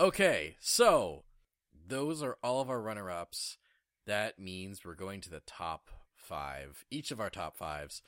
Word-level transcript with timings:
Okay, 0.00 0.56
so 0.60 1.24
those 1.86 2.22
are 2.22 2.38
all 2.42 2.62
of 2.62 2.70
our 2.70 2.80
runner 2.80 3.10
ups. 3.10 3.58
That 4.06 4.38
means 4.38 4.82
we're 4.82 4.94
going 4.94 5.20
to 5.20 5.28
the 5.28 5.42
top 5.46 5.90
five, 6.16 6.86
each 6.90 7.10
of 7.10 7.20
our 7.20 7.28
top 7.28 7.54
fives. 7.54 8.00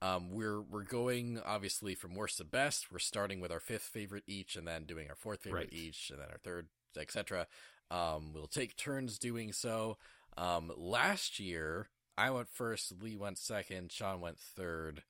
Um, 0.00 0.30
we're 0.30 0.62
we're 0.62 0.84
going 0.84 1.40
obviously 1.44 1.96
from 1.96 2.14
worst 2.14 2.38
to 2.38 2.44
best. 2.44 2.92
We're 2.92 3.00
starting 3.00 3.40
with 3.40 3.50
our 3.50 3.58
fifth 3.58 3.82
favorite 3.82 4.22
each, 4.28 4.54
and 4.54 4.68
then 4.68 4.84
doing 4.84 5.08
our 5.08 5.16
fourth 5.16 5.42
favorite 5.42 5.70
Right. 5.72 5.72
each, 5.72 6.10
and 6.10 6.20
then 6.20 6.28
our 6.30 6.38
third, 6.38 6.68
etc. 6.96 7.48
Um, 7.90 8.32
we'll 8.32 8.46
take 8.46 8.76
turns 8.76 9.18
doing 9.18 9.52
so. 9.52 9.98
Um, 10.36 10.70
last 10.76 11.40
year 11.40 11.88
I 12.16 12.30
went 12.30 12.50
first, 12.50 13.02
Lee 13.02 13.16
went 13.16 13.38
second, 13.38 13.90
Sean 13.90 14.20
went 14.20 14.38
third, 14.38 15.02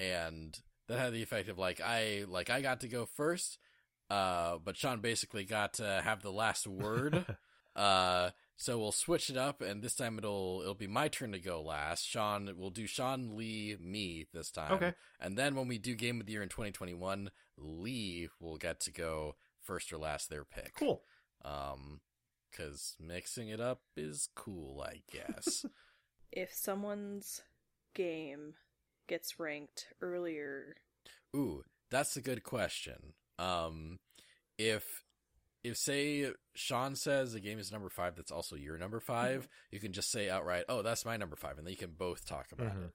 and 0.00 0.58
that 0.88 0.98
had 0.98 1.12
the 1.12 1.22
effect 1.22 1.48
of 1.48 1.58
like 1.58 1.80
I 1.80 2.24
like 2.26 2.50
I 2.50 2.60
got 2.60 2.80
to 2.80 2.88
go 2.88 3.06
first, 3.06 3.58
uh, 4.10 4.58
but 4.62 4.76
Sean 4.76 5.00
basically 5.00 5.44
got 5.44 5.74
to 5.74 6.00
have 6.04 6.22
the 6.22 6.32
last 6.32 6.66
word. 6.66 7.24
uh, 7.76 8.30
so 8.56 8.78
we'll 8.78 8.92
switch 8.92 9.30
it 9.30 9.36
up, 9.36 9.62
and 9.62 9.82
this 9.82 9.94
time 9.94 10.18
it'll 10.18 10.60
it'll 10.62 10.74
be 10.74 10.86
my 10.86 11.08
turn 11.08 11.32
to 11.32 11.38
go 11.38 11.62
last. 11.62 12.06
Sean, 12.06 12.52
we'll 12.56 12.70
do 12.70 12.86
Sean, 12.86 13.36
Lee, 13.36 13.76
me 13.80 14.26
this 14.34 14.50
time. 14.50 14.72
Okay. 14.72 14.92
And 15.18 15.38
then 15.38 15.54
when 15.54 15.68
we 15.68 15.78
do 15.78 15.94
Game 15.94 16.20
of 16.20 16.26
the 16.26 16.32
Year 16.32 16.42
in 16.42 16.48
2021, 16.48 17.30
Lee 17.56 18.28
will 18.38 18.58
get 18.58 18.80
to 18.80 18.92
go 18.92 19.36
first 19.62 19.92
or 19.92 19.98
last 19.98 20.28
their 20.28 20.44
pick. 20.44 20.74
Cool. 20.78 21.02
Um, 21.42 22.00
because 22.50 22.96
mixing 22.98 23.48
it 23.48 23.60
up 23.60 23.82
is 23.96 24.28
cool, 24.34 24.84
I 24.86 25.02
guess. 25.10 25.64
If 26.32 26.54
someone's 26.54 27.42
game 27.92 28.54
gets 29.08 29.40
ranked 29.40 29.88
earlier, 30.00 30.76
Ooh, 31.34 31.64
that's 31.90 32.16
a 32.16 32.20
good 32.20 32.44
question. 32.44 33.14
Um, 33.40 33.98
if 34.58 35.02
if 35.64 35.76
say 35.76 36.32
Sean 36.54 36.94
says 36.96 37.32
the 37.32 37.40
game 37.40 37.58
is 37.58 37.70
number 37.72 37.88
five, 37.88 38.16
that's 38.16 38.30
also 38.32 38.56
your 38.56 38.78
number 38.78 38.98
5 39.00 39.46
you 39.70 39.78
can 39.80 39.92
just 39.92 40.10
say 40.10 40.28
outright, 40.30 40.64
"Oh, 40.68 40.82
that's 40.82 41.04
my 41.04 41.16
number 41.16 41.36
five, 41.36 41.58
and 41.58 41.66
then 41.66 41.72
you 41.72 41.76
can 41.78 41.92
both 41.92 42.24
talk 42.26 42.50
about 42.52 42.74
Mhm. 42.74 42.84
it. 42.86 42.92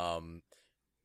Um, 0.00 0.42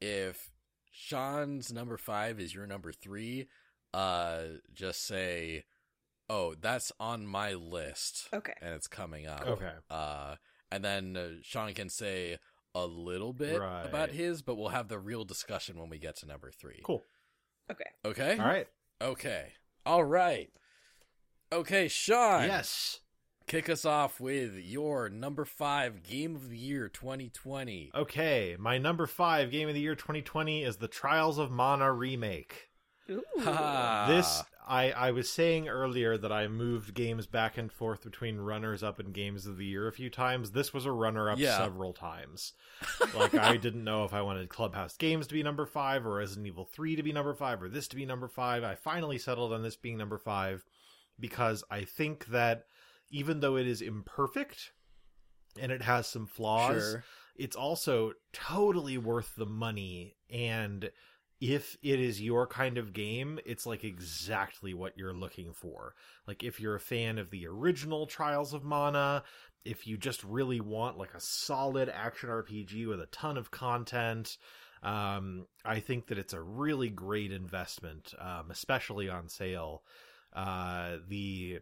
if 0.02 0.52
Sean's 0.92 1.72
number 1.72 1.98
five 1.98 2.40
is 2.40 2.54
your 2.54 2.66
number 2.68 2.92
three, 2.92 3.48
uh, 3.94 4.46
just 4.74 5.02
say, 5.04 5.66
"Oh, 6.30 6.56
that's 6.56 6.92
on 7.00 7.26
my 7.28 7.54
list." 7.54 8.30
okay. 8.34 8.54
and 8.62 8.74
it's 8.74 8.88
coming 8.88 9.28
up. 9.28 9.46
Okay. 9.46 9.74
Uh, 9.90 10.36
and 10.72 10.84
then 10.84 11.16
uh, 11.18 11.30
Sean 11.42 11.74
can 11.76 11.90
say 11.90 12.40
a 12.76 12.86
little 12.88 13.34
bit 13.34 13.60
Right. 13.60 13.86
about 13.86 14.10
his, 14.10 14.42
but 14.42 14.56
we'll 14.56 14.70
have 14.70 14.88
the 14.88 14.98
real 15.00 15.26
discussion 15.26 15.78
when 15.80 15.90
we 15.90 16.00
get 16.00 16.16
to 16.18 16.26
number 16.26 16.50
three. 16.52 16.82
Cool. 16.84 17.06
Okay. 17.72 17.92
Okay. 18.04 18.32
All 18.40 18.46
right. 18.46 18.68
Okay. 19.04 19.54
All 19.86 20.06
right. 20.06 20.50
Okay, 21.52 21.90
Sean. 21.90 22.44
Yes. 22.44 23.02
Kick 23.48 23.68
us 23.68 23.84
off 23.84 24.22
with 24.22 24.56
your 24.56 25.10
number 25.10 25.44
five 25.44 26.04
game 26.04 26.38
of 26.38 26.50
the 26.50 26.58
year 26.58 26.88
2020. 26.88 27.92
Okay. 27.94 28.56
My 28.58 28.78
number 28.78 29.06
five 29.06 29.52
game 29.52 29.68
of 29.68 29.76
the 29.76 29.82
year 29.82 29.96
2020 29.96 30.64
is 30.64 30.78
the 30.78 30.88
Trials 30.88 31.38
of 31.38 31.52
Mana 31.52 31.92
remake. 31.92 32.70
Ooh. 33.10 33.22
Ha. 33.40 34.06
This 34.08 34.42
I 34.68 34.92
I 34.92 35.12
was 35.12 35.30
saying 35.30 35.68
earlier 35.68 36.18
that 36.18 36.32
I 36.32 36.48
moved 36.48 36.94
games 36.94 37.28
back 37.28 37.58
and 37.58 37.72
forth 37.72 38.04
between 38.04 38.38
runners 38.38 38.82
up 38.84 39.00
and 39.00 39.14
games 39.14 39.46
of 39.46 39.58
the 39.58 39.66
year 39.66 39.88
a 39.88 39.92
few 39.92 40.10
times. 40.10 40.52
This 40.52 40.74
was 40.74 40.86
a 40.86 40.92
runner 40.92 41.30
up 41.30 41.38
Yeah. 41.40 41.58
several 41.58 41.94
times. 41.94 42.54
Like 43.14 43.34
I 43.36 43.58
didn't 43.58 43.84
know 43.84 44.06
if 44.06 44.14
I 44.14 44.22
wanted 44.22 44.50
Clubhouse 44.50 44.96
Games 44.98 45.28
to 45.28 45.34
be 45.34 45.44
number 45.44 45.66
5 45.66 46.06
or 46.06 46.16
Resident 46.16 46.48
Evil 46.48 46.66
3 46.66 46.96
to 46.96 47.04
be 47.04 47.12
number 47.14 47.34
5 47.34 47.64
or 47.64 47.70
this 47.70 47.88
to 47.90 47.96
be 47.96 48.06
number 48.06 48.28
5. 48.28 48.64
I 48.64 48.76
finally 48.76 49.18
settled 49.18 49.52
on 49.54 49.64
this 49.64 49.76
being 49.76 49.98
number 49.98 50.18
5 50.18 50.66
because 51.20 51.64
I 51.70 51.84
think 51.84 52.28
that 52.28 52.66
even 53.10 53.40
though 53.42 53.58
it 53.58 53.68
is 53.68 53.82
imperfect 53.82 54.72
and 55.60 55.72
it 55.72 55.82
has 55.84 56.08
some 56.08 56.26
flaws, 56.26 56.82
Sure. 56.82 57.04
it's 57.36 57.56
also 57.56 58.14
totally 58.32 58.98
worth 58.98 59.36
the 59.36 59.46
money 59.46 60.16
and 60.30 60.90
if 61.44 61.76
it 61.84 62.00
is 62.00 62.22
your 62.22 62.48
kind 62.48 62.78
of 62.78 62.94
game 62.94 63.38
it's 63.46 63.66
like 63.66 63.84
exactly 63.84 64.74
what 64.74 64.98
you're 64.98 65.14
looking 65.14 65.52
for. 65.52 65.94
Like 66.26 66.42
if 66.42 66.62
you're 66.62 66.76
a 66.76 66.80
fan 66.80 67.18
of 67.18 67.32
the 67.32 67.46
original 67.48 68.08
trials 68.08 68.54
of 68.54 68.64
mana 68.64 69.24
if 69.66 69.86
you 69.86 69.98
just 69.98 70.24
really 70.24 70.62
want 70.62 70.98
like 70.98 71.14
a 71.14 71.20
solid 71.20 71.90
action 71.90 72.30
rpg 72.30 72.88
with 72.88 73.02
a 73.02 73.06
ton 73.08 73.38
of 73.38 73.52
content 73.52 74.38
um 74.84 75.46
i 75.64 75.80
think 75.80 76.08
that 76.08 76.18
it's 76.18 76.34
a 76.34 76.42
really 76.42 76.90
great 76.90 77.32
investment 77.32 78.14
um 78.20 78.50
especially 78.50 79.10
on 79.10 79.28
sale. 79.28 79.84
Uh 80.34 80.98
the 81.10 81.60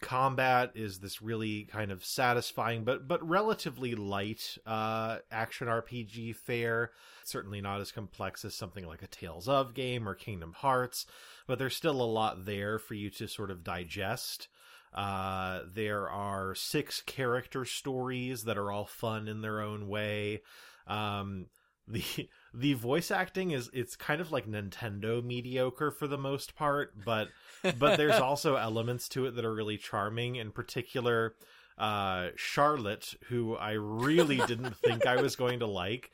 combat 0.00 0.72
is 0.74 1.00
this 1.00 1.20
really 1.20 1.64
kind 1.64 1.92
of 1.92 2.04
satisfying 2.04 2.82
but 2.82 3.06
but 3.06 3.26
relatively 3.28 3.94
light 3.94 4.56
uh 4.66 5.18
action 5.30 5.66
rpg 5.66 6.34
fare. 6.34 6.90
Certainly 7.24 7.60
not 7.60 7.80
as 7.80 7.92
complex 7.92 8.44
as 8.44 8.54
something 8.54 8.86
like 8.86 9.02
a 9.02 9.06
tales 9.06 9.48
of 9.48 9.74
game 9.74 10.08
or 10.08 10.14
kingdom 10.14 10.54
hearts 10.56 11.06
but 11.46 11.58
there's 11.58 11.76
still 11.76 12.00
a 12.00 12.04
lot 12.04 12.46
there 12.46 12.78
for 12.78 12.94
you 12.94 13.10
to 13.10 13.28
sort 13.28 13.50
of 13.50 13.64
digest. 13.64 14.48
Uh 14.94 15.60
there 15.72 16.08
are 16.08 16.54
six 16.54 17.02
character 17.02 17.64
stories 17.64 18.44
that 18.44 18.58
are 18.58 18.72
all 18.72 18.86
fun 18.86 19.28
in 19.28 19.42
their 19.42 19.60
own 19.60 19.88
way. 19.88 20.40
Um 20.86 21.46
the 21.86 22.02
the 22.54 22.74
voice 22.74 23.10
acting 23.10 23.50
is 23.50 23.70
it's 23.72 23.96
kind 23.96 24.20
of 24.20 24.32
like 24.32 24.46
Nintendo 24.46 25.22
mediocre 25.22 25.90
for 25.90 26.06
the 26.06 26.18
most 26.18 26.54
part, 26.54 26.94
but 27.04 27.28
but 27.78 27.96
there's 27.96 28.20
also 28.20 28.56
elements 28.56 29.08
to 29.10 29.26
it 29.26 29.36
that 29.36 29.44
are 29.44 29.54
really 29.54 29.78
charming. 29.78 30.36
In 30.36 30.50
particular, 30.52 31.34
uh, 31.78 32.28
Charlotte, 32.36 33.14
who 33.28 33.56
I 33.56 33.72
really 33.72 34.38
didn't 34.46 34.76
think 34.76 35.06
I 35.06 35.20
was 35.20 35.36
going 35.36 35.60
to 35.60 35.66
like, 35.66 36.10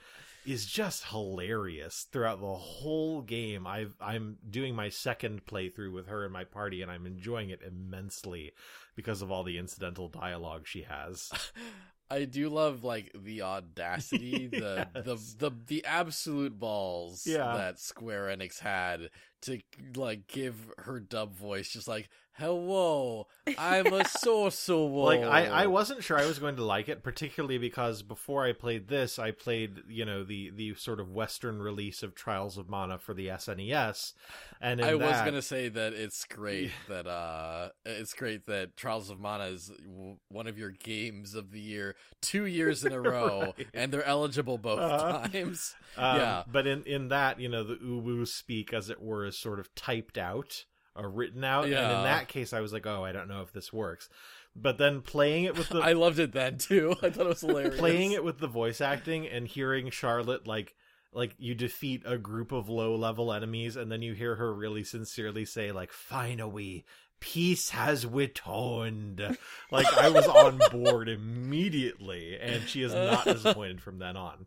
is 0.47 0.65
just 0.65 1.05
hilarious 1.07 2.07
throughout 2.11 2.41
the 2.41 2.47
whole 2.55 3.21
game. 3.23 3.67
I've 3.67 3.95
I'm 4.01 4.39
doing 4.49 4.75
my 4.75 4.89
second 4.89 5.45
playthrough 5.47 5.93
with 5.93 6.07
her 6.07 6.25
in 6.25 6.33
my 6.33 6.45
party, 6.45 6.81
and 6.83 6.91
I'm 6.91 7.07
enjoying 7.07 7.51
it 7.51 7.61
immensely 7.67 8.53
because 8.97 9.21
of 9.23 9.31
all 9.31 9.43
the 9.45 9.59
incidental 9.59 10.09
dialogue 10.09 10.63
she 10.67 10.83
has. 10.83 11.31
I 12.11 12.25
do 12.25 12.49
love 12.49 12.85
like 12.85 13.13
the 13.15 13.43
audacity, 13.43 14.47
the 14.51 14.89
the 14.95 15.19
the 15.39 15.51
the 15.67 15.85
absolute 15.85 16.59
balls 16.59 17.27
Yeah. 17.27 17.55
that 17.55 17.79
Square 17.79 18.35
Enix 18.35 18.59
had 18.61 19.11
to 19.43 19.61
like 19.97 20.27
give 20.27 20.55
her 20.79 21.01
dub 21.01 21.35
voice 21.37 21.69
just 21.69 21.89
like 21.89 22.09
hello 22.39 23.27
i'm 23.59 23.87
a 23.93 24.05
sorcerer 24.09 24.79
like 24.79 25.21
I, 25.23 25.47
I 25.47 25.67
wasn't 25.67 26.03
sure 26.05 26.19
I 26.19 26.27
was 26.27 26.39
going 26.39 26.57
to 26.57 26.65
like 26.65 26.89
it, 26.89 27.03
particularly 27.03 27.59
because 27.59 28.03
before 28.03 28.45
I 28.45 28.53
played 28.53 28.89
this, 28.89 29.19
I 29.19 29.31
played 29.33 29.81
you 29.89 30.05
know 30.05 30.23
the 30.25 30.51
the 30.55 30.75
sort 30.75 31.01
of 31.01 31.11
Western 31.11 31.61
release 31.61 32.03
of 32.03 32.15
Trials 32.15 32.57
of 32.59 32.69
Mana 32.69 32.99
for 32.99 33.15
the 33.15 33.29
SNES, 33.29 34.13
and 34.61 34.81
I 34.83 34.95
was 34.95 35.17
gonna 35.23 35.43
say 35.43 35.69
that 35.69 35.93
it's 35.95 36.25
great 36.25 36.71
that 36.89 37.07
uh 37.07 37.71
it's 37.85 38.15
great 38.15 38.47
that 38.47 38.77
Trials 38.77 39.11
of 39.11 39.19
Mana 39.21 39.45
is 39.45 39.69
w- 39.85 40.17
one 40.29 40.47
of 40.47 40.59
your 40.59 40.71
games 40.71 41.35
of 41.35 41.51
the 41.51 41.61
year 41.61 41.97
two 42.23 42.45
years 42.47 42.85
in 42.85 42.93
a 42.93 43.01
row 43.17 43.53
Right. 43.59 43.67
and 43.75 43.93
they're 43.93 44.05
eligible 44.05 44.59
both 44.59 44.79
Uh-huh. 44.81 45.29
times. 45.29 45.75
um, 45.97 46.17
yeah. 46.17 46.43
But 46.51 46.67
in 46.67 46.83
in 46.85 47.09
that 47.09 47.41
you 47.41 47.49
know 47.49 47.65
the 47.65 47.77
uwu 47.77 48.27
speak 48.27 48.73
as 48.73 48.91
it 48.91 49.01
were 49.03 49.25
is 49.25 49.39
sort 49.39 49.59
of 49.61 49.75
typed 49.75 50.19
out 50.19 50.65
or 50.99 51.09
written 51.09 51.45
out, 51.45 51.65
and 51.65 51.73
in 51.75 51.79
that 52.05 52.29
case 52.29 52.53
I 52.53 52.61
was 52.61 52.73
like, 52.73 52.87
oh, 52.87 53.05
I 53.05 53.13
don't 53.13 53.29
know 53.29 53.43
if 53.43 53.53
this 53.53 53.73
works. 53.73 54.09
But 54.57 54.79
then 54.79 55.03
playing 55.03 55.45
it 55.45 55.57
with 55.57 55.69
the 55.69 55.79
I 55.83 55.93
loved 55.93 56.19
it 56.19 56.33
then 56.33 56.59
too. 56.59 56.97
I 57.03 57.11
thought 57.11 57.27
it 57.27 57.29
was 57.29 57.41
hilarious. 57.41 57.79
playing 57.79 58.13
it 58.13 58.25
with 58.25 58.39
the 58.39 58.49
voice 58.49 58.81
acting 58.81 59.27
and 59.27 59.47
hearing 59.47 59.91
Charlotte 59.91 60.47
like 60.47 60.75
like 61.13 61.35
you 61.39 61.55
defeat 61.55 62.03
a 62.05 62.19
group 62.19 62.53
of 62.53 62.69
low 62.69 62.95
level 62.95 63.33
enemies 63.33 63.77
and 63.77 63.91
then 63.91 64.03
you 64.03 64.13
hear 64.13 64.37
her 64.37 64.53
really 64.53 64.85
sincerely 64.85 65.45
say 65.45 65.73
like 65.73 65.93
finally 65.93 66.85
peace 67.21 67.71
has 67.71 68.07
returned 68.07 69.37
like 69.73 69.93
i 69.95 70.09
was 70.09 70.27
on 70.27 70.61
board 70.71 71.09
immediately 71.09 72.39
and 72.39 72.69
she 72.69 72.83
is 72.83 72.95
not 72.95 73.25
disappointed 73.25 73.81
from 73.81 73.99
then 73.99 74.17
on 74.17 74.47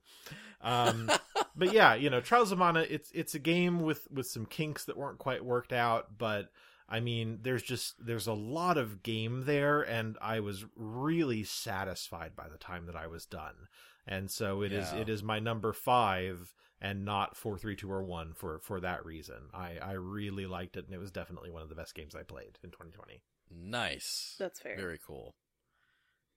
um 0.61 1.11
but 1.55 1.73
yeah 1.73 1.93
you 1.93 2.09
know 2.09 2.21
trials 2.21 2.51
of 2.51 2.57
mana 2.57 2.81
it's 2.89 3.11
it's 3.13 3.35
a 3.35 3.39
game 3.39 3.81
with 3.81 4.07
with 4.11 4.27
some 4.27 4.45
kinks 4.45 4.85
that 4.85 4.97
weren't 4.97 5.17
quite 5.19 5.43
worked 5.43 5.73
out 5.73 6.17
but 6.17 6.49
I 6.93 6.99
mean, 6.99 7.39
there's 7.43 7.63
just 7.63 8.05
there's 8.05 8.27
a 8.27 8.33
lot 8.33 8.77
of 8.77 9.01
game 9.01 9.45
there, 9.45 9.81
and 9.81 10.17
I 10.21 10.41
was 10.41 10.65
really 10.75 11.45
satisfied 11.45 12.35
by 12.35 12.49
the 12.49 12.57
time 12.57 12.85
that 12.87 12.97
I 12.97 13.07
was 13.07 13.25
done. 13.25 13.69
And 14.05 14.29
so 14.29 14.61
it 14.61 14.73
is 14.73 14.91
Yeah. 14.91 14.99
it 14.99 15.07
is 15.07 15.23
my 15.23 15.39
number 15.39 15.71
five, 15.71 16.53
and 16.81 17.05
not 17.05 17.37
four, 17.37 17.57
three, 17.57 17.77
two, 17.77 17.89
or 17.89 18.03
one 18.03 18.33
for 18.33 18.59
for 18.59 18.81
that 18.81 19.05
reason. 19.05 19.47
I 19.53 19.77
I 19.77 19.93
really 19.93 20.45
liked 20.45 20.75
it, 20.75 20.83
and 20.83 20.93
it 20.93 20.97
was 20.97 21.11
definitely 21.13 21.49
one 21.49 21.61
of 21.61 21.69
the 21.69 21.75
best 21.75 21.95
games 21.95 22.13
I 22.13 22.23
played 22.23 22.59
in 22.61 22.71
2020. 22.71 23.21
Nice. 23.49 24.35
That's 24.37 24.59
fair. 24.59 24.75
Very 24.75 24.99
cool. 24.99 25.33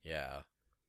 Yeah. 0.04 0.42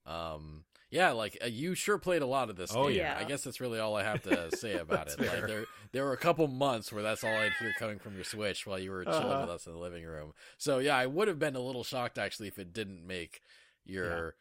Um, 0.05 0.63
yeah, 0.91 1.11
like 1.11 1.37
uh, 1.43 1.47
you 1.47 1.73
sure 1.75 1.97
played 1.97 2.21
a 2.21 2.25
lot 2.27 2.49
of 2.49 2.55
this. 2.55 2.71
Oh, 2.73 2.87
game. 2.87 2.97
yeah. 2.97 3.17
I 3.19 3.23
guess 3.23 3.43
that's 3.43 3.59
really 3.59 3.79
all 3.79 3.95
I 3.95 4.03
have 4.03 4.21
to 4.23 4.51
say 4.55 4.73
about 4.77 5.07
it. 5.07 5.17
That's 5.17 5.31
Like 5.33 5.47
there, 5.47 5.65
there 5.91 6.05
were 6.05 6.13
a 6.13 6.17
couple 6.17 6.47
months 6.47 6.93
where 6.93 7.03
that's 7.03 7.23
all 7.23 7.31
I'd 7.33 7.51
hear 7.59 7.73
coming 7.79 7.99
from 7.99 8.15
your 8.15 8.23
Switch 8.23 8.65
while 8.67 8.79
you 8.79 8.91
were 8.91 9.03
chilling 9.03 9.23
Uh-huh. 9.23 9.41
with 9.41 9.49
us 9.49 9.65
in 9.65 9.73
the 9.73 9.79
living 9.79 10.05
room. 10.05 10.33
So 10.57 10.79
yeah, 10.79 10.95
I 10.95 11.05
would 11.07 11.27
have 11.27 11.39
been 11.39 11.55
a 11.55 11.59
little 11.59 11.83
shocked 11.83 12.17
actually 12.17 12.47
if 12.47 12.59
it 12.59 12.71
didn't 12.71 13.05
make 13.05 13.41
your 13.83 14.35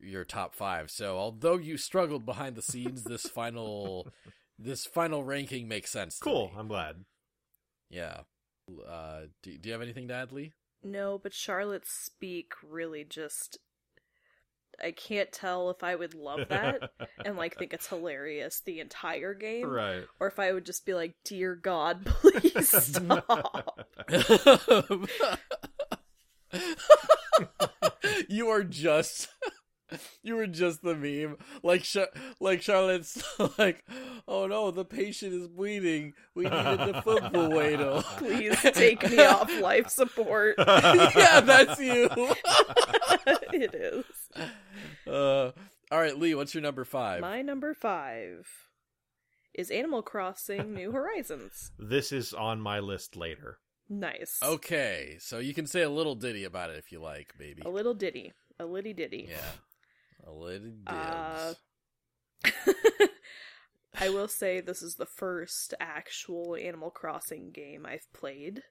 your 0.00 0.24
top 0.24 0.54
five. 0.54 0.90
So 0.90 1.16
although 1.18 1.58
you 1.58 1.76
struggled 1.76 2.24
behind 2.24 2.56
the 2.56 2.62
scenes, 2.62 3.04
this 3.04 3.22
final 3.22 4.08
this 4.58 4.86
final 4.86 5.24
ranking 5.24 5.66
makes 5.68 5.90
sense. 5.90 6.18
To 6.18 6.24
Cool. 6.24 6.46
me. 6.48 6.52
I'm 6.58 6.68
glad. 6.68 7.04
Yeah. 7.90 8.20
Uh, 8.88 9.22
do, 9.42 9.58
do 9.58 9.68
you 9.68 9.72
have 9.72 9.82
anything 9.82 10.08
to 10.08 10.14
add, 10.14 10.32
Lee? 10.32 10.52
No, 10.84 11.18
but 11.18 11.34
Charlotte's 11.34 11.90
speak 11.90 12.52
really 12.62 13.04
just. 13.04 13.58
I 14.82 14.90
can't 14.92 15.30
tell 15.30 15.70
if 15.70 15.82
I 15.84 15.94
would 15.94 16.14
love 16.14 16.48
that 16.48 16.90
and 17.24 17.36
like 17.36 17.56
think 17.56 17.72
it's 17.72 17.86
hilarious 17.86 18.60
the 18.64 18.80
entire 18.80 19.34
game, 19.34 19.66
right. 19.68 20.04
or 20.20 20.26
if 20.26 20.38
I 20.38 20.52
would 20.52 20.66
just 20.66 20.84
be 20.84 20.94
like, 20.94 21.14
"Dear 21.24 21.54
God, 21.54 22.04
please 22.06 22.68
stop." 22.84 23.86
you 28.28 28.48
are 28.48 28.64
just 28.64 29.28
you 30.22 30.36
were 30.36 30.46
just 30.46 30.82
the 30.82 30.94
meme 30.94 31.36
like 31.62 31.82
Char- 31.82 32.08
like 32.40 32.62
charlotte's 32.62 33.22
like 33.58 33.84
oh 34.28 34.46
no 34.46 34.70
the 34.70 34.84
patient 34.84 35.32
is 35.34 35.48
bleeding 35.48 36.12
we 36.34 36.44
need 36.44 36.52
a 36.52 36.92
defibrillator 36.92 38.02
Please 38.18 38.58
take 38.74 39.08
me 39.10 39.18
off 39.18 39.50
life 39.60 39.88
support. 39.88 40.56
yeah 40.58 41.40
that's 41.40 41.78
you 41.80 42.08
it 43.52 43.74
is. 43.74 44.04
Uh 45.06 45.50
all 45.90 46.00
right 46.00 46.18
lee 46.18 46.34
what's 46.34 46.54
your 46.54 46.62
number 46.62 46.84
five 46.84 47.20
My 47.20 47.42
number 47.42 47.74
five 47.74 48.46
is 49.54 49.70
Animal 49.70 50.02
Crossing 50.02 50.72
New 50.74 50.92
Horizons. 50.98 51.72
This 51.78 52.10
is 52.12 52.32
on 52.32 52.60
my 52.60 52.78
list 52.80 53.16
later. 53.16 53.58
Nice. 53.88 54.38
okay 54.42 55.16
so 55.20 55.38
you 55.38 55.52
can 55.54 55.66
say 55.66 55.82
a 55.82 55.90
little 55.90 56.14
ditty 56.14 56.44
about 56.44 56.70
it 56.70 56.78
if 56.78 56.90
you 56.92 57.00
like 57.00 57.34
baby 57.38 57.62
A 57.66 57.68
little 57.70 57.94
ditty. 57.94 58.32
A 58.58 58.64
litty 58.64 58.92
ditty. 58.94 59.26
yeah 59.30 59.50
a 60.26 60.30
little 60.32 60.70
ditty. 60.70 60.86
Uh, 60.86 61.54
I 64.00 64.08
will 64.08 64.28
say 64.28 64.60
this 64.60 64.82
is 64.82 64.94
the 64.94 65.06
first 65.06 65.74
actual 65.78 66.56
Animal 66.56 66.90
Crossing 66.90 67.50
game 67.50 67.84
I've 67.86 68.10
played. 68.12 68.62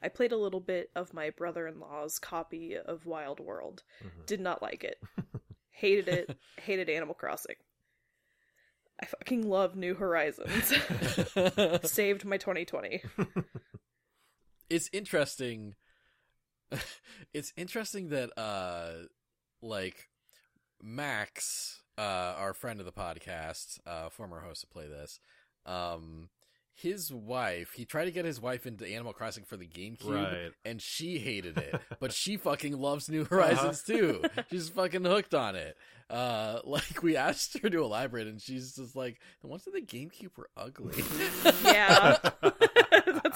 I 0.00 0.08
played 0.08 0.30
a 0.30 0.36
little 0.36 0.60
bit 0.60 0.90
of 0.94 1.12
my 1.12 1.30
brother 1.30 1.66
in 1.66 1.80
law's 1.80 2.18
copy 2.20 2.76
of 2.76 3.04
Wild 3.04 3.40
World. 3.40 3.82
Mhm. 4.04 4.26
Did 4.26 4.40
not 4.40 4.62
like 4.62 4.84
it. 4.84 5.00
Hated 5.78 6.08
it. 6.08 6.36
Hated 6.60 6.88
Animal 6.88 7.14
Crossing. 7.14 7.54
I 9.00 9.06
fucking 9.06 9.48
love 9.48 9.76
New 9.76 9.94
Horizons. 9.94 10.72
Saved 11.88 12.24
my 12.24 12.36
2020. 12.36 13.02
it's 14.70 14.90
interesting 14.92 15.76
it's 17.32 17.52
interesting 17.56 18.08
that 18.08 18.36
uh 18.36 19.04
like 19.62 20.08
max 20.82 21.82
uh 21.96 22.34
our 22.36 22.52
friend 22.52 22.80
of 22.80 22.84
the 22.84 22.92
podcast 22.92 23.78
uh 23.86 24.10
former 24.10 24.40
host 24.40 24.64
of 24.64 24.70
play 24.70 24.86
this 24.86 25.20
um 25.64 26.28
his 26.80 27.12
wife 27.12 27.72
he 27.74 27.84
tried 27.84 28.04
to 28.06 28.10
get 28.10 28.24
his 28.24 28.40
wife 28.40 28.66
into 28.66 28.86
animal 28.86 29.12
crossing 29.12 29.44
for 29.44 29.56
the 29.56 29.66
gamecube 29.66 30.04
Right. 30.32 30.50
and 30.64 30.80
she 30.80 31.18
hated 31.18 31.58
it. 31.58 31.80
But 32.00 32.12
she 32.12 32.36
fucking 32.36 32.78
loves 32.78 33.08
new 33.08 33.24
horizons 33.24 33.82
too. 33.82 34.22
She's 34.50 34.68
fucking 34.68 35.04
hooked 35.04 35.34
on 35.34 35.56
it. 35.56 35.76
Uh 36.10 36.60
like 36.64 37.02
we 37.02 37.16
asked 37.16 37.58
her 37.62 37.68
to 37.68 37.82
elaborate 37.82 38.26
and 38.28 38.40
she's 38.40 38.74
just 38.76 38.94
like 38.96 39.20
the 39.42 39.48
ones 39.48 39.66
in 39.66 39.72
the 39.74 39.80
gamecube 39.82 40.36
were 40.36 40.48
ugly? 40.56 41.02
Yeah. 41.64 42.16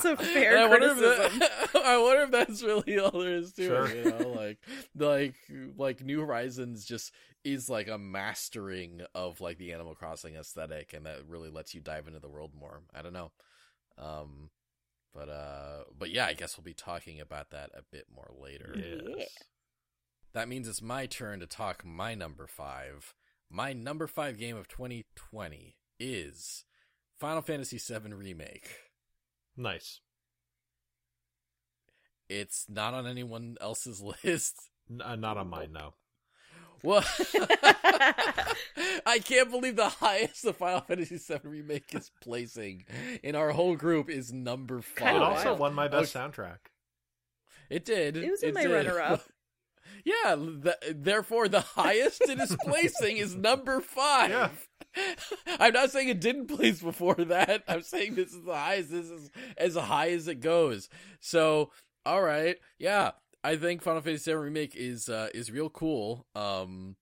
That's 0.02 0.20
a 0.22 0.24
fair 0.34 0.58
I 0.58 0.66
wonder, 0.66 0.94
criticism. 0.94 1.42
if 1.42 1.72
that, 1.72 1.82
I 1.84 1.98
wonder 1.98 2.22
if 2.22 2.30
that's 2.30 2.62
really 2.62 2.98
all 2.98 3.10
there 3.10 3.34
is 3.36 3.52
to 3.54 3.64
Sure. 3.66 3.86
it. 3.86 4.04
You 4.06 4.10
know, 4.12 4.28
like 4.30 4.58
like 4.96 5.34
like 5.76 6.04
New 6.04 6.20
Horizons 6.20 6.84
just 6.84 7.12
is 7.44 7.68
like 7.68 7.88
a 7.88 7.98
mastering 7.98 9.02
of 9.14 9.40
like 9.40 9.58
the 9.58 9.72
Animal 9.72 9.94
Crossing 9.94 10.36
aesthetic, 10.36 10.92
and 10.94 11.06
that 11.06 11.26
really 11.28 11.50
lets 11.50 11.74
you 11.74 11.80
dive 11.80 12.06
into 12.06 12.20
the 12.20 12.28
world 12.28 12.52
more. 12.58 12.82
I 12.94 13.02
don't 13.02 13.12
know, 13.12 13.32
um, 13.98 14.50
but 15.14 15.28
uh, 15.28 15.84
but 15.98 16.10
yeah, 16.10 16.26
I 16.26 16.34
guess 16.34 16.56
we'll 16.56 16.64
be 16.64 16.74
talking 16.74 17.20
about 17.20 17.50
that 17.50 17.70
a 17.74 17.82
bit 17.90 18.06
more 18.14 18.30
later. 18.40 18.74
Yeah. 18.76 19.24
That 20.34 20.48
means 20.48 20.66
it's 20.66 20.80
my 20.80 21.06
turn 21.06 21.40
to 21.40 21.46
talk 21.46 21.84
my 21.84 22.14
number 22.14 22.46
five. 22.46 23.14
My 23.50 23.74
number 23.74 24.06
five 24.06 24.38
game 24.38 24.56
of 24.56 24.66
2020 24.66 25.76
is 26.00 26.64
Final 27.18 27.42
Fantasy 27.42 27.76
VII 27.76 28.14
Remake. 28.14 28.70
Nice. 29.56 30.00
It's 32.28 32.66
not 32.68 32.94
on 32.94 33.06
anyone 33.06 33.56
else's 33.60 34.00
list. 34.24 34.70
N- 34.90 35.00
uh, 35.02 35.16
not 35.16 35.36
on 35.36 35.48
mine, 35.48 35.72
no. 35.72 35.94
What? 36.82 37.06
I 39.06 39.20
can't 39.24 39.50
believe 39.50 39.76
the 39.76 39.88
highest 39.88 40.42
the 40.42 40.52
Final 40.52 40.80
Fantasy 40.80 41.16
VII 41.16 41.38
remake 41.48 41.94
is 41.94 42.10
placing 42.20 42.84
in 43.22 43.36
our 43.36 43.50
whole 43.52 43.76
group 43.76 44.10
is 44.10 44.32
number 44.32 44.80
five. 44.80 44.96
Kinda 45.06 45.20
It 45.20 45.22
also 45.22 45.54
won 45.54 45.74
my 45.74 45.86
best 45.86 46.16
Okay. 46.16 46.26
soundtrack. 46.26 46.58
It 47.70 47.84
did. 47.84 48.16
It 48.16 48.30
was 48.30 48.42
in 48.42 48.54
my 48.54 48.62
did. 48.62 48.72
runner-up. 48.72 49.22
Yeah, 50.04 50.36
th- 50.36 50.96
therefore 50.96 51.48
the 51.48 51.60
highest 51.60 52.22
it 52.22 52.40
is 52.40 52.56
placing 52.64 53.18
is 53.18 53.34
number 53.36 53.80
five. 53.80 54.30
Yeah. 54.30 54.48
I'm 55.60 55.72
not 55.72 55.90
saying 55.90 56.08
it 56.08 56.20
didn't 56.20 56.48
place 56.48 56.82
before 56.82 57.14
that. 57.14 57.62
I'm 57.68 57.82
saying 57.82 58.14
this 58.14 58.32
is 58.32 58.44
the 58.44 58.54
highest. 58.54 58.90
This 58.90 59.10
is 59.10 59.30
as 59.56 59.76
high 59.76 60.10
as 60.10 60.28
it 60.28 60.40
goes. 60.40 60.88
So, 61.20 61.70
all 62.04 62.22
right, 62.22 62.56
yeah, 62.78 63.12
I 63.44 63.56
think 63.56 63.82
Final 63.82 64.00
Fantasy 64.00 64.30
VII 64.30 64.36
Remake 64.36 64.74
is 64.76 65.08
uh, 65.08 65.28
is 65.34 65.50
real 65.50 65.70
cool. 65.70 66.26
Um, 66.34 66.96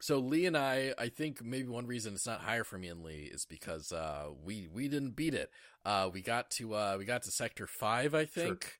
so 0.00 0.18
Lee 0.18 0.46
and 0.46 0.56
I, 0.56 0.94
I 0.98 1.08
think 1.08 1.44
maybe 1.44 1.68
one 1.68 1.86
reason 1.86 2.14
it's 2.14 2.26
not 2.26 2.40
higher 2.40 2.64
for 2.64 2.78
me 2.78 2.88
and 2.88 3.02
Lee 3.02 3.30
is 3.32 3.44
because 3.44 3.92
uh, 3.92 4.28
we 4.42 4.68
we 4.72 4.88
didn't 4.88 5.16
beat 5.16 5.34
it. 5.34 5.50
Uh, 5.84 6.08
we 6.12 6.22
got 6.22 6.50
to 6.52 6.74
uh, 6.74 6.96
we 6.98 7.04
got 7.04 7.22
to 7.24 7.30
Sector 7.30 7.66
Five, 7.66 8.14
I 8.14 8.24
think. 8.24 8.78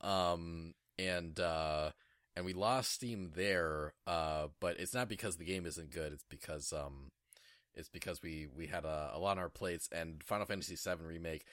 Um, 0.00 0.74
and 0.98 1.38
uh, 1.40 1.90
and 2.38 2.46
we 2.46 2.52
lost 2.52 2.92
steam 2.92 3.32
there. 3.34 3.94
Uh, 4.06 4.46
but 4.60 4.78
it's 4.78 4.94
not 4.94 5.08
because 5.08 5.36
the 5.36 5.44
game 5.44 5.66
isn't 5.66 5.90
good. 5.90 6.12
It's 6.12 6.24
because 6.30 6.72
um, 6.72 7.10
it's 7.74 7.88
because 7.88 8.22
we 8.22 8.46
we 8.56 8.68
had 8.68 8.84
a, 8.84 9.10
a 9.14 9.18
lot 9.18 9.32
on 9.32 9.38
our 9.40 9.48
plates, 9.48 9.88
and 9.92 10.22
Final 10.22 10.46
Fantasy 10.46 10.76
VII 10.76 11.04
remake 11.04 11.44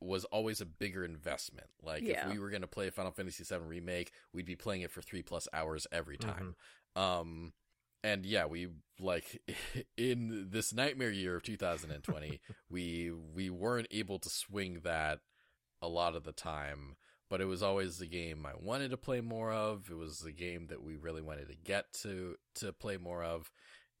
was 0.00 0.26
always 0.26 0.60
a 0.60 0.66
bigger 0.66 1.02
investment. 1.02 1.68
Like 1.82 2.02
Yeah. 2.02 2.26
if 2.26 2.32
we 2.32 2.38
were 2.38 2.50
going 2.50 2.60
to 2.60 2.68
play 2.68 2.90
Final 2.90 3.12
Fantasy 3.12 3.42
VII 3.42 3.62
remake, 3.64 4.12
we'd 4.34 4.44
be 4.44 4.54
playing 4.56 4.82
it 4.82 4.90
for 4.90 5.00
three 5.00 5.22
plus 5.22 5.48
hours 5.54 5.86
every 5.90 6.18
time. 6.18 6.56
Um, 6.94 7.54
and 8.02 8.26
yeah, 8.26 8.44
we 8.44 8.68
like 9.00 9.40
in 9.96 10.48
this 10.50 10.74
nightmare 10.74 11.10
year 11.10 11.36
of 11.36 11.42
2020, 11.42 12.38
we 12.68 13.12
we 13.34 13.48
weren't 13.48 13.88
able 13.90 14.18
to 14.18 14.28
swing 14.28 14.80
that 14.84 15.20
a 15.80 15.88
lot 15.88 16.14
of 16.14 16.24
the 16.24 16.32
time 16.32 16.96
but 17.34 17.40
it 17.40 17.46
was 17.46 17.64
always 17.64 17.98
the 17.98 18.06
game 18.06 18.46
I 18.46 18.52
wanted 18.62 18.92
to 18.92 18.96
play 18.96 19.20
more 19.20 19.52
of. 19.52 19.90
It 19.90 19.96
was 19.96 20.20
the 20.20 20.30
game 20.30 20.68
that 20.68 20.84
we 20.84 20.94
really 20.94 21.20
wanted 21.20 21.48
to 21.48 21.56
get 21.56 21.92
to 22.02 22.36
to 22.54 22.72
play 22.72 22.96
more 22.96 23.24
of. 23.24 23.50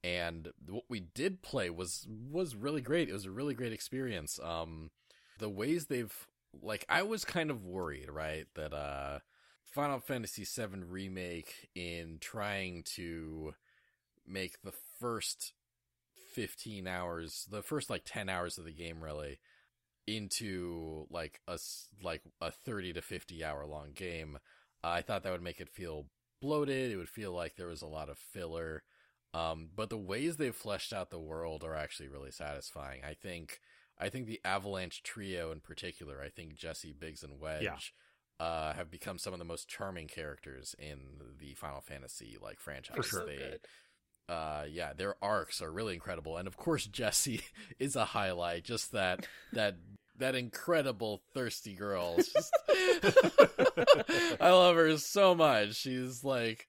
And 0.04 0.52
what 0.68 0.84
we 0.88 1.00
did 1.00 1.42
play 1.42 1.68
was 1.68 2.06
was 2.30 2.54
really 2.54 2.80
great. 2.80 3.08
It 3.08 3.12
was 3.12 3.24
a 3.24 3.32
really 3.32 3.54
great 3.54 3.72
experience. 3.72 4.38
Um 4.40 4.92
the 5.40 5.48
ways 5.48 5.86
they've 5.86 6.14
like 6.62 6.84
I 6.88 7.02
was 7.02 7.24
kind 7.24 7.50
of 7.50 7.64
worried, 7.64 8.08
right, 8.08 8.46
that 8.54 8.72
uh 8.72 9.18
Final 9.64 9.98
Fantasy 9.98 10.44
VII 10.44 10.84
remake 10.88 11.70
in 11.74 12.18
trying 12.20 12.84
to 12.94 13.54
make 14.24 14.62
the 14.62 14.74
first 15.00 15.54
15 16.34 16.86
hours, 16.86 17.48
the 17.50 17.62
first 17.62 17.90
like 17.90 18.02
10 18.04 18.28
hours 18.28 18.58
of 18.58 18.64
the 18.64 18.72
game 18.72 19.02
really 19.02 19.40
into 20.06 21.06
like 21.10 21.40
a 21.48 21.52
s- 21.52 21.88
like 22.02 22.22
a 22.40 22.50
30 22.50 22.92
to 22.92 23.02
50 23.02 23.44
hour 23.44 23.64
long 23.66 23.92
game 23.94 24.38
i 24.82 25.00
thought 25.02 25.22
that 25.22 25.32
would 25.32 25.42
make 25.42 25.60
it 25.60 25.68
feel 25.68 26.06
bloated 26.40 26.90
it 26.90 26.96
would 26.96 27.08
feel 27.08 27.32
like 27.32 27.56
there 27.56 27.68
was 27.68 27.82
a 27.82 27.86
lot 27.86 28.08
of 28.08 28.18
filler 28.18 28.82
um 29.32 29.68
but 29.74 29.88
the 29.90 29.96
ways 29.98 30.36
they've 30.36 30.54
fleshed 30.54 30.92
out 30.92 31.10
the 31.10 31.18
world 31.18 31.64
are 31.64 31.74
actually 31.74 32.08
really 32.08 32.30
satisfying 32.30 33.00
i 33.04 33.14
think 33.14 33.60
i 33.98 34.08
think 34.08 34.26
the 34.26 34.40
avalanche 34.44 35.02
trio 35.02 35.50
in 35.50 35.60
particular 35.60 36.20
i 36.20 36.28
think 36.28 36.54
jessie 36.54 36.92
biggs 36.92 37.22
and 37.22 37.40
wedge 37.40 37.62
Yeah. 37.62 37.78
uh 38.44 38.72
have 38.74 38.90
become 38.90 39.16
some 39.18 39.32
of 39.32 39.38
the 39.38 39.44
most 39.44 39.68
charming 39.68 40.06
characters 40.08 40.74
in 40.78 40.98
the 41.40 41.54
final 41.54 41.80
fantasy 41.80 42.36
like 42.40 42.60
franchise 42.60 42.96
For 42.96 43.02
sure. 43.02 43.26
They 43.26 43.36
good. 43.36 43.60
Uh 44.28 44.64
yeah 44.70 44.92
their 44.94 45.16
arcs 45.22 45.60
are 45.60 45.70
really 45.70 45.94
incredible 45.94 46.36
and 46.38 46.48
of 46.48 46.56
course 46.56 46.86
jessie 46.86 47.42
is 47.78 47.94
a 47.96 48.04
highlight 48.06 48.64
just 48.64 48.92
that 48.92 49.26
that 49.52 49.76
that 50.18 50.34
incredible 50.34 51.20
thirsty 51.34 51.74
girl 51.74 52.16
just- 52.16 52.52
i 54.40 54.50
love 54.50 54.76
her 54.76 54.96
so 54.96 55.34
much 55.34 55.74
she's 55.74 56.24
like 56.24 56.68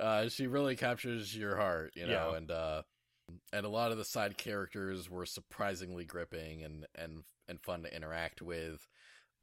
uh, 0.00 0.26
she 0.30 0.46
really 0.46 0.74
captures 0.74 1.36
your 1.36 1.54
heart, 1.56 1.92
you 1.94 2.06
know, 2.06 2.30
Yeah. 2.30 2.36
and 2.38 2.50
uh, 2.50 2.82
and 3.52 3.66
a 3.66 3.68
lot 3.68 3.92
of 3.92 3.98
the 3.98 4.06
side 4.06 4.38
characters 4.38 5.10
were 5.10 5.26
surprisingly 5.26 6.06
gripping 6.06 6.62
and 6.64 6.86
and 6.94 7.24
and 7.46 7.60
fun 7.60 7.82
to 7.82 7.94
interact 7.94 8.40
with. 8.40 8.88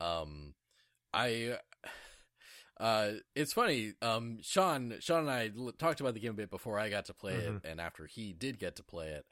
Um, 0.01 0.55
I. 1.13 1.59
Uh, 2.79 3.11
it's 3.35 3.51
funny. 3.53 3.93
Um, 4.01 4.37
Sean, 4.41 4.95
Sean 5.01 5.21
and 5.27 5.29
I 5.31 5.51
l- 5.57 5.73
talked 5.77 5.99
about 5.99 6.13
the 6.13 6.19
game 6.19 6.31
a 6.31 6.33
bit 6.35 6.49
before 6.49 6.79
I 6.79 6.89
got 6.89 7.05
to 7.05 7.13
play 7.13 7.33
it, 7.33 7.61
and 7.65 7.81
after 7.81 8.05
he 8.05 8.31
did 8.33 8.57
get 8.59 8.75
to 8.77 8.83
play 8.83 9.07
it. 9.09 9.25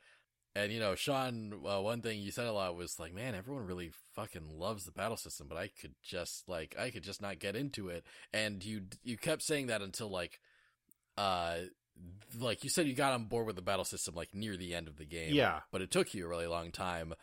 And 0.56 0.72
you 0.72 0.80
know, 0.80 0.96
Sean, 0.96 1.54
uh, 1.66 1.80
one 1.82 2.02
thing 2.02 2.20
you 2.20 2.32
said 2.32 2.48
a 2.48 2.52
lot 2.52 2.76
was 2.76 3.00
like, 3.00 3.14
"Man, 3.14 3.36
everyone 3.36 3.66
really 3.68 3.92
fucking 4.16 4.58
loves 4.58 4.86
the 4.86 4.92
battle 4.92 5.16
system, 5.18 5.48
but 5.48 5.58
I 5.58 5.70
could 5.80 5.94
just 6.04 6.50
like, 6.50 6.76
I 6.80 6.90
could 6.90 7.04
just 7.04 7.22
not 7.22 7.40
get 7.40 7.56
into 7.56 7.90
it." 7.90 8.04
And 8.34 8.66
you 8.66 8.82
you 9.04 9.18
kept 9.18 9.44
saying 9.44 9.68
that 9.68 9.82
until 9.84 10.10
like, 10.10 10.40
uh, 11.18 11.58
like 12.40 12.64
you 12.64 12.70
said, 12.70 12.88
you 12.88 12.94
got 12.94 13.14
on 13.14 13.26
board 13.26 13.48
with 13.48 13.56
the 13.56 13.62
battle 13.62 13.86
system 13.86 14.16
like 14.16 14.34
near 14.34 14.58
the 14.58 14.74
end 14.76 14.88
of 14.88 14.98
the 14.98 15.06
game. 15.06 15.34
Yeah. 15.34 15.62
but 15.72 15.82
it 15.82 15.92
took 15.92 16.14
you 16.14 16.26
a 16.26 16.30
really 16.30 16.48
long 16.48 16.72
time. 16.72 17.14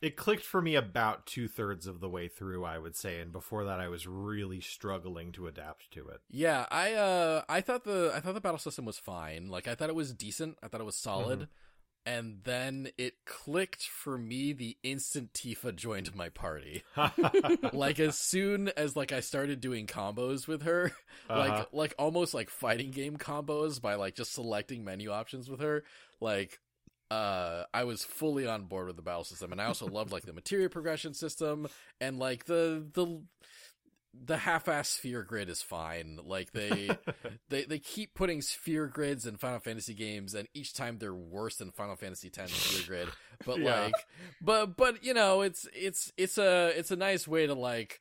It 0.00 0.16
clicked 0.16 0.44
for 0.44 0.62
me 0.62 0.76
about 0.76 1.26
two 1.26 1.46
thirds 1.46 1.86
of 1.86 2.00
the 2.00 2.08
way 2.08 2.26
through, 2.28 2.64
I 2.64 2.78
would 2.78 2.96
say, 2.96 3.20
and 3.20 3.32
before 3.32 3.64
that, 3.64 3.80
I 3.80 3.88
was 3.88 4.06
really 4.06 4.60
struggling 4.60 5.30
to 5.32 5.46
adapt 5.46 5.90
to 5.92 6.08
it. 6.08 6.20
Yeah, 6.30 6.66
I 6.70 6.94
uh 6.94 7.42
I 7.48 7.60
thought 7.60 7.84
the 7.84 8.12
I 8.14 8.20
thought 8.20 8.34
the 8.34 8.40
battle 8.40 8.58
system 8.58 8.84
was 8.84 8.98
fine. 8.98 9.48
Like 9.48 9.68
I 9.68 9.74
thought 9.74 9.88
it 9.90 9.94
was 9.94 10.14
decent. 10.14 10.58
I 10.62 10.68
thought 10.68 10.80
it 10.80 10.84
was 10.84 10.96
solid. 10.96 11.48
And 12.06 12.38
then 12.44 12.88
it 12.96 13.26
clicked 13.26 13.82
for 13.82 14.16
me 14.16 14.54
the 14.54 14.78
instant 14.82 15.34
Tifa 15.34 15.74
joined 15.76 16.14
my 16.14 16.30
party. 16.30 16.82
like 17.72 18.00
as 18.00 18.16
soon 18.18 18.68
as 18.68 18.96
like 18.96 19.12
I 19.12 19.20
started 19.20 19.60
doing 19.60 19.86
combos 19.86 20.48
with 20.48 20.62
her, 20.62 20.92
like 21.34 21.50
Uh-huh. 21.50 21.66
like 21.72 21.94
almost 21.98 22.32
like 22.32 22.48
fighting 22.48 22.90
game 22.90 23.18
combos 23.18 23.80
by 23.82 23.94
like 23.96 24.14
just 24.14 24.32
selecting 24.32 24.82
menu 24.84 25.10
options 25.10 25.50
with 25.50 25.60
her, 25.60 25.84
like 26.20 26.58
uh 27.10 27.64
I 27.74 27.84
was 27.84 28.04
fully 28.04 28.46
on 28.46 28.64
board 28.64 28.86
with 28.86 28.96
the 28.96 29.02
battle 29.02 29.24
system 29.24 29.52
and 29.52 29.60
I 29.60 29.66
also 29.66 29.86
loved 29.86 30.12
like 30.12 30.24
the 30.24 30.32
materia 30.32 30.68
progression 30.70 31.14
system 31.14 31.66
and 32.00 32.18
like 32.18 32.44
the 32.44 32.86
the 32.92 33.22
the 34.12 34.38
half-ass 34.38 34.88
sphere 34.88 35.22
grid 35.22 35.48
is 35.48 35.62
fine. 35.62 36.18
Like 36.24 36.52
they 36.52 36.98
they 37.48 37.64
they 37.64 37.78
keep 37.78 38.14
putting 38.14 38.42
sphere 38.42 38.86
grids 38.88 39.26
in 39.26 39.36
Final 39.36 39.60
Fantasy 39.60 39.94
games, 39.94 40.34
and 40.34 40.48
each 40.52 40.74
time 40.74 40.98
they're 40.98 41.14
worse 41.14 41.56
than 41.56 41.70
Final 41.70 41.96
Fantasy 41.96 42.30
X 42.36 42.60
sphere 42.62 42.82
grid. 42.82 43.12
But 43.44 43.60
Yeah. 43.62 43.62
like, 43.62 44.06
but 44.40 44.76
but 44.76 45.04
you 45.04 45.14
know, 45.14 45.42
it's 45.42 45.68
it's 45.72 46.12
it's 46.16 46.38
a 46.38 46.72
it's 46.76 46.90
a 46.90 46.96
nice 46.96 47.28
way 47.28 47.46
to 47.46 47.54
like 47.54 48.00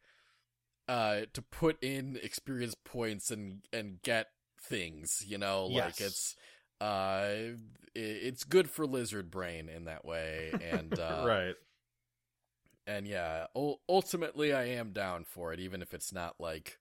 uh 0.88 1.22
to 1.34 1.42
put 1.42 1.82
in 1.84 2.20
experience 2.24 2.76
points 2.84 3.30
and 3.32 3.60
and 3.72 4.02
get 4.02 4.28
things. 4.62 5.24
You 5.28 5.38
know, 5.38 5.68
like 5.68 6.00
Yes. 6.00 6.02
it's 6.02 6.36
uh 6.82 7.56
it's 7.96 8.44
good 8.44 8.70
for 8.70 8.86
lizard 8.86 9.32
brain 9.32 9.70
in 9.70 9.86
that 9.86 10.06
way, 10.06 10.52
and 10.72 10.98
uh, 11.00 11.24
right. 11.26 11.56
and 12.88 13.08
yeah, 13.08 13.48
ultimately 13.88 14.54
I 14.54 14.66
am 14.66 14.92
down 14.92 15.24
for 15.26 15.54
it, 15.54 15.60
even 15.60 15.82
if 15.82 15.94
it's 15.94 16.14
not 16.14 16.36
like 16.40 16.78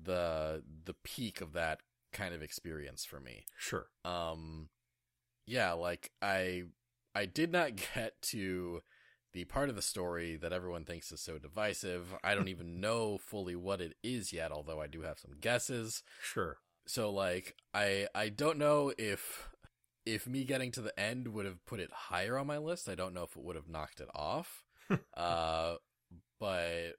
the 0.00 0.62
the 0.84 0.94
peak 1.04 1.40
of 1.40 1.52
that 1.52 1.80
kind 2.12 2.34
of 2.34 2.42
experience 2.42 3.04
for 3.04 3.20
me. 3.20 3.44
Sure. 3.56 3.86
Um, 4.04 4.68
yeah, 5.46 5.72
like 5.72 6.10
I 6.22 6.64
I 7.14 7.26
did 7.26 7.52
not 7.52 7.72
get 7.94 8.20
to 8.22 8.82
the 9.32 9.44
part 9.44 9.68
of 9.68 9.76
the 9.76 9.82
story 9.82 10.36
that 10.36 10.52
everyone 10.52 10.84
thinks 10.84 11.12
is 11.12 11.20
so 11.20 11.38
divisive. 11.38 12.14
I 12.24 12.34
don't 12.34 12.48
even 12.48 12.80
know 12.80 13.18
fully 13.18 13.54
what 13.56 13.80
it 13.80 13.94
is 14.02 14.32
yet, 14.32 14.50
although 14.52 14.80
I 14.80 14.86
do 14.86 15.02
have 15.02 15.18
some 15.18 15.32
guesses. 15.40 16.02
Sure. 16.20 16.58
So 16.86 17.10
like 17.10 17.56
I 17.74 18.08
I 18.14 18.28
don't 18.28 18.58
know 18.58 18.92
if 18.98 19.48
if 20.04 20.26
me 20.26 20.44
getting 20.44 20.70
to 20.72 20.80
the 20.80 20.98
end 20.98 21.28
would 21.28 21.46
have 21.46 21.64
put 21.66 21.80
it 21.80 21.90
higher 21.92 22.38
on 22.38 22.46
my 22.46 22.58
list. 22.58 22.88
I 22.88 22.94
don't 22.94 23.12
know 23.14 23.24
if 23.24 23.36
it 23.36 23.42
would 23.42 23.56
have 23.56 23.68
knocked 23.68 24.00
it 24.00 24.08
off. 24.14 24.64
uh 25.16 25.76
but 26.38 26.92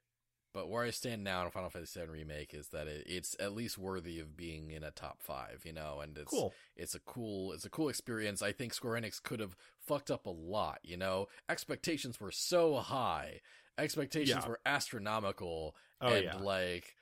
but 0.54 0.68
where 0.68 0.82
I 0.84 0.90
stand 0.90 1.22
now 1.22 1.44
in 1.44 1.50
Final 1.50 1.70
Fantasy 1.70 2.00
VII 2.00 2.06
Remake 2.08 2.52
is 2.52 2.68
that 2.68 2.86
it, 2.88 3.04
it's 3.06 3.36
at 3.38 3.54
least 3.54 3.78
worthy 3.78 4.18
of 4.18 4.36
being 4.36 4.70
in 4.72 4.82
a 4.82 4.90
top 4.90 5.22
five, 5.22 5.62
you 5.64 5.72
know, 5.72 6.00
and 6.02 6.16
it's 6.18 6.30
Cool. 6.30 6.52
it's 6.76 6.94
a 6.94 7.00
cool 7.00 7.52
it's 7.52 7.64
a 7.64 7.70
cool 7.70 7.88
experience. 7.88 8.42
I 8.42 8.52
think 8.52 8.74
Square 8.74 9.00
Enix 9.00 9.22
could 9.22 9.40
have 9.40 9.56
fucked 9.86 10.10
up 10.10 10.26
a 10.26 10.30
lot, 10.30 10.78
you 10.82 10.96
know. 10.96 11.28
Expectations 11.48 12.18
were 12.20 12.32
so 12.32 12.76
high. 12.76 13.40
Expectations 13.78 14.42
Yeah. 14.44 14.48
were 14.48 14.60
astronomical 14.66 15.76
Oh 16.00 16.08
and 16.08 16.24
yeah. 16.24 16.36
like 16.38 16.96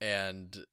and 0.00 0.64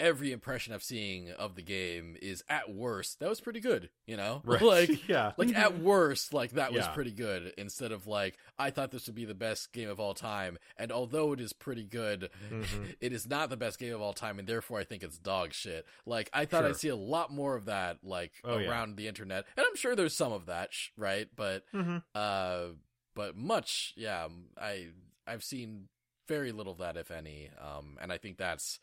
every 0.00 0.32
impression 0.32 0.72
I've 0.74 0.82
seen 0.82 1.30
of 1.38 1.54
the 1.54 1.62
game 1.62 2.16
is 2.20 2.42
at 2.48 2.74
worst 2.74 3.20
that 3.20 3.28
was 3.28 3.40
pretty 3.40 3.60
good, 3.60 3.90
you 4.06 4.16
know? 4.16 4.42
Right. 4.46 4.60
like 4.62 5.08
yeah. 5.08 5.32
like 5.36 5.54
at 5.54 5.78
worst 5.80 6.34
like 6.34 6.52
that 6.52 6.72
was 6.72 6.86
pretty 6.88 7.12
good 7.12 7.52
instead 7.56 7.92
of 7.92 8.06
like 8.06 8.36
I 8.58 8.70
thought 8.70 8.90
this 8.90 9.06
would 9.06 9.14
be 9.14 9.24
the 9.24 9.34
best 9.34 9.72
game 9.72 9.88
of 9.88 10.00
all 10.00 10.14
time 10.14 10.58
and 10.76 10.90
although 10.90 11.32
it 11.32 11.40
is 11.40 11.52
pretty 11.52 11.84
good 11.84 12.30
Mhm. 12.50 12.96
it 13.00 13.12
is 13.12 13.28
not 13.28 13.48
the 13.50 13.56
best 13.56 13.78
game 13.78 13.94
of 13.94 14.00
all 14.00 14.12
time 14.12 14.38
and 14.38 14.48
therefore 14.48 14.78
I 14.80 14.84
think 14.84 15.02
it's 15.02 15.18
dog 15.18 15.52
shit. 15.52 15.86
Like 16.06 16.28
I 16.32 16.46
thought 16.46 16.62
Sure. 16.62 16.68
I'd 16.70 16.76
see 16.76 16.88
a 16.88 16.96
lot 16.96 17.30
more 17.30 17.54
of 17.54 17.66
that 17.66 17.98
like 18.02 18.32
Oh, 18.44 18.58
yeah. 18.58 18.70
around 18.70 18.96
the 18.96 19.06
internet. 19.08 19.44
And 19.56 19.64
I'm 19.68 19.76
sure 19.76 19.94
there's 19.94 20.16
some 20.16 20.32
of 20.32 20.46
that, 20.46 20.72
sh- 20.74 20.88
right? 20.96 21.28
But 21.36 21.64
Mhm. 21.72 22.02
uh 22.14 22.68
but 23.14 23.36
much 23.36 23.92
yeah, 23.96 24.26
I 24.60 24.88
I've 25.26 25.44
seen 25.44 25.88
very 26.28 26.50
little 26.50 26.72
of 26.72 26.78
that 26.78 26.96
if 26.96 27.10
any. 27.10 27.50
Um 27.60 27.98
and 28.00 28.12
I 28.12 28.18
think 28.18 28.36
that's 28.38 28.80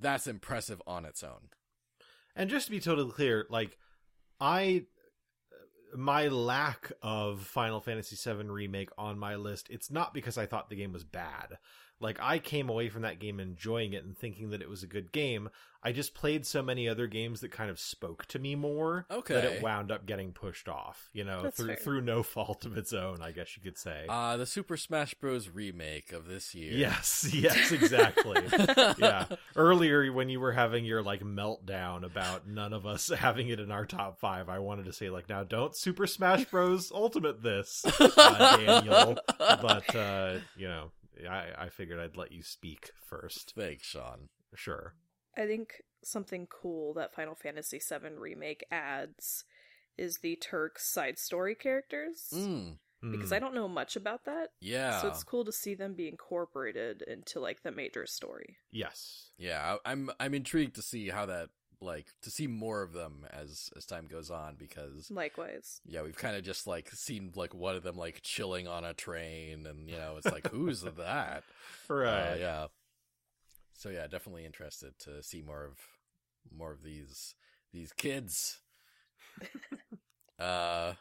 that's 0.00 0.26
impressive 0.26 0.80
on 0.86 1.04
its 1.04 1.22
own. 1.22 1.50
And 2.36 2.50
just 2.50 2.66
to 2.66 2.72
be 2.72 2.80
totally 2.80 3.10
clear, 3.10 3.46
like 3.48 3.78
I 4.40 4.86
my 5.96 6.28
lack 6.28 6.92
of 7.02 7.40
Final 7.42 7.80
Fantasy 7.80 8.16
VII 8.16 8.48
remake 8.48 8.90
on 8.98 9.18
my 9.18 9.36
list, 9.36 9.68
it's 9.70 9.90
not 9.90 10.12
because 10.12 10.36
I 10.36 10.46
thought 10.46 10.68
the 10.68 10.76
game 10.76 10.92
was 10.92 11.04
bad. 11.04 11.58
Like 12.00 12.18
I 12.20 12.38
came 12.38 12.68
away 12.68 12.88
from 12.88 13.02
that 13.02 13.18
game 13.18 13.40
enjoying 13.40 13.92
it 13.92 14.04
and 14.04 14.16
thinking 14.16 14.50
that 14.50 14.62
it 14.62 14.68
was 14.68 14.82
a 14.82 14.86
good 14.86 15.12
game. 15.12 15.48
I 15.86 15.92
just 15.92 16.14
played 16.14 16.46
so 16.46 16.62
many 16.62 16.88
other 16.88 17.06
games 17.06 17.40
that 17.40 17.50
kind 17.50 17.68
of 17.70 17.78
spoke 17.78 18.24
to 18.26 18.38
me 18.38 18.54
more 18.54 19.04
okay. 19.10 19.34
that 19.34 19.44
it 19.44 19.62
wound 19.62 19.92
up 19.92 20.06
getting 20.06 20.32
pushed 20.32 20.66
off, 20.66 21.10
you 21.12 21.24
know, 21.24 21.42
That's 21.42 21.58
through 21.58 21.66
fair. 21.68 21.76
through 21.76 22.00
no 22.00 22.22
fault 22.22 22.64
of 22.64 22.78
its 22.78 22.94
own, 22.94 23.20
I 23.20 23.32
guess 23.32 23.54
you 23.54 23.62
could 23.62 23.76
say. 23.76 24.06
Uh 24.08 24.38
the 24.38 24.46
Super 24.46 24.78
Smash 24.78 25.14
Bros 25.14 25.50
remake 25.50 26.12
of 26.12 26.26
this 26.26 26.54
year. 26.54 26.72
yes, 26.72 27.28
yes, 27.34 27.70
exactly. 27.70 28.42
yeah. 28.98 29.26
Earlier, 29.54 30.10
when 30.10 30.30
you 30.30 30.40
were 30.40 30.52
having 30.52 30.86
your 30.86 31.02
like 31.02 31.20
meltdown 31.20 32.04
about 32.04 32.48
none 32.48 32.72
of 32.72 32.86
us 32.86 33.08
having 33.18 33.48
it 33.48 33.60
in 33.60 33.70
our 33.70 33.84
top 33.84 34.18
five, 34.18 34.48
I 34.48 34.58
wanted 34.58 34.86
to 34.86 34.92
say 34.92 35.10
like, 35.10 35.28
now 35.28 35.44
don't 35.44 35.76
Super 35.76 36.06
Smash 36.06 36.46
Bros. 36.46 36.90
Ultimate 36.92 37.42
this, 37.42 37.84
uh, 38.00 38.56
Daniel. 38.56 39.18
But 39.38 39.94
uh, 39.94 40.38
you 40.56 40.68
know, 40.68 40.90
I, 41.28 41.64
I 41.66 41.68
figured 41.68 41.98
I'd 42.00 42.16
let 42.16 42.32
you 42.32 42.42
speak 42.42 42.90
first. 43.08 43.52
Thanks, 43.56 43.86
Sean. 43.86 44.28
Sure. 44.54 44.94
I 45.36 45.46
think 45.46 45.82
something 46.04 46.46
cool 46.46 46.94
that 46.94 47.14
Final 47.14 47.34
Fantasy 47.34 47.78
VII 47.80 48.14
Remake 48.18 48.64
adds 48.70 49.44
is 49.96 50.18
the 50.22 50.36
Turks 50.36 50.92
side 50.92 51.18
story 51.18 51.54
characters. 51.54 52.28
Mm, 52.32 52.78
Because 53.02 53.30
Mm. 53.30 53.36
I 53.36 53.38
don't 53.38 53.54
know 53.54 53.68
much 53.68 53.96
about 53.96 54.24
that. 54.26 54.50
yeah. 54.60 55.00
So 55.02 55.08
it's 55.08 55.24
cool 55.24 55.44
to 55.44 55.52
see 55.52 55.74
them 55.74 55.94
be 55.94 56.08
incorporated 56.08 57.02
into 57.02 57.40
like 57.40 57.62
the 57.62 57.70
major 57.72 58.06
story. 58.06 58.56
yes. 58.70 59.30
Yeah, 59.36 59.76
I- 59.84 59.90
I'm 59.92 60.10
I'm 60.20 60.34
intrigued 60.34 60.76
to 60.76 60.82
see 60.82 61.08
how 61.10 61.26
that 61.26 61.48
like 61.84 62.06
to 62.22 62.30
see 62.30 62.46
more 62.46 62.82
of 62.82 62.92
them 62.92 63.26
as 63.30 63.70
as 63.76 63.84
time 63.86 64.06
goes 64.06 64.30
on 64.30 64.56
because 64.58 65.10
Likewise. 65.10 65.80
yeah, 65.86 66.02
we've 66.02 66.16
kind 66.16 66.36
of 66.36 66.42
just 66.42 66.66
like 66.66 66.90
seen 66.90 67.32
like 67.36 67.54
one 67.54 67.76
of 67.76 67.82
them 67.82 67.96
like 67.96 68.20
chilling 68.22 68.66
on 68.66 68.84
a 68.84 68.94
train 68.94 69.66
and 69.66 69.88
you 69.88 69.96
know, 69.96 70.14
it's 70.16 70.26
like 70.26 70.48
who's 70.50 70.80
that? 70.96 71.44
Right. 71.88 72.32
Uh, 72.32 72.36
yeah. 72.38 72.66
So 73.76 73.88
yeah, 73.90 74.06
definitely 74.06 74.44
interested 74.44 74.98
to 75.00 75.22
see 75.22 75.42
more 75.42 75.64
of 75.64 75.78
more 76.56 76.72
of 76.72 76.82
these 76.82 77.34
these 77.72 77.92
kids. 77.92 78.60
uh 80.38 80.94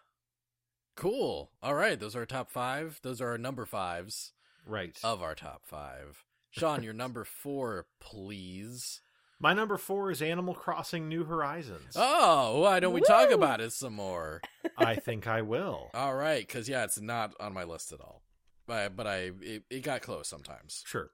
cool. 0.95 1.51
All 1.61 1.73
right, 1.75 1.99
those 1.99 2.15
are 2.15 2.19
our 2.19 2.25
top 2.25 2.51
5. 2.51 2.99
Those 3.01 3.19
are 3.21 3.29
our 3.29 3.37
number 3.37 3.65
5s 3.65 4.31
Right. 4.65 4.97
of 5.03 5.21
our 5.21 5.35
top 5.35 5.63
5. 5.65 6.23
Sean, 6.51 6.83
your 6.83 6.93
number 6.93 7.23
4, 7.23 7.87
please. 7.99 9.01
My 9.43 9.51
number 9.51 9.75
four 9.75 10.09
is 10.09 10.21
Animal 10.21 10.53
Crossing 10.53 11.09
New 11.09 11.25
Horizons. 11.25 11.97
Oh, 11.97 12.61
why 12.61 12.79
don't 12.79 12.93
we 12.93 13.01
talk 13.01 13.29
about 13.29 13.59
it 13.59 13.73
some 13.73 13.91
more? 13.91 14.39
I 14.77 14.95
think 14.95 15.27
I 15.27 15.41
will. 15.41 15.91
All 15.93 16.15
right, 16.15 16.47
because 16.47 16.69
yeah, 16.69 16.85
it's 16.85 17.01
not 17.01 17.35
on 17.41 17.53
my 17.53 17.65
list 17.65 17.91
at 17.91 17.99
all. 17.99 18.21
But 18.67 18.95
but 18.95 19.05
I 19.05 19.31
it, 19.41 19.63
it 19.69 19.83
got 19.83 20.01
close 20.01 20.29
sometimes. 20.29 20.81
Sure. 20.85 21.09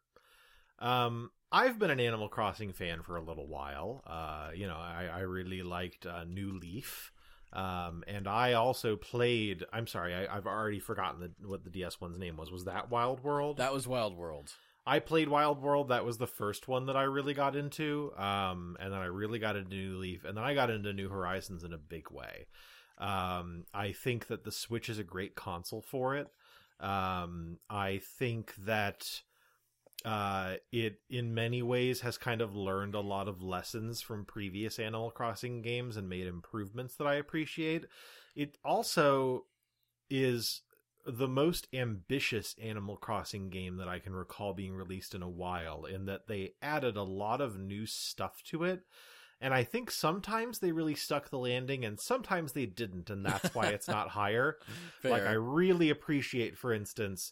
Um, 0.78 1.32
I've 1.52 1.80
been 1.80 1.90
an 1.90 2.00
Animal 2.00 2.30
Crossing 2.30 2.72
fan 2.72 3.02
for 3.02 3.16
a 3.16 3.22
little 3.24 3.48
while. 3.48 4.04
Uh, 4.06 4.52
you 4.54 4.68
know, 4.68 4.78
I, 4.78 5.08
I 5.12 5.20
really 5.22 5.64
liked 5.64 6.06
uh, 6.06 6.24
New 6.24 6.52
Leaf. 6.60 7.12
Um, 7.52 8.04
and 8.08 8.28
I 8.28 8.54
also 8.54 8.96
played. 8.96 9.66
I'm 9.74 9.88
sorry, 9.88 10.14
I, 10.14 10.38
I've 10.38 10.46
already 10.46 10.80
forgotten 10.80 11.20
the, 11.20 11.48
what 11.48 11.64
the 11.64 11.72
DS 11.72 12.00
one's 12.00 12.20
name 12.20 12.38
was. 12.38 12.52
Was 12.52 12.66
that 12.66 12.92
Wild 12.92 13.24
World? 13.24 13.58
That 13.58 13.74
was 13.74 13.88
Wild 13.88 14.16
World. 14.16 14.54
I 14.90 14.98
played 14.98 15.30
Wild 15.30 15.62
World. 15.62 15.90
That 15.90 16.04
was 16.04 16.18
the 16.18 16.26
first 16.26 16.68
one 16.68 16.88
that 16.88 16.98
I 16.98 17.04
really 17.04 17.36
got 17.36 17.56
into. 17.56 18.12
Um, 18.18 18.76
and 18.80 18.92
then 18.92 19.00
I 19.00 19.06
really 19.06 19.38
got 19.38 19.56
into 19.56 19.70
New 19.70 19.98
Leaf, 20.00 20.26
and 20.26 20.36
then 20.36 20.44
I 20.44 20.56
got 20.56 20.72
into 20.72 20.94
New 20.94 21.10
Horizons 21.10 21.64
in 21.64 21.74
a 21.74 21.78
big 21.78 22.10
way. 22.10 22.48
Um, 22.98 23.66
I 23.72 23.92
think 23.92 24.26
that 24.28 24.46
the 24.46 24.52
Switch 24.52 24.90
is 24.90 24.98
a 24.98 25.04
great 25.04 25.36
console 25.36 25.84
for 25.84 26.16
it. 26.16 26.28
Um, 26.80 27.60
I 27.70 28.02
think 28.18 28.56
that 28.66 29.22
uh, 30.04 30.56
it 30.72 31.02
in 31.08 31.36
many 31.36 31.62
ways 31.62 32.02
has 32.02 32.18
kind 32.18 32.42
of 32.42 32.56
learned 32.56 32.96
a 32.96 33.00
lot 33.00 33.28
of 33.28 33.44
lessons 33.44 34.02
from 34.02 34.26
previous 34.26 34.80
Animal 34.80 35.12
Crossing 35.12 35.62
games 35.62 35.98
and 35.98 36.10
made 36.10 36.26
improvements 36.26 36.96
that 36.96 37.06
I 37.06 37.14
appreciate. 37.14 37.86
It 38.36 38.58
also 38.66 39.46
is 40.10 40.62
the 41.06 41.28
most 41.28 41.68
ambitious 41.74 42.56
Animal 42.62 42.98
Crossing 42.98 43.50
game 43.50 43.78
that 43.78 43.88
I 43.88 44.00
can 44.00 44.14
recall 44.14 44.54
being 44.54 44.76
released 44.76 45.16
in 45.16 45.22
a 45.22 45.30
while, 45.30 45.86
in 45.86 46.06
that 46.06 46.28
they 46.28 46.54
added 46.62 46.98
a 46.98 47.04
lot 47.04 47.42
of 47.42 47.60
new 47.60 47.86
stuff 47.86 48.44
to 48.46 48.64
it. 48.64 48.82
And 49.42 49.54
I 49.54 49.64
think 49.64 49.90
sometimes 49.90 50.60
they 50.60 50.74
really 50.74 50.96
stuck 50.96 51.30
the 51.30 51.38
landing 51.38 51.86
and 51.86 51.98
sometimes 52.00 52.52
they 52.52 52.66
didn't, 52.66 53.10
and 53.10 53.26
that's 53.26 53.56
why 53.56 53.68
it's 53.68 53.88
not 53.88 54.10
higher. 54.10 54.58
Fair. 55.02 55.12
Like, 55.12 55.24
I 55.24 55.32
really 55.32 55.90
appreciate, 55.90 56.58
for 56.58 56.74
instance, 56.74 57.32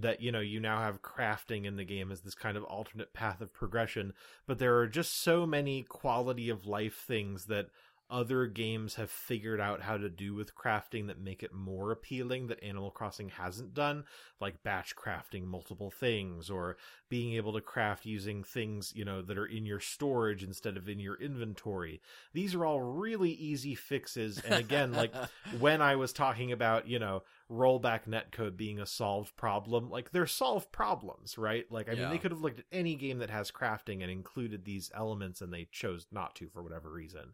that 0.00 0.20
you 0.22 0.32
know 0.32 0.40
you 0.40 0.60
now 0.60 0.78
have 0.78 1.02
crafting 1.02 1.66
in 1.66 1.76
the 1.76 1.84
game 1.84 2.10
as 2.10 2.22
this 2.22 2.34
kind 2.34 2.56
of 2.56 2.64
alternate 2.64 3.12
path 3.12 3.40
of 3.40 3.52
progression 3.52 4.14
but 4.46 4.58
there 4.58 4.78
are 4.78 4.86
just 4.86 5.22
so 5.22 5.44
many 5.44 5.82
quality 5.82 6.48
of 6.48 6.66
life 6.66 7.04
things 7.06 7.46
that 7.46 7.66
other 8.12 8.46
games 8.46 8.96
have 8.96 9.10
figured 9.10 9.58
out 9.58 9.80
how 9.80 9.96
to 9.96 10.10
do 10.10 10.34
with 10.34 10.54
crafting 10.54 11.06
that 11.06 11.18
make 11.18 11.42
it 11.42 11.52
more 11.52 11.90
appealing 11.90 12.46
that 12.46 12.62
Animal 12.62 12.90
Crossing 12.90 13.30
hasn't 13.30 13.72
done, 13.72 14.04
like 14.38 14.62
batch 14.62 14.94
crafting 14.94 15.46
multiple 15.46 15.90
things 15.90 16.50
or 16.50 16.76
being 17.08 17.32
able 17.34 17.54
to 17.54 17.62
craft 17.62 18.04
using 18.04 18.44
things, 18.44 18.92
you 18.94 19.04
know, 19.04 19.22
that 19.22 19.38
are 19.38 19.46
in 19.46 19.64
your 19.64 19.80
storage 19.80 20.44
instead 20.44 20.76
of 20.76 20.90
in 20.90 21.00
your 21.00 21.16
inventory. 21.16 22.02
These 22.34 22.54
are 22.54 22.66
all 22.66 22.82
really 22.82 23.30
easy 23.30 23.74
fixes. 23.74 24.38
And 24.38 24.54
again, 24.54 24.92
like 24.92 25.14
when 25.58 25.80
I 25.80 25.96
was 25.96 26.12
talking 26.12 26.52
about, 26.52 26.86
you 26.86 26.98
know, 26.98 27.22
rollback 27.50 28.06
netcode 28.06 28.58
being 28.58 28.78
a 28.78 28.86
solved 28.86 29.34
problem, 29.36 29.88
like 29.88 30.12
they're 30.12 30.26
solved 30.26 30.70
problems, 30.70 31.38
right? 31.38 31.64
Like, 31.70 31.88
I 31.88 31.94
mean, 31.94 32.10
they 32.10 32.18
could 32.18 32.30
have 32.30 32.42
looked 32.42 32.58
at 32.58 32.66
any 32.70 32.94
game 32.94 33.18
that 33.18 33.30
has 33.30 33.50
crafting 33.50 34.02
and 34.02 34.10
included 34.10 34.66
these 34.66 34.90
elements 34.94 35.40
and 35.40 35.50
they 35.50 35.66
chose 35.72 36.06
not 36.12 36.34
to 36.36 36.48
for 36.48 36.62
whatever 36.62 36.90
reason 36.90 37.32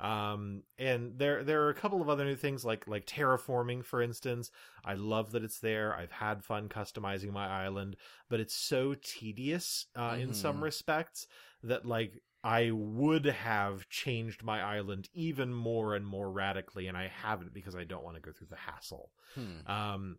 um 0.00 0.62
and 0.78 1.18
there 1.18 1.44
there 1.44 1.62
are 1.62 1.68
a 1.70 1.74
couple 1.74 2.00
of 2.02 2.08
other 2.08 2.24
new 2.24 2.36
things 2.36 2.64
like 2.64 2.86
like 2.88 3.06
terraforming 3.06 3.84
for 3.84 4.02
instance 4.02 4.50
i 4.84 4.94
love 4.94 5.32
that 5.32 5.44
it's 5.44 5.60
there 5.60 5.94
i've 5.96 6.10
had 6.12 6.44
fun 6.44 6.68
customizing 6.68 7.30
my 7.32 7.46
island 7.46 7.96
but 8.28 8.40
it's 8.40 8.54
so 8.54 8.94
tedious 9.02 9.86
uh 9.96 10.16
in 10.18 10.32
some 10.32 10.56
Mhm. 10.58 10.62
respects 10.62 11.26
that 11.62 11.86
like 11.86 12.20
i 12.42 12.70
would 12.72 13.24
have 13.24 13.88
changed 13.88 14.42
my 14.42 14.60
island 14.60 15.08
even 15.14 15.54
more 15.54 15.94
and 15.94 16.06
more 16.06 16.30
radically 16.30 16.86
and 16.88 16.96
i 16.96 17.06
haven't 17.08 17.54
because 17.54 17.74
i 17.76 17.84
don't 17.84 18.04
want 18.04 18.16
to 18.16 18.20
go 18.22 18.32
through 18.32 18.48
the 18.50 18.56
hassle 18.56 19.10
Hmm. 19.34 19.66
um, 19.70 20.18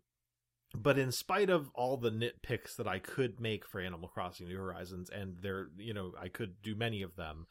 but 0.74 0.98
in 0.98 1.12
spite 1.12 1.48
of 1.48 1.70
all 1.74 1.96
the 1.96 2.10
nitpicks 2.10 2.76
that 2.76 2.88
I 2.88 2.98
could 2.98 3.40
make 3.40 3.64
for 3.66 3.80
Animal 3.80 4.08
Crossing 4.08 4.48
New 4.48 4.56
Horizons, 4.58 5.08
and 5.08 5.38
there, 5.40 5.68
you 5.78 5.94
know, 5.94 6.12
I 6.20 6.28
could 6.28 6.60
do 6.62 6.74
many 6.74 7.02
of 7.02 7.16
them. 7.16 7.46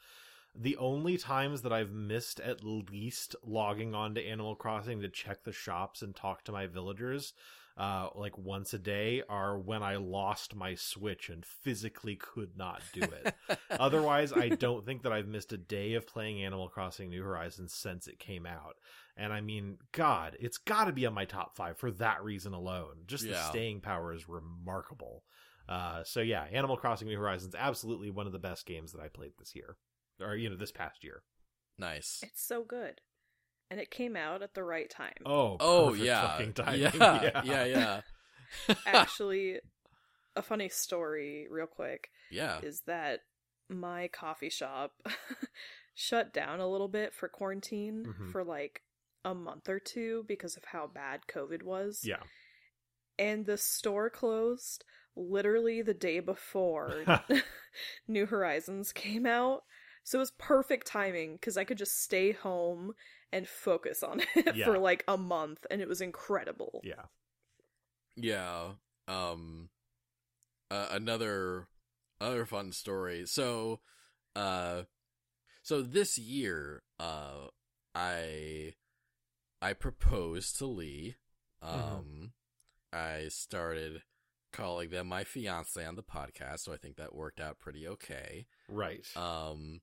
The 0.57 0.77
only 0.77 1.17
times 1.17 1.63
that 1.63 1.73
I've 1.73 1.91
missed 1.91 2.39
at 2.39 2.63
least 2.63 3.35
logging 3.43 3.93
on 3.93 4.15
to 4.15 4.25
Animal 4.25 4.55
Crossing 4.55 5.01
to 5.01 5.09
check 5.09 5.43
the 5.43 5.51
shops 5.51 6.01
and 6.01 6.15
talk 6.15 6.43
to 6.45 6.51
my 6.51 6.65
villagers, 6.67 7.33
uh, 7.77 8.07
like 8.15 8.37
once 8.37 8.73
a 8.73 8.79
day, 8.79 9.21
are 9.27 9.59
when 9.59 9.83
I 9.83 9.97
lost 9.97 10.55
my 10.55 10.75
Switch 10.75 11.29
and 11.29 11.45
physically 11.45 12.15
could 12.15 12.57
not 12.57 12.81
do 12.93 13.01
it. 13.01 13.35
Otherwise, 13.69 14.31
I 14.31 14.49
don't 14.49 14.85
think 14.85 15.03
that 15.03 15.11
I've 15.11 15.27
missed 15.27 15.51
a 15.51 15.57
day 15.57 15.93
of 15.95 16.07
playing 16.07 16.41
Animal 16.41 16.69
Crossing 16.69 17.09
New 17.09 17.21
Horizons 17.21 17.73
since 17.73 18.07
it 18.07 18.17
came 18.17 18.45
out. 18.45 18.77
And 19.17 19.33
I 19.33 19.41
mean, 19.41 19.77
God, 19.91 20.37
it's 20.39 20.57
got 20.57 20.85
to 20.85 20.93
be 20.93 21.05
on 21.05 21.13
my 21.13 21.25
top 21.25 21.55
five 21.55 21.77
for 21.77 21.91
that 21.91 22.23
reason 22.23 22.53
alone. 22.53 23.03
Just 23.07 23.25
the 23.25 23.35
staying 23.49 23.81
power 23.81 24.13
is 24.13 24.29
remarkable. 24.29 25.23
Uh, 25.67 26.03
so 26.03 26.21
yeah, 26.21 26.45
Animal 26.51 26.77
Crossing 26.77 27.07
New 27.07 27.17
Horizons 27.17 27.55
absolutely 27.57 28.11
one 28.11 28.27
of 28.27 28.33
the 28.33 28.39
best 28.39 28.65
games 28.65 28.91
that 28.91 29.01
I 29.01 29.07
played 29.07 29.33
this 29.39 29.55
year, 29.55 29.77
or 30.21 30.35
you 30.35 30.49
know, 30.49 30.55
this 30.57 30.71
past 30.71 31.03
year. 31.03 31.23
nice. 31.77 32.19
It's 32.23 32.45
so 32.45 32.63
good. 32.63 33.01
And 33.71 33.79
it 33.79 33.89
came 33.89 34.15
out 34.15 34.43
at 34.43 34.53
the 34.53 34.63
right 34.63 34.89
time. 34.89 35.13
Oh, 35.25 35.57
Oh 35.59 35.87
perfect 35.89 36.05
yeah. 36.05 36.27
fucking 36.27 36.53
timing. 36.53 36.81
yeah, 36.81 37.41
yeah, 37.43 37.65
yeah, 37.65 38.01
Actually, 38.85 39.59
a 40.35 40.41
funny 40.41 40.69
story, 40.69 41.47
real 41.49 41.65
quick, 41.67 42.09
yeah. 42.29 42.59
is 42.61 42.81
that 42.85 43.21
my 43.69 44.07
coffee 44.09 44.49
shop 44.51 44.91
shut 45.95 46.31
down 46.33 46.59
a 46.59 46.69
little 46.69 46.87
bit 46.87 47.13
for 47.13 47.27
quarantine 47.27 48.05
Mhm. 48.05 48.31
for 48.31 48.43
like 48.43 48.81
a 49.23 49.33
month 49.33 49.67
or 49.67 49.79
two 49.79 50.23
because 50.27 50.55
of 50.55 50.63
how 50.65 50.85
bad 50.87 51.21
COVID 51.27 51.63
was. 51.63 52.01
yeah. 52.03 52.21
And 53.17 53.45
the 53.45 53.57
store 53.57 54.09
closed 54.09 54.83
literally 55.15 55.81
the 55.81 55.93
day 55.93 56.19
before 56.19 57.05
New 58.07 58.25
Horizons 58.25 58.91
came 58.91 59.25
out. 59.25 59.63
So 60.05 60.17
it 60.17 60.21
was 60.21 60.31
perfect 60.37 60.87
timing 60.87 61.33
because 61.33 61.57
I 61.57 61.63
could 61.65 61.77
just 61.77 62.01
stay 62.01 62.31
home 62.31 62.93
and 63.33 63.45
focus 63.47 64.01
on 64.03 64.21
it 64.35 64.55
Yeah. 64.55 64.65
for 64.65 64.77
like 64.79 65.03
a 65.07 65.17
month, 65.17 65.65
and 65.69 65.81
it 65.81 65.87
was 65.89 65.99
incredible. 65.99 66.79
yeah. 66.83 67.05
Yeah. 68.15 68.71
Um 69.07 69.69
uh, 70.71 70.87
another 70.91 71.67
other 72.21 72.45
fun 72.45 72.71
story. 72.71 73.25
So 73.25 73.81
uh 74.35 74.83
so 75.63 75.81
this 75.81 76.17
year 76.17 76.83
uh 76.99 77.47
I 77.93 78.73
I 79.61 79.73
proposed 79.73 80.57
to 80.59 80.65
Lee. 80.65 81.15
Um 81.61 82.31
I 82.93 83.27
started 83.29 84.03
calling 84.53 84.89
them 84.89 85.07
my 85.07 85.23
fiance 85.25 85.83
on 85.85 85.95
the 85.95 86.03
podcast, 86.03 86.59
so 86.59 86.71
I 86.73 86.77
think 86.77 86.95
that 86.95 87.13
worked 87.13 87.41
out 87.41 87.59
pretty 87.59 87.85
okay. 87.89 88.45
Right. 88.69 89.05
Um, 89.17 89.81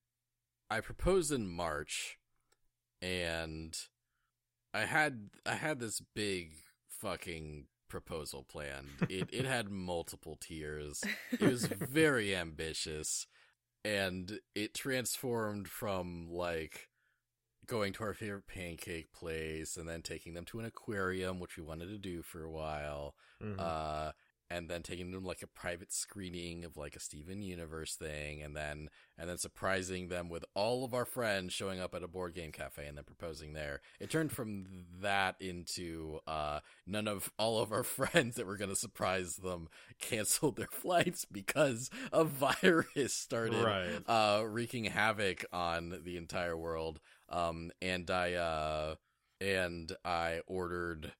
I 0.76 0.80
proposed 0.80 1.32
in 1.32 1.48
March, 1.48 2.18
and 3.00 3.76
I 4.72 4.80
had 4.86 5.30
I 5.44 5.54
had 5.54 5.80
this 5.80 6.00
big 6.14 6.54
fucking 6.88 7.66
proposal 7.88 8.44
planned. 8.44 8.88
It 9.08 9.28
it 9.32 9.44
had 9.44 9.68
multiple 9.70 10.36
tiers. 10.40 11.02
It 11.32 11.42
was 11.42 11.66
very 11.66 12.34
ambitious, 12.34 13.26
and 13.84 14.40
it 14.54 14.74
transformed 14.74 15.68
from 15.68 16.28
like 16.30 16.88
going 17.66 17.92
to 17.94 18.02
our 18.04 18.14
favorite 18.14 18.46
pancake 18.48 19.12
place 19.12 19.76
and 19.76 19.88
then 19.88 20.02
taking 20.02 20.34
them 20.34 20.44
to 20.44 20.58
an 20.58 20.64
aquarium, 20.64 21.38
which 21.38 21.56
we 21.56 21.62
wanted 21.62 21.86
to 21.88 21.98
do 21.98 22.20
for 22.22 22.42
a 22.42 22.50
while 22.50 23.14
Mhm. 23.40 23.56
uh, 23.58 24.12
and 24.52 24.68
then 24.68 24.82
taking 24.82 25.10
them 25.10 25.24
like 25.24 25.42
a 25.42 25.46
private 25.46 25.92
screening 25.92 26.64
of 26.64 26.76
like 26.76 26.94
a 26.94 27.00
Steven 27.00 27.42
Universe 27.42 27.94
thing, 27.94 28.42
and 28.42 28.54
then 28.54 28.88
and 29.18 29.28
then 29.28 29.38
surprising 29.38 30.08
them 30.08 30.28
with 30.28 30.44
all 30.54 30.84
of 30.84 30.92
our 30.92 31.04
friends 31.04 31.52
showing 31.52 31.80
up 31.80 31.94
at 31.94 32.02
a 32.02 32.08
board 32.08 32.34
game 32.34 32.52
cafe 32.52 32.86
and 32.86 32.96
then 32.96 33.04
proposing 33.04 33.54
there. 33.54 33.80
It 33.98 34.10
turned 34.10 34.32
from 34.32 34.66
that 35.00 35.36
into 35.40 36.20
uh, 36.26 36.60
none 36.86 37.08
of 37.08 37.32
all 37.38 37.60
of 37.60 37.72
our 37.72 37.82
friends 37.82 38.36
that 38.36 38.46
were 38.46 38.56
going 38.56 38.70
to 38.70 38.76
surprise 38.76 39.36
them 39.36 39.68
canceled 40.00 40.56
their 40.56 40.66
flights 40.70 41.24
because 41.24 41.90
a 42.12 42.24
virus 42.24 43.14
started 43.14 43.64
right. 43.64 44.02
uh, 44.06 44.44
wreaking 44.44 44.84
havoc 44.84 45.44
on 45.52 46.00
the 46.04 46.16
entire 46.16 46.56
world. 46.56 47.00
Um, 47.28 47.70
and 47.80 48.10
I 48.10 48.34
uh, 48.34 48.94
and 49.40 49.90
I 50.04 50.40
ordered 50.46 51.12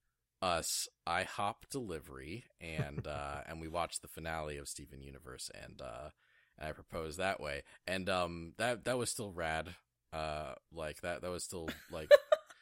us 0.43 0.89
IHOP 1.09 1.69
delivery, 1.71 2.45
and 2.61 3.07
uh, 3.07 3.41
and 3.49 3.61
we 3.61 3.69
watched 3.69 4.03
the 4.03 4.09
finale 4.09 4.59
of 4.59 4.69
Steven 4.69 5.01
Universe, 5.01 5.51
and 5.55 5.81
uh, 5.81 6.11
and 6.59 6.69
I 6.69 6.73
proposed 6.73 7.19
that 7.19 7.41
way, 7.41 7.63
and 7.87 8.09
um, 8.11 8.53
that 8.59 8.85
that 8.85 8.99
was 8.99 9.11
still 9.11 9.31
rad. 9.33 9.75
Uh, 10.13 10.55
like 10.71 11.01
that 11.01 11.23
that 11.23 11.31
was 11.31 11.43
still 11.45 11.69
like 11.91 12.11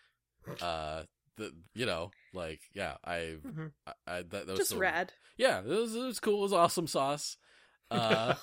uh 0.63 1.03
the 1.37 1.53
you 1.75 1.85
know 1.87 2.11
like 2.33 2.61
yeah 2.75 2.95
I 3.05 3.37
Mhm. 3.45 3.73
I, 3.87 3.93
I 4.07 4.17
that, 4.23 4.31
that 4.31 4.47
was 4.47 4.57
Just 4.59 4.67
still, 4.71 4.79
rad. 4.81 5.13
yeah 5.37 5.59
it 5.61 5.67
was 5.67 5.95
it 5.97 6.01
was 6.01 6.21
cool 6.21 6.39
it 6.41 6.43
was 6.43 6.53
awesome 6.53 6.87
sauce 6.87 7.37
uh 7.91 8.35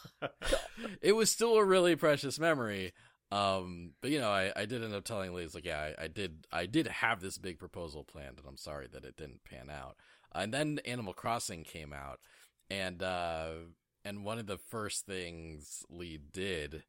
it 1.02 1.14
was 1.14 1.32
still 1.32 1.56
a 1.56 1.64
really 1.64 1.96
precious 1.96 2.38
memory. 2.38 2.92
Um, 3.32 3.92
but 4.02 4.12
you 4.12 4.20
know, 4.20 4.30
I, 4.30 4.52
I 4.56 4.66
did 4.66 4.84
end 4.84 4.94
up 4.94 5.04
telling 5.04 5.34
Lee, 5.34 5.44
it's 5.44 5.56
like, 5.56 5.66
yeah, 5.66 5.92
I, 5.98 6.06
I 6.06 6.08
did, 6.08 6.48
I 6.52 6.66
did 6.66 6.88
have 6.88 7.20
this 7.20 7.38
big 7.38 7.60
proposal 7.60 8.04
planned, 8.04 8.40
and 8.40 8.48
I'm 8.48 8.58
sorry 8.58 8.88
that 8.92 9.04
it 9.04 9.18
didn't 9.18 9.44
pan 9.44 9.70
out. 9.70 9.98
and 10.34 10.54
then 10.54 10.80
Animal 10.86 11.14
Crossing 11.14 11.64
came 11.64 11.92
out, 11.92 12.20
and 12.70 13.04
uh, 13.04 13.50
and 14.06 14.24
one 14.24 14.40
of 14.40 14.48
the 14.48 14.58
first 14.58 15.06
things 15.06 15.84
Lee 15.90 16.20
did, 16.32 16.84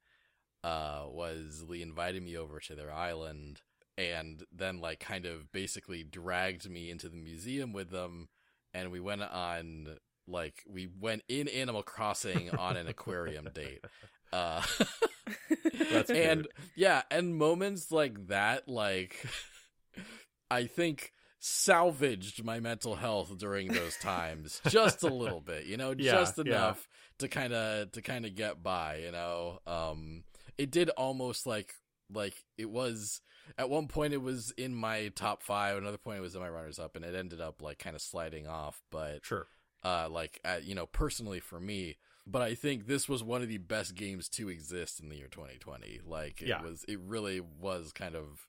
uh, 0.63 1.05
was 1.09 1.65
Lee 1.69 1.83
invited 1.83 2.23
me 2.23 2.37
over 2.37 2.61
to 2.61 2.75
their 2.75 2.93
island, 2.93 3.63
and 3.97 4.45
then 4.53 4.81
like 4.81 5.01
kind 5.01 5.27
of 5.27 5.51
basically 5.51 6.05
dragged 6.05 6.71
me 6.71 6.91
into 6.91 7.09
the 7.09 7.17
museum 7.17 7.73
with 7.73 7.91
them, 7.91 8.29
and 8.73 8.93
we 8.93 9.01
went 9.01 9.23
on 9.23 9.97
like 10.29 10.63
we 10.69 10.89
went 11.01 11.23
in 11.29 11.49
Animal 11.49 11.83
Crossing 11.83 12.51
on 12.51 12.77
an 12.77 12.87
aquarium 12.87 13.49
date. 13.53 13.85
Uh, 14.33 14.63
That's 15.89 16.11
and 16.15 16.47
cute. 16.47 16.53
yeah, 16.75 17.03
and 17.11 17.37
moments 17.37 17.91
like 17.91 18.29
that, 18.29 18.69
like 18.69 19.25
I 20.51 20.65
think 20.67 21.13
salvaged 21.41 22.43
my 22.45 22.59
mental 22.61 22.97
health 22.97 23.37
during 23.39 23.73
those 23.73 23.97
times 23.97 24.61
just 24.69 25.03
a 25.03 25.09
little 25.09 25.41
bit, 25.41 25.67
you 25.67 25.77
know, 25.77 25.95
Yeah, 25.97 26.33
just 26.35 26.39
yeah. 26.45 26.75
enough 26.75 26.89
to 27.19 27.29
kind 27.29 27.53
of 27.53 27.93
to 27.93 28.03
kind 28.03 28.27
of 28.27 28.35
get 28.35 28.63
by, 28.63 28.97
you 29.05 29.13
know. 29.13 29.61
Um, 29.67 30.25
it 30.57 30.71
did 30.71 30.91
almost 30.91 31.47
like 31.47 31.75
like 32.13 32.35
it 32.57 32.71
was 32.71 33.21
at 33.59 33.71
one 33.71 33.87
point 33.89 34.15
it 34.15 34.23
was 34.23 34.53
in 34.57 34.75
my 34.75 35.09
top 35.15 35.43
five, 35.43 35.77
another 35.77 35.99
point 35.99 36.19
it 36.19 36.23
was 36.23 36.35
in 36.35 36.41
my 36.41 36.49
runners 36.49 36.79
up, 36.79 36.97
and 36.97 37.05
it 37.05 37.15
ended 37.15 37.41
up 37.41 37.63
like 37.63 37.79
kind 37.79 37.95
of 37.97 38.03
sliding 38.03 38.47
off, 38.47 38.81
but 38.91 39.23
Sure. 39.23 39.49
uh, 39.85 40.09
like 40.11 40.41
uh, 40.45 40.59
you 40.63 40.75
know, 40.75 40.87
personally 40.87 41.41
for 41.41 41.61
me. 41.61 41.97
But 42.31 42.43
I 42.43 42.55
think 42.55 42.87
this 42.87 43.09
was 43.09 43.23
one 43.23 43.41
of 43.41 43.49
the 43.49 43.57
best 43.59 43.95
games 43.95 44.29
to 44.31 44.49
exist 44.51 45.01
in 45.01 45.09
the 45.09 45.17
year 45.17 45.29
2020. 45.29 46.01
Like 46.05 46.43
it 46.43 46.49
Yeah. 46.49 46.61
was, 46.63 46.85
it 46.87 47.01
really 47.01 47.41
was 47.41 47.93
kind 47.93 48.15
of 48.15 48.47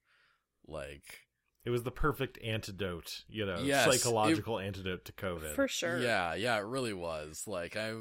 like 0.68 1.28
It 1.66 1.70
was 1.70 1.84
the 1.84 1.92
perfect 1.92 2.38
antidote, 2.44 3.24
you 3.30 3.46
know, 3.46 3.60
Yes, 3.64 3.86
psychological 3.86 4.60
antidote 4.60 5.06
to 5.06 5.14
COVID. 5.14 5.56
For 5.56 5.68
sure. 5.68 6.00
Yeah, 6.00 6.34
yeah, 6.34 6.58
it 6.58 6.66
really 6.66 6.94
was. 6.94 7.48
Like 7.48 7.76
I 7.78 7.94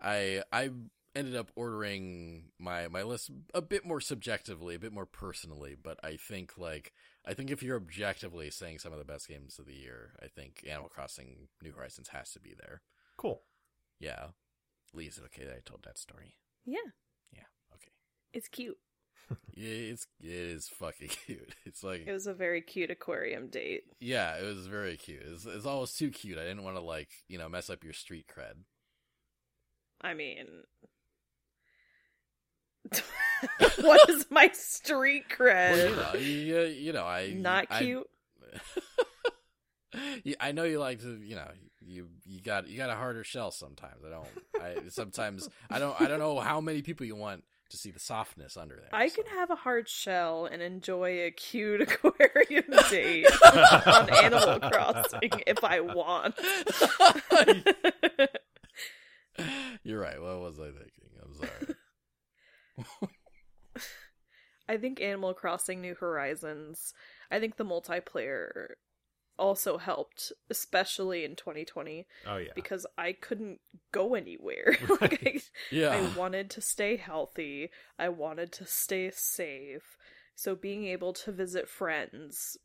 I 0.00 0.42
I 0.52 0.70
ended 1.16 1.34
up 1.34 1.50
ordering 1.56 2.50
my 2.58 2.86
my 2.88 3.02
list 3.02 3.30
a 3.52 3.60
bit 3.62 3.84
more 3.84 4.00
subjectively, 4.00 4.74
a 4.76 4.78
bit 4.78 4.92
more 4.92 5.06
personally, 5.06 5.74
but 5.80 5.98
I 6.04 6.16
think 6.16 6.56
like 6.58 6.92
I 7.26 7.34
think 7.34 7.50
if 7.50 7.62
you're 7.62 7.76
objectively 7.76 8.50
saying 8.50 8.78
some 8.78 8.92
of 8.92 8.98
the 8.98 9.04
best 9.04 9.28
games 9.28 9.58
of 9.58 9.66
the 9.66 9.74
year, 9.74 10.12
I 10.22 10.28
think 10.28 10.64
Animal 10.68 10.88
Crossing 10.88 11.48
New 11.62 11.72
Horizons 11.72 12.08
has 12.08 12.30
to 12.32 12.40
be 12.40 12.54
there. 12.56 12.82
Cool. 13.16 13.42
Yeah. 13.98 14.28
Lee, 14.94 15.06
is 15.06 15.18
it 15.18 15.24
okay 15.26 15.44
that 15.44 15.54
I 15.56 15.60
told 15.64 15.82
that 15.84 15.98
story? 15.98 16.34
Yeah. 16.64 16.78
Yeah, 17.32 17.42
okay. 17.74 17.90
It's 18.32 18.48
cute. 18.48 18.78
Yeah, 19.54 19.68
it's 19.92 20.06
it 20.22 20.30
is 20.30 20.68
fucking 20.68 21.08
cute. 21.26 21.54
It's 21.66 21.82
like 21.84 22.04
It 22.06 22.12
was 22.12 22.26
a 22.28 22.32
very 22.34 22.62
cute 22.62 22.90
aquarium 22.90 23.48
date. 23.48 23.82
yeah, 24.00 24.36
it 24.36 24.44
was 24.44 24.66
very 24.68 24.96
cute. 24.96 25.22
It's 25.26 25.44
it's 25.46 25.66
almost 25.66 25.98
too 25.98 26.10
cute. 26.10 26.38
I 26.38 26.42
didn't 26.44 26.62
want 26.62 26.76
to 26.76 26.80
like 26.82 27.08
you 27.28 27.36
know 27.38 27.48
mess 27.48 27.68
up 27.68 27.82
your 27.84 27.92
street 27.92 28.26
cred. 28.34 28.54
I 30.00 30.14
mean, 30.14 30.46
what 33.80 34.08
is 34.08 34.26
my 34.30 34.48
street 34.54 35.24
cred? 35.28 35.72
Well, 35.96 36.16
you 36.16 36.54
know, 36.54 36.62
you, 36.62 36.72
you 36.74 36.92
know, 36.92 37.04
I 37.04 37.32
Not 37.36 37.66
I- 37.70 37.78
cute. 37.82 38.06
Yeah, 40.22 40.36
I 40.38 40.52
know 40.52 40.64
you 40.64 40.78
like 40.78 41.00
to, 41.00 41.18
you 41.20 41.34
know, 41.34 41.48
you 41.88 42.08
you 42.24 42.40
got 42.42 42.68
you 42.68 42.76
got 42.76 42.90
a 42.90 42.94
harder 42.94 43.24
shell 43.24 43.50
sometimes. 43.50 44.04
I 44.06 44.10
don't. 44.10 44.28
I 44.62 44.88
sometimes 44.88 45.48
I 45.70 45.78
don't. 45.78 45.98
I 46.00 46.06
don't 46.06 46.18
know 46.18 46.38
how 46.38 46.60
many 46.60 46.82
people 46.82 47.06
you 47.06 47.16
want 47.16 47.44
to 47.70 47.76
see 47.76 47.90
the 47.90 47.98
softness 47.98 48.56
under 48.56 48.76
there. 48.76 48.88
I 48.92 49.08
so. 49.08 49.22
can 49.22 49.32
have 49.34 49.50
a 49.50 49.56
hard 49.56 49.88
shell 49.88 50.46
and 50.46 50.62
enjoy 50.62 51.20
a 51.26 51.30
cute 51.30 51.80
aquarium 52.04 52.64
date 52.90 53.26
on 53.86 54.10
Animal 54.10 54.60
Crossing 54.60 55.30
if 55.46 55.64
I 55.64 55.80
want. 55.80 56.34
You're 59.82 60.00
right. 60.00 60.20
What 60.20 60.40
was 60.40 60.58
I 60.58 60.66
thinking? 60.66 60.90
I'm 61.22 61.34
sorry. 61.34 61.74
I 64.68 64.76
think 64.76 65.00
Animal 65.00 65.32
Crossing 65.32 65.80
New 65.80 65.94
Horizons, 65.94 66.92
I 67.30 67.38
think 67.40 67.56
the 67.56 67.64
multiplayer 67.64 68.72
also 69.38 69.78
helped, 69.78 70.32
especially 70.50 71.24
in 71.24 71.36
2020, 71.36 72.06
Oh 72.26 72.36
yeah. 72.38 72.50
because 72.54 72.86
I 72.96 73.12
couldn't 73.12 73.60
go 73.92 74.14
anywhere. 74.14 74.76
like, 75.00 75.22
I, 75.26 75.40
Yeah. 75.70 75.90
I 75.90 76.16
wanted 76.18 76.50
to 76.50 76.60
stay 76.60 76.96
healthy, 76.96 77.70
I 77.98 78.08
wanted 78.08 78.52
to 78.52 78.66
stay 78.66 79.10
safe. 79.14 79.96
So 80.34 80.54
being 80.54 80.84
able 80.86 81.12
to 81.14 81.32
visit 81.32 81.68
friends 81.68 82.56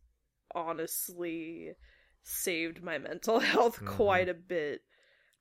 honestly 0.56 1.74
saved 2.24 2.82
my 2.84 2.98
mental 2.98 3.40
health 3.52 3.80
Mhm. 3.80 3.88
quite 3.96 4.30
a 4.30 4.34
bit 4.34 4.82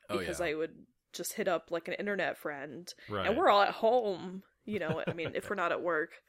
Oh, 0.09 0.19
because 0.19 0.41
yeah. 0.41 0.47
I 0.47 0.55
would 0.55 0.87
just 1.13 1.35
hit 1.35 1.47
up 1.49 1.71
like 1.71 1.89
an 1.89 1.95
internet 1.95 2.37
friend 2.39 2.93
right. 3.09 3.27
and 3.27 3.37
we're 3.37 3.49
all 3.51 3.63
at 3.63 3.71
home 3.75 4.43
you 4.65 4.79
know 4.79 5.03
i 5.07 5.13
mean 5.13 5.33
if 5.35 5.49
we're 5.51 5.57
not 5.63 5.71
at 5.73 5.83
work 5.83 6.23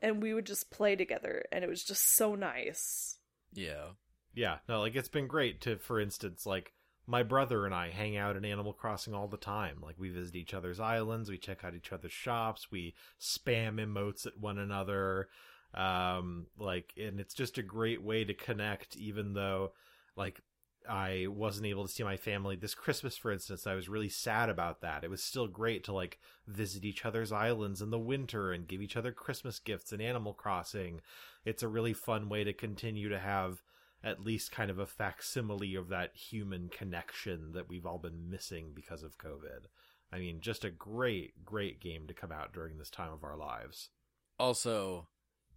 and 0.00 0.20
we 0.20 0.34
would 0.34 0.44
just 0.44 0.70
play 0.72 0.96
together 0.96 1.44
and 1.52 1.62
it 1.62 1.70
was 1.70 1.84
just 1.84 2.12
so 2.16 2.34
nice 2.34 3.18
yeah. 3.54 3.90
Yeah, 4.34 4.58
no, 4.68 4.80
like 4.80 4.94
it's 4.96 5.08
been 5.08 5.26
great 5.26 5.60
to, 5.62 5.76
for 5.76 6.00
instance, 6.00 6.46
like 6.46 6.72
my 7.06 7.22
brother 7.22 7.66
and 7.66 7.74
I 7.74 7.90
hang 7.90 8.16
out 8.16 8.36
in 8.36 8.44
Animal 8.44 8.72
Crossing 8.72 9.14
all 9.14 9.28
the 9.28 9.36
time. 9.36 9.78
Like 9.82 9.96
we 9.98 10.08
visit 10.08 10.36
each 10.36 10.54
other's 10.54 10.80
islands, 10.80 11.30
we 11.30 11.38
check 11.38 11.64
out 11.64 11.74
each 11.74 11.92
other's 11.92 12.12
shops, 12.12 12.70
we 12.70 12.94
spam 13.20 13.74
emotes 13.74 14.26
at 14.26 14.38
one 14.38 14.58
another. 14.58 15.28
Um, 15.74 16.46
like, 16.58 16.92
and 16.96 17.18
it's 17.18 17.34
just 17.34 17.58
a 17.58 17.62
great 17.62 18.02
way 18.02 18.24
to 18.24 18.34
connect, 18.34 18.94
even 18.96 19.32
though, 19.32 19.72
like, 20.16 20.40
I 20.88 21.28
wasn't 21.30 21.66
able 21.66 21.86
to 21.86 21.92
see 21.92 22.02
my 22.02 22.16
family 22.16 22.56
this 22.56 22.74
Christmas, 22.74 23.16
for 23.16 23.30
instance. 23.30 23.66
I 23.66 23.74
was 23.74 23.88
really 23.88 24.08
sad 24.08 24.48
about 24.48 24.80
that. 24.80 25.04
It 25.04 25.10
was 25.10 25.22
still 25.22 25.46
great 25.46 25.84
to 25.84 25.92
like 25.92 26.18
visit 26.46 26.84
each 26.84 27.04
other's 27.04 27.30
islands 27.30 27.80
in 27.80 27.90
the 27.90 27.98
winter 27.98 28.52
and 28.52 28.66
give 28.66 28.82
each 28.82 28.96
other 28.96 29.12
Christmas 29.12 29.58
gifts 29.60 29.92
in 29.92 30.00
Animal 30.00 30.34
Crossing. 30.34 31.00
It's 31.44 31.62
a 31.62 31.68
really 31.68 31.92
fun 31.92 32.28
way 32.28 32.42
to 32.44 32.52
continue 32.52 33.08
to 33.08 33.18
have 33.20 33.62
at 34.04 34.24
least 34.24 34.52
kind 34.52 34.70
of 34.70 34.78
a 34.78 34.86
facsimile 34.86 35.74
of 35.74 35.88
that 35.88 36.16
human 36.16 36.68
connection 36.68 37.52
that 37.52 37.68
we've 37.68 37.86
all 37.86 37.98
been 37.98 38.30
missing 38.30 38.72
because 38.74 39.02
of 39.02 39.18
COVID. 39.18 39.66
I 40.12 40.18
mean, 40.18 40.40
just 40.40 40.64
a 40.64 40.70
great, 40.70 41.44
great 41.44 41.80
game 41.80 42.06
to 42.06 42.14
come 42.14 42.32
out 42.32 42.52
during 42.52 42.78
this 42.78 42.90
time 42.90 43.12
of 43.12 43.24
our 43.24 43.36
lives. 43.36 43.90
Also, 44.38 45.08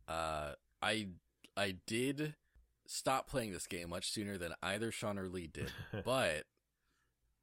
uh, 0.08 0.54
I 0.82 1.10
I 1.58 1.78
did 1.88 2.36
stop 2.88 3.28
playing 3.28 3.52
this 3.52 3.68
game 3.68 3.90
much 3.90 4.12
sooner 4.12 4.38
than 4.38 4.54
either 4.62 4.92
Sean 4.92 5.18
or 5.18 5.28
Lee 5.28 5.48
did, 5.48 5.72
but 6.06 6.44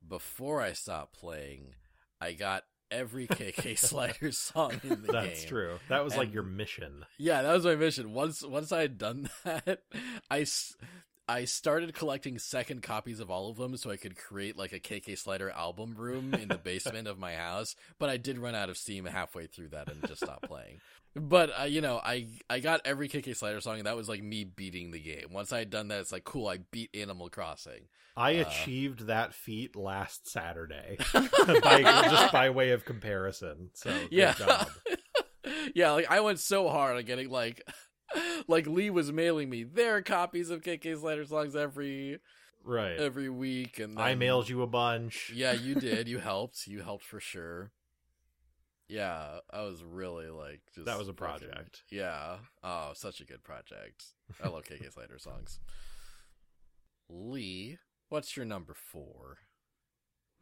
before 0.07 0.63
I 0.63 0.73
stopped 0.73 1.19
playing, 1.19 1.75
I 2.21 2.33
got 2.33 2.65
every 2.93 3.27
KK 3.27 3.79
Slider 3.79 4.31
song 4.31 4.81
in 4.85 5.03
the 5.03 5.13
game. 5.13 5.13
That's 5.13 5.45
true. 5.45 5.79
That 5.89 6.05
was 6.05 6.17
like 6.17 6.33
your 6.33 6.43
mission. 6.43 7.05
Yeah, 7.19 7.43
that 7.43 7.53
was 7.53 7.65
my 7.65 7.75
mission. 7.75 8.13
Once 8.13 8.43
once 8.45 8.71
I 8.71 8.83
had 8.83 8.99
done 8.99 9.31
that, 9.45 9.81
I 10.31 10.47
I 11.29 11.45
started 11.45 11.95
collecting 11.95 12.39
second 12.39 12.83
copies 12.83 13.21
of 13.21 13.31
all 13.31 13.51
of 13.51 13.57
them 13.57 13.77
so 13.77 13.91
I 13.91 13.97
could 13.97 14.17
create 14.17 14.57
like 14.57 14.73
a 14.73 14.81
KK 14.81 15.17
Slider 15.17 15.51
album 15.51 15.95
room 15.97 16.35
in 16.35 16.49
the 16.49 16.59
basement 16.63 17.09
of 17.09 17.19
my 17.19 17.35
house. 17.35 17.75
But 17.99 18.11
I 18.11 18.17
did 18.17 18.39
run 18.39 18.55
out 18.55 18.69
of 18.69 18.77
steam 18.77 19.07
halfway 19.07 19.47
through 19.47 19.69
that 19.69 19.91
and 19.91 20.07
just 20.07 20.25
stopped 20.25 20.49
playing. 20.49 20.81
But 21.15 21.51
uh, 21.61 21.65
you 21.65 21.81
know, 21.83 22.01
I 22.03 22.29
I 22.49 22.61
got 22.61 22.81
every 22.87 23.09
KK 23.09 23.37
Slider 23.37 23.61
song, 23.61 23.77
and 23.79 23.87
that 23.87 23.97
was 23.97 24.09
like 24.09 24.23
me 24.23 24.45
beating 24.45 24.91
the 24.93 24.99
game. 25.01 25.27
Once 25.31 25.53
I 25.53 25.59
had 25.59 25.69
done 25.71 25.89
that, 25.89 26.01
it's 26.01 26.13
like 26.13 26.25
cool. 26.25 26.49
I 26.49 26.59
beat 26.71 26.91
Animal 26.95 27.29
Crossing. 27.29 27.83
I 28.17 28.37
Uh, 28.39 28.43
achieved 28.49 29.07
that 29.09 29.35
feat 29.35 29.77
last 29.77 30.29
Saturday, 30.31 30.97
by, 31.63 31.83
just 31.83 32.33
by 32.33 32.51
way 32.51 32.71
of 32.71 32.85
comparison. 32.85 33.71
So 33.75 33.91
good 33.91 34.09
yeah, 34.11 34.33
job. 34.35 34.69
yeah. 35.75 35.91
Like 35.93 36.11
I 36.11 36.21
went 36.21 36.39
so 36.39 36.69
hard 36.69 36.97
on 36.97 37.05
getting 37.05 37.29
like, 37.31 37.63
like 38.49 38.67
Lee 38.67 38.91
was 38.91 39.13
mailing 39.13 39.51
me 39.51 39.65
their 39.65 40.01
copies 40.03 40.49
of 40.51 40.63
KK 40.63 40.99
Slider 40.99 41.25
songs 41.27 41.55
every 41.57 42.21
right. 42.65 42.99
every 42.99 43.29
week, 43.29 43.79
and 43.79 43.99
I 43.99 44.11
then- 44.11 44.19
mailed 44.19 44.49
you 44.49 44.63
a 44.63 44.67
bunch. 44.67 45.31
Yeah, 45.35 45.53
you 45.53 45.75
did. 45.75 46.09
You 46.09 46.19
helped. 46.19 46.67
You 46.67 46.81
helped 46.83 47.05
for 47.05 47.21
sure. 47.21 47.71
Yeah, 48.93 49.39
I 49.51 49.63
was 49.63 49.83
really 49.83 50.29
like 50.29 50.61
just 50.75 50.85
That 50.87 50.99
was 50.99 51.09
a 51.09 51.13
fucking- 51.15 51.49
project. 51.49 51.83
yeah. 51.91 52.37
Oh, 52.63 52.93
such 52.95 53.21
a 53.21 53.25
good 53.25 53.43
project. 53.43 54.05
I 54.43 54.49
love 54.49 54.65
KK 54.65 54.93
Slider 54.93 55.19
songs. 55.19 55.61
Lee, 57.09 57.79
what's 58.09 58.37
your 58.37 58.47
number 58.47 58.75
four? 58.75 59.39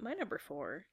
my 0.03 0.15
number 0.15 0.39
four 0.39 0.87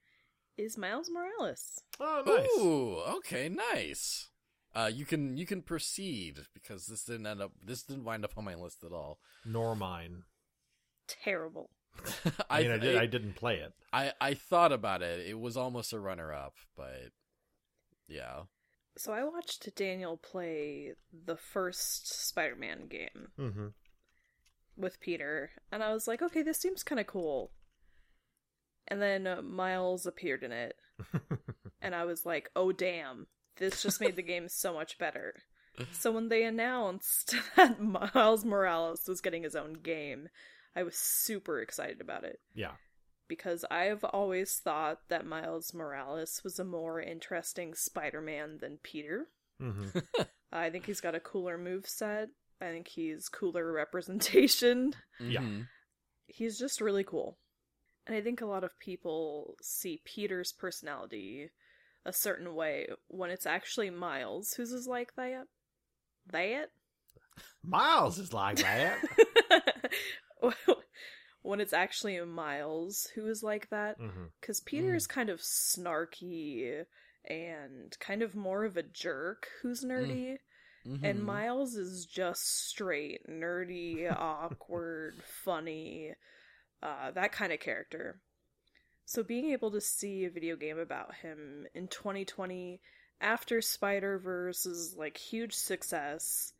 is 0.58 0.78
miles 0.78 1.10
morales 1.10 1.82
Oh, 1.98 2.24
nice. 2.26 2.62
Ooh, 2.62 3.18
okay, 3.20 3.48
nice. 3.48 4.28
Uh, 4.76 4.92
you 4.94 5.06
can 5.06 5.38
you 5.38 5.46
can 5.46 5.62
proceed 5.62 6.40
because 6.54 6.86
this 6.88 7.04
didn't 7.06 7.26
end 7.26 7.42
up 7.42 7.54
this 7.64 7.84
didn't 7.84 8.04
wind 8.04 8.26
up 8.26 8.34
on 8.38 8.44
my 8.44 8.54
list 8.56 8.84
at 8.84 8.92
all. 8.92 9.18
Nor 9.46 9.76
mine. 9.76 10.24
terrible 11.08 11.70
I 12.50 12.62
mean, 12.64 12.72
I, 12.72 12.78
did. 12.78 12.96
I 12.98 13.06
didn't 13.08 13.36
play 13.36 13.56
it. 13.56 13.74
I 13.94 14.12
I 14.22 14.34
thought 14.36 14.72
about 14.74 15.02
it. 15.02 15.26
It 15.26 15.40
was 15.40 15.56
almost 15.58 15.94
a 15.94 16.00
runner 16.00 16.32
up, 16.34 16.54
but 16.76 17.12
yeah. 18.08 18.42
so 18.98 19.12
i 19.14 19.24
watched 19.24 19.74
daniel 19.76 20.18
play 20.18 20.94
the 21.26 21.36
first 21.38 22.28
spider-man 22.28 22.88
game 22.90 23.28
Mm-hmm. 23.40 23.68
with 24.76 25.00
peter 25.00 25.52
and 25.72 25.84
i 25.84 25.94
was 25.94 26.08
like 26.08 26.22
okay 26.22 26.42
this 26.42 26.60
seems 26.60 26.84
kind 26.84 27.00
of 27.00 27.08
cool 27.08 27.52
and 28.88 29.02
then 29.02 29.28
uh, 29.28 29.42
miles 29.42 30.06
appeared 30.06 30.44
in 30.44 30.52
it 30.52 30.76
and 31.82 31.94
I 31.94 32.06
was 32.06 32.26
like, 32.26 32.50
"Oh 32.56 32.72
damn, 32.72 33.28
this 33.58 33.84
just 33.84 34.00
made 34.02 34.16
the 34.16 34.22
game 34.34 34.48
so 34.48 34.74
much 34.74 34.98
better." 34.98 35.36
So 35.92 36.10
when 36.12 36.30
they 36.30 36.44
announced 36.44 37.36
that 37.56 37.80
Miles 37.82 38.44
Morales 38.46 39.04
was 39.08 39.22
getting 39.22 39.44
his 39.44 39.56
own 39.56 39.74
game, 39.84 40.30
I 40.76 40.82
was 40.84 40.96
super 40.96 41.60
excited 41.62 42.02
about 42.02 42.24
it. 42.24 42.40
yeah. 42.56 42.72
Because 43.28 43.66
I've 43.70 44.04
always 44.04 44.56
thought 44.56 45.00
that 45.10 45.26
Miles 45.26 45.74
Morales 45.74 46.42
was 46.44 46.60
a 46.60 46.64
more 46.64 47.02
interesting 47.02 47.74
Spider 47.74 48.22
Man 48.22 48.58
than 48.60 48.80
Peter. 48.84 49.28
hmm 49.60 49.88
I 50.52 50.70
think 50.70 50.86
he's 50.86 51.02
got 51.02 51.16
a 51.16 51.20
cooler 51.20 51.58
move 51.58 51.88
set. 51.88 52.30
I 52.62 52.66
think 52.66 52.88
he's 52.88 53.30
cooler 53.30 53.72
representation. 53.74 54.94
Yeah. 55.20 55.44
He's 56.28 56.58
just 56.58 56.82
really 56.82 57.04
cool. 57.04 57.38
And 58.06 58.16
I 58.16 58.22
think 58.22 58.40
a 58.42 58.46
lot 58.46 58.64
of 58.64 58.80
people 58.80 59.56
see 59.62 60.02
Peter's 60.06 60.54
personality 60.54 61.50
a 62.06 62.14
certain 62.14 62.56
way 62.56 62.88
when 63.10 63.30
it's 63.30 63.46
actually 63.46 63.90
Miles 63.90 64.54
who's 64.54 64.72
is 64.72 64.88
like 64.88 65.16
that. 65.16 65.48
That? 66.32 66.70
Miles 67.64 68.18
is 68.18 68.34
like 68.34 68.58
that. 68.60 68.98
when 71.48 71.62
it's 71.62 71.74
actually 71.74 72.20
Miles 72.22 73.08
who 73.16 73.28
is 73.28 73.42
like 73.42 73.70
that. 73.70 73.98
Because 74.42 74.60
Peter 74.60 74.94
is 74.96 75.08
kind 75.08 75.30
of 75.30 75.40
snarky 75.40 76.86
and 77.26 77.98
kind 78.00 78.22
of 78.22 78.36
more 78.36 78.66
of 78.66 78.78
a 78.78 78.84
jerk 78.84 79.48
who's 79.62 79.84
nerdy. 79.84 80.38
And 81.04 81.20
Mhm. 81.20 81.24
Miles 81.24 81.76
is 81.76 82.06
just 82.06 82.68
straight, 82.68 83.28
nerdy, 83.28 84.10
awkward, 84.18 85.16
funny, 85.44 86.14
uh, 86.82 87.12
that 87.12 87.32
kind 87.32 87.52
of 87.52 87.60
character. 87.60 88.22
So 89.06 89.24
being 89.24 89.52
able 89.52 89.72
to 89.72 89.82
see 89.82 90.26
a 90.26 90.30
video 90.30 90.56
game 90.56 90.80
about 90.80 91.16
him 91.16 91.66
in 91.74 91.88
2020 91.88 92.82
after 93.22 93.62
Spider 93.62 94.20
Verse's 94.20 94.96
like 94.98 95.18
huge 95.18 95.54
success 95.54 96.54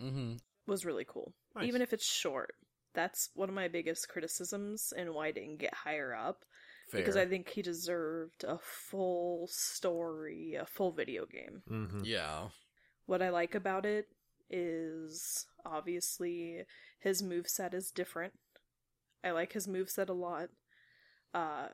Mhm. 0.00 0.40
was 0.66 0.84
really 0.84 1.04
cool. 1.04 1.32
Nice. 1.54 1.66
Even 1.68 1.82
if 1.82 1.92
it's 1.92 2.04
short. 2.04 2.54
That's 2.94 3.30
one 3.34 3.48
of 3.48 3.54
my 3.54 3.68
biggest 3.68 4.08
criticisms 4.08 4.92
and 4.96 5.14
why 5.14 5.28
I 5.28 5.32
didn't 5.32 5.58
get 5.58 5.74
higher 5.74 6.14
up. 6.14 6.44
Because 6.92 7.16
I 7.16 7.26
think 7.26 7.48
he 7.48 7.62
deserved 7.62 8.44
a 8.44 8.58
full 8.58 9.48
story, 9.50 10.54
a 10.60 10.66
full 10.66 10.92
video 10.92 11.24
game. 11.26 11.62
hmm 11.66 12.04
Yeah. 12.04 12.48
What 13.06 13.22
I 13.22 13.30
like 13.30 13.54
about 13.54 13.86
it 13.86 14.08
is 14.50 15.46
obviously 15.64 16.64
his 17.00 17.22
moveset 17.22 17.72
is 17.72 17.90
different. 17.90 18.34
I 19.24 19.30
like 19.30 19.52
his 19.54 19.66
moveset 19.66 20.08
a 20.08 20.12
lot. 20.12 20.48
Uh 21.32 21.68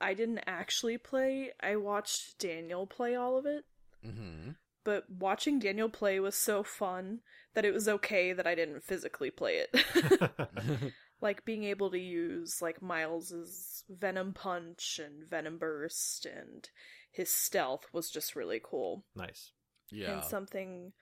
I 0.00 0.14
didn't 0.14 0.44
actually 0.46 0.96
play. 0.96 1.52
I 1.60 1.76
watched 1.76 2.38
Daniel 2.38 2.86
play 2.86 3.16
all 3.16 3.36
of 3.36 3.46
it, 3.46 3.64
hmm 4.02 4.50
but 4.88 5.04
watching 5.10 5.58
Daniel 5.58 5.90
play 5.90 6.18
was 6.18 6.34
so 6.34 6.62
fun 6.62 7.20
that 7.52 7.66
it 7.66 7.74
was 7.74 7.86
okay 7.86 8.32
that 8.32 8.46
I 8.46 8.54
didn't 8.54 8.82
physically 8.82 9.30
play 9.30 9.66
it. 9.70 10.32
like 11.20 11.44
being 11.44 11.64
able 11.64 11.90
to 11.90 11.98
use 11.98 12.62
like 12.62 12.80
Miles's 12.80 13.84
Venom 13.90 14.32
Punch 14.32 14.98
and 14.98 15.28
Venom 15.28 15.58
Burst 15.58 16.24
and 16.24 16.66
his 17.12 17.28
stealth 17.28 17.84
was 17.92 18.08
just 18.08 18.34
really 18.34 18.62
cool. 18.64 19.04
nice. 19.14 19.52
yeah. 19.90 20.14
And 20.14 20.24
something 20.24 20.92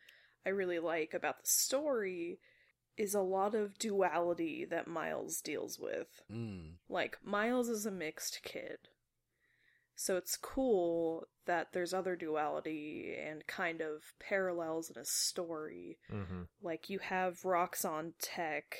I 0.44 0.48
really 0.48 0.80
like 0.80 1.14
about 1.14 1.42
the 1.42 1.48
story 1.48 2.40
is 2.96 3.14
a 3.14 3.20
lot 3.20 3.54
of 3.54 3.78
duality 3.78 4.66
that 4.68 4.88
Miles 4.88 5.40
deals 5.40 5.78
with. 5.78 6.24
Mm. 6.28 6.72
Like, 6.88 7.18
Miles 7.22 7.68
is 7.68 7.86
a 7.86 7.92
mixed 7.92 8.40
kid. 8.42 8.78
So 9.96 10.16
it's 10.16 10.36
cool 10.36 11.26
that 11.46 11.68
there's 11.72 11.94
other 11.94 12.16
duality 12.16 13.16
and 13.18 13.46
kind 13.46 13.80
of 13.80 14.02
parallels 14.20 14.90
in 14.90 15.00
a 15.00 15.04
story. 15.04 15.98
hmm 16.10 16.42
Like, 16.62 16.90
you 16.90 16.98
have 16.98 17.40
Roxxon 17.42 18.12
Tech 18.20 18.76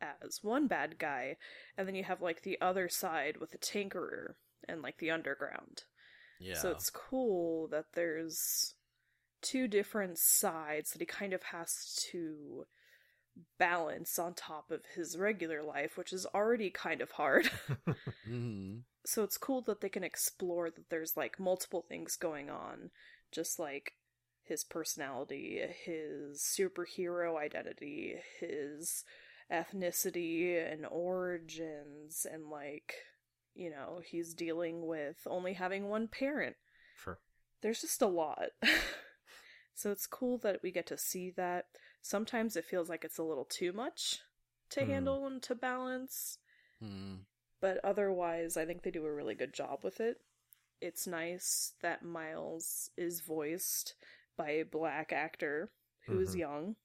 as 0.00 0.40
one 0.42 0.66
bad 0.66 0.98
guy, 0.98 1.36
and 1.76 1.88
then 1.88 1.94
you 1.94 2.04
have, 2.04 2.20
like, 2.20 2.42
the 2.42 2.60
other 2.60 2.88
side 2.88 3.38
with 3.38 3.50
the 3.50 3.58
Tinkerer 3.58 4.34
and, 4.68 4.80
like, 4.80 4.98
the 4.98 5.10
Underground. 5.10 5.84
Yeah. 6.38 6.54
So 6.54 6.70
it's 6.70 6.90
cool 6.90 7.68
that 7.68 7.86
there's 7.94 8.74
two 9.40 9.66
different 9.66 10.18
sides 10.18 10.90
that 10.90 11.00
he 11.00 11.06
kind 11.06 11.32
of 11.32 11.42
has 11.44 11.98
to 12.10 12.66
balance 13.58 14.18
on 14.18 14.34
top 14.34 14.70
of 14.70 14.82
his 14.94 15.16
regular 15.18 15.62
life, 15.62 15.96
which 15.96 16.12
is 16.12 16.26
already 16.34 16.70
kind 16.70 17.00
of 17.00 17.12
hard. 17.12 17.50
hmm 18.26 18.78
so 19.06 19.22
it's 19.22 19.36
cool 19.36 19.60
that 19.62 19.80
they 19.80 19.88
can 19.88 20.04
explore 20.04 20.70
that 20.70 20.88
there's 20.90 21.16
like 21.16 21.38
multiple 21.38 21.84
things 21.88 22.16
going 22.16 22.48
on, 22.50 22.90
just 23.30 23.58
like 23.58 23.92
his 24.42 24.64
personality, 24.64 25.60
his 25.84 26.40
superhero 26.40 27.38
identity, 27.38 28.14
his 28.40 29.04
ethnicity 29.52 30.72
and 30.72 30.86
origins, 30.86 32.26
and 32.30 32.48
like, 32.48 32.94
you 33.54 33.70
know, 33.70 34.00
he's 34.04 34.32
dealing 34.34 34.86
with 34.86 35.18
only 35.26 35.52
having 35.54 35.88
one 35.88 36.08
parent 36.08 36.56
Sure. 36.96 37.18
there's 37.62 37.80
just 37.80 38.02
a 38.02 38.06
lot. 38.06 38.50
so 39.74 39.90
it's 39.90 40.06
cool 40.06 40.38
that 40.38 40.62
we 40.62 40.70
get 40.70 40.86
to 40.86 40.98
see 40.98 41.30
that. 41.36 41.66
Sometimes 42.04 42.54
it 42.54 42.66
feels 42.66 42.90
like 42.90 43.02
it's 43.02 43.16
a 43.18 43.22
little 43.22 43.46
too 43.46 43.72
much 43.72 44.20
to 44.70 44.84
Hmm. 44.84 44.90
handle 44.90 45.26
and 45.26 45.42
to 45.44 45.54
balance, 45.54 46.38
Mm. 46.82 47.24
but 47.60 47.82
otherwise, 47.82 48.58
I 48.58 48.66
think 48.66 48.82
they 48.82 48.90
do 48.90 49.06
a 49.06 49.12
really 49.12 49.34
good 49.34 49.54
job 49.54 49.82
with 49.82 50.00
it. 50.00 50.20
It's 50.82 51.06
nice 51.06 51.72
that 51.80 52.04
Miles 52.04 52.90
is 52.98 53.20
voiced 53.22 53.94
by 54.36 54.50
a 54.50 54.64
black 54.66 55.12
actor 55.12 55.72
who 56.06 56.20
is 56.20 56.34
Mhm. 56.34 56.38
young. 56.38 56.76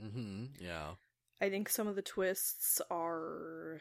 hmm 0.00 0.46
Yeah. 0.58 0.96
I 1.40 1.48
think 1.48 1.68
some 1.68 1.86
of 1.86 1.94
the 1.94 2.02
twists 2.02 2.80
are 2.90 3.80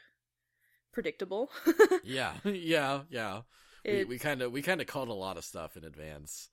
predictable. 0.92 1.52
Yeah. 2.04 2.40
yeah. 2.46 3.06
Yeah. 3.10 3.42
we 3.84 3.92
It- 3.92 4.08
we 4.08 4.20
kind 4.20 4.42
of 4.44 4.52
we 4.52 4.62
kind 4.62 4.82
of 4.82 4.86
called 4.88 5.10
a 5.10 5.14
lot 5.14 5.38
of 5.38 5.46
stuff 5.46 5.76
in 5.76 5.84
advance. 5.84 6.50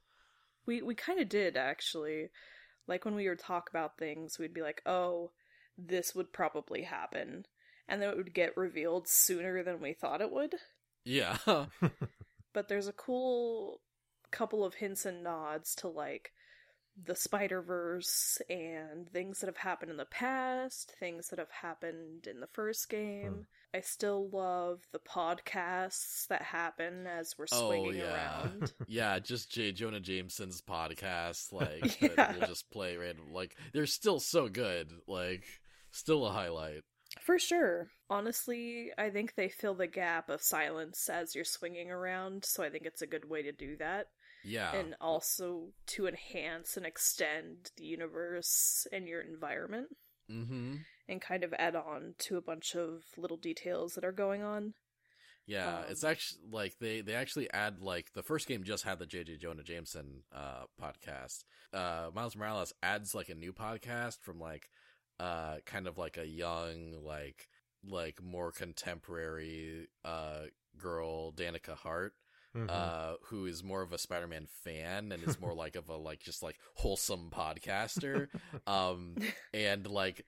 We 0.66 0.82
we 0.82 0.94
kind 0.94 1.20
of 1.20 1.28
did 1.28 1.56
actually. 1.56 2.30
Like 2.88 3.04
when 3.04 3.14
we 3.14 3.28
would 3.28 3.38
talk 3.38 3.70
about 3.70 3.98
things, 3.98 4.38
we'd 4.38 4.54
be 4.54 4.62
like, 4.62 4.82
"Oh, 4.84 5.30
this 5.76 6.14
would 6.14 6.32
probably 6.32 6.82
happen," 6.82 7.46
and 7.86 8.02
then 8.02 8.10
it 8.10 8.16
would 8.16 8.34
get 8.34 8.56
revealed 8.56 9.06
sooner 9.06 9.62
than 9.62 9.80
we 9.80 9.92
thought 9.92 10.20
it 10.20 10.32
would. 10.32 10.56
Yeah. 11.04 11.38
But 12.54 12.68
there's 12.68 12.88
a 12.88 12.92
cool 12.92 13.82
couple 14.30 14.64
of 14.64 14.74
hints 14.74 15.06
and 15.06 15.22
nods 15.22 15.74
to 15.76 15.88
like 15.88 16.32
the 17.04 17.14
Spider 17.14 17.62
Verse 17.62 18.40
and 18.50 19.08
things 19.10 19.40
that 19.40 19.46
have 19.46 19.56
happened 19.56 19.90
in 19.90 19.96
the 19.96 20.04
past, 20.04 20.92
things 20.98 21.28
that 21.28 21.38
have 21.38 21.50
happened 21.50 22.26
in 22.26 22.40
the 22.40 22.46
first 22.48 22.88
game. 22.88 23.32
Hmm. 23.32 23.40
I 23.74 23.80
still 23.80 24.28
love 24.30 24.80
the 24.92 24.98
podcasts 24.98 26.26
that 26.28 26.42
happen 26.42 27.06
as 27.06 27.34
we're 27.38 27.46
Oh, 27.52 27.68
swinging 27.68 27.96
yeah. 28.00 28.14
around. 28.14 28.72
yeah, 28.88 29.18
just 29.18 29.50
J. 29.52 29.72
Jonah 29.72 30.00
Jameson's 30.00 30.62
podcast, 30.62 31.52
like 31.52 32.00
Yeah. 32.00 32.32
will 32.38 32.46
just 32.46 32.70
play 32.70 32.96
random. 32.96 33.32
Like 33.32 33.54
they're 33.72 33.86
still 33.86 34.20
so 34.20 34.48
good. 34.48 34.90
Like 35.06 35.44
still 35.90 36.26
a 36.26 36.30
highlight. 36.30 36.82
For 37.20 37.38
sure. 37.38 37.88
Honestly, 38.10 38.90
I 38.98 39.10
think 39.10 39.34
they 39.34 39.48
fill 39.48 39.74
the 39.74 39.86
gap 39.86 40.28
of 40.30 40.42
silence 40.42 41.08
as 41.08 41.34
you're 41.34 41.44
swinging 41.44 41.90
around, 41.90 42.44
so 42.44 42.62
I 42.62 42.70
think 42.70 42.84
it's 42.86 43.02
a 43.02 43.06
good 43.06 43.28
way 43.28 43.42
to 43.42 43.52
do 43.52 43.76
that. 43.78 44.06
Yeah. 44.48 44.74
And 44.74 44.94
also 45.00 45.68
to 45.88 46.06
enhance 46.06 46.76
and 46.76 46.86
extend 46.86 47.70
the 47.76 47.84
universe 47.84 48.86
and 48.92 49.06
your 49.06 49.20
environment, 49.20 49.88
mm-hmm. 50.30 50.76
and 51.08 51.20
kind 51.20 51.44
of 51.44 51.54
add 51.58 51.76
on 51.76 52.14
to 52.20 52.36
a 52.36 52.42
bunch 52.42 52.74
of 52.74 53.02
little 53.16 53.36
details 53.36 53.94
that 53.94 54.04
are 54.04 54.12
going 54.12 54.42
on. 54.42 54.74
Yeah, 55.46 55.78
Um, 55.78 55.84
it's 55.88 56.04
actually 56.04 56.42
like 56.52 56.74
they 56.78 57.00
they 57.00 57.14
actually 57.14 57.50
add 57.50 57.80
like 57.80 58.12
the 58.12 58.22
first 58.22 58.46
game 58.46 58.64
just 58.64 58.84
had 58.84 58.98
the 58.98 59.06
JJ 59.06 59.40
Jonah 59.40 59.62
Jameson 59.62 60.24
uh 60.30 60.64
podcast. 60.80 61.44
Uh 61.72 62.10
Miles 62.14 62.36
Morales 62.36 62.74
adds 62.82 63.14
like 63.14 63.30
a 63.30 63.34
new 63.34 63.54
podcast 63.54 64.20
from 64.20 64.38
like 64.38 64.68
uh 65.18 65.56
kind 65.64 65.86
of 65.88 65.96
like 65.96 66.18
a 66.18 66.26
young 66.26 67.02
like 67.02 67.48
like 67.82 68.22
more 68.22 68.52
contemporary 68.52 69.88
uh 70.04 70.42
girl 70.76 71.32
Danica 71.32 71.74
Hart 71.74 72.12
Mhm. 72.66 72.70
uh 72.70 73.16
who 73.26 73.46
is 73.46 73.62
more 73.62 73.82
of 73.82 73.92
a 73.92 73.98
Spider-Man 73.98 74.46
fan 74.64 75.12
and 75.12 75.22
is 75.22 75.40
more 75.40 75.54
like 75.54 75.76
of 75.76 75.88
a 75.88 75.96
like 75.96 76.20
just 76.20 76.42
like 76.42 76.58
wholesome 76.74 77.30
podcaster 77.30 78.28
um 78.66 79.16
and 79.52 79.86
like 79.86 80.24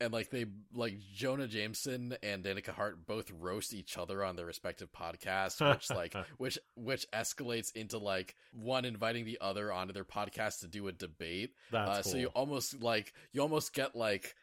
and 0.00 0.12
like 0.12 0.30
they 0.30 0.46
like 0.74 0.98
Jonah 1.14 1.46
Jameson 1.46 2.16
and 2.24 2.42
Danica 2.44 2.70
Hart 2.70 3.06
both 3.06 3.30
roast 3.30 3.72
each 3.72 3.96
other 3.96 4.24
on 4.24 4.34
their 4.34 4.46
respective 4.46 4.90
podcasts, 4.90 5.60
which 5.72 5.90
like 5.90 6.16
which 6.38 6.58
which 6.74 7.06
escalates 7.12 7.70
into 7.76 7.98
like 7.98 8.34
one 8.52 8.84
inviting 8.84 9.24
the 9.24 9.38
other 9.40 9.72
onto 9.72 9.92
their 9.92 10.04
podcast 10.04 10.58
to 10.60 10.66
do 10.66 10.88
a 10.88 10.92
debate. 10.92 11.50
Uh, 11.72 12.00
cool. 12.02 12.02
So 12.02 12.16
you 12.18 12.26
almost 12.28 12.82
like 12.82 13.12
you 13.32 13.42
almost 13.42 13.74
get 13.74 13.94
like 13.94 14.34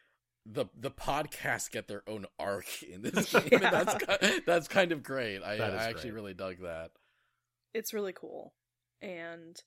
the 0.45 0.67
the 0.79 0.91
podcasts 0.91 1.69
get 1.69 1.89
their 1.89 2.03
own 2.07 2.25
arc 2.39 2.81
in 2.83 3.01
this 3.01 3.33
game. 3.33 3.49
Yeah. 3.51 3.57
And 3.81 3.87
that's 3.87 4.39
that's 4.45 4.67
kind 4.69 4.93
of 4.93 5.03
great. 5.03 5.41
I, 5.43 5.55
I 5.55 5.89
actually 5.89 6.11
great. 6.11 6.13
really 6.13 6.33
dug 6.33 6.55
that. 6.61 6.91
It's 7.73 7.93
really 7.93 8.13
cool. 8.13 8.53
And 9.01 9.62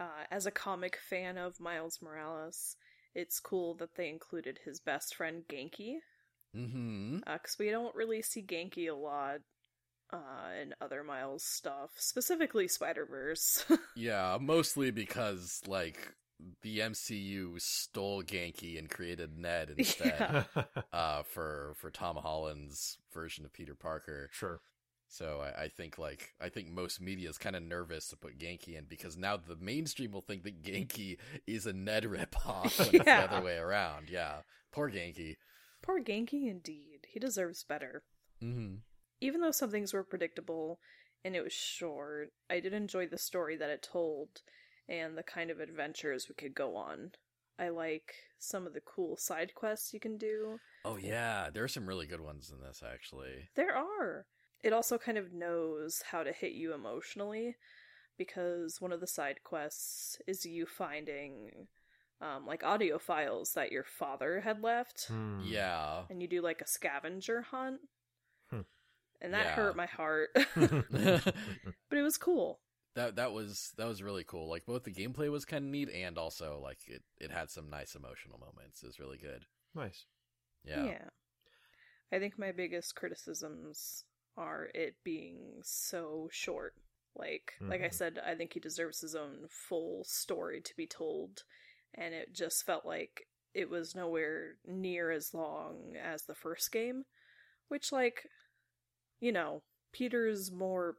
uh, 0.00 0.24
as 0.30 0.46
a 0.46 0.50
comic 0.50 0.96
fan 0.98 1.38
of 1.38 1.60
Miles 1.60 2.00
Morales, 2.02 2.76
it's 3.14 3.40
cool 3.40 3.74
that 3.76 3.96
they 3.96 4.08
included 4.08 4.60
his 4.64 4.80
best 4.80 5.14
friend 5.14 5.44
Ganke, 5.48 5.98
Mm-hmm. 6.56 7.18
because 7.18 7.56
we 7.58 7.70
don't 7.70 7.94
really 7.94 8.22
see 8.22 8.42
Ganke 8.42 8.90
a 8.90 8.94
lot 8.94 9.40
uh, 10.12 10.50
and 10.60 10.74
other 10.80 11.02
Miles 11.04 11.44
stuff, 11.44 11.92
specifically 11.96 12.68
Spider 12.68 13.06
Verse. 13.06 13.64
Yeah, 13.94 14.38
mostly 14.40 14.90
because 14.90 15.60
like 15.66 16.14
the 16.62 16.80
MCU 16.80 17.58
stole 17.58 18.22
Ganke 18.22 18.78
and 18.78 18.88
created 18.90 19.36
Ned 19.38 19.70
instead 19.70 20.26
Yeah. 20.56 20.64
uh, 20.92 21.22
for 21.24 21.74
for 21.76 21.90
Tom 21.90 22.16
Holland's 22.16 22.98
version 23.12 23.44
of 23.44 23.52
Peter 23.52 23.74
Parker. 23.74 24.28
sure. 24.32 24.60
So 25.12 25.42
I, 25.42 25.64
I 25.64 25.68
think 25.68 25.98
like 25.98 26.32
I 26.40 26.48
think 26.48 26.70
most 26.70 26.98
media 26.98 27.28
is 27.28 27.36
kind 27.36 27.54
of 27.54 27.62
nervous 27.62 28.08
to 28.08 28.16
put 28.16 28.38
Ganke 28.38 28.78
in 28.78 28.86
because 28.88 29.14
now 29.14 29.36
the 29.36 29.56
mainstream 29.56 30.12
will 30.12 30.22
think 30.22 30.42
that 30.44 30.62
Ganke 30.62 31.18
is 31.46 31.66
a 31.66 31.74
Ned 31.74 32.04
ripoff 32.04 32.78
when 32.78 32.94
it's 32.94 33.04
the 33.04 33.30
other 33.30 33.44
way 33.44 33.58
around. 33.58 34.08
Yeah, 34.08 34.36
poor 34.72 34.90
Ganke. 34.90 35.36
Poor 35.82 36.02
Genki, 36.02 36.48
indeed. 36.48 37.00
He 37.12 37.20
deserves 37.20 37.62
better. 37.62 38.04
Mm-hmm. 38.42 38.76
Even 39.20 39.42
though 39.42 39.50
some 39.50 39.70
things 39.70 39.92
were 39.92 40.02
predictable 40.02 40.78
and 41.22 41.36
it 41.36 41.44
was 41.44 41.52
short, 41.52 42.32
I 42.48 42.60
did 42.60 42.72
enjoy 42.72 43.06
the 43.06 43.18
story 43.18 43.54
that 43.58 43.68
it 43.68 43.86
told 43.92 44.40
and 44.88 45.18
the 45.18 45.22
kind 45.22 45.50
of 45.50 45.60
adventures 45.60 46.26
we 46.26 46.34
could 46.36 46.54
go 46.54 46.74
on. 46.74 47.10
I 47.58 47.68
like 47.68 48.14
some 48.38 48.66
of 48.66 48.72
the 48.72 48.80
cool 48.80 49.18
side 49.18 49.52
quests 49.54 49.92
you 49.92 50.00
can 50.00 50.16
do. 50.16 50.58
Oh 50.86 50.96
yeah, 50.96 51.50
there 51.52 51.64
are 51.64 51.68
some 51.68 51.86
really 51.86 52.06
good 52.06 52.22
ones 52.22 52.50
in 52.50 52.66
this 52.66 52.82
actually. 52.82 53.50
There 53.56 53.76
are. 53.76 54.24
It 54.62 54.72
also 54.72 54.98
kind 54.98 55.18
of 55.18 55.32
knows 55.32 56.02
how 56.10 56.22
to 56.22 56.32
hit 56.32 56.52
you 56.52 56.72
emotionally 56.72 57.56
because 58.18 58.80
one 58.80 58.92
of 58.92 59.00
the 59.00 59.06
side 59.06 59.42
quests 59.42 60.20
is 60.26 60.44
you 60.46 60.66
finding 60.66 61.66
um, 62.20 62.46
like 62.46 62.62
audio 62.62 62.98
files 62.98 63.52
that 63.54 63.72
your 63.72 63.84
father 63.84 64.40
had 64.42 64.62
left 64.62 65.06
Hmm. 65.08 65.40
Yeah. 65.44 66.02
and 66.08 66.22
you 66.22 66.28
do 66.28 66.40
like 66.42 66.60
a 66.60 66.66
scavenger 66.68 67.42
hunt. 67.42 67.80
Hmm. 68.50 68.60
And 69.20 69.34
that 69.34 69.46
Yeah. 69.46 69.54
hurt 69.54 69.76
my 69.76 69.86
heart. 69.86 70.30
but 70.54 71.34
it 71.98 72.02
was 72.02 72.16
cool. 72.18 72.60
That 72.94 73.16
that 73.16 73.32
was 73.32 73.72
that 73.78 73.86
was 73.88 74.02
really 74.02 74.22
cool. 74.24 74.48
Like 74.50 74.66
both 74.66 74.84
the 74.84 74.92
gameplay 74.92 75.30
was 75.30 75.44
kind 75.46 75.64
of 75.64 75.70
neat 75.70 75.88
and 75.90 76.18
also 76.18 76.60
like 76.62 76.78
it 76.86 77.02
it 77.18 77.30
had 77.32 77.50
some 77.50 77.70
nice 77.70 77.94
emotional 77.94 78.38
moments. 78.38 78.82
It 78.82 78.86
was 78.86 79.00
really 79.00 79.18
good. 79.18 79.46
nice. 79.74 80.04
Yeah. 80.64 80.84
Yeah. 80.84 81.04
I 82.12 82.18
think 82.18 82.38
my 82.38 82.52
biggest 82.52 82.94
criticisms 82.94 84.04
are 84.36 84.68
it 84.74 84.96
being 85.04 85.60
so 85.62 86.28
short. 86.32 86.74
Like 87.14 87.54
like 87.68 87.82
I 87.82 87.88
Mhm. 87.88 87.90
said, 87.90 88.18
I 88.24 88.34
think 88.34 88.54
he 88.54 88.60
deserves 88.60 89.00
his 89.00 89.14
own 89.14 89.46
full 89.48 90.04
story 90.04 90.60
to 90.62 90.76
be 90.76 90.86
told 90.86 91.44
and 91.94 92.14
it 92.14 92.32
just 92.32 92.64
felt 92.64 92.86
like 92.86 93.28
it 93.54 93.68
was 93.68 93.94
nowhere 93.94 94.56
near 94.66 95.10
as 95.10 95.34
long 95.34 95.94
as 96.02 96.24
the 96.24 96.34
first 96.34 96.72
game, 96.72 97.04
which 97.68 97.92
like 97.92 98.26
you 99.20 99.32
know, 99.32 99.62
Peter's 99.92 100.50
more 100.50 100.96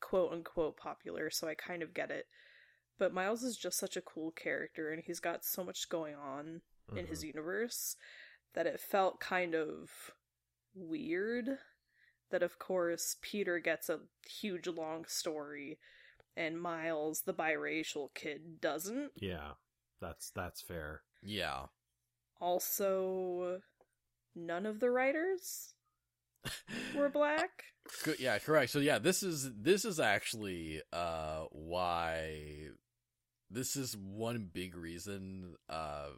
quote 0.00 0.32
unquote 0.32 0.76
popular, 0.76 1.30
so 1.30 1.48
I 1.48 1.54
kind 1.54 1.82
of 1.82 1.94
get 1.94 2.10
it. 2.10 2.26
But 2.98 3.14
Miles 3.14 3.42
is 3.42 3.56
just 3.56 3.78
such 3.78 3.96
a 3.96 4.02
cool 4.02 4.30
character 4.32 4.90
and 4.92 5.02
he's 5.02 5.20
got 5.20 5.44
so 5.44 5.64
much 5.64 5.88
going 5.88 6.14
on 6.14 6.62
in 6.96 7.06
his 7.06 7.22
universe 7.24 7.96
that 8.54 8.66
it 8.66 8.80
felt 8.80 9.20
kind 9.20 9.54
of 9.54 10.12
weird 10.74 11.58
that 12.30 12.42
of 12.42 12.58
course 12.58 13.16
Peter 13.22 13.58
gets 13.58 13.88
a 13.88 14.00
huge 14.28 14.66
long 14.66 15.04
story 15.06 15.78
and 16.36 16.60
Miles 16.60 17.22
the 17.22 17.34
biracial 17.34 18.08
kid 18.14 18.60
doesn't 18.60 19.12
Yeah, 19.16 19.52
that's 20.00 20.30
that's 20.30 20.60
fair. 20.60 21.02
Yeah. 21.22 21.66
also 22.40 23.60
none 24.34 24.64
of 24.66 24.80
the 24.80 24.90
writers 24.90 25.74
were 26.96 27.08
black 27.08 27.64
Co- 28.04 28.14
yeah, 28.18 28.38
correct. 28.38 28.70
So 28.70 28.78
yeah, 28.78 28.98
this 28.98 29.22
is 29.22 29.50
this 29.60 29.84
is 29.84 29.98
actually 29.98 30.80
uh 30.92 31.44
why 31.50 32.68
this 33.50 33.74
is 33.74 33.96
one 33.96 34.48
big 34.52 34.76
reason 34.76 35.56
uh 35.68 36.08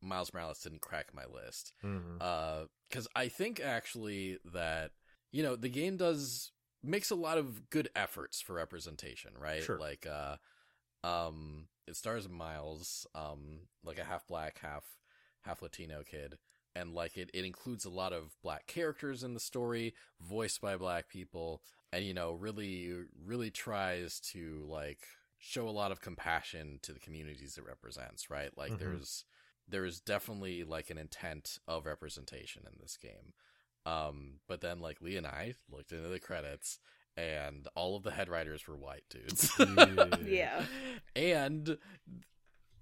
Miles 0.00 0.32
Morales 0.32 0.60
didn't 0.60 0.82
crack 0.82 1.06
my 1.14 1.24
list. 1.24 1.72
Mhm. 1.82 2.18
Uh 2.20 2.66
cuz 2.90 3.08
I 3.16 3.28
think 3.28 3.60
actually 3.60 4.38
that 4.52 4.92
you 5.34 5.42
know, 5.42 5.56
the 5.56 5.68
game 5.68 5.96
does 5.96 6.52
makes 6.82 7.10
a 7.10 7.16
lot 7.16 7.38
of 7.38 7.68
good 7.68 7.88
efforts 7.96 8.40
for 8.40 8.54
representation, 8.54 9.32
right? 9.36 9.62
Sure. 9.64 9.78
Like 9.78 10.06
uh 10.06 10.36
um 11.02 11.66
it 11.86 11.96
stars 11.96 12.28
Miles 12.28 13.06
um 13.14 13.66
like 13.84 13.98
a 13.98 14.04
half 14.04 14.26
black, 14.28 14.60
half 14.60 14.84
half 15.42 15.60
Latino 15.60 16.02
kid 16.02 16.38
and 16.76 16.94
like 16.94 17.16
it, 17.16 17.30
it 17.34 17.44
includes 17.44 17.84
a 17.84 17.90
lot 17.90 18.12
of 18.12 18.40
black 18.42 18.66
characters 18.66 19.22
in 19.24 19.34
the 19.34 19.40
story 19.40 19.92
voiced 20.20 20.60
by 20.60 20.76
black 20.76 21.08
people 21.08 21.62
and 21.92 22.04
you 22.04 22.14
know 22.14 22.32
really 22.32 22.92
really 23.26 23.50
tries 23.50 24.20
to 24.20 24.64
like 24.68 25.00
show 25.38 25.68
a 25.68 25.70
lot 25.70 25.92
of 25.92 26.00
compassion 26.00 26.78
to 26.82 26.92
the 26.92 27.00
communities 27.00 27.58
it 27.58 27.66
represents 27.66 28.30
right 28.30 28.56
like 28.56 28.72
Mhm. 28.72 28.78
there's 28.78 29.24
there's 29.68 30.00
definitely 30.00 30.64
like 30.64 30.90
an 30.90 30.98
intent 30.98 31.58
of 31.68 31.86
representation 31.86 32.62
in 32.66 32.78
this 32.80 32.96
game 32.96 33.34
um 33.86 34.34
but 34.48 34.60
then 34.60 34.80
like 34.80 35.00
lee 35.00 35.16
and 35.16 35.26
i 35.26 35.54
looked 35.70 35.92
into 35.92 36.08
the 36.08 36.18
credits 36.20 36.78
and 37.16 37.68
all 37.76 37.96
of 37.96 38.02
the 38.02 38.10
head 38.10 38.28
writers 38.28 38.66
were 38.66 38.76
white 38.76 39.04
dudes 39.10 39.50
Yeah. 40.26 40.64
and 41.14 41.76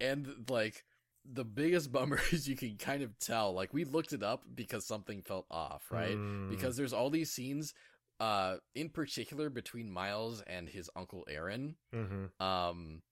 and 0.00 0.28
like 0.48 0.84
the 1.24 1.44
biggest 1.44 1.92
bummer 1.92 2.20
is 2.32 2.48
you 2.48 2.56
can 2.56 2.76
kind 2.76 3.02
of 3.02 3.18
tell 3.18 3.52
like 3.52 3.72
we 3.72 3.84
looked 3.84 4.12
it 4.12 4.22
up 4.22 4.42
because 4.54 4.84
something 4.86 5.22
felt 5.22 5.46
off 5.50 5.84
right 5.90 6.16
Mm. 6.16 6.50
because 6.50 6.76
there's 6.76 6.92
all 6.92 7.10
these 7.10 7.30
scenes 7.30 7.74
uh 8.20 8.56
in 8.74 8.88
particular 8.88 9.50
between 9.50 9.90
miles 9.90 10.42
and 10.42 10.68
his 10.68 10.90
uncle 10.96 11.24
aaron 11.28 11.76
Mhm. 11.94 12.30
um 12.40 13.02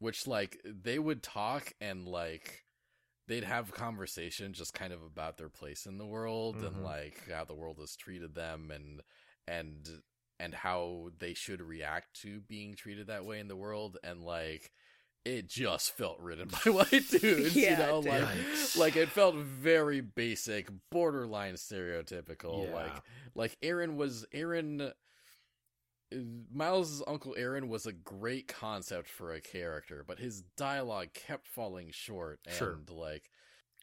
which 0.00 0.26
like 0.26 0.60
they 0.64 0.98
would 0.98 1.22
talk 1.22 1.72
and 1.80 2.06
like 2.06 2.64
they'd 3.28 3.44
have 3.44 3.72
conversation 3.72 4.52
just 4.52 4.74
kind 4.74 4.92
of 4.92 5.02
about 5.02 5.36
their 5.38 5.48
place 5.50 5.86
in 5.86 5.98
the 5.98 6.06
world 6.06 6.56
Mhm. 6.56 6.66
and 6.66 6.82
like 6.82 7.30
how 7.30 7.44
the 7.44 7.54
world 7.54 7.78
has 7.78 7.94
treated 7.94 8.34
them 8.34 8.70
and 8.72 9.02
and 9.46 10.02
and 10.40 10.54
how 10.54 11.10
they 11.18 11.34
should 11.34 11.60
react 11.60 12.14
to 12.22 12.40
being 12.40 12.74
treated 12.74 13.06
that 13.08 13.24
way 13.24 13.38
in 13.40 13.48
the 13.48 13.56
world. 13.56 13.98
And 14.02 14.22
like 14.24 14.70
it 15.24 15.48
just 15.48 15.96
felt 15.96 16.18
written 16.20 16.48
by 16.64 16.70
white 16.70 17.08
dudes 17.10 17.54
you 17.56 17.76
know? 17.76 18.00
like 18.00 18.28
like 18.76 18.96
it 18.96 19.08
felt 19.10 19.34
very 19.36 20.00
basic 20.00 20.68
borderline 20.90 21.54
stereotypical. 21.54 22.66
Yeah. 22.66 22.74
like 22.74 23.02
like 23.34 23.56
aaron 23.62 23.96
was 23.96 24.24
aaron 24.32 24.92
Miles' 26.52 27.02
uncle 27.06 27.34
Aaron 27.36 27.68
was 27.68 27.86
a 27.86 27.92
great 27.92 28.48
concept 28.48 29.08
for 29.08 29.32
a 29.32 29.40
character, 29.40 30.04
but 30.06 30.18
his 30.18 30.42
dialogue 30.56 31.12
kept 31.12 31.46
falling 31.46 31.90
short 31.90 32.40
and 32.46 32.54
Sure. 32.54 32.78
like 32.90 33.30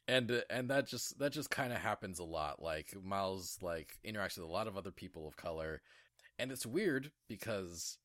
and 0.07 0.43
and 0.49 0.69
that 0.69 0.87
just 0.87 1.17
that 1.19 1.31
just 1.31 1.49
kind 1.49 1.73
of 1.73 1.79
happens 1.79 2.19
a 2.19 2.23
lot. 2.23 2.61
Like 2.61 2.93
Miles 3.03 3.57
like 3.61 3.97
interacts 4.05 4.37
with 4.37 4.47
a 4.47 4.51
lot 4.51 4.67
of 4.67 4.77
other 4.77 4.91
people 4.91 5.27
of 5.27 5.35
color, 5.35 5.81
and 6.37 6.51
it's 6.51 6.65
weird 6.65 7.11
because 7.27 7.97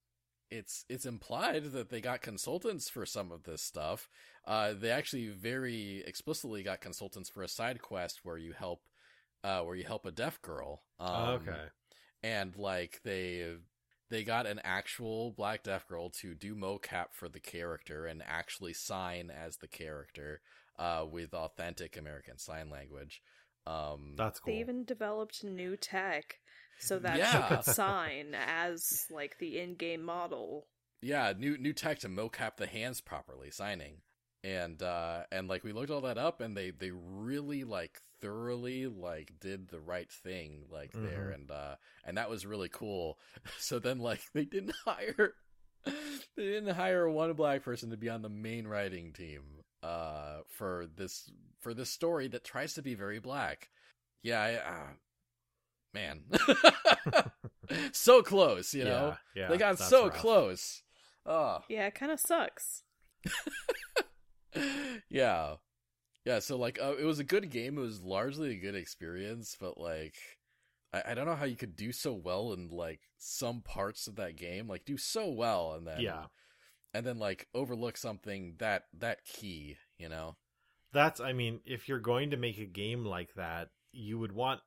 it's 0.51 0.85
it's 0.89 1.07
implied 1.07 1.65
that 1.73 1.91
they 1.91 2.01
got 2.01 2.23
consultants 2.23 2.89
for 2.89 3.07
some 3.07 3.31
of 3.31 3.45
this 3.45 3.63
stuff. 3.63 4.09
Uh, 4.47 4.73
they 4.73 4.91
actually 4.91 5.29
very 5.29 6.03
explicitly 6.07 6.63
got 6.63 6.81
consultants 6.81 7.29
for 7.31 7.43
a 7.43 7.49
side 7.49 7.81
quest 7.83 8.21
where 8.25 8.39
you 8.39 8.53
help 8.53 8.83
uh, 9.45 9.61
where 9.61 9.77
you 9.77 9.85
help 9.85 10.07
a 10.07 10.11
deaf 10.13 10.41
girl. 10.43 10.83
Um, 10.99 11.41
okay. 11.41 11.65
and 12.23 12.57
like 12.57 13.01
they 13.05 13.57
they 14.11 14.25
got 14.25 14.47
an 14.47 14.61
actual 14.65 15.31
black 15.31 15.63
deaf 15.63 15.87
girl 15.89 16.11
to 16.11 16.35
do 16.35 16.55
mocap 16.55 17.07
for 17.13 17.29
the 17.29 17.41
character 17.41 18.07
and 18.07 18.23
actually 18.27 18.73
sign 18.73 19.31
as 19.31 19.57
the 19.59 19.69
character 19.69 20.41
uh 20.79 21.05
with 21.11 21.33
authentic 21.33 21.97
american 21.97 22.37
sign 22.39 22.69
language 22.71 23.23
um 23.67 24.15
That's 24.17 24.41
cool. 24.41 24.53
they 24.53 24.61
even 24.61 24.85
developed 24.85 25.45
new 25.45 25.77
tech 25.77 26.39
so 26.81 26.99
that 26.99 27.19
Yeah. 27.19 27.49
she 27.49 27.55
could 27.55 27.65
sign 27.75 28.35
as 28.35 29.05
like 29.11 29.39
the 29.39 29.59
in-game 29.59 30.03
model 30.03 30.67
yeah 31.03 31.33
new 31.37 31.57
new 31.59 31.73
tech 31.73 31.99
to 32.01 32.09
mocap 32.09 32.57
the 32.57 32.67
hands 32.67 33.01
properly 33.01 33.51
signing 33.51 33.99
and 34.43 34.83
uh 34.83 35.21
and 35.31 35.49
like 35.49 35.63
we 35.65 35.73
looked 35.73 35.91
all 35.91 36.01
that 36.03 36.17
up 36.19 36.41
and 36.41 36.57
they 36.57 36.71
they 36.71 36.91
really 36.93 37.65
like 37.65 38.01
thoroughly 38.23 38.87
like 38.87 39.33
did 39.41 39.69
the 39.69 39.81
right 39.81 40.11
thing 40.11 40.65
like 40.71 40.93
there 40.93 41.29
Mhm. 41.31 41.35
and 41.35 41.51
uh 41.51 41.75
and 42.05 42.17
that 42.19 42.31
was 42.31 42.47
really 42.47 42.69
cool. 42.71 43.19
So 43.59 43.79
then 43.79 43.99
like 43.99 44.23
they 44.35 44.45
didn't 44.45 44.75
hire 44.85 45.35
they 45.85 45.93
didn't 46.37 46.75
hire 46.75 47.09
one 47.09 47.33
black 47.35 47.63
person 47.63 47.91
to 47.91 47.97
be 47.97 48.09
on 48.09 48.23
the 48.23 48.29
main 48.29 48.67
writing 48.67 49.13
team 49.13 49.43
uh 49.83 50.41
for 50.49 50.87
this 50.97 51.31
for 51.61 51.73
this 51.75 51.91
story 51.91 52.29
that 52.29 52.45
tries 52.45 52.75
to 52.75 52.83
be 52.83 52.95
very 52.95 53.19
black. 53.19 53.69
Yeah 54.23 54.41
I, 54.41 54.55
uh, 54.57 54.93
man. 55.95 56.23
So 57.93 58.23
close 58.23 58.75
you 58.75 58.85
know? 58.85 59.17
Yeah, 59.35 59.43
yeah, 59.43 59.49
they 59.49 59.57
got 59.57 59.79
so 59.79 60.07
rough. 60.09 60.15
close. 60.17 60.83
Oh. 61.25 61.61
Yeah 61.69 61.87
it 61.87 61.95
kind 61.95 62.11
of 62.13 62.19
sucks 62.21 62.83
yeah 65.09 65.55
yeah 66.25 66.39
so 66.39 66.57
like 66.57 66.79
uh, 66.81 66.95
it 66.99 67.05
was 67.05 67.19
a 67.19 67.25
good 67.25 67.51
game 67.51 67.79
it 67.79 67.83
was 67.83 68.03
largely 68.03 68.51
a 68.53 68.57
good 68.61 68.75
experience 68.75 69.57
but 69.61 69.79
like 69.79 70.15
I, 70.93 71.03
I 71.09 71.15
don't 71.15 71.27
know 71.27 71.37
how 71.37 71.45
you 71.45 71.57
could 71.57 71.77
do 71.77 71.93
so 71.93 72.13
well 72.13 72.53
in 72.53 72.69
like 72.69 73.01
some 73.17 73.61
parts 73.63 74.07
of 74.07 74.17
that 74.17 74.37
game, 74.37 74.67
like 74.69 74.85
do 74.85 74.97
so 74.97 75.29
well 75.29 75.75
and 75.75 75.87
then 75.87 76.01
Yeah. 76.01 76.25
and 76.93 77.07
then 77.07 77.19
like 77.19 77.47
overlook 77.55 77.97
something 77.97 78.55
that 78.59 78.85
that 78.99 79.25
key, 79.25 79.77
you 79.99 80.09
know? 80.09 80.37
That's, 80.93 81.21
I 81.21 81.33
mean, 81.33 81.61
if 81.65 81.89
you're 81.89 82.01
going 82.01 82.31
to 82.33 82.37
make 82.37 82.59
a 82.59 82.65
game 82.67 83.05
like 83.05 83.35
that, 83.35 83.69
you 83.93 84.19
would 84.19 84.33
want 84.33 84.61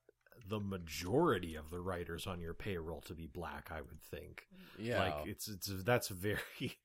the 0.47 0.59
majority 0.61 1.55
of 1.55 1.69
the 1.69 1.81
writers 1.81 2.25
on 2.25 2.39
your 2.39 2.53
payroll 2.53 3.01
to 3.01 3.13
be 3.13 3.27
black, 3.27 3.69
I 3.71 3.81
would 3.81 4.01
think. 4.01 4.47
Yeah. 4.79 4.99
Like 4.99 5.27
it's 5.27 5.47
it's 5.49 5.67
that's 5.83 6.07
very 6.07 6.77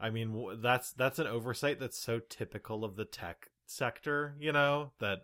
I 0.00 0.10
mean, 0.10 0.60
that's 0.62 0.92
that's 0.92 1.18
an 1.18 1.26
oversight 1.26 1.78
that's 1.78 1.98
so 1.98 2.20
typical 2.20 2.84
of 2.84 2.96
the 2.96 3.04
tech 3.04 3.50
sector, 3.66 4.34
you 4.40 4.52
know, 4.52 4.92
that 4.98 5.20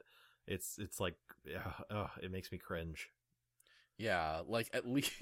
it's 0.46 0.78
it's 0.78 1.00
like 1.00 1.16
uh, 1.48 1.94
uh, 1.94 2.08
it 2.22 2.30
makes 2.30 2.52
me 2.52 2.58
cringe. 2.58 3.10
Yeah, 3.98 4.42
like 4.46 4.68
at 4.72 4.86
least 4.86 5.12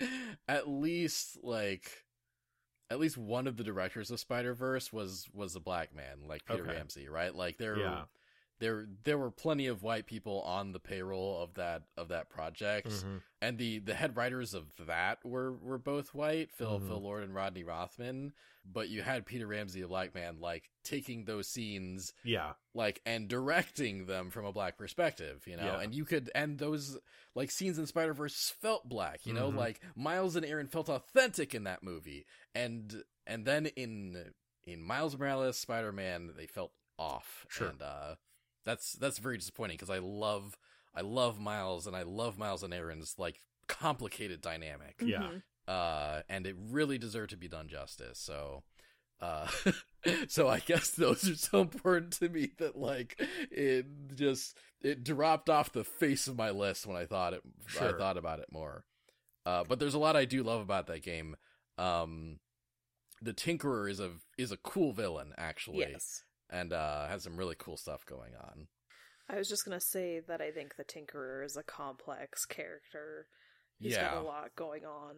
at 0.48 0.68
least 0.68 1.38
like 1.42 1.90
at 2.90 2.98
least 3.00 3.18
one 3.18 3.46
of 3.46 3.56
the 3.56 3.64
directors 3.64 4.10
of 4.10 4.20
Spider 4.20 4.54
Verse 4.54 4.92
was 4.92 5.28
was 5.32 5.56
a 5.56 5.60
black 5.60 5.94
man, 5.94 6.26
like 6.28 6.44
Peter 6.44 6.64
Okay. 6.64 6.70
Ramsey, 6.72 7.08
right? 7.08 7.34
Like 7.34 7.58
there 7.58 7.76
Yeah. 7.78 8.04
There 8.60 8.86
there 9.04 9.18
were 9.18 9.30
plenty 9.30 9.66
of 9.66 9.82
white 9.82 10.06
people 10.06 10.40
on 10.42 10.72
the 10.72 10.78
payroll 10.80 11.42
of 11.42 11.54
that 11.54 11.82
of 11.96 12.08
that 12.08 12.28
project. 12.30 12.88
Mhm. 12.88 13.22
And 13.42 13.58
the 13.58 13.78
the 13.80 13.94
head 13.94 14.16
writers 14.16 14.54
of 14.54 14.66
that 14.86 15.24
were 15.24 15.52
were 15.52 15.78
both 15.78 16.14
white, 16.14 16.50
Phil 16.52 16.80
Mhm. 16.80 16.86
Phil 16.86 17.00
Lord 17.02 17.24
and 17.24 17.34
Rodney 17.34 17.64
Rothman, 17.64 18.32
but 18.64 18.88
you 18.88 19.02
had 19.02 19.26
Peter 19.26 19.46
Ramsey, 19.46 19.82
a 19.82 19.88
black 19.88 20.14
man, 20.14 20.40
like 20.40 20.70
taking 20.84 21.24
those 21.24 21.48
scenes 21.48 22.12
Yeah. 22.22 22.54
like 22.74 23.02
and 23.04 23.28
directing 23.28 24.06
them 24.06 24.30
from 24.30 24.44
a 24.46 24.52
black 24.52 24.78
perspective, 24.78 25.46
you 25.46 25.56
know. 25.56 25.64
Yeah. 25.64 25.80
And 25.80 25.94
you 25.94 26.04
could 26.04 26.30
and 26.34 26.58
those 26.58 26.98
like 27.34 27.50
scenes 27.50 27.78
in 27.78 27.86
Spider 27.86 28.14
Verse 28.14 28.50
felt 28.50 28.88
black, 28.88 29.26
you 29.26 29.32
know, 29.32 29.50
Mhm. 29.50 29.56
like 29.56 29.80
Miles 29.96 30.36
and 30.36 30.46
Aaron 30.46 30.68
felt 30.68 30.88
authentic 30.88 31.54
in 31.54 31.64
that 31.64 31.82
movie, 31.82 32.24
and 32.54 33.04
and 33.26 33.44
then 33.46 33.66
in 33.66 34.32
in 34.62 34.80
Miles 34.82 35.18
Morales 35.18 35.58
Spider 35.58 35.92
Man 35.92 36.32
they 36.36 36.46
felt 36.46 36.72
off, 36.98 37.44
Sure. 37.50 37.68
and 37.68 37.82
uh, 37.82 38.14
that's 38.64 38.92
that's 38.94 39.18
very 39.18 39.36
disappointing 39.38 39.76
because 39.76 39.90
I 39.90 39.98
love 39.98 40.56
I 40.94 41.00
love 41.02 41.38
Miles 41.40 41.86
and 41.86 41.94
I 41.96 42.02
love 42.02 42.38
Miles 42.38 42.62
and 42.62 42.72
Aaron's 42.72 43.14
like 43.18 43.40
complicated 43.66 44.40
dynamic, 44.40 44.96
Yeah. 45.00 45.22
Mhm. 45.22 45.42
uh, 45.66 46.22
and 46.28 46.46
it 46.46 46.56
really 46.58 46.98
deserved 46.98 47.30
to 47.30 47.36
be 47.36 47.48
done 47.48 47.68
justice. 47.68 48.18
So, 48.18 48.62
uh, 49.20 49.48
so 50.28 50.48
I 50.48 50.60
guess 50.60 50.90
those 50.90 51.28
are 51.28 51.34
so 51.36 51.60
important 51.60 52.12
to 52.14 52.28
me 52.28 52.52
that 52.58 52.76
like 52.76 53.20
it 53.50 53.86
just 54.14 54.56
it 54.82 55.02
dropped 55.02 55.48
off 55.48 55.72
the 55.72 55.84
face 55.84 56.26
of 56.28 56.36
my 56.36 56.50
list 56.50 56.86
when 56.86 56.96
I 56.96 57.06
thought 57.06 57.32
it. 57.32 57.42
Sure. 57.66 57.94
I 57.94 57.98
thought 57.98 58.16
about 58.18 58.38
it 58.40 58.46
more. 58.52 58.84
Uh, 59.46 59.64
but 59.64 59.78
there's 59.78 59.94
a 59.94 59.98
lot 59.98 60.16
I 60.16 60.24
do 60.26 60.42
love 60.42 60.60
about 60.60 60.86
that 60.86 61.02
game. 61.02 61.36
Um, 61.76 62.38
the 63.20 63.32
Tinkerer 63.34 63.90
is 63.90 64.00
a 64.00 64.12
is 64.38 64.52
a 64.52 64.56
cool 64.58 64.92
villain 64.92 65.32
actually, 65.38 65.78
Yes. 65.80 66.22
And 66.54 66.72
uh, 66.72 67.06
has 67.08 67.22
some 67.24 67.36
really 67.36 67.56
cool 67.58 67.76
stuff 67.76 68.06
going 68.06 68.32
on. 68.40 68.68
I 69.28 69.36
was 69.36 69.48
just 69.48 69.64
gonna 69.64 69.80
say 69.80 70.20
that 70.28 70.40
I 70.40 70.50
think 70.50 70.76
the 70.76 70.84
Tinkerer 70.84 71.44
is 71.44 71.56
a 71.56 71.62
complex 71.62 72.44
character. 72.46 73.26
He's 73.80 73.92
yeah, 73.92 74.14
got 74.14 74.22
a 74.22 74.26
lot 74.26 74.54
going 74.56 74.84
on, 74.84 75.16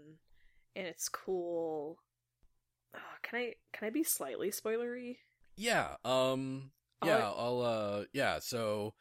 and 0.75 0.87
it's 0.87 1.09
cool. 1.09 1.99
Ah, 2.95 3.01
can 3.23 3.39
I 3.39 3.55
can 3.73 3.87
I 3.89 3.91
be 3.91 4.03
slightly 4.05 4.51
spoilery? 4.51 5.17
Yeah. 5.57 5.97
Um 6.05 6.71
I'll- 7.03 7.09
yeah, 7.09 7.31
I'll 7.37 7.61
uh 7.61 8.05
yeah, 8.13 8.39
so 8.39 8.95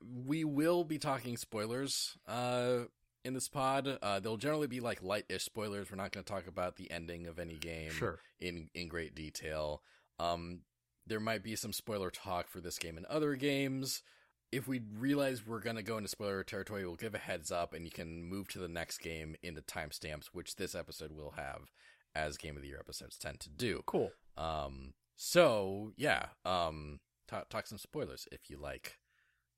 we 0.00 0.44
will 0.44 0.84
be 0.84 0.98
talking 0.98 1.36
spoilers 1.36 2.16
uh 2.26 2.80
in 3.24 3.34
this 3.34 3.48
pod. 3.48 3.98
Uh 4.02 4.20
they'll 4.20 4.36
generally 4.36 4.66
be 4.66 4.80
like 4.80 5.02
light-ish 5.02 5.44
spoilers. 5.44 5.90
We're 5.90 5.96
not 5.96 6.12
going 6.12 6.24
to 6.24 6.32
talk 6.32 6.46
about 6.46 6.76
the 6.76 6.90
ending 6.90 7.26
of 7.26 7.38
any 7.38 7.56
game 7.56 7.90
Sure. 7.92 8.18
in 8.40 8.68
in 8.74 8.88
great 8.88 9.14
detail. 9.14 9.82
Um 10.18 10.60
there 11.08 11.20
might 11.20 11.42
be 11.42 11.56
some 11.56 11.72
spoiler 11.72 12.10
talk 12.10 12.48
for 12.48 12.60
this 12.60 12.78
game 12.78 12.96
and 12.96 13.06
other 13.06 13.34
games. 13.34 14.02
If 14.50 14.66
we 14.66 14.80
realize 14.96 15.46
we're 15.46 15.60
going 15.60 15.76
to 15.76 15.82
go 15.82 15.98
into 15.98 16.08
spoiler 16.08 16.42
territory, 16.42 16.86
we'll 16.86 16.96
give 16.96 17.14
a 17.14 17.18
heads 17.18 17.50
up 17.52 17.74
and 17.74 17.84
you 17.84 17.90
can 17.90 18.24
move 18.24 18.48
to 18.48 18.58
the 18.58 18.68
next 18.68 18.98
game 18.98 19.36
in 19.42 19.54
the 19.54 19.60
timestamps, 19.62 20.26
which 20.32 20.56
this 20.56 20.74
episode 20.74 21.12
will 21.12 21.32
have 21.32 21.70
as 22.14 22.36
game 22.38 22.56
of 22.56 22.62
the 22.62 22.68
year 22.68 22.78
episodes 22.80 23.18
tend 23.18 23.40
to 23.40 23.50
do. 23.50 23.82
Cool. 23.86 24.10
Um. 24.36 24.94
So 25.16 25.92
yeah. 25.96 26.26
Um. 26.44 27.00
Talk, 27.28 27.50
talk 27.50 27.66
some 27.66 27.78
spoilers 27.78 28.26
if 28.32 28.48
you 28.48 28.56
like. 28.56 28.96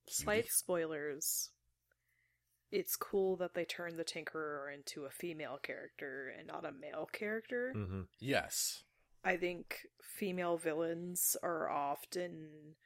Slight 0.08 0.42
Cutie. 0.44 0.48
spoilers. 0.50 1.50
It's 2.72 2.96
cool 2.96 3.36
that 3.36 3.54
they 3.54 3.64
turned 3.64 3.98
the 3.98 4.04
Tinkerer 4.04 4.72
into 4.72 5.04
a 5.04 5.10
female 5.10 5.58
character 5.62 6.32
and 6.36 6.46
not 6.46 6.64
a 6.64 6.72
male 6.72 7.08
character. 7.12 7.72
Mm-hmm. 7.76 8.02
Yes. 8.20 8.82
I 9.24 9.36
think 9.36 9.86
female 10.02 10.56
villains 10.56 11.36
are 11.42 11.68
often 11.70 12.76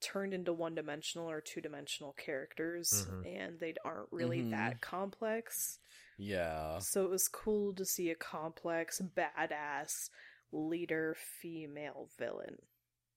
turned 0.00 0.34
into 0.34 0.52
one 0.52 0.74
dimensional 0.74 1.28
or 1.30 1.40
two 1.40 1.60
dimensional 1.60 2.12
characters, 2.12 3.06
Mhm. 3.06 3.26
and 3.26 3.60
they 3.60 3.74
aren't 3.84 4.12
really 4.12 4.42
Mhm. 4.42 4.50
that 4.50 4.80
complex. 4.82 5.78
Yeah. 6.18 6.78
So 6.80 7.04
it 7.04 7.10
was 7.10 7.28
cool 7.28 7.74
to 7.74 7.84
see 7.84 8.10
a 8.10 8.14
complex, 8.14 9.00
badass 9.00 10.10
leader 10.52 11.14
female 11.14 12.10
villain. 12.18 12.58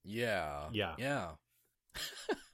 Yeah. 0.03 0.69
Yeah. 0.71 0.95
Yeah. 0.97 1.35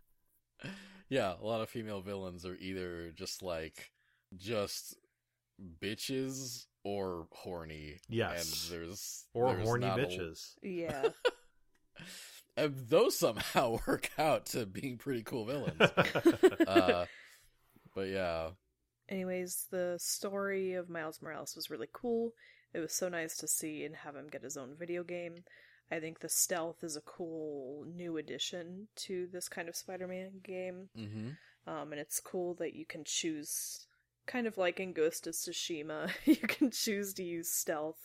yeah. 1.09 1.35
A 1.39 1.43
lot 1.43 1.61
of 1.61 1.69
female 1.69 2.01
villains 2.01 2.45
are 2.45 2.55
either 2.55 3.11
just 3.11 3.41
like 3.43 3.91
just 4.35 4.97
bitches 5.79 6.65
or 6.85 7.27
horny. 7.31 7.99
Yes. 8.07 8.69
And 8.69 8.79
there's 8.79 9.25
Or 9.33 9.53
there's 9.53 9.67
horny 9.67 9.87
not 9.87 9.99
a- 9.99 10.03
bitches. 10.03 10.53
Yeah. 10.61 11.07
and 12.57 12.75
those 12.87 13.17
somehow 13.17 13.79
work 13.87 14.11
out 14.17 14.45
to 14.47 14.65
being 14.65 14.97
pretty 14.97 15.23
cool 15.23 15.45
villains. 15.45 15.81
uh, 16.67 17.05
but 17.93 18.07
yeah. 18.07 18.49
Anyways, 19.09 19.65
the 19.71 19.97
story 19.99 20.73
of 20.73 20.89
Miles 20.89 21.21
Morales 21.21 21.55
was 21.55 21.69
really 21.69 21.89
cool. 21.91 22.33
It 22.73 22.79
was 22.79 22.93
so 22.93 23.09
nice 23.09 23.35
to 23.37 23.47
see 23.47 23.83
and 23.83 23.95
have 23.95 24.15
him 24.15 24.27
get 24.31 24.43
his 24.43 24.55
own 24.57 24.75
video 24.77 25.03
game. 25.03 25.43
I 25.91 25.99
think 25.99 26.19
the 26.19 26.29
stealth 26.29 26.83
is 26.83 26.95
a 26.95 27.01
cool 27.01 27.85
new 27.95 28.17
addition 28.17 28.87
to 28.97 29.27
this 29.31 29.47
kind 29.47 29.69
of 29.69 29.75
Spider-Man 29.75 30.41
game. 30.43 30.89
Mm-hmm. 30.97 31.29
Um, 31.67 31.91
and 31.91 31.99
it's 32.01 32.19
cool 32.19 32.53
that 32.55 32.75
you 32.75 32.85
can 32.85 33.03
choose, 33.05 33.85
kind 34.25 34.47
of 34.47 34.57
like 34.57 34.79
in 34.79 34.93
Ghost 34.93 35.27
of 35.27 35.33
Tsushima, 35.33 36.09
you 36.25 36.35
can 36.37 36.71
choose 36.71 37.13
to 37.15 37.23
use 37.23 37.49
stealth 37.51 37.99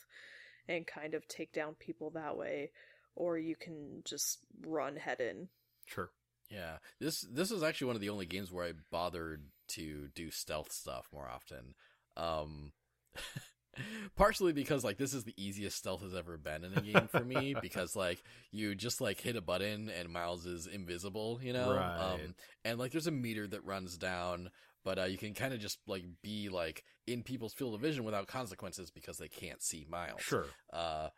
and 0.68 0.86
kind 0.86 1.14
of 1.14 1.26
take 1.28 1.52
down 1.52 1.74
people 1.74 2.10
that 2.10 2.36
way, 2.36 2.70
or 3.16 3.38
you 3.38 3.56
can 3.56 4.02
just 4.04 4.38
run 4.66 4.96
head 4.96 5.20
in. 5.20 5.48
sure. 5.86 6.10
Yeah, 6.50 6.78
this 7.00 7.20
this 7.30 7.52
is 7.52 7.62
actually 7.62 7.86
one 7.88 7.96
of 7.96 8.02
the 8.02 8.10
only 8.10 8.26
games 8.26 8.50
where 8.50 8.64
I 8.66 8.72
bothered 8.90 9.44
to 9.68 10.08
do 10.16 10.32
stealth 10.32 10.72
stuff 10.72 11.06
more 11.12 11.28
often. 11.28 11.74
Um, 12.16 12.72
partially 14.16 14.52
because 14.52 14.82
like 14.82 14.98
this 14.98 15.14
is 15.14 15.22
the 15.24 15.34
easiest 15.36 15.76
stealth 15.76 16.02
has 16.02 16.14
ever 16.14 16.36
been 16.36 16.64
in 16.64 16.74
a 16.74 16.80
game 16.80 17.08
for 17.08 17.24
me 17.24 17.54
because 17.62 17.94
like 17.94 18.22
you 18.50 18.74
just 18.74 19.00
like 19.00 19.20
hit 19.20 19.36
a 19.36 19.40
button 19.40 19.88
and 19.88 20.08
Miles 20.10 20.44
is 20.44 20.66
invisible, 20.66 21.38
you 21.42 21.52
know, 21.52 21.74
Right. 21.74 22.14
um, 22.14 22.34
and 22.64 22.78
like 22.78 22.90
there's 22.90 23.06
a 23.06 23.12
meter 23.12 23.46
that 23.46 23.64
runs 23.64 23.96
down. 23.96 24.50
But 24.84 24.98
uh, 24.98 25.04
you 25.04 25.18
can 25.18 25.34
kind 25.34 25.52
of 25.52 25.60
just 25.60 25.78
like 25.86 26.04
be 26.22 26.48
like 26.48 26.84
in 27.06 27.22
people's 27.22 27.52
field 27.52 27.74
of 27.74 27.80
vision 27.80 28.04
without 28.04 28.26
consequences 28.26 28.90
because 28.90 29.18
they 29.18 29.28
can't 29.28 29.62
see 29.62 29.86
Miles 29.90 30.22
Sure. 30.22 30.46
uh, 30.72 31.08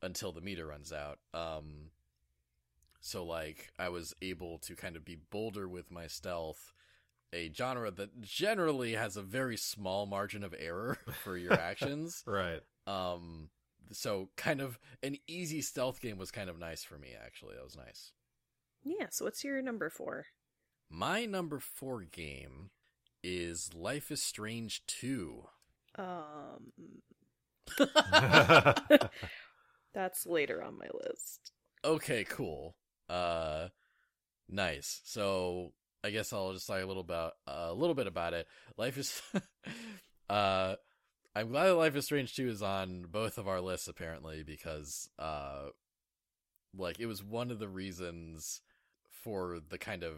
until 0.00 0.32
the 0.32 0.40
meter 0.40 0.66
runs 0.66 0.92
out. 0.92 1.18
Um, 1.34 1.90
so 3.00 3.24
like 3.24 3.70
I 3.78 3.88
was 3.90 4.14
able 4.22 4.58
to 4.60 4.74
kind 4.76 4.96
of 4.96 5.04
be 5.04 5.18
bolder 5.30 5.68
with 5.68 5.90
my 5.90 6.06
stealth, 6.06 6.72
a 7.32 7.52
genre 7.52 7.90
that 7.90 8.20
generally 8.22 8.92
has 8.94 9.16
a 9.16 9.22
very 9.22 9.56
small 9.56 10.06
margin 10.06 10.44
of 10.44 10.54
error 10.58 10.98
for 11.24 11.36
your 11.36 11.52
actions. 11.54 12.22
Right. 12.26 12.60
Um, 12.86 13.50
so 13.90 14.30
kind 14.36 14.60
of 14.62 14.78
an 15.02 15.16
easy 15.26 15.60
stealth 15.60 16.00
game 16.00 16.16
was 16.16 16.30
kind 16.30 16.48
of 16.48 16.58
nice 16.58 16.82
for 16.82 16.96
me. 16.98 17.08
Actually, 17.22 17.56
that 17.56 17.64
was 17.64 17.76
nice. 17.76 18.12
Yeah, 18.84 19.06
so 19.10 19.26
what's 19.26 19.44
your 19.44 19.60
number 19.62 19.90
four? 19.90 20.26
My 20.90 21.24
number 21.26 21.58
four 21.60 22.02
game 22.02 22.70
is 23.22 23.70
Life 23.74 24.10
is 24.10 24.22
Strange 24.22 24.84
two. 24.86 25.44
Um, 25.96 26.72
that's 29.94 30.26
later 30.26 30.62
on 30.62 30.78
my 30.78 30.88
list. 30.92 31.52
Okay, 31.84 32.24
cool. 32.24 32.76
Uh, 33.08 33.68
nice. 34.48 35.00
So 35.04 35.72
I 36.04 36.10
guess 36.10 36.32
I'll 36.32 36.52
just 36.52 36.66
talk 36.66 36.82
a 36.82 36.86
little 36.86 37.02
about 37.02 37.34
a 37.46 37.72
little 37.72 37.94
bit 37.94 38.06
about 38.06 38.34
it. 38.34 38.46
Life 38.76 38.98
is, 38.98 39.22
uh, 40.30 40.74
I'm 41.34 41.50
glad 41.50 41.66
that 41.66 41.74
Life 41.74 41.96
is 41.96 42.04
Strange 42.04 42.34
two 42.34 42.48
is 42.48 42.62
on 42.62 43.06
both 43.10 43.38
of 43.38 43.48
our 43.48 43.60
lists 43.60 43.88
apparently 43.88 44.42
because 44.42 45.08
uh, 45.18 45.68
like 46.76 46.98
it 46.98 47.06
was 47.06 47.22
one 47.22 47.50
of 47.50 47.58
the 47.58 47.68
reasons 47.68 48.60
for 49.22 49.60
the 49.68 49.78
kind 49.78 50.02
of 50.02 50.14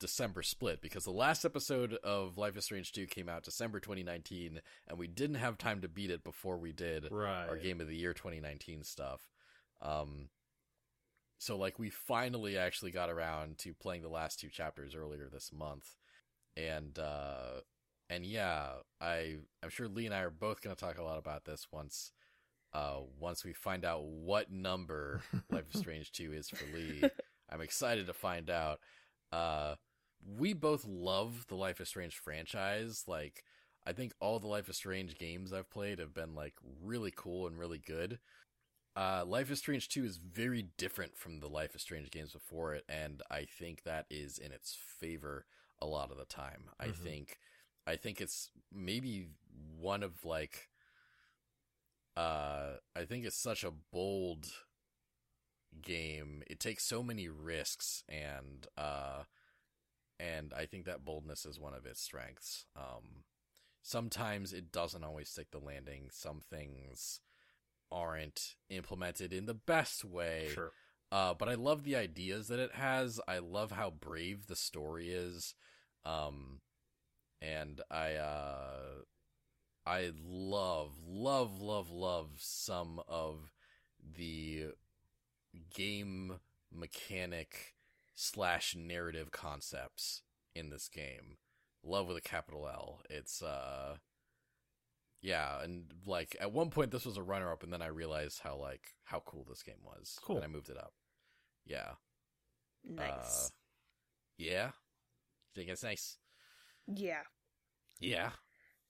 December 0.00 0.42
split 0.42 0.80
because 0.80 1.04
the 1.04 1.10
last 1.10 1.44
episode 1.44 1.94
of 2.04 2.36
Life 2.36 2.56
is 2.56 2.64
Strange 2.64 2.92
2 2.92 3.06
came 3.06 3.28
out 3.28 3.44
December 3.44 3.80
2019 3.80 4.60
and 4.88 4.98
we 4.98 5.06
didn't 5.06 5.36
have 5.36 5.56
time 5.56 5.80
to 5.80 5.88
beat 5.88 6.10
it 6.10 6.24
before 6.24 6.58
we 6.58 6.72
did 6.72 7.08
right. 7.10 7.48
our 7.48 7.56
game 7.56 7.80
of 7.80 7.88
the 7.88 7.96
year 7.96 8.12
2019 8.12 8.82
stuff. 8.82 9.28
Um 9.80 10.28
so 11.38 11.56
like 11.56 11.78
we 11.78 11.90
finally 11.90 12.56
actually 12.58 12.90
got 12.90 13.10
around 13.10 13.58
to 13.58 13.74
playing 13.74 14.02
the 14.02 14.08
last 14.08 14.40
two 14.40 14.48
chapters 14.48 14.94
earlier 14.94 15.28
this 15.32 15.52
month. 15.52 15.96
And 16.56 16.98
uh 16.98 17.60
and 18.10 18.26
yeah, 18.26 18.68
I 19.00 19.36
I'm 19.62 19.70
sure 19.70 19.88
Lee 19.88 20.06
and 20.06 20.14
I 20.14 20.22
are 20.22 20.30
both 20.30 20.60
going 20.60 20.74
to 20.74 20.80
talk 20.80 20.98
a 20.98 21.04
lot 21.04 21.18
about 21.18 21.44
this 21.44 21.68
once 21.72 22.12
uh 22.72 22.98
once 23.18 23.44
we 23.44 23.52
find 23.52 23.84
out 23.84 24.04
what 24.04 24.50
number 24.50 25.22
Life 25.50 25.66
is 25.72 25.80
Strange 25.80 26.12
2 26.12 26.32
is 26.32 26.48
for 26.48 26.64
Lee. 26.74 27.02
I'm 27.50 27.60
excited 27.60 28.06
to 28.06 28.12
find 28.12 28.50
out. 28.50 28.80
Uh 29.34 29.76
we 30.38 30.54
both 30.54 30.84
love 30.86 31.46
the 31.48 31.56
Life 31.56 31.80
is 31.80 31.88
Strange 31.88 32.16
franchise. 32.18 33.04
Like 33.06 33.44
I 33.86 33.92
think 33.92 34.14
all 34.20 34.38
the 34.38 34.46
Life 34.46 34.68
is 34.68 34.76
Strange 34.76 35.18
games 35.18 35.52
I've 35.52 35.70
played 35.70 35.98
have 35.98 36.14
been 36.14 36.34
like 36.34 36.54
really 36.82 37.12
cool 37.14 37.46
and 37.46 37.58
really 37.58 37.78
good. 37.78 38.18
Uh, 38.96 39.24
Life 39.26 39.50
is 39.50 39.58
Strange 39.58 39.88
2 39.88 40.04
is 40.04 40.18
very 40.18 40.62
different 40.78 41.16
from 41.16 41.40
the 41.40 41.48
Life 41.48 41.74
is 41.74 41.82
Strange 41.82 42.10
games 42.10 42.32
before 42.32 42.74
it, 42.74 42.84
and 42.88 43.22
I 43.30 43.44
think 43.44 43.82
that 43.84 44.06
is 44.10 44.38
in 44.38 44.52
its 44.52 44.76
favor 45.00 45.46
a 45.80 45.86
lot 45.86 46.12
of 46.12 46.16
the 46.16 46.24
time. 46.26 46.70
I 46.78 46.88
Mhm. 46.88 46.92
think, 46.92 47.38
I 47.86 47.96
think 47.96 48.20
it's 48.20 48.50
maybe 48.72 49.28
one 49.78 50.02
of 50.04 50.24
like, 50.24 50.70
uh, 52.16 52.74
I 52.94 53.04
think 53.04 53.24
it's 53.24 53.36
such 53.36 53.64
a 53.64 53.70
bold 53.92 54.52
game. 55.82 56.42
It 56.46 56.60
takes 56.60 56.84
so 56.84 57.02
many 57.02 57.28
risks, 57.28 58.04
and 58.08 58.66
uh, 58.76 59.24
and 60.18 60.52
I 60.56 60.66
think 60.66 60.84
that 60.84 61.04
boldness 61.04 61.44
is 61.44 61.58
one 61.58 61.74
of 61.74 61.86
its 61.86 62.00
strengths. 62.00 62.66
Um, 62.76 63.24
sometimes 63.82 64.52
it 64.52 64.72
doesn't 64.72 65.04
always 65.04 65.28
stick 65.28 65.50
the 65.50 65.58
landing. 65.58 66.08
Some 66.10 66.40
things 66.40 67.20
aren't 67.90 68.56
implemented 68.70 69.32
in 69.32 69.46
the 69.46 69.54
best 69.54 70.04
way. 70.04 70.48
Sure. 70.52 70.72
Uh, 71.12 71.34
but 71.34 71.48
I 71.48 71.54
love 71.54 71.84
the 71.84 71.94
ideas 71.94 72.48
that 72.48 72.58
it 72.58 72.72
has. 72.72 73.20
I 73.28 73.38
love 73.38 73.70
how 73.70 73.90
brave 73.90 74.46
the 74.46 74.56
story 74.56 75.10
is. 75.10 75.54
Um, 76.04 76.60
and 77.40 77.80
I, 77.90 78.14
uh, 78.14 79.02
I 79.86 80.10
love, 80.26 80.92
love, 81.06 81.60
love, 81.60 81.90
love 81.90 82.30
some 82.38 83.00
of 83.06 83.52
the 84.16 84.72
game 85.74 86.40
mechanic 86.72 87.74
slash 88.14 88.74
narrative 88.76 89.30
concepts 89.30 90.22
in 90.54 90.70
this 90.70 90.88
game. 90.88 91.38
Love 91.82 92.06
with 92.08 92.16
a 92.16 92.22
capital 92.22 92.68
L. 92.68 93.02
It's, 93.10 93.42
uh, 93.42 93.96
yeah, 95.20 95.62
and 95.62 95.86
like 96.06 96.36
at 96.40 96.52
one 96.52 96.70
point 96.70 96.90
this 96.90 97.06
was 97.06 97.16
a 97.16 97.22
runner 97.22 97.50
up 97.50 97.62
and 97.62 97.72
then 97.72 97.82
I 97.82 97.86
realized 97.86 98.40
how 98.42 98.56
like 98.56 98.94
how 99.04 99.20
cool 99.24 99.46
this 99.48 99.62
game 99.62 99.82
was. 99.82 100.18
Cool. 100.22 100.36
And 100.36 100.44
I 100.44 100.48
moved 100.48 100.68
it 100.68 100.76
up. 100.76 100.92
Yeah. 101.64 101.92
Nice. 102.84 103.46
Uh, 103.46 103.48
yeah. 104.36 104.70
Think 105.54 105.70
it's 105.70 105.82
nice. 105.82 106.18
yeah. 106.86 107.22
Yeah. 108.00 108.30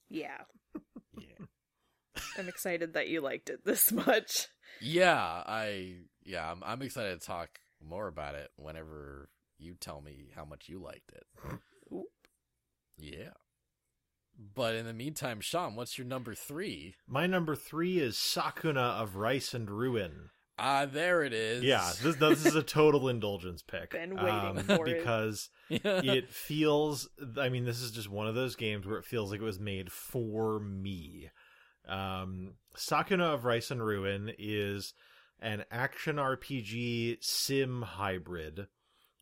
Yeah. 0.09 0.39
Yeah. 1.19 1.47
I'm 2.39 2.49
excited 2.49 2.95
that 2.95 3.09
you 3.09 3.21
liked 3.21 3.51
it 3.51 3.65
this 3.65 3.93
much. 3.93 4.49
yeah, 4.81 5.43
I 5.47 5.99
yeah, 6.25 6.51
I'm 6.51 6.63
I'm 6.65 6.83
excited 6.83 7.21
to 7.21 7.27
talk 7.27 7.61
more 7.87 8.09
about 8.09 8.35
it 8.35 8.51
whenever 8.57 9.29
you 9.59 9.75
tell 9.75 10.01
me 10.01 10.31
how 10.35 10.45
much 10.45 10.69
you 10.69 10.79
liked 10.79 11.13
it. 11.13 11.27
Yeah. 12.97 13.31
But 14.55 14.75
in 14.75 14.87
the 14.87 14.93
meantime, 14.93 15.41
Sean, 15.41 15.77
what's 15.77 15.97
your 15.97 16.07
number 16.07 16.35
three? 16.35 16.97
My 17.07 17.27
number 17.27 17.55
three 17.55 17.99
is 17.99 18.17
Sakuna 18.17 19.01
of 19.01 19.17
Rice 19.17 19.55
and 19.55 19.71
Ruin. 19.71 20.31
Ah, 20.59 20.87
there 20.87 21.23
it 21.23 21.33
is. 21.33 21.65
Yeah, 21.65 21.91
this, 22.01 22.17
this 22.17 22.47
is 22.47 22.55
a 22.55 22.63
total 22.63 23.09
indulgence 23.09 23.63
pick. 23.63 23.91
Been 23.91 24.15
waiting 24.15 24.31
um, 24.31 24.59
for 24.59 24.87
it. 24.87 24.99
because 24.99 25.51
it 25.69 26.31
feels. 26.31 27.09
I 27.37 27.49
mean, 27.49 27.65
this 27.65 27.81
is 27.81 27.91
just 27.91 28.09
one 28.09 28.29
of 28.29 28.37
those 28.37 28.55
games 28.55 28.87
where 28.87 28.99
it 28.99 29.05
feels 29.05 29.31
like 29.31 29.41
it 29.41 29.45
was 29.45 29.59
made 29.59 29.91
for 29.91 30.61
me. 30.61 31.31
Um, 31.89 32.55
Sakuna 32.77 33.35
of 33.35 33.45
Rice 33.45 33.71
and 33.71 33.85
Ruin 33.85 34.33
is 34.39 34.95
an 35.45 35.63
action 35.71 36.17
RPG 36.17 37.23
sim 37.23 37.83
hybrid 37.83 38.67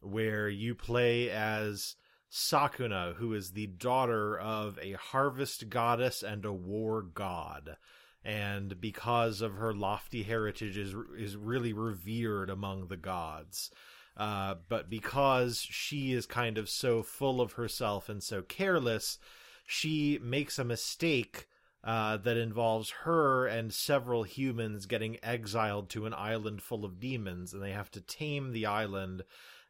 where 0.01 0.49
you 0.49 0.75
play 0.75 1.29
as 1.29 1.97
Sakuna, 2.31 3.17
who 3.17 3.35
is 3.35 3.51
the 3.51 3.67
daughter 3.67 4.39
of 4.39 4.79
a 4.81 4.93
harvest 4.93 5.69
goddess 5.69 6.23
and 6.23 6.45
a 6.45 6.53
war 6.53 7.03
god. 7.03 7.77
And 8.25 8.81
because 8.81 9.41
of 9.41 9.55
her 9.55 9.75
lofty 9.75 10.23
heritage, 10.23 10.79
is 10.79 10.95
is 11.19 11.37
really 11.37 11.73
revered 11.73 12.51
among 12.51 12.87
the 12.87 12.97
gods. 12.97 13.73
Uh, 14.17 14.55
but 14.69 14.89
because 14.89 15.59
she 15.59 16.13
is 16.13 16.25
kind 16.27 16.57
of 16.57 16.69
so 16.69 17.03
full 17.03 17.41
of 17.41 17.55
herself 17.55 18.09
and 18.09 18.23
so 18.23 18.43
careless, 18.43 19.19
she 19.67 20.21
makes 20.23 20.57
a 20.59 20.65
mistake 20.65 21.49
uh, 21.85 22.17
that 22.19 22.37
involves 22.37 22.91
her 23.05 23.47
and 23.47 23.73
several 23.73 24.23
humans 24.23 24.87
getting 24.87 25.19
exiled 25.23 25.91
to 25.91 26.07
an 26.07 26.15
island 26.15 26.63
full 26.63 26.85
of 26.85 27.01
demons, 27.01 27.53
and 27.53 27.63
they 27.63 27.73
have 27.73 27.91
to 27.91 28.01
tame 28.01 28.53
the 28.53 28.67
island 28.67 29.23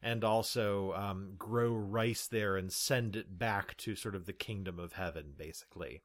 and 0.02 0.24
also 0.24 0.92
um, 0.94 1.34
grow 1.38 1.72
rice 1.72 2.26
there 2.26 2.56
and 2.56 2.72
send 2.72 3.14
it 3.14 3.38
back 3.38 3.76
to 3.76 3.94
sort 3.94 4.14
of 4.14 4.26
the 4.26 4.32
kingdom 4.32 4.78
of 4.78 4.94
heaven, 4.94 5.32
basically. 5.36 6.00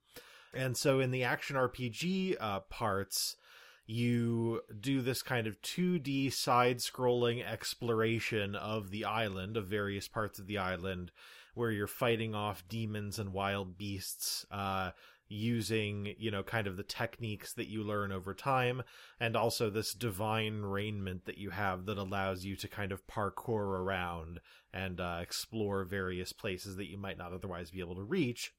And 0.54 0.78
so 0.78 1.00
in 1.00 1.12
the 1.12 1.24
action 1.24 1.56
RPG 1.56 2.36
uh, 2.40 2.60
parts, 2.62 3.36
you 3.86 4.62
do 4.80 5.02
this 5.02 5.24
kind 5.24 5.48
of 5.48 5.62
2D 5.62 6.32
side 6.32 6.78
scrolling 6.78 7.46
exploration 7.46 8.56
of 8.56 8.92
the 8.92 9.06
island, 9.06 9.58
of 9.58 9.66
various 9.66 10.08
parts 10.08 10.40
of 10.40 10.48
the 10.48 10.58
island, 10.58 11.12
where 11.54 11.72
you're 11.72 11.88
fighting 11.88 12.36
off 12.36 12.68
demons 12.70 13.18
and 13.18 13.34
wild 13.34 13.78
beasts, 13.78 14.46
uh, 14.52 14.92
using, 15.30 16.14
you 16.18 16.32
know, 16.32 16.44
kind 16.44 16.68
of 16.68 16.78
the 16.78 16.84
techniques 16.84 17.54
that 17.54 17.68
you 17.68 17.84
learn 17.84 18.12
over 18.12 18.34
time, 18.34 18.84
and 19.20 19.36
also 19.36 19.70
this 19.70 19.94
divine 19.94 20.62
raiment 20.62 21.26
that 21.26 21.38
you 21.38 21.50
have 21.50 21.86
that 21.86 21.98
allows 21.98 22.46
you 22.46 22.56
to 22.56 22.68
kind 22.68 22.92
of 22.92 23.06
parkour 23.08 23.80
around 23.80 24.40
and 24.74 25.00
uh, 25.00 25.20
explore 25.22 25.84
various 25.84 26.34
places 26.34 26.76
that 26.78 26.90
you 26.90 26.98
might 26.98 27.18
not 27.18 27.34
otherwise 27.34 27.72
be 27.72 27.80
able 27.80 27.96
to 27.96 28.04
reach. 28.04 28.54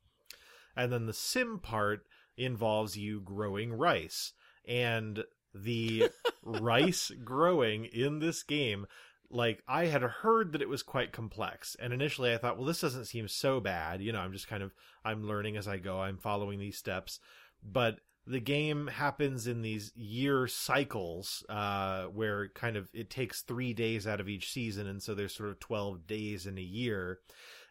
And 0.77 0.93
then 0.93 1.07
the 1.07 1.13
sim 1.13 1.59
part 1.59 2.07
involves 2.37 2.97
you 2.97 3.21
growing 3.21 3.73
rice. 3.73 4.33
And 4.67 5.25
the 5.55 6.11
rice 6.43 7.11
growing 7.25 7.87
in 7.87 8.19
this 8.19 8.43
game, 8.43 8.87
like, 9.31 9.63
I 9.69 9.87
had 9.87 10.03
heard 10.03 10.53
that 10.53 10.63
it 10.63 10.69
was 10.69 10.83
quite 10.83 11.13
complex. 11.13 11.77
And 11.79 11.93
initially 11.93 12.33
I 12.33 12.39
thought, 12.39 12.57
well, 12.57 12.67
this 12.67 12.81
doesn't 12.81 13.07
seem 13.07 13.29
so 13.29 13.61
bad. 13.61 14.03
You 14.03 14.13
know, 14.13 14.21
I'm 14.21 14.33
just 14.33 14.49
kind 14.49 14.63
of, 14.63 14.73
I'm 15.05 15.27
learning 15.27 15.57
as 15.57 15.69
I 15.69 15.79
go, 15.79 16.01
I'm 16.01 16.19
following 16.19 16.59
these 16.59 16.79
steps. 16.79 17.21
But 17.63 18.01
the 18.27 18.41
game 18.41 18.89
happens 18.89 19.47
in 19.47 19.63
these 19.63 19.93
year 19.95 20.47
cycles, 20.47 21.45
uh, 21.49 22.05
where 22.05 22.49
kind 22.49 22.77
of 22.77 22.89
it 22.93 23.11
takes 23.11 23.43
three 23.43 23.73
days 23.73 24.07
out 24.07 24.21
of 24.21 24.29
each 24.29 24.53
season. 24.53 24.87
And 24.87 25.03
so 25.03 25.15
there's 25.15 25.35
sort 25.35 25.51
of 25.51 25.61
12 25.61 26.07
days 26.07 26.47
in 26.47 26.59
a 26.59 26.63
year 26.63 27.21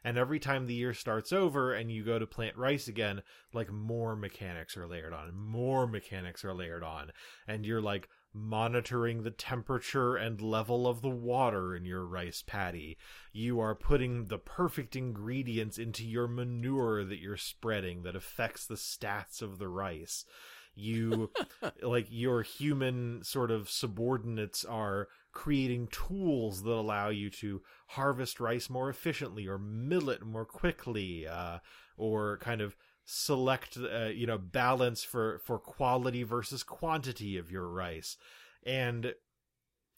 and 0.07 0.17
every 0.17 0.39
time 0.39 0.67
the 0.67 0.73
year 0.73 0.93
starts 0.93 1.33
over 1.33 1.73
and 1.73 1.91
you 1.91 2.03
go 2.03 2.17
to 2.17 2.25
plant 2.25 2.55
rice 2.55 2.87
again 2.87 3.21
like 3.53 3.71
more 3.71 4.15
mechanics 4.15 4.77
are 4.77 4.87
layered 4.87 5.13
on 5.13 5.35
more 5.35 5.85
mechanics 5.85 6.45
are 6.45 6.53
layered 6.53 6.83
on 6.83 7.11
and 7.47 7.65
you're 7.65 7.81
like 7.81 8.07
monitoring 8.37 9.23
the 9.23 9.31
temperature 9.31 10.15
and 10.15 10.41
level 10.41 10.87
of 10.87 11.01
the 11.01 11.09
water 11.09 11.75
in 11.75 11.85
your 11.85 12.05
rice 12.05 12.43
paddy. 12.45 12.97
You 13.33 13.59
are 13.59 13.75
putting 13.75 14.25
the 14.25 14.37
perfect 14.37 14.95
ingredients 14.95 15.77
into 15.77 16.05
your 16.05 16.27
manure 16.27 17.03
that 17.03 17.19
you're 17.19 17.37
spreading 17.37 18.03
that 18.03 18.15
affects 18.15 18.65
the 18.65 18.75
stats 18.75 19.41
of 19.41 19.59
the 19.59 19.67
rice. 19.67 20.25
You 20.75 21.31
like 21.81 22.07
your 22.09 22.43
human 22.43 23.23
sort 23.23 23.51
of 23.51 23.69
subordinates 23.69 24.63
are 24.63 25.07
creating 25.31 25.87
tools 25.87 26.63
that 26.63 26.71
allow 26.71 27.09
you 27.09 27.29
to 27.29 27.61
harvest 27.89 28.39
rice 28.39 28.69
more 28.69 28.89
efficiently 28.89 29.47
or 29.47 29.57
mill 29.57 30.09
it 30.09 30.25
more 30.25 30.45
quickly 30.45 31.27
uh, 31.27 31.59
or 31.97 32.37
kind 32.37 32.61
of 32.61 32.75
select 33.09 33.77
uh, 33.77 34.07
you 34.07 34.27
know 34.27 34.37
balance 34.37 35.01
for 35.01 35.39
for 35.39 35.57
quality 35.57 36.23
versus 36.23 36.61
quantity 36.61 37.37
of 37.37 37.49
your 37.49 37.65
rice 37.65 38.17
and 38.65 39.13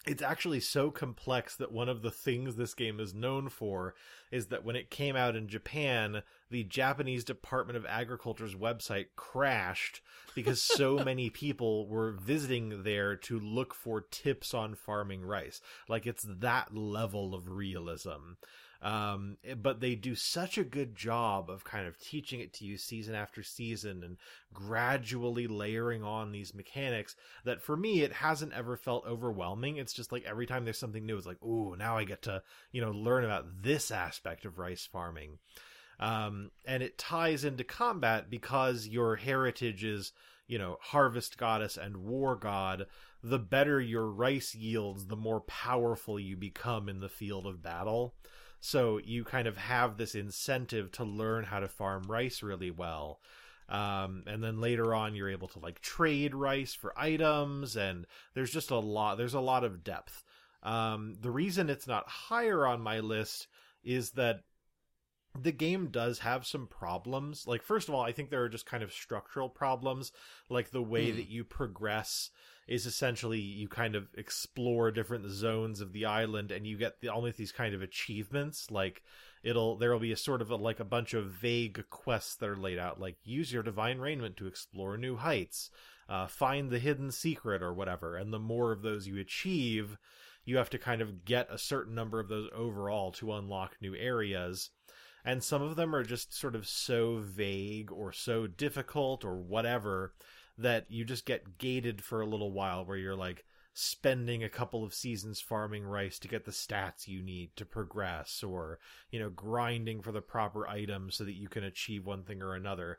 it's 0.06 0.22
actually 0.22 0.60
so 0.60 0.92
complex 0.92 1.56
that 1.58 1.72
one 1.72 1.90
of 1.90 2.02
the 2.02 2.12
things 2.12 2.56
this 2.56 2.74
game 2.74 3.00
is 3.00 3.14
known 3.14 3.50
for 3.50 3.96
is 4.32 4.48
that 4.48 4.64
when 4.64 4.76
it 4.76 4.90
came 4.90 5.16
out 5.16 5.36
in 5.36 5.50
Japan, 5.50 6.22
the 6.50 6.64
Japanese 6.64 7.26
Department 7.26 7.76
of 7.76 7.86
Agriculture's 7.86 8.56
website 8.56 9.08
crashed 9.18 10.02
because 10.36 10.64
so 10.64 11.00
many 11.06 11.30
people 11.30 11.88
were 11.88 12.12
visiting 12.12 12.84
there 12.84 13.18
to 13.18 13.40
look 13.40 13.74
for 13.74 14.00
tips 14.00 14.54
on 14.54 14.74
farming 14.74 15.22
rice. 15.22 15.60
Like 15.90 16.08
it's 16.08 16.26
that 16.40 16.74
level 16.74 17.36
of 17.36 17.50
realism. 17.50 18.36
Um, 18.82 19.38
but 19.62 19.82
they 19.82 19.96
do 19.96 20.16
such 20.16 20.58
a 20.58 20.64
good 20.64 20.96
job 20.96 21.50
of 21.50 21.66
kind 21.66 21.86
of 21.86 22.00
teaching 22.00 22.40
it 22.40 22.54
to 22.54 22.66
you 22.66 22.78
season 22.78 23.14
after 23.14 23.44
season 23.44 24.04
and 24.04 24.18
gradually 24.54 25.48
layering 25.48 26.02
on 26.02 26.32
these 26.32 26.54
mechanics 26.54 27.18
that 27.44 27.62
for 27.62 27.76
me, 27.76 28.02
it 28.02 28.14
hasn't 28.14 28.54
ever 28.54 28.78
felt 28.78 29.06
overwhelming. 29.06 29.76
It's 29.76 29.94
just 29.94 30.14
like 30.14 30.24
every 30.24 30.46
time 30.46 30.64
there's 30.64 30.80
something 30.80 31.06
new, 31.06 31.18
it's 31.18 31.28
like, 31.28 31.44
ooh, 31.44 31.76
now 31.76 31.98
I 31.98 32.06
get 32.06 32.22
to, 32.24 32.42
you 32.72 32.80
know, 32.80 32.92
learn 32.92 33.26
about 33.26 33.64
this 33.64 33.92
aspect 33.92 34.46
of 34.46 34.60
rice 34.60 34.88
farming. 34.90 35.40
Um, 36.00 36.52
and 36.66 36.82
it 36.82 36.98
ties 36.98 37.44
into 37.44 37.66
combat 37.66 38.30
because 38.30 38.88
your 38.88 39.18
heritage 39.18 39.84
is, 39.84 40.14
you 40.48 40.58
know, 40.58 40.78
harvest 40.80 41.38
goddess 41.38 41.76
and 41.76 41.98
war 41.98 42.38
god. 42.38 42.86
The 43.22 43.40
better 43.40 43.82
your 43.82 44.08
rice 44.08 44.56
yields, 44.56 45.08
the 45.08 45.18
more 45.18 45.42
powerful 45.42 46.18
you 46.18 46.38
become 46.38 46.88
in 46.88 47.02
the 47.02 47.10
field 47.10 47.46
of 47.46 47.62
battle. 47.62 48.14
So 48.60 48.98
you 48.98 49.24
kind 49.24 49.48
of 49.48 49.58
have 49.58 49.98
this 49.98 50.16
incentive 50.16 50.92
to 50.94 51.04
learn 51.04 51.46
how 51.46 51.60
to 51.60 51.68
farm 51.68 52.04
rice 52.08 52.44
really 52.44 52.72
well. 52.72 53.20
Um, 53.70 54.24
and 54.26 54.44
then 54.44 54.60
later 54.60 54.94
on, 54.96 55.16
you're 55.16 55.30
able 55.30 55.48
to 55.50 55.60
like 55.60 55.80
trade 55.82 56.34
rice 56.34 56.74
for 56.74 56.98
items, 56.98 57.76
and 57.78 58.06
there's 58.34 58.52
just 58.52 58.72
a 58.72 58.80
lot. 58.80 59.18
There's 59.18 59.36
a 59.36 59.40
lot 59.40 59.64
of 59.64 59.84
depth. 59.84 60.24
Um, 60.64 61.16
the 61.22 61.32
reason 61.32 61.70
it's 61.70 61.88
not 61.88 62.10
higher 62.10 62.66
on 62.66 62.82
my 62.82 63.00
list 63.00 63.48
is 63.84 64.12
that 64.12 64.42
the 65.40 65.52
game 65.52 65.88
does 65.92 66.20
have 66.20 66.46
some 66.46 66.68
problems. 66.68 67.46
Like, 67.48 67.62
first 67.62 67.88
of 67.88 67.94
all, 67.94 68.02
I 68.02 68.12
think 68.12 68.30
there 68.30 68.44
are 68.44 68.50
just 68.50 68.66
kind 68.66 68.84
of 68.84 68.92
structural 68.92 69.48
problems, 69.48 70.12
like 70.50 70.72
the 70.72 70.82
way 70.82 71.12
Hmm. 71.12 71.18
that 71.18 71.30
you 71.30 71.44
progress 71.44 72.32
is 72.70 72.86
essentially 72.86 73.40
you 73.40 73.68
kind 73.68 73.96
of 73.96 74.08
explore 74.16 74.92
different 74.92 75.28
zones 75.28 75.82
of 75.82 75.92
the 75.92 76.06
island 76.06 76.52
and 76.52 76.68
you 76.68 76.78
get 76.78 77.02
the 77.02 77.10
almost 77.10 77.36
these 77.36 77.52
kind 77.52 77.74
of 77.74 77.82
achievements. 77.82 78.70
Like 78.70 79.02
it'll 79.44 79.76
there'll 79.76 80.00
be 80.00 80.12
a 80.12 80.18
sort 80.18 80.42
of 80.42 80.52
a, 80.52 80.56
like 80.56 80.80
a 80.80 80.86
bunch 80.86 81.16
of 81.16 81.32
vague 81.32 81.84
quests 81.90 82.36
that 82.36 82.48
are 82.48 82.56
laid 82.56 82.78
out 82.78 83.00
like 83.00 83.18
use 83.24 83.52
your 83.52 83.64
divine 83.64 83.98
raiment 83.98 84.38
to 84.38 84.48
explore 84.48 84.98
new 84.98 85.16
heights 85.16 85.72
uh, 86.08 86.28
find 86.28 86.70
the 86.70 86.80
hidden 86.80 87.12
secret 87.12 87.64
or 87.64 87.74
whatever. 87.74 88.16
And 88.16 88.32
the 88.32 88.40
more 88.40 88.72
of 88.72 88.84
those 88.84 89.08
you 89.08 89.18
achieve 89.18 89.98
you 90.46 90.58
have 90.58 90.70
to 90.70 90.78
kind 90.78 91.02
of 91.02 91.26
get 91.26 91.48
a 91.52 91.58
certain 91.58 91.96
number 91.96 92.20
of 92.20 92.28
those 92.28 92.50
overall 92.56 93.12
to 93.14 93.34
unlock 93.34 93.76
new 93.82 93.96
areas. 93.96 94.70
And 95.26 95.44
some 95.44 95.62
of 95.62 95.76
them 95.76 95.94
are 95.94 96.04
just 96.04 96.34
sort 96.34 96.56
of 96.56 96.68
so 96.68 97.18
vague 97.18 97.92
or 97.92 98.12
so 98.12 98.48
difficult 98.48 99.26
or 99.26 99.38
whatever 99.38 100.14
that 100.60 100.86
you 100.90 101.06
just 101.06 101.26
get 101.26 101.58
gated 101.58 102.04
for 102.04 102.22
a 102.22 102.26
little 102.26 102.52
while 102.52 102.86
where 102.86 102.98
you're 102.98 103.16
like 103.16 103.46
spending 103.74 104.44
a 104.44 104.50
couple 104.50 104.84
of 104.84 104.94
seasons 104.94 105.40
farming 105.40 105.84
rice 105.84 106.20
to 106.20 106.28
get 106.28 106.44
the 106.46 106.52
stats 106.52 107.08
you 107.08 107.22
need 107.22 107.56
to 107.56 107.66
progress 107.66 108.44
or 108.44 108.80
you 109.12 109.20
know 109.20 109.30
grinding 109.30 110.02
for 110.02 110.12
the 110.12 110.22
proper 110.22 110.68
items 110.68 111.16
so 111.16 111.24
that 111.24 111.36
you 111.36 111.48
can 111.48 111.64
achieve 111.64 112.06
one 112.06 112.24
thing 112.24 112.42
or 112.42 112.56
another. 112.56 112.98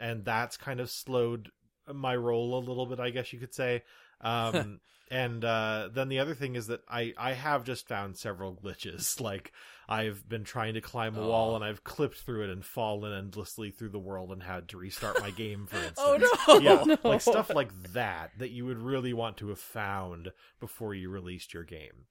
And 0.00 0.24
that's 0.24 0.56
kind 0.56 0.80
of 0.80 0.90
slowed 0.90 1.50
my 1.92 2.14
role 2.14 2.56
a 2.56 2.60
little 2.60 2.86
bit 2.86 3.00
i 3.00 3.10
guess 3.10 3.32
you 3.32 3.38
could 3.40 3.52
say 3.52 3.82
um 4.22 4.80
and 5.10 5.44
uh 5.44 5.88
then 5.92 6.08
the 6.08 6.18
other 6.18 6.34
thing 6.34 6.54
is 6.56 6.68
that 6.68 6.80
i 6.88 7.12
i 7.18 7.32
have 7.32 7.64
just 7.64 7.86
found 7.86 8.16
several 8.16 8.54
glitches 8.54 9.20
like 9.20 9.52
i've 9.88 10.26
been 10.28 10.44
trying 10.44 10.74
to 10.74 10.80
climb 10.80 11.16
a 11.16 11.20
wall 11.26 11.54
and 11.54 11.64
i've 11.64 11.84
clipped 11.84 12.18
through 12.18 12.44
it 12.44 12.50
and 12.50 12.64
fallen 12.64 13.12
endlessly 13.12 13.70
through 13.70 13.90
the 13.90 13.98
world 13.98 14.30
and 14.32 14.42
had 14.42 14.68
to 14.68 14.78
restart 14.78 15.20
my 15.20 15.30
game 15.30 15.66
for 15.66 15.76
instance 15.84 15.98
Oh 15.98 16.16
no! 16.48 16.58
yeah, 16.58 16.82
no. 16.84 16.96
like 17.04 17.20
stuff 17.20 17.50
like 17.54 17.70
that 17.92 18.30
that 18.38 18.50
you 18.50 18.64
would 18.64 18.78
really 18.78 19.12
want 19.12 19.36
to 19.38 19.48
have 19.48 19.58
found 19.58 20.30
before 20.60 20.94
you 20.94 21.10
released 21.10 21.52
your 21.52 21.64
game. 21.64 22.06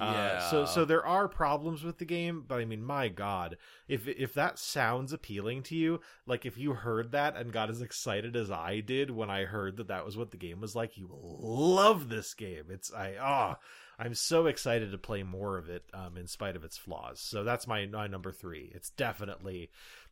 Uh, 0.00 0.50
so 0.50 0.64
so 0.64 0.84
there 0.84 1.04
are 1.04 1.28
problems 1.28 1.84
with 1.84 1.98
the 1.98 2.04
game, 2.04 2.44
but 2.46 2.60
I 2.60 2.64
mean, 2.64 2.82
my 2.82 3.08
God, 3.08 3.58
if 3.88 4.08
if 4.08 4.32
that 4.34 4.58
sounds 4.58 5.12
appealing 5.12 5.62
to 5.64 5.76
you, 5.76 6.00
like 6.26 6.46
if 6.46 6.56
you 6.56 6.72
heard 6.72 7.12
that 7.12 7.36
and 7.36 7.52
got 7.52 7.68
as 7.68 7.82
excited 7.82 8.34
as 8.34 8.50
I 8.50 8.80
did 8.80 9.10
when 9.10 9.28
I 9.28 9.44
heard 9.44 9.76
that 9.76 9.88
that 9.88 10.06
was 10.06 10.16
what 10.16 10.30
the 10.30 10.38
game 10.38 10.60
was 10.60 10.74
like, 10.74 10.96
you 10.96 11.08
will 11.08 11.38
love 11.40 12.08
this 12.08 12.32
game. 12.32 12.64
It's 12.70 12.90
I 12.92 13.16
ah, 13.20 13.58
I'm 13.98 14.14
so 14.14 14.46
excited 14.46 14.92
to 14.92 14.98
play 14.98 15.22
more 15.22 15.58
of 15.58 15.68
it, 15.68 15.84
um, 15.92 16.16
in 16.16 16.26
spite 16.26 16.56
of 16.56 16.64
its 16.64 16.78
flaws. 16.78 17.20
So 17.20 17.44
that's 17.44 17.66
my 17.66 17.84
my 17.86 18.06
number 18.06 18.32
three. 18.32 18.72
It's 18.74 18.90
definitely 18.90 19.70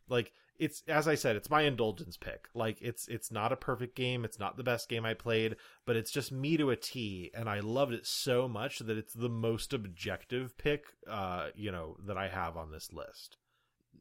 like 0.09 0.31
it's 0.61 0.83
as 0.87 1.07
I 1.07 1.15
said, 1.15 1.35
it's 1.35 1.49
my 1.49 1.63
indulgence 1.63 2.17
pick. 2.17 2.47
Like 2.53 2.77
it's 2.81 3.07
it's 3.07 3.31
not 3.31 3.51
a 3.51 3.57
perfect 3.57 3.95
game, 3.95 4.23
it's 4.23 4.39
not 4.39 4.57
the 4.57 4.63
best 4.63 4.87
game 4.87 5.05
I 5.05 5.15
played, 5.15 5.55
but 5.87 5.95
it's 5.95 6.11
just 6.11 6.31
me 6.31 6.55
to 6.57 6.69
a 6.69 6.75
T, 6.75 7.31
and 7.33 7.49
I 7.49 7.61
loved 7.61 7.93
it 7.93 8.05
so 8.05 8.47
much 8.47 8.77
that 8.79 8.95
it's 8.95 9.13
the 9.13 9.27
most 9.27 9.73
objective 9.73 10.55
pick, 10.59 10.85
uh, 11.09 11.47
you 11.55 11.71
know, 11.71 11.97
that 12.05 12.15
I 12.15 12.27
have 12.27 12.57
on 12.57 12.71
this 12.71 12.93
list. 12.93 13.37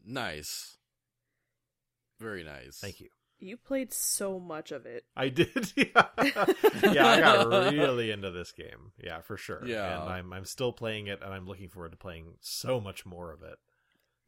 nice. 0.06 0.76
Very 2.20 2.44
nice. 2.44 2.76
Thank 2.78 3.00
you. 3.00 3.08
You 3.38 3.56
played 3.56 3.94
so 3.94 4.38
much 4.38 4.70
of 4.70 4.84
it. 4.84 5.06
I 5.16 5.30
did, 5.30 5.72
yeah. 5.74 6.08
yeah, 6.82 7.06
I 7.06 7.20
got 7.20 7.72
really 7.72 8.10
into 8.10 8.30
this 8.30 8.52
game, 8.52 8.92
yeah, 9.02 9.22
for 9.22 9.38
sure. 9.38 9.62
Yeah. 9.64 10.02
and 10.02 10.12
I'm 10.12 10.32
I'm 10.34 10.44
still 10.44 10.74
playing 10.74 11.06
it, 11.06 11.20
and 11.24 11.32
I'm 11.32 11.46
looking 11.46 11.70
forward 11.70 11.92
to 11.92 11.96
playing 11.96 12.34
so 12.40 12.82
much 12.82 13.06
more 13.06 13.32
of 13.32 13.42
it. 13.42 13.56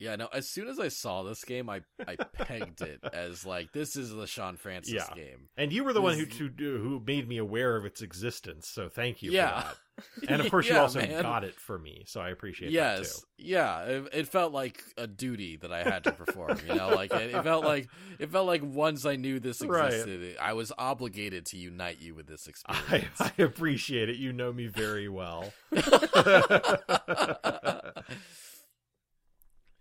Yeah, 0.02 0.16
no. 0.16 0.26
As 0.32 0.48
soon 0.48 0.66
as 0.68 0.80
I 0.80 0.88
saw 0.88 1.22
this 1.22 1.44
game, 1.44 1.70
I 1.70 1.82
I 2.06 2.16
pegged 2.32 2.82
it 2.82 3.00
as 3.12 3.46
like 3.46 3.72
this 3.72 3.94
is 3.96 4.10
the 4.10 4.26
Sean 4.26 4.56
Francis 4.56 4.94
Yeah. 4.94 5.14
game. 5.14 5.48
And 5.56 5.72
you 5.72 5.84
were 5.84 5.92
the 5.92 6.02
one 6.02 6.18
who 6.18 6.26
This- 6.26 6.36
who 6.38 6.48
who 6.58 7.00
made 7.06 7.28
me 7.28 7.38
aware 7.38 7.76
of 7.76 7.84
its 7.84 8.02
existence, 8.02 8.68
so 8.68 8.88
thank 8.88 9.22
you 9.22 9.30
Yeah. 9.30 9.60
for 9.62 9.68
that. 9.68 9.76
And 10.26 10.40
of 10.40 10.50
course, 10.50 10.66
you 10.68 10.74
also 10.76 11.00
man. 11.00 11.20
got 11.22 11.44
it 11.44 11.54
for 11.54 11.78
me, 11.78 12.04
so 12.06 12.18
I 12.20 12.30
appreciate 12.30 12.72
that 12.72 12.96
too. 12.96 13.02
Yes, 13.02 13.24
yeah. 13.36 13.82
It, 13.82 14.08
it 14.12 14.28
felt 14.28 14.50
like 14.52 14.82
a 14.96 15.06
duty 15.06 15.56
that 15.58 15.70
I 15.70 15.82
had 15.82 16.04
to 16.04 16.12
perform. 16.12 16.58
You 16.66 16.74
know, 16.74 16.88
like 16.88 17.12
it, 17.12 17.34
it 17.34 17.42
felt 17.44 17.62
like 17.64 17.88
it 18.18 18.30
felt 18.32 18.46
like 18.46 18.62
once 18.64 19.04
I 19.04 19.16
knew 19.16 19.38
this 19.38 19.60
Right. 19.62 19.92
existed, 19.92 20.36
I 20.40 20.54
was 20.54 20.72
obligated 20.78 21.44
to 21.46 21.58
unite 21.58 22.00
you 22.00 22.14
with 22.14 22.26
this 22.26 22.48
I, 22.48 22.50
experience. 22.50 23.20
I 23.20 23.32
appreciate 23.42 24.08
it. 24.08 24.16
You 24.16 24.32
know 24.32 24.50
me 24.52 24.66
very 24.66 25.08
well. 25.10 25.52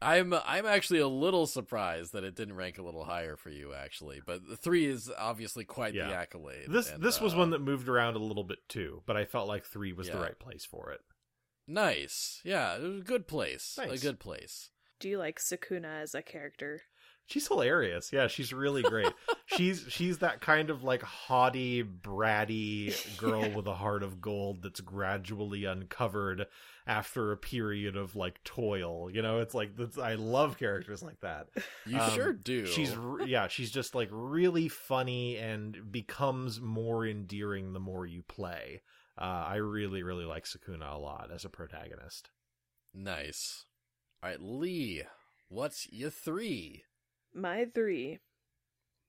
I'm 0.02 0.34
I'm 0.34 0.66
actually 0.66 1.00
a 1.00 1.08
little 1.08 1.46
surprised 1.46 2.14
that 2.14 2.24
it 2.24 2.36
didn't 2.36 2.56
rank 2.56 2.78
a 2.78 2.82
little 2.82 3.04
higher 3.06 3.36
for 3.36 3.50
you, 3.50 3.74
actually. 3.74 4.22
But 4.26 4.48
the 4.48 4.58
three 4.58 4.86
is 4.86 5.12
obviously 5.18 5.64
quite 5.64 5.94
the 5.94 6.02
accolade. 6.02 6.68
This 6.70 6.90
and, 6.92 7.04
this 7.04 7.22
was 7.22 7.34
uh, 7.34 7.38
one 7.38 7.52
that 7.52 7.60
moved 7.60 7.88
around 7.88 8.16
a 8.16 8.20
little 8.20 8.44
bit 8.44 8.68
too, 8.68 9.04
but 9.06 9.16
I 9.16 9.26
felt 9.26 9.48
like 9.48 9.66
three 9.66 9.94
was 9.94 10.10
the 10.10 10.18
right 10.18 10.40
place 10.40 10.66
for 10.66 10.92
it. 10.92 11.02
nice. 11.68 12.42
Yeah, 12.44 12.76
it 12.76 12.82
was 12.82 13.02
a 13.02 13.06
good 13.06 13.28
place. 13.28 13.76
Nice. 13.78 14.02
A 14.02 14.06
good 14.06 14.20
place. 14.20 14.72
Do 15.00 15.10
you 15.10 15.18
like 15.18 15.40
Sakuna 15.40 16.02
as 16.02 16.14
a 16.14 16.22
character? 16.22 16.84
She's 17.32 17.48
hilarious. 17.48 18.12
Yeah, 18.12 18.28
she's 18.28 18.52
really 18.52 18.82
great. 18.82 19.14
she's 19.46 19.86
she's 19.88 20.18
that 20.18 20.42
kind 20.42 20.70
of 20.70 20.84
like 20.84 21.02
haughty, 21.02 21.82
bratty 21.82 22.94
girl 23.18 23.50
with 23.50 23.68
a 23.68 23.74
heart 23.74 24.04
of 24.04 24.20
gold 24.20 24.62
that's 24.62 24.82
gradually 24.82 25.64
uncovered 25.64 26.48
after 26.86 27.32
a 27.32 27.38
period 27.38 27.96
of 27.96 28.18
like 28.18 28.44
toil. 28.44 29.10
You 29.10 29.22
know, 29.22 29.40
it's 29.40 29.54
like 29.54 29.78
that's, 29.78 29.98
I 29.98 30.16
love 30.16 30.58
characters 30.58 31.02
like 31.02 31.22
that. 31.22 31.48
You 31.86 32.00
Um, 32.00 32.12
sure 32.12 32.34
do. 32.34 32.66
She's 32.66 32.94
yeah, 33.26 33.48
she's 33.48 33.72
just 33.72 33.96
like 33.96 34.10
really 34.12 34.68
funny 34.68 35.38
and 35.38 35.90
becomes 35.90 36.60
more 36.60 37.08
endearing 37.08 37.72
the 37.72 37.80
more 37.80 38.06
you 38.06 38.24
play. 38.24 38.82
Uh, 39.18 39.46
I 39.48 39.56
really 39.56 40.04
really 40.04 40.26
like 40.26 40.44
Sakuna 40.44 40.96
a 40.96 40.98
lot 40.98 41.30
as 41.34 41.46
a 41.46 41.50
protagonist. 41.50 42.30
nice. 42.94 43.66
All 44.22 44.30
right, 44.30 44.42
Lee. 44.42 45.04
What's 45.48 45.92
your 45.92 46.10
three? 46.10 46.84
My 47.34 47.66
three 47.74 48.20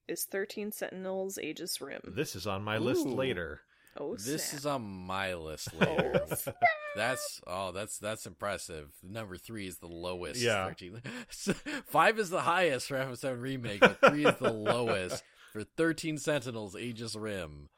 is 0.09 0.25
13 0.25 0.73
Sentinels 0.73 1.39
Aegis 1.39 1.81
Rim. 1.81 2.01
This 2.07 2.35
is 2.37 2.47
on 2.47 2.63
my 2.63 2.79
list 2.79 3.07
Ooh. 3.07 3.11
later. 3.15 3.61
oh, 3.99 4.15
This 4.17 4.47
snap. 4.47 4.59
is 4.59 4.67
on 4.67 4.83
my 4.83 5.35
list 5.35 5.75
later. 5.81 6.21
Oh. 6.31 6.53
That's 6.95 7.41
oh, 7.47 7.73
that's 7.73 7.99
that's 7.99 8.27
impressive. 8.27 8.91
Number 9.03 9.37
three 9.39 9.67
is 9.67 9.79
the 9.79 9.87
lowest. 9.89 10.41
Yeah. 10.41 10.67
13. 10.67 11.01
Five 11.87 12.19
is 12.19 12.29
the 12.31 12.43
highest 12.43 12.89
for 12.89 12.97
FF7 12.97 13.41
remake, 13.41 13.81
but 13.81 13.99
three 14.09 14.27
is 14.27 14.37
the 14.37 14.53
lowest 14.53 15.23
for 15.53 15.65
Thirteen 15.65 16.19
Sentinels 16.19 16.77
Aegis 16.77 17.17
Rim. 17.17 17.71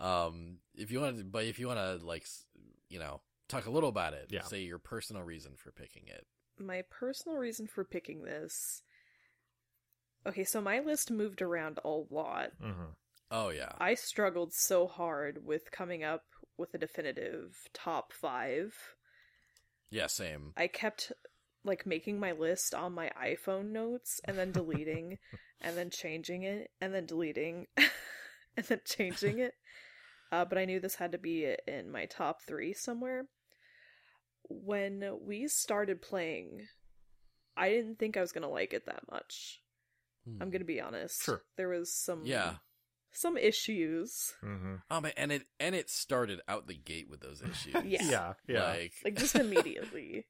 Um, 0.00 0.58
if 0.74 0.90
you 0.90 1.00
want, 1.00 1.18
to, 1.18 1.24
but 1.24 1.44
if 1.44 1.58
you 1.58 1.68
want 1.68 1.78
to, 1.78 2.04
like, 2.04 2.26
you 2.90 2.98
know, 2.98 3.20
talk 3.48 3.64
a 3.66 3.70
little 3.70 3.88
about 3.88 4.12
it, 4.12 4.26
Yeah. 4.30 4.42
say 4.42 4.60
your 4.62 4.78
personal 4.78 5.22
reason 5.22 5.52
for 5.56 5.70
picking 5.72 6.02
it. 6.08 6.26
My 6.58 6.82
personal 6.90 7.38
reason 7.38 7.66
for 7.66 7.82
picking 7.84 8.22
this. 8.24 8.82
Okay, 10.26 10.44
so 10.44 10.60
my 10.60 10.80
list 10.80 11.10
moved 11.10 11.40
around 11.40 11.78
a 11.84 11.88
lot. 11.88 12.50
hmm 12.60 12.90
Oh 13.30 13.50
yeah, 13.50 13.72
I 13.78 13.94
struggled 13.94 14.52
so 14.52 14.86
hard 14.86 15.44
with 15.44 15.70
coming 15.72 16.04
up 16.04 16.22
with 16.56 16.74
a 16.74 16.78
definitive 16.78 17.56
top 17.74 18.12
five. 18.12 18.74
yeah, 19.90 20.06
same. 20.06 20.52
I 20.56 20.68
kept 20.68 21.12
like 21.64 21.86
making 21.86 22.20
my 22.20 22.32
list 22.32 22.74
on 22.74 22.92
my 22.92 23.10
iPhone 23.20 23.72
notes 23.72 24.20
and 24.24 24.38
then 24.38 24.52
deleting 24.52 25.18
and 25.60 25.76
then 25.76 25.90
changing 25.90 26.44
it 26.44 26.70
and 26.80 26.94
then 26.94 27.06
deleting 27.06 27.66
and 28.56 28.66
then 28.66 28.80
changing 28.84 29.40
it. 29.40 29.54
Uh, 30.30 30.44
but 30.44 30.58
I 30.58 30.64
knew 30.64 30.78
this 30.80 30.94
had 30.96 31.12
to 31.12 31.18
be 31.18 31.52
in 31.66 31.90
my 31.90 32.06
top 32.06 32.42
three 32.42 32.72
somewhere. 32.72 33.26
When 34.48 35.18
we 35.20 35.48
started 35.48 36.00
playing 36.00 36.68
I 37.56 37.70
didn't 37.70 37.98
think 37.98 38.16
I 38.16 38.20
was 38.20 38.32
gonna 38.32 38.50
like 38.50 38.72
it 38.72 38.86
that 38.86 39.02
much. 39.10 39.60
Hmm. 40.26 40.42
I'm 40.42 40.50
gonna 40.50 40.64
be 40.64 40.80
honest. 40.80 41.22
Sure. 41.22 41.42
There 41.56 41.68
was 41.68 41.92
some 41.92 42.22
Yeah. 42.24 42.56
some 43.12 43.36
issues. 43.38 44.34
hmm 44.40 44.76
Oh 44.90 45.00
man, 45.00 45.12
and 45.16 45.30
it 45.32 45.46
and 45.60 45.74
it 45.74 45.88
started 45.88 46.40
out 46.48 46.66
the 46.66 46.74
gate 46.74 47.08
with 47.08 47.20
those 47.20 47.40
issues. 47.42 47.74
Yeah. 47.84 48.02
Yeah, 48.02 48.32
yeah. 48.48 48.64
Like, 48.64 48.92
Like 49.04 49.14
just 49.16 49.34
immediately. 49.44 50.26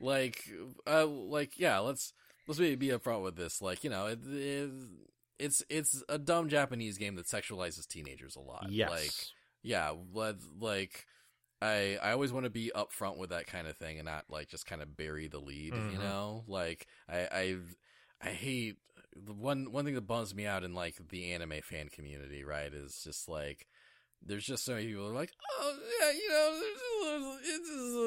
like, 0.00 0.48
uh, 0.86 1.06
like, 1.06 1.58
yeah. 1.58 1.78
Let's 1.80 2.12
let's 2.46 2.58
be 2.60 2.74
be 2.76 2.88
upfront 2.88 3.22
with 3.22 3.36
this. 3.36 3.60
Like, 3.60 3.84
you 3.84 3.90
know, 3.90 4.06
it, 4.06 4.20
it, 4.26 4.70
it's 5.38 5.62
it's 5.68 6.02
a 6.08 6.18
dumb 6.18 6.48
Japanese 6.48 6.96
game 6.98 7.16
that 7.16 7.26
sexualizes 7.26 7.86
teenagers 7.86 8.36
a 8.36 8.40
lot. 8.40 8.66
yes. 8.70 8.90
Like, 8.90 9.12
yeah, 9.62 9.92
let's 10.12 10.44
like. 10.58 11.06
I 11.62 11.98
I 12.02 12.12
always 12.12 12.32
want 12.32 12.44
to 12.44 12.50
be 12.50 12.72
upfront 12.74 13.18
with 13.18 13.28
that 13.30 13.46
kind 13.46 13.66
of 13.66 13.76
thing 13.76 13.98
and 13.98 14.06
not 14.06 14.24
like 14.30 14.48
just 14.48 14.64
kind 14.64 14.80
of 14.80 14.96
bury 14.96 15.28
the 15.28 15.40
lead, 15.40 15.74
you 15.74 15.80
Mhm. 15.80 15.98
know? 15.98 16.44
Like 16.48 16.86
I 17.06 17.18
I 17.30 17.56
I 18.22 18.30
hate 18.30 18.78
the 19.16 19.32
one 19.32 19.72
one 19.72 19.84
thing 19.84 19.94
that 19.94 20.06
bums 20.06 20.34
me 20.34 20.46
out 20.46 20.64
in 20.64 20.74
like 20.74 20.96
the 21.08 21.32
anime 21.32 21.60
fan 21.62 21.88
community, 21.88 22.44
right? 22.44 22.72
Is 22.72 23.02
just 23.02 23.28
like 23.28 23.66
there's 24.24 24.44
just 24.44 24.64
so 24.64 24.74
many 24.74 24.86
people 24.88 25.08
are 25.08 25.14
like, 25.14 25.32
oh 25.58 25.76
yeah, 26.00 26.10
you 26.12 26.28
know, 26.28 26.60
there's 26.60 26.80
a 26.82 27.20
little, 27.22 27.38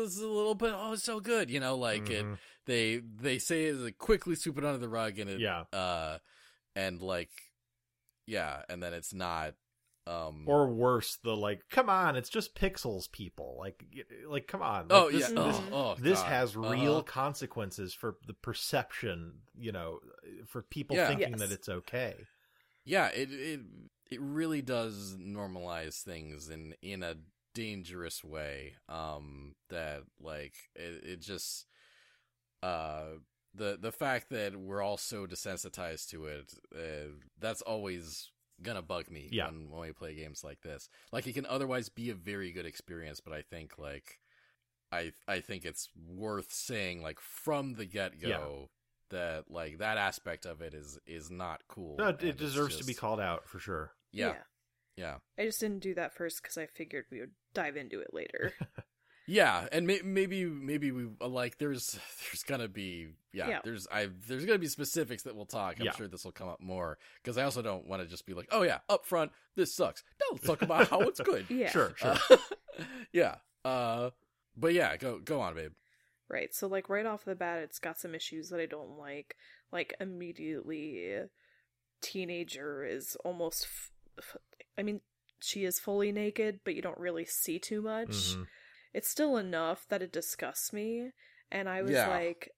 it's, 0.05 0.17
a 0.19 0.27
little 0.27 0.55
bit, 0.55 0.71
oh, 0.75 0.93
it's 0.93 1.03
so 1.03 1.19
good, 1.19 1.49
you 1.49 1.59
know, 1.59 1.75
like 1.75 2.09
it. 2.09 2.23
Mhm. 2.23 2.37
They 2.65 2.97
they 2.97 3.39
say 3.39 3.65
it 3.65 3.75
like, 3.77 3.97
quickly 3.97 4.35
sweep 4.35 4.57
it 4.57 4.63
under 4.65 4.77
the 4.77 4.87
rug 4.89 5.17
and 5.19 5.29
it, 5.29 5.39
Yeah. 5.39 5.63
uh, 5.73 6.19
and 6.75 7.01
like, 7.01 7.31
yeah, 8.25 8.61
and 8.69 8.81
then 8.81 8.93
it's 8.93 9.13
not, 9.13 9.55
um, 10.07 10.43
Or 10.45 10.67
worse, 10.67 11.17
the 11.23 11.35
like, 11.35 11.61
come 11.69 11.89
on, 11.89 12.15
it's 12.15 12.29
just 12.29 12.55
pixels, 12.55 13.11
people. 13.11 13.55
Like, 13.57 13.83
like, 14.27 14.47
come 14.47 14.61
on. 14.61 14.87
oh 14.89 15.09
this, 15.09 15.21
yeah, 15.21 15.43
this, 15.43 15.57
oh, 15.57 15.63
oh, 15.71 15.95
this 16.01 16.21
has 16.23 16.55
real 16.57 16.93
Uh-huh. 16.95 17.03
consequences 17.03 17.93
for 17.93 18.17
the 18.27 18.33
perception. 18.33 19.33
You 19.57 19.71
know, 19.71 19.99
for 20.47 20.61
people 20.61 20.95
Yeah. 20.95 21.07
thinking 21.07 21.31
Yes. 21.31 21.39
that 21.39 21.51
it's 21.51 21.69
okay. 21.69 22.15
yeah 22.85 23.07
it 23.07 23.31
it 23.31 23.61
it 24.11 24.19
really 24.21 24.61
does 24.61 25.15
normalize 25.17 26.01
things 26.01 26.49
in 26.49 26.75
in 26.81 27.01
a 27.01 27.15
dangerous 27.55 28.23
way 28.23 28.73
um 28.89 29.55
that 29.69 30.01
like 30.19 30.53
it, 30.75 31.03
it 31.05 31.21
just 31.21 31.65
uh 32.61 33.05
the 33.55 33.77
the 33.79 33.91
fact 33.91 34.29
that 34.31 34.55
we're 34.55 34.81
all 34.81 34.97
so 34.97 35.25
desensitized 35.25 36.09
to 36.09 36.25
it 36.25 36.53
uh, 36.75 37.09
that's 37.39 37.61
always 37.61 38.31
gonna 38.61 38.81
bug 38.81 39.09
me 39.09 39.29
Yeah. 39.31 39.45
when, 39.47 39.69
when 39.69 39.81
we 39.81 39.91
play 39.91 40.13
games 40.15 40.43
like 40.43 40.61
this 40.61 40.89
like 41.11 41.25
it 41.27 41.33
can 41.33 41.45
otherwise 41.45 41.89
be 41.89 42.09
a 42.09 42.15
very 42.15 42.51
good 42.51 42.65
experience 42.65 43.19
but 43.19 43.33
i 43.33 43.41
think 43.41 43.77
like 43.77 44.19
i 44.91 45.11
i 45.27 45.39
think 45.39 45.65
it's 45.65 45.89
worth 46.07 46.51
saying 46.51 47.01
like 47.01 47.19
from 47.19 47.73
the 47.73 47.85
get-go 47.85 48.69
that 49.09 49.45
like 49.49 49.79
that 49.79 49.97
aspect 49.97 50.45
of 50.45 50.61
it 50.61 50.73
is 50.73 50.97
is 51.05 51.29
not 51.29 51.61
cool 51.67 51.95
No, 51.97 52.07
and 52.09 52.21
it 52.23 52.29
it's 52.29 52.37
deserves 52.39 52.77
to 52.77 52.85
be 52.85 52.93
called 52.93 53.19
out 53.19 53.47
for 53.47 53.59
sure. 53.59 53.93
yeah 54.11 54.35
yeah 54.95 55.15
I 55.37 55.45
just 55.45 55.59
didn't 55.59 55.79
do 55.81 55.95
that 55.95 56.13
first 56.13 56.41
because 56.41 56.57
I 56.57 56.67
figured 56.67 57.05
we 57.11 57.19
would 57.19 57.31
dive 57.53 57.75
into 57.75 57.99
it 57.99 58.13
later. 58.13 58.53
Yeah, 59.25 59.67
and 59.71 59.87
may- 59.87 60.01
maybe 60.03 60.45
maybe 60.45 60.91
we 60.91 61.07
uh, 61.21 61.27
like 61.27 61.57
there's 61.57 61.93
there's 62.31 62.43
gonna 62.43 62.67
be 62.67 63.07
yeah, 63.31 63.47
Yeah. 63.47 63.59
there's 63.63 63.87
I 63.91 64.09
there's 64.27 64.45
gonna 64.45 64.59
be 64.59 64.67
specifics 64.67 65.23
that 65.23 65.35
we'll 65.35 65.45
talk. 65.45 65.77
I'm 65.79 65.85
Yeah. 65.85 65.93
sure 65.93 66.07
this 66.07 66.25
will 66.25 66.31
come 66.33 66.49
up 66.49 66.59
more 66.59 66.97
because 67.23 67.37
I 67.37 67.43
also 67.43 67.61
don't 67.61 67.87
want 67.87 68.01
to 68.01 68.07
just 68.07 68.25
be 68.25 68.33
like, 68.33 68.47
oh 68.51 68.63
yeah, 68.63 68.79
up 68.89 69.05
front 69.05 69.31
this 69.55 69.73
sucks. 69.73 70.03
No, 70.19 70.25
let's 70.33 70.45
talk 70.45 70.61
about 70.61 70.89
how 70.89 70.99
it's 71.01 71.21
good. 71.21 71.45
yeah. 71.49 71.69
Sure, 71.69 71.93
sure. 71.95 72.15
Uh, 72.29 72.37
yeah, 73.13 73.35
uh, 73.63 74.09
but 74.57 74.73
yeah, 74.73 74.97
go 74.97 75.19
go 75.19 75.39
on, 75.41 75.55
babe. 75.55 75.71
Right. 76.29 76.53
So 76.53 76.67
like 76.67 76.89
right 76.89 77.05
off 77.05 77.23
the 77.25 77.35
bat 77.35 77.59
it's 77.59 77.79
got 77.79 77.99
some 77.99 78.13
issues 78.15 78.49
that 78.49 78.59
I 78.59 78.65
don't 78.65 78.97
like. 78.97 79.35
Like 79.71 79.93
immediately 79.99 81.21
teenager 82.01 82.83
is 82.85 83.15
almost 83.23 83.63
f- 83.65 83.91
f- 84.19 84.37
I 84.77 84.83
mean 84.83 85.01
she 85.41 85.65
is 85.65 85.79
fully 85.79 86.11
naked, 86.11 86.59
but 86.63 86.75
you 86.75 86.81
don't 86.81 86.97
really 86.97 87.25
see 87.25 87.59
too 87.59 87.81
much. 87.81 88.09
Mhm. 88.35 88.47
It's 88.93 89.09
still 89.09 89.37
enough 89.37 89.85
that 89.89 90.01
it 90.01 90.11
disgusts 90.13 90.71
me 90.73 91.11
and 91.51 91.67
I 91.67 91.81
was 91.81 91.91
Yeah. 91.91 92.09
like 92.09 92.51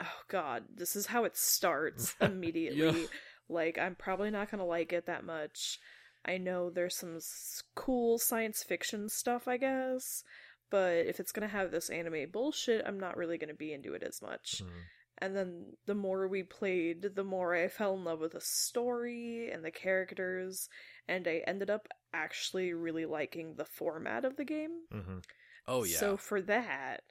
oh 0.00 0.20
god, 0.28 0.64
this 0.74 0.94
is 0.94 1.06
how 1.06 1.24
it 1.24 1.36
starts 1.36 2.14
immediately. 2.20 3.08
Like 3.48 3.78
I'm 3.78 3.94
probably 3.96 4.30
not 4.30 4.50
going 4.50 4.58
to 4.60 4.64
like 4.64 4.92
it 4.92 5.06
that 5.06 5.24
much. 5.24 5.78
I 6.24 6.38
know 6.38 6.70
there's 6.70 6.96
some 6.96 7.16
s- 7.16 7.62
cool 7.74 8.18
science 8.18 8.62
fiction 8.62 9.08
stuff, 9.08 9.48
I 9.48 9.56
guess, 9.56 10.22
but 10.70 11.06
if 11.06 11.18
it's 11.20 11.32
going 11.32 11.48
to 11.48 11.52
have 11.56 11.70
this 11.70 11.90
anime 11.90 12.30
bullshit, 12.30 12.84
I'm 12.86 13.00
not 13.00 13.16
really 13.16 13.38
going 13.38 13.48
to 13.48 13.54
be 13.56 13.72
into 13.72 13.94
it 13.94 14.02
as 14.02 14.20
much. 14.22 14.62
Mhm. 14.62 14.82
And 15.20 15.34
then 15.36 15.72
the 15.86 15.94
more 15.96 16.28
we 16.28 16.44
played, 16.44 17.02
the 17.16 17.24
more 17.24 17.54
I 17.56 17.66
fell 17.66 17.94
in 17.96 18.04
love 18.04 18.20
with 18.20 18.32
the 18.32 18.40
story 18.40 19.50
and 19.50 19.64
the 19.64 19.70
characters, 19.72 20.68
and 21.08 21.26
I 21.26 21.42
ended 21.46 21.70
up 21.70 21.88
actually 22.12 22.72
really 22.72 23.04
liking 23.06 23.54
the 23.54 23.64
format 23.64 24.24
of 24.24 24.36
the 24.36 24.44
game. 24.44 24.82
Mhm. 24.92 25.24
Oh 25.70 25.84
yeah, 25.84 25.98
So 25.98 26.16
for 26.16 26.40
that, 26.42 27.02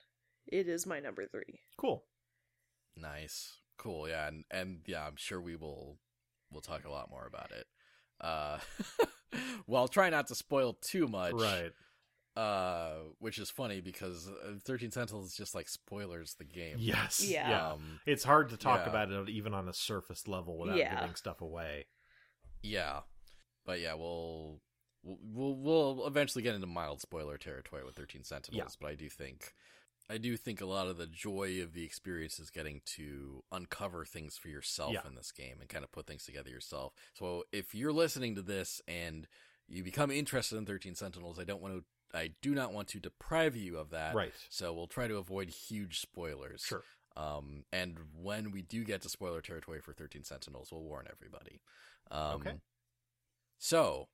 it 0.48 0.68
is 0.68 0.86
my 0.88 1.00
number 1.00 1.26
three. 1.28 1.62
Cool. 1.78 2.04
nice, 2.96 3.58
cool, 3.78 4.10
yeah, 4.10 4.28
and 4.28 4.44
and 4.52 4.80
yeah, 4.88 5.06
I'm 5.06 5.16
sure 5.16 5.40
we 5.40 5.56
will 5.56 6.00
we'll 6.52 6.62
talk 6.62 6.84
a 6.86 6.90
lot 6.92 7.10
more 7.10 7.26
about 7.28 7.52
it. 7.52 7.68
Uh, 8.20 8.58
well, 9.68 9.88
try 9.88 10.10
not 10.10 10.28
to 10.28 10.36
spoil 10.36 10.74
too 10.82 11.08
much, 11.08 11.34
Right. 11.34 11.72
uh 12.36 12.94
which 13.20 13.38
is 13.38 13.50
funny 13.52 13.80
because 13.82 14.28
uh, 14.28 14.54
13 14.66 14.92
sentinels 14.92 15.36
just 15.36 15.54
like 15.56 15.68
spoilers 15.70 16.36
the 16.36 16.44
game 16.46 16.78
Yes. 16.80 17.24
Yeah. 17.24 17.50
Yeah. 17.50 17.72
um 17.74 18.00
It's 18.06 18.24
hard 18.24 18.50
to 18.50 18.58
talk 18.58 18.82
Yeah. 18.86 18.90
about 18.90 19.12
it 19.12 19.30
even 19.30 19.54
on 19.54 19.68
a 19.68 19.74
surface 19.74 20.28
level 20.28 20.58
without 20.58 20.78
Yeah. 20.78 21.00
giving 21.00 21.16
stuff 21.16 21.42
away. 21.42 21.86
yeah 22.64 23.02
but 23.66 23.80
yeah 23.80 23.94
we'll 23.96 24.62
we'll 25.22 25.56
we'll 25.56 26.06
eventually 26.08 26.42
get 26.44 26.54
into 26.56 26.68
mild 26.68 27.00
spoiler 27.02 27.38
territory 27.38 27.84
with 27.86 27.96
13 27.96 28.24
sentinels 28.24 28.78
but 28.80 28.90
i 28.90 28.96
do 28.96 29.08
think 29.10 29.54
i 30.10 30.18
do 30.18 30.36
think 30.36 30.60
a 30.60 30.66
lot 30.66 30.88
of 30.88 30.98
the 30.98 31.08
joy 31.08 31.62
of 31.62 31.74
the 31.74 31.84
experience 31.86 32.40
is 32.40 32.50
getting 32.50 32.82
to 32.86 33.44
uncover 33.52 34.04
things 34.06 34.36
for 34.38 34.50
yourself 34.50 34.94
Yeah. 34.94 35.08
in 35.08 35.16
this 35.16 35.32
game 35.32 35.58
and 35.62 35.70
kind 35.70 35.84
of 35.84 35.92
put 35.92 36.08
things 36.08 36.26
together 36.26 36.50
yourself 36.50 36.94
so 37.14 37.44
if 37.52 37.74
you're 37.74 37.94
listening 37.94 38.36
to 38.36 38.42
this 38.42 38.82
and 38.88 39.28
you 39.68 39.84
become 39.84 40.12
interested 40.12 40.58
in 40.58 40.66
13 40.66 40.96
sentinels 40.96 41.40
i 41.40 41.44
don't 41.46 41.62
want 41.62 41.74
to 41.76 42.18
i 42.18 42.32
do 42.42 42.54
not 42.56 42.74
want 42.74 42.88
to 42.90 43.00
deprive 43.00 43.56
you 43.56 43.78
of 43.78 43.90
that 43.92 44.14
Right. 44.16 44.34
So 44.50 44.74
we'll 44.74 44.88
try 44.88 45.08
to 45.08 45.18
avoid 45.18 45.50
huge 45.50 46.00
spoilers. 46.00 46.62
Sure. 46.62 46.84
Um, 47.18 47.64
and 47.74 47.98
when 48.14 48.52
we 48.52 48.62
do 48.62 48.84
get 48.84 49.02
to 49.02 49.10
spoiler 49.10 49.42
territory 49.42 49.82
for 49.82 49.92
13 49.92 50.24
Sentinels, 50.24 50.72
we'll 50.72 50.84
warn 50.84 51.08
everybody. 51.12 51.62
Um, 52.12 52.36
Okay. 52.42 52.54
So, 53.58 54.08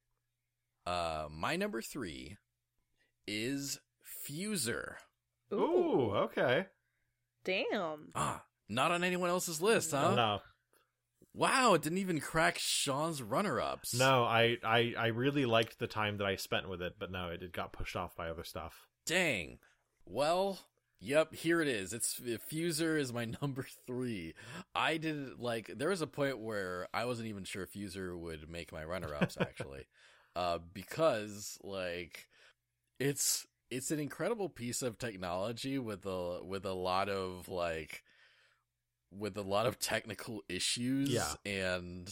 uh, 0.85 1.27
my 1.31 1.55
number 1.55 1.81
three 1.81 2.37
is 3.27 3.79
Fuser. 4.27 4.95
Ooh, 5.51 6.11
okay. 6.15 6.65
damn. 7.43 8.09
Ah, 8.15 8.43
not 8.69 8.91
on 8.91 9.03
anyone 9.03 9.29
else's 9.29 9.61
list, 9.61 9.91
huh? 9.91 10.15
No. 10.15 10.39
Wow, 11.35 11.73
it 11.73 11.81
didn't 11.81 11.97
even 11.97 12.19
crack 12.19 12.57
Sean's 12.59 13.21
runner-ups. 13.21 13.95
No, 13.97 14.23
I, 14.23 14.57
I 14.63 14.93
I 14.97 15.07
really 15.07 15.45
liked 15.45 15.79
the 15.79 15.87
time 15.87 16.17
that 16.17 16.27
I 16.27 16.35
spent 16.35 16.69
with 16.69 16.81
it, 16.81 16.93
but 16.99 17.11
no, 17.11 17.29
it, 17.29 17.41
it 17.41 17.51
got 17.53 17.73
pushed 17.73 17.95
off 17.95 18.15
by 18.15 18.29
other 18.29 18.43
stuff. 18.43 18.87
Dang. 19.05 19.57
Well, 20.05 20.59
yep, 20.99 21.33
here 21.33 21.59
it 21.61 21.67
is. 21.67 21.91
It's 21.91 22.19
Fuser 22.51 22.99
is 22.99 23.11
my 23.11 23.25
number 23.41 23.65
three. 23.87 24.35
I 24.75 24.97
did 24.97 25.39
like 25.39 25.71
there 25.75 25.89
was 25.89 26.01
a 26.01 26.07
point 26.07 26.37
where 26.39 26.87
I 26.93 27.05
wasn't 27.05 27.29
even 27.29 27.45
sure 27.45 27.65
Fuser 27.65 28.15
would 28.17 28.47
make 28.49 28.71
my 28.71 28.83
runner 28.83 29.13
ups 29.15 29.37
actually, 29.41 29.85
uh, 30.35 30.59
because 30.73 31.57
like 31.63 32.27
it's 32.99 33.45
it's 33.69 33.91
an 33.91 33.99
incredible 33.99 34.49
piece 34.49 34.81
of 34.81 34.97
technology 34.97 35.77
with 35.79 36.05
a 36.05 36.43
with 36.43 36.65
a 36.65 36.73
lot 36.73 37.09
of 37.09 37.47
like 37.49 38.03
with 39.11 39.37
a 39.37 39.41
lot 39.41 39.65
of 39.65 39.79
technical 39.79 40.41
issues 40.49 41.09
Yeah. 41.09 41.33
and 41.45 42.07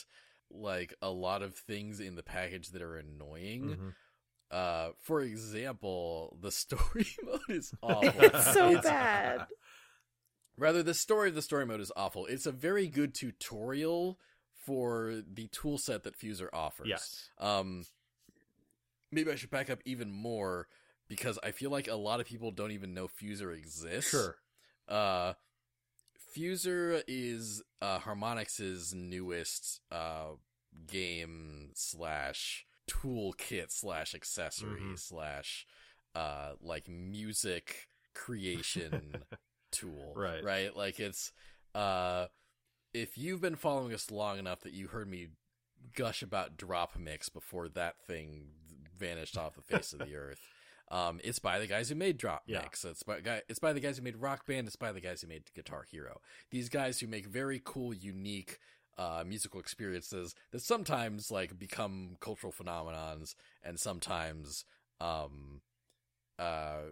like 0.51 0.93
a 1.01 1.09
lot 1.09 1.41
of 1.41 1.55
things 1.55 1.99
in 1.99 2.15
the 2.15 2.23
package 2.23 2.69
that 2.69 2.81
are 2.81 2.97
annoying. 2.97 3.63
Mhm. 3.77 3.93
Uh, 4.51 4.91
for 4.99 5.21
example, 5.21 6.37
the 6.41 6.51
story 6.63 7.07
mode 7.23 7.39
is 7.49 7.73
awful. 7.81 8.03
It's 8.23 8.53
so 8.53 8.69
It's- 8.69 8.83
bad. 8.83 9.47
Rather, 10.57 10.83
the 10.83 10.93
story 10.93 11.29
of 11.29 11.35
the 11.35 11.41
story 11.41 11.65
mode 11.65 11.79
is 11.79 11.91
awful. 11.95 12.25
It's 12.27 12.45
a 12.45 12.51
very 12.51 12.87
good 12.87 13.15
tutorial 13.15 14.19
for 14.65 15.21
the 15.25 15.47
tool 15.47 15.77
set 15.79 16.03
that 16.03 16.19
Fuser 16.19 16.49
offers. 16.53 16.87
Yes. 16.89 17.29
Um, 17.39 17.85
maybe 19.11 19.31
I 19.31 19.35
should 19.35 19.49
back 19.51 19.69
up 19.69 19.79
even 19.85 20.11
more 20.11 20.67
because 21.07 21.37
I 21.43 21.51
feel 21.51 21.69
like 21.69 21.87
a 21.87 21.95
lot 21.95 22.19
of 22.19 22.25
people 22.25 22.51
don't 22.51 22.71
even 22.71 22.93
know 22.93 23.07
Fuser 23.07 23.55
exists. 23.57 24.11
Sure. 24.11 24.35
Uh, 24.87 25.33
Fuser 26.35 27.01
is 27.07 27.61
uh, 27.81 27.99
Harmonix's 27.99 28.93
newest 28.93 29.81
uh, 29.91 30.31
game 30.87 31.71
slash 31.73 32.65
toolkit 32.89 33.71
slash 33.71 34.15
accessory 34.15 34.81
Mhm. 34.81 34.99
slash 34.99 35.65
uh, 36.15 36.53
like 36.61 36.87
music 36.89 37.87
creation 38.13 39.15
tool. 39.71 40.13
Right. 40.15 40.43
Right. 40.43 40.75
Like 40.75 40.99
it's 40.99 41.31
uh, 41.75 42.27
if 42.93 43.17
you've 43.17 43.41
been 43.41 43.55
following 43.55 43.93
us 43.93 44.11
long 44.11 44.39
enough 44.39 44.61
that 44.61 44.73
you 44.73 44.87
heard 44.87 45.09
me 45.09 45.29
gush 45.95 46.21
about 46.21 46.57
Drop 46.57 46.97
Mix 46.97 47.29
before 47.29 47.67
that 47.69 47.95
thing 48.05 48.47
vanished 48.97 49.37
off 49.37 49.55
the 49.55 49.61
face 49.61 49.93
of 49.93 49.99
the 49.99 50.15
earth. 50.15 50.39
Um, 50.89 51.19
it's 51.23 51.39
by 51.39 51.57
the 51.59 51.67
guys 51.67 51.87
who 51.89 51.95
made 51.95 52.17
Drop 52.17 52.43
Yeah. 52.45 52.61
Mix. 52.61 52.83
It's 52.83 53.03
by 53.03 53.21
guy. 53.21 53.41
It's 53.47 53.59
by 53.59 53.71
the 53.73 53.79
guys 53.79 53.97
who 53.97 54.03
made 54.03 54.17
Rock 54.17 54.45
Band. 54.45 54.67
It's 54.67 54.75
by 54.75 54.91
the 54.91 54.99
guys 54.99 55.21
who 55.21 55.27
made 55.27 55.43
Guitar 55.55 55.85
Hero. 55.89 56.19
These 56.49 56.67
guys 56.69 56.99
who 56.99 57.07
make 57.07 57.25
very 57.27 57.61
cool, 57.63 57.93
unique 57.93 58.59
uh, 58.97 59.23
musical 59.25 59.59
experiences 59.61 60.35
that 60.51 60.61
sometimes 60.61 61.31
like 61.31 61.57
become 61.57 62.17
cultural 62.19 62.51
phenomenons, 62.51 63.35
and 63.63 63.79
sometimes 63.79 64.65
um, 64.99 65.61
uh, 66.37 66.89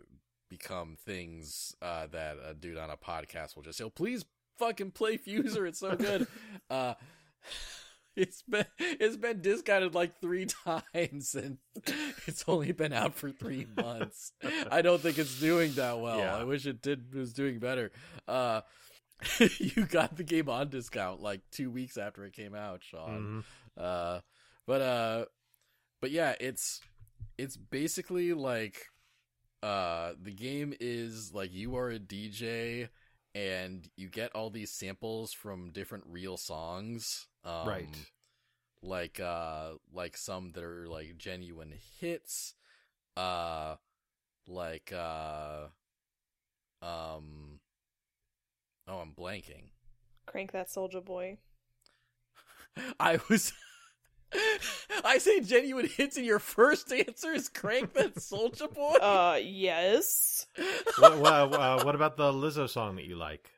become 0.49 0.95
things 1.05 1.75
uh, 1.81 2.07
that 2.07 2.37
a 2.43 2.53
dude 2.53 2.77
on 2.77 2.89
a 2.89 2.95
podcast 2.97 3.55
will 3.57 3.63
just 3.63 3.77
say, 3.79 3.83
oh, 3.83 3.89
"Please 3.89 4.23
fucking 4.57 4.91
play 4.91 5.17
Fuser. 5.17 5.67
It's 5.67 5.79
so 5.79 5.97
good." 5.97 6.25
uh, 6.69 6.93
it's 8.19 8.41
been 8.43 8.65
it's 8.79 9.15
been 9.17 9.41
discounted 9.41 9.95
like 9.95 10.19
three 10.21 10.45
times, 10.65 11.35
and 11.35 11.57
it's 12.27 12.43
only 12.47 12.71
been 12.71 12.93
out 12.93 13.15
for 13.15 13.31
three 13.31 13.65
months. 13.77 14.33
I 14.69 14.81
don't 14.81 15.01
think 15.01 15.17
it's 15.17 15.39
doing 15.39 15.73
that 15.73 15.99
well. 15.99 16.19
Yeah. 16.19 16.35
I 16.35 16.43
wish 16.43 16.65
it 16.65 16.81
did 16.81 17.13
was 17.13 17.33
doing 17.33 17.59
better. 17.59 17.91
Uh, 18.27 18.61
you 19.59 19.85
got 19.85 20.17
the 20.17 20.23
game 20.23 20.49
on 20.49 20.69
discount 20.69 21.21
like 21.21 21.41
two 21.51 21.69
weeks 21.71 21.97
after 21.97 22.25
it 22.25 22.33
came 22.33 22.55
out, 22.55 22.83
Sean. 22.83 23.43
Mhm. 23.77 23.81
Uh, 23.81 24.19
but 24.67 24.81
uh, 24.81 25.25
but 26.01 26.11
yeah, 26.11 26.35
it's 26.39 26.81
it's 27.37 27.57
basically 27.57 28.33
like 28.33 28.87
uh, 29.63 30.13
the 30.21 30.31
game 30.31 30.73
is 30.79 31.33
like 31.33 31.53
you 31.53 31.75
are 31.77 31.89
a 31.89 31.99
DJ 31.99 32.89
and 33.35 33.87
you 33.95 34.09
get 34.09 34.35
all 34.35 34.49
these 34.49 34.71
samples 34.71 35.33
from 35.33 35.71
different 35.71 36.03
real 36.07 36.35
songs. 36.37 37.27
Um, 37.43 37.67
right. 37.67 37.95
Like 38.81 39.19
uh, 39.19 39.71
like 39.93 40.15
some 40.17 40.51
that 40.51 40.63
are 40.63 40.87
like 40.87 41.17
genuine 41.17 41.73
hits. 41.99 42.53
Uh, 43.17 43.75
like 44.47 44.93
uh, 44.95 45.65
um, 46.81 47.59
oh, 48.87 48.97
I'm 48.97 49.13
blanking. 49.13 49.71
Crank 50.25 50.51
that 50.51 50.69
soldier 50.69 51.01
boy. 51.01 51.37
I 52.99 53.19
was. 53.29 53.53
I 55.03 55.17
say 55.17 55.39
genuine 55.39 55.87
hits, 55.87 56.17
and 56.17 56.25
your 56.25 56.37
first 56.37 56.93
answer 56.93 57.31
is 57.31 57.49
crank 57.49 57.93
that 57.93 58.21
soldier 58.21 58.67
boy. 58.67 58.93
Uh, 58.93 59.39
yes. 59.41 60.45
what, 60.99 61.17
what, 61.17 61.53
uh, 61.53 61.83
what 61.83 61.95
about 61.95 62.15
the 62.15 62.31
Lizzo 62.31 62.69
song 62.69 62.95
that 62.97 63.05
you 63.05 63.15
like? 63.15 63.49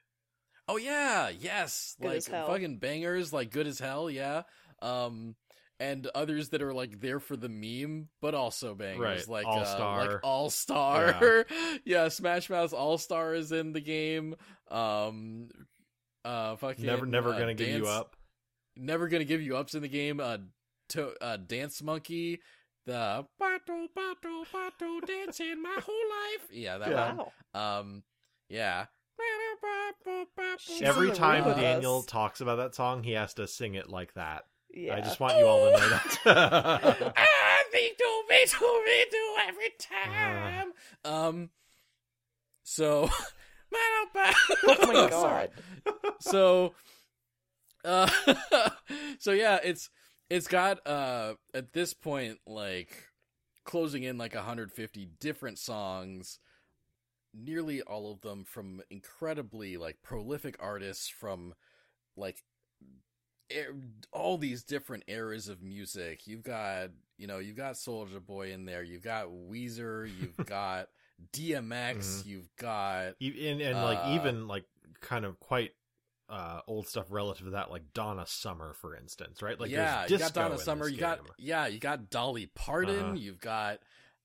Oh 0.71 0.77
yeah, 0.77 1.29
yes, 1.29 1.95
Good 1.99 2.07
like 2.07 2.17
as 2.17 2.27
hell. 2.27 2.47
fucking 2.47 2.77
bangers, 2.77 3.33
like 3.33 3.51
good 3.51 3.67
as 3.67 3.79
hell, 3.79 4.09
yeah. 4.09 4.43
Um, 4.81 5.35
and 5.79 6.07
others 6.15 6.49
that 6.49 6.61
are 6.61 6.73
like 6.73 6.99
there 6.99 7.19
for 7.19 7.35
the 7.35 7.49
meme, 7.49 8.07
but 8.21 8.33
also 8.35 8.75
bangers, 8.75 9.27
Right, 9.27 9.27
like 9.27 9.45
All 9.45 9.59
uh, 9.59 9.65
Star. 9.65 10.05
like 10.05 10.19
All 10.23 10.49
Star, 10.49 11.45
yeah. 11.85 12.07
Smash 12.07 12.49
Mouth 12.49 12.73
All 12.73 12.97
Star 12.97 13.33
is 13.33 13.51
in 13.51 13.73
the 13.73 13.81
game. 13.81 14.35
Um, 14.69 15.49
uh, 16.23 16.55
fucking 16.57 16.85
Never, 16.85 17.05
never 17.05 17.33
uh, 17.33 17.39
gonna 17.39 17.53
give 17.53 17.69
you 17.69 17.87
up. 17.87 18.15
Never 18.77 19.07
gonna 19.07 19.25
give 19.25 19.41
you 19.41 19.57
ups 19.57 19.73
in 19.73 19.81
the 19.81 19.87
game. 19.89 20.19
Uh, 20.19 20.37
to, 20.89 21.11
uh 21.21 21.37
Dance 21.37 21.81
Monkey, 21.81 22.39
the 22.85 23.25
bato 23.41 23.87
bato 23.97 24.43
bato 24.53 25.05
dancing 25.07 25.61
my 25.61 25.79
whole 25.81 25.95
life. 26.09 26.49
Yeah, 26.51 26.77
that 26.77 26.89
Yeah. 26.89 27.13
one. 27.13 27.27
Wow. 27.53 27.79
Um, 27.79 28.03
yeah. 28.49 28.85
She's 30.59 30.81
Every 30.81 31.11
time 31.11 31.45
room 31.45 31.59
Daniel 31.59 32.03
talks 32.03 32.41
about 32.41 32.57
that 32.57 32.75
song, 32.75 33.03
he 33.03 33.11
has 33.13 33.33
to 33.35 33.47
sing 33.47 33.75
it 33.75 33.89
like 33.89 34.13
that. 34.13 34.43
Yeah. 34.73 34.95
I 34.95 35.01
just 35.01 35.19
want 35.19 35.37
you 35.37 35.45
all 35.45 35.65
to 35.65 35.71
know 35.71 35.89
that. 35.89 37.13
Ah, 37.17 37.57
they 37.73 37.91
do, 37.97 38.23
they 38.29 38.45
do, 38.45 38.81
they 38.85 39.05
do 39.11 39.35
every 39.47 39.69
time. 39.79 40.73
Um, 41.03 41.49
so, 42.63 43.09
oh 43.73 44.07
my 44.13 45.07
god. 45.09 45.49
so 46.19 46.73
uh 47.83 48.09
so 49.19 49.31
yeah 49.31 49.59
it's 49.63 49.89
it's 50.29 50.47
got 50.47 50.85
uh 50.87 51.33
at 51.53 51.73
this 51.73 51.93
point 51.93 52.37
like 52.45 53.05
closing 53.63 54.03
in 54.03 54.17
like 54.17 54.35
150 54.35 55.09
different 55.19 55.57
songs 55.57 56.39
nearly 57.33 57.81
all 57.81 58.11
of 58.11 58.21
them 58.21 58.43
from 58.43 58.81
incredibly 58.89 59.77
like 59.77 59.97
prolific 60.03 60.55
artists 60.59 61.07
from 61.07 61.53
like 62.17 62.43
all 64.13 64.37
these 64.37 64.63
different 64.63 65.03
eras 65.07 65.49
of 65.49 65.61
music 65.61 66.25
you've 66.25 66.43
got 66.43 66.89
you 67.17 67.27
know 67.27 67.37
you've 67.39 67.57
got 67.57 67.75
soldier 67.77 68.19
boy 68.21 68.51
in 68.51 68.63
there 68.65 68.81
you've 68.81 69.03
got 69.03 69.27
weezer 69.27 70.09
you've 70.19 70.37
got 70.45 70.87
dmx 71.33 71.97
Mhm. 71.97 72.25
you've 72.25 72.55
got 72.55 73.13
and, 73.19 73.61
and 73.61 73.77
like 73.77 73.99
Uh, 73.99 74.11
even 74.15 74.47
like 74.47 74.63
kind 75.01 75.25
of 75.25 75.37
quite 75.39 75.71
uh 76.29 76.61
old 76.65 76.87
stuff 76.87 77.07
relative 77.09 77.45
to 77.47 77.51
that 77.51 77.69
like 77.69 77.83
Donna 77.93 78.25
Summer 78.25 78.73
for 78.73 78.95
instance 78.95 79.41
right 79.41 79.59
like 79.59 79.69
yeah, 79.69 80.05
you 80.07 80.17
got 80.17 80.33
Donna 80.33 80.57
Summer. 80.57 80.87
You 80.87 80.97
got 80.97 81.17
game. 81.17 81.33
yeah, 81.37 81.67
you 81.67 81.77
got 81.79 82.09
Dolly 82.09 82.45
Parton. 82.55 82.95
Uh-huh. 82.99 83.13
You've 83.15 83.41
got 83.41 83.79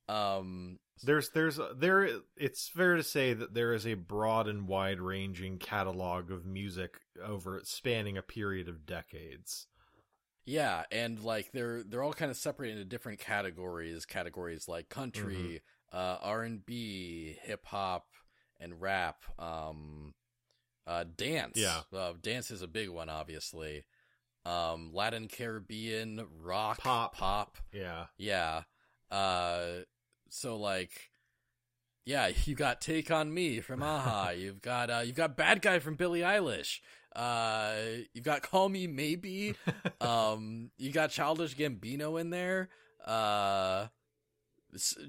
um 0.09 0.79
there's 1.03 1.31
there's 1.31 1.59
there 1.77 2.09
it's 2.37 2.69
fair 2.69 2.97
to 2.97 3.03
say 3.03 3.33
that 3.35 3.53
there 3.55 3.73
is 3.75 3.87
a 3.87 3.95
broad 3.95 4.49
and 4.49 4.67
wide 4.67 5.01
ranging 5.01 5.59
catalog 5.59 6.31
of 6.31 6.45
music 6.47 7.01
over 7.25 7.61
spanning 7.65 8.17
a 8.17 8.23
period 8.23 8.69
of 8.69 8.87
decades 8.87 9.67
yeah, 10.49 10.85
and 10.93 11.19
like 11.25 11.51
they're 11.53 11.83
they're 11.83 12.05
all 12.05 12.13
kind 12.13 12.31
of 12.31 12.37
separated 12.37 12.77
into 12.77 12.85
different 12.89 13.19
categories. 13.19 14.07
Categories 14.07 14.69
like 14.69 14.89
country, 14.89 15.61
Mm-hmm. 15.93 15.97
uh, 15.99 16.19
R 16.23 16.43
and 16.45 16.65
B, 16.65 17.37
hip 17.43 17.67
hop, 17.67 18.07
and 18.61 18.81
rap. 18.81 19.25
Um, 19.41 20.15
uh, 20.87 21.03
dance. 21.17 21.55
Yeah. 21.57 21.81
uh, 21.93 22.13
dance 22.23 22.53
is 22.53 22.63
a 22.63 22.69
big 22.69 22.91
one, 22.91 23.09
obviously. 23.09 23.87
Um, 24.45 24.93
Latin 24.95 25.27
Caribbean, 25.27 26.25
rock, 26.41 26.79
Pop. 26.79 27.17
pop. 27.17 27.59
yeah 27.73 28.07
Yeah. 28.17 28.63
Uh 29.11 29.81
so 30.37 30.57
like 30.57 31.11
yeah, 32.05 32.28
you 32.45 32.55
got 32.55 32.80
Take 32.80 33.11
on 33.11 33.32
Me 33.32 33.61
from 33.61 33.82
a-ha. 33.82 34.30
you've 34.37 34.62
got 34.62 34.91
uh 34.91 35.03
you've 35.05 35.16
got 35.16 35.37
Bad 35.37 35.62
Guy 35.62 35.78
from 35.78 35.97
Billie 35.97 36.20
Eilish. 36.20 36.80
Uh 37.14 37.74
you've 38.14 38.24
got 38.24 38.43
Call 38.43 38.68
Me 38.68 38.87
Maybe. 38.87 39.55
um 40.01 40.70
you 40.78 40.93
got 40.93 41.11
Childish 41.11 41.57
Gambino 41.57 42.20
in 42.20 42.30
there. 42.30 42.68
Uh 43.05 43.87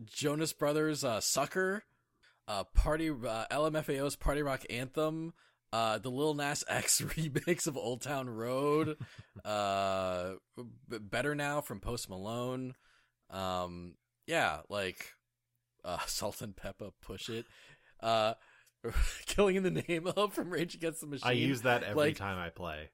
Jonas 0.06 0.54
Brothers 0.54 1.04
uh 1.04 1.20
Sucker. 1.20 1.84
Uh 2.48 2.64
Party 2.64 3.10
uh, 3.10 3.46
LMFAO's 3.52 4.16
Party 4.16 4.42
Rock 4.42 4.64
Anthem. 4.70 5.34
Uh 5.74 5.98
the 5.98 6.10
Lil 6.10 6.34
Nas 6.34 6.64
X 6.70 7.02
remix 7.02 7.68
of 7.68 7.76
Old 7.76 8.02
Town 8.02 8.30
Road. 8.30 8.98
uh 9.44 10.32
B- 10.90 10.98
Better 11.00 11.36
Now 11.36 11.60
from 11.62 11.82
Post 11.82 12.10
Malone. 12.10 12.74
Um 13.30 13.96
yeah, 14.28 14.60
like 14.70 15.14
uh 15.86 16.00
Salt-N-Pepa 16.08 16.92
Push 17.02 17.30
It. 17.30 17.46
Uh 18.02 18.34
Killing 19.26 19.56
in 19.56 19.64
the 19.64 19.72
Name 19.88 20.08
of 20.08 20.34
from 20.34 20.50
Rage 20.50 20.76
Against 20.76 21.02
the 21.02 21.08
Machine 21.08 21.28
I 21.28 21.34
use 21.34 21.62
that 21.64 21.84
every 21.84 21.96
Like- 21.96 22.18
time 22.18 22.38
I 22.38 22.50
play. 22.50 22.90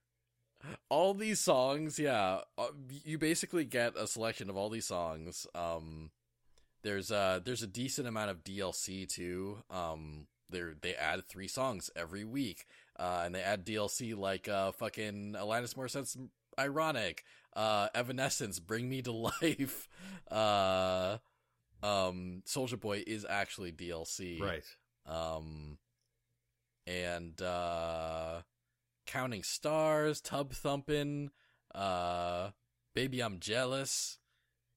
all 0.90 1.14
these 1.14 1.40
songs 1.42 2.00
yeah 2.00 2.40
uh, 2.58 2.68
you 3.04 3.18
basically 3.18 3.66
get 3.66 3.98
a 3.98 4.08
selection 4.08 4.50
of 4.50 4.56
all 4.58 4.70
these 4.70 4.86
songs. 4.86 5.46
Um 5.54 6.12
there's 6.84 7.12
uh 7.12 7.40
there's 7.44 7.64
a 7.64 7.68
decent 7.68 8.08
amount 8.08 8.32
of 8.32 8.44
dlc 8.44 9.10
too. 9.10 9.58
Um 9.70 10.28
they 10.50 10.62
they 10.82 10.96
add 10.96 11.26
three 11.28 11.48
songs 11.48 11.90
every 11.96 12.24
week. 12.24 12.66
Uh 12.98 13.24
and 13.26 13.36
they 13.36 13.42
add 13.42 13.66
dlc 13.66 14.18
like 14.18 14.48
uh 14.48 14.72
fucking 14.72 15.34
alanis 15.38 15.76
morissette's 15.76 16.18
ironic 16.58 17.24
uh 17.56 17.88
evanescence 17.94 18.60
bring 18.60 18.88
me 18.90 19.02
to 19.02 19.12
life 19.42 19.88
uh 20.32 21.18
um 21.84 22.42
soldier 22.46 22.78
boy 22.78 23.04
is 23.06 23.26
actually 23.30 23.72
dlc 23.72 24.40
right. 24.42 24.64
Um 25.06 25.78
and 26.88 27.42
uh 27.42 28.42
counting 29.06 29.44
stars 29.44 30.22
tub 30.22 30.54
thumping 30.54 31.30
uh 31.76 32.50
baby 32.96 33.22
i'm 33.22 33.40
jealous. 33.40 34.18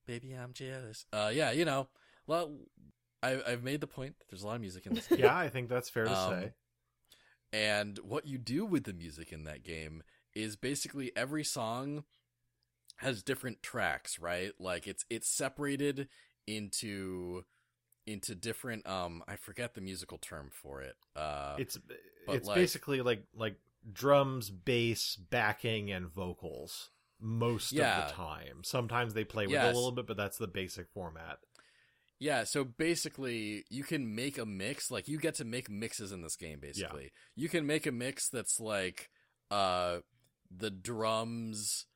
Baby 0.06 0.32
i'm 0.34 0.52
jealous. 0.52 1.06
Uh 1.12 1.30
yeah 1.32 1.50
you 1.52 1.64
know 1.64 1.88
well 2.26 2.52
I, 3.22 3.40
i've 3.46 3.62
made 3.62 3.80
the 3.80 3.86
point 3.86 4.18
that 4.18 4.28
there's 4.28 4.42
a 4.42 4.46
lot 4.46 4.56
of 4.56 4.60
music 4.60 4.86
in 4.86 4.94
this 4.94 5.06
game. 5.08 5.20
Yeah 5.20 5.36
I 5.36 5.48
think 5.48 5.68
that's 5.68 5.88
fair 5.88 6.04
to 6.06 6.16
Um, 6.16 6.30
say. 6.32 6.52
and 7.52 7.98
what 7.98 8.26
you 8.26 8.38
do 8.38 8.64
with 8.64 8.84
the 8.84 8.92
music 8.92 9.32
in 9.32 9.44
that 9.44 9.62
game 9.64 10.02
is 10.34 10.56
basically 10.56 11.12
every 11.16 11.44
song 11.44 12.04
has 13.00 13.22
different 13.22 13.62
tracks, 13.62 14.18
right? 14.18 14.52
Like 14.58 14.86
it's 14.86 15.04
it's 15.10 15.28
separated 15.28 16.08
into 16.46 17.44
into 18.06 18.34
different 18.34 18.86
um 18.86 19.22
I 19.26 19.36
forget 19.36 19.74
the 19.74 19.80
musical 19.80 20.18
term 20.18 20.50
for 20.52 20.80
it. 20.82 20.96
Uh 21.14 21.56
it's 21.58 21.76
but, 21.76 21.96
it's 22.36 22.46
like- 22.46 22.54
basically 22.56 23.00
like 23.02 23.24
like 23.34 23.56
drums, 23.92 24.50
bass, 24.50 25.16
backing, 25.16 25.90
and 25.92 26.06
vocals 26.08 26.90
most 27.20 27.72
Yeah. 27.72 28.02
of 28.04 28.08
the 28.08 28.14
time. 28.14 28.62
Sometimes 28.64 29.14
they 29.14 29.24
play 29.24 29.46
with 29.46 29.54
Yes. 29.54 29.72
a 29.72 29.76
little 29.76 29.92
bit, 29.92 30.06
but 30.06 30.16
that's 30.16 30.38
the 30.38 30.48
basic 30.48 30.88
format. 30.90 31.38
Yeah, 32.18 32.44
so 32.44 32.64
basically, 32.64 33.64
you 33.68 33.84
can 33.84 34.14
make 34.14 34.38
a 34.38 34.46
mix. 34.46 34.90
Like, 34.90 35.06
you 35.06 35.18
get 35.18 35.34
to 35.34 35.44
make 35.44 35.68
mixes 35.68 36.12
in 36.12 36.22
this 36.22 36.34
game. 36.34 36.60
Basically, 36.60 37.12
you 37.34 37.48
can 37.50 37.66
make 37.66 37.86
a 37.86 37.92
mix 37.92 38.28
that's 38.28 38.58
like 38.58 39.10
uh 39.50 39.98
the 40.50 40.70
drums 40.70 41.86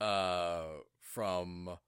uh 0.00 0.66
from 1.02 1.78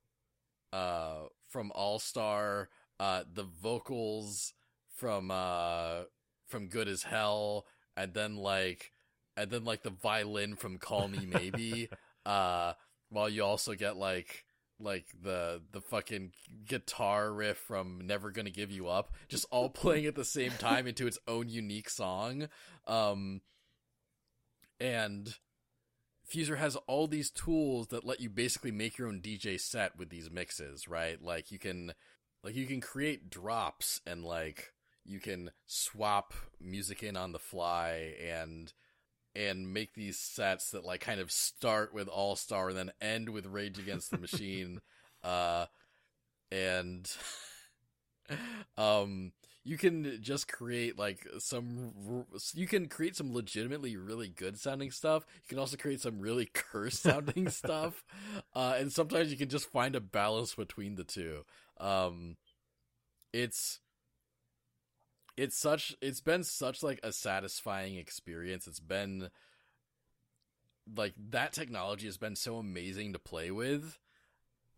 uh 0.73 1.27
from 1.49 1.73
All 1.75 1.99
Star, 1.99 2.69
uh 3.01 3.25
the 3.33 3.45
vocals 3.45 4.55
from 4.95 5.31
uh 5.31 6.03
from 6.47 6.69
Good 6.69 6.89
as 6.89 7.05
Hell, 7.05 7.67
and 7.97 8.15
then 8.15 8.37
like 8.37 8.93
and 9.37 9.51
then 9.51 9.65
like 9.65 9.83
the 9.83 9.91
violin 9.91 10.57
from 10.57 10.79
Call 10.79 11.09
Me 11.09 11.27
Maybe. 11.27 11.89
uh, 12.27 12.73
while 13.11 13.29
you 13.29 13.45
also 13.45 13.75
get 13.75 13.97
like 13.97 14.45
like 14.81 15.07
the 15.23 15.63
the 15.73 15.81
fucking 15.81 16.33
guitar 16.67 17.33
riff 17.33 17.57
from 17.57 18.01
Never 18.05 18.31
Gonna 18.31 18.51
Give 18.51 18.71
You 18.71 18.89
Up, 18.89 19.13
just 19.29 19.47
all 19.51 19.69
playing 19.71 20.07
at 20.07 20.15
the 20.15 20.25
same 20.25 20.53
time 20.53 20.87
into 20.87 21.07
its 21.07 21.19
own 21.27 21.49
unique 21.49 21.91
song. 21.91 22.49
Um, 22.87 23.41
and 24.81 25.35
Fuser 26.33 26.59
has 26.59 26.77
all 26.87 27.07
these 27.07 27.31
tools 27.31 27.89
that 27.89 28.05
let 28.05 28.21
you 28.21 28.29
basically 28.29 28.71
make 28.71 28.99
your 28.99 29.09
own 29.09 29.21
DJ 29.21 29.59
set 29.59 29.97
with 29.99 30.11
these 30.11 30.31
mixes, 30.31 30.87
right? 30.87 31.23
Like 31.23 31.51
you 31.51 31.59
can 31.59 31.95
like 32.45 32.55
you 32.55 32.67
can 32.67 32.81
create 32.81 33.31
drops 33.31 34.01
and 34.07 34.25
like 34.25 34.73
you 35.05 35.21
can 35.21 35.51
swap 35.67 36.35
music 36.61 37.03
in 37.03 37.17
on 37.17 37.33
the 37.33 37.39
fly 37.39 38.15
and 38.23 38.73
and 39.35 39.73
make 39.73 39.95
these 39.95 40.19
sets 40.19 40.71
that 40.73 40.85
like 40.85 41.01
kind 41.01 41.21
of 41.21 41.31
start 41.31 41.95
with 41.95 42.09
All 42.09 42.37
Star 42.37 42.69
and 42.69 42.79
then 42.79 42.93
end 43.01 43.31
with 43.31 43.47
Rage 43.47 43.79
Against 43.79 44.11
the 44.11 44.19
Machine. 44.27 44.81
uh 45.25 45.67
and 46.51 47.11
um 48.79 49.33
you 49.65 49.77
can 49.77 50.19
just 50.23 50.49
create 50.49 50.99
like 50.99 51.27
some 51.39 52.25
you 52.55 52.67
can 52.67 52.89
create 52.89 53.17
some 53.17 53.35
legitimately 53.35 53.97
really 53.97 54.29
good 54.29 54.59
sounding 54.59 54.91
stuff. 54.91 55.27
You 55.37 55.49
can 55.49 55.59
also 55.59 55.77
create 55.77 56.01
some 56.01 56.21
really 56.21 56.47
cursed 56.55 57.03
sounding 57.03 57.49
stuff. 57.51 58.05
Uh 58.55 58.77
and 58.79 58.93
sometimes 58.93 59.31
you 59.31 59.37
can 59.37 59.49
just 59.49 59.71
find 59.71 59.95
a 59.95 60.01
balance 60.01 60.55
between 60.55 60.95
the 60.95 61.05
two. 61.05 61.45
Um 61.79 62.37
it's 63.33 63.81
it's 65.37 65.57
such 65.57 65.95
it's 66.01 66.21
been 66.21 66.45
such 66.45 66.83
like 66.83 67.01
a 67.03 67.13
satisfying 67.13 67.97
experience. 67.97 68.67
It's 68.67 68.81
been 68.81 69.31
like 70.97 71.15
that 71.31 71.53
technology 71.53 72.07
has 72.07 72.17
been 72.17 72.37
so 72.37 72.57
amazing 72.57 73.13
to 73.13 73.19
play 73.19 73.51
with 73.51 73.99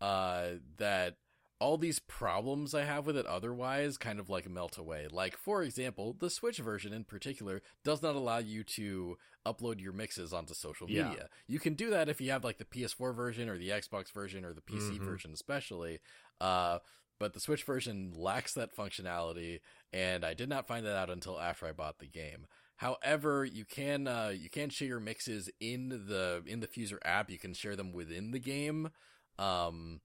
uh 0.01 0.47
that 0.77 1.15
all 1.61 1.77
these 1.77 1.99
problems 1.99 2.73
I 2.73 2.83
have 2.85 3.05
with 3.05 3.15
it 3.15 3.25
otherwise 3.27 3.97
kind 3.97 4.19
of 4.19 4.29
like 4.29 4.49
melt 4.49 4.77
away. 4.77 5.07
Like, 5.11 5.37
for 5.37 5.61
example, 5.63 6.15
the 6.19 6.29
Switch 6.29 6.57
version 6.57 6.91
in 6.91 7.03
particular 7.03 7.61
does 7.83 8.01
not 8.01 8.15
allow 8.15 8.39
you 8.39 8.63
to 8.63 9.17
upload 9.45 9.79
your 9.79 9.93
mixes 9.93 10.33
onto 10.33 10.53
social 10.55 10.89
Yeah. 10.89 11.09
media. 11.09 11.29
You 11.47 11.59
can 11.59 11.75
do 11.75 11.89
that 11.91 12.09
if 12.09 12.19
you 12.19 12.31
have 12.31 12.43
like 12.43 12.57
the 12.57 12.65
PS4 12.65 13.13
version 13.13 13.47
or 13.47 13.57
the 13.57 13.69
Xbox 13.69 14.11
version 14.11 14.43
or 14.43 14.53
the 14.53 14.61
PC 14.61 14.97
Mhm. 14.99 15.05
version, 15.05 15.31
especially. 15.33 15.99
Uh, 16.39 16.79
but 17.19 17.33
the 17.33 17.39
Switch 17.39 17.63
version 17.63 18.11
lacks 18.15 18.53
that 18.55 18.75
functionality, 18.75 19.59
and 19.93 20.25
I 20.25 20.33
did 20.33 20.49
not 20.49 20.65
find 20.67 20.83
that 20.85 20.95
out 20.97 21.09
until 21.11 21.39
after 21.39 21.67
I 21.67 21.71
bought 21.71 21.99
the 21.99 22.07
game. 22.07 22.47
However, 22.77 23.45
you 23.45 23.63
can 23.65 24.07
uh, 24.07 24.29
you 24.29 24.49
can 24.49 24.71
share 24.71 24.87
your 24.87 24.99
mixes 24.99 25.47
in 25.59 25.89
the 26.07 26.41
in 26.47 26.61
the 26.61 26.67
Fuser 26.67 26.97
app. 27.05 27.29
You 27.29 27.37
can 27.37 27.53
share 27.53 27.75
them 27.75 27.91
within 27.93 28.31
the 28.31 28.39
game. 28.39 28.89
Um, 29.37 30.01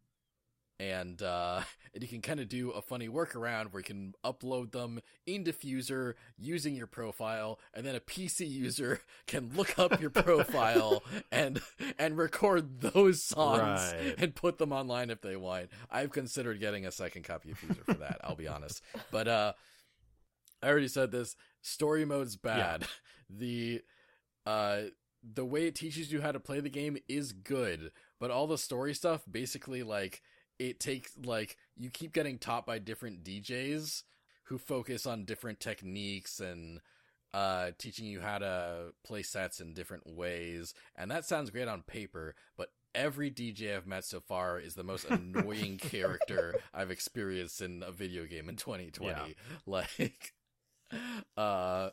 and 0.79 1.23
uh, 1.23 1.61
and 1.95 2.03
you 2.03 2.09
can 2.09 2.21
kind 2.23 2.41
of 2.41 2.49
do 2.49 2.71
a 2.71 2.83
funny 2.83 3.09
workaround 3.09 3.73
where 3.73 3.81
you 3.81 3.85
can 3.85 4.15
upload 4.25 4.73
them 4.73 5.01
in 5.27 5.45
Diffuser 5.45 6.15
using 6.39 6.75
your 6.75 6.87
profile, 6.87 7.59
and 7.75 7.85
then 7.87 7.95
a 7.95 8.01
PC 8.01 8.49
user 8.49 9.01
can 9.27 9.51
look 9.57 9.79
up 9.79 10.01
your 10.01 10.11
profile 10.11 11.03
and 11.33 11.61
and 11.99 12.17
record 12.19 12.81
those 12.81 13.23
songs 13.23 13.93
Right. 13.95 14.15
and 14.19 14.35
put 14.35 14.59
them 14.59 14.73
online 14.73 15.11
if 15.11 15.21
they 15.23 15.37
want. 15.37 15.71
I've 15.91 16.13
considered 16.13 16.61
getting 16.61 16.87
a 16.87 16.93
second 16.93 17.25
copy 17.25 17.51
of 17.53 17.61
Fuser 17.61 17.85
for 17.85 17.95
that. 17.95 18.21
I'll 18.23 18.37
be 18.37 18.49
honest, 18.49 18.83
but 19.11 19.29
uh, 19.29 19.53
I 20.63 20.69
already 20.69 20.89
said 20.89 21.11
this. 21.11 21.37
Story 21.63 22.05
mode's 22.05 22.37
bad. 22.37 22.85
The 23.29 23.83
uh 24.45 24.83
the 25.29 25.45
way 25.45 25.67
it 25.67 25.75
teaches 25.75 26.13
you 26.13 26.21
how 26.21 26.31
to 26.31 26.39
play 26.39 26.61
the 26.61 26.71
game 26.71 26.97
is 27.09 27.33
good, 27.33 27.91
but 28.21 28.31
all 28.31 28.47
the 28.47 28.57
story 28.59 28.95
stuff 28.95 29.23
basically 29.29 29.83
like 29.83 30.23
it 30.59 30.81
takes 30.81 31.13
like 31.25 31.57
you 31.77 31.91
keep 31.91 32.13
getting 32.13 32.39
taught 32.39 32.67
by 32.67 32.79
different 32.79 33.23
DJs 33.25 34.03
who 34.45 34.59
focus 34.59 35.07
on 35.07 35.25
different 35.25 35.61
techniques 35.61 36.41
and 36.41 36.81
uh 37.35 37.71
teaching 37.79 38.07
you 38.07 38.21
how 38.21 38.39
to 38.39 38.93
play 39.05 39.23
sets 39.23 39.61
in 39.61 39.75
different 39.75 40.07
ways 40.07 40.73
and 40.97 41.11
that 41.11 41.25
sounds 41.25 41.51
great 41.51 41.69
on 41.69 41.83
paper 41.83 42.35
but 42.57 42.69
every 42.95 43.31
DJ 43.31 43.77
I've 43.77 43.87
met 43.87 44.05
so 44.05 44.21
far 44.21 44.59
is 44.59 44.75
the 44.75 44.85
most 44.85 45.05
annoying 45.11 45.77
character 45.79 46.55
I've 46.73 46.91
experienced 46.91 47.61
in 47.61 47.83
a 47.83 47.91
video 47.93 48.25
game 48.27 48.49
in 48.49 48.57
2020 48.57 49.13
Yeah. 49.13 49.27
like 49.67 50.33
uh 51.37 51.91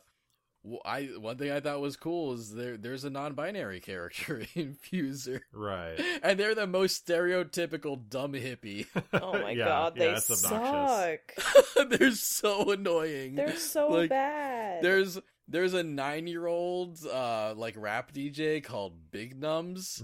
I 0.84 1.10
one 1.18 1.36
thing 1.36 1.50
I 1.50 1.60
thought 1.60 1.80
was 1.80 1.96
cool 1.96 2.32
is 2.32 2.54
there 2.54 2.76
there's 2.78 3.04
a 3.04 3.10
non-binary 3.10 3.80
character 3.80 4.42
in 4.54 4.74
Fuser, 4.76 5.40
Right. 5.52 6.00
and 6.22 6.40
they're 6.40 6.54
the 6.54 6.66
most 6.66 7.06
stereotypical 7.06 7.98
dumb 8.08 8.32
hippie. 8.32 8.86
Oh 9.12 9.32
my 9.34 9.50
Yeah, 9.50 9.64
god, 9.66 9.92
yeah, 9.96 10.04
they 10.04 10.10
it's 10.12 10.40
suck. 10.40 10.52
obnoxious. 10.52 11.98
they're 11.98 12.10
so 12.12 12.70
annoying. 12.72 13.34
They're 13.34 13.56
so 13.56 13.88
Like, 13.88 14.08
bad. 14.10 14.82
There's 14.82 15.18
there's 15.48 15.74
a 15.74 15.82
nine 15.82 16.26
year 16.26 16.46
old 16.46 16.98
uh 17.06 17.52
like 17.54 17.74
rap 17.76 18.12
DJ 18.12 18.64
called 18.64 19.10
Big 19.10 19.38
Nums. 19.38 20.02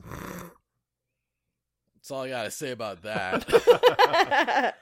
That's 1.97 2.11
all 2.11 2.23
I 2.25 2.29
gotta 2.29 2.51
say 2.51 2.71
about 2.73 3.03
that. 3.03 4.75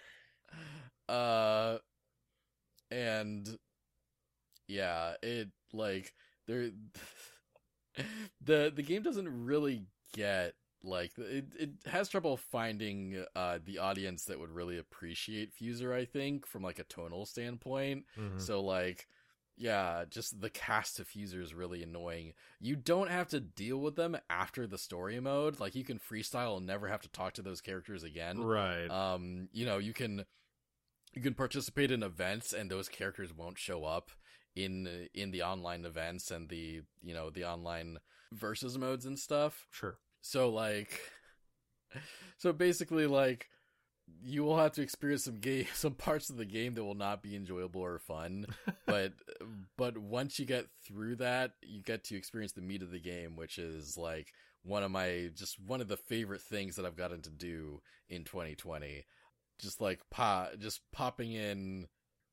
uh 1.08 1.78
and 2.90 3.58
yeah 4.68 5.14
it 5.22 5.48
like 5.72 6.14
there 6.46 6.70
the 8.44 8.72
the 8.74 8.82
game 8.82 9.02
doesn't 9.02 9.44
really 9.44 9.86
get 10.14 10.54
like 10.84 11.10
it 11.18 11.46
it 11.58 11.70
has 11.86 12.08
trouble 12.08 12.36
finding 12.36 13.24
uh 13.34 13.58
the 13.64 13.78
audience 13.78 14.24
that 14.26 14.38
would 14.38 14.50
really 14.50 14.78
appreciate 14.78 15.52
fuser 15.52 15.92
i 15.92 16.04
think 16.04 16.46
from 16.46 16.62
like 16.62 16.78
a 16.78 16.84
tonal 16.84 17.26
standpoint. 17.26 18.04
Mhm. 18.16 18.40
so 18.40 18.60
like 18.62 19.08
yeah 19.56 20.04
just 20.08 20.40
the 20.40 20.50
cast 20.50 21.00
of 21.00 21.08
fuser 21.08 21.42
is 21.42 21.52
really 21.52 21.82
annoying. 21.82 22.32
You 22.60 22.76
don't 22.76 23.10
have 23.10 23.26
to 23.30 23.40
deal 23.40 23.78
with 23.78 23.96
them 23.96 24.16
after 24.30 24.68
the 24.68 24.78
story 24.78 25.18
mode. 25.18 25.58
Like 25.58 25.74
you 25.74 25.82
can 25.82 25.98
freestyle 25.98 26.58
and 26.58 26.66
never 26.66 26.86
have 26.86 27.00
to 27.02 27.08
talk 27.08 27.32
to 27.34 27.42
those 27.42 27.60
characters 27.60 28.04
again. 28.04 28.38
Right. 28.38 28.86
um 28.88 29.48
you 29.52 29.66
know 29.66 29.78
you 29.78 29.92
can 29.92 30.24
you 31.12 31.22
can 31.22 31.34
participate 31.34 31.90
in 31.90 32.04
events 32.04 32.52
and 32.52 32.70
those 32.70 32.88
characters 32.88 33.32
won't 33.34 33.58
show 33.58 33.84
up 33.84 34.12
in 34.58 35.08
in 35.14 35.30
the 35.30 35.42
online 35.42 35.84
events 35.84 36.30
and 36.30 36.48
the 36.48 36.82
you 37.02 37.14
know 37.14 37.30
the 37.30 37.44
online 37.44 37.98
versus 38.32 38.76
modes 38.76 39.06
and 39.06 39.18
stuff. 39.18 39.66
Sure. 39.70 39.98
so 40.20 40.50
like 40.50 41.00
so 42.38 42.52
basically 42.52 43.06
like 43.06 43.48
you 44.22 44.42
will 44.42 44.58
have 44.58 44.72
to 44.72 44.82
experience 44.82 45.24
some 45.24 45.38
game 45.38 45.66
some 45.74 45.94
parts 45.94 46.28
of 46.28 46.36
the 46.36 46.44
game 46.44 46.74
that 46.74 46.84
will 46.84 46.94
not 46.94 47.22
be 47.22 47.36
enjoyable 47.36 47.80
or 47.80 47.98
fun. 47.98 48.46
But 48.86 49.12
but 49.76 49.98
once 49.98 50.38
you 50.38 50.46
get 50.46 50.66
through 50.86 51.16
that 51.16 51.52
you 51.62 51.82
get 51.82 52.04
to 52.04 52.16
experience 52.16 52.52
the 52.52 52.62
meat 52.62 52.82
of 52.82 52.90
the 52.90 52.98
game 52.98 53.36
which 53.36 53.58
is 53.58 53.96
like 53.98 54.32
one 54.62 54.82
of 54.82 54.90
my 54.90 55.30
just 55.34 55.60
one 55.60 55.80
of 55.80 55.88
the 55.88 55.96
favorite 55.96 56.40
things 56.40 56.76
that 56.76 56.86
I've 56.86 56.96
gotten 56.96 57.20
to 57.22 57.30
do 57.30 57.80
in 58.08 58.24
2020 58.24 59.04
just 59.60 59.80
like 59.80 60.00
pop 60.10 60.52
just 60.58 60.80
popping 60.90 61.32
in 61.32 61.86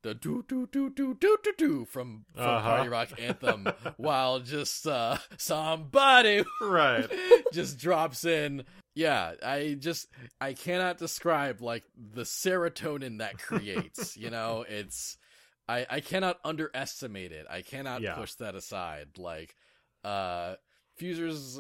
the 0.06 0.14
do 0.14 0.46
do 0.48 0.68
do 0.72 0.90
do 0.90 1.14
do 1.16 1.38
do 1.42 1.54
do 1.58 1.86
from 1.86 2.26
from 2.36 2.44
Uh-huh. 2.44 2.62
Party 2.70 2.90
Rock 2.90 3.10
Anthem 3.20 3.68
while 3.98 4.40
just 4.40 4.86
uh 4.88 5.18
somebody 5.38 6.44
Right. 6.62 7.10
just 7.54 7.78
drops 7.80 8.24
in. 8.26 8.64
Yeah, 8.94 9.34
I 9.44 9.76
just 9.80 10.08
I 10.40 10.54
cannot 10.54 10.98
describe 10.98 11.62
like 11.62 11.84
the 11.98 12.22
serotonin 12.22 13.18
that 13.20 13.38
creates, 13.40 14.16
you 14.24 14.30
know, 14.30 14.64
it's 14.68 15.18
I 15.68 15.86
I 15.90 16.00
cannot 16.02 16.38
underestimate 16.46 17.32
it. 17.32 17.46
I 17.50 17.62
cannot 17.62 18.02
Yeah. 18.02 18.14
push 18.16 18.34
that 18.36 18.56
aside. 18.56 19.18
Like 19.18 19.56
uh 20.04 20.56
Fuser's 20.98 21.60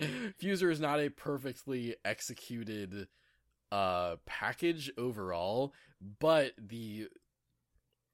Fuser 0.00 0.70
is 0.70 0.80
not 0.80 1.00
a 1.00 1.08
perfectly 1.10 1.96
executed 2.04 3.08
uh 3.72 4.16
package 4.26 4.90
overall, 4.98 5.72
but 6.20 6.52
the 6.58 7.08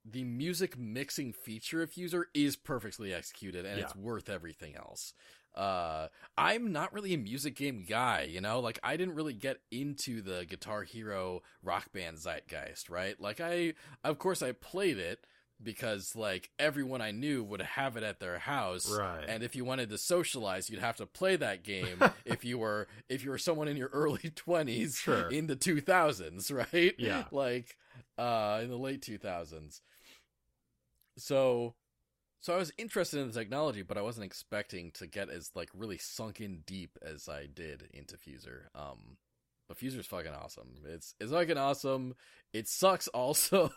the 0.05 0.23
music 0.23 0.77
mixing 0.77 1.31
feature 1.33 1.81
of 1.81 1.91
Fuser 1.91 2.23
is 2.33 2.55
perfectly 2.55 3.13
executed 3.13 3.65
and 3.65 3.77
Yeah. 3.77 3.85
it's 3.85 3.95
worth 3.95 4.29
everything 4.29 4.75
else. 4.75 5.13
Uh, 5.55 6.07
I'm 6.37 6.71
not 6.71 6.91
really 6.93 7.13
a 7.13 7.17
music 7.17 7.55
game 7.55 7.85
guy, 7.87 8.23
you 8.23 8.41
know, 8.41 8.59
like 8.59 8.79
I 8.83 8.97
didn't 8.97 9.13
really 9.15 9.33
get 9.33 9.59
into 9.71 10.21
the 10.21 10.45
Guitar 10.45 10.83
Hero 10.83 11.41
rock 11.61 11.91
band 11.93 12.17
zeitgeist, 12.17 12.89
right? 12.89 13.19
Like 13.21 13.39
I, 13.39 13.75
of 14.03 14.17
course 14.17 14.41
I 14.41 14.51
played 14.51 14.97
it 14.97 15.25
because 15.61 16.15
like 16.15 16.49
everyone 16.59 17.01
I 17.01 17.11
knew 17.11 17.43
would 17.43 17.61
have 17.61 17.95
it 17.95 18.03
at 18.03 18.19
their 18.19 18.39
house. 18.39 18.91
Right. 18.91 19.23
And 19.27 19.43
if 19.43 19.55
you 19.55 19.63
wanted 19.63 19.89
to 19.91 19.97
socialize, 19.99 20.69
you'd 20.69 20.79
have 20.81 20.97
to 20.97 21.05
play 21.05 21.35
that 21.37 21.63
game 21.63 22.01
if 22.25 22.43
you 22.43 22.57
were, 22.57 22.87
if 23.07 23.23
you 23.23 23.29
were 23.29 23.37
someone 23.37 23.67
in 23.69 23.77
your 23.77 23.89
early 23.93 24.29
twenties 24.35 24.97
Sure. 24.97 25.29
in 25.29 25.47
the 25.47 25.55
2000s, 25.55 26.51
right? 26.73 26.95
Yeah. 26.97 27.25
like 27.31 27.77
uh 28.17 28.59
in 28.63 28.69
the 28.69 28.77
late 28.77 29.01
2000s 29.01 29.81
so 31.17 31.75
so 32.39 32.53
i 32.53 32.57
was 32.57 32.71
interested 32.77 33.19
in 33.19 33.27
the 33.27 33.33
technology 33.33 33.81
but 33.81 33.97
i 33.97 34.01
wasn't 34.01 34.25
expecting 34.25 34.91
to 34.91 35.07
get 35.07 35.29
as 35.29 35.51
like 35.55 35.69
really 35.73 35.97
sunk 35.97 36.41
in 36.41 36.61
deep 36.65 36.97
as 37.01 37.29
i 37.29 37.45
did 37.45 37.89
into 37.93 38.17
fuser. 38.17 38.65
Um 38.75 39.17
but 39.67 39.77
fuser's 39.77 40.07
fucking 40.07 40.33
awesome. 40.33 40.75
It's 40.85 41.15
it's 41.19 41.31
fucking 41.31 41.57
awesome. 41.57 42.15
It 42.53 42.67
sucks 42.67 43.07
also 43.09 43.71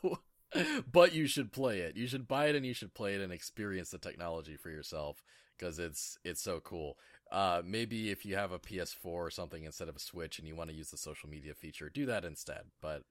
but 0.91 1.15
you 1.15 1.27
should 1.27 1.53
play 1.53 1.81
it. 1.81 1.97
You 1.97 2.07
should 2.07 2.29
buy 2.29 2.47
it 2.47 2.57
and 2.57 2.65
you 2.65 2.75
should 2.75 2.95
play 2.95 3.15
it 3.15 3.21
and 3.21 3.33
experience 3.33 3.91
the 3.91 3.99
technology 3.99 4.57
for 4.57 4.71
yourself 4.71 5.23
because 5.59 5.79
it's 5.79 6.19
it's 6.25 6.43
so 6.43 6.61
cool. 6.61 6.97
Uh 7.31 7.63
maybe 7.65 8.11
if 8.11 8.25
you 8.25 8.37
have 8.37 8.53
a 8.53 8.59
ps4 8.59 8.97
or 9.05 9.31
something 9.31 9.65
instead 9.65 9.89
of 9.89 9.97
a 9.97 10.01
switch 10.01 10.39
and 10.39 10.49
you 10.49 10.57
want 10.57 10.71
to 10.71 10.77
use 10.77 10.91
the 10.91 10.97
social 10.97 11.29
media 11.29 11.55
feature 11.55 11.89
do 11.91 12.07
that 12.07 12.25
instead. 12.25 12.65
But 12.81 13.03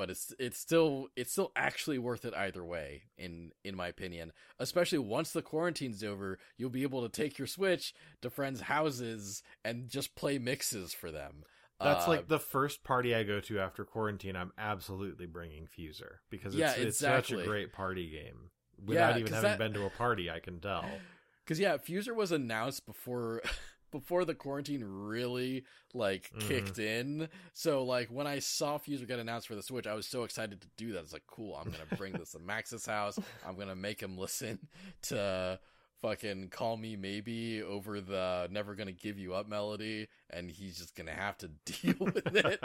but 0.00 0.08
it's 0.08 0.32
it's 0.38 0.58
still 0.58 1.08
it's 1.14 1.30
still 1.30 1.52
actually 1.54 1.98
worth 1.98 2.24
it 2.24 2.32
either 2.34 2.64
way 2.64 3.02
in 3.18 3.52
in 3.64 3.76
my 3.76 3.86
opinion 3.86 4.32
especially 4.58 4.96
once 4.98 5.30
the 5.32 5.42
quarantine's 5.42 6.02
over 6.02 6.38
you'll 6.56 6.70
be 6.70 6.84
able 6.84 7.02
to 7.02 7.10
take 7.10 7.36
your 7.38 7.46
switch 7.46 7.92
to 8.22 8.30
friends 8.30 8.62
houses 8.62 9.42
and 9.62 9.90
just 9.90 10.14
play 10.14 10.38
mixes 10.38 10.94
for 10.94 11.10
them 11.10 11.44
That's 11.78 12.06
Uh, 12.06 12.12
like 12.12 12.28
the 12.28 12.38
first 12.38 12.82
party 12.82 13.14
I 13.14 13.24
go 13.24 13.40
to 13.40 13.58
after 13.58 13.84
quarantine. 13.84 14.36
I'm 14.36 14.52
absolutely 14.56 15.26
bringing 15.26 15.66
Fuser 15.66 16.12
because 16.30 16.54
it's, 16.54 16.60
Yeah, 16.60 16.72
it's 16.82 16.98
such 16.98 17.30
a 17.32 17.42
great 17.44 17.70
party 17.72 18.08
game. 18.10 18.50
Yeah, 18.78 18.84
Without 18.86 19.18
even 19.18 19.32
'cause 19.32 19.42
having 19.42 19.50
that- 19.50 19.58
been 19.58 19.74
to 19.74 19.84
a 19.86 19.90
party, 19.90 20.30
I 20.30 20.40
can 20.40 20.60
tell. 20.60 20.84
Because 21.44 21.58
yeah, 21.58 21.76
Fuser 21.78 22.14
was 22.14 22.30
announced 22.32 22.86
before 22.86 23.42
before 23.90 24.24
the 24.24 24.34
quarantine 24.34 24.84
really 24.84 25.64
like 25.94 26.30
Mhm. 26.34 26.48
kicked 26.48 26.78
in. 26.78 27.28
So 27.52 27.84
like 27.84 28.08
when 28.08 28.26
I 28.26 28.38
saw 28.38 28.78
Fuser 28.78 29.06
get 29.06 29.18
announced 29.18 29.48
for 29.48 29.54
the 29.54 29.62
Switch, 29.62 29.86
I 29.86 29.94
was 29.94 30.06
so 30.06 30.24
excited 30.24 30.60
to 30.60 30.68
do 30.76 30.92
that. 30.92 31.00
It's 31.00 31.12
like 31.12 31.26
cool. 31.26 31.56
I'm 31.56 31.70
gonna 31.70 31.96
bring 31.96 32.12
this 32.12 32.32
to 32.32 32.38
Max's 32.44 32.86
house. 32.86 33.18
I'm 33.46 33.56
gonna 33.58 33.74
make 33.76 34.00
him 34.02 34.16
listen 34.18 34.58
to 35.02 35.58
fucking 36.00 36.48
call 36.48 36.78
me 36.78 36.96
maybe 36.96 37.62
over 37.62 38.00
the 38.00 38.48
never 38.50 38.74
gonna 38.74 38.90
give 38.90 39.18
you 39.18 39.34
up 39.34 39.46
melody 39.46 40.08
and 40.30 40.50
he's 40.50 40.78
just 40.78 40.94
gonna 40.94 41.12
have 41.12 41.36
to 41.36 41.48
deal 41.66 41.94
with 42.00 42.26
it 42.34 42.58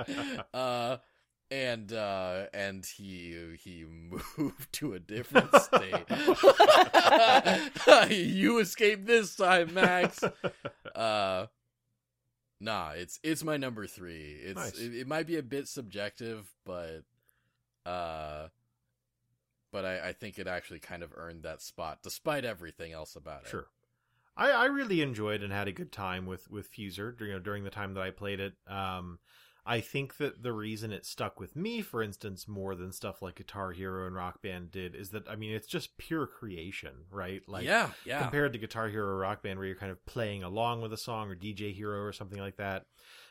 uh 0.54 0.96
and 1.52 1.94
uh 1.94 2.46
and 2.54 2.86
he 2.86 3.56
he 3.64 3.86
moved 4.38 4.74
to 4.74 4.94
a 4.94 5.00
different 5.00 5.50
state 5.62 6.06
you 8.12 8.58
escaped 8.60 9.06
this 9.06 9.36
time 9.36 9.74
max 9.74 10.24
uh 10.96 11.46
nah 12.60 12.92
it's 12.92 13.20
it's 13.24 13.44
my 13.44 13.58
number 13.58 13.86
three 13.86 14.38
it's 14.44 14.56
Nice. 14.56 14.80
it, 14.80 14.96
it 14.96 15.08
might 15.08 15.28
be 15.28 15.38
a 15.38 15.44
bit 15.44 15.68
subjective 15.68 16.52
but 16.66 17.04
uh 17.86 18.48
but 19.72 19.86
I, 19.86 20.10
I 20.10 20.14
think 20.14 20.40
it 20.40 20.48
actually 20.48 20.80
kind 20.80 21.04
of 21.04 21.12
earned 21.16 21.44
that 21.44 21.62
spot 21.62 22.00
despite 22.02 22.44
everything 22.46 22.92
else 22.94 23.16
about 23.16 23.44
it 23.44 23.50
Sure. 23.50 23.68
I, 24.38 24.52
I 24.52 24.66
really 24.66 25.02
enjoyed 25.02 25.44
and 25.44 25.54
had 25.54 25.68
a 25.70 25.72
good 25.72 25.92
time 25.94 26.26
with 26.26 26.50
with 26.52 26.70
Fuser 26.74 27.18
during 27.18 27.42
during 27.44 27.64
the 27.64 27.70
time 27.70 27.94
that 27.94 28.02
I 28.04 28.12
played 28.12 28.42
it. 28.42 28.54
Um, 28.68 29.20
I 29.68 29.82
think 29.82 30.18
that 30.18 30.44
the 30.44 30.54
reason 30.54 30.92
it 30.92 31.08
stuck 31.08 31.40
with 31.40 31.56
me, 31.56 31.82
for 31.82 32.04
instance, 32.04 32.48
more 32.48 32.76
than 32.76 32.92
stuff 32.92 33.24
like 33.24 33.36
Guitar 33.36 33.72
Hero 33.72 34.06
and 34.06 34.16
Rock 34.16 34.44
Band 34.44 34.70
did, 34.70 34.94
is 34.94 35.10
that 35.10 35.28
I 35.28 35.36
mean 35.36 35.54
it's 35.54 35.68
just 35.68 35.98
pure 35.98 36.28
creation, 36.28 36.92
right? 37.10 37.42
Like 37.48 37.66
yeah 37.66 37.90
yeah 38.06 38.22
compared 38.22 38.54
to 38.54 38.60
Guitar 38.60 38.90
Hero 38.90 39.08
or 39.08 39.18
Rock 39.18 39.42
Band, 39.42 39.58
where 39.58 39.68
you're 39.68 39.76
kind 39.76 39.92
of 39.92 40.06
playing 40.06 40.44
along 40.44 40.82
with 40.82 40.94
a 40.94 40.98
song 40.98 41.32
or 41.32 41.36
DJ 41.36 41.74
Hero 41.74 42.04
or 42.04 42.14
something 42.14 42.40
like 42.40 42.58
that. 42.58 42.86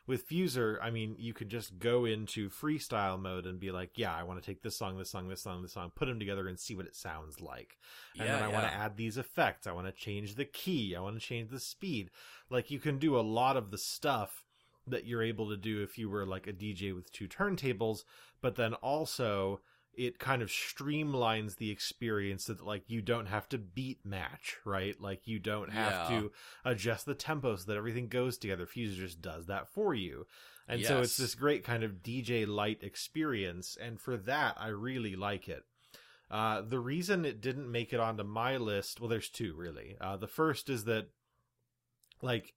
With 0.07 0.29
Fuser, 0.29 0.77
I 0.83 0.91
mean, 0.91 1.17
you 1.19 1.33
could 1.33 1.49
just 1.49 1.79
go 1.79 2.05
into 2.05 2.51
freestyle 2.51 3.19
mode 3.19 3.47
and 3.47 3.59
be 3.59 3.71
like, 3.71 3.93
"Yeah, 3.97 4.15
I 4.15 4.25
want 4.25 4.43
to 4.43 4.45
take 4.45 4.61
this 4.61 4.77
song, 4.77 4.99
this 4.99 5.11
song, 5.11 5.29
this 5.29 5.41
song, 5.41 5.63
this 5.63 5.73
song, 5.73 5.93
put 5.95 6.07
them 6.07 6.19
together 6.19 6.47
and 6.47 6.61
see 6.61 6.75
what 6.75 6.87
it 6.87 6.97
sounds 6.97 7.41
like." 7.41 7.79
And 8.19 8.27
yeah, 8.27 8.35
then 8.35 8.43
I 8.43 8.49
want 8.49 8.67
to 8.67 8.75
add 8.75 8.97
these 8.97 9.17
effects. 9.17 9.67
I 9.67 9.73
want 9.73 9.87
to 9.87 9.93
change 9.93 10.35
the 10.35 10.45
key. 10.45 10.95
I 10.95 11.01
want 11.01 11.19
to 11.19 11.27
change 11.27 11.51
the 11.51 11.61
speed. 11.61 12.11
Like 12.51 12.71
you 12.71 12.81
can 12.81 12.99
do 12.99 13.19
a 13.19 13.23
lot 13.23 13.57
of 13.57 13.71
the 13.71 13.79
stuff 13.79 14.44
that 14.87 15.07
you're 15.07 15.23
able 15.23 15.49
to 15.51 15.57
do 15.57 15.83
if 15.83 15.97
you 15.99 16.09
were 16.11 16.27
like 16.27 16.47
a 16.47 16.53
DJ 16.53 16.95
with 16.95 17.13
two 17.13 17.29
turntables, 17.29 18.05
but 18.41 18.57
then 18.57 18.75
also 18.75 19.61
it 19.97 20.19
kind 20.19 20.43
of 20.43 20.49
streamlines 20.49 21.57
the 21.57 21.71
experience 21.71 22.47
so 22.47 22.55
that 22.55 22.67
like 22.67 22.83
you 22.89 23.01
don't 23.01 23.27
have 23.27 23.49
to 23.49 23.59
beat 23.59 24.05
match, 24.05 24.57
right? 24.65 25.01
Like 25.01 25.27
you 25.27 25.39
don't 25.39 25.71
have 25.71 25.93
Yeah. 25.93 26.09
to 26.09 26.33
adjust 26.65 27.07
the 27.07 27.15
tempo 27.15 27.55
so 27.57 27.65
that 27.67 27.77
everything 27.77 28.09
goes 28.09 28.37
together. 28.37 28.67
Fuser 28.67 28.97
just 28.97 29.23
does 29.23 29.47
that 29.47 29.69
for 29.69 29.95
you. 29.95 30.27
And 30.67 30.81
so 30.85 31.01
it's 31.03 31.17
this 31.17 31.35
great 31.35 31.63
kind 31.63 31.85
of 31.85 32.03
DJ 32.03 32.47
light 32.47 32.83
experience 32.83 33.77
and 33.81 34.01
for 34.01 34.17
that 34.17 34.57
I 34.59 34.69
really 34.69 35.15
like 35.15 35.49
it. 35.49 35.63
Uh, 36.31 36.63
the 36.63 36.81
reason 36.81 37.25
it 37.25 37.41
didn't 37.41 37.71
make 37.71 37.93
it 37.93 38.01
onto 38.01 38.25
my 38.25 38.57
list, 38.57 38.99
well, 39.01 39.09
there's 39.11 39.29
two 39.29 39.55
really. 39.55 39.97
Uh, 40.01 40.17
the 40.17 40.27
first 40.27 40.69
is 40.69 40.85
that, 40.85 41.07
like, 42.23 42.55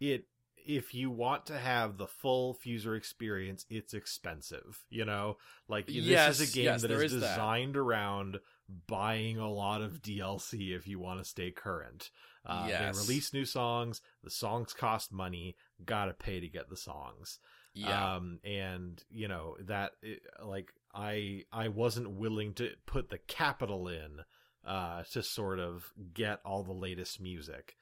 it 0.00 0.26
if 0.68 0.94
you 0.94 1.10
want 1.10 1.46
to 1.46 1.58
have 1.58 1.96
the 1.96 2.06
full 2.06 2.54
Fuser 2.54 2.96
experience, 2.96 3.66
it's 3.68 3.94
expensive. 3.94 4.84
You 4.90 5.04
know, 5.04 5.38
like 5.68 5.86
this 5.86 6.40
is 6.40 6.52
a 6.52 6.54
game 6.54 6.64
yes, 6.66 6.82
that 6.82 6.90
is 6.92 7.12
is 7.14 7.20
that. 7.20 7.30
designed 7.30 7.76
around 7.76 8.38
buying 8.86 9.38
a 9.38 9.50
lot 9.50 9.80
of 9.80 10.02
DLC 10.02 10.76
if 10.76 10.86
you 10.86 11.00
want 11.00 11.18
to 11.18 11.24
stay 11.24 11.50
current. 11.50 12.10
Uh, 12.46 12.66
Yes. 12.68 12.94
They 12.94 13.02
release 13.02 13.32
new 13.32 13.44
songs. 13.44 14.00
The 14.22 14.30
songs 14.30 14.72
cost 14.72 15.10
money. 15.12 15.56
Gotta 15.84 16.12
pay 16.12 16.38
to 16.38 16.48
get 16.48 16.68
the 16.68 16.76
songs 16.76 17.40
yeah 17.74 18.16
um 18.16 18.38
and 18.44 19.02
you 19.10 19.28
know 19.28 19.56
that 19.60 19.92
it, 20.02 20.20
like 20.44 20.72
i 20.94 21.44
i 21.52 21.68
wasn't 21.68 22.10
willing 22.10 22.52
to 22.54 22.70
put 22.86 23.08
the 23.08 23.18
capital 23.18 23.88
in 23.88 24.20
uh 24.66 25.02
to 25.12 25.22
sort 25.22 25.58
of 25.60 25.92
get 26.12 26.40
all 26.44 26.62
the 26.64 26.72
latest 26.72 27.20
music 27.20 27.76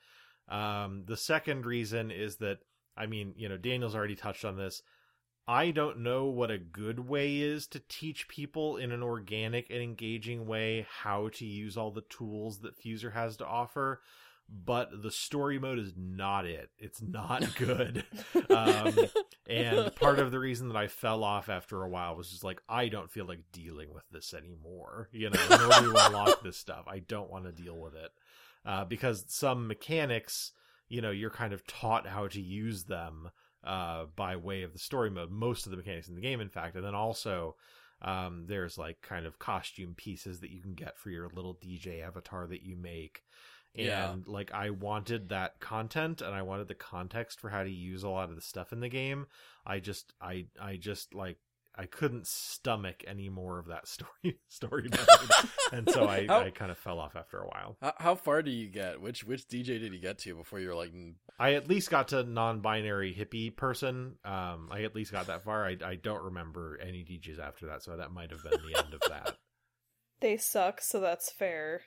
um 0.49 1.05
the 1.07 1.17
second 1.17 1.65
reason 1.65 2.11
is 2.11 2.37
that 2.37 2.59
i 2.97 3.07
mean 3.07 3.35
you 3.37 3.49
know 3.49 3.57
daniel's 3.57 3.95
already 3.95 4.17
touched 4.17 4.45
on 4.45 4.57
this 4.57 4.83
i 5.47 5.71
don't 5.71 5.99
know 5.99 6.27
what 6.27 6.51
a 6.51 6.59
good 6.59 7.09
way 7.09 7.37
is 7.37 7.67
to 7.67 7.81
teach 7.89 8.29
people 8.29 8.77
in 8.77 8.93
an 8.93 9.03
organic 9.03 9.71
and 9.71 9.81
engaging 9.81 10.47
way 10.47 10.87
how 11.03 11.29
to 11.29 11.45
use 11.45 11.77
all 11.77 11.91
the 11.91 12.05
tools 12.09 12.59
that 12.61 12.81
fuser 12.81 13.13
has 13.13 13.37
to 13.37 13.47
offer 13.47 14.01
but 14.49 15.03
the 15.03 15.11
story 15.11 15.59
mode 15.59 15.79
is 15.79 15.93
not 15.97 16.47
it 16.47 16.71
it's 16.79 17.03
not 17.03 17.45
good 17.57 18.05
um, 18.51 18.95
and 19.49 19.95
part 19.95 20.19
of 20.19 20.31
the 20.31 20.39
reason 20.39 20.69
that 20.69 20.77
I 20.77 20.89
fell 20.89 21.23
off 21.23 21.49
after 21.49 21.83
a 21.83 21.89
while 21.89 22.17
was 22.17 22.31
just 22.31 22.45
like, 22.45 22.61
I 22.69 22.89
don't 22.89 23.11
feel 23.11 23.27
like 23.27 23.41
dealing 23.53 23.93
with 23.95 24.05
this 24.11 24.35
anymore. 24.35 25.09
You 25.13 25.31
know, 25.31 25.41
order 25.51 25.93
to 25.93 26.07
unlock 26.07 26.43
this 26.43 26.57
stuff, 26.57 26.85
I 26.89 26.99
don't 26.99 27.31
want 27.31 27.45
to 27.45 27.53
deal 27.53 27.77
with 27.77 27.95
it. 27.95 28.11
Uh, 28.65 28.85
because 28.85 29.25
some 29.29 29.69
mechanics, 29.69 30.53
you 30.89 31.01
know, 31.01 31.11
you're 31.11 31.31
kind 31.31 31.53
of 31.53 31.67
taught 31.67 32.07
how 32.07 32.29
to 32.29 32.41
use 32.41 32.85
them 32.85 33.31
uh, 33.65 34.07
by 34.17 34.37
way 34.37 34.63
of 34.63 34.73
the 34.73 34.79
story 34.79 35.11
mode. 35.11 35.31
Most 35.31 35.67
of 35.67 35.71
the 35.71 35.77
mechanics 35.77 36.09
in 36.09 36.15
the 36.15 36.21
game, 36.21 36.41
in 36.41 36.49
fact. 36.49 36.77
And 36.77 36.85
then 36.85 36.95
also, 36.95 37.57
um, 38.03 38.45
there's 38.47 38.79
like 38.79 39.01
kind 39.03 39.27
of 39.27 39.39
costume 39.39 39.95
pieces 39.97 40.41
that 40.41 40.51
you 40.51 40.63
can 40.63 40.75
get 40.75 40.99
for 40.99 41.11
your 41.11 41.29
little 41.35 41.55
DJ 41.55 42.03
avatar 42.03 42.47
that 42.47 42.63
you 42.63 42.77
make 42.77 43.23
and 43.75 44.27
Yeah. 44.27 44.33
like 44.33 44.53
I 44.53 44.71
wanted 44.71 45.29
that 45.29 45.61
content 45.61 46.23
and 46.23 46.35
I 46.35 46.43
wanted 46.43 46.69
the 46.69 46.75
context 46.75 47.41
for 47.41 47.51
how 47.51 47.63
to 47.63 47.71
use 47.71 48.03
a 48.03 48.09
lot 48.09 48.31
of 48.31 48.35
the 48.37 48.43
stuff 48.43 48.73
in 48.73 48.81
the 48.81 48.89
game. 48.89 49.27
I 49.67 49.81
just 49.81 50.15
I 50.21 50.47
I 50.61 50.77
just 50.77 51.15
like 51.15 51.39
I 51.79 51.87
couldn't 51.87 52.27
stomach 52.27 53.05
any 53.07 53.29
more 53.29 53.59
of 53.59 53.67
that 53.67 53.87
story 53.97 54.39
story 54.49 54.89
mode. 54.91 55.31
and 55.73 55.91
so 55.91 56.09
I, 56.09 56.27
How- 56.27 56.41
I 56.41 56.51
kind 56.51 56.71
of 56.71 56.79
fell 56.79 56.99
off 56.99 57.17
after 57.17 57.39
a 57.39 57.47
while. 57.47 57.77
how, 57.83 57.95
how 57.99 58.15
far 58.15 58.43
do 58.43 58.51
you 58.51 58.69
get 58.69 59.01
which 59.01 59.25
which 59.25 59.47
dj 59.49 59.67
did 59.67 59.93
you 59.93 60.01
get 60.01 60.19
to 60.21 60.35
before 60.35 60.59
you're 60.61 60.75
like 60.75 60.93
mm, 60.93 61.15
I 61.39 61.53
at 61.55 61.69
least 61.69 61.91
got 61.91 62.09
to 62.09 62.23
non-binary 62.23 63.15
hippie 63.15 63.55
person. 63.55 64.15
Um, 64.25 64.69
I 64.73 64.85
at 64.85 64.95
least 64.95 65.13
got 65.13 65.27
that 65.27 65.45
far. 65.45 65.67
I 65.67 65.77
I 65.85 65.95
don't 65.97 66.23
remember 66.25 66.79
any 66.81 67.05
DJs 67.05 67.39
after 67.39 67.67
that, 67.67 67.83
so 67.83 67.97
that 67.97 68.11
might 68.11 68.31
have 68.31 68.43
been 68.43 68.53
the 68.73 68.79
end 68.79 68.95
of 68.95 69.01
that. 69.09 69.37
They 70.21 70.39
suck, 70.39 70.81
so 70.81 70.99
that's 70.99 71.31
fair. 71.31 71.83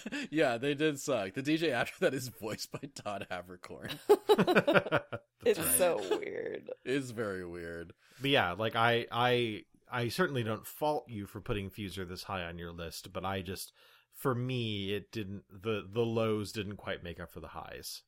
yeah, 0.30 0.58
they 0.58 0.74
did 0.74 0.98
suck. 1.00 1.34
The 1.34 1.42
DJ 1.42 1.70
after 1.70 1.94
that 2.00 2.14
is 2.14 2.28
voiced 2.28 2.72
by 2.72 2.80
Todd 2.94 3.26
Haberkorn. 3.30 3.90
It's 5.44 5.58
right. 5.58 5.76
so 5.76 6.00
weird. 6.08 6.70
It's 6.84 7.10
very 7.10 7.44
weird. 7.44 7.94
but 8.20 8.30
yeah 8.30 8.52
like 8.52 8.76
i 8.76 9.06
i 9.10 9.64
I 9.90 10.08
certainly 10.08 10.44
don't 10.44 10.64
fault 10.64 11.06
you 11.08 11.26
for 11.26 11.40
putting 11.40 11.68
Fuser 11.68 12.08
this 12.08 12.22
high 12.22 12.44
on 12.44 12.58
your 12.58 12.70
list, 12.70 13.12
but 13.12 13.24
I 13.24 13.42
just 13.42 13.72
for 14.14 14.36
me 14.36 14.94
it 14.94 15.10
didn't 15.10 15.42
the 15.50 15.84
the 15.92 16.02
lows 16.02 16.52
didn't 16.52 16.76
quite 16.76 17.02
make 17.02 17.18
up 17.18 17.32
for 17.32 17.40
the 17.40 17.48
highs. 17.48 18.02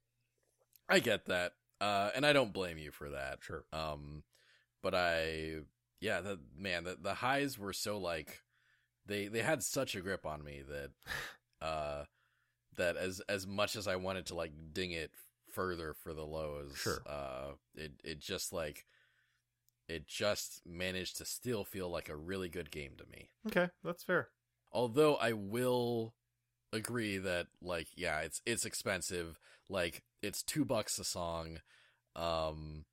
I 0.89 1.01
get 1.01 1.27
that. 1.27 1.55
Uh, 1.81 2.11
and 2.15 2.25
I 2.25 2.33
don't 2.33 2.53
blame 2.53 2.79
you 2.79 2.91
for 2.91 3.11
that. 3.11 3.39
Sure. 3.43 3.65
Um, 3.73 4.23
but 4.83 4.95
I, 4.95 5.57
yeah, 6.01 6.21
the 6.21 6.39
man, 6.57 6.85
the, 6.85 6.97
the 7.01 7.15
highs 7.15 7.59
were 7.59 7.73
so 7.73 7.99
like, 7.99 8.43
they, 9.07 9.27
they 9.29 9.43
had 9.43 9.63
such 9.63 9.95
a 9.95 10.01
grip 10.01 10.25
on 10.25 10.43
me 10.45 10.63
that, 10.69 10.91
uh, 11.65 12.05
that 12.77 12.97
as, 12.97 13.21
as 13.29 13.47
much 13.47 13.77
as 13.77 13.87
I 13.89 13.97
wanted 13.97 14.27
to 14.27 14.35
like 14.35 14.53
ding 14.73 14.91
it 14.91 15.11
further 15.51 15.95
for 15.95 16.13
the 16.13 16.25
lows, 16.27 16.77
Sure. 16.77 17.03
uh, 17.07 17.53
it, 17.75 17.93
it 18.05 18.21
just 18.21 18.53
like, 18.53 18.87
it 19.89 20.07
just 20.07 20.63
managed 20.67 21.19
to 21.19 21.25
still 21.25 21.65
feel 21.65 21.89
like 21.89 22.09
a 22.09 22.17
really 22.17 22.49
good 22.49 22.71
game 22.71 22.93
to 22.99 23.05
me. 23.11 23.29
Okay, 23.47 23.69
that's 23.83 24.03
fair. 24.03 24.29
Although 24.73 25.17
I 25.17 25.33
will 25.33 26.15
agree 26.73 27.19
that 27.19 27.47
like 27.63 27.89
yeah, 27.95 28.21
it's 28.21 28.41
it's 28.45 28.65
expensive. 28.65 29.39
Like 29.69 30.03
it's 30.23 30.43
2 30.43 30.65
bucks 30.65 30.99
a 30.99 31.05
song 31.05 31.61
um 32.17 32.85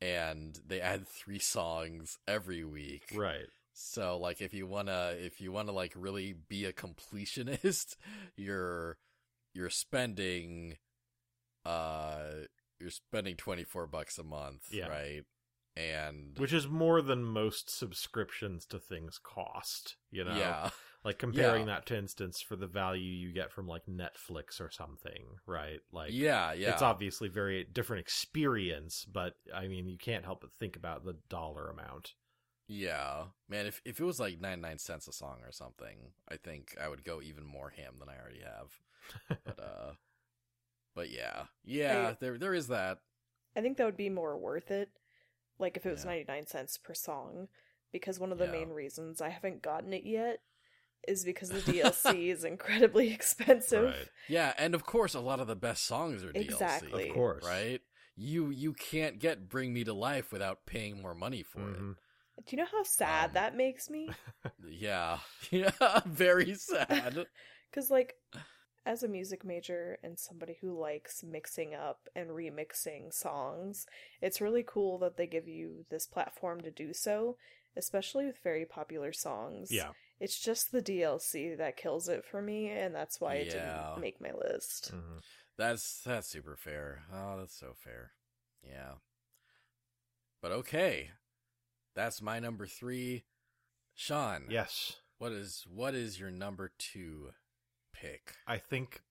and 0.00 0.58
they 0.66 0.80
add 0.80 1.06
3 1.08 1.38
songs 1.38 2.18
every 2.26 2.64
week. 2.64 3.12
Right. 3.14 3.46
So 3.72 4.18
like 4.18 4.40
if 4.40 4.52
you 4.54 4.66
want 4.66 4.88
to 4.88 5.16
if 5.18 5.40
you 5.40 5.52
want 5.52 5.68
to 5.68 5.72
like 5.72 5.92
really 5.96 6.34
be 6.48 6.64
a 6.64 6.72
completionist, 6.72 7.96
you're 8.36 8.98
you're 9.54 9.70
spending 9.70 10.76
uh 11.64 12.22
you're 12.80 12.90
spending 12.90 13.36
24 13.36 13.86
bucks 13.86 14.18
a 14.18 14.24
month, 14.24 14.64
Yeah. 14.72 14.88
right? 14.88 15.22
And 15.76 16.36
Which 16.38 16.52
is 16.52 16.66
more 16.68 17.00
than 17.00 17.22
most 17.24 17.70
subscriptions 17.70 18.66
to 18.66 18.78
things 18.78 19.18
cost, 19.22 19.96
you 20.10 20.24
know. 20.24 20.36
yeah. 20.36 20.70
Like 21.04 21.18
comparing 21.20 21.66
Yeah. 21.66 21.74
that 21.74 21.86
to 21.86 21.96
instance 21.96 22.40
for 22.42 22.56
the 22.56 22.66
value 22.66 23.04
you 23.10 23.32
get 23.32 23.52
from 23.52 23.66
like 23.68 23.86
Netflix 23.86 24.60
or 24.60 24.70
something, 24.70 25.22
right? 25.46 25.78
Like 25.92 26.10
yeah, 26.12 26.52
yeah. 26.52 26.72
it's 26.72 26.82
obviously 26.82 27.28
very 27.28 27.64
different 27.64 28.00
experience, 28.00 29.06
but 29.10 29.34
I 29.54 29.68
mean 29.68 29.88
you 29.88 29.96
can't 29.98 30.24
help 30.24 30.40
but 30.42 30.52
think 30.52 30.76
about 30.76 31.04
the 31.04 31.16
dollar 31.30 31.70
amount. 31.70 32.12
Yeah, 32.72 33.24
man. 33.48 33.66
If 33.66 33.82
if 33.84 34.00
it 34.00 34.04
was 34.04 34.18
like 34.20 34.40
ninety 34.40 34.62
nine 34.62 34.78
cents 34.78 35.06
a 35.08 35.12
song 35.12 35.38
or 35.44 35.52
something, 35.52 36.12
I 36.28 36.36
think 36.36 36.74
I 36.82 36.88
would 36.88 37.04
go 37.04 37.20
even 37.20 37.44
more 37.46 37.70
ham 37.70 37.94
than 37.98 38.08
I 38.08 38.18
already 38.18 38.40
have. 38.42 39.38
But 39.44 39.58
uh, 39.60 39.92
but 40.94 41.10
yeah, 41.10 41.44
yeah. 41.64 42.10
I- 42.10 42.16
there 42.20 42.38
there 42.38 42.54
is 42.54 42.68
that. 42.68 42.98
I 43.56 43.60
think 43.60 43.76
that 43.76 43.84
would 43.84 43.96
be 43.98 44.08
more 44.08 44.38
worth 44.38 44.70
it, 44.70 44.88
like 45.58 45.76
if 45.76 45.84
it 45.84 45.90
was 45.90 46.04
Yeah. 46.04 46.10
99 46.12 46.46
cents 46.46 46.78
per 46.78 46.94
song, 46.94 47.48
because 47.92 48.18
one 48.18 48.32
of 48.32 48.38
the 48.38 48.46
Yeah. 48.46 48.52
main 48.52 48.70
reasons 48.70 49.20
I 49.20 49.28
haven't 49.28 49.60
gotten 49.62 49.92
it 49.92 50.04
yet 50.04 50.38
is 51.06 51.24
because 51.24 51.50
the 51.50 51.60
DLC 51.60 52.28
is 52.30 52.44
incredibly 52.54 53.12
expensive. 53.12 53.84
Right. 53.90 54.08
Yeah, 54.28 54.54
and 54.56 54.74
of 54.74 54.84
course, 54.86 55.12
a 55.14 55.20
lot 55.20 55.40
of 55.40 55.46
the 55.48 55.56
best 55.56 55.84
songs 55.84 56.24
are 56.24 56.32
DLC. 56.32 57.08
Of 57.10 57.14
course. 57.14 57.44
right? 57.44 57.80
You 58.16 58.48
you 58.50 58.72
can't 58.72 59.18
get 59.18 59.48
Bring 59.50 59.74
Me 59.74 59.84
to 59.84 59.92
Life 59.92 60.32
without 60.32 60.64
paying 60.64 61.02
more 61.02 61.14
money 61.14 61.42
for 61.42 61.58
Mhm. 61.60 61.96
Do 62.46 62.56
you 62.56 62.62
know 62.62 62.68
how 62.70 62.82
sad 62.82 63.30
Um, 63.30 63.34
that 63.34 63.56
makes 63.56 63.88
me? 63.90 64.08
Yeah, 64.68 65.18
yeah. 65.50 66.00
Very 66.06 66.54
sad. 66.54 67.26
Because, 67.70 67.90
like, 67.90 68.16
as 68.84 69.02
a 69.02 69.08
music 69.08 69.44
major 69.46 69.98
and 70.02 70.18
somebody 70.18 70.58
who 70.60 70.78
likes 70.78 71.22
mixing 71.24 71.74
up 71.74 72.00
and 72.14 72.28
remixing 72.30 73.14
songs, 73.14 73.86
it's 74.20 74.42
really 74.42 74.62
cool 74.62 74.98
that 74.98 75.16
they 75.16 75.26
give 75.26 75.48
you 75.48 75.86
this 75.88 76.06
platform 76.06 76.60
to 76.62 76.70
do 76.70 76.92
so, 76.92 77.38
especially 77.74 78.26
with 78.26 78.36
very 78.44 78.66
popular 78.66 79.10
songs. 79.12 79.70
Yeah. 79.72 79.92
It's 80.20 80.38
just 80.38 80.70
the 80.70 80.82
DLC 80.82 81.56
that 81.56 81.78
kills 81.78 82.08
it 82.10 82.26
for 82.26 82.42
me, 82.42 82.68
and 82.68 82.94
that's 82.94 83.20
why 83.22 83.36
it 83.36 83.46
Yeah. 83.46 83.92
didn't 83.94 84.00
make 84.02 84.20
my 84.20 84.32
list. 84.32 84.92
Mhm. 84.92 85.22
That's 85.56 86.02
that's 86.04 86.28
super 86.28 86.56
fair. 86.56 87.04
Oh, 87.10 87.38
that's 87.38 87.56
so 87.58 87.72
fair. 87.74 88.12
Yeah. 88.62 88.96
But 90.42 90.52
okay. 90.52 91.10
That's 91.94 92.22
my 92.22 92.38
number 92.38 92.66
3. 92.66 93.24
Sean. 93.94 94.44
Yes. 94.48 94.96
What 95.18 95.32
is 95.32 95.64
what 95.72 95.94
is 95.94 96.18
your 96.18 96.30
number 96.30 96.72
2 96.78 97.30
pick? 97.94 98.34
I 98.46 98.58
think 98.58 99.02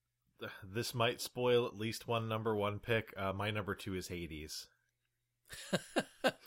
this 0.62 0.94
might 0.94 1.20
spoil 1.20 1.66
at 1.66 1.78
least 1.78 2.08
one 2.08 2.28
number 2.28 2.54
one 2.54 2.80
pick. 2.80 3.14
Uh, 3.16 3.32
my 3.32 3.50
number 3.50 3.74
two 3.74 3.94
is 3.94 4.08
Hades. 4.08 4.66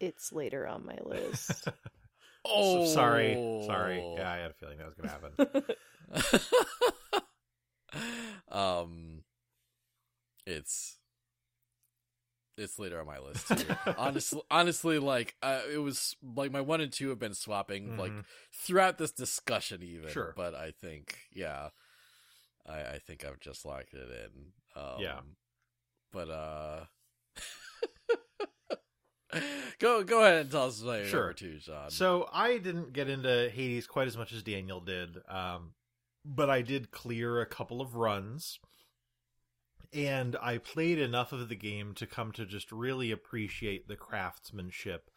It's 0.00 0.32
later 0.32 0.66
on 0.66 0.86
my 0.86 0.98
list. 1.04 1.68
oh, 2.44 2.86
sorry, 2.86 3.34
sorry. 3.66 4.14
Yeah, 4.16 4.30
I 4.30 4.36
had 4.36 4.50
a 4.50 4.54
feeling 4.54 4.78
that 4.78 4.86
was 4.86 4.94
going 4.94 5.08
to 5.08 5.52
happen. 5.52 6.42
um 8.50 9.22
it's 10.46 10.96
it's 12.58 12.78
later 12.78 13.00
on 13.00 13.06
my 13.06 13.18
list 13.18 13.64
honestly 13.96 14.40
honestly 14.50 14.98
like 14.98 15.36
uh, 15.42 15.60
it 15.72 15.78
was 15.78 16.16
like 16.22 16.50
my 16.52 16.60
1 16.60 16.80
and 16.80 16.92
2 16.92 17.08
have 17.10 17.18
been 17.18 17.34
swapping 17.34 17.96
like 17.96 18.12
Mhm. 18.12 18.24
throughout 18.52 18.98
this 18.98 19.12
discussion 19.12 19.82
even 19.82 20.10
Sure. 20.10 20.32
but 20.36 20.54
i 20.54 20.70
think 20.72 21.16
yeah 21.32 21.68
i 22.66 22.80
i 22.80 22.98
think 22.98 23.24
i've 23.24 23.40
just 23.40 23.64
locked 23.64 23.94
it 23.94 24.08
in 24.10 24.52
um 24.82 25.00
Yeah. 25.00 25.20
but 26.12 26.28
uh 26.30 26.84
go 29.78 30.02
go 30.02 30.20
ahead 30.22 30.40
and 30.42 30.50
tell 30.50 30.66
us 30.66 30.80
about 30.82 30.98
your 31.00 31.06
Sure. 31.06 31.20
number 31.20 31.32
two 31.34 31.58
sean 31.60 31.90
So 31.90 32.28
I 32.32 32.58
didn't 32.58 32.92
get 32.92 33.08
into 33.08 33.50
Hades 33.50 33.86
quite 33.86 34.06
as 34.08 34.16
much 34.16 34.32
as 34.32 34.42
Daniel 34.42 34.80
did, 34.80 35.16
um, 35.28 35.72
but 36.24 36.48
I 36.50 36.62
did 36.62 36.90
clear 36.90 37.40
a 37.40 37.46
couple 37.46 37.80
of 37.80 37.94
runs, 37.94 38.58
and 39.92 40.36
I 40.40 40.58
played 40.58 40.98
enough 40.98 41.32
of 41.32 41.48
the 41.48 41.56
game 41.56 41.94
to 41.94 42.06
come 42.06 42.32
to 42.32 42.46
just 42.46 42.70
really 42.72 43.10
appreciate 43.10 43.88
the 43.88 43.96
craftsmanship. 43.96 45.10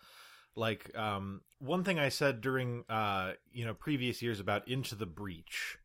Like 0.55 0.95
um, 0.97 1.41
one 1.59 1.83
thing 1.83 1.97
I 1.99 2.09
said 2.09 2.41
during 2.41 2.83
uh, 2.89 3.33
you 3.51 3.65
know 3.65 3.73
previous 3.73 4.21
years 4.21 4.39
about 4.39 4.67
Into 4.67 4.95
the 4.95 5.05
Breach, 5.05 5.77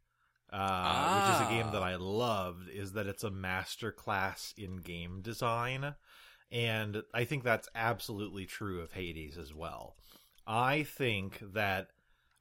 uh, 0.52 1.20
which 1.20 1.34
is 1.36 1.46
a 1.46 1.50
game 1.50 1.66
Ah. 1.68 1.72
that 1.72 1.82
I 1.82 1.96
loved, 1.96 2.68
is 2.68 2.92
that 2.92 3.06
it's 3.06 3.24
a 3.24 3.30
master 3.30 3.92
class 3.92 4.54
in 4.56 4.78
game 4.78 5.20
design. 5.22 5.94
And 6.50 7.02
I 7.12 7.24
think 7.24 7.42
that's 7.42 7.68
absolutely 7.74 8.46
true 8.46 8.80
of 8.80 8.92
Hades 8.92 9.36
as 9.36 9.52
well. 9.52 9.96
I 10.46 10.84
think 10.84 11.40
that, 11.54 11.88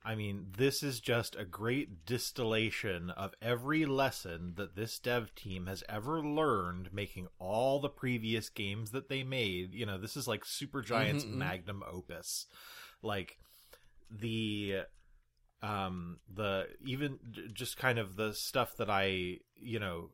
I 0.05 0.15
mean, 0.15 0.47
this 0.57 0.83
is 0.83 0.99
just 0.99 1.35
a 1.35 1.45
great 1.45 2.05
distillation 2.05 3.09
of 3.09 3.33
every 3.41 3.85
lesson 3.85 4.53
that 4.55 4.75
this 4.75 4.99
dev 4.99 5.33
team 5.35 5.65
has 5.65 5.83
ever 5.89 6.21
learned 6.21 6.93
making 6.93 7.27
all 7.39 7.79
the 7.79 7.89
previous 7.89 8.49
games 8.49 8.91
that 8.91 9.09
they 9.09 9.23
made. 9.23 9.73
You 9.73 9.87
know, 9.87 9.97
this 9.97 10.15
is 10.15 10.27
like 10.27 10.43
Supergiant's 10.45 11.25
Mhm, 11.25 11.31
mhm. 11.31 11.37
magnum 11.39 11.83
opus. 11.91 12.45
Like, 13.01 13.39
the 14.11 14.83
um 15.61 16.19
the 16.33 16.67
even 16.85 17.19
just 17.53 17.77
kind 17.77 17.97
of 17.97 18.15
the 18.17 18.33
stuff 18.33 18.75
that 18.77 18.89
i 18.89 19.39
you 19.55 19.79
know 19.79 20.09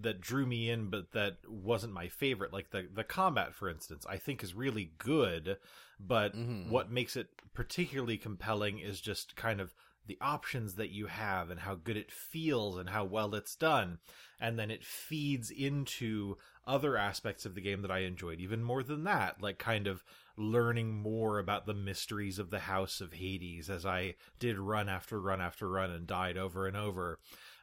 that 0.00 0.20
drew 0.20 0.46
me 0.46 0.70
in 0.70 0.88
but 0.90 1.12
that 1.12 1.38
wasn't 1.48 1.92
my 1.92 2.08
favorite. 2.08 2.52
Like 2.52 2.70
the 2.70 2.88
the 2.92 3.04
combat 3.04 3.54
for 3.54 3.68
instance 3.68 4.06
i 4.08 4.16
think 4.16 4.42
is 4.42 4.54
really 4.54 4.92
good 4.98 5.56
but 5.98 6.34
Mhm. 6.34 6.68
what 6.68 6.90
makes 6.90 7.16
it 7.16 7.28
particularly 7.54 8.16
compelling 8.16 8.78
is 8.78 9.00
just 9.00 9.36
kind 9.36 9.60
of 9.60 9.74
the 10.06 10.16
options 10.20 10.74
that 10.74 10.90
you 10.90 11.06
have 11.06 11.50
and 11.50 11.60
how 11.60 11.74
good 11.74 11.96
it 11.96 12.10
feels 12.10 12.78
and 12.78 12.88
how 12.88 13.04
well 13.04 13.34
it's 13.34 13.54
done. 13.54 13.98
And 14.40 14.58
then 14.58 14.70
it 14.70 14.82
feeds 14.82 15.50
into 15.50 16.36
other 16.66 16.96
aspects 16.96 17.44
of 17.44 17.54
the 17.54 17.60
game 17.60 17.82
that 17.82 17.90
i 17.90 17.98
enjoyed. 18.00 18.40
Even 18.40 18.62
more 18.64 18.82
than 18.82 19.04
that 19.04 19.40
like 19.42 19.58
kind 19.58 19.86
of 19.86 20.02
learning 20.36 20.94
more 20.94 21.38
about 21.38 21.66
the 21.66 21.74
mysteries 21.74 22.38
of 22.38 22.50
the 22.50 22.60
house 22.60 23.00
of 23.02 23.12
hades 23.14 23.68
as 23.68 23.84
i 23.84 24.14
did 24.38 24.58
run 24.58 24.88
after 24.88 25.20
run 25.20 25.40
after 25.40 25.68
run 25.68 25.90
and 25.90 26.06
died 26.06 26.38
over 26.38 26.66
and 26.66 26.76
over 26.76 27.18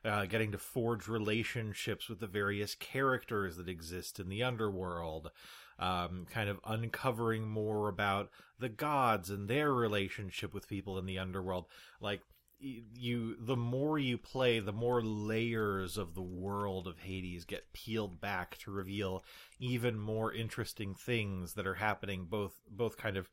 uh, 0.06 0.26
getting 0.26 0.52
to 0.52 0.58
forge 0.58 1.08
relationships 1.08 2.10
with 2.10 2.20
the 2.20 2.28
various 2.28 2.76
characters 2.76 3.58
that 3.58 3.70
exist 3.70 4.20
in 4.20 4.30
the 4.30 4.44
underworld, 4.44 5.32
um, 5.80 6.26
kind 6.30 6.50
of 6.50 6.60
uncovering 6.66 7.48
more 7.48 7.90
about 7.90 8.30
the 8.60 8.70
gods 8.70 9.30
and 9.30 9.48
their 9.48 9.74
relationship 9.74 10.54
with 10.54 10.68
people 10.68 10.98
in 10.98 11.06
the 11.06 11.20
underworld. 11.20 11.66
Like 12.02 12.22
you, 12.60 13.36
the 13.40 13.56
more 13.56 14.00
you 14.00 14.18
play, 14.18 14.60
the 14.60 14.72
more 14.72 15.02
layers 15.02 15.98
of 15.98 16.16
the 16.16 16.22
world 16.22 16.88
of 16.88 17.00
Hades 17.00 17.46
get 17.46 17.74
peeled 17.74 18.20
back 18.20 18.58
to 18.60 18.72
reveal 18.72 19.24
even 19.60 20.00
more 20.00 20.34
interesting 20.34 20.96
things 20.96 21.54
that 21.54 21.68
are 21.68 21.76
happening, 21.76 22.26
both 22.30 22.54
both 22.70 22.98
kind 22.98 23.18
of 23.18 23.30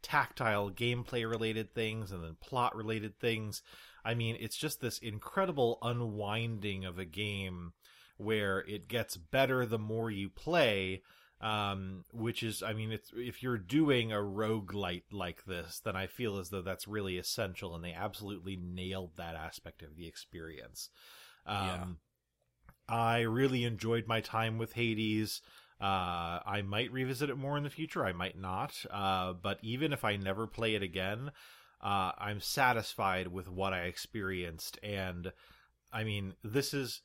tactile 0.00 0.70
gameplay 0.70 1.28
related 1.28 1.74
things 1.74 2.12
and 2.12 2.22
then 2.22 2.36
plot 2.40 2.74
related 2.76 3.18
things. 3.18 3.62
I 4.08 4.14
mean, 4.14 4.36
it's 4.40 4.56
just 4.56 4.80
this 4.80 4.98
incredible 4.98 5.78
unwinding 5.82 6.86
of 6.86 6.98
a 6.98 7.04
game 7.04 7.72
where 8.16 8.60
it 8.60 8.88
gets 8.88 9.16
better 9.16 9.66
the 9.66 9.78
more 9.78 10.10
you 10.10 10.30
play, 10.30 11.02
um, 11.40 12.04
which 12.12 12.42
is, 12.42 12.62
I 12.62 12.72
mean, 12.72 12.90
it's 12.90 13.12
if 13.14 13.42
you're 13.42 13.58
doing 13.58 14.10
a 14.12 14.16
roguelite 14.16 15.04
like 15.12 15.44
this, 15.44 15.80
then 15.84 15.94
I 15.94 16.06
feel 16.06 16.38
as 16.38 16.48
though 16.50 16.62
that's 16.62 16.88
really 16.88 17.18
essential, 17.18 17.74
and 17.74 17.84
they 17.84 17.92
absolutely 17.92 18.56
nailed 18.56 19.16
that 19.16 19.36
aspect 19.36 19.82
of 19.82 19.96
the 19.96 20.06
experience. 20.08 20.90
Um, 21.46 21.66
Yeah. 21.66 21.84
I 22.88 23.20
really 23.20 23.64
enjoyed 23.64 24.06
my 24.06 24.20
time 24.20 24.58
with 24.58 24.72
Hades. 24.72 25.42
Uh, 25.80 26.40
I 26.44 26.62
might 26.66 26.90
revisit 26.92 27.30
it 27.30 27.36
more 27.36 27.56
in 27.56 27.62
the 27.62 27.70
future. 27.70 28.04
I 28.04 28.12
might 28.12 28.38
not. 28.38 28.84
Uh, 28.90 29.34
but 29.34 29.58
even 29.62 29.92
if 29.92 30.04
I 30.04 30.16
never 30.16 30.46
play 30.46 30.74
it 30.74 30.82
again, 30.82 31.30
uh, 31.80 32.12
I'm 32.18 32.40
satisfied 32.40 33.28
with 33.28 33.48
what 33.48 33.72
I 33.72 33.82
experienced. 33.82 34.78
And 34.82 35.32
I 35.92 36.04
mean, 36.04 36.34
this 36.42 36.74
is, 36.74 37.02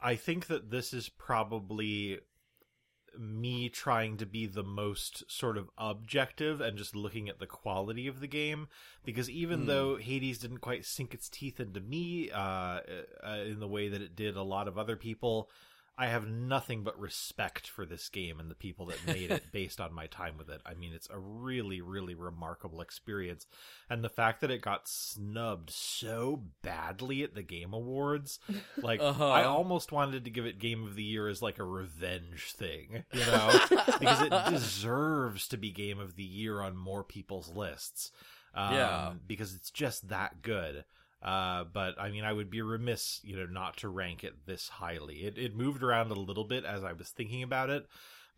I 0.00 0.16
think 0.16 0.46
that 0.46 0.70
this 0.70 0.92
is 0.92 1.08
probably 1.08 2.20
me 3.18 3.68
trying 3.68 4.16
to 4.18 4.26
be 4.26 4.46
the 4.46 4.62
most 4.62 5.28
sort 5.30 5.56
of 5.56 5.70
objective 5.78 6.60
and 6.60 6.76
just 6.78 6.94
looking 6.94 7.28
at 7.28 7.38
the 7.40 7.46
quality 7.46 8.06
of 8.06 8.20
the 8.20 8.28
game 8.28 8.68
because 9.04 9.28
even 9.30 9.60
Hmm. 9.60 9.66
though 9.66 9.96
Hades 9.96 10.38
didn't 10.38 10.58
quite 10.58 10.84
sink 10.84 11.14
its 11.14 11.28
teeth 11.28 11.58
into 11.58 11.80
me 11.80 12.30
uh, 12.30 12.80
uh, 13.26 13.38
in 13.46 13.60
the 13.60 13.66
way 13.66 13.88
that 13.88 14.02
it 14.02 14.14
did 14.14 14.36
a 14.36 14.42
lot 14.42 14.68
of 14.68 14.78
other 14.78 14.94
people, 14.94 15.50
I 16.00 16.06
have 16.06 16.28
nothing 16.28 16.84
but 16.84 16.96
respect 16.98 17.66
for 17.68 17.84
this 17.84 18.08
game 18.08 18.38
and 18.38 18.48
the 18.48 18.54
people 18.54 18.86
that 18.86 19.04
made 19.04 19.32
it 19.32 19.42
based 19.52 19.80
on 19.80 19.92
my 19.92 20.06
time 20.06 20.36
with 20.38 20.48
it. 20.48 20.60
I 20.64 20.74
mean, 20.74 20.92
it's 20.94 21.08
a 21.10 21.18
really, 21.18 21.80
really 21.80 22.14
remarkable 22.14 22.80
experience. 22.80 23.46
And 23.90 24.04
the 24.04 24.08
fact 24.08 24.40
that 24.42 24.50
it 24.52 24.62
got 24.62 24.86
snubbed 24.86 25.70
so 25.70 26.44
badly 26.62 27.24
at 27.24 27.34
the 27.34 27.42
Game 27.42 27.72
Awards, 27.74 28.38
like, 28.76 29.00
Uh-huh. 29.00 29.28
I 29.28 29.42
almost 29.42 29.90
wanted 29.90 30.24
to 30.24 30.30
give 30.30 30.46
it 30.46 30.60
Game 30.60 30.86
of 30.86 30.94
the 30.94 31.02
Year 31.02 31.26
as 31.28 31.42
like 31.42 31.58
a 31.58 31.64
revenge 31.64 32.52
thing, 32.52 33.02
you 33.12 33.26
know, 33.26 33.60
because 33.98 34.22
it 34.22 34.32
deserves 34.50 35.48
to 35.48 35.56
be 35.56 35.72
Game 35.72 35.98
of 35.98 36.14
the 36.14 36.22
Year 36.22 36.60
on 36.62 36.76
more 36.76 37.02
people's 37.02 37.48
lists. 37.48 38.12
Um, 38.54 38.74
Yeah. 38.74 39.12
Because 39.26 39.52
it's 39.54 39.70
just 39.72 40.08
that 40.10 40.42
good. 40.42 40.84
Uh, 41.22 41.64
but 41.64 42.00
I 42.00 42.10
mean, 42.10 42.24
I 42.24 42.32
would 42.32 42.50
be 42.50 42.62
remiss, 42.62 43.20
you 43.24 43.36
know, 43.36 43.46
not 43.46 43.76
to 43.78 43.88
rank 43.88 44.22
it 44.22 44.46
this 44.46 44.68
highly. 44.68 45.24
It 45.24 45.36
it 45.36 45.56
moved 45.56 45.82
around 45.82 46.10
a 46.10 46.14
little 46.14 46.44
bit 46.44 46.64
as 46.64 46.84
I 46.84 46.92
was 46.92 47.08
thinking 47.08 47.42
about 47.42 47.70
it, 47.70 47.86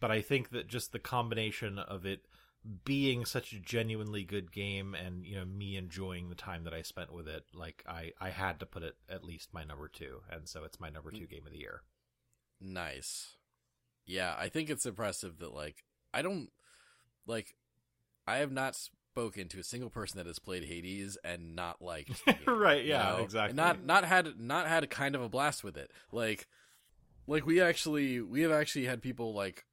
but 0.01 0.11
I 0.11 0.23
think 0.23 0.51
that 0.51 0.67
just 0.67 0.93
the 0.93 0.99
combination 0.99 1.79
of 1.79 2.07
it 2.07 2.27
being 2.85 3.25
such 3.25 3.53
a 3.53 3.59
genuinely 3.59 4.23
good 4.23 4.53
game 4.53 4.95
and 4.95 5.25
you 5.25 5.35
know 5.35 5.45
me 5.45 5.77
enjoying 5.77 6.29
the 6.29 6.35
time 6.35 6.65
that 6.65 6.75
I 6.75 6.83
spent 6.83 7.13
with 7.13 7.29
it, 7.29 7.45
like 7.55 7.85
I 7.87 8.13
I 8.19 8.31
had 8.31 8.61
to 8.61 8.67
put 8.67 8.83
it 8.83 8.97
at 9.09 9.25
least 9.25 9.53
my 9.53 9.65
number 9.65 9.89
two, 9.89 10.23
and 10.31 10.49
so 10.49 10.65
it's 10.65 10.81
my 10.81 10.91
number 10.91 11.11
two 11.11 11.27
game 11.27 11.47
of 11.47 11.53
the 11.53 11.59
year. 11.59 11.83
Nice. 12.61 13.37
Yeah, 14.07 14.35
I 14.39 14.49
think 14.49 14.71
it's 14.71 14.87
impressive 14.87 15.39
that 15.39 15.55
like 15.55 15.85
I 16.13 16.23
don't 16.23 16.49
like 17.27 17.57
I 18.27 18.39
have 18.39 18.53
not 18.53 18.79
spoken 19.13 19.49
to 19.49 19.59
a 19.59 19.65
single 19.65 19.91
person 19.91 20.19
that 20.19 20.27
has 20.27 20.39
played 20.39 20.65
Hades 20.65 21.19
and 21.25 21.57
not 21.57 21.83
liked 21.83 22.25
game, 22.27 22.37
Right, 22.47 22.83
you 22.85 22.91
yeah, 22.91 23.11
know? 23.17 23.25
exactly. 23.25 23.51
And 23.51 23.57
not 23.57 23.85
not 23.85 24.05
had 24.05 24.39
not 24.41 24.67
had 24.69 24.85
a 24.85 24.87
kind 24.87 25.15
of 25.15 25.23
a 25.23 25.29
blast 25.29 25.65
with 25.65 25.77
it. 25.77 25.91
Like 26.13 26.47
like 27.27 27.45
we 27.47 27.61
actually 27.61 28.21
we 28.21 28.43
have 28.43 28.53
actually 28.53 28.85
had 28.87 29.03
people 29.03 29.35
like 29.35 29.65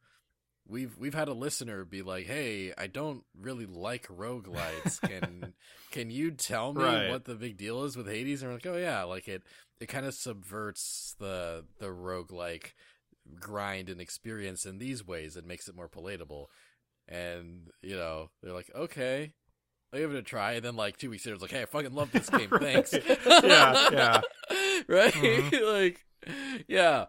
we've 0.67 0.97
we've 0.97 1.13
had 1.13 1.27
a 1.27 1.33
listener 1.33 1.85
be 1.85 2.01
like, 2.01 2.25
"Hey, 2.25 2.73
I 2.77 2.87
don't 2.87 3.23
really 3.39 3.65
like 3.67 4.07
roguelites. 4.07 4.99
Can 5.07 5.53
can 5.91 6.09
you 6.09 6.31
tell 6.31 6.73
me 6.73 6.83
Right. 6.83 7.09
what 7.09 7.25
the 7.25 7.35
big 7.35 7.57
deal 7.57 7.83
is 7.83 7.95
with 7.95 8.07
Hades?" 8.07 8.41
And 8.41 8.49
we're 8.51 8.55
like, 8.55 8.65
"Oh 8.67 8.77
yeah, 8.77 9.03
like 9.03 9.27
it 9.27 9.43
it 9.79 9.85
kind 9.87 10.05
of 10.07 10.13
subverts 10.15 11.15
the 11.19 11.65
the 11.79 11.87
roguelike 11.87 12.73
grind 13.39 13.89
and 13.89 14.01
experience 14.01 14.65
in 14.65 14.79
these 14.79 15.05
ways. 15.05 15.35
and 15.35 15.45
makes 15.47 15.67
it 15.67 15.75
more 15.75 15.87
palatable." 15.87 16.49
And 17.07 17.69
you 17.81 17.95
know, 17.95 18.29
they're 18.41 18.53
like, 18.53 18.71
"Okay." 18.75 19.33
I'll 19.93 19.99
give 19.99 20.13
it 20.13 20.17
a 20.17 20.21
try, 20.21 20.53
and 20.53 20.65
then 20.65 20.75
like 20.75 20.97
two 20.97 21.09
weeks 21.09 21.25
later, 21.25 21.35
it's 21.35 21.41
like, 21.41 21.51
"Hey, 21.51 21.61
I 21.61 21.65
fucking 21.65 21.93
love 21.93 22.11
this 22.11 22.29
game. 22.29 22.49
Thanks." 22.59 22.93
Right. 22.93 23.19
Yeah, 23.43 23.89
yeah. 23.91 24.21
right? 24.87 25.13
Mhm. 25.13 25.73
like, 25.83 26.05
yeah. 26.67 27.05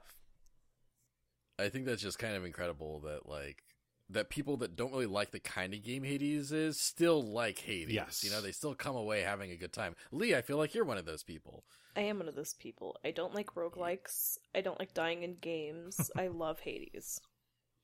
I 1.58 1.68
think 1.68 1.86
that's 1.86 2.02
just 2.02 2.20
kind 2.20 2.36
of 2.36 2.44
incredible 2.44 3.00
that 3.00 3.28
like 3.28 3.64
that 4.10 4.30
people 4.30 4.56
that 4.58 4.76
don't 4.76 4.92
really 4.92 5.06
like 5.06 5.32
the 5.32 5.40
kind 5.40 5.74
of 5.74 5.82
game 5.82 6.04
Hades 6.04 6.52
is 6.52 6.80
still 6.80 7.20
like 7.20 7.58
Hades. 7.58 7.94
Yes. 7.94 8.22
You 8.24 8.30
know, 8.30 8.40
they 8.40 8.52
still 8.52 8.74
come 8.74 8.96
away 8.96 9.22
having 9.22 9.50
a 9.50 9.56
good 9.56 9.72
time. 9.72 9.96
Lee, 10.12 10.34
I 10.34 10.40
feel 10.40 10.56
like 10.56 10.74
you're 10.74 10.84
one 10.84 10.98
of 10.98 11.04
those 11.04 11.24
people. 11.24 11.64
I 11.96 12.02
am 12.02 12.18
one 12.18 12.28
of 12.28 12.36
those 12.36 12.54
people. 12.54 12.96
I 13.04 13.10
don't 13.10 13.34
like 13.34 13.54
roguelikes. 13.54 14.38
I 14.54 14.60
don't 14.60 14.78
like 14.78 14.94
dying 14.94 15.24
in 15.24 15.34
games. 15.40 16.10
I 16.16 16.28
love 16.28 16.60
Hades. 16.60 17.20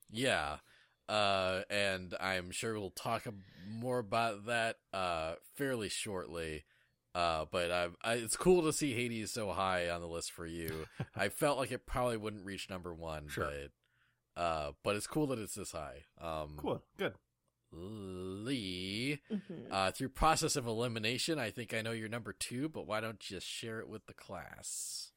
Yeah. 0.09 0.57
Uh, 1.07 1.61
and 1.69 2.15
I'm 2.19 2.51
sure 2.51 2.73
we'll 2.79 2.89
talk 2.89 3.23
more 3.67 3.99
about 3.99 4.45
that 4.47 4.77
uh, 4.93 5.35
fairly 5.55 5.89
shortly. 5.89 6.63
Uh, 7.13 7.45
but 7.49 7.71
I, 7.71 7.87
I, 8.03 8.13
it's 8.15 8.35
cool 8.35 8.63
to 8.63 8.73
see 8.73 8.93
Hades 8.93 9.31
so 9.31 9.51
high 9.51 9.89
on 9.89 10.01
the 10.01 10.07
list 10.07 10.31
for 10.31 10.45
you. 10.45 10.87
I 11.15 11.29
felt 11.29 11.57
like 11.57 11.71
it 11.71 11.85
probably 11.85 12.17
wouldn't 12.17 12.43
reach 12.45 12.69
number 12.69 12.93
one, 12.93 13.27
Sure. 13.29 13.49
but 14.35 14.41
uh, 14.41 14.71
but 14.83 14.97
it's 14.97 15.07
cool 15.07 15.27
that 15.27 15.39
it's 15.39 15.55
this 15.55 15.71
high. 15.71 16.03
Um, 16.19 16.55
Cool, 16.57 16.83
good. 16.97 17.13
Lee, 17.71 19.21
Mhm. 19.31 19.67
uh, 19.71 19.91
through 19.91 20.09
process 20.09 20.55
of 20.55 20.65
elimination, 20.67 21.39
I 21.39 21.51
think 21.51 21.73
I 21.73 21.81
know 21.81 21.91
your 21.91 22.09
number 22.09 22.33
two, 22.33 22.67
but 22.67 22.85
why 22.87 22.99
don't 22.99 23.29
you 23.29 23.39
share 23.39 23.79
it 23.79 23.87
with 23.87 24.05
the 24.07 24.13
class? 24.13 25.11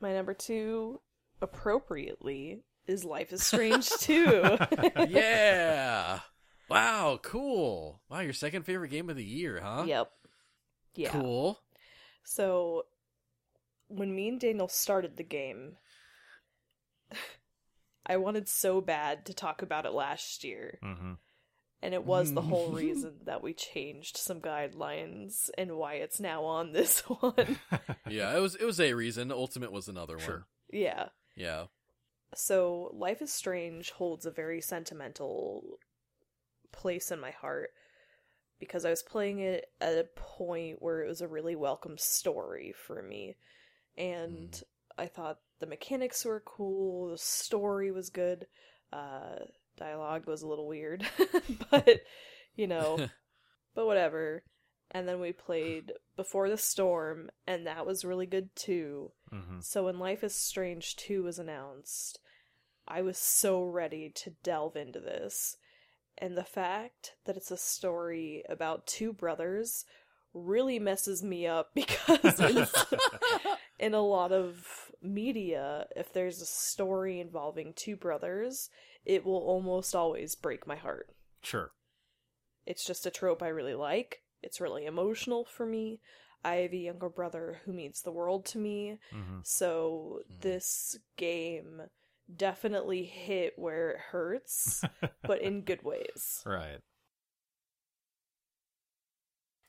My 0.00 0.12
number 0.14 0.32
two, 0.32 1.00
appropriately, 1.42 2.62
is 2.88 3.04
Life 3.04 3.32
is 3.32 3.44
Strange 3.44 3.88
2. 4.00 4.58
yeah. 5.08 6.20
Wow, 6.68 7.18
cool. 7.22 8.00
Wow, 8.10 8.20
your 8.20 8.32
second 8.32 8.64
favorite 8.64 8.90
game 8.90 9.08
of 9.08 9.16
the 9.16 9.24
year, 9.24 9.60
huh? 9.62 9.84
Yep. 9.86 10.10
Yeah. 10.94 11.10
Cool. 11.10 11.60
So, 12.24 12.84
when 13.88 14.14
me 14.14 14.28
and 14.28 14.40
Daniel 14.40 14.68
started 14.68 15.16
the 15.16 15.22
game, 15.22 15.76
I 18.06 18.16
wanted 18.16 18.48
so 18.48 18.80
bad 18.80 19.26
to 19.26 19.34
talk 19.34 19.62
about 19.62 19.86
it 19.86 19.92
last 19.92 20.44
year. 20.44 20.78
Mm-hmm. 20.82 21.12
And 21.80 21.94
it 21.94 22.04
was 22.04 22.32
the 22.32 22.42
whole 22.42 22.70
reason 22.72 23.14
that 23.24 23.42
we 23.42 23.54
changed 23.54 24.16
some 24.16 24.40
guidelines 24.40 25.48
and 25.56 25.76
why 25.76 25.94
it's 25.94 26.18
now 26.18 26.44
on 26.44 26.72
this 26.72 27.00
one. 27.00 27.56
Yeah, 28.08 28.36
it 28.36 28.40
was 28.40 28.56
it 28.56 28.64
was 28.64 28.80
a 28.80 28.94
reason. 28.94 29.30
Ultimate 29.30 29.70
was 29.70 29.86
another 29.88 30.16
one. 30.16 30.24
Sure. 30.24 30.46
yeah. 30.72 31.08
Yeah. 31.36 31.64
So, 32.34 32.90
Life 32.94 33.22
is 33.22 33.32
Strange 33.32 33.90
holds 33.92 34.26
a 34.26 34.30
very 34.30 34.60
sentimental 34.60 35.78
place 36.72 37.10
in 37.10 37.20
my 37.20 37.30
heart 37.30 37.70
because 38.58 38.84
I 38.84 38.90
was 38.90 39.02
playing 39.02 39.40
it 39.40 39.66
at 39.80 39.94
a 39.98 40.04
point 40.14 40.82
where 40.82 41.02
it 41.02 41.08
was 41.08 41.20
a 41.20 41.28
really 41.28 41.56
welcome 41.56 41.96
story 41.96 42.74
for 42.86 43.02
me. 43.02 43.36
And 43.96 44.50
Mm. 44.50 44.62
I 44.98 45.06
thought 45.06 45.38
the 45.60 45.66
mechanics 45.66 46.24
were 46.24 46.40
cool, 46.40 47.10
the 47.10 47.18
story 47.18 47.90
was 47.92 48.10
good, 48.10 48.46
uh, 48.92 49.36
dialogue 49.76 50.26
was 50.26 50.42
a 50.42 50.48
little 50.48 50.66
weird, 50.66 51.06
but, 51.70 52.02
you 52.56 52.66
know, 52.66 53.08
but 53.74 53.86
whatever. 53.86 54.42
And 54.90 55.06
then 55.06 55.20
we 55.20 55.32
played 55.32 55.92
Before 56.16 56.48
the 56.48 56.56
Storm, 56.56 57.30
and 57.46 57.66
that 57.66 57.84
was 57.84 58.04
really 58.04 58.26
good 58.26 58.54
too. 58.56 59.12
Mm-hmm. 59.32 59.60
So 59.60 59.84
when 59.84 59.98
Life 59.98 60.24
is 60.24 60.34
Strange 60.34 60.96
2 60.96 61.22
was 61.22 61.38
announced, 61.38 62.20
I 62.86 63.02
was 63.02 63.18
so 63.18 63.62
ready 63.62 64.10
to 64.14 64.30
delve 64.42 64.76
into 64.76 64.98
this. 64.98 65.56
And 66.16 66.36
the 66.36 66.44
fact 66.44 67.14
that 67.26 67.36
it's 67.36 67.50
a 67.50 67.56
story 67.56 68.42
about 68.48 68.86
two 68.86 69.12
brothers 69.12 69.84
really 70.34 70.78
messes 70.78 71.22
me 71.22 71.46
up 71.46 71.70
because 71.74 72.40
in 73.78 73.94
a 73.94 74.00
lot 74.00 74.32
of 74.32 74.90
media, 75.02 75.86
if 75.94 76.12
there's 76.12 76.40
a 76.40 76.46
story 76.46 77.20
involving 77.20 77.72
two 77.74 77.96
brothers, 77.96 78.70
it 79.04 79.24
will 79.24 79.36
almost 79.36 79.94
always 79.94 80.34
break 80.34 80.66
my 80.66 80.76
heart. 80.76 81.10
Sure. 81.42 81.72
It's 82.66 82.84
just 82.84 83.06
a 83.06 83.10
trope 83.10 83.42
I 83.42 83.48
really 83.48 83.74
like. 83.74 84.22
It's 84.42 84.60
really 84.60 84.86
emotional 84.86 85.44
for 85.44 85.66
me. 85.66 86.00
I 86.44 86.54
have 86.56 86.72
a 86.72 86.76
younger 86.76 87.08
brother 87.08 87.60
who 87.64 87.72
means 87.72 88.02
the 88.02 88.12
world 88.12 88.46
to 88.46 88.58
me. 88.58 88.98
Mm-hmm. 89.12 89.40
So 89.42 90.22
Mhm. 90.30 90.40
this 90.42 90.98
game 91.16 91.82
definitely 92.34 93.04
hit 93.04 93.54
where 93.58 93.90
it 93.90 93.98
hurts, 93.98 94.84
but 95.22 95.40
in 95.42 95.62
good 95.62 95.82
ways. 95.82 96.42
Right. 96.46 96.78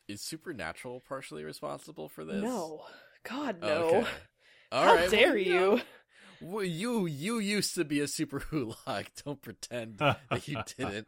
Is 0.07 0.21
Supernatural 0.21 1.01
partially 1.07 1.43
responsible 1.43 2.09
for 2.09 2.25
this? 2.25 2.41
No. 2.41 2.85
God, 3.23 3.61
no. 3.61 3.67
Okay. 3.85 4.07
All 4.71 4.83
How 4.83 4.95
right, 4.95 5.09
dare 5.09 5.29
well, 5.33 5.37
you? 5.37 5.81
Well, 6.41 6.63
you 6.63 7.05
you 7.05 7.39
used 7.39 7.75
to 7.75 7.83
be 7.85 7.99
a 7.99 8.07
super 8.07 8.39
wholock. 8.51 9.07
Don't 9.25 9.41
pretend 9.41 9.97
that 9.97 10.47
you 10.47 10.61
didn't. 10.77 11.07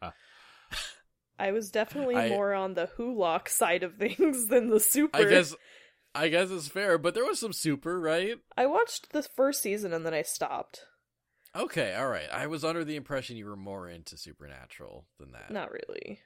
I 1.42 1.50
was 1.52 1.70
definitely 1.70 2.16
I- 2.16 2.28
more 2.28 2.54
on 2.54 2.74
the 2.74 2.88
Wholock 2.98 3.48
side 3.48 3.82
of 3.82 3.94
things 3.98 4.46
than 4.46 4.70
the 4.70 4.78
super. 4.80 5.16
I 5.18 5.24
guess 5.24 5.54
I 6.14 6.28
guess 6.28 6.50
it's 6.50 6.68
fair, 6.68 6.98
but 6.98 7.14
there 7.14 7.24
was 7.24 7.40
some 7.40 7.52
super, 7.52 7.98
right? 8.00 8.36
I 8.56 8.66
watched 8.66 9.12
the 9.12 9.22
first 9.22 9.62
season 9.62 9.92
and 9.92 10.04
then 10.06 10.14
I 10.14 10.22
stopped. 10.22 10.82
Okay, 11.56 11.94
all 11.94 12.08
right. 12.08 12.28
I 12.32 12.46
was 12.46 12.64
under 12.64 12.84
the 12.84 12.96
impression 12.96 13.36
you 13.36 13.46
were 13.46 13.56
more 13.56 13.88
into 13.88 14.16
Supernatural 14.16 15.06
than 15.18 15.32
that. 15.32 15.50
Not 15.50 15.70
really. 15.72 16.20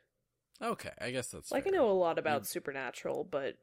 Okay, 0.63 0.91
I 1.01 1.11
guess 1.11 1.29
that's 1.29 1.51
Like 1.51 1.67
I 1.67 1.71
fair. 1.71 1.79
know 1.79 1.91
a 1.91 1.93
lot 1.93 2.19
about 2.19 2.43
You- 2.43 2.47
Supernatural, 2.47 3.25
but 3.31 3.55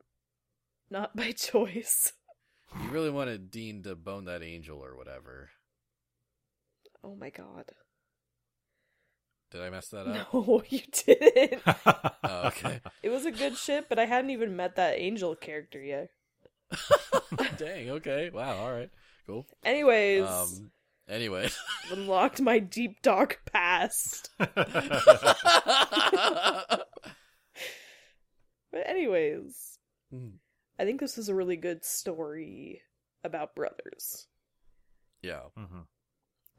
not 0.89 1.15
by 1.15 1.31
choice. 1.31 2.13
You 2.81 2.89
really 2.89 3.11
wanted 3.11 3.51
Dean 3.51 3.83
to 3.83 3.95
bone 3.95 4.25
that 4.25 4.41
angel 4.43 4.83
or 4.83 4.95
whatever. 4.97 5.51
Oh 7.03 7.15
my 7.15 7.29
god. 7.29 7.65
Did 9.53 9.61
I 9.61 9.69
mess 9.69 9.87
that 9.89 10.07
up? 10.33 10.33
No, 10.33 10.63
you 10.69 10.81
didn't. 11.05 11.61
Oh, 12.25 12.47
okay. 12.47 12.79
It 13.03 13.09
was 13.09 13.25
a 13.25 13.31
good 13.31 13.57
ship, 13.57 13.87
but 13.89 13.99
I 13.99 14.05
hadn't 14.05 14.31
even 14.31 14.55
met 14.55 14.77
that 14.77 14.97
angel 14.97 15.35
character 15.35 15.81
yet. 15.81 16.09
Dang. 17.57 17.89
Okay. 17.91 18.29
Wow. 18.33 18.57
All 18.57 18.71
right. 18.71 18.89
Cool. 19.27 19.45
Anyways, 19.63 20.23
Um. 20.25 20.71
Anyway. 21.07 21.49
unlocked 21.91 22.41
my 22.41 22.59
deep 22.59 23.01
dark 23.01 23.41
past. 23.51 24.29
But 24.39 24.57
anyways, 28.87 29.77
Hmm. 30.11 30.29
I 30.79 30.85
think 30.85 30.99
this 30.99 31.17
is 31.17 31.29
a 31.29 31.35
really 31.35 31.57
good 31.57 31.83
story 31.85 32.81
about 33.23 33.55
brothers, 33.55 34.27
yeah. 35.21 35.43
Mhm. 35.57 35.85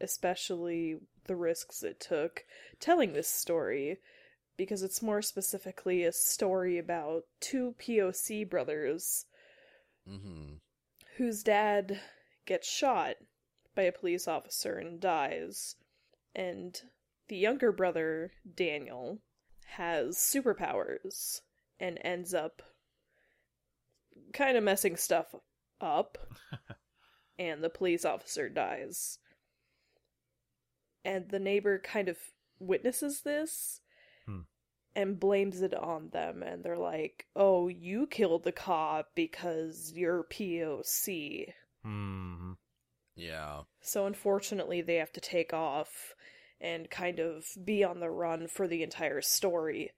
Especially 0.05 0.99
the 1.27 1.35
risks 1.35 1.83
it 1.83 1.99
took 1.99 2.45
telling 2.79 3.13
this 3.13 3.29
story 3.29 3.99
because 4.57 4.83
it's 4.83 5.03
more 5.03 5.23
specifically 5.23 6.05
a 6.05 6.13
story 6.13 6.79
about 6.79 7.23
two 7.41 7.75
POC 7.81 8.49
brothers 8.49 9.27
Mm-hmm. 10.09 10.57
whose 11.17 11.43
dad 11.43 11.99
gets 12.45 12.71
shot 12.71 13.17
by 13.75 13.83
a 13.83 13.93
police 13.93 14.29
officer 14.29 14.77
and 14.77 15.01
dies. 15.01 15.77
And 16.35 16.79
the 17.29 17.37
younger 17.37 17.73
brother, 17.73 18.33
Daniel, 18.55 19.21
has 19.77 20.17
superpowers 20.19 21.41
and 21.81 21.99
ends 22.03 22.35
up 22.35 22.63
kind 24.35 24.59
of 24.59 24.63
messing 24.63 24.97
stuff 24.97 25.35
up. 25.81 26.19
and 27.39 27.65
the 27.65 27.71
police 27.71 28.05
officer 28.05 28.51
dies. 28.51 29.19
And 31.05 31.29
the 31.29 31.39
neighbor 31.39 31.79
kind 31.79 32.09
of 32.09 32.17
witnesses 32.59 33.23
this 33.23 33.81
Hmm. 34.27 34.41
and 34.97 35.21
blames 35.21 35.61
it 35.63 35.75
on 35.75 36.09
them. 36.11 36.43
And 36.43 36.65
they're 36.65 36.79
like, 36.79 37.27
oh, 37.37 37.69
you 37.69 38.07
killed 38.07 38.45
the 38.45 38.53
cop 38.53 39.11
because 39.15 39.93
you're 39.95 40.25
POC. 40.25 41.53
Mhm. 41.85 42.57
Yeah. 43.17 43.65
So 43.81 44.07
unfortunately, 44.07 44.81
they 44.81 44.97
have 44.97 45.13
to 45.13 45.21
take 45.21 45.53
off 45.53 46.15
and 46.61 46.89
kind 46.91 47.19
of 47.19 47.45
be 47.63 47.85
on 47.85 48.01
the 48.01 48.11
run 48.11 48.49
for 48.49 48.67
the 48.67 48.83
entire 48.83 49.21
story. 49.21 49.93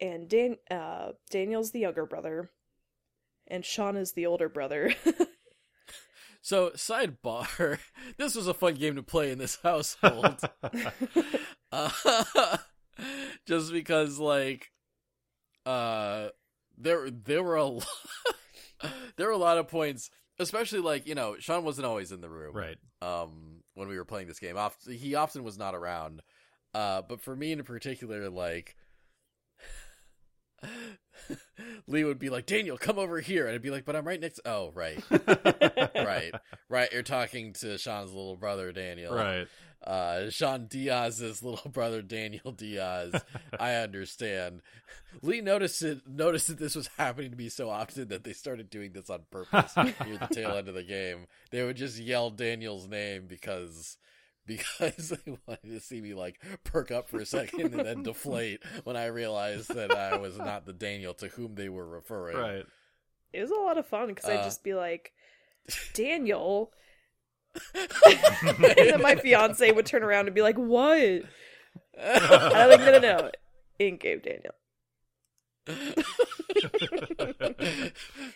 And 0.00 0.28
Dan- 0.28 0.58
uh, 0.70 1.12
Daniel's 1.30 1.72
the 1.72 1.80
younger 1.80 2.06
brother, 2.06 2.52
and 3.46 3.64
Sean 3.64 3.96
is 3.96 4.12
the 4.12 4.26
older 4.26 4.48
brother. 4.48 4.94
So 6.46 6.70
sidebar. 6.76 7.80
This 8.18 8.36
was 8.36 8.46
a 8.46 8.54
fun 8.54 8.74
game 8.74 8.94
to 8.94 9.02
play 9.02 9.32
in 9.32 9.38
this 9.38 9.58
household. 9.64 10.40
uh, 11.72 11.90
just 13.46 13.72
because 13.72 14.20
like 14.20 14.70
uh 15.66 16.28
there 16.78 17.10
there 17.10 17.42
were 17.42 17.56
a 17.56 17.64
lo- 17.64 17.82
there 19.16 19.26
were 19.26 19.32
a 19.32 19.36
lot 19.36 19.58
of 19.58 19.66
points 19.66 20.08
especially 20.38 20.78
like 20.78 21.04
you 21.08 21.16
know 21.16 21.34
sean 21.40 21.64
wasn't 21.64 21.84
always 21.84 22.12
in 22.12 22.20
the 22.20 22.28
room 22.28 22.54
right. 22.54 22.78
um 23.02 23.64
when 23.74 23.88
we 23.88 23.96
were 23.96 24.04
playing 24.04 24.28
this 24.28 24.38
game 24.38 24.56
he 24.88 25.16
often 25.16 25.42
was 25.42 25.58
not 25.58 25.74
around 25.74 26.22
uh 26.74 27.02
but 27.02 27.20
for 27.20 27.34
me 27.34 27.50
in 27.50 27.62
particular 27.64 28.30
like 28.30 28.76
lee 31.86 32.04
would 32.04 32.18
be 32.18 32.30
like 32.30 32.46
daniel 32.46 32.76
come 32.78 32.98
over 32.98 33.20
here 33.20 33.46
and 33.46 33.54
i'd 33.54 33.62
be 33.62 33.70
like 33.70 33.84
but 33.84 33.94
i'm 33.96 34.06
right 34.06 34.20
next 34.20 34.40
oh 34.46 34.70
right 34.74 35.02
right 35.94 36.32
right 36.68 36.92
you're 36.92 37.02
talking 37.02 37.52
to 37.52 37.76
sean's 37.78 38.12
little 38.12 38.36
brother 38.36 38.72
daniel 38.72 39.14
Right. 39.14 39.46
uh 39.84 40.30
Sean 40.30 40.66
Diaz's 40.66 41.42
little 41.42 41.70
brother 41.70 42.00
Daniel 42.02 42.50
Diaz. 42.52 43.12
I 43.60 43.74
understand. 43.74 44.62
Lee 45.22 45.40
noticed 45.40 45.82
it 45.82 46.00
noticed 46.08 46.48
that 46.48 46.58
this 46.58 46.74
was 46.74 46.88
happening 46.96 47.30
to 47.30 47.36
me 47.36 47.48
so 47.50 47.68
often 47.70 48.08
that 48.08 48.24
they 48.24 48.32
started 48.32 48.70
doing 48.70 48.92
this 48.92 49.10
on 49.10 49.20
purpose 49.30 49.76
near 49.76 50.18
the 50.18 50.28
tail 50.32 50.52
end 50.56 50.68
of 50.68 50.74
the 50.74 50.82
game. 50.82 51.26
They 51.50 51.62
would 51.62 51.76
just 51.76 51.98
yell 51.98 52.30
Daniel's 52.30 52.88
name 52.88 53.26
because 53.28 53.96
because 54.46 55.08
they 55.26 55.36
wanted 55.46 55.70
to 55.70 55.80
see 55.80 56.00
me 56.00 56.14
like 56.14 56.40
perk 56.64 56.90
up 56.90 57.08
for 57.08 57.18
a 57.18 57.26
second 57.26 57.74
and 57.74 57.84
then 57.86 58.02
deflate 58.02 58.60
when 58.84 58.96
I 58.96 59.06
realized 59.06 59.74
that 59.74 59.90
I 59.92 60.16
was 60.16 60.38
not 60.38 60.66
the 60.66 60.72
Daniel 60.72 61.14
to 61.14 61.28
whom 61.28 61.54
they 61.54 61.68
were 61.68 61.86
referring. 61.86 62.36
Right. 62.36 62.64
it 63.32 63.40
was 63.42 63.50
a 63.50 63.54
lot 63.54 63.78
of 63.78 63.86
fun 63.86 64.08
because 64.08 64.28
I'd 64.30 64.38
Uh. 64.40 64.44
just 64.44 64.62
be 64.64 64.74
like, 64.74 65.12
Daniel. 65.94 66.72
and 67.74 67.88
then 68.76 69.00
my 69.02 69.14
fiance 69.16 69.70
would 69.72 69.86
turn 69.86 70.02
around 70.02 70.26
and 70.26 70.34
be 70.34 70.42
like, 70.42 70.56
What? 70.56 70.98
And 70.98 71.24
I'm 71.98 72.68
like, 72.70 72.80
No, 72.80 72.98
no, 72.98 72.98
no. 72.98 73.30
In 73.78 73.96
game 73.96 74.20
Daniel. 74.22 74.52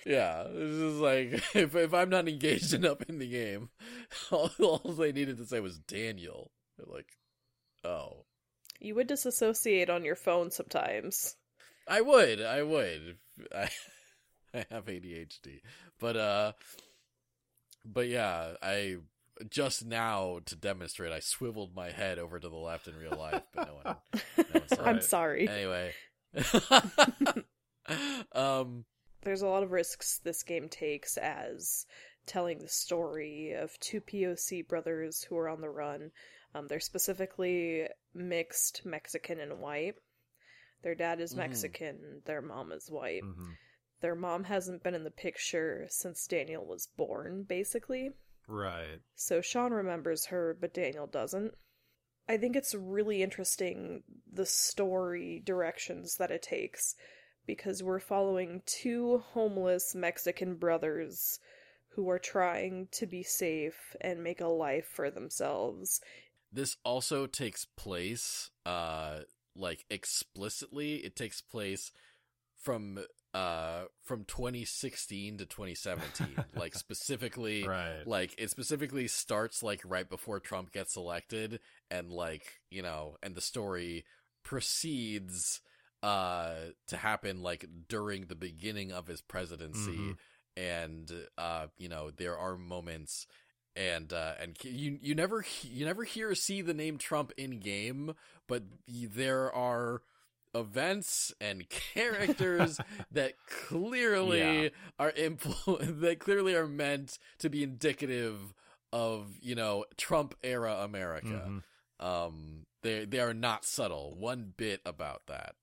yeah, 0.04 0.44
this 0.52 0.70
is 0.70 0.98
like 0.98 1.32
if 1.54 1.74
if 1.74 1.94
I'm 1.94 2.10
not 2.10 2.28
engaged 2.28 2.74
enough 2.74 3.02
in 3.08 3.18
the 3.18 3.28
game, 3.28 3.70
all, 4.30 4.50
all 4.60 4.92
they 4.92 5.12
needed 5.12 5.38
to 5.38 5.46
say 5.46 5.60
was 5.60 5.78
Daniel. 5.78 6.50
They're 6.76 6.92
like, 6.92 7.08
oh, 7.84 8.24
You 8.80 8.94
would 8.96 9.06
disassociate 9.06 9.90
on 9.90 10.04
your 10.04 10.16
phone 10.16 10.50
sometimes. 10.50 11.36
I 11.88 12.00
would, 12.00 12.40
I 12.40 12.62
would. 12.62 13.18
I 13.54 13.68
I 14.54 14.64
have 14.70 14.86
ADHD, 14.86 15.60
but 15.98 16.16
uh, 16.16 16.52
but 17.84 18.08
yeah, 18.08 18.54
I 18.62 18.96
just 19.48 19.84
now 19.86 20.40
to 20.46 20.56
demonstrate, 20.56 21.12
I 21.12 21.20
swiveled 21.20 21.74
my 21.74 21.90
head 21.90 22.18
over 22.18 22.38
to 22.38 22.48
the 22.48 22.56
left 22.56 22.88
in 22.88 22.96
real 22.96 23.16
life, 23.18 23.42
but 23.54 23.66
no 23.68 23.74
one. 23.82 23.96
No 24.52 24.76
one 24.76 24.88
I'm 24.88 24.96
it. 24.98 25.04
sorry. 25.04 25.48
Anyway, 25.48 25.94
um, 28.32 28.84
there's 29.22 29.42
a 29.42 29.46
lot 29.48 29.62
of 29.62 29.72
risks 29.72 30.20
this 30.22 30.42
game 30.42 30.68
takes 30.68 31.16
as 31.16 31.86
telling 32.26 32.58
the 32.58 32.68
story 32.68 33.52
of 33.52 33.78
two 33.80 34.00
POC 34.00 34.66
brothers 34.66 35.22
who 35.22 35.36
are 35.36 35.48
on 35.48 35.60
the 35.60 35.68
run. 35.68 36.10
Um, 36.54 36.66
they're 36.68 36.80
specifically 36.80 37.86
mixed 38.14 38.82
Mexican 38.84 39.40
and 39.40 39.60
white. 39.60 39.94
Their 40.82 40.94
dad 40.94 41.20
is 41.20 41.34
Mhm. 41.34 41.38
Mexican, 41.38 42.22
their 42.24 42.40
mom 42.42 42.72
is 42.72 42.90
white. 42.90 43.22
Mhm. 43.22 43.56
Their 44.00 44.14
mom 44.14 44.44
hasn't 44.44 44.82
been 44.82 44.94
in 44.94 45.04
the 45.04 45.10
picture 45.10 45.86
since 45.90 46.26
Daniel 46.26 46.64
was 46.64 46.86
born, 46.86 47.42
basically. 47.42 48.12
Right. 48.46 49.00
So 49.14 49.40
Sean 49.42 49.72
remembers 49.72 50.26
her, 50.26 50.54
but 50.58 50.72
Daniel 50.72 51.06
doesn't. 51.06 51.54
I 52.30 52.36
think 52.36 52.54
it's 52.54 52.76
really 52.76 53.24
interesting 53.24 54.04
the 54.32 54.46
story 54.46 55.42
directions 55.44 56.14
that 56.18 56.30
it 56.30 56.42
takes 56.42 56.94
because 57.44 57.82
we're 57.82 57.98
following 57.98 58.62
two 58.66 59.18
homeless 59.32 59.96
Mexican 59.96 60.54
brothers 60.54 61.40
who 61.88 62.08
are 62.08 62.20
trying 62.20 62.86
to 62.92 63.06
be 63.08 63.24
safe 63.24 63.96
and 64.00 64.22
make 64.22 64.40
a 64.40 64.46
life 64.46 64.86
for 64.86 65.10
themselves. 65.10 66.00
this 66.52 66.76
also 66.84 67.26
takes 67.26 67.64
place 67.64 68.50
uh 68.64 69.18
like 69.56 69.84
explicitly 69.90 70.98
it 70.98 71.16
takes 71.16 71.40
place 71.40 71.90
from 72.62 73.00
uh 73.32 73.82
from 74.02 74.24
2016 74.24 75.38
to 75.38 75.46
2017 75.46 76.26
like 76.56 76.74
specifically 76.74 77.64
Right. 77.66 78.02
like 78.06 78.34
it 78.38 78.50
specifically 78.50 79.06
starts 79.06 79.62
like 79.62 79.82
right 79.84 80.08
before 80.08 80.40
Trump 80.40 80.72
gets 80.72 80.96
elected 80.96 81.60
and 81.90 82.10
like 82.10 82.60
you 82.70 82.82
know 82.82 83.16
and 83.22 83.34
the 83.36 83.40
story 83.40 84.04
proceeds 84.42 85.60
uh 86.02 86.54
to 86.88 86.96
happen 86.96 87.42
like 87.42 87.66
during 87.88 88.26
the 88.26 88.34
beginning 88.34 88.90
of 88.92 89.06
his 89.06 89.20
presidency 89.20 89.96
Mhm. 89.96 90.16
and 90.56 91.12
uh 91.38 91.66
you 91.78 91.88
know 91.88 92.10
there 92.10 92.36
are 92.36 92.56
moments 92.56 93.26
and 93.76 94.12
uh 94.12 94.32
and 94.40 94.56
you 94.64 94.98
you 95.00 95.14
never 95.14 95.44
you 95.62 95.84
never 95.84 96.04
hear 96.04 96.30
or 96.30 96.34
see 96.34 96.62
the 96.62 96.74
name 96.74 96.98
Trump 96.98 97.32
in 97.36 97.60
game 97.60 98.14
but 98.48 98.64
there 98.88 99.52
are 99.52 100.02
events 100.54 101.32
and 101.40 101.68
characters 101.94 102.78
that 103.12 103.34
clearly 103.48 104.62
Yeah. 104.64 104.68
are 104.98 105.12
influ- 105.12 106.00
that 106.00 106.18
clearly 106.20 106.54
are 106.54 106.66
meant 106.66 107.18
to 107.38 107.48
be 107.50 107.62
indicative 107.62 108.54
of 108.92 109.38
you 109.40 109.54
know 109.54 109.84
Trump 109.96 110.34
era 110.42 110.78
America. 110.82 111.48
Mhm. 111.48 111.62
Um, 112.04 112.66
they 112.82 113.04
they 113.04 113.20
are 113.20 113.34
not 113.34 113.64
subtle 113.64 114.14
one 114.18 114.52
bit 114.56 114.80
about 114.84 115.22
that. 115.28 115.54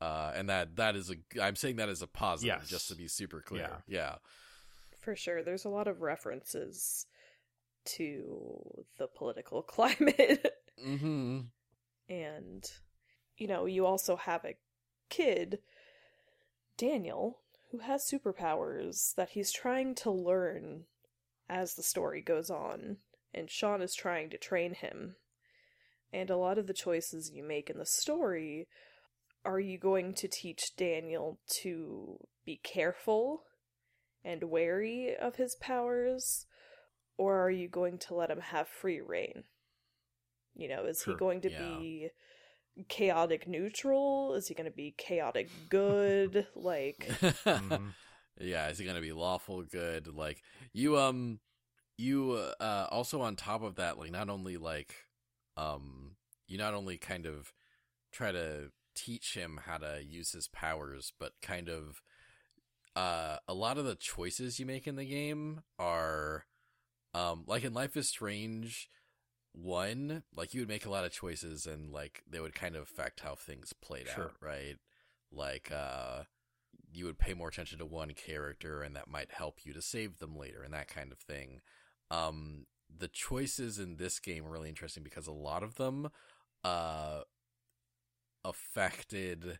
Uh, 0.00 0.30
and 0.34 0.50
that 0.50 0.76
that 0.76 0.94
is 0.96 1.10
a 1.10 1.14
I'm 1.42 1.56
saying 1.56 1.76
that 1.76 1.88
as 1.88 2.02
a 2.02 2.06
positive, 2.06 2.56
Yes. 2.60 2.68
just 2.68 2.88
to 2.88 2.94
be 2.94 3.08
super 3.08 3.40
clear. 3.40 3.82
Yeah, 3.88 4.16
For 5.00 5.16
sure, 5.16 5.42
there's 5.42 5.64
a 5.64 5.70
lot 5.70 5.88
of 5.88 6.02
references 6.02 7.06
to 7.86 8.84
the 8.98 9.06
political 9.06 9.62
climate. 9.76 10.52
Mm-hmm. 10.86 11.40
and, 12.10 12.70
you 13.36 13.46
know, 13.46 13.66
you 13.66 13.86
also 13.86 14.16
have 14.16 14.44
a 14.44 14.56
kid, 15.08 15.60
Daniel, 16.76 17.38
who 17.70 17.78
has 17.78 18.08
superpowers 18.08 19.14
that 19.14 19.30
he's 19.30 19.52
trying 19.52 19.94
to 19.96 20.10
learn 20.10 20.84
as 21.48 21.74
the 21.74 21.82
story 21.82 22.22
goes 22.22 22.50
on, 22.50 22.98
and 23.34 23.50
Sean 23.50 23.82
is 23.82 23.94
trying 23.94 24.30
to 24.30 24.38
train 24.38 24.74
him. 24.74 25.16
And 26.12 26.30
a 26.30 26.36
lot 26.36 26.58
of 26.58 26.66
the 26.66 26.74
choices 26.74 27.30
you 27.30 27.42
make 27.42 27.68
in 27.68 27.78
the 27.78 27.86
story 27.86 28.68
are 29.44 29.60
you 29.60 29.78
going 29.78 30.12
to 30.14 30.26
teach 30.26 30.74
Daniel 30.76 31.38
to 31.62 32.18
be 32.44 32.60
careful 32.64 33.44
and 34.24 34.42
wary 34.50 35.14
of 35.16 35.36
his 35.36 35.54
powers, 35.60 36.46
or 37.16 37.40
are 37.40 37.50
you 37.50 37.68
going 37.68 37.96
to 37.96 38.14
let 38.14 38.30
him 38.30 38.40
have 38.40 38.66
free 38.66 39.00
reign? 39.00 39.44
You 40.56 40.68
know, 40.68 40.84
is 40.84 41.02
Sure, 41.02 41.14
he 41.14 41.18
going 41.18 41.40
to 41.42 41.50
yeah. 41.50 41.58
be 41.58 42.10
chaotic 42.88 43.46
neutral? 43.48 44.34
Is 44.34 44.48
he 44.48 44.54
going 44.54 44.70
to 44.70 44.76
be 44.76 44.94
chaotic 44.96 45.50
good? 45.68 46.46
like, 46.54 47.08
Mhm. 47.46 47.94
Yeah, 48.38 48.68
is 48.68 48.76
he 48.78 48.84
gonna 48.84 49.00
be 49.00 49.12
lawful 49.12 49.62
good? 49.62 50.08
Like 50.08 50.42
you, 50.74 50.98
um, 50.98 51.40
you 51.96 52.32
uh, 52.60 52.86
also 52.90 53.22
on 53.22 53.34
top 53.34 53.62
of 53.62 53.76
that, 53.76 53.96
like 53.98 54.10
not 54.10 54.28
only 54.28 54.58
like, 54.58 54.94
um, 55.56 56.16
you 56.46 56.58
not 56.58 56.74
only 56.74 56.98
kind 56.98 57.24
of 57.24 57.54
try 58.12 58.32
to 58.32 58.72
teach 58.94 59.34
him 59.34 59.60
how 59.64 59.78
to 59.78 60.02
use 60.04 60.32
his 60.32 60.48
powers, 60.48 61.14
but 61.18 61.32
kind 61.40 61.70
of, 61.70 62.02
uh, 62.94 63.38
a 63.48 63.54
lot 63.54 63.78
of 63.78 63.86
the 63.86 63.94
choices 63.94 64.58
you 64.58 64.66
make 64.66 64.86
in 64.86 64.96
the 64.96 65.04
game 65.06 65.62
are, 65.78 66.44
um, 67.14 67.44
like 67.46 67.64
in 67.64 67.72
Life 67.72 67.96
is 67.96 68.08
Strange. 68.08 68.90
One, 69.58 70.22
like 70.36 70.52
you 70.52 70.60
would 70.60 70.68
make 70.68 70.84
a 70.84 70.90
lot 70.90 71.04
of 71.06 71.12
choices, 71.12 71.66
and 71.66 71.90
like 71.90 72.22
they 72.28 72.40
would 72.40 72.54
kind 72.54 72.76
of 72.76 72.82
affect 72.82 73.20
how 73.20 73.34
things 73.34 73.72
played 73.72 74.06
Sure. 74.06 74.24
out, 74.24 74.34
right? 74.40 74.76
Like, 75.32 75.72
uh, 75.72 76.24
you 76.92 77.06
would 77.06 77.18
pay 77.18 77.32
more 77.34 77.48
attention 77.48 77.78
to 77.78 77.86
one 77.86 78.12
character 78.12 78.82
and 78.82 78.94
that 78.96 79.08
might 79.08 79.32
help 79.32 79.60
you 79.64 79.72
to 79.72 79.82
save 79.82 80.18
them 80.18 80.36
later 80.36 80.62
and 80.62 80.72
that 80.74 80.88
kind 80.88 81.10
of 81.10 81.18
thing. 81.18 81.60
Um, 82.10 82.66
the 82.94 83.08
choices 83.08 83.78
in 83.78 83.96
this 83.96 84.18
game 84.20 84.46
are 84.46 84.50
really 84.50 84.68
interesting 84.68 85.02
because 85.02 85.26
a 85.26 85.32
lot 85.32 85.62
of 85.62 85.74
them, 85.76 86.10
uh, 86.62 87.22
affected 88.44 89.58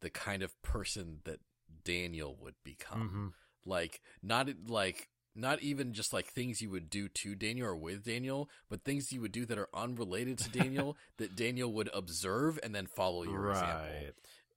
the 0.00 0.10
kind 0.10 0.42
of 0.42 0.60
person 0.62 1.20
that 1.24 1.40
Daniel 1.84 2.36
would 2.40 2.56
become. 2.62 3.00
Mhm. 3.00 3.34
Like, 3.64 4.00
not 4.22 4.48
like, 4.68 5.08
not 5.36 5.60
even 5.62 5.92
just 5.92 6.12
like 6.12 6.26
things 6.26 6.60
you 6.62 6.70
would 6.70 6.88
do 6.90 7.08
to 7.08 7.34
Daniel 7.34 7.68
or 7.68 7.76
with 7.76 8.04
Daniel, 8.04 8.48
but 8.68 8.82
things 8.84 9.12
you 9.12 9.20
would 9.20 9.32
do 9.32 9.44
that 9.46 9.58
are 9.58 9.68
unrelated 9.74 10.38
to 10.38 10.50
Daniel 10.50 10.96
that 11.18 11.36
Daniel 11.36 11.72
would 11.72 11.90
observe 11.94 12.58
and 12.62 12.74
then 12.74 12.86
follow 12.86 13.22
your 13.24 13.50
example 13.50 13.86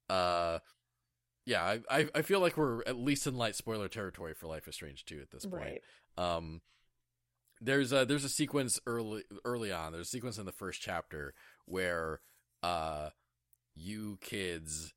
Right. 0.09 0.15
uh 0.15 0.59
yeah 1.45 1.63
I, 1.63 1.99
I 1.99 2.07
i 2.15 2.21
feel 2.21 2.39
like 2.39 2.57
we're 2.57 2.81
at 2.85 2.97
least 2.97 3.25
in 3.27 3.35
light 3.35 3.55
spoiler 3.55 3.87
territory 3.87 4.33
for 4.33 4.47
life 4.47 4.67
is 4.67 4.75
strange 4.75 5.05
2 5.05 5.19
at 5.21 5.31
this 5.31 5.45
point 5.45 5.63
right. 5.63 5.81
um 6.17 6.61
there's 7.61 7.91
a 7.91 8.05
there's 8.05 8.23
a 8.23 8.29
sequence 8.29 8.79
early 8.85 9.23
early 9.45 9.71
on 9.71 9.91
there's 9.93 10.07
a 10.07 10.09
sequence 10.09 10.37
in 10.37 10.45
the 10.45 10.51
first 10.51 10.81
chapter 10.81 11.33
where 11.65 12.21
uh 12.63 13.09
you 13.75 14.17
kids 14.21 14.93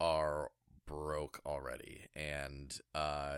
are 0.00 0.50
broke 0.86 1.40
already 1.46 2.06
and 2.14 2.78
uh 2.94 3.36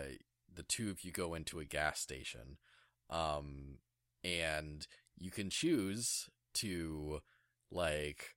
the 0.56 0.62
two 0.62 0.90
of 0.90 1.04
you 1.04 1.12
go 1.12 1.34
into 1.34 1.60
a 1.60 1.64
gas 1.64 2.00
station 2.00 2.56
um 3.10 3.78
and 4.24 4.86
you 5.16 5.30
can 5.30 5.48
choose 5.50 6.28
to 6.54 7.20
like 7.70 8.34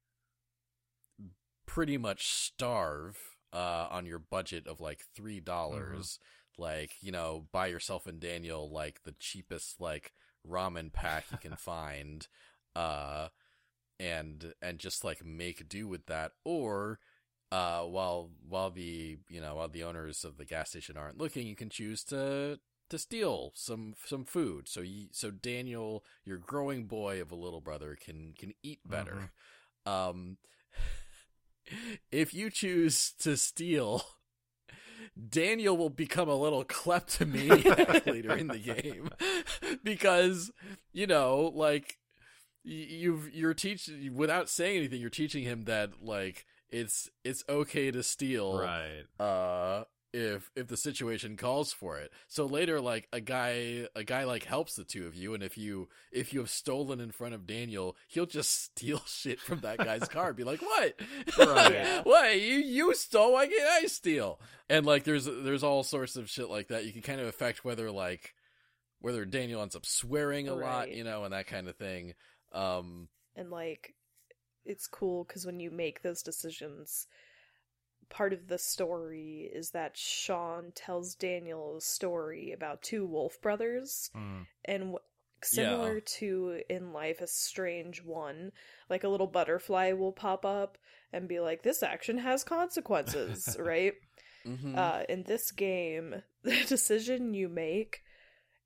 pretty 1.65 1.97
much 1.97 2.27
starve 2.27 3.17
uh 3.53 3.87
on 3.89 4.05
your 4.05 4.19
budget 4.19 4.67
of 4.67 4.79
like 4.81 5.05
three 5.15 5.39
dollars. 5.39 6.19
Like 6.57 6.91
you 7.01 7.11
know 7.11 7.47
buy 7.53 7.67
yourself 7.67 8.05
and 8.05 8.19
daniel 8.19 8.69
like 8.69 9.03
the 9.03 9.15
cheapest 9.17 9.79
like 9.79 10.13
ramen 10.47 10.91
pack 10.91 11.25
you 11.31 11.37
can 11.37 11.55
find 11.57 12.27
uh 12.75 13.29
and 13.99 14.53
and 14.61 14.79
just 14.79 15.03
like 15.03 15.23
make 15.25 15.67
do 15.69 15.87
with 15.87 16.05
that. 16.07 16.33
Or 16.43 16.99
uh 17.51 17.81
while 17.81 18.29
while 18.47 18.69
the 18.69 19.17
you 19.27 19.41
know 19.41 19.55
while 19.55 19.67
the 19.67 19.83
owners 19.83 20.23
of 20.23 20.37
the 20.37 20.45
gas 20.45 20.69
station 20.69 20.97
aren't 20.97 21.17
looking 21.17 21.47
you 21.47 21.55
can 21.55 21.69
choose 21.69 22.03
to 22.03 22.59
to 22.89 22.97
steal 22.97 23.51
some 23.55 23.93
some 24.05 24.25
food. 24.25 24.67
So 24.67 24.81
you 24.81 25.07
so 25.11 25.31
daniel 25.31 26.03
your 26.25 26.37
growing 26.37 26.85
boy 26.85 27.21
of 27.21 27.31
a 27.31 27.35
little 27.35 27.61
brother 27.61 27.97
can 27.99 28.33
can 28.37 28.53
eat 28.63 28.79
better. 28.85 29.31
Um 29.85 30.37
if 32.11 32.33
you 32.33 32.49
choose 32.49 33.13
to 33.19 33.37
steal 33.37 34.03
Daniel 35.29 35.75
will 35.75 35.89
become 35.89 36.29
a 36.29 36.35
little 36.35 36.63
kleptomaniac 36.63 38.05
later 38.05 38.35
in 38.35 38.47
the 38.47 38.59
game. 38.59 39.09
Because 39.83 40.51
you 40.91 41.07
know 41.07 41.51
like 41.53 41.97
you've 42.63 43.33
you're 43.33 43.53
teaching 43.53 44.13
without 44.15 44.49
saying 44.49 44.77
anything 44.77 44.99
you're 44.99 45.09
teaching 45.09 45.43
him 45.43 45.65
that 45.65 46.01
like 46.01 46.45
it's 46.71 47.09
it's 47.23 47.43
okay 47.49 47.91
to 47.91 48.03
steal 48.03 48.59
Right. 48.59 49.03
uh 49.19 49.83
if 50.11 50.49
if 50.55 50.65
the 50.67 50.75
situation 50.77 51.37
calls 51.37 51.71
for 51.71 51.99
it. 51.99 52.11
So 52.27 52.47
later 52.47 52.81
like 52.81 53.07
a 53.13 53.21
guy 53.21 53.87
a 53.95 54.03
guy 54.03 54.23
like 54.23 54.43
helps 54.43 54.75
the 54.75 54.83
two 54.83 55.05
of 55.05 55.13
you 55.13 55.35
and 55.35 55.43
if 55.43 55.55
you 55.55 55.87
if 56.11 56.33
you 56.33 56.39
have 56.39 56.49
stolen 56.49 56.99
in 56.99 57.11
front 57.11 57.35
of 57.35 57.45
daniel 57.45 57.95
he'll 58.07 58.25
just 58.25 58.49
steal 58.63 59.03
shit 59.05 59.39
from 59.39 59.59
that 59.59 59.77
guy's 59.77 60.07
car 60.07 60.33
be 60.33 60.43
like 60.43 60.61
what? 60.63 60.99
Right. 61.37 62.01
What? 62.03 62.39
You 62.41 62.55
you 62.55 62.95
stole? 62.95 63.33
Why 63.33 63.45
can't 63.45 63.83
i 63.83 63.85
steal? 63.85 64.39
And 64.67 64.83
like 64.85 65.03
there's 65.03 65.25
there's 65.25 65.63
all 65.63 65.83
sorts 65.83 66.15
of 66.15 66.27
shit 66.29 66.49
like 66.49 66.69
that. 66.69 66.85
You 66.85 66.91
can 66.91 67.03
kind 67.03 67.21
of 67.21 67.27
affect 67.27 67.63
whether 67.63 67.91
like 67.91 68.33
whether 69.01 69.25
daniel 69.25 69.61
ends 69.61 69.75
up 69.75 69.85
swearing 69.85 70.47
a 70.49 70.55
lot 70.55 70.91
you 70.91 71.03
know 71.03 71.23
and 71.23 71.33
that 71.33 71.45
kind 71.45 71.67
of 71.67 71.75
thing. 71.75 72.13
Um 72.51 73.09
and 73.35 73.51
like 73.51 73.93
it's 74.65 74.87
cool 74.87 75.23
because 75.23 75.45
when 75.45 75.59
you 75.59 75.71
make 75.71 76.01
those 76.01 76.21
decisions 76.21 77.07
part 78.09 78.33
of 78.33 78.47
the 78.47 78.57
story 78.57 79.49
is 79.53 79.71
that 79.71 79.95
sean 79.95 80.71
tells 80.73 81.13
daniel 81.15 81.77
a 81.77 81.81
story 81.81 82.51
about 82.51 82.81
two 82.81 83.05
wolf 83.05 83.39
brothers 83.41 84.09
Mm. 84.15 84.45
and 84.65 84.79
w- 84.81 84.99
similar 85.41 85.99
to 86.01 86.61
in 86.69 86.91
life 86.91 87.21
a 87.21 87.27
strange 87.27 88.03
one 88.03 88.51
like 88.89 89.03
a 89.03 89.07
little 89.09 89.27
butterfly 89.27 89.93
will 89.93 90.11
pop 90.11 90.43
up 90.43 90.77
and 91.13 91.27
be 91.29 91.39
like 91.39 91.61
this 91.63 91.81
action 91.83 92.17
has 92.17 92.43
consequences 92.43 93.55
right 93.59 93.93
mhm. 94.45 94.75
uh 94.77 95.03
in 95.07 95.23
this 95.23 95.51
game 95.51 96.15
the 96.43 96.65
decision 96.65 97.33
you 97.33 97.47
make 97.47 98.01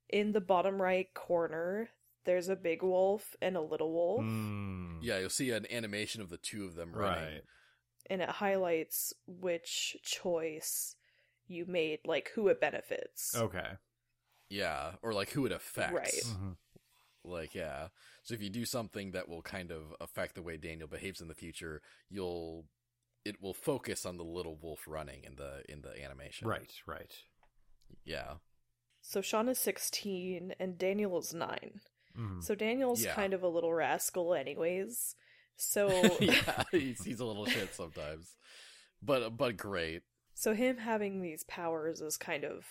in 0.08 0.32
the 0.32 0.40
bottom 0.40 0.80
right 0.82 1.12
corner 1.14 1.90
there's 2.24 2.48
a 2.48 2.56
big 2.56 2.82
wolf 2.82 3.34
and 3.42 3.56
a 3.56 3.60
little 3.60 3.92
wolf 3.92 4.22
Mm. 4.22 4.98
yeah 5.02 5.18
you'll 5.18 5.30
see 5.30 5.50
an 5.50 5.66
animation 5.70 6.20
of 6.22 6.30
the 6.30 6.38
two 6.38 6.64
of 6.64 6.74
them 6.74 6.92
running 6.92 7.24
Right. 7.34 7.42
and 8.10 8.22
it 8.22 8.28
highlights 8.28 9.12
which 9.26 9.96
choice 10.02 10.96
you 11.46 11.66
made, 11.66 11.98
like 12.06 12.30
who 12.34 12.48
it 12.48 12.60
benefits. 12.60 13.34
Okay. 13.36 13.72
yeah 14.48 14.92
or 15.02 15.12
like 15.12 15.30
who 15.30 15.44
it 15.46 15.52
affects 15.52 15.92
Right. 15.94 16.36
Mhm. 16.36 16.56
Like, 17.26 17.54
yeah. 17.54 17.88
So 18.22 18.34
if 18.34 18.42
you 18.42 18.50
do 18.50 18.66
something 18.66 19.12
that 19.12 19.28
will 19.30 19.40
kind 19.40 19.70
of 19.70 19.94
affect 19.98 20.34
the 20.34 20.42
way 20.42 20.58
Daniel 20.58 20.86
behaves 20.88 21.22
in 21.22 21.28
the 21.28 21.34
future, 21.34 21.80
you'll 22.10 22.66
it 23.24 23.40
will 23.40 23.54
focus 23.54 24.04
on 24.04 24.18
the 24.18 24.24
little 24.24 24.56
wolf 24.56 24.80
running 24.86 25.24
in 25.24 25.36
the 25.36 25.62
in 25.66 25.80
the 25.80 26.02
animation. 26.04 26.46
Right. 26.46 26.70
Right. 26.86 27.12
Yeah. 28.04 28.34
So 29.00 29.22
Sean 29.22 29.48
is 29.48 29.58
16 29.58 30.54
and 30.58 30.76
Daniel 30.78 31.18
is 31.18 31.32
9. 31.32 31.80
Mhm. 32.16 32.42
So 32.42 32.54
Daniel's 32.54 33.04
Yeah. 33.04 33.14
kind 33.14 33.32
of 33.34 33.42
a 33.42 33.48
little 33.48 33.72
rascal, 33.74 34.34
anyways. 34.34 35.16
So, 35.56 35.88
yeah, 36.20 36.62
he's, 36.70 37.04
he's 37.04 37.20
a 37.20 37.24
little 37.24 37.46
shit 37.46 37.74
sometimes. 37.74 38.36
But 39.02 39.36
but 39.36 39.56
great. 39.56 40.02
so 40.34 40.54
him 40.54 40.78
having 40.78 41.20
these 41.22 41.44
powers 41.44 42.00
is 42.00 42.16
kind 42.16 42.44
of 42.44 42.64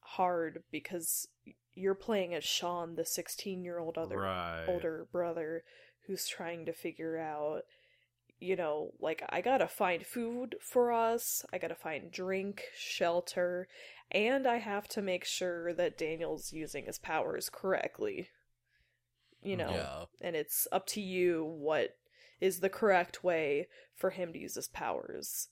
hard 0.00 0.62
because 0.70 1.26
you're 1.74 1.94
playing 1.94 2.34
as 2.34 2.44
Sean, 2.44 2.94
the 2.94 3.04
16 3.04 3.62
year 3.64 3.78
old 3.78 3.98
other 3.98 4.18
right. 4.18 4.64
older 4.68 5.06
brother 5.12 5.62
who's 6.06 6.26
trying 6.28 6.64
to 6.66 6.72
figure 6.72 7.18
out 7.18 7.62
you 8.38 8.54
know 8.54 8.90
like 9.00 9.22
i 9.30 9.40
gotta 9.40 9.66
find 9.66 10.04
food 10.06 10.56
for 10.60 10.92
us 10.92 11.42
i 11.52 11.58
gotta 11.58 11.74
find 11.74 12.12
drink 12.12 12.62
shelter 12.76 13.66
and 14.10 14.46
i 14.46 14.56
have 14.56 14.86
to 14.88 15.02
make 15.02 15.24
sure 15.24 15.72
that 15.74 15.98
daniel's 15.98 16.52
using 16.52 16.84
his 16.86 16.98
powers 16.98 17.48
correctly 17.50 18.28
you 19.42 19.56
know 19.56 19.70
Yeah. 19.70 20.04
and 20.20 20.36
it's 20.36 20.66
up 20.72 20.86
to 20.88 21.00
you 21.00 21.44
what 21.44 21.96
is 22.40 22.60
the 22.60 22.68
correct 22.70 23.24
way 23.24 23.68
for 23.94 24.10
him 24.10 24.32
to 24.32 24.38
use 24.38 24.54
his 24.54 24.68
powers 24.68 25.48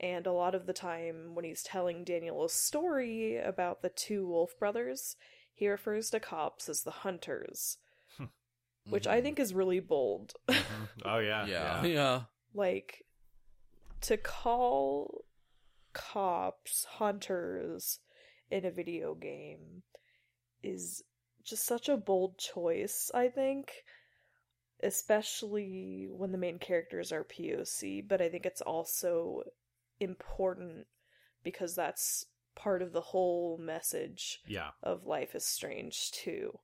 and 0.00 0.26
a 0.26 0.32
lot 0.32 0.54
of 0.54 0.66
the 0.66 0.72
time 0.72 1.34
when 1.34 1.44
he's 1.44 1.62
telling 1.62 2.04
daniel 2.04 2.44
a 2.44 2.48
story 2.48 3.36
about 3.38 3.82
the 3.82 3.88
two 3.88 4.26
wolf 4.26 4.58
brothers 4.58 5.16
he 5.56 5.68
refers 5.68 6.10
to 6.10 6.18
cops 6.18 6.68
as 6.68 6.82
the 6.82 6.90
hunters, 6.90 7.78
which 8.88 9.04
Mhm. 9.04 9.10
I 9.10 9.20
think 9.22 9.38
is 9.38 9.54
really 9.54 9.78
bold. 9.78 10.34
Mhm. 10.48 10.88
Oh 11.04 11.18
yeah, 11.18 11.46
yeah, 11.46 11.84
yeah. 11.84 11.84
yeah, 11.86 12.22
like 12.52 13.06
to 14.00 14.16
call 14.16 15.24
cops 15.94 16.84
hunters 16.84 18.00
in 18.50 18.64
a 18.64 18.70
video 18.70 19.14
game 19.14 19.82
is 20.62 21.02
just 21.42 21.64
such 21.64 21.88
a 21.88 21.96
bold 21.96 22.38
choice, 22.38 23.10
I 23.14 23.28
think. 23.28 23.72
Especially 24.82 26.08
when 26.10 26.32
the 26.32 26.38
main 26.38 26.58
characters 26.58 27.10
are 27.10 27.24
POC, 27.24 28.06
but 28.06 28.20
I 28.20 28.28
think 28.28 28.44
it's 28.44 28.60
also 28.60 29.42
important 29.98 30.86
because 31.42 31.74
that's 31.74 32.26
part 32.54 32.82
of 32.82 32.92
the 32.92 33.00
whole 33.00 33.56
message 33.58 34.40
yeah. 34.46 34.70
of 34.82 35.06
Life 35.06 35.34
is 35.34 35.44
Strange 35.44 36.10
too, 36.12 36.58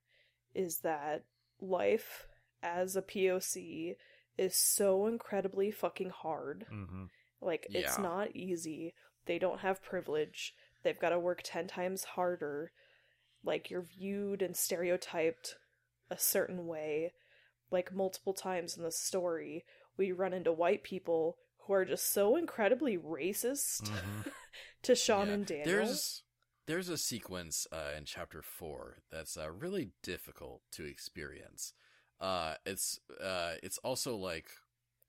is 0.54 0.80
that 0.80 1.24
life 1.60 2.26
as 2.62 2.96
a 2.96 3.02
POC 3.02 3.96
is 4.36 4.56
so 4.56 5.06
incredibly 5.06 5.70
fucking 5.70 6.10
hard. 6.10 6.66
hmm 6.68 7.04
Like, 7.40 7.66
it's 7.70 7.98
not 7.98 8.34
easy. 8.36 8.94
They 9.26 9.38
don't 9.38 9.60
have 9.60 9.82
privilege. 9.82 10.54
They've 10.82 10.98
got 10.98 11.10
to 11.10 11.18
work 11.18 11.40
10 11.44 11.66
times 11.68 12.04
harder. 12.04 12.72
Like, 13.44 13.70
you're 13.70 13.82
viewed 13.82 14.42
and 14.42 14.56
stereotyped 14.56 15.56
a 16.10 16.18
certain 16.18 16.66
way. 16.66 17.12
Like, 17.70 17.92
multiple 17.94 18.34
times 18.34 18.76
in 18.76 18.82
the 18.84 18.92
story, 18.92 19.64
we 19.96 20.12
run 20.12 20.32
into 20.34 20.52
white 20.52 20.82
people 20.84 21.38
who 21.66 21.74
are 21.74 21.84
just 21.84 22.12
so 22.12 22.36
incredibly 22.36 22.98
racist 22.98 23.90
hmm 23.90 24.20
to 24.82 24.94
Sean 24.94 25.28
Yeah. 25.28 25.34
and 25.34 25.46
Daniel. 25.46 25.66
There's 25.70 26.22
there's 26.66 26.88
a 26.88 26.98
sequence 26.98 27.66
uh, 27.72 27.92
in 27.96 28.04
chapter 28.04 28.42
four 28.42 28.98
that's 29.10 29.36
uh, 29.36 29.50
really 29.50 29.90
difficult 30.02 30.62
to 30.72 30.84
experience. 30.84 31.72
Uh, 32.20 32.54
it's 32.66 33.00
uh, 33.22 33.54
it's 33.62 33.78
also 33.78 34.16
like 34.16 34.50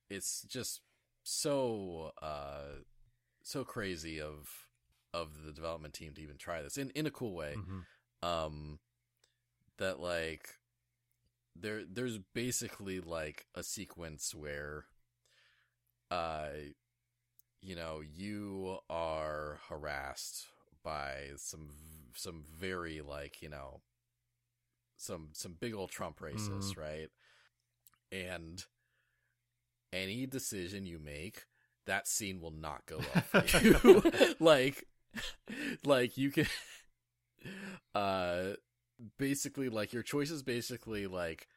it's 0.10 0.44
just 0.44 0.82
so 1.24 2.12
uh, 2.22 2.82
so 3.44 3.64
crazy 3.64 4.20
of 4.22 4.68
of 5.14 5.44
the 5.46 5.52
development 5.52 5.94
team 5.94 6.14
to 6.14 6.22
even 6.22 6.38
try 6.38 6.62
this 6.62 6.78
in 6.78 6.90
in 6.92 7.06
a 7.06 7.12
cool 7.12 7.34
way. 7.34 7.54
hmm 7.56 7.82
Um, 8.24 8.80
that 9.78 10.00
like 10.00 10.58
there 11.56 11.84
there's 11.86 12.18
basically 12.34 13.00
like 13.00 13.46
a 13.56 13.64
sequence 13.64 14.34
where 14.34 14.86
uh 16.10 16.50
you 17.62 17.76
know 17.76 18.02
you 18.02 18.78
are 18.90 19.60
harassed 19.70 20.48
by 20.84 21.30
some 21.38 21.70
some 22.16 22.44
very 22.52 23.02
like 23.02 23.42
you 23.42 23.50
know 23.50 23.82
some 24.98 25.30
some 25.34 25.54
big 25.60 25.74
old 25.74 25.90
trump 25.90 26.20
racists 26.20 26.78
right? 26.78 27.10
And 28.12 28.66
any 29.94 30.26
decision 30.26 30.86
you 30.86 31.00
make 31.00 31.46
that 31.86 32.08
scene 32.08 32.40
will 32.42 32.52
not 32.52 32.86
go 32.86 33.00
well 33.00 33.42
for 33.44 33.58
you. 33.68 34.12
Like 34.40 34.86
like 35.84 36.18
you 36.18 36.32
can 36.32 36.46
uh 37.96 38.54
basically 39.18 39.70
like 39.70 39.94
your 39.94 40.04
choices 40.04 40.44
basically 40.44 41.08
like 41.08 41.48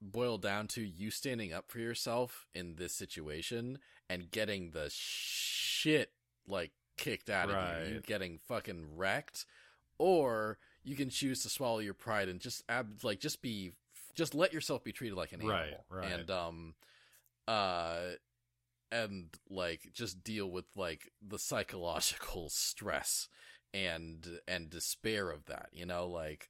boil 0.00 0.38
down 0.38 0.66
to 0.68 0.80
you 0.82 1.10
standing 1.10 1.52
up 1.52 1.70
for 1.70 1.78
yourself 1.78 2.46
in 2.54 2.74
this 2.76 2.94
situation 2.94 3.78
and 4.10 4.30
getting 4.30 4.70
the 4.70 4.88
shit 4.92 6.12
like 6.46 6.72
kicked 6.96 7.30
out 7.30 7.50
of 7.50 7.88
you, 7.88 8.00
getting 8.00 8.38
fucking 8.48 8.96
wrecked. 8.96 9.44
Or 9.98 10.58
you 10.84 10.94
can 10.96 11.10
choose 11.10 11.42
to 11.42 11.48
swallow 11.48 11.78
your 11.80 11.94
pride 11.94 12.28
and 12.28 12.40
just 12.40 12.62
ab- 12.68 13.02
like 13.02 13.20
just 13.20 13.42
be 13.42 13.72
just 14.14 14.34
let 14.34 14.52
yourself 14.52 14.82
be 14.84 14.92
treated 14.92 15.16
like 15.16 15.32
an 15.32 15.40
Right, 15.40 15.62
animal. 15.68 15.84
Right. 15.90 16.12
and 16.12 16.30
um 16.30 16.74
uh 17.46 17.98
and 18.90 19.28
like 19.50 19.90
just 19.92 20.22
deal 20.24 20.50
with 20.50 20.64
like 20.76 21.10
the 21.26 21.38
psychological 21.38 22.48
stress 22.50 23.28
and 23.74 24.26
and 24.48 24.70
despair 24.70 25.30
of 25.30 25.44
that 25.46 25.68
you 25.72 25.84
know 25.84 26.06
like 26.06 26.48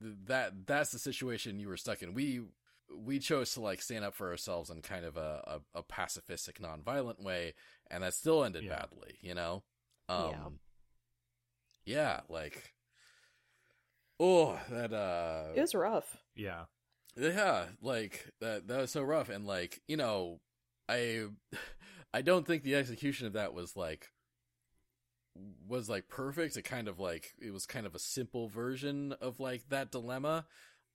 that 0.00 0.66
that's 0.66 0.90
the 0.90 0.98
situation 0.98 1.60
you 1.60 1.68
were 1.68 1.76
stuck 1.76 2.02
in 2.02 2.14
we 2.14 2.40
we 2.96 3.18
chose 3.18 3.52
to 3.52 3.60
like 3.60 3.80
stand 3.82 4.04
up 4.04 4.14
for 4.14 4.30
ourselves 4.30 4.70
in 4.70 4.80
kind 4.82 5.04
of 5.04 5.16
a 5.16 5.60
a, 5.74 5.78
a 5.78 5.82
pacifistic 5.82 6.60
non-violent 6.60 7.22
way 7.22 7.54
and 7.90 8.02
that 8.02 8.14
still 8.14 8.42
ended 8.44 8.64
Yeah. 8.64 8.76
badly 8.80 9.18
you 9.20 9.34
know 9.34 9.62
um 10.08 10.58
Yeah. 11.84 12.00
yeah 12.00 12.20
like 12.28 12.74
oh 14.20 14.58
that 14.70 14.92
uh 14.92 15.52
it 15.54 15.60
was 15.60 15.74
rough. 15.74 16.16
Yeah. 16.34 16.64
yeah, 17.16 17.66
like 17.82 18.30
that 18.40 18.68
that 18.68 18.80
was 18.80 18.90
so 18.92 19.02
rough 19.02 19.28
and 19.28 19.46
like, 19.46 19.80
you 19.88 19.96
know, 19.96 20.40
I 20.88 21.26
I 22.12 22.22
don't 22.22 22.46
think 22.46 22.62
the 22.62 22.74
execution 22.74 23.26
of 23.26 23.34
that 23.34 23.54
was 23.54 23.76
like 23.76 24.12
was 25.66 25.88
like 25.88 26.08
perfect. 26.08 26.56
It 26.56 26.62
kind 26.62 26.88
of 26.88 26.98
like 26.98 27.34
it 27.40 27.52
was 27.52 27.66
kind 27.66 27.86
of 27.86 27.94
a 27.94 28.00
simple 28.00 28.48
version 28.48 29.14
of 29.20 29.40
like 29.40 29.68
that 29.68 29.90
dilemma. 29.90 30.46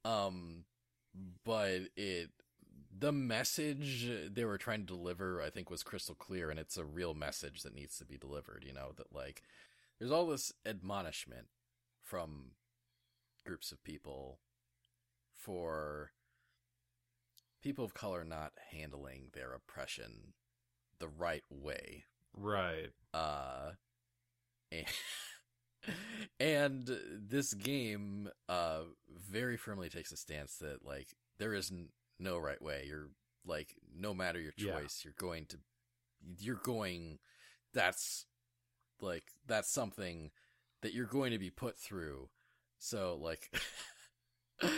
Um 0.04 0.66
but 1.46 1.82
it 1.96 2.30
the 2.98 3.12
message 3.12 4.10
they 4.32 4.46
were 4.46 4.58
trying 4.58 4.82
to 4.82 4.94
deliver 4.94 5.42
I 5.42 5.50
think 5.50 5.70
was 5.70 5.84
crystal 5.84 6.16
clear 6.16 6.50
and 6.50 6.60
it's 6.60 6.78
a 6.78 6.86
real 6.86 7.14
message 7.14 7.62
that 7.64 7.76
needs 7.76 7.98
to 8.00 8.06
be 8.06 8.18
delivered, 8.18 8.64
you 8.68 8.74
know, 8.74 8.92
that 8.98 9.14
like 9.14 9.44
there's 10.00 10.12
all 10.12 10.28
this 10.28 10.52
admonishment 10.66 11.48
from 12.02 12.52
groups 13.46 13.72
of 13.72 13.84
people 13.84 14.40
for 15.36 16.12
people 17.64 17.86
of 17.86 17.94
color 17.94 18.24
not 18.24 18.52
handling 18.72 19.30
their 19.34 19.54
oppression 19.54 20.34
the 21.00 21.08
right 21.08 21.44
way. 21.50 22.06
Right. 22.36 22.92
Uh, 23.14 23.72
and, 24.72 24.86
and 26.40 27.00
this 27.30 27.54
game 27.54 28.30
uh 28.50 28.82
very 29.30 29.58
firmly 29.58 29.90
takes 29.90 30.12
a 30.12 30.18
stance 30.18 30.58
that 30.58 30.86
like 30.86 31.08
there 31.38 31.54
is 31.54 31.72
n- 31.72 31.90
no 32.20 32.38
right 32.38 32.62
way. 32.62 32.86
You're 32.88 33.10
like 33.46 33.76
no 33.96 34.14
matter 34.14 34.40
your 34.40 34.54
Yeah. 34.58 34.74
choice, 34.74 35.02
you're 35.04 35.16
going 35.18 35.46
to 35.48 35.58
you're 36.40 36.56
going 36.64 37.20
that's 37.74 38.26
like 39.02 39.26
that's 39.46 39.72
something 39.72 40.32
that 40.82 40.94
you're 40.94 41.06
going 41.06 41.32
to 41.32 41.40
be 41.40 41.50
put 41.50 41.78
through. 41.78 42.30
So 42.80 43.18
like 43.22 43.54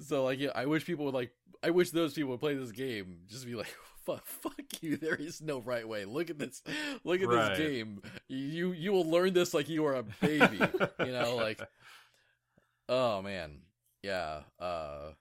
So 0.00 0.24
like 0.24 0.38
yeah, 0.38 0.50
I 0.54 0.66
wish 0.66 0.84
people 0.84 1.04
would 1.06 1.14
like 1.14 1.30
I 1.62 1.70
wish 1.70 1.90
those 1.90 2.14
people 2.14 2.30
would 2.32 2.40
play 2.40 2.54
this 2.54 2.72
game 2.72 3.18
just 3.28 3.46
be 3.46 3.54
like 3.54 3.74
fuck, 4.06 4.24
fuck 4.26 4.54
you 4.82 4.96
there 4.96 5.14
is 5.16 5.40
no 5.40 5.58
right 5.60 5.86
way. 5.88 6.04
Look 6.04 6.30
at 6.30 6.38
this 6.38 6.62
look 7.04 7.20
at 7.20 7.28
Right. 7.28 7.56
this 7.56 7.58
game. 7.58 8.02
You 8.28 8.72
you 8.72 8.92
will 8.92 9.08
learn 9.10 9.32
this 9.32 9.52
like 9.54 9.68
you 9.68 9.84
are 9.86 9.94
a 9.96 10.02
baby. 10.02 10.60
you 11.00 11.12
know 11.12 11.36
like 11.36 11.60
oh 12.88 13.22
man. 13.22 13.60
Yeah. 14.02 14.40
Uh 14.58 15.12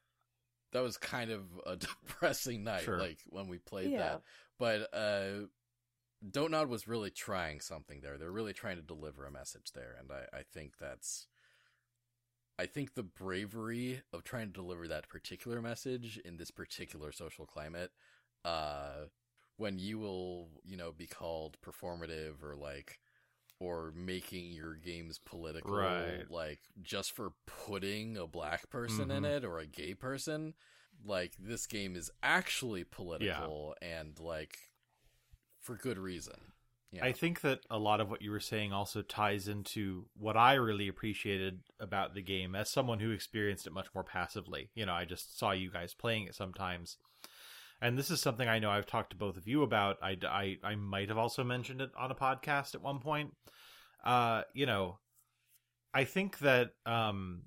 that 0.73 0.83
was 0.83 0.97
kind 0.97 1.31
of 1.31 1.43
a 1.65 1.75
depressing 1.77 2.63
night 2.63 2.83
Sure. 2.83 2.99
like 2.99 3.19
when 3.27 3.47
we 3.47 3.57
played 3.57 3.91
Yeah. 3.91 3.99
that. 3.99 4.21
But 4.59 4.93
uh 4.93 5.47
Don't 6.29 6.51
Nod 6.51 6.67
was 6.69 6.87
really 6.87 7.11
trying 7.11 7.61
something 7.61 8.01
there. 8.01 8.17
They're 8.17 8.31
really 8.31 8.53
trying 8.53 8.75
to 8.77 8.81
deliver 8.81 9.25
a 9.25 9.31
message 9.31 9.71
there 9.73 9.95
and 9.99 10.11
I 10.11 10.37
I 10.39 10.41
think 10.53 10.73
that's 10.79 11.27
I 12.57 12.65
think 12.65 12.93
the 12.93 13.03
bravery 13.03 14.01
of 14.13 14.23
trying 14.23 14.47
to 14.47 14.53
deliver 14.53 14.87
that 14.87 15.09
particular 15.09 15.61
message 15.61 16.17
in 16.23 16.37
this 16.37 16.51
particular 16.51 17.11
social 17.11 17.45
climate, 17.45 17.91
uh, 18.45 19.07
when 19.57 19.77
you 19.79 19.99
will, 19.99 20.49
you 20.63 20.77
know, 20.77 20.91
be 20.91 21.07
called 21.07 21.57
performative 21.61 22.43
or 22.43 22.55
like, 22.55 22.99
or 23.59 23.91
making 23.95 24.51
your 24.51 24.75
games 24.75 25.17
political, 25.19 25.71
Right. 25.71 26.25
like 26.29 26.59
just 26.81 27.11
for 27.11 27.33
putting 27.45 28.17
a 28.17 28.27
black 28.27 28.69
person 28.69 29.11
in 29.11 29.23
Mhm. 29.23 29.37
it 29.37 29.43
or 29.45 29.59
a 29.59 29.65
gay 29.65 29.93
person, 29.93 30.53
like 31.03 31.35
this 31.37 31.65
game 31.67 31.95
is 31.95 32.11
actually 32.23 32.83
political 32.83 33.75
and 33.81 34.19
like 34.19 34.71
for 35.61 35.75
good 35.75 35.97
reason. 35.97 36.53
Yeah. 36.91 37.03
I 37.05 37.11
think 37.11 37.41
that 37.41 37.59
a 37.69 37.77
lot 37.77 37.99
of 37.99 38.09
what 38.09 38.21
you 38.21 38.31
were 38.31 38.39
saying 38.39 38.71
also 38.71 39.01
ties 39.01 39.47
into 39.47 40.05
what 40.15 40.37
I 40.37 40.53
really 40.53 40.87
appreciated 40.87 41.59
about 41.79 42.13
the 42.13 42.21
game 42.21 42.55
as 42.55 42.69
someone 42.69 42.99
who 42.99 43.11
experienced 43.11 43.67
it 43.67 43.73
much 43.73 43.87
more 43.93 44.03
passively. 44.03 44.69
You 44.75 44.85
know, 44.85 44.93
I 44.93 45.03
just 45.03 45.37
saw 45.37 45.51
you 45.51 45.69
guys 45.71 45.93
playing 45.93 46.27
it 46.27 46.35
sometimes. 46.35 46.97
And 47.81 47.97
this 47.97 48.09
is 48.09 48.21
something 48.21 48.47
I 48.47 48.59
know 48.59 48.69
I've 48.69 48.85
talked 48.85 49.09
to 49.09 49.17
both 49.17 49.35
of 49.35 49.47
you 49.47 49.61
about. 49.61 49.97
I, 50.01 50.17
I, 50.23 50.57
I 50.63 50.75
might 50.75 51.09
have 51.09 51.17
also 51.17 51.43
mentioned 51.43 51.81
it 51.81 51.91
on 51.97 52.11
a 52.11 52.15
podcast 52.15 52.73
at 52.73 52.81
one 52.81 52.99
point. 52.99 53.31
Uh, 54.03 54.43
you 54.53 54.65
know, 54.65 54.99
I 55.93 56.05
think 56.05 56.39
that 56.39 56.71
um, 56.85 57.43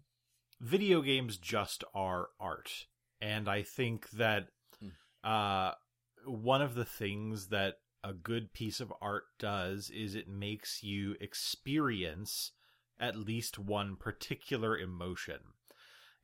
video 0.61 1.01
games 1.01 1.39
just 1.39 1.85
are 1.95 2.29
art. 2.39 2.71
And 3.21 3.49
I 3.49 3.63
think 3.63 4.11
that 4.11 4.49
Hmm. 4.81 4.89
uh, 5.25 5.73
one 6.27 6.63
of 6.63 6.75
the 6.75 6.85
things 6.85 7.49
that 7.49 7.77
a 8.05 8.13
good 8.13 8.53
piece 8.53 8.81
of 8.81 8.93
art 9.01 9.25
does 9.39 9.91
is 9.91 10.15
it 10.15 10.29
makes 10.29 10.83
you 10.83 11.17
experience 11.21 12.53
at 13.01 13.17
least 13.17 13.59
one 13.59 13.97
particular 13.97 14.77
emotion. 14.77 15.39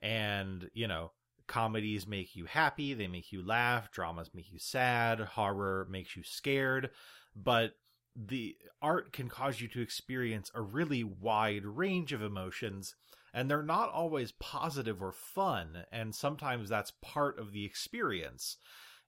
And, 0.01 0.71
you 0.75 0.89
know, 0.89 1.13
comedies 1.47 2.07
make 2.07 2.37
you 2.37 2.47
happy, 2.47 2.95
they 2.95 3.07
make 3.07 3.33
you 3.33 3.45
laugh, 3.45 3.91
dramas 3.91 4.31
make 4.35 4.53
you 4.53 4.59
sad, 4.59 5.21
horror 5.21 5.87
makes 5.91 6.17
you 6.17 6.23
scared, 6.23 6.91
but 7.35 7.75
the 8.17 8.57
art 8.81 9.13
can 9.13 9.29
cause 9.29 9.61
you 9.61 9.69
to 9.69 9.81
experience 9.81 10.51
a 10.55 10.63
really 10.63 11.03
wide 11.03 11.65
range 11.65 12.13
of 12.13 12.23
emotions 12.23 12.95
and 13.33 13.51
they're 13.51 13.63
not 13.63 13.91
always 13.91 14.31
positive 14.33 15.03
or 15.03 15.11
fun 15.11 15.85
and 15.91 16.15
sometimes 16.15 16.69
that's 16.69 16.93
part 17.03 17.39
of 17.41 17.53
the 17.53 17.65
experience 17.65 18.57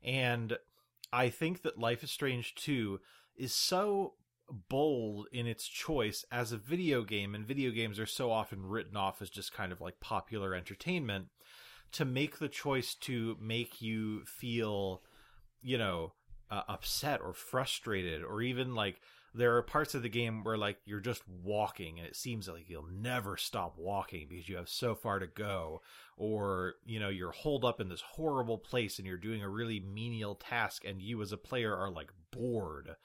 and 0.02 0.58
i 1.12 1.28
think 1.28 1.62
that 1.62 1.78
life 1.78 2.02
is 2.02 2.10
strange 2.10 2.54
2 2.54 3.00
is 3.36 3.54
so 3.54 4.14
bold 4.68 5.26
in 5.32 5.46
its 5.46 5.66
choice 5.66 6.24
as 6.30 6.52
a 6.52 6.56
video 6.56 7.02
game 7.02 7.34
and 7.34 7.46
video 7.46 7.70
games 7.70 7.98
are 7.98 8.06
so 8.06 8.30
often 8.30 8.64
written 8.64 8.96
off 8.96 9.20
as 9.20 9.28
just 9.28 9.52
kind 9.52 9.72
of 9.72 9.80
like 9.80 9.98
popular 10.00 10.54
entertainment 10.54 11.26
to 11.92 12.04
make 12.04 12.38
the 12.38 12.48
choice 12.48 12.94
to 12.94 13.36
make 13.40 13.82
you 13.82 14.24
feel 14.24 15.02
you 15.62 15.76
know 15.76 16.12
uh, 16.50 16.62
upset 16.68 17.20
or 17.20 17.32
frustrated 17.32 18.22
or 18.22 18.40
even 18.40 18.74
like 18.74 19.00
there 19.34 19.56
are 19.56 19.62
parts 19.62 19.94
of 19.94 20.02
the 20.02 20.08
game 20.08 20.44
where 20.44 20.56
like 20.56 20.78
you're 20.84 21.00
just 21.00 21.22
walking 21.28 21.98
and 21.98 22.06
it 22.06 22.16
seems 22.16 22.48
like 22.48 22.68
you'll 22.68 22.88
never 22.90 23.36
stop 23.36 23.76
walking 23.78 24.26
because 24.28 24.48
you 24.48 24.56
have 24.56 24.68
so 24.68 24.94
far 24.94 25.18
to 25.18 25.26
go 25.26 25.80
or 26.16 26.74
you 26.84 26.98
know 26.98 27.08
you're 27.08 27.32
holed 27.32 27.64
up 27.64 27.80
in 27.80 27.88
this 27.88 28.02
horrible 28.12 28.58
place 28.58 28.98
and 28.98 29.06
you're 29.06 29.16
doing 29.16 29.42
a 29.42 29.48
really 29.48 29.80
menial 29.80 30.34
task 30.34 30.84
and 30.84 31.02
you 31.02 31.20
as 31.22 31.32
a 31.32 31.36
player 31.36 31.76
are 31.76 31.90
like 31.90 32.10
bored. 32.30 32.96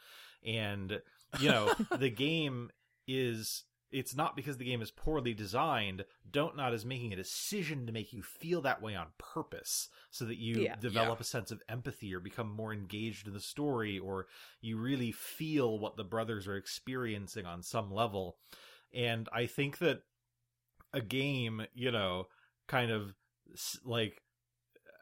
And 0.46 1.02
you 1.40 1.50
know 1.50 1.74
the 1.98 2.10
game 2.10 2.72
is 3.08 3.64
it's 3.92 4.16
not 4.16 4.36
because 4.36 4.58
the 4.58 4.66
game 4.66 4.82
is 4.82 4.92
poorly 4.92 5.34
designed. 5.34 6.06
Don't 6.30 6.56
Nod 6.56 6.74
is 6.74 6.86
making 6.86 7.14
a 7.14 7.18
decision 7.18 7.86
to 7.86 7.92
make 7.92 8.14
you 8.14 8.24
feel 8.24 8.62
that 8.62 8.82
way 8.82 8.96
on 8.96 9.08
purpose 9.18 9.90
so 10.10 10.26
that 10.26 10.38
you 10.38 10.62
Yeah. 10.64 10.76
develop 10.80 11.20
Yeah. 11.20 11.22
a 11.22 11.26
sense 11.26 11.52
of 11.52 11.62
empathy 11.68 12.14
or 12.16 12.20
become 12.20 12.50
more 12.50 12.74
engaged 12.74 13.28
in 13.28 13.34
the 13.34 13.40
story 13.40 14.00
or 14.00 14.28
you 14.62 14.78
really 14.78 15.12
feel 15.12 15.78
what 15.80 15.98
the 15.98 16.04
brothers 16.04 16.48
are 16.48 16.56
experiencing 16.56 17.46
on 17.46 17.62
some 17.64 17.92
level. 17.92 18.38
And 18.94 19.28
I 19.34 19.46
think 19.46 19.78
that 19.80 20.04
a 20.94 21.02
game, 21.02 21.66
you 21.74 21.92
know, 21.92 22.28
kind 22.68 22.92
of 22.92 23.14
like 23.84 24.22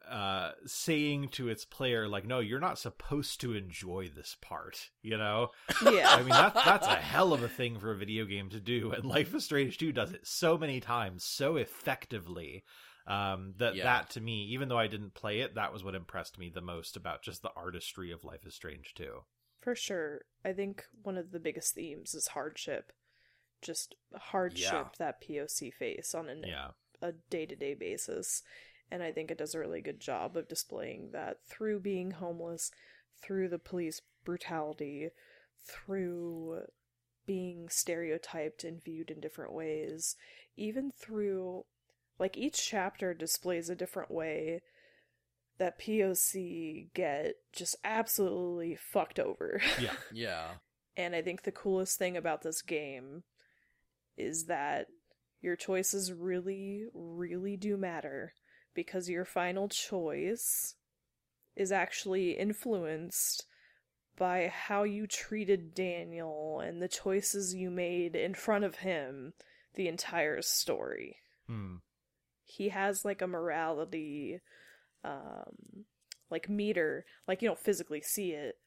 uh 0.10 0.52
saying 0.66 1.28
to 1.30 1.48
its 1.50 1.66
player 1.66 2.08
like 2.08 2.26
no 2.26 2.40
you're 2.40 2.60
not 2.60 2.80
supposed 2.80 3.40
to 3.42 3.54
enjoy 3.54 4.10
this 4.16 4.36
part 4.42 4.90
you 5.04 5.18
know 5.18 5.50
Yeah. 5.84 6.10
I 6.10 6.20
mean, 6.20 6.30
that, 6.30 6.54
that's 6.56 6.88
a 6.88 6.96
hell 6.96 7.32
of 7.34 7.44
a 7.44 7.48
thing 7.50 7.80
for 7.80 7.92
a 7.92 7.98
video 7.98 8.26
game 8.26 8.50
to 8.50 8.60
do, 8.60 8.92
and 8.92 9.06
Life 9.06 9.34
is 9.36 9.44
Strange 9.46 9.78
2 9.78 9.92
does 9.92 10.12
it 10.12 10.26
so 10.26 10.58
many 10.58 10.80
times, 10.80 11.24
so 11.24 11.56
effectively, 11.58 12.64
um, 13.08 13.54
that 13.58 13.76
Yeah. 13.76 13.84
that 13.84 14.10
to 14.12 14.22
me, 14.22 14.46
even 14.52 14.68
though 14.70 14.78
I 14.78 14.88
didn't 14.88 15.14
play 15.14 15.40
it, 15.42 15.56
that 15.56 15.72
was 15.74 15.84
what 15.84 15.96
impressed 15.96 16.38
me 16.40 16.50
the 16.50 16.62
most 16.62 16.96
about 16.98 17.22
just 17.24 17.42
the 17.42 17.52
artistry 17.56 18.12
of 18.12 18.24
Life 18.24 18.46
is 18.46 18.56
Strange 18.56 18.94
2. 18.96 19.24
For 19.62 19.76
sure. 19.76 20.22
I 20.44 20.54
think 20.54 20.86
one 21.04 21.18
of 21.18 21.32
the 21.32 21.40
biggest 21.40 21.76
themes 21.76 22.14
is 22.16 22.30
hardship. 22.30 22.92
Just 23.62 23.96
hardship 24.16 24.72
Yeah. 24.72 24.88
that 25.00 25.22
POC 25.22 25.72
face 25.74 26.14
on 26.16 26.30
an, 26.30 26.44
Yeah, 26.48 26.72
a 27.02 27.12
day 27.30 27.46
to 27.46 27.56
day 27.56 27.74
basis. 27.74 28.42
And 28.92 29.04
I 29.04 29.12
think 29.12 29.30
it 29.30 29.38
does 29.38 29.54
a 29.54 29.60
really 29.60 29.82
good 29.82 30.00
job 30.00 30.36
of 30.36 30.48
displaying 30.48 31.10
that 31.12 31.38
through 31.48 31.82
being 31.82 32.12
homeless, 32.12 32.72
through 33.22 33.50
the 33.50 33.60
police 33.60 34.02
brutality, 34.26 35.10
through 35.68 36.62
being 37.26 37.70
stereotyped 37.70 38.64
and 38.64 38.84
viewed 38.84 39.12
in 39.12 39.20
different 39.20 39.54
ways, 39.54 40.16
even 40.58 40.92
through, 40.92 41.66
like, 42.18 42.36
each 42.38 42.68
chapter 42.68 43.14
displays 43.14 43.70
a 43.70 43.76
different 43.76 44.10
way 44.10 44.62
that 45.60 45.80
POC 45.80 46.92
get 46.94 47.36
just 47.54 47.76
absolutely 47.84 48.76
fucked 48.76 49.20
over. 49.20 49.62
yeah, 49.80 49.96
yeah. 50.12 50.48
And 50.98 51.16
I 51.16 51.22
think 51.22 51.44
the 51.44 51.52
coolest 51.52 52.00
thing 52.00 52.18
about 52.18 52.42
this 52.42 52.62
game 52.62 53.24
is 54.18 54.46
that 54.46 54.88
your 55.42 55.56
choices 55.56 56.12
really, 56.12 56.86
really 56.94 57.56
do 57.56 57.78
matter 57.78 58.34
because 58.80 59.10
your 59.10 59.26
final 59.26 59.68
choice 59.68 60.76
is 61.54 61.70
actually 61.70 62.32
influenced 62.32 63.46
by 64.18 64.48
how 64.48 64.84
you 64.84 65.06
treated 65.06 65.74
Daniel 65.76 66.62
and 66.62 66.82
the 66.82 66.88
choices 66.88 67.54
you 67.54 67.70
made 67.70 68.16
in 68.16 68.34
front 68.34 68.64
of 68.64 68.78
him 68.78 69.34
the 69.76 69.90
entire 69.90 70.42
story. 70.42 71.18
hmm. 71.48 71.76
He 72.44 72.68
has 72.70 73.06
like 73.06 73.22
a 73.22 73.28
morality 73.28 74.42
um 75.04 75.86
like 76.30 76.50
meter, 76.50 77.06
like 77.28 77.42
you 77.42 77.50
don't 77.50 77.60
physically 77.60 78.02
see 78.02 78.32
it, 78.34 78.60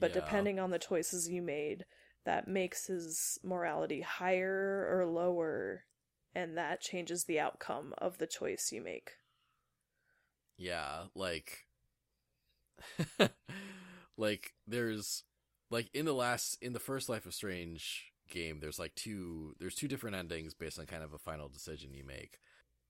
but 0.00 0.12
Yeah. 0.12 0.12
depending 0.12 0.58
on 0.58 0.70
the 0.70 0.78
choices 0.78 1.28
you 1.28 1.42
made, 1.42 1.84
that 2.24 2.48
makes 2.48 2.86
his 2.86 3.38
morality 3.42 4.00
higher 4.00 4.86
or 4.90 5.06
lower, 5.06 5.84
and 6.34 6.56
that 6.56 6.80
changes 6.80 7.24
the 7.24 7.40
outcome 7.40 7.94
of 7.98 8.18
the 8.18 8.26
choice 8.26 8.70
you 8.72 8.80
make. 8.80 9.12
Yeah, 10.56 11.04
like 11.14 11.66
like 14.16 14.54
there's 14.66 15.24
like 15.70 15.88
in 15.94 16.04
the 16.04 16.12
last 16.12 16.58
in 16.62 16.72
the 16.72 16.80
first 16.80 17.08
Life 17.08 17.26
of 17.26 17.34
Strange 17.34 18.12
game 18.28 18.60
there's 18.60 18.78
like 18.78 18.94
two 18.94 19.54
there's 19.58 19.74
two 19.74 19.88
different 19.88 20.16
endings 20.16 20.52
based 20.54 20.78
on 20.78 20.86
kind 20.86 21.02
of 21.02 21.12
a 21.12 21.18
final 21.18 21.48
decision 21.48 21.94
you 21.94 22.04
make. 22.04 22.38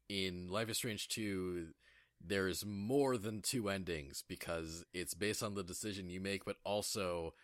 In 0.09 0.48
Life 0.48 0.70
is 0.70 0.78
Strange 0.78 1.09
2 1.09 1.69
there's 2.20 2.66
more 2.66 3.16
than 3.16 3.40
two 3.40 3.69
endings 3.69 4.24
because 4.27 4.85
it's 4.93 5.15
based 5.15 5.43
on 5.43 5.55
the 5.55 5.62
decision 5.62 6.10
you 6.10 6.20
make 6.20 6.44
but 6.44 6.56
also 6.65 7.35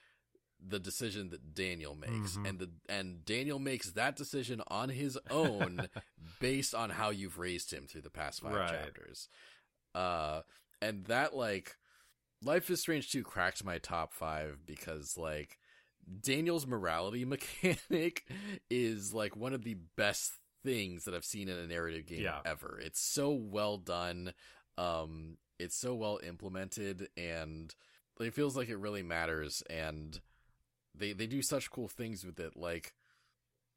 the 0.67 0.79
decision 0.79 1.29
that 1.31 1.55
Daniel 1.55 1.95
makes 1.95 2.37
Mhm. 2.37 2.49
and 2.49 2.59
the 2.59 2.71
and 2.89 3.25
Daniel 3.25 3.59
makes 3.59 3.91
that 3.93 4.17
decision 4.17 4.63
on 4.69 4.89
his 4.89 5.19
own 5.31 5.89
based 6.41 6.75
on 6.75 6.91
how 6.91 7.11
you've 7.11 7.39
raised 7.39 7.73
him 7.73 7.87
through 7.87 8.01
the 8.03 8.11
past 8.11 8.41
five 8.41 8.53
Right. 8.53 8.69
chapters. 8.71 9.29
Uh 9.95 10.43
and 10.81 11.05
that 11.07 11.35
like 11.37 11.77
Life 12.43 12.69
is 12.71 12.81
Strange 12.81 13.11
2 13.11 13.23
cracked 13.23 13.65
my 13.65 13.79
top 13.79 14.13
5 14.13 14.67
because 14.67 15.17
like 15.17 15.59
Daniel's 16.21 16.67
morality 16.67 17.25
mechanic 17.25 18.27
is 18.71 19.15
like 19.15 19.37
one 19.37 19.55
of 19.55 19.65
the 19.65 19.77
best 19.97 20.33
things 20.63 21.05
that 21.05 21.15
I've 21.15 21.25
seen 21.25 21.49
in 21.49 21.59
a 21.59 21.67
narrative 21.67 22.07
game 22.07 22.23
Yeah. 22.23 22.41
ever. 22.45 22.81
It's 22.83 23.01
so 23.01 23.31
well 23.33 23.77
done. 23.79 24.33
Um 24.79 25.37
it's 25.59 25.77
so 25.77 25.95
well 25.95 26.19
implemented 26.23 27.09
and 27.17 27.75
it 28.21 28.35
feels 28.35 28.57
like 28.57 28.69
it 28.69 28.77
really 28.77 29.03
matters 29.03 29.63
and 29.71 30.21
they 30.95 31.13
they 31.13 31.27
do 31.27 31.43
such 31.43 31.71
cool 31.71 31.89
things 31.89 32.25
with 32.25 32.39
it 32.41 32.57
like 32.57 32.95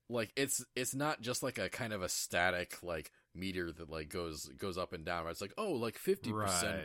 like 0.10 0.31
it's 0.35 0.64
it's 0.76 0.95
not 0.95 1.22
just 1.22 1.44
like 1.44 1.57
a 1.57 1.69
kind 1.69 1.91
of 1.94 2.02
a 2.02 2.10
static 2.10 2.77
like 2.81 3.11
meter 3.35 3.72
that 3.72 3.89
like 3.89 4.10
goes 4.10 4.45
goes 4.57 4.77
up 4.77 4.94
and 4.94 5.06
down 5.06 5.23
right? 5.26 5.31
it's 5.31 5.41
like 5.41 5.53
oh 5.57 5.73
like 5.73 5.99
50% 5.99 6.23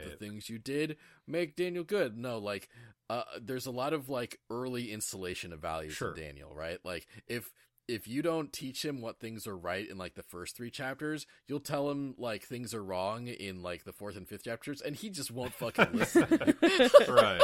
of 0.04 0.10
the 0.10 0.16
things 0.18 0.50
you 0.50 0.58
did 0.58 0.96
make 1.26 1.56
daniel 1.56 1.84
good 1.84 2.16
no 2.16 2.38
like 2.38 2.68
uh 3.08 3.22
there's 3.40 3.66
a 3.66 3.70
lot 3.70 3.92
of 3.92 4.08
like 4.08 4.38
early 4.50 4.90
installation 4.92 5.52
of 5.52 5.60
values 5.60 5.92
Sure. 5.94 6.14
daniel 6.14 6.52
right 6.54 6.78
like 6.84 7.06
if 7.26 7.52
if 7.88 8.06
you 8.06 8.22
don't 8.22 8.52
teach 8.52 8.84
him 8.84 9.00
what 9.00 9.18
things 9.18 9.46
are 9.46 9.56
right 9.56 9.88
in 9.88 9.98
like 9.98 10.14
the 10.14 10.22
first 10.22 10.56
three 10.56 10.70
chapters 10.70 11.26
you'll 11.46 11.58
tell 11.60 11.90
him 11.90 12.14
like 12.18 12.42
things 12.42 12.74
are 12.74 12.84
wrong 12.84 13.28
in 13.28 13.62
like 13.62 13.84
the 13.84 13.92
fourth 13.92 14.16
and 14.16 14.28
fifth 14.28 14.44
chapters 14.44 14.80
and 14.82 14.96
he 14.96 15.08
just 15.10 15.30
won't 15.30 15.54
fucking 15.54 15.88
listen 15.92 16.26
right. 17.08 17.42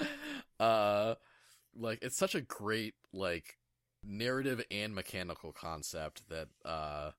uh 0.60 1.14
like 1.74 1.98
it's 2.02 2.16
such 2.16 2.34
a 2.34 2.40
great 2.40 2.94
like 3.12 3.58
narrative 4.04 4.62
and 4.70 4.94
mechanical 4.94 5.52
concept 5.52 6.22
that 6.28 6.48
uh 6.64 7.10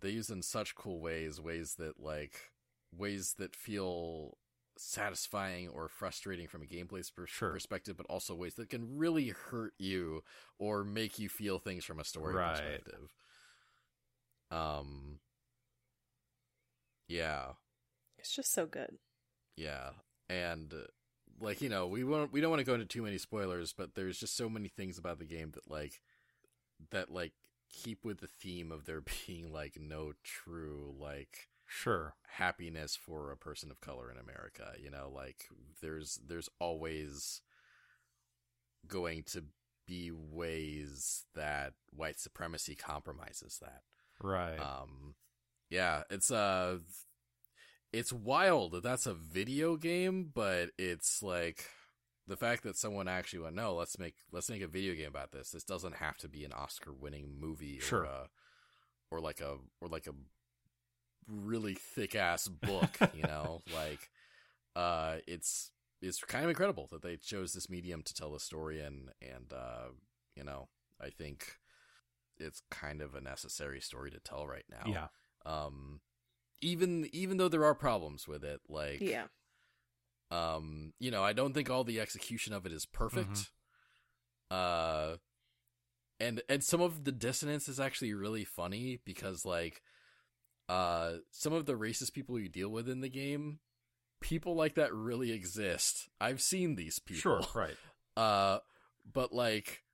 they 0.00 0.10
use 0.10 0.30
in 0.30 0.42
such 0.42 0.74
cool 0.74 1.00
ways 1.00 1.40
ways 1.40 1.74
that 1.78 2.00
like 2.00 2.52
ways 2.96 3.34
that 3.38 3.54
feel 3.56 4.38
satisfying 4.76 5.68
or 5.68 5.88
frustrating 5.88 6.46
from 6.46 6.62
a 6.62 6.66
gameplay 6.66 7.04
per- 7.14 7.26
Sure. 7.26 7.50
perspective 7.50 7.96
but 7.96 8.06
also 8.06 8.34
ways 8.34 8.54
that 8.54 8.70
can 8.70 8.96
really 8.96 9.28
hurt 9.50 9.74
you 9.78 10.22
or 10.58 10.84
make 10.84 11.18
you 11.18 11.28
feel 11.28 11.58
things 11.58 11.84
from 11.84 11.98
a 11.98 12.04
story 12.04 12.34
Right. 12.34 12.50
perspective 12.50 13.10
um 14.50 15.18
yeah 17.08 17.52
It's 18.18 18.34
just 18.34 18.52
so 18.52 18.66
good. 18.66 18.98
yeah, 19.56 19.90
and 20.28 20.72
uh, 20.72 20.86
like 21.40 21.60
you 21.62 21.68
know, 21.68 21.86
we 21.86 22.04
won't 22.04 22.32
we 22.32 22.40
don't 22.40 22.50
want 22.50 22.60
to 22.60 22.64
go 22.66 22.74
into 22.74 22.86
too 22.86 23.02
many 23.02 23.18
spoilers, 23.18 23.72
but 23.72 23.94
there's 23.94 24.18
just 24.18 24.36
so 24.36 24.48
many 24.48 24.68
things 24.68 24.98
about 24.98 25.18
the 25.18 25.24
game 25.24 25.52
that 25.52 25.70
like 25.70 26.00
that 26.90 27.10
like 27.10 27.32
keep 27.70 28.04
with 28.04 28.20
the 28.20 28.26
theme 28.26 28.72
of 28.72 28.86
there 28.86 29.02
being 29.26 29.52
like 29.52 29.78
no 29.80 30.12
true 30.22 30.94
like 30.98 31.48
Sure. 31.70 32.14
happiness 32.36 32.96
for 32.96 33.30
a 33.30 33.36
person 33.36 33.70
of 33.70 33.80
color 33.80 34.10
in 34.10 34.16
America. 34.16 34.72
You 34.82 34.90
know, 34.90 35.10
like 35.14 35.44
there's 35.82 36.18
there's 36.26 36.48
always 36.58 37.42
going 38.86 39.22
to 39.24 39.44
be 39.86 40.10
ways 40.10 41.24
that 41.34 41.74
white 41.90 42.18
supremacy 42.18 42.74
compromises 42.74 43.58
that. 43.60 43.82
Right. 44.22 44.58
Um, 44.58 45.14
yeah, 45.70 46.02
it's 46.10 46.30
uh, 46.30 46.78
it's 47.92 48.12
wild 48.12 48.72
that 48.72 48.82
that's 48.82 49.06
a 49.06 49.14
video 49.14 49.76
game, 49.76 50.30
but 50.32 50.70
it's 50.78 51.22
like 51.22 51.64
the 52.26 52.36
fact 52.36 52.62
that 52.64 52.76
someone 52.76 53.08
actually 53.08 53.40
went, 53.40 53.56
no, 53.56 53.74
let's 53.74 53.98
make 53.98 54.16
let's 54.30 54.50
make 54.50 54.62
a 54.62 54.68
video 54.68 54.94
game 54.94 55.08
about 55.08 55.32
this. 55.32 55.50
This 55.50 55.64
doesn't 55.64 55.96
have 55.96 56.16
to 56.18 56.28
be 56.28 56.44
an 56.44 56.52
Oscar-winning 56.52 57.34
movie, 57.40 57.78
Sure. 57.78 58.00
or, 58.00 58.06
uh, 58.06 58.26
or 59.10 59.20
like 59.20 59.40
a 59.40 59.56
or 59.80 59.88
like 59.88 60.06
a 60.06 60.12
really 61.26 61.74
thick 61.74 62.14
ass 62.14 62.48
book, 62.48 62.98
you 63.14 63.22
know, 63.22 63.62
like 63.74 64.10
uh, 64.76 65.16
it's 65.26 65.70
it's 66.00 66.20
kind 66.22 66.44
of 66.44 66.50
incredible 66.50 66.88
that 66.92 67.02
they 67.02 67.16
chose 67.16 67.52
this 67.52 67.70
medium 67.70 68.02
to 68.02 68.14
tell 68.14 68.32
the 68.32 68.40
story, 68.40 68.80
and 68.80 69.10
and 69.22 69.52
uh, 69.52 69.88
you 70.36 70.44
know, 70.44 70.68
I 71.00 71.10
think 71.10 71.56
it's 72.36 72.62
kind 72.70 73.02
of 73.02 73.14
a 73.14 73.20
necessary 73.20 73.80
story 73.80 74.10
to 74.10 74.20
tell 74.20 74.46
right 74.46 74.64
now 74.70 74.84
yeah. 74.86 75.06
um 75.44 76.00
even 76.60 77.08
even 77.12 77.36
though 77.36 77.48
there 77.48 77.64
are 77.64 77.74
problems 77.74 78.26
with 78.28 78.42
it 78.44 78.60
like 78.68 79.00
Yeah. 79.00 79.24
um 80.30 80.92
you 80.98 81.10
know 81.10 81.22
i 81.22 81.32
don't 81.32 81.52
think 81.54 81.70
all 81.70 81.84
the 81.84 82.00
execution 82.00 82.52
of 82.52 82.66
it 82.66 82.72
is 82.72 82.86
perfect 82.86 83.50
uh 84.50 85.14
and 86.20 86.42
and 86.48 86.64
some 86.64 86.80
of 86.80 87.04
the 87.04 87.12
dissonance 87.12 87.68
is 87.68 87.78
actually 87.78 88.14
really 88.14 88.44
funny 88.44 88.98
because 89.04 89.44
like 89.44 89.82
uh 90.68 91.14
some 91.30 91.52
of 91.52 91.66
the 91.66 91.74
racist 91.74 92.12
people 92.12 92.38
you 92.38 92.48
deal 92.48 92.68
with 92.68 92.88
in 92.88 93.00
the 93.00 93.08
game 93.08 93.58
people 94.20 94.54
like 94.54 94.74
that 94.74 94.92
really 94.92 95.30
exist 95.32 96.08
i've 96.20 96.40
seen 96.42 96.74
these 96.74 96.98
people 96.98 97.20
Sure. 97.20 97.40
Right. 97.54 97.76
uh 98.16 98.58
but 99.10 99.32
like 99.32 99.84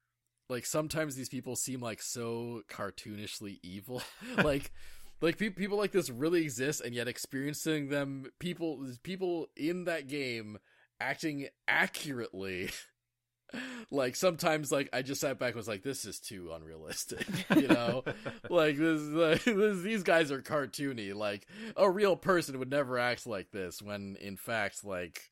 like 0.48 0.66
sometimes 0.66 1.14
these 1.16 1.28
people 1.28 1.56
seem 1.56 1.80
like 1.80 2.00
so 2.02 2.62
cartoonishly 2.70 3.58
evil 3.62 4.02
like 4.38 4.72
like 5.20 5.38
pe- 5.38 5.50
people 5.50 5.78
like 5.78 5.92
this 5.92 6.10
really 6.10 6.42
exist 6.42 6.80
and 6.80 6.94
yet 6.94 7.08
experiencing 7.08 7.88
them 7.88 8.26
people 8.38 8.86
people 9.02 9.46
in 9.56 9.84
that 9.84 10.08
game 10.08 10.58
acting 11.00 11.48
accurately 11.68 12.70
like 13.90 14.16
sometimes 14.16 14.72
like 14.72 14.88
i 14.92 15.02
just 15.02 15.20
sat 15.20 15.38
back 15.38 15.48
and 15.48 15.56
was 15.56 15.68
like 15.68 15.82
this 15.82 16.04
is 16.04 16.18
too 16.18 16.50
unrealistic 16.54 17.26
you 17.56 17.68
know? 17.68 18.04
Like 18.50 18.76
this, 18.76 19.00
like 19.02 19.44
this 19.44 19.80
these 19.80 20.02
guys 20.02 20.30
are 20.30 20.42
cartoony. 20.42 21.14
Like 21.14 21.46
a 21.76 21.90
real 21.90 22.16
person 22.16 22.58
would 22.58 22.70
never 22.70 22.98
act 22.98 23.26
like 23.26 23.50
this 23.50 23.80
when 23.82 24.16
in 24.20 24.36
fact 24.36 24.84
like 24.84 25.30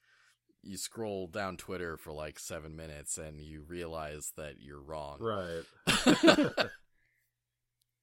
you 0.62 0.76
scroll 0.76 1.26
down 1.26 1.56
twitter 1.56 1.96
for 1.96 2.12
like 2.12 2.38
7 2.38 2.76
minutes 2.76 3.18
and 3.18 3.40
you 3.40 3.62
realize 3.66 4.32
that 4.36 4.60
you're 4.60 4.80
wrong. 4.80 5.18
Right. 5.20 6.66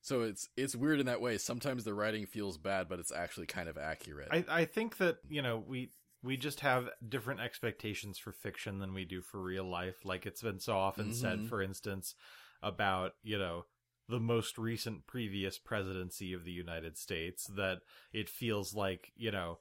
So 0.01 0.21
it's 0.21 0.49
it's 0.55 0.75
weird 0.75 0.99
in 0.99 1.05
that 1.05 1.21
way 1.21 1.37
sometimes 1.37 1.83
the 1.83 1.93
writing 1.93 2.25
feels 2.25 2.57
bad 2.57 2.87
but 2.87 2.99
it's 2.99 3.11
actually 3.11 3.45
kind 3.45 3.69
of 3.69 3.77
accurate 3.77 4.27
I, 4.31 4.45
I 4.49 4.65
think 4.65 4.97
that 4.97 5.17
you 5.29 5.41
know 5.41 5.63
we 5.65 5.91
we 6.21 6.37
just 6.37 6.59
have 6.61 6.89
different 7.07 7.39
expectations 7.39 8.17
for 8.17 8.31
fiction 8.31 8.79
than 8.79 8.93
we 8.93 9.05
do 9.05 9.21
for 9.21 9.41
real 9.41 9.63
life. 9.63 10.03
Like 10.03 10.25
it's 10.25 10.41
been 10.41 10.59
so 10.59 10.77
often 10.77 11.13
said, 11.13 11.39
Mhm. 11.39 11.47
for 11.47 11.61
instance, 11.61 12.15
about 12.61 13.13
you 13.23 13.37
know 13.37 13.65
the 14.07 14.19
most 14.19 14.57
recent 14.57 15.07
previous 15.07 15.57
presidency 15.57 16.33
of 16.33 16.43
the 16.43 16.51
United 16.51 16.97
States 16.97 17.45
that 17.55 17.79
it 18.11 18.29
feels 18.29 18.73
like 18.73 19.13
you 19.15 19.31
know 19.31 19.59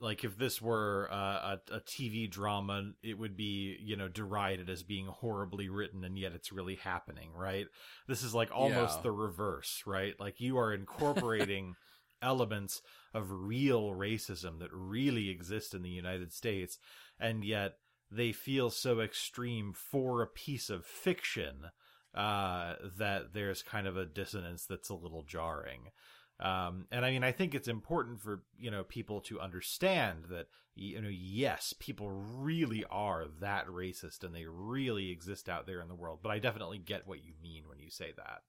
like 0.00 0.24
if 0.24 0.36
this 0.38 0.62
were 0.62 1.08
uh, 1.10 1.56
a, 1.70 1.76
a 1.76 1.80
TV 1.80 2.26
drama, 2.26 2.92
it 3.02 3.18
would 3.18 3.36
be 3.36 3.76
you 3.82 3.96
know 3.96 4.08
derided 4.08 4.70
as 4.70 4.82
being 4.82 5.06
horribly 5.06 5.68
written, 5.68 6.04
and 6.04 6.18
yet 6.18 6.32
it's 6.32 6.52
really 6.52 6.76
happening, 6.76 7.30
right? 7.34 7.66
This 8.06 8.22
is 8.22 8.34
like 8.34 8.50
almost 8.54 9.00
Yeah. 9.00 9.02
the 9.02 9.12
reverse, 9.12 9.82
right? 9.86 10.14
Like 10.18 10.40
you 10.40 10.58
are 10.58 10.72
incorporating 10.72 11.76
elements 12.22 12.82
of 13.14 13.30
real 13.30 13.90
racism 13.92 14.58
that 14.60 14.70
really 14.72 15.28
exist 15.30 15.74
in 15.74 15.82
the 15.82 15.88
United 15.90 16.32
States, 16.32 16.78
and 17.18 17.44
yet 17.44 17.74
they 18.10 18.32
feel 18.32 18.70
so 18.70 19.00
extreme 19.00 19.72
for 19.74 20.22
a 20.22 20.26
piece 20.26 20.70
of 20.70 20.84
fiction 20.86 21.66
uh, 22.14 22.74
that 22.96 23.32
there's 23.34 23.62
kind 23.62 23.86
of 23.86 23.96
a 23.96 24.06
dissonance 24.06 24.64
that's 24.66 24.88
a 24.88 24.94
little 24.94 25.22
jarring. 25.22 25.90
Um, 26.40 26.86
and 26.92 27.04
I 27.04 27.10
mean, 27.10 27.24
I 27.24 27.32
think 27.32 27.54
it's 27.54 27.68
important 27.68 28.20
for 28.20 28.42
you 28.58 28.70
know 28.70 28.84
people 28.84 29.20
to 29.22 29.40
understand 29.40 30.24
that 30.30 30.46
you 30.74 31.00
know, 31.00 31.08
yes, 31.10 31.74
people 31.78 32.08
really 32.10 32.84
are 32.90 33.26
that 33.40 33.66
racist, 33.66 34.22
and 34.22 34.34
they 34.34 34.46
really 34.46 35.10
exist 35.10 35.48
out 35.48 35.66
there 35.66 35.80
in 35.80 35.88
the 35.88 35.94
world. 35.94 36.20
But 36.22 36.30
I 36.30 36.38
definitely 36.38 36.78
get 36.78 37.06
what 37.06 37.24
you 37.24 37.32
mean 37.42 37.64
when 37.68 37.80
you 37.80 37.90
say 37.90 38.12
that. 38.16 38.42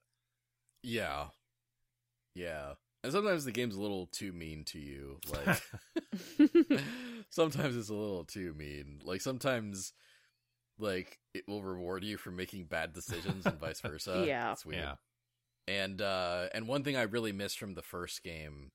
yeah 0.84 1.26
yeah 2.36 2.74
and 3.04 3.12
sometimes 3.12 3.44
the 3.44 3.52
game's 3.52 3.76
a 3.76 3.82
little 3.82 4.06
too 4.06 4.32
mean 4.32 4.64
to 4.64 4.78
you 4.80 5.20
like 5.34 5.62
sometimes 7.30 7.76
it's 7.76 7.90
a 7.90 7.94
little 7.94 8.24
too 8.24 8.54
mean. 8.58 9.00
Like 9.04 9.22
sometimes, 9.22 9.94
like 10.78 11.20
it 11.34 11.48
will 11.48 11.64
reward 11.64 12.04
you 12.04 12.18
for 12.18 12.32
making 12.32 12.66
bad 12.66 12.94
decisions 12.94 13.46
and 13.46 13.60
vice 13.60 13.82
versa. 13.82 14.24
Yeah. 14.28 14.52
it's 14.52 14.66
weird. 14.66 14.80
Yeah. 14.82 14.96
And 15.68 16.02
uh, 16.02 16.48
and 16.54 16.68
one 16.68 16.84
thing 16.84 16.96
I 16.96 17.04
really 17.04 17.32
missed 17.32 17.60
from 17.60 17.76
the 17.76 17.82
first 17.82 18.24
game, 18.24 18.72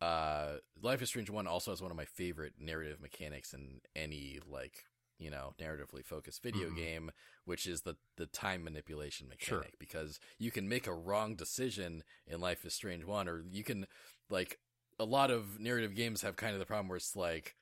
uh, 0.00 0.56
Life 0.82 1.02
is 1.02 1.08
Strange 1.08 1.30
One 1.30 1.46
also 1.46 1.70
has 1.70 1.82
one 1.82 1.90
of 1.90 1.96
my 1.96 2.04
favorite 2.04 2.54
narrative 2.58 3.00
mechanics 3.00 3.54
in 3.54 3.80
any 3.94 4.40
like 4.48 4.84
you 5.18 5.30
know 5.30 5.54
narratively 5.60 6.04
focused 6.04 6.42
video 6.42 6.70
Mhm. 6.70 6.76
game, 6.76 7.10
which 7.44 7.66
is 7.66 7.82
the 7.82 7.96
the 8.16 8.26
time 8.26 8.64
manipulation 8.64 9.28
Sure. 9.38 9.58
mechanic. 9.58 9.78
Because 9.78 10.18
you 10.38 10.50
can 10.50 10.68
make 10.68 10.86
a 10.86 10.94
wrong 10.94 11.36
decision 11.36 12.02
in 12.26 12.40
Life 12.40 12.64
is 12.64 12.74
Strange 12.74 13.04
One, 13.04 13.28
or 13.28 13.44
you 13.50 13.62
can 13.64 13.86
like 14.30 14.58
a 14.98 15.04
lot 15.04 15.30
of 15.30 15.60
narrative 15.60 15.94
games 15.94 16.22
have 16.22 16.36
kind 16.36 16.54
of 16.54 16.58
the 16.60 16.66
problem 16.66 16.88
where 16.88 16.96
it's 16.96 17.14
like 17.16 17.54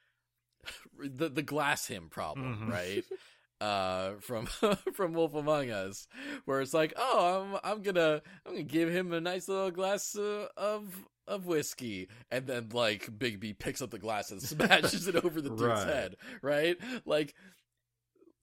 the 0.98 1.28
the 1.28 1.43
glass 1.43 1.86
him 1.86 2.09
problem, 2.09 2.62
Mhm. 2.62 2.70
right? 2.70 3.05
uh 3.60 4.14
from 4.20 4.47
from 4.93 5.12
Wolf 5.14 5.35
Among 5.35 5.70
Us 5.70 6.06
where 6.44 6.60
it's 6.60 6.74
like 6.74 6.93
oh 6.97 7.43
I'm 7.55 7.60
I'm 7.72 7.82
gonna 7.82 8.20
I'm 8.44 8.52
gonna 8.52 8.62
give 8.64 8.90
him 8.90 9.12
a 9.12 9.20
nice 9.20 9.48
little 9.48 9.70
glass 9.70 10.16
uh, 10.16 10.48
of 10.56 11.06
of 11.26 11.47
whiskey. 11.47 12.09
And 12.31 12.47
then 12.47 12.68
like 12.72 13.06
Bigby 13.18 13.59
picks 13.59 13.81
up 13.81 13.90
the 13.90 13.98
glass 13.98 14.31
and 14.31 14.43
smashes 14.43 15.09
it 15.09 15.16
over 15.16 15.40
the 15.40 15.48
dude's 15.51 15.62
Right. 15.62 15.86
head 15.86 16.16
right? 16.43 16.76
Like 17.06 17.35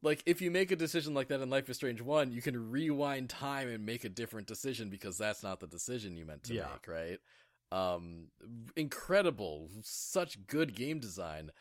like 0.02 0.24
if 0.26 0.42
you 0.42 0.50
make 0.50 0.72
a 0.72 0.76
decision 0.76 1.14
like 1.14 1.28
that 1.28 1.42
in 1.42 1.50
Life 1.50 1.70
is 1.70 1.76
Strange 1.78 2.02
1 2.02 2.32
you 2.32 2.42
can 2.42 2.72
rewind 2.72 3.30
time 3.30 3.68
and 3.70 3.86
make 3.86 4.04
a 4.04 4.10
different 4.10 4.48
decision 4.48 4.90
because 4.90 5.18
that's 5.18 5.44
not 5.44 5.60
the 5.60 5.68
decision 5.68 6.18
you 6.18 6.26
meant 6.26 6.44
to 6.46 6.54
Yeah. 6.56 6.68
make 6.72 6.88
right? 6.88 7.20
Um 7.72 8.28
incredible. 8.76 9.70
Such 9.84 10.46
good 10.48 10.76
game 10.76 11.00
design 11.00 11.52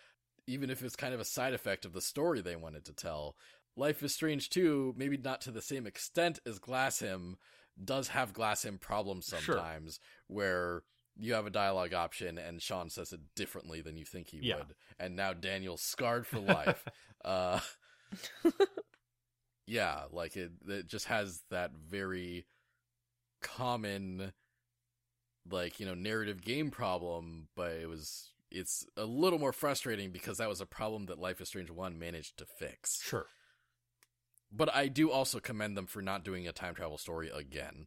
even 0.47 0.71
if 0.71 0.83
it's 0.83 0.97
kind 0.97 1.15
of 1.15 1.21
a 1.21 1.25
side 1.25 1.55
effect 1.55 1.85
of 1.85 1.93
the 1.93 2.01
story 2.01 2.41
they 2.41 2.57
wanted 2.57 2.85
to 2.87 2.93
tell. 2.93 3.37
Life 3.77 4.03
is 4.03 4.13
Strange 4.15 4.51
2, 4.51 4.95
maybe 4.97 5.17
not 5.17 5.41
to 5.43 5.51
the 5.51 5.63
same 5.63 5.87
extent 5.87 6.39
as 6.45 6.59
Glass 6.59 6.99
Him, 6.99 7.37
does 7.83 8.09
have 8.09 8.33
Glass 8.33 8.65
Him 8.65 8.79
problems 8.79 9.27
Sure. 9.27 9.55
sometimes 9.57 10.01
where 10.27 10.83
you 11.17 11.35
have 11.35 11.47
a 11.47 11.51
dialogue 11.51 11.95
option 11.95 12.37
and 12.39 12.61
Sean 12.63 12.91
says 12.91 13.13
it 13.13 13.21
differently 13.37 13.81
than 13.81 13.97
you 13.97 14.05
think 14.05 14.29
he 14.29 14.41
Yeah. 14.43 14.57
would. 14.57 14.75
And 14.99 15.17
now 15.17 15.33
Daniel's 15.33 15.83
scarred 15.83 16.27
for 16.27 16.39
life. 16.41 16.85
uh 17.25 17.61
yeah, 19.67 20.05
like 20.11 20.37
it 20.37 20.53
it 20.67 20.87
just 20.89 21.07
has 21.07 21.43
that 21.51 21.73
very 21.73 22.47
common 23.43 24.33
like, 25.51 25.81
you 25.81 25.87
know, 25.87 25.95
narrative 25.95 26.43
game 26.43 26.71
problem, 26.71 27.49
but 27.57 27.73
it 27.73 27.89
was 27.89 28.31
it's 28.51 28.87
a 28.97 29.05
little 29.05 29.39
more 29.39 29.53
frustrating 29.53 30.11
because 30.11 30.39
that 30.39 30.49
was 30.49 30.61
a 30.61 30.67
problem 30.67 31.07
that 31.07 31.19
Life 31.19 31.41
is 31.41 31.49
Strange 31.49 31.71
1 31.71 31.99
managed 31.99 32.39
to 32.39 32.47
fix. 32.47 33.01
Sure. 33.03 33.27
But 34.53 34.75
I 34.75 34.89
do 34.89 35.11
also 35.11 35.39
commend 35.39 35.77
them 35.77 35.87
for 35.87 36.03
not 36.03 36.25
doing 36.25 36.49
a 36.49 36.53
time 36.53 36.75
travel 36.75 36.99
story 36.99 37.31
again. 37.33 37.87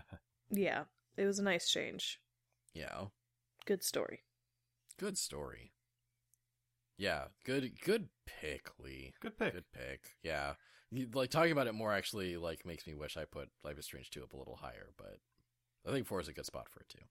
yeah. 0.50 0.84
It 1.16 1.26
was 1.26 1.38
a 1.38 1.42
nice 1.42 1.68
change. 1.68 2.20
Yeah. 2.72 3.06
Good 3.66 3.82
story. 3.82 4.20
Good 4.98 5.18
story. 5.18 5.72
Yeah, 6.96 7.24
good 7.44 7.80
good 7.80 8.08
pick, 8.26 8.68
Lee. 8.78 9.14
Good 9.20 9.38
pick. 9.38 9.52
Good 9.54 9.72
pick. 9.72 10.00
Yeah. 10.22 10.54
Like 11.12 11.30
talking 11.30 11.50
about 11.50 11.66
it 11.66 11.74
more 11.74 11.92
actually 11.92 12.36
like 12.36 12.64
makes 12.64 12.86
me 12.86 12.94
wish 12.94 13.16
I 13.16 13.24
put 13.24 13.48
Life 13.64 13.78
is 13.78 13.84
Strange 13.84 14.10
2 14.10 14.22
up 14.22 14.32
a 14.32 14.36
little 14.36 14.56
higher, 14.56 14.90
but 14.96 15.18
I 15.86 15.92
think 15.92 16.06
4 16.06 16.20
is 16.20 16.28
a 16.28 16.32
good 16.32 16.46
spot 16.46 16.68
for 16.70 16.80
it 16.80 16.88
too. 16.88 17.04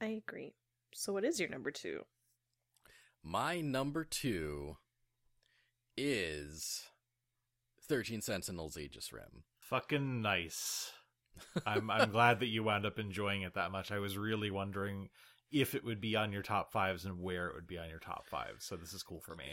I 0.00 0.20
agree. 0.26 0.54
So 0.94 1.12
what 1.12 1.24
is 1.24 1.40
your 1.40 1.48
number 1.48 1.70
two? 1.70 2.02
My 3.24 3.60
number 3.60 4.04
2 4.04 4.76
is 5.96 6.82
13 7.88 8.20
Sentinels 8.20 8.76
Aegis 8.76 9.12
Rim. 9.12 9.44
Fucking 9.60 10.22
nice. 10.22 10.90
I'm 11.64 11.90
I'm 11.90 12.10
glad 12.12 12.40
that 12.40 12.48
you 12.48 12.64
wound 12.64 12.84
up 12.84 12.98
enjoying 12.98 13.42
it 13.42 13.54
that 13.54 13.70
much. 13.70 13.90
I 13.92 13.98
was 13.98 14.18
really 14.18 14.50
wondering 14.50 15.08
if 15.50 15.74
it 15.74 15.84
would 15.84 16.00
be 16.00 16.16
on 16.16 16.32
your 16.32 16.42
top 16.42 16.72
fives 16.72 17.04
and 17.04 17.20
where 17.20 17.46
it 17.48 17.54
would 17.54 17.66
be 17.66 17.78
on 17.78 17.88
your 17.88 17.98
top 18.00 18.26
fives. 18.26 18.64
So 18.64 18.76
this 18.76 18.92
is 18.92 19.02
cool 19.02 19.20
for 19.20 19.34
me. 19.36 19.44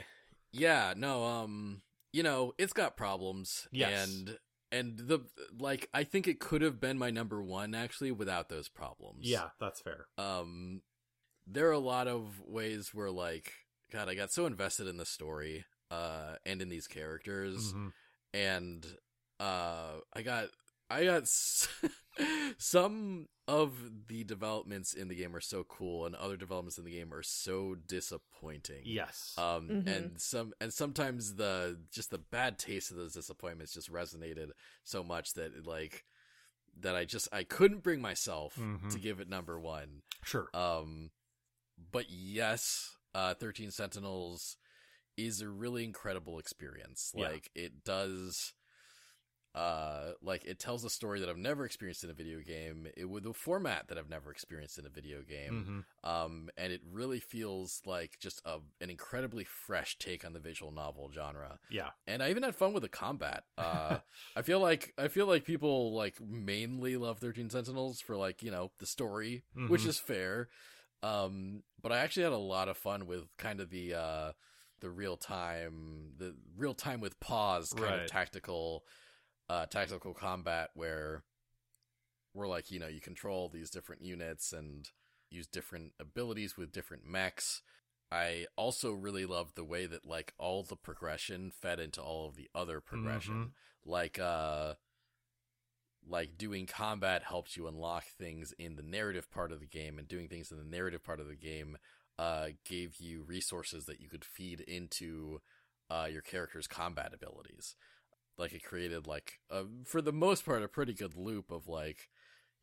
Yeah, 0.52 0.94
no, 0.98 1.26
um, 1.26 1.82
you 2.12 2.24
know, 2.24 2.54
it's 2.58 2.74
got 2.74 2.98
problems, 2.98 3.68
Yes. 3.72 4.08
and 4.10 4.38
and 4.72 4.98
the 4.98 5.20
like 5.60 5.90
I 5.94 6.04
think 6.04 6.28
it 6.28 6.40
could 6.40 6.62
have 6.64 6.80
been 6.80 6.98
my 6.98 7.12
number 7.12 7.44
1 7.44 7.76
actually 7.76 8.12
without 8.12 8.50
those 8.50 8.68
problems. 8.68 9.20
Yeah, 9.30 9.50
that's 9.60 9.80
fair. 9.82 10.08
Um 10.18 10.82
there 11.52 11.68
are 11.68 11.72
a 11.74 11.80
lot 11.80 12.08
of 12.08 12.42
ways 12.46 12.94
where 12.94 13.10
like 13.12 13.54
god, 13.92 14.08
I 14.10 14.16
got 14.16 14.32
so 14.32 14.46
invested 14.46 14.88
in 14.88 14.98
the 14.98 15.06
story 15.06 15.66
uh 15.92 16.36
and 16.46 16.62
in 16.62 16.70
these 16.70 16.88
characters 16.88 17.74
Mhm. 17.74 17.92
and 18.34 18.86
uh 19.40 20.00
I 20.14 20.22
got 20.22 20.50
I 20.92 21.06
got 21.06 21.24
s- 21.24 21.68
some 22.58 23.28
of 23.48 24.08
the 24.08 24.24
developments 24.24 24.94
in 24.94 25.08
the 25.08 25.16
game 25.16 25.36
are 25.36 25.42
so 25.42 25.64
cool 25.64 26.06
and 26.06 26.16
other 26.16 26.38
developments 26.38 26.78
in 26.78 26.84
the 26.84 26.92
game 26.92 27.14
are 27.14 27.24
so 27.24 27.76
disappointing. 27.88 28.82
Yes. 28.86 29.34
Um 29.38 29.70
Mhm. 29.70 29.88
and 29.88 30.22
some 30.22 30.54
and 30.60 30.74
sometimes 30.74 31.36
the 31.36 31.80
just 31.92 32.12
the 32.12 32.18
bad 32.18 32.60
taste 32.60 32.92
of 32.92 32.98
those 32.98 33.14
disappointments 33.14 33.74
just 33.74 33.92
resonated 33.92 34.52
so 34.84 35.04
much 35.04 35.34
that 35.34 35.66
like 35.66 36.06
that 36.80 36.96
I 36.96 37.06
just 37.06 37.28
I 37.32 37.44
couldn't 37.44 37.82
bring 37.84 38.02
myself 38.02 38.56
Mhm. 38.56 38.92
to 38.92 39.00
give 39.00 39.20
it 39.20 39.28
number 39.30 39.60
1. 39.60 40.04
sure. 40.24 40.50
Um, 40.54 41.12
but 41.92 42.06
yes, 42.10 42.96
uh, 43.14 43.34
Thirteen 43.34 43.72
Sentinels 43.72 44.58
is 45.18 45.42
a 45.42 45.50
really 45.50 45.84
incredible 45.84 46.40
experience. 46.40 47.12
Yeah. 47.16 47.28
Like 47.30 47.50
it 47.56 47.84
does, 47.84 48.54
uh, 49.56 50.12
like 50.22 50.46
it 50.46 50.60
tells 50.60 50.86
a 50.86 50.90
story 50.90 51.20
that 51.20 51.28
I've 51.28 51.36
never 51.38 51.66
experienced 51.66 52.04
in 52.04 52.10
a 52.10 52.14
video 52.14 52.40
game. 52.40 52.88
It 52.96 53.06
with 53.10 53.26
a 53.26 53.34
format 53.34 53.88
that 53.88 53.98
I've 53.98 54.10
never 54.10 54.32
experienced 54.32 54.78
in 54.78 54.86
a 54.86 54.90
video 54.90 55.22
game. 55.24 55.86
Mhm. 56.04 56.10
Um, 56.10 56.50
and 56.56 56.72
it 56.72 56.82
really 56.90 57.20
feels 57.20 57.82
like 57.86 58.20
just 58.20 58.42
a 58.46 58.60
an 58.80 58.90
incredibly 58.90 59.44
fresh 59.44 59.98
take 59.98 60.24
on 60.24 60.34
the 60.34 60.40
visual 60.40 60.72
novel 60.72 61.12
genre 61.12 61.60
Yeah. 61.70 61.90
and 62.08 62.22
I 62.24 62.30
even 62.30 62.44
had 62.44 62.56
fun 62.56 62.72
with 62.74 62.84
the 62.84 62.90
combat. 62.90 63.44
Uh, 63.58 64.00
I 64.36 64.44
feel 64.44 64.60
like 64.60 64.94
I 64.98 65.08
feel 65.10 65.26
like 65.26 65.44
people 65.46 65.94
like 65.94 66.22
mainly 66.22 66.96
love 66.96 67.18
Thirteen 67.20 67.50
Sentinels 67.50 68.00
for 68.00 68.16
like 68.16 68.44
you 68.44 68.52
know 68.52 68.72
the 68.78 68.86
story, 68.86 69.44
which 69.68 69.82
Mhm. 69.84 69.88
is 69.88 70.00
fair. 70.00 70.48
Um, 71.02 71.64
but 71.82 71.92
I 71.92 72.00
actually 72.00 72.24
had 72.24 72.34
a 72.34 72.38
lot 72.38 72.68
of 72.68 72.78
fun 72.78 73.08
with 73.08 73.24
kind 73.38 73.60
of 73.62 73.70
the 73.70 73.94
uh, 73.94 74.32
the 74.82 74.90
real 74.90 75.18
time, 75.18 76.14
the 76.18 76.36
real 76.58 76.74
time 76.74 77.00
with 77.02 77.20
pause 77.20 77.74
kind 77.74 77.92
Right. 77.92 78.02
of 78.02 78.08
tactical, 78.12 78.84
uh, 79.50 79.66
tactical 79.66 80.14
combat 80.14 80.70
where 80.74 81.24
we're 82.34 82.48
like 82.48 82.72
you 82.72 82.80
know 82.80 82.88
you 82.88 83.02
control 83.02 83.50
these 83.50 83.70
different 83.70 84.04
units 84.04 84.54
and 84.54 84.90
use 85.32 85.48
different 85.48 85.94
abilities 86.00 86.58
with 86.58 86.72
different 86.72 87.06
mechs. 87.06 87.62
I 88.12 88.48
also 88.56 88.92
really 88.92 89.26
loved 89.26 89.56
the 89.56 89.64
way 89.64 89.86
that 89.86 90.06
like 90.06 90.34
all 90.38 90.64
the 90.64 90.76
progression 90.76 91.52
fed 91.52 91.80
into 91.80 92.02
all 92.02 92.28
of 92.28 92.36
the 92.36 92.50
other 92.56 92.82
progression. 92.82 93.52
Like 93.86 94.20
uh 94.20 94.74
like 96.10 96.38
doing 96.38 96.66
combat 96.66 97.24
helps 97.24 97.56
you 97.56 97.68
unlock 97.68 98.06
things 98.18 98.54
in 98.60 98.76
the 98.76 98.84
narrative 98.84 99.30
part 99.32 99.52
of 99.52 99.60
the 99.60 99.68
game 99.68 100.00
and 100.00 100.08
doing 100.08 100.28
things 100.28 100.52
in 100.52 100.58
the 100.58 100.64
narrative 100.64 101.04
part 101.04 101.20
of 101.20 101.28
the 101.28 101.36
game 101.36 101.78
uh 102.18 102.48
gave 102.66 102.98
you 103.00 103.24
resources 103.24 103.86
that 103.86 104.02
you 104.02 104.10
could 104.10 104.26
feed 104.26 104.62
into 104.62 105.40
uh 105.90 106.08
your 106.12 106.22
character's 106.22 106.68
combat 106.68 107.14
abilities. 107.14 107.76
Like 108.38 108.54
it 108.54 108.64
created 108.64 109.08
like 109.08 109.40
a, 109.50 109.64
for 109.86 110.02
the 110.02 110.14
most 110.14 110.46
part 110.46 110.64
a 110.64 110.68
pretty 110.68 110.94
good 110.94 111.16
loop 111.16 111.52
of 111.52 111.68
like 111.68 112.10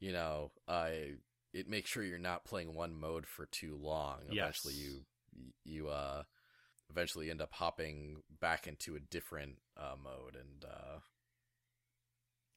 you 0.00 0.12
know, 0.12 0.52
I 0.68 1.14
it 1.54 1.68
makes 1.68 1.90
sure 1.90 2.02
you're 2.04 2.18
not 2.18 2.44
playing 2.44 2.74
one 2.74 2.94
mode 2.94 3.26
for 3.26 3.46
too 3.46 3.78
long. 3.80 4.20
Eventually 4.30 4.74
Yes. 4.74 4.74
you 4.74 5.02
you 5.64 5.88
uh 5.88 6.22
eventually 6.90 7.30
end 7.30 7.40
up 7.42 7.52
hopping 7.54 8.22
back 8.40 8.66
into 8.66 8.96
a 8.96 9.00
different 9.00 9.56
uh 9.76 9.96
mode 10.02 10.36
and 10.36 10.64
uh 10.64 10.98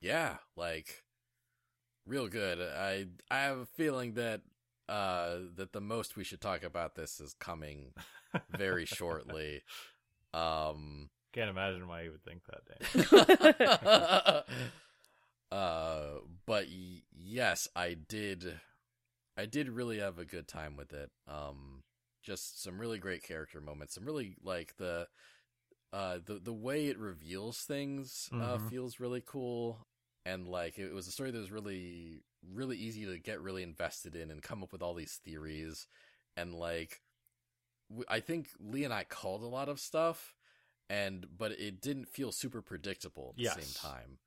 yeah, 0.01 0.37
like 0.55 1.03
real 2.05 2.27
good. 2.27 2.59
I 2.61 3.05
I 3.31 3.39
have 3.41 3.57
a 3.59 3.65
feeling 3.65 4.13
that 4.13 4.41
uh 4.87 5.37
that 5.55 5.73
the 5.73 5.81
most 5.81 6.15
we 6.15 6.23
should 6.23 6.41
talk 6.41 6.63
about 6.63 6.95
this 6.95 7.19
is 7.19 7.33
coming 7.33 7.93
very 8.49 8.85
shortly. 8.85 9.63
Um 10.33 11.09
Can't 11.33 11.49
imagine 11.49 11.87
why 11.87 12.01
you 12.03 12.11
would 12.11 12.23
think 12.23 12.41
that, 12.45 12.65
Dan. 12.65 14.43
uh 15.51 16.05
but 16.45 16.65
y- 16.67 17.01
yes 17.11 17.67
i 17.75 17.95
did 18.07 18.59
i 19.37 19.45
did 19.45 19.69
really 19.69 19.99
have 19.99 20.19
a 20.19 20.25
good 20.25 20.47
time 20.47 20.75
with 20.77 20.93
it 20.93 21.09
um 21.27 21.83
just 22.21 22.61
some 22.61 22.79
really 22.79 22.97
great 22.99 23.23
character 23.23 23.59
moments 23.61 23.95
some 23.95 24.05
really 24.05 24.35
like 24.43 24.75
the 24.77 25.07
uh 25.93 26.17
the 26.25 26.39
the 26.43 26.53
way 26.53 26.87
it 26.87 26.97
reveals 26.99 27.59
things 27.61 28.29
uh 28.39 28.57
Mhm. 28.57 28.69
feels 28.69 28.99
really 28.99 29.23
cool 29.25 29.87
and 30.33 30.47
like 30.47 30.77
it 30.77 30.93
was 30.93 31.07
a 31.07 31.11
story 31.11 31.31
that 31.31 31.39
was 31.39 31.51
really 31.51 32.23
really 32.53 32.77
easy 32.77 33.05
to 33.05 33.17
get 33.19 33.41
really 33.41 33.63
invested 33.63 34.15
in 34.15 34.31
and 34.31 34.41
come 34.43 34.63
up 34.63 34.71
with 34.71 34.81
all 34.81 34.93
these 34.93 35.19
theories 35.23 35.87
and 36.37 36.53
like 36.53 37.01
I 38.07 38.19
think 38.19 38.49
lee 38.59 38.83
and 38.83 38.93
i 38.93 39.03
called 39.03 39.41
a 39.41 39.47
lot 39.47 39.69
of 39.69 39.79
stuff 39.79 40.35
and 40.89 41.25
but 41.37 41.51
it 41.53 41.81
didn't 41.81 42.09
feel 42.09 42.31
super 42.31 42.61
predictable 42.61 43.35
at 43.35 43.39
the 43.39 43.43
Yes. 43.43 43.55
same 43.61 43.73
time 43.73 44.19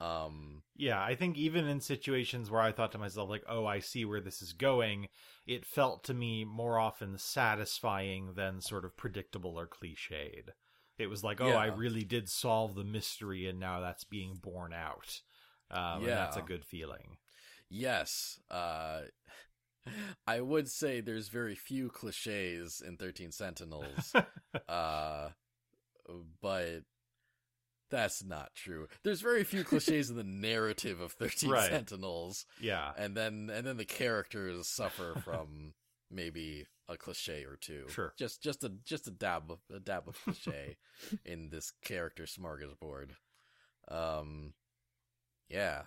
um 0.00 0.62
Yeah, 0.78 1.02
I 1.02 1.14
think 1.14 1.38
even 1.38 1.66
in 1.66 1.80
situations 1.80 2.50
where 2.50 2.60
I 2.60 2.70
thought 2.70 2.92
to 2.92 2.98
myself, 2.98 3.30
like, 3.30 3.44
oh, 3.48 3.64
I 3.64 3.78
see 3.78 4.04
where 4.04 4.20
this 4.20 4.42
is 4.42 4.52
going, 4.52 5.08
it 5.46 5.64
felt 5.64 6.04
to 6.04 6.14
me 6.14 6.44
more 6.44 6.78
often 6.78 7.16
satisfying 7.16 8.34
than 8.34 8.60
sort 8.60 8.84
of 8.84 8.96
predictable 8.96 9.58
or 9.58 9.66
cliched. 9.66 10.50
It 10.98 11.06
was 11.08 11.24
like, 11.24 11.40
oh, 11.40 11.54
I 11.54 11.66
really 11.66 12.04
did 12.04 12.28
solve 12.28 12.74
the 12.74 12.84
mystery 12.84 13.46
and 13.46 13.58
now 13.58 13.80
that's 13.80 14.04
being 14.04 14.34
borne 14.36 14.74
out. 14.74 15.20
Um, 15.70 15.98
And 16.02 16.08
that's 16.08 16.36
a 16.36 16.42
good 16.42 16.64
feeling. 16.64 17.16
yes 17.68 18.38
uh 18.50 19.00
i 20.26 20.40
would 20.40 20.68
say 20.68 21.00
there's 21.00 21.28
very 21.28 21.54
few 21.54 21.88
cliches 21.88 22.82
in 22.86 22.96
13 22.96 23.32
sentinels 23.32 24.12
uh 24.68 25.28
but 26.40 26.82
that's 27.90 28.24
not 28.24 28.52
true 28.54 28.88
there's 29.04 29.20
very 29.20 29.44
few 29.44 29.62
cliches 29.64 30.10
in 30.10 30.16
the 30.16 30.24
narrative 30.24 31.00
of 31.00 31.12
13 31.12 31.50
Right. 31.50 31.70
sentinels 31.70 32.46
yeah. 32.60 32.92
and 32.98 33.16
then 33.16 33.50
and 33.52 33.66
then 33.66 33.76
the 33.76 33.84
characters 33.84 34.66
suffer 34.68 35.14
from 35.24 35.74
maybe 36.10 36.66
a 36.88 36.96
cliche 36.96 37.44
or 37.44 37.56
two 37.60 37.86
Sure. 37.88 38.12
just 38.18 38.42
just 38.42 38.62
a 38.64 38.70
just 38.84 39.06
a 39.08 39.12
dab 39.12 39.50
of 39.50 39.58
a 39.74 39.78
dab 39.80 40.08
of 40.08 40.16
cliche 40.22 40.76
in 41.24 41.50
this 41.50 41.72
character 41.84 42.24
smorgasbord 42.24 43.10
um 43.88 44.52
yeah 45.48 45.82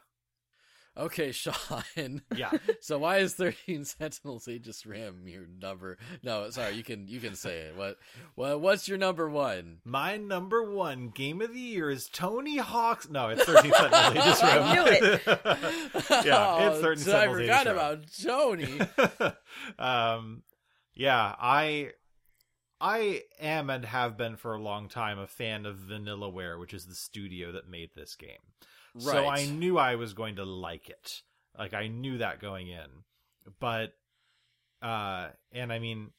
okay 0.97 1.31
sean 1.33 2.21
Yeah. 2.35 2.51
so 2.81 2.97
why 2.97 3.17
is 3.19 3.33
13 3.35 3.85
sentinels 3.85 4.47
aegis 4.47 4.85
rim 4.85 5.27
your 5.27 5.45
number 5.61 5.97
no 6.23 6.49
sorry 6.49 6.73
you 6.75 6.83
can 6.83 7.07
you 7.07 7.19
can 7.19 7.35
say 7.35 7.59
it 7.59 7.77
what 7.77 7.97
what 8.35 8.59
what's 8.59 8.87
your 8.87 8.97
number 8.97 9.29
one 9.29 9.77
My 9.85 10.17
number 10.17 10.63
one 10.63 11.09
game 11.09 11.41
of 11.41 11.53
the 11.53 11.59
year 11.59 11.89
is 11.89 12.09
Tony 12.11 12.57
Hawk's. 12.57 13.09
No, 13.09 13.29
it's 13.29 13.43
13 13.45 13.71
Sentinels 13.71 14.15
Aegis 14.15 14.43
Rim. 14.43 14.63
I 14.63 14.73
knew 14.73 14.85
it. 14.87 15.21
yeah, 16.25 16.67
it's 16.67 16.77
Oh, 16.77 16.81
13 16.81 17.03
so 17.03 17.17
i 17.17 17.27
forgot 17.27 17.65
Rim. 17.65 17.75
about 17.75 17.99
tony 18.23 18.79
um 19.77 20.43
yeah 20.95 21.35
i 21.39 21.91
i 22.81 23.21
am 23.39 23.69
and 23.69 23.85
have 23.85 24.17
been 24.17 24.35
for 24.35 24.53
a 24.55 24.61
long 24.61 24.89
time 24.89 25.19
a 25.19 25.27
fan 25.27 25.65
of 25.65 25.77
vanillaware 25.77 26.59
which 26.59 26.73
is 26.73 26.85
the 26.85 26.95
studio 26.95 27.51
that 27.51 27.69
made 27.69 27.91
this 27.95 28.15
game 28.15 28.39
so 28.97 29.27
i 29.27 29.45
knew 29.45 29.77
i 29.77 29.95
was 29.95 30.13
going 30.13 30.35
to 30.35 30.45
like 30.45 30.89
it. 30.89 31.21
Like 31.57 31.73
i 31.73 31.87
knew 31.87 32.19
that 32.19 32.39
going 32.39 32.67
in. 32.69 32.87
But 33.59 33.93
uh 34.81 35.29
and 35.51 35.71
i 35.73 35.79
mean 35.79 36.11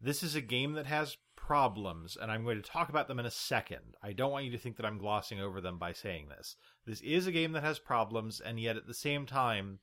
this 0.00 0.22
is 0.22 0.34
a 0.34 0.40
game 0.40 0.74
that 0.74 0.86
has 0.86 1.16
problems 1.36 2.16
and 2.20 2.30
i'm 2.30 2.44
going 2.44 2.60
to 2.60 2.68
talk 2.70 2.88
about 2.88 3.08
them 3.08 3.18
in 3.18 3.26
a 3.26 3.30
second. 3.30 3.96
I 4.02 4.12
don't 4.12 4.32
want 4.32 4.44
you 4.44 4.52
to 4.52 4.58
think 4.58 4.76
that 4.76 4.86
i'm 4.86 4.98
glossing 4.98 5.40
over 5.40 5.60
them 5.60 5.78
by 5.78 5.92
saying 5.92 6.28
this. 6.28 6.56
This 6.86 7.00
is 7.00 7.26
a 7.26 7.32
game 7.32 7.52
that 7.52 7.62
has 7.62 7.78
problems 7.78 8.40
and 8.40 8.60
yet 8.60 8.76
at 8.76 8.86
the 8.86 8.94
same 8.94 9.26
time 9.26 9.78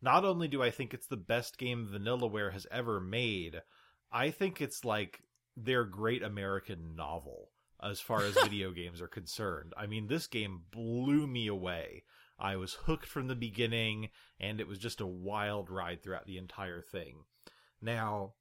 not 0.00 0.24
only 0.24 0.48
do 0.48 0.62
I 0.62 0.70
think 0.70 0.94
it's 0.94 1.08
the 1.08 1.16
best 1.16 1.58
game 1.58 1.88
Vanillaware 1.92 2.52
has 2.52 2.66
ever 2.70 3.00
made, 3.00 3.62
I 4.12 4.30
think 4.30 4.60
it's 4.60 4.84
like 4.84 5.20
their 5.56 5.84
great 5.84 6.22
American 6.22 6.94
novel 6.94 7.50
as 7.82 8.00
far 8.00 8.22
as 8.22 8.34
video 8.34 8.70
games 8.72 9.00
are 9.00 9.08
concerned. 9.08 9.72
I 9.76 9.86
mean, 9.86 10.06
this 10.06 10.26
game 10.26 10.62
blew 10.70 11.26
me 11.26 11.46
away. 11.46 12.04
I 12.38 12.56
was 12.56 12.74
hooked 12.84 13.06
from 13.06 13.26
the 13.26 13.34
beginning, 13.34 14.10
and 14.38 14.60
it 14.60 14.68
was 14.68 14.78
just 14.78 15.00
a 15.00 15.06
wild 15.06 15.70
ride 15.70 16.02
throughout 16.02 16.26
the 16.26 16.38
entire 16.38 16.80
thing. 16.80 17.24
Now, 17.82 18.34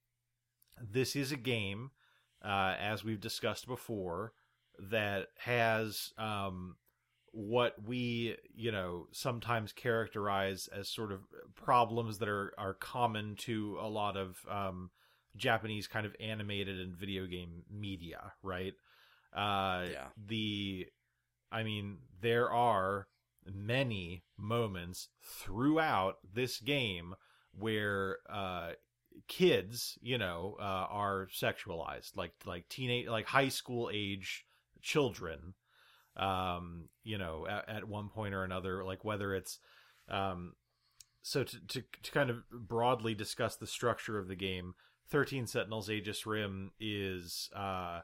this 0.79 1.15
is 1.15 1.31
a 1.31 1.37
game, 1.37 1.91
uh, 2.43 2.75
as 2.79 3.03
we've 3.03 3.19
discussed 3.19 3.67
before, 3.67 4.33
that 4.79 5.27
has 5.39 6.13
um, 6.17 6.75
what 7.31 7.75
we 7.85 8.35
you 8.55 8.71
know 8.71 9.07
sometimes 9.11 9.71
characterize 9.71 10.67
as 10.75 10.89
sort 10.89 11.11
of 11.11 11.21
problems 11.55 12.19
that 12.19 12.29
are 12.29 12.53
are 12.57 12.73
common 12.73 13.35
to 13.35 13.77
a 13.81 13.87
lot 13.87 14.17
of 14.17 14.37
um 14.49 14.89
Japanese 15.35 15.87
kind 15.87 16.05
of 16.05 16.15
animated 16.19 16.79
and 16.79 16.95
video 16.95 17.27
game 17.27 17.63
media, 17.71 18.33
right? 18.41 18.73
Uh 19.37 19.85
Yeah. 19.91 20.07
the 20.17 20.87
I 21.51 21.63
mean, 21.63 21.99
there 22.19 22.51
are 22.51 23.07
many 23.45 24.23
moments 24.37 25.07
throughout 25.23 26.17
this 26.33 26.59
game 26.59 27.15
where 27.57 28.17
uh, 28.29 28.71
kids, 29.27 29.97
you 30.01 30.17
know, 30.17 30.57
uh, 30.59 30.63
are 30.89 31.27
sexualized, 31.33 32.17
like 32.17 32.33
like 32.45 32.67
teenage, 32.69 33.07
like 33.07 33.27
high 33.27 33.49
school 33.49 33.89
age 33.93 34.45
children. 34.81 35.53
Um, 36.17 36.89
you 37.03 37.17
know, 37.17 37.45
at, 37.47 37.69
at 37.69 37.87
one 37.87 38.09
point 38.09 38.33
or 38.33 38.43
another, 38.43 38.83
like 38.83 39.05
whether 39.05 39.35
it's, 39.35 39.59
um, 40.09 40.53
so 41.21 41.43
to, 41.43 41.59
to 41.67 41.83
to 42.03 42.11
kind 42.11 42.29
of 42.31 42.49
broadly 42.51 43.13
discuss 43.13 43.55
the 43.55 43.67
structure 43.67 44.17
of 44.17 44.27
the 44.27 44.35
game, 44.35 44.73
Thirteen 45.09 45.45
Sentinels: 45.47 45.89
Aegis 45.89 46.25
Rim 46.25 46.71
is, 46.79 47.49
uh, 47.55 48.01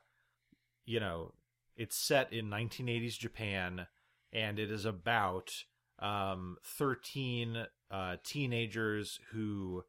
you 0.85 0.99
know, 0.99 1.33
it's 1.75 1.97
set 1.97 2.31
in 2.31 2.49
1980s 2.49 3.17
Japan, 3.17 3.87
and 4.31 4.59
it 4.59 4.71
is 4.71 4.85
about 4.85 5.51
um 5.99 6.57
13 6.65 7.67
uh, 7.91 8.15
teenagers 8.23 9.19
who 9.31 9.83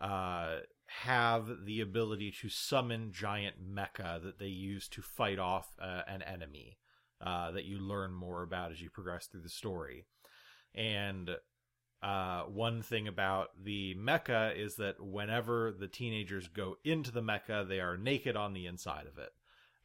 uh, 0.00 0.58
have 0.86 1.64
the 1.66 1.80
ability 1.80 2.32
to 2.40 2.48
summon 2.48 3.12
giant 3.12 3.56
mecha 3.62 4.22
that 4.22 4.38
they 4.38 4.46
use 4.46 4.88
to 4.88 5.02
fight 5.02 5.38
off 5.38 5.72
uh, 5.80 6.02
an 6.08 6.22
enemy 6.22 6.78
uh, 7.20 7.50
that 7.50 7.64
you 7.64 7.78
learn 7.78 8.12
more 8.12 8.42
about 8.42 8.72
as 8.72 8.80
you 8.80 8.88
progress 8.88 9.26
through 9.26 9.42
the 9.42 9.48
story. 9.48 10.06
And 10.74 11.30
uh, 12.02 12.42
one 12.44 12.82
thing 12.82 13.06
about 13.06 13.48
the 13.62 13.94
mecha 13.94 14.56
is 14.56 14.76
that 14.76 15.04
whenever 15.04 15.72
the 15.72 15.88
teenagers 15.88 16.48
go 16.48 16.76
into 16.84 17.10
the 17.10 17.22
mecha, 17.22 17.68
they 17.68 17.80
are 17.80 17.96
naked 17.96 18.36
on 18.36 18.52
the 18.52 18.66
inside 18.66 19.06
of 19.06 19.18
it. 19.18 19.30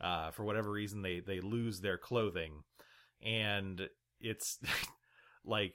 Uh, 0.02 0.32
for 0.32 0.44
whatever 0.44 0.72
reason, 0.72 1.02
they 1.02 1.20
they 1.20 1.40
lose 1.40 1.80
their 1.80 1.98
clothing, 1.98 2.64
and 3.22 3.90
it's 4.20 4.60
like 5.46 5.74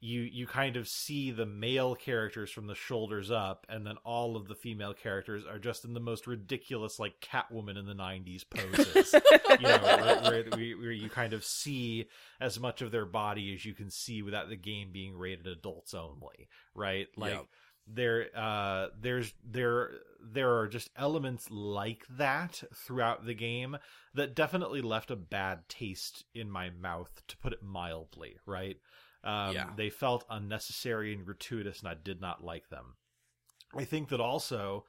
you 0.00 0.20
you 0.20 0.46
kind 0.46 0.76
of 0.76 0.86
see 0.86 1.30
the 1.30 1.46
male 1.46 1.94
characters 1.94 2.50
from 2.50 2.66
the 2.66 2.74
shoulders 2.74 3.30
up 3.30 3.64
and 3.70 3.86
then 3.86 3.96
all 4.04 4.36
of 4.36 4.46
the 4.46 4.54
female 4.54 4.92
characters 4.92 5.44
are 5.46 5.58
just 5.58 5.86
in 5.86 5.94
the 5.94 6.00
most 6.00 6.26
ridiculous 6.26 6.98
like 6.98 7.14
catwoman 7.20 7.78
in 7.78 7.86
the 7.86 7.94
90s 7.94 8.42
poses. 8.48 9.14
You 9.58 9.68
know 9.68 9.78
where, 9.78 10.44
where, 10.44 10.76
where, 10.76 10.92
you 10.92 11.08
kind 11.08 11.32
of 11.32 11.42
see 11.42 12.06
as 12.40 12.60
much 12.60 12.82
of 12.82 12.90
their 12.90 13.06
body 13.06 13.54
as 13.54 13.64
you 13.64 13.74
can 13.74 13.90
see 13.90 14.20
without 14.20 14.50
the 14.50 14.56
game 14.56 14.90
being 14.92 15.16
rated 15.16 15.46
adults 15.46 15.94
only 15.94 16.48
right? 16.74 17.06
Like 17.16 17.32
yep. 17.32 17.46
There 17.86 18.26
uh 18.34 18.88
there's 19.00 19.32
there 19.44 19.92
there 20.20 20.58
are 20.58 20.66
just 20.66 20.90
elements 20.96 21.48
like 21.50 22.04
that 22.10 22.62
throughout 22.74 23.24
the 23.24 23.34
game 23.34 23.76
that 24.14 24.34
definitely 24.34 24.80
left 24.80 25.10
a 25.10 25.16
bad 25.16 25.68
taste 25.68 26.24
in 26.34 26.50
my 26.50 26.68
mouth 26.70 27.22
to 27.28 27.36
put 27.36 27.52
it 27.52 27.62
mildly 27.62 28.36
right 28.44 28.78
um, 29.26 29.54
yeah. 29.54 29.70
They 29.76 29.90
felt 29.90 30.24
unnecessary 30.30 31.12
and 31.12 31.26
gratuitous, 31.26 31.80
and 31.80 31.88
I 31.88 31.94
did 31.94 32.20
not 32.20 32.44
like 32.44 32.68
them. 32.68 32.94
I 33.76 33.84
think 33.84 34.08
that 34.10 34.20
also, 34.20 34.84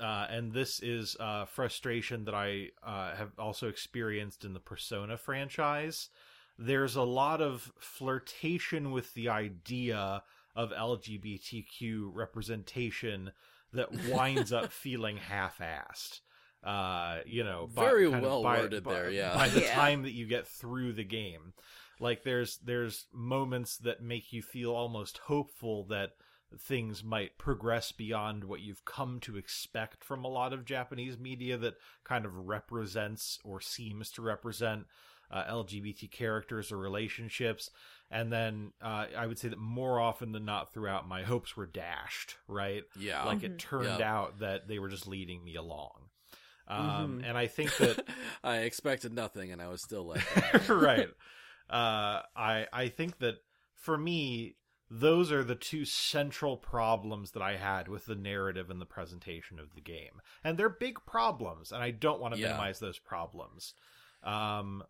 uh, 0.00 0.26
and 0.30 0.52
this 0.52 0.78
is 0.80 1.16
uh, 1.18 1.46
frustration 1.46 2.24
that 2.26 2.34
I 2.34 2.68
uh, 2.80 3.16
have 3.16 3.32
also 3.38 3.68
experienced 3.68 4.44
in 4.44 4.54
the 4.54 4.60
Persona 4.60 5.16
franchise. 5.16 6.10
There's 6.58 6.94
a 6.94 7.02
lot 7.02 7.42
of 7.42 7.72
flirtation 7.80 8.92
with 8.92 9.12
the 9.14 9.28
idea 9.30 10.22
of 10.54 10.70
LGBTQ 10.70 12.10
representation 12.12 13.32
that 13.72 13.88
winds 14.08 14.52
up 14.52 14.72
feeling 14.72 15.16
half-assed. 15.16 16.20
Uh, 16.62 17.20
you 17.24 17.42
know, 17.42 17.70
very 17.72 18.06
well 18.06 18.42
by, 18.42 18.58
worded 18.60 18.84
by, 18.84 18.92
there. 18.92 19.10
Yeah, 19.10 19.34
by 19.34 19.48
the 19.48 19.62
yeah. 19.62 19.74
time 19.74 20.02
that 20.02 20.12
you 20.12 20.26
get 20.26 20.46
through 20.46 20.92
the 20.92 21.04
game, 21.04 21.54
like 22.00 22.22
there's 22.22 22.58
there's 22.58 23.06
moments 23.14 23.78
that 23.78 24.02
make 24.02 24.30
you 24.32 24.42
feel 24.42 24.72
almost 24.72 25.18
hopeful 25.18 25.84
that 25.84 26.10
things 26.58 27.04
might 27.04 27.38
progress 27.38 27.92
beyond 27.92 28.44
what 28.44 28.60
you've 28.60 28.84
come 28.84 29.20
to 29.20 29.36
expect 29.36 30.04
from 30.04 30.24
a 30.24 30.28
lot 30.28 30.52
of 30.52 30.64
Japanese 30.64 31.18
media 31.18 31.56
that 31.56 31.76
kind 32.04 32.26
of 32.26 32.34
represents 32.34 33.38
or 33.44 33.60
seems 33.60 34.10
to 34.10 34.22
represent 34.22 34.86
uh, 35.30 35.44
LGBT 35.44 36.10
characters 36.10 36.72
or 36.72 36.76
relationships. 36.76 37.70
And 38.10 38.32
then 38.32 38.72
uh, 38.82 39.06
I 39.16 39.26
would 39.26 39.38
say 39.38 39.48
that 39.48 39.58
more 39.58 40.00
often 40.00 40.32
than 40.32 40.44
not 40.44 40.72
throughout, 40.72 41.06
my 41.06 41.22
hopes 41.22 41.56
were 41.56 41.66
dashed, 41.66 42.36
right? 42.48 42.82
Yeah. 42.98 43.24
Like 43.24 43.38
Mhm. 43.38 43.44
it 43.44 43.58
turned 43.58 43.86
Yep. 43.86 44.00
out 44.00 44.38
that 44.40 44.66
they 44.66 44.78
were 44.80 44.88
just 44.88 45.06
leading 45.06 45.44
me 45.44 45.54
along. 45.54 46.08
Um, 46.66 47.20
Mhm. 47.20 47.28
And 47.28 47.38
I 47.38 47.46
think 47.46 47.76
that 47.76 48.04
I 48.44 48.58
expected 48.58 49.12
nothing, 49.12 49.52
and 49.52 49.62
I 49.62 49.68
was 49.68 49.82
still 49.82 50.04
like, 50.06 50.24
right. 50.68 51.08
Uh, 51.68 52.22
I 52.34 52.66
I 52.72 52.88
think 52.88 53.18
that 53.18 53.36
for 53.74 53.96
me, 53.96 54.56
those 54.90 55.30
are 55.30 55.44
the 55.44 55.54
two 55.54 55.84
central 55.84 56.56
problems 56.56 57.30
that 57.32 57.42
I 57.42 57.56
had 57.56 57.86
with 57.86 58.06
the 58.06 58.16
narrative 58.16 58.70
and 58.70 58.80
the 58.80 58.86
presentation 58.86 59.60
of 59.60 59.74
the 59.74 59.80
game, 59.80 60.20
and 60.42 60.58
they're 60.58 60.68
big 60.68 60.98
problems, 61.06 61.70
and 61.70 61.80
I 61.80 61.92
don't 61.92 62.20
want 62.20 62.34
to 62.34 62.40
Yeah. 62.40 62.48
minimize 62.48 62.80
those 62.80 62.98
problems. 62.98 63.72
Um, 64.24 64.82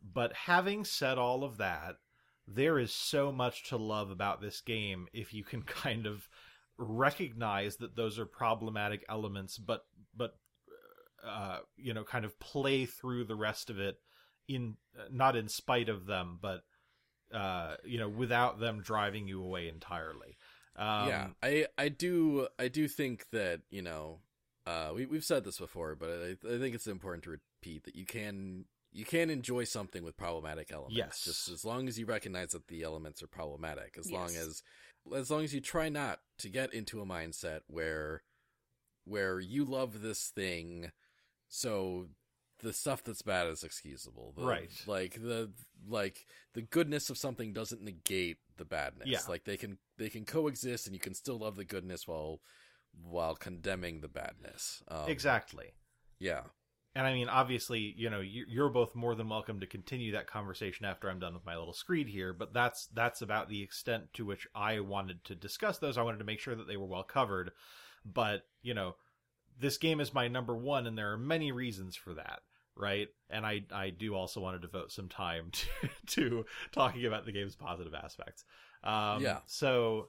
but 0.00 0.32
having 0.32 0.84
said 0.84 1.18
all 1.18 1.42
of 1.42 1.56
that, 1.58 1.96
there 2.54 2.78
is 2.78 2.92
so 2.92 3.30
much 3.30 3.68
to 3.68 3.76
love 3.76 4.10
about 4.10 4.40
this 4.40 4.60
game 4.60 5.06
if 5.12 5.34
you 5.34 5.44
can 5.44 5.62
kind 5.82 6.06
of 6.06 6.28
recognize 6.78 7.76
that 7.76 7.96
those 7.96 8.18
are 8.18 8.26
problematic 8.26 9.04
elements, 9.08 9.58
but 9.58 9.84
but 10.16 10.34
uh, 11.26 11.58
you 11.76 11.94
know, 11.94 12.04
kind 12.04 12.24
of 12.24 12.38
play 12.38 12.86
through 12.86 13.24
the 13.24 13.34
rest 13.34 13.70
of 13.70 13.78
it 13.78 13.96
in 14.48 14.76
not 15.10 15.36
in 15.36 15.48
spite 15.48 15.88
of 15.88 16.06
them, 16.06 16.38
but 16.40 16.62
uh, 17.32 17.76
you 17.84 17.98
know, 17.98 18.08
without 18.08 18.60
them 18.60 18.80
driving 18.82 19.28
you 19.28 19.42
away 19.42 19.68
entirely. 19.68 20.38
Um, 20.76 21.08
yeah, 21.08 21.26
I 21.42 21.66
I 21.76 21.88
do 21.88 22.48
I 22.58 22.68
do 22.68 22.88
think 22.88 23.26
that 23.32 23.60
you 23.70 23.82
know, 23.82 24.20
uh, 24.66 24.92
we 24.94 25.06
we've 25.06 25.24
said 25.24 25.44
this 25.44 25.58
before, 25.58 25.96
but 25.96 26.08
I, 26.08 26.54
I 26.54 26.58
think 26.58 26.74
it's 26.74 26.86
important 26.86 27.24
to 27.24 27.30
repeat 27.30 27.84
that 27.84 27.96
you 27.96 28.06
can 28.06 28.64
you 28.92 29.04
can 29.04 29.30
enjoy 29.30 29.64
something 29.64 30.02
with 30.02 30.16
problematic 30.16 30.70
elements. 30.72 30.96
Yes. 30.96 31.24
just 31.24 31.48
as 31.48 31.64
long 31.64 31.88
as 31.88 31.98
you 31.98 32.06
recognize 32.06 32.52
that 32.52 32.68
the 32.68 32.82
elements 32.82 33.22
are 33.22 33.28
problematic. 33.28 33.96
As 33.98 34.10
long 34.10 34.34
as 34.36 34.62
as 35.14 35.30
long 35.30 35.44
as 35.44 35.54
you 35.54 35.60
try 35.60 35.88
not 35.88 36.20
to 36.38 36.48
get 36.48 36.72
into 36.74 37.00
a 37.00 37.06
mindset 37.06 37.60
where 37.66 38.22
where 39.04 39.40
you 39.40 39.64
love 39.64 40.02
this 40.02 40.28
thing, 40.28 40.92
so 41.48 42.08
the 42.60 42.72
stuff 42.72 43.04
that's 43.04 43.22
bad 43.22 43.46
is 43.46 43.62
excusable. 43.62 44.32
The, 44.36 44.44
Right. 44.44 44.70
Like 44.86 45.14
the 45.14 45.50
like 45.86 46.26
the 46.54 46.62
goodness 46.62 47.10
of 47.10 47.18
something 47.18 47.52
doesn't 47.52 47.82
negate 47.82 48.38
the 48.56 48.64
badness. 48.64 49.08
Yeah. 49.08 49.20
Like 49.28 49.44
they 49.44 49.56
can 49.56 49.78
they 49.96 50.08
can 50.08 50.24
coexist 50.24 50.86
and 50.86 50.94
you 50.94 51.00
can 51.00 51.14
still 51.14 51.38
love 51.38 51.56
the 51.56 51.64
goodness 51.64 52.06
while 52.08 52.40
while 53.02 53.36
condemning 53.36 54.00
the 54.00 54.08
badness. 54.08 54.82
Um, 54.88 55.08
exactly. 55.08 55.74
Yeah. 56.18 56.42
And 56.94 57.06
I 57.06 57.12
mean, 57.12 57.28
obviously, 57.28 57.94
you 57.96 58.10
know, 58.10 58.20
you- 58.20 58.46
you're 58.48 58.70
both 58.70 58.94
more 58.96 59.14
than 59.14 59.28
welcome 59.28 59.60
to 59.60 59.66
continue 59.66 60.12
that 60.12 60.26
conversation 60.26 60.84
after 60.84 61.08
I'm 61.08 61.20
done 61.20 61.34
with 61.34 61.44
my 61.46 61.56
little 61.56 61.72
screed 61.74 62.08
here. 62.08 62.32
But 62.32 62.52
that's 62.52 62.86
that's 62.86 63.22
about 63.22 63.48
the 63.48 63.62
extent 63.62 64.12
to 64.14 64.24
which 64.24 64.48
I 64.54 64.80
wanted 64.80 65.24
to 65.24 65.34
discuss 65.34 65.78
those. 65.78 65.96
I 65.98 66.02
wanted 66.02 66.18
to 66.18 66.24
make 66.24 66.40
sure 66.40 66.54
that 66.56 66.66
they 66.66 66.76
were 66.76 66.86
well 66.86 67.04
covered. 67.04 67.52
But 68.04 68.46
you 68.62 68.74
know, 68.74 68.96
this 69.60 69.76
game 69.78 70.00
is 70.00 70.14
my 70.14 70.28
number 70.28 70.56
one, 70.56 70.86
and 70.86 70.96
there 70.98 71.12
are 71.12 71.18
many 71.18 71.52
reasons 71.52 71.94
for 71.94 72.14
that, 72.14 72.40
right? 72.74 73.08
And 73.30 73.44
I 73.46 73.64
I 73.70 73.90
do 73.90 74.14
also 74.14 74.40
want 74.40 74.56
to 74.60 74.66
devote 74.66 74.90
some 74.90 75.08
time 75.08 75.50
to, 75.52 75.66
to 76.06 76.46
talking 76.72 77.04
about 77.04 77.26
the 77.26 77.32
game's 77.32 77.54
positive 77.56 77.94
aspects. 77.94 78.44
Um, 78.82 79.22
Yeah. 79.22 79.40
So 79.46 80.08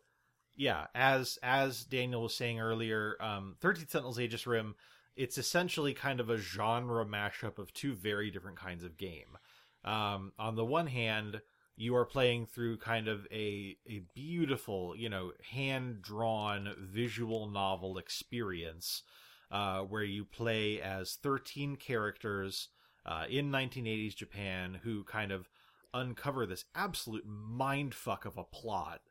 yeah, 0.55 0.87
as 0.95 1.37
as 1.43 1.83
Daniel 1.85 2.23
was 2.23 2.35
saying 2.35 2.59
earlier, 2.59 3.15
um, 3.21 3.57
Thirteen 3.59 3.87
Sentinels 3.87 4.19
Aegis 4.19 4.47
Rim 4.47 4.75
it's 5.19 5.37
essentially 5.37 5.93
kind 5.93 6.21
of 6.21 6.29
a 6.29 6.37
genre 6.37 7.05
mashup 7.05 7.59
of 7.59 7.73
two 7.73 7.93
very 7.93 8.31
different 8.31 8.57
kinds 8.57 8.85
of 8.85 8.95
game. 8.95 9.37
Um, 9.83 10.31
on 10.39 10.55
the 10.55 10.63
one 10.63 10.87
hand, 10.87 11.41
you 11.75 11.93
are 11.97 12.05
playing 12.05 12.45
through 12.45 12.77
kind 12.77 13.09
of 13.09 13.27
a 13.29 13.75
a 13.85 14.01
beautiful, 14.15 14.95
you 14.95 15.09
know, 15.09 15.33
hand 15.51 16.01
drawn 16.01 16.73
visual 16.79 17.47
novel 17.47 17.97
experience, 17.97 19.03
uh, 19.51 19.81
where 19.81 20.03
you 20.03 20.23
play 20.23 20.79
as 20.81 21.15
thirteen 21.15 21.75
characters 21.75 22.69
uh, 23.05 23.25
in 23.29 23.51
1980s 23.51 24.15
Japan 24.15 24.79
who 24.83 25.03
kind 25.03 25.33
of 25.33 25.49
uncover 25.93 26.45
this 26.45 26.63
absolute 26.75 27.25
mind 27.25 27.93
fuck 27.93 28.23
of 28.23 28.37
a 28.37 28.43
plot 28.45 29.01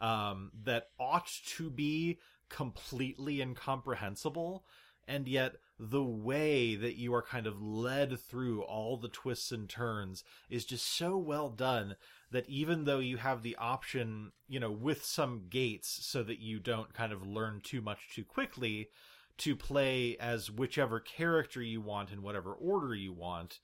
um, 0.00 0.50
that 0.64 0.88
ought 0.98 1.30
to 1.44 1.68
be 1.68 2.18
completely 2.48 3.42
incomprehensible 3.42 4.64
and 5.08 5.26
yet 5.26 5.56
the 5.80 6.02
way 6.02 6.74
that 6.74 6.96
you 6.96 7.14
are 7.14 7.22
kind 7.22 7.46
of 7.46 7.62
led 7.62 8.20
through 8.20 8.62
all 8.62 8.96
the 8.96 9.08
twists 9.08 9.50
and 9.50 9.68
turns 9.68 10.22
is 10.50 10.64
just 10.64 10.86
so 10.86 11.16
well 11.16 11.48
done 11.48 11.96
that 12.30 12.48
even 12.48 12.84
though 12.84 12.98
you 12.98 13.16
have 13.16 13.42
the 13.42 13.56
option, 13.56 14.32
you 14.48 14.60
know, 14.60 14.70
with 14.70 15.04
some 15.04 15.44
gates 15.48 15.98
so 16.02 16.22
that 16.22 16.40
you 16.40 16.58
don't 16.58 16.92
kind 16.92 17.12
of 17.12 17.26
learn 17.26 17.60
too 17.62 17.80
much 17.80 18.10
too 18.14 18.24
quickly 18.24 18.88
to 19.38 19.56
play 19.56 20.16
as 20.18 20.50
whichever 20.50 21.00
character 21.00 21.62
you 21.62 21.80
want 21.80 22.10
in 22.12 22.22
whatever 22.22 22.52
order 22.52 22.94
you 22.94 23.12
want, 23.12 23.60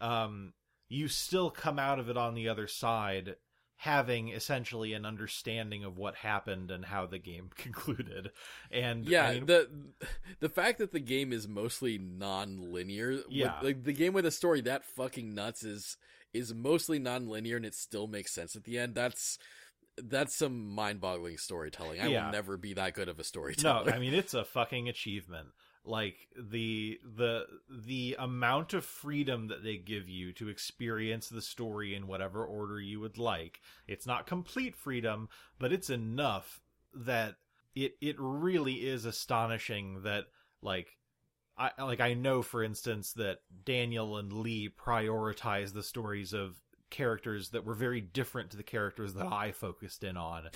um, 0.00 0.52
you 0.88 1.08
still 1.08 1.50
come 1.50 1.78
out 1.78 1.98
of 1.98 2.08
it 2.08 2.16
on 2.16 2.34
the 2.34 2.48
other 2.48 2.68
side 2.68 3.34
having 3.76 4.28
essentially 4.28 4.92
an 4.94 5.04
understanding 5.04 5.84
of 5.84 5.98
what 5.98 6.14
happened 6.14 6.70
and 6.70 6.84
how 6.84 7.06
the 7.06 7.18
game 7.18 7.50
concluded. 7.56 8.30
And 8.70 9.04
yeah, 9.06 9.26
I 9.28 9.34
mean, 9.34 9.46
the 9.46 9.68
the 10.40 10.48
fact 10.48 10.78
that 10.78 10.92
the 10.92 11.00
game 11.00 11.32
is 11.32 11.46
mostly 11.48 11.98
non-linear, 11.98 13.10
with- 13.10 13.24
Yeah. 13.30 13.58
like 13.62 13.84
the 13.84 13.92
game 13.92 14.12
with 14.12 14.26
a 14.26 14.30
story 14.30 14.60
that 14.62 14.84
fucking 14.84 15.34
nuts 15.34 15.62
is 15.64 15.96
is 16.32 16.52
mostly 16.54 16.98
non-linear 16.98 17.56
and 17.56 17.66
it 17.66 17.74
still 17.74 18.06
makes 18.08 18.32
sense 18.32 18.56
at 18.56 18.64
the 18.64 18.78
end. 18.78 18.94
That's 18.94 19.38
that's 19.96 20.34
some 20.34 20.70
mind-boggling 20.74 21.38
storytelling. 21.38 22.00
I 22.00 22.08
Yeah. 22.08 22.26
will 22.26 22.32
never 22.32 22.56
be 22.56 22.74
that 22.74 22.94
good 22.94 23.08
of 23.08 23.20
a 23.20 23.24
storyteller. 23.24 23.74
no, 23.74 23.80
storyteller. 23.82 23.96
I 23.96 24.00
mean 24.00 24.14
it's 24.14 24.34
a 24.34 24.44
fucking 24.44 24.88
achievement. 24.88 25.48
Like 25.84 26.28
the 26.34 26.98
the 27.04 27.46
the 27.68 28.16
amount 28.18 28.72
of 28.72 28.86
freedom 28.86 29.48
that 29.48 29.62
they 29.62 29.76
give 29.76 30.08
you 30.08 30.32
to 30.34 30.48
experience 30.48 31.28
the 31.28 31.42
story 31.42 31.94
in 31.94 32.06
whatever 32.06 32.44
order 32.44 32.80
you 32.80 33.00
would 33.00 33.18
like. 33.18 33.60
It's 33.86 34.06
not 34.06 34.26
complete 34.26 34.74
freedom, 34.74 35.28
but 35.58 35.72
it's 35.72 35.90
enough 35.90 36.62
that 36.94 37.36
it 37.74 37.96
it 38.00 38.16
really 38.18 38.86
is 38.86 39.04
astonishing 39.04 40.02
that 40.04 40.24
like 40.62 40.96
I 41.58 41.70
like 41.78 42.00
I 42.00 42.14
know 42.14 42.42
for 42.42 42.62
instance 42.62 43.12
that 43.12 43.40
Daniel 43.64 44.16
and 44.16 44.32
Lee 44.32 44.68
prioritize 44.68 45.72
the 45.72 45.82
stories 45.82 46.32
of 46.32 46.62
characters 46.94 47.48
that 47.48 47.64
were 47.64 47.74
very 47.74 48.00
different 48.00 48.50
to 48.50 48.56
the 48.56 48.62
characters 48.62 49.14
that 49.14 49.26
I 49.26 49.50
focused 49.50 50.04
in 50.04 50.16
on. 50.16 50.48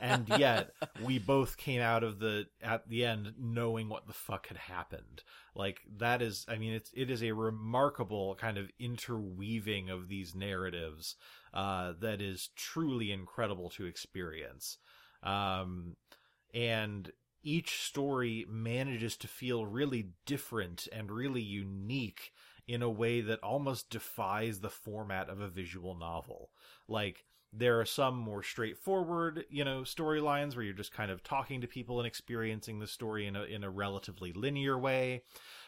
And 0.00 0.26
yet 0.38 0.70
we 1.04 1.18
both 1.18 1.58
came 1.58 1.82
out 1.82 2.02
of 2.02 2.18
the 2.18 2.46
at 2.62 2.88
the 2.88 3.04
end 3.04 3.34
knowing 3.38 3.90
what 3.90 4.06
the 4.06 4.14
fuck 4.14 4.46
had 4.46 4.56
happened. 4.56 5.22
Like 5.54 5.82
that 5.98 6.22
is 6.22 6.46
i 6.48 6.56
mean 6.56 6.72
it's 6.72 6.90
it 6.94 7.10
is 7.10 7.22
a 7.22 7.32
remarkable 7.32 8.34
kind 8.36 8.56
of 8.56 8.70
interweaving 8.80 9.90
of 9.90 10.08
these 10.08 10.34
narratives 10.34 11.16
uh 11.52 11.92
that 12.00 12.22
is 12.22 12.48
truly 12.56 13.12
incredible 13.12 13.68
to 13.70 13.84
experience. 13.84 14.78
Um 15.22 15.96
and 16.54 17.12
each 17.42 17.82
story 17.82 18.46
manages 18.48 19.18
to 19.18 19.28
feel 19.28 19.66
really 19.66 20.08
different 20.24 20.88
and 20.90 21.10
really 21.10 21.42
unique 21.42 22.32
in 22.66 22.82
a 22.82 22.90
way 22.90 23.20
that 23.20 23.42
almost 23.42 23.90
defies 23.90 24.60
the 24.60 24.70
format 24.70 25.28
of 25.28 25.40
a 25.40 25.48
visual 25.48 25.94
novel. 25.94 26.50
Like, 26.88 27.24
there 27.52 27.78
are 27.80 27.84
some 27.84 28.16
more 28.16 28.42
straightforward, 28.42 29.44
you 29.50 29.62
know, 29.62 29.82
storylines 29.82 30.56
where 30.56 30.64
you're 30.64 30.72
just 30.72 30.92
kind 30.92 31.10
of 31.10 31.22
talking 31.22 31.60
to 31.60 31.66
people 31.66 32.00
and 32.00 32.06
experiencing 32.06 32.78
the 32.78 32.86
story 32.86 33.26
in 33.26 33.36
a, 33.36 33.42
in 33.42 33.62
a 33.62 33.70
relatively 33.70 34.32
linear 34.32 34.78
way. 34.78 35.22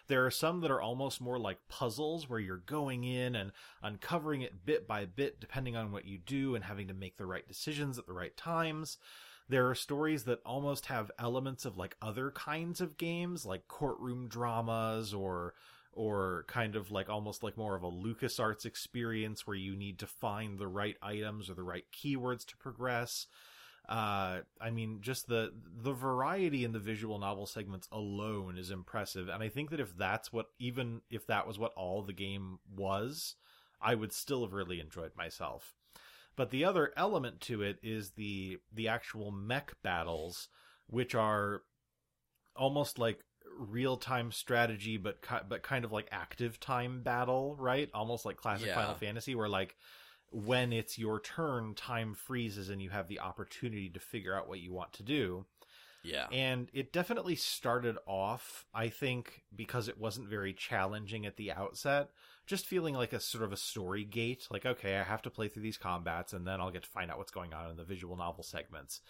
There 0.07 0.25
are 0.25 0.31
some 0.31 0.63
that 0.63 0.71
are 0.71 0.81
almost 0.81 1.21
more 1.21 1.39
like 1.39 1.69
puzzles 1.69 2.29
where 2.29 2.41
you're 2.41 2.57
going 2.57 3.05
in 3.05 3.35
and 3.35 3.53
uncovering 3.83 4.41
it 4.41 4.65
bit 4.65 4.89
by 4.89 5.05
bit 5.05 5.41
depending 5.41 5.77
on 5.77 5.93
what 5.93 6.07
you 6.07 6.17
do 6.17 6.55
and 6.55 6.65
having 6.65 6.89
to 6.89 6.95
make 6.95 7.19
the 7.19 7.27
right 7.27 7.47
decisions 7.47 7.99
at 7.99 8.07
the 8.07 8.15
right 8.15 8.37
times. 8.37 8.97
There 9.47 9.69
are 9.69 9.75
stories 9.75 10.25
that 10.25 10.41
almost 10.47 10.87
have 10.87 11.11
elements 11.19 11.67
of 11.67 11.77
like 11.77 11.97
other 12.01 12.31
kinds 12.31 12.81
of 12.81 12.97
games, 12.97 13.45
like 13.45 13.69
courtroom 13.69 14.27
dramas 14.27 15.13
or 15.13 15.53
or 15.97 16.45
kind 16.49 16.77
of 16.77 16.91
like 16.91 17.09
almost 17.09 17.43
like 17.43 17.57
more 17.57 17.75
of 17.75 17.83
a 17.83 17.91
LucasArts 17.91 18.65
experience 18.67 19.47
where 19.47 19.57
you 19.57 19.77
need 19.77 19.99
to 19.99 20.07
find 20.07 20.59
the 20.59 20.69
right 20.69 20.97
items 21.03 21.49
or 21.49 21.55
the 21.55 21.63
right 21.63 21.85
keywords 21.93 22.45
to 22.47 22.57
progress. 22.57 23.27
Uh, 23.89 24.41
I 24.61 24.71
mean, 24.71 24.99
just 25.03 25.29
the 25.29 25.53
the 25.83 25.93
variety 25.93 26.65
in 26.65 26.73
the 26.73 26.79
visual 26.79 27.19
novel 27.19 27.47
segments 27.47 27.87
alone 27.93 28.57
is 28.57 28.71
impressive, 28.71 29.29
and 29.29 29.43
I 29.43 29.51
think 29.51 29.71
that 29.71 29.81
if 29.81 29.95
that's 29.97 30.33
what, 30.33 30.47
even 30.59 31.03
if 31.11 31.27
that 31.27 31.47
was 31.47 31.59
what 31.59 31.75
all 31.77 32.03
the 32.03 32.15
game 32.15 32.61
was, 32.75 33.37
I 33.83 33.95
would 33.95 34.13
still 34.13 34.43
have 34.43 34.55
really 34.55 34.81
enjoyed 34.81 35.13
myself. 35.17 35.75
But 36.35 36.51
the 36.51 36.65
other 36.65 36.93
element 36.97 37.43
to 37.43 37.61
it 37.63 37.79
is 37.83 38.13
the 38.13 38.59
the 38.73 38.89
actual 38.89 39.31
mech 39.31 39.75
battles, 39.83 40.49
which 40.87 41.15
are 41.15 41.63
almost 42.57 42.99
like 42.99 43.21
real 43.59 43.97
time 43.97 44.33
strategy, 44.33 44.97
but 44.97 45.23
ki- 45.23 45.45
but 45.49 45.63
kind 45.63 45.85
of 45.85 45.93
like 45.93 46.09
active 46.13 46.61
time 46.61 47.03
battle, 47.03 47.57
right? 47.59 47.91
Almost 47.95 48.25
like 48.25 48.37
classic 48.37 48.67
Yeah. 48.69 48.75
Final 48.75 48.95
Fantasy, 48.95 49.35
where 49.35 49.49
like 49.49 49.77
when 50.31 50.73
it's 50.73 50.99
your 50.99 51.21
turn, 51.21 51.75
time 51.75 52.15
freezes 52.15 52.69
and 52.71 52.83
you 52.83 52.91
have 52.91 53.09
the 53.09 53.21
opportunity 53.21 53.89
to 53.91 54.01
figure 54.01 54.35
out 54.37 54.49
what 54.49 54.61
you 54.61 54.73
want 54.73 54.93
to 54.95 55.03
do. 55.03 55.47
yeah. 56.03 56.29
And 56.31 56.69
it 56.73 56.93
definitely 56.93 57.37
started 57.37 57.97
off, 58.07 58.67
I 58.75 58.89
think, 58.89 59.45
because 59.55 59.89
it 59.89 59.99
wasn't 59.99 60.29
very 60.29 60.53
challenging 60.53 61.27
at 61.27 61.37
the 61.37 61.53
outset, 61.53 62.11
just 62.47 62.67
feeling 62.67 62.95
like 62.95 63.13
a 63.13 63.21
sort 63.21 63.45
of 63.45 63.53
a 63.53 63.57
story 63.57 64.05
gate. 64.05 64.47
Like, 64.51 64.67
okay, 64.67 64.97
I 64.99 65.03
have 65.05 65.23
to 65.23 65.31
play 65.31 65.49
through 65.49 65.63
these 65.63 65.79
combats 65.79 66.33
and 66.33 66.47
then 66.47 66.61
I'll 66.61 66.71
get 66.71 66.83
to 66.85 66.89
find 66.89 67.11
out 67.11 67.19
what's 67.19 67.33
going 67.33 67.55
on 67.55 67.71
in 67.71 67.77
the 67.77 67.85
visual 67.85 68.17
novel 68.17 68.43
segments. 68.45 69.01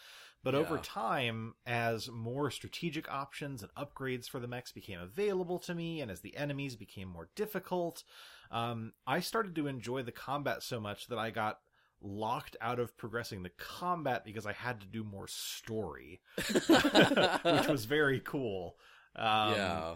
But 0.45 0.55
over 0.55 0.79
time, 0.79 1.55
as 1.67 2.11
more 2.11 2.51
strategic 2.51 3.11
options 3.11 3.63
and 3.63 3.73
upgrades 3.75 4.29
for 4.29 4.39
the 4.39 4.47
mechs 4.47 4.73
became 4.73 5.01
available 5.01 5.59
to 5.61 5.75
me, 5.75 6.01
and 6.01 6.11
as 6.11 6.21
the 6.21 6.37
enemies 6.37 6.77
became 6.77 7.09
more 7.09 7.31
difficult, 7.35 8.05
um, 8.51 8.93
I 9.07 9.21
started 9.21 9.55
to 9.57 9.67
enjoy 9.67 10.03
the 10.03 10.13
combat 10.13 10.63
so 10.63 10.79
much 10.81 11.09
that 11.09 11.19
I 11.19 11.31
got 11.31 11.61
locked 12.03 12.57
out 12.61 12.79
of 12.79 12.97
progressing 12.99 13.43
the 13.43 13.51
combat 13.57 14.25
because 14.25 14.45
I 14.45 14.53
had 14.53 14.81
to 14.83 14.87
do 14.87 15.03
more 15.03 15.27
story, 15.27 16.21
which 16.37 17.69
was 17.69 17.87
very 17.87 18.21
cool. 18.21 18.77
Um, 19.17 19.55
yeah. 19.55 19.95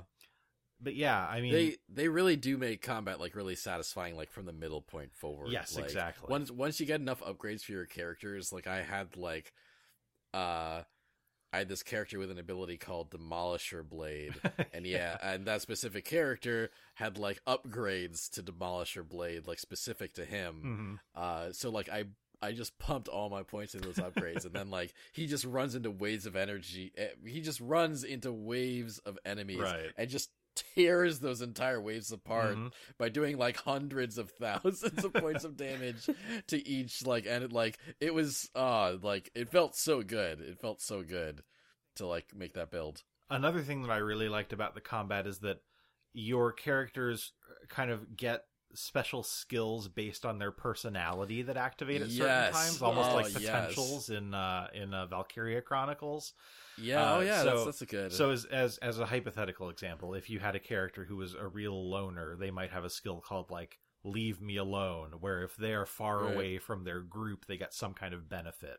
But 0.81 0.95
yeah, 0.95 1.27
I 1.27 1.41
mean, 1.41 1.53
they 1.53 1.77
they 1.89 2.09
really 2.09 2.37
do 2.37 2.57
make 2.57 2.83
combat 2.83 3.19
like 3.19 3.35
really 3.35 3.57
satisfying 3.57 4.17
like 4.17 4.31
from 4.31 4.47
the 4.47 4.53
middle 4.53 4.81
point 4.81 5.13
forward 5.13 5.51
Yes, 5.51 5.75
Like, 5.75 5.87
exactly. 5.87 6.29
once 6.31 6.51
once 6.51 6.79
you 6.79 6.87
get 6.87 7.01
enough 7.01 7.21
upgrades 7.21 7.63
for 7.63 7.73
your 7.73 7.85
characters 7.87 8.53
like 8.53 8.69
i 8.69 8.83
had 8.83 9.17
like 9.17 9.53
uh 10.35 10.83
i 11.53 11.59
had 11.59 11.69
this 11.69 11.83
character 11.83 12.19
with 12.19 12.31
an 12.31 12.39
ability 12.39 12.77
called 12.77 13.11
demolisher 13.11 13.83
blade 13.89 14.35
and 14.73 14.87
yeah, 14.87 15.17
and 15.23 15.47
that 15.47 15.63
specific 15.63 16.05
character 16.05 16.71
had 16.95 17.17
like 17.19 17.41
upgrades 17.47 18.29
to 18.31 18.43
demolisher 18.43 19.07
blade 19.09 19.47
like 19.47 19.59
specific 19.59 20.13
to 20.15 20.25
him 20.25 21.01
Mhm. 21.17 21.21
uh 21.21 21.53
so 21.53 21.71
like 21.71 21.89
i 21.89 22.05
I 22.41 22.53
just 22.53 22.79
pumped 22.79 23.09
all 23.09 23.29
my 23.31 23.43
points 23.43 23.75
into 23.75 23.89
those 23.89 23.97
upgrades, 23.97 24.45
and 24.45 24.55
then 24.55 24.71
like 24.71 24.95
he 25.13 25.27
just 25.27 25.45
runs 25.45 25.75
into 25.75 25.91
waves 25.91 26.25
of 26.25 26.37
energy. 26.37 26.93
eh, 26.97 27.09
He 27.27 27.41
just 27.41 27.59
runs 27.59 28.05
into 28.05 28.33
waves 28.33 28.99
of 29.01 29.19
enemies, 29.25 29.59
Right. 29.59 29.91
and 29.97 30.09
just 30.09 30.31
tears 30.75 31.21
those 31.21 31.41
entire 31.43 31.81
waves 31.81 32.13
apart 32.13 32.57
Mhm. 32.57 32.73
by 32.99 33.09
doing 33.09 33.37
like 33.39 33.57
hundreds 33.59 34.19
of 34.19 34.31
thousands 34.31 35.05
of 35.05 35.13
points 35.13 35.45
of 35.45 35.57
damage 35.57 36.09
to 36.49 36.69
each 36.69 37.05
like 37.07 37.27
and 37.27 37.45
it 37.45 37.53
like 37.53 37.79
it 38.01 38.13
was 38.15 38.49
uh 38.55 38.97
like 39.03 39.31
it 39.35 39.49
felt 39.51 39.75
so 39.77 40.03
good 40.03 40.41
it 40.41 40.59
felt 40.61 40.81
so 40.81 41.03
good 41.03 41.43
to 41.97 42.07
like 42.07 42.35
make 42.35 42.55
that 42.55 42.71
build 42.71 43.03
Another 43.31 43.61
thing 43.61 43.83
that 43.83 43.91
I 43.91 43.99
really 43.99 44.29
liked 44.31 44.55
about 44.55 44.75
the 44.75 44.81
combat 44.81 45.27
is 45.27 45.41
that 45.41 45.59
your 46.15 46.51
characters 46.53 47.33
kind 47.69 47.91
of 47.91 48.17
get 48.17 48.45
special 48.75 49.23
skills 49.23 49.89
based 49.89 50.25
on 50.27 50.39
their 50.39 50.51
personality 50.53 51.43
that 51.43 51.57
activate 51.57 52.03
at 52.03 52.11
certain 52.11 52.53
times, 52.53 52.83
almost 52.83 53.11
Oh, 53.11 53.15
like 53.17 53.33
yes. 53.33 53.43
potentials 53.43 54.11
in 54.11 54.35
uh, 54.35 54.69
in 54.75 54.93
uh, 54.95 55.07
Valkyria 55.07 55.63
Chronicles. 55.63 56.35
yeah 56.77 57.01
Uh, 57.15 57.17
oh 57.17 57.21
yeah 57.21 57.43
so- 57.43 57.45
that's, 57.51 57.65
that's 57.65 57.83
a 57.83 57.87
good 57.87 58.13
So 58.13 58.31
as, 58.31 58.45
as 58.47 58.79
as 58.79 58.99
a 58.99 59.07
hypothetical 59.07 59.69
example, 59.71 60.15
if 60.15 60.29
you 60.31 60.39
had 60.39 60.55
a 60.55 60.61
character 60.61 61.05
who 61.05 61.17
was 61.17 61.35
a 61.35 61.47
real 61.47 61.91
loner, 61.91 62.37
they 62.37 62.51
might 62.51 62.71
have 62.71 62.85
a 62.85 62.91
skill 62.91 63.21
called 63.21 63.51
like 63.51 63.79
leave 64.05 64.41
me 64.41 64.57
alone, 64.57 65.15
where 65.21 65.43
if 65.43 65.57
they 65.57 65.73
are 65.75 65.85
far 65.87 66.23
Right. 66.23 66.35
away 66.35 66.59
from 66.59 66.85
their 66.85 67.01
group, 67.01 67.47
they 67.47 67.57
get 67.57 67.75
some 67.75 67.95
kind 67.95 68.15
of 68.15 68.29
benefit. 68.29 68.79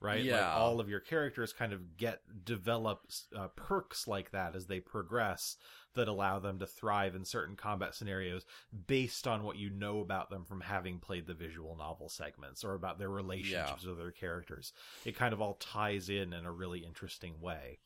Right? 0.00 0.22
Yeah. 0.22 0.48
Like 0.48 0.56
all 0.56 0.80
of 0.80 0.88
your 0.88 1.00
characters 1.00 1.52
kind 1.52 1.72
of 1.72 1.96
get 1.96 2.22
develop 2.44 3.00
uh, 3.36 3.48
perks 3.48 4.08
like 4.08 4.30
that 4.30 4.56
as 4.56 4.66
they 4.66 4.80
progress 4.80 5.56
that 5.94 6.08
allow 6.08 6.38
them 6.38 6.58
to 6.60 6.66
thrive 6.66 7.14
in 7.14 7.24
certain 7.24 7.56
combat 7.56 7.94
scenarios 7.94 8.44
based 8.86 9.26
on 9.26 9.42
what 9.42 9.56
you 9.56 9.70
know 9.70 10.00
about 10.00 10.30
them 10.30 10.44
from 10.44 10.60
having 10.60 10.98
played 10.98 11.26
the 11.26 11.34
visual 11.34 11.76
novel 11.76 12.08
segments 12.08 12.64
or 12.64 12.74
about 12.74 12.98
their 12.98 13.10
relationships 13.10 13.84
with 13.84 13.98
other 13.98 14.10
characters. 14.10 14.72
It 15.04 15.16
kind 15.16 15.32
of 15.32 15.40
all 15.40 15.54
ties 15.54 16.08
in 16.08 16.32
in 16.32 16.46
a 16.46 16.52
really 16.52 16.80
interesting 16.80 17.40
way. 17.40 17.78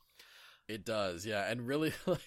It 0.67 0.85
does, 0.85 1.27
yeah, 1.27 1.51
and 1.51 1.67
really 1.67 1.93
like 2.07 2.21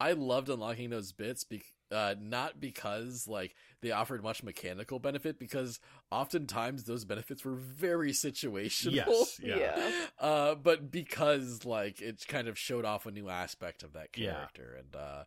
I 0.00 0.12
loved 0.12 0.48
unlocking 0.48 0.90
those 0.90 1.12
bits, 1.12 1.44
be- 1.44 1.62
uh, 1.90 2.14
not 2.18 2.58
because 2.58 3.28
like 3.28 3.54
they 3.82 3.90
offered 3.90 4.22
much 4.22 4.42
mechanical 4.42 4.98
benefit, 4.98 5.38
because 5.38 5.78
oftentimes 6.10 6.84
those 6.84 7.04
benefits 7.04 7.44
were 7.44 7.54
very 7.54 8.12
situational. 8.12 8.94
Yes, 8.94 9.38
yeah. 9.42 9.56
Yeah. 9.56 9.90
Uh, 10.18 10.54
but 10.54 10.90
because 10.90 11.66
like 11.66 12.00
it 12.00 12.24
kind 12.26 12.48
of 12.48 12.58
showed 12.58 12.86
off 12.86 13.04
a 13.04 13.10
new 13.10 13.28
aspect 13.28 13.82
of 13.82 13.92
that 13.92 14.08
Yeah. 14.16 14.32
character, 14.32 14.76
and 14.78 14.96
uh, 14.96 15.24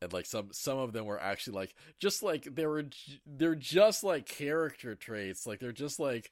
and 0.00 0.12
like 0.12 0.26
some 0.26 0.50
some 0.52 0.78
of 0.78 0.92
them 0.92 1.06
were 1.06 1.20
actually 1.20 1.54
like 1.56 1.74
just 1.98 2.22
like 2.22 2.44
they 2.54 2.66
were 2.66 2.84
they're 3.26 3.56
just 3.56 4.04
like 4.04 4.26
character 4.26 4.94
traits, 4.94 5.44
like 5.44 5.58
they're 5.58 5.72
just 5.72 5.98
like 5.98 6.30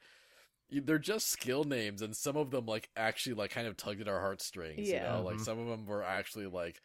they're 0.80 0.98
just 0.98 1.28
skill 1.28 1.64
names 1.64 2.02
and 2.02 2.16
some 2.16 2.36
of 2.36 2.50
them 2.50 2.66
like 2.66 2.88
actually 2.96 3.34
like 3.34 3.50
kind 3.50 3.66
of 3.66 3.76
tugged 3.76 4.00
at 4.00 4.08
our 4.08 4.20
heartstrings 4.20 4.88
you 4.88 4.94
Yeah. 4.94 5.12
know 5.12 5.22
like 5.22 5.36
Mhm. 5.36 5.44
some 5.44 5.58
of 5.58 5.66
them 5.68 5.86
were 5.86 6.02
actually 6.02 6.46
like 6.46 6.80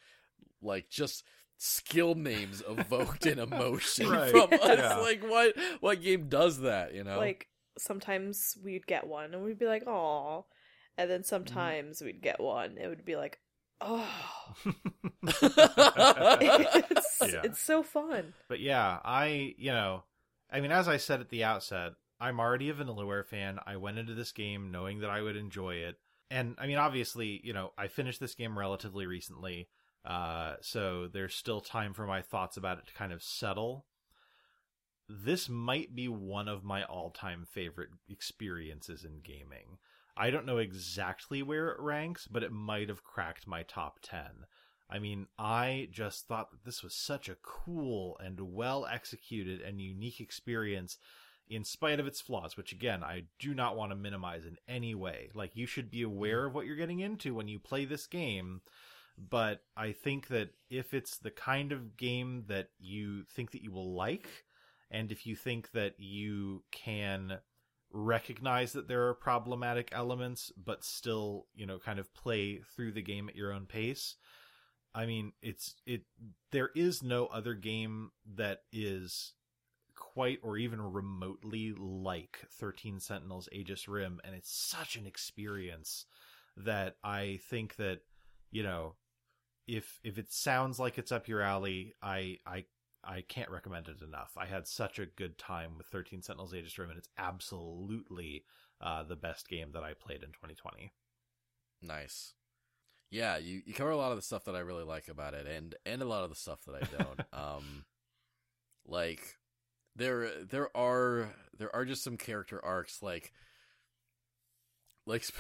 like 0.62 0.90
just 0.90 1.24
skill 1.58 2.16
names 2.16 2.64
evoked 2.68 3.26
an 3.26 3.40
emotion 3.40 4.10
Right, 4.10 4.32
from 4.32 4.54
us. 4.54 4.60
yeah. 4.78 4.96
Like 4.98 5.24
what 5.24 5.56
what 5.82 6.02
game 6.02 6.30
does 6.30 6.60
that, 6.62 6.94
you 6.94 7.04
know? 7.04 7.18
Like 7.18 7.48
sometimes 7.78 8.58
we'd 8.64 8.86
get 8.88 9.06
one 9.08 9.34
and 9.34 9.44
we'd 9.44 9.60
be 9.60 9.66
like, 9.68 9.86
"Aw," 9.88 10.42
and 10.98 11.10
then 11.10 11.24
sometimes 11.24 12.02
we'd 12.02 12.22
get 12.22 12.40
one. 12.40 12.78
It 12.78 12.88
would 12.88 13.06
be 13.06 13.16
like, 13.16 13.40
"Oh." 13.82 14.06
it's 15.24 17.18
Yeah. 17.22 17.42
it's 17.44 17.60
so 17.60 17.84
fun. 17.84 18.34
But 18.48 18.60
yeah, 18.60 19.00
I, 19.04 19.54
you 19.58 19.72
know, 19.72 20.04
I 20.52 20.62
mean, 20.62 20.72
as 20.72 20.88
I 20.88 20.98
said 20.98 21.20
at 21.22 21.30
the 21.30 21.44
outset, 21.44 21.94
I'm 22.20 22.40
already 22.40 22.70
a 22.70 22.74
Vanillaware 22.74 23.26
fan. 23.26 23.60
I 23.66 23.78
went 23.78 23.98
into 23.98 24.14
this 24.14 24.32
game 24.32 24.72
knowing 24.72 25.00
that 25.00 25.10
I 25.10 25.22
would 25.22 25.36
enjoy 25.36 25.76
it. 25.76 25.96
And 26.30 26.56
I 26.60 26.68
mean, 26.68 26.78
obviously, 26.78 27.42
you 27.44 27.54
know, 27.54 27.72
I 27.78 27.88
finished 27.88 28.20
this 28.20 28.36
game 28.36 28.58
relatively 28.58 29.08
recently. 29.08 29.70
Uh, 30.06 30.56
so 30.62 31.08
there's 31.08 31.34
still 31.34 31.62
time 31.62 31.94
for 31.94 32.06
my 32.06 32.22
thoughts 32.22 32.58
about 32.58 32.78
it 32.80 32.88
to 32.88 32.94
kind 32.94 33.12
of 33.12 33.24
settle. 33.24 33.86
This 35.08 35.50
might 35.50 35.96
be 35.96 36.08
one 36.08 36.48
of 36.48 36.64
my 36.64 36.84
all 36.84 37.10
time 37.10 37.46
favorite 37.50 37.90
experiences 38.10 39.04
in 39.04 39.22
gaming. 39.24 39.78
I 40.16 40.30
don't 40.30 40.46
know 40.46 40.58
exactly 40.58 41.42
where 41.42 41.70
it 41.70 41.80
ranks, 41.80 42.28
but 42.28 42.44
it 42.44 42.52
might 42.52 42.90
have 42.90 43.04
cracked 43.04 43.48
my 43.48 43.64
top 43.64 44.00
10. 44.04 44.22
I 44.90 45.00
mean, 45.00 45.28
I 45.38 45.88
just 45.92 46.28
thought 46.28 46.52
that 46.52 46.66
this 46.66 46.84
was 46.84 46.96
such 46.96 47.30
a 47.30 47.38
cool 47.42 48.18
and 48.20 48.40
well 48.54 48.86
executed 48.86 49.62
and 49.62 49.80
unique 49.80 50.20
experience 50.20 50.98
in 51.50 51.64
spite 51.64 52.00
of 52.00 52.08
its 52.08 52.22
flaws, 52.22 52.56
which 52.56 52.72
again, 52.72 53.04
I 53.04 53.24
do 53.40 53.54
not 53.54 53.76
want 53.76 53.92
to 53.92 53.96
minimize 53.96 54.46
in 54.46 54.58
any 54.68 54.94
way. 54.94 55.30
Like, 55.34 55.56
you 55.56 55.66
should 55.66 55.90
be 55.90 56.04
aware 56.04 56.46
of 56.46 56.54
what 56.54 56.66
you're 56.66 56.76
getting 56.76 57.00
into 57.00 57.34
when 57.34 57.48
you 57.48 57.60
play 57.60 57.86
this 57.86 58.06
game. 58.06 58.62
But 59.18 59.64
I 59.76 59.92
think 59.92 60.28
that 60.28 60.52
if 60.70 60.94
it's 60.94 61.18
the 61.18 61.32
kind 61.32 61.72
of 61.72 61.98
game 61.98 62.46
that 62.48 62.70
you 62.80 63.24
think 63.24 63.52
that 63.52 63.64
you 63.64 63.72
will 63.72 63.94
like, 63.94 64.46
and 64.92 65.12
if 65.12 65.28
you 65.28 65.36
think 65.36 65.72
that 65.72 65.96
you 65.98 66.64
can 66.72 67.40
recognize 67.92 68.74
that 68.74 68.88
there 68.88 69.08
are 69.08 69.14
problematic 69.14 69.90
elements, 69.92 70.54
but 70.56 70.86
still, 70.86 71.48
you 71.54 71.66
know, 71.66 71.80
kind 71.80 72.00
of 72.00 72.14
play 72.14 72.62
through 72.76 72.94
the 72.94 73.02
game 73.02 73.28
at 73.28 73.36
your 73.36 73.52
own 73.52 73.66
pace, 73.66 74.16
I 74.96 75.06
mean, 75.06 75.34
it's 75.42 75.76
it. 75.86 76.04
There 76.52 76.70
is 76.74 77.04
no 77.04 77.28
other 77.28 77.54
game 77.54 78.12
that 78.36 78.62
is 78.72 79.34
quite 80.00 80.40
or 80.42 80.58
even 80.58 80.82
remotely 80.82 81.74
like 81.78 82.40
13 82.52 83.00
Sentinels 83.00 83.50
Aegis 83.52 83.88
Rim, 83.88 84.20
and 84.24 84.34
it's 84.34 84.52
such 84.52 84.96
an 84.96 85.06
experience 85.06 86.06
that 86.58 86.96
I 87.04 87.40
think 87.50 87.76
that 87.76 88.00
you 88.52 88.64
know, 88.64 88.96
if 89.68 90.00
if 90.04 90.18
it 90.18 90.32
sounds 90.32 90.80
like 90.80 90.98
it's 90.98 91.12
up 91.12 91.28
your 91.28 91.42
alley, 91.42 91.94
I 92.02 92.38
I 92.46 92.66
I 93.04 93.22
can't 93.22 93.52
recommend 93.52 93.88
it 93.88 94.02
enough. 94.02 94.32
I 94.38 94.46
had 94.46 94.68
such 94.68 95.00
a 95.00 95.06
good 95.06 95.38
time 95.38 95.78
with 95.78 95.88
13 95.88 96.22
Sentinels 96.22 96.54
Aegis 96.54 96.78
Rim, 96.78 96.90
and 96.90 96.98
it's 96.98 97.10
absolutely 97.18 98.44
uh, 98.82 99.04
the 99.04 99.16
best 99.16 99.48
game 99.48 99.72
that 99.74 99.84
I 99.84 99.94
played 99.94 100.24
in 100.24 100.30
2020. 100.30 100.92
Nice. 101.82 102.34
Yeah, 103.12 103.38
you, 103.38 103.62
you 103.66 103.74
cover 103.74 103.90
a 103.90 103.98
lot 103.98 104.12
of 104.12 104.18
the 104.18 104.22
stuff 104.24 104.46
that 104.46 104.56
I 104.56 104.60
really 104.60 104.84
like 104.84 105.08
about 105.08 105.34
it 105.34 105.48
and 105.48 105.76
and 105.86 106.02
a 106.02 106.06
lot 106.06 106.24
of 106.24 106.30
the 106.30 106.36
stuff 106.36 106.60
that 106.66 106.76
I 106.76 106.98
don't. 106.98 107.22
um 107.34 107.86
like 108.86 109.39
there 109.96 110.30
there 110.46 110.76
are 110.76 111.34
there 111.58 111.76
are 111.76 111.86
just 111.86 112.04
some 112.04 112.18
character 112.18 112.64
arcs 112.64 113.02
like 113.02 113.32
like 115.06 115.24
sp- 115.26 115.36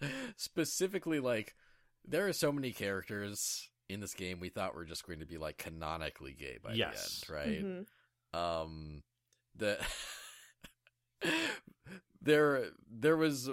specifically 0.36 1.20
like 1.20 1.54
there 2.06 2.26
are 2.28 2.32
so 2.32 2.52
many 2.52 2.70
characters 2.72 3.68
in 3.88 4.00
this 4.00 4.14
game 4.14 4.38
we 4.40 4.48
thought 4.48 4.74
were 4.74 4.84
just 4.84 5.06
going 5.06 5.20
to 5.20 5.26
be 5.26 5.38
like 5.38 5.56
canonically 5.58 6.32
gay 6.38 6.58
by 6.62 6.72
Yes. 6.72 7.24
the 7.26 7.34
end, 7.34 7.46
right? 7.46 7.64
Mhm. 7.64 8.38
um 8.38 9.02
the 9.56 9.78
there 12.22 12.66
there 12.90 13.16
was 13.16 13.48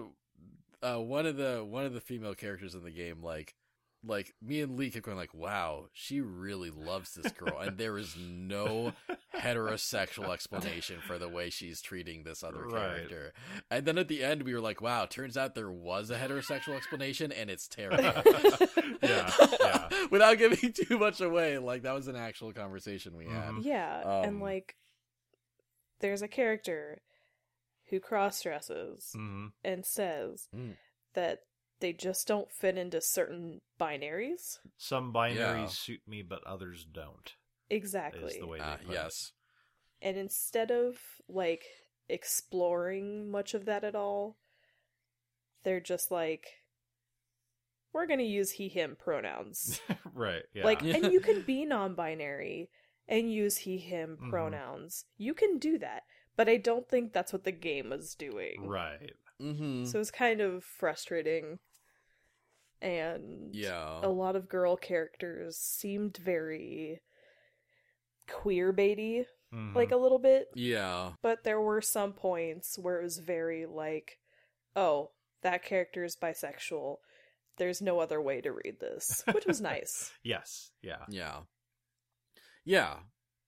uh 0.81 0.99
one 0.99 1.25
of 1.25 1.37
the 1.37 1.63
one 1.67 1.85
of 1.85 1.93
the 1.93 2.01
female 2.01 2.35
characters 2.35 2.75
in 2.75 2.83
the 2.83 2.91
game 2.91 3.21
like 3.23 3.55
like 4.05 4.33
me 4.41 4.61
and 4.61 4.77
Lee 4.77 4.89
kept 4.89 5.05
going 5.05 5.17
like 5.17 5.33
wow 5.33 5.85
she 5.93 6.19
really 6.21 6.69
loves 6.69 7.13
this 7.13 7.31
girl 7.31 7.59
and 7.59 7.77
there 7.77 7.97
is 7.97 8.15
no 8.17 8.91
heterosexual 9.39 10.33
explanation 10.33 10.97
for 11.07 11.17
the 11.17 11.29
way 11.29 11.49
she's 11.49 11.81
treating 11.81 12.23
this 12.23 12.43
other 12.43 12.63
Right. 12.63 12.71
character 12.71 13.33
and 13.71 13.85
then 13.85 13.97
at 13.97 14.07
the 14.07 14.23
end 14.23 14.43
we 14.43 14.53
were 14.53 14.59
like 14.61 14.81
wow 14.81 15.05
turns 15.05 15.37
out 15.37 15.55
there 15.55 15.71
was 15.71 16.09
a 16.09 16.17
heterosexual 16.17 16.75
explanation 16.75 17.31
and 17.31 17.49
it's 17.49 17.67
terrible 17.67 18.03
Yeah, 19.01 19.31
yeah. 19.61 19.89
without 20.11 20.37
giving 20.37 20.71
too 20.87 20.97
much 20.97 21.21
away 21.21 21.57
like 21.57 21.83
that 21.83 21.93
was 21.93 22.07
an 22.07 22.15
actual 22.15 22.51
conversation 22.53 23.15
we 23.17 23.25
had 23.25 23.43
Mhm. 23.53 23.63
Yeah, 23.63 24.21
and 24.23 24.35
Um, 24.35 24.41
like 24.41 24.75
there's 25.99 26.21
a 26.21 26.27
character 26.27 27.01
who 27.89 27.99
cross 27.99 28.41
dresses 28.41 29.11
hmm 29.13 29.47
and 29.63 29.85
says 29.85 30.47
Mm. 30.55 30.75
that 31.13 31.39
they 31.83 31.91
just 31.93 32.25
don't 32.27 32.49
fit 32.49 32.77
into 32.77 33.01
certain 33.01 33.59
binaries. 33.77 34.57
Some 34.77 35.11
binaries 35.13 35.35
Yeah. 35.35 35.67
suit 35.67 36.01
me, 36.07 36.21
but 36.21 36.41
others 36.47 36.85
don't. 36.85 37.35
Exactly. 37.69 38.23
Is 38.33 38.39
the 38.39 38.47
way 38.47 38.59
they 38.59 38.63
Uh, 38.63 38.77
put 38.77 38.89
it. 38.89 38.93
yes 38.93 39.33
And 40.01 40.15
instead 40.17 40.71
of 40.71 40.97
like 41.27 41.65
exploring 42.07 43.29
much 43.29 43.53
of 43.53 43.65
that 43.65 43.83
at 43.83 43.95
all, 43.95 44.37
they're 45.63 45.79
just 45.81 46.09
like 46.09 46.47
we're 47.91 48.07
going 48.07 48.19
to 48.19 48.25
use 48.25 48.51
he 48.51 48.69
him 48.69 48.95
pronouns. 48.95 49.79
right. 50.13 50.43
Yeah. 50.53 50.63
Like 50.63 50.81
and 50.81 51.11
you 51.11 51.19
can 51.19 51.41
be 51.45 51.65
non-binary 51.65 52.69
and 53.07 53.31
use 53.31 53.57
he 53.57 53.77
him 53.77 54.17
Mhm. 54.21 54.29
pronouns. 54.29 55.05
You 55.17 55.33
can 55.33 55.59
do 55.59 55.77
that. 55.79 56.03
But 56.35 56.49
I 56.49 56.57
don't 56.57 56.89
think 56.89 57.13
that's 57.13 57.31
what 57.33 57.43
the 57.43 57.51
game 57.51 57.91
is 57.93 58.15
doing. 58.15 58.65
right. 58.67 59.13
Mm-hmm. 59.43 59.85
So 59.85 59.99
it's 59.99 60.11
kind 60.11 60.39
of 60.41 60.63
frustrating. 60.63 61.59
And 62.81 63.53
yeah 63.55 63.99
a 64.03 64.09
lot 64.09 64.35
of 64.35 64.49
girl 64.49 64.75
characters 64.75 65.57
seemed 65.57 66.17
very 66.17 67.01
queer 68.29 68.73
baity, 68.73 69.25
Mhm. 69.53 69.75
like 69.75 69.91
a 69.91 69.97
little 69.97 70.19
bit. 70.19 70.47
Yeah. 70.55 71.13
But 71.21 71.43
there 71.43 71.61
were 71.61 71.81
some 71.81 72.13
points 72.13 72.77
where 72.79 72.99
it 72.99 73.03
was 73.03 73.19
very 73.19 73.65
like, 73.65 74.17
oh, 74.75 75.11
that 75.43 75.63
character 75.63 76.03
is 76.03 76.15
bisexual. 76.17 76.97
There's 77.57 77.81
no 77.81 77.99
other 77.99 78.19
way 78.21 78.41
to 78.41 78.51
read 78.51 78.79
this, 78.79 79.23
which 79.31 79.45
was 79.45 79.61
nice. 79.61 80.11
yes. 80.23 80.71
Yeah. 80.81 81.05
Yeah. 81.09 81.41
Yeah. 82.65 82.95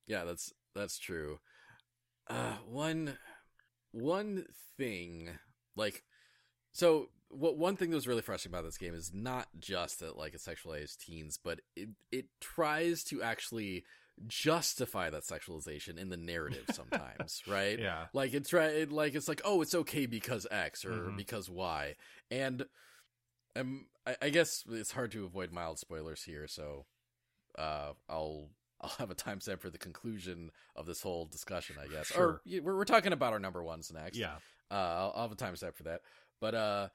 Yeah, 0.08 0.24
that's 0.26 0.54
that's 0.76 1.00
true. 1.00 1.40
Uh 2.28 2.58
one 2.68 3.18
one 3.92 4.46
thing 4.78 5.40
like 5.76 6.04
so 6.72 7.10
what 7.30 7.58
one 7.58 7.76
thing 7.76 7.90
that 7.90 7.96
was 7.96 8.08
really 8.08 8.22
frustrating 8.22 8.56
about 8.58 8.66
this 8.66 8.78
game 8.78 8.94
is 8.94 9.12
not 9.14 9.48
just 9.60 10.00
that 10.00 10.18
like 10.18 10.34
it 10.34 10.42
sexualizes 10.42 10.98
teens, 10.98 11.40
but 11.44 11.60
it 11.76 11.90
it 12.12 12.26
tries 12.40 13.04
to 13.06 13.22
actually 13.24 13.84
justify 14.28 15.10
that 15.10 15.24
sexualization 15.24 15.98
in 15.98 16.08
the 16.10 16.16
narrative 16.18 16.66
sometimes, 16.72 17.42
right? 17.48 17.78
Yeah. 17.80 18.06
Like 18.14 18.34
it's 18.34 18.54
right, 18.54 18.72
it, 18.74 18.92
like 18.92 19.16
it's 19.16 19.28
like, 19.28 19.42
oh, 19.44 19.62
it's 19.62 19.76
okay 19.76 20.06
because 20.06 20.48
X 20.50 20.86
or 20.86 20.92
Mhm. 20.92 21.18
because 21.18 21.50
Y, 21.50 21.96
and 22.32 22.66
um, 23.58 23.88
I, 24.06 24.16
I 24.22 24.30
guess 24.30 24.64
it's 24.70 24.92
hard 24.92 25.12
to 25.14 25.26
avoid 25.26 25.52
mild 25.52 25.80
spoilers 25.80 26.24
here, 26.24 26.48
so 26.48 26.86
uh, 27.58 27.92
I'll 28.10 28.50
I'll 28.82 28.90
have 29.00 29.10
a 29.12 29.16
timestamp 29.16 29.60
for 29.62 29.70
the 29.70 29.78
conclusion 29.78 30.52
of 30.76 30.86
this 30.86 31.02
whole 31.02 31.26
discussion, 31.26 31.78
I 31.82 31.88
guess. 31.88 32.08
Sure. 32.08 32.24
Or 32.24 32.42
we're 32.46 32.76
we're 32.78 32.86
talking 32.86 33.14
about 33.14 33.34
our 33.34 33.40
number 33.40 33.64
ones 33.64 33.92
next. 33.94 34.18
Yeah. 34.18 34.36
Uh, 34.72 34.74
I'll, 34.74 35.14
I'll 35.16 35.22
have 35.24 35.32
a 35.32 35.36
time 35.36 35.54
timestamp 35.54 35.76
for 35.76 35.84
that. 35.84 36.02
But 36.42 36.56
uh, 36.56 36.88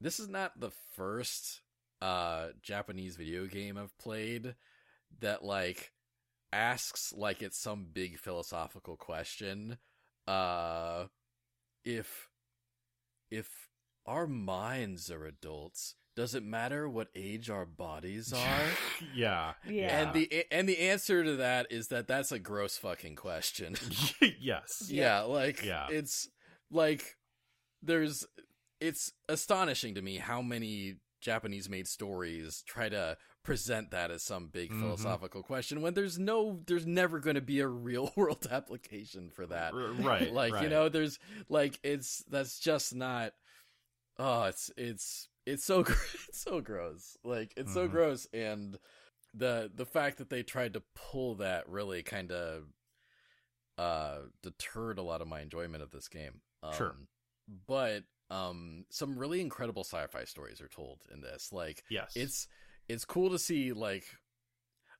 this 0.00 0.20
is 0.20 0.28
not 0.28 0.58
the 0.58 0.70
first 0.94 1.60
uh 2.02 2.48
Japanese 2.62 3.16
video 3.16 3.44
game 3.46 3.76
I've 3.76 3.96
played 3.98 4.54
that 5.20 5.44
like 5.44 5.92
asks 6.52 7.12
like 7.14 7.42
it's 7.42 7.58
some 7.58 7.86
big 7.92 8.18
philosophical 8.18 8.96
question. 8.96 9.76
Uh, 10.26 11.06
if 11.84 12.28
if 13.30 13.48
our 14.06 14.26
minds 14.26 15.10
are 15.10 15.26
adults, 15.26 15.94
does 16.16 16.34
it 16.34 16.42
matter 16.42 16.88
what 16.88 17.08
age 17.14 17.50
our 17.50 17.66
bodies 17.66 18.32
are? 18.36 18.66
yeah. 19.14 19.52
Yeah. 19.68 20.00
And 20.02 20.14
the 20.14 20.44
and 20.50 20.68
the 20.68 20.78
answer 20.78 21.22
to 21.22 21.36
that 21.36 21.66
is 21.70 21.88
that 21.88 22.08
that's 22.08 22.32
a 22.32 22.38
gross 22.38 22.76
fucking 22.78 23.16
question. 23.16 23.76
yes. 24.40 24.88
yeah, 24.88 25.20
like 25.20 25.64
Yeah. 25.64 25.86
it's 25.90 26.28
like 26.70 27.16
there's 27.82 28.26
it's 28.80 29.12
astonishing 29.28 29.94
to 29.94 30.02
me 30.02 30.16
how 30.16 30.40
many 30.42 30.96
Japanese 31.20 31.68
made 31.68 31.86
stories 31.86 32.62
try 32.66 32.88
to 32.88 33.16
present 33.44 33.90
that 33.90 34.10
as 34.10 34.22
some 34.22 34.46
big 34.48 34.70
Mhm. 34.70 34.80
philosophical 34.80 35.42
question 35.42 35.82
when 35.82 35.94
there's 35.94 36.18
no 36.18 36.60
there's 36.66 36.86
never 36.86 37.18
going 37.18 37.34
to 37.34 37.40
be 37.42 37.60
a 37.60 37.66
real 37.68 38.12
world 38.16 38.46
application 38.50 39.30
for 39.30 39.46
that. 39.46 39.74
Right. 39.74 40.32
like 40.32 40.60
you 40.62 40.68
know 40.68 40.88
there's 40.88 41.18
like 41.48 41.78
it's 41.82 42.24
that's 42.30 42.58
just 42.58 42.94
not 42.94 43.32
oh 44.18 44.44
it's 44.44 44.70
it's 44.76 45.28
it's 45.46 45.64
so 45.64 45.82
gr- 45.84 45.92
it's 46.28 46.42
so 46.42 46.60
gross 46.60 47.16
like 47.24 47.52
it's 47.56 47.72
so 47.72 47.86
Mhm. 47.86 47.90
gross 47.90 48.26
and 48.32 48.78
the 49.34 49.70
the 49.74 49.86
fact 49.86 50.18
that 50.18 50.28
they 50.30 50.42
tried 50.42 50.74
to 50.74 50.82
pull 50.94 51.36
that 51.36 51.68
really 51.68 52.02
kind 52.02 52.32
of 52.32 52.64
uh 53.78 54.18
deterred 54.42 54.98
a 54.98 55.02
lot 55.02 55.22
of 55.22 55.28
my 55.28 55.40
enjoyment 55.40 55.82
of 55.82 55.90
this 55.90 56.08
game. 56.08 56.40
Um, 56.62 56.72
Sure. 56.74 56.94
But 57.66 58.04
um 58.30 58.84
some 58.90 59.18
really 59.18 59.40
incredible 59.40 59.82
sci-fi 59.82 60.24
stories 60.24 60.60
are 60.60 60.68
told 60.68 61.00
in 61.12 61.20
this. 61.20 61.52
Like 61.52 61.82
Yes. 61.90 62.12
it's 62.14 62.46
it's 62.88 63.04
cool 63.04 63.30
to 63.30 63.38
see 63.38 63.72
like 63.72 64.04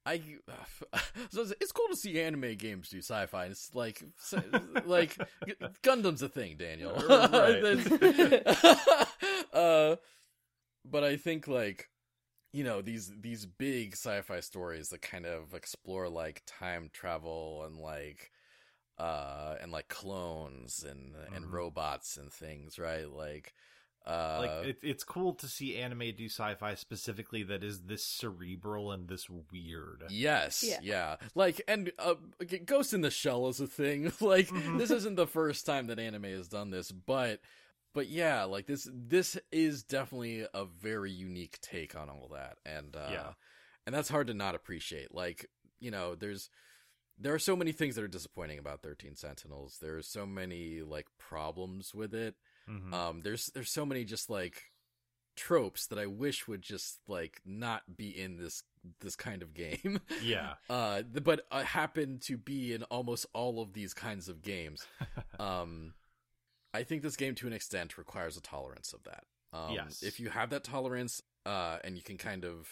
I 0.07 0.17
so 1.31 1.43
it's- 1.43 1.73
cool 1.73 1.87
to 1.91 1.97
see 1.97 2.21
anime 2.21 2.55
games 2.57 2.89
do 2.89 2.99
sci-fi. 2.99 3.45
It's 3.47 3.75
like 3.75 4.03
like 4.85 5.17
Gundam's 5.83 6.23
a 6.23 6.29
thing, 6.29 6.57
Daniel. 6.57 6.95
That's- 7.09 9.07
uh, 9.53 9.97
but 10.85 11.05
I 11.05 11.17
think 11.17 11.47
like 11.47 11.89
you 12.53 12.65
know 12.65 12.83
these 12.83 13.13
these 13.21 13.47
big 13.47 13.93
sci-fi 13.93 14.41
stories 14.41 14.89
that 14.89 15.03
kind 15.03 15.27
of 15.27 15.55
explore 15.55 16.09
like 16.09 16.43
time 16.47 16.91
travel 16.93 17.63
and 17.67 17.77
like 17.77 18.31
uh 19.01 19.57
and 19.63 19.73
like 19.73 19.89
clones 19.89 20.85
and 20.89 21.15
and 21.35 21.47
Mhm. 21.47 21.53
robots 21.53 22.17
and 22.17 22.33
things, 22.33 22.79
right? 22.79 23.09
Like 23.11 23.55
uh 24.07 24.39
like 24.41 24.69
it, 24.69 24.79
it's 24.83 25.05
cool 25.05 25.35
to 25.35 25.47
see 25.47 25.77
anime 25.77 26.13
do 26.17 26.27
sci-fi 26.27 26.75
specifically 26.75 27.43
that 27.45 27.63
is 27.63 27.83
this 27.83 28.05
cerebral 28.05 28.93
and 28.93 29.09
this 29.09 29.29
weird. 29.29 30.05
Yes, 30.11 30.65
Yeah. 30.67 30.79
yeah. 30.83 31.17
Like, 31.35 31.61
and 31.69 31.93
uh, 31.99 32.15
Ghost 32.65 32.95
in 32.95 33.03
the 33.03 33.11
Shell 33.11 33.49
is 33.49 33.61
a 33.61 33.67
thing. 33.67 34.05
like, 34.21 34.49
Mhm. 34.49 34.79
this 34.79 34.91
isn't 34.91 35.17
the 35.17 35.27
first 35.27 35.67
time 35.67 35.87
that 35.89 35.99
anime 35.99 36.25
has 36.25 36.49
done 36.49 36.71
this, 36.71 36.91
but, 36.91 37.41
but 37.93 38.09
yeah, 38.09 38.45
like 38.45 38.67
this, 38.67 38.89
this 38.93 39.37
is 39.53 39.83
definitely 39.83 40.47
a 40.55 40.65
very 40.65 41.11
unique 41.13 41.59
take 41.61 41.95
on 41.95 42.09
all 42.09 42.29
that, 42.33 42.57
and 42.65 42.97
uh, 42.97 43.09
Yeah. 43.13 43.33
and 43.87 43.95
that's 43.95 44.09
hard 44.09 44.29
to 44.29 44.35
not 44.35 44.55
appreciate. 44.55 45.15
Like, 45.15 45.51
you 45.79 45.91
know, 45.91 46.15
there's, 46.15 46.49
there 47.21 47.35
are 47.35 47.39
so 47.39 47.55
many 47.55 47.71
things 47.73 47.95
that 47.95 48.05
are 48.05 48.09
disappointing 48.09 48.59
about 48.59 48.83
Thirteen 48.83 49.15
Sentinels. 49.15 49.79
There 49.81 49.97
are 49.97 50.03
so 50.03 50.27
many 50.27 50.81
like 50.81 51.07
problems 51.19 51.95
with 51.95 52.15
it. 52.15 52.35
Mhm. 52.69 52.93
Um, 52.93 53.21
there's 53.23 53.47
there's 53.47 53.71
so 53.71 53.85
many 53.87 54.05
just 54.05 54.31
like 54.31 54.73
tropes 55.37 55.87
that 55.87 55.99
I 55.99 56.07
wish 56.07 56.49
would 56.49 56.63
just 56.63 56.99
like 57.07 57.41
not 57.45 57.97
be 57.97 58.09
in 58.09 58.37
this 58.37 58.63
this 59.01 59.15
kind 59.17 59.43
of 59.43 59.55
game. 59.55 60.01
yeah. 60.23 60.55
uh, 60.69 61.03
but 61.03 61.47
uh, 61.51 61.63
happen 61.63 62.19
to 62.21 62.37
be 62.39 62.73
in 62.73 62.83
almost 62.85 63.27
all 63.35 63.61
of 63.61 63.73
these 63.75 63.93
kinds 63.95 64.29
of 64.29 64.43
games. 64.43 64.87
Um, 65.39 65.95
I 66.75 66.83
think 66.83 67.03
this 67.03 67.17
game, 67.17 67.35
to 67.37 67.47
an 67.47 67.55
extent, 67.55 67.97
requires 67.97 68.37
a 68.37 68.43
tolerance 68.43 68.93
of 68.93 69.03
that. 69.05 69.25
Um, 69.55 69.73
Yes. 69.73 70.03
If 70.03 70.21
you 70.21 70.29
have 70.29 70.51
that 70.51 70.65
tolerance, 70.65 71.23
uh, 71.47 71.79
and 71.83 71.97
you 71.97 72.03
can 72.03 72.19
kind 72.19 72.45
of, 72.45 72.69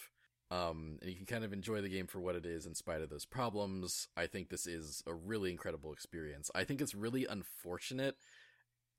um, 0.51 0.97
and 1.01 1.09
you 1.09 1.15
can 1.15 1.25
kind 1.25 1.43
of 1.43 1.53
enjoy 1.53 1.81
the 1.81 1.89
game 1.89 2.07
for 2.07 2.19
what 2.19 2.35
it 2.35 2.45
is 2.45 2.65
in 2.65 2.73
spite 2.75 3.01
of 3.01 3.09
those 3.09 3.25
problems, 3.25 4.07
I 4.17 4.27
think 4.27 4.49
this 4.49 4.65
is 4.65 5.03
a 5.05 5.13
really 5.13 5.51
incredible 5.51 5.93
experience. 5.93 6.49
I 6.55 6.63
think 6.63 6.81
it's 6.81 6.95
really 6.95 7.25
unfortunate 7.25 8.15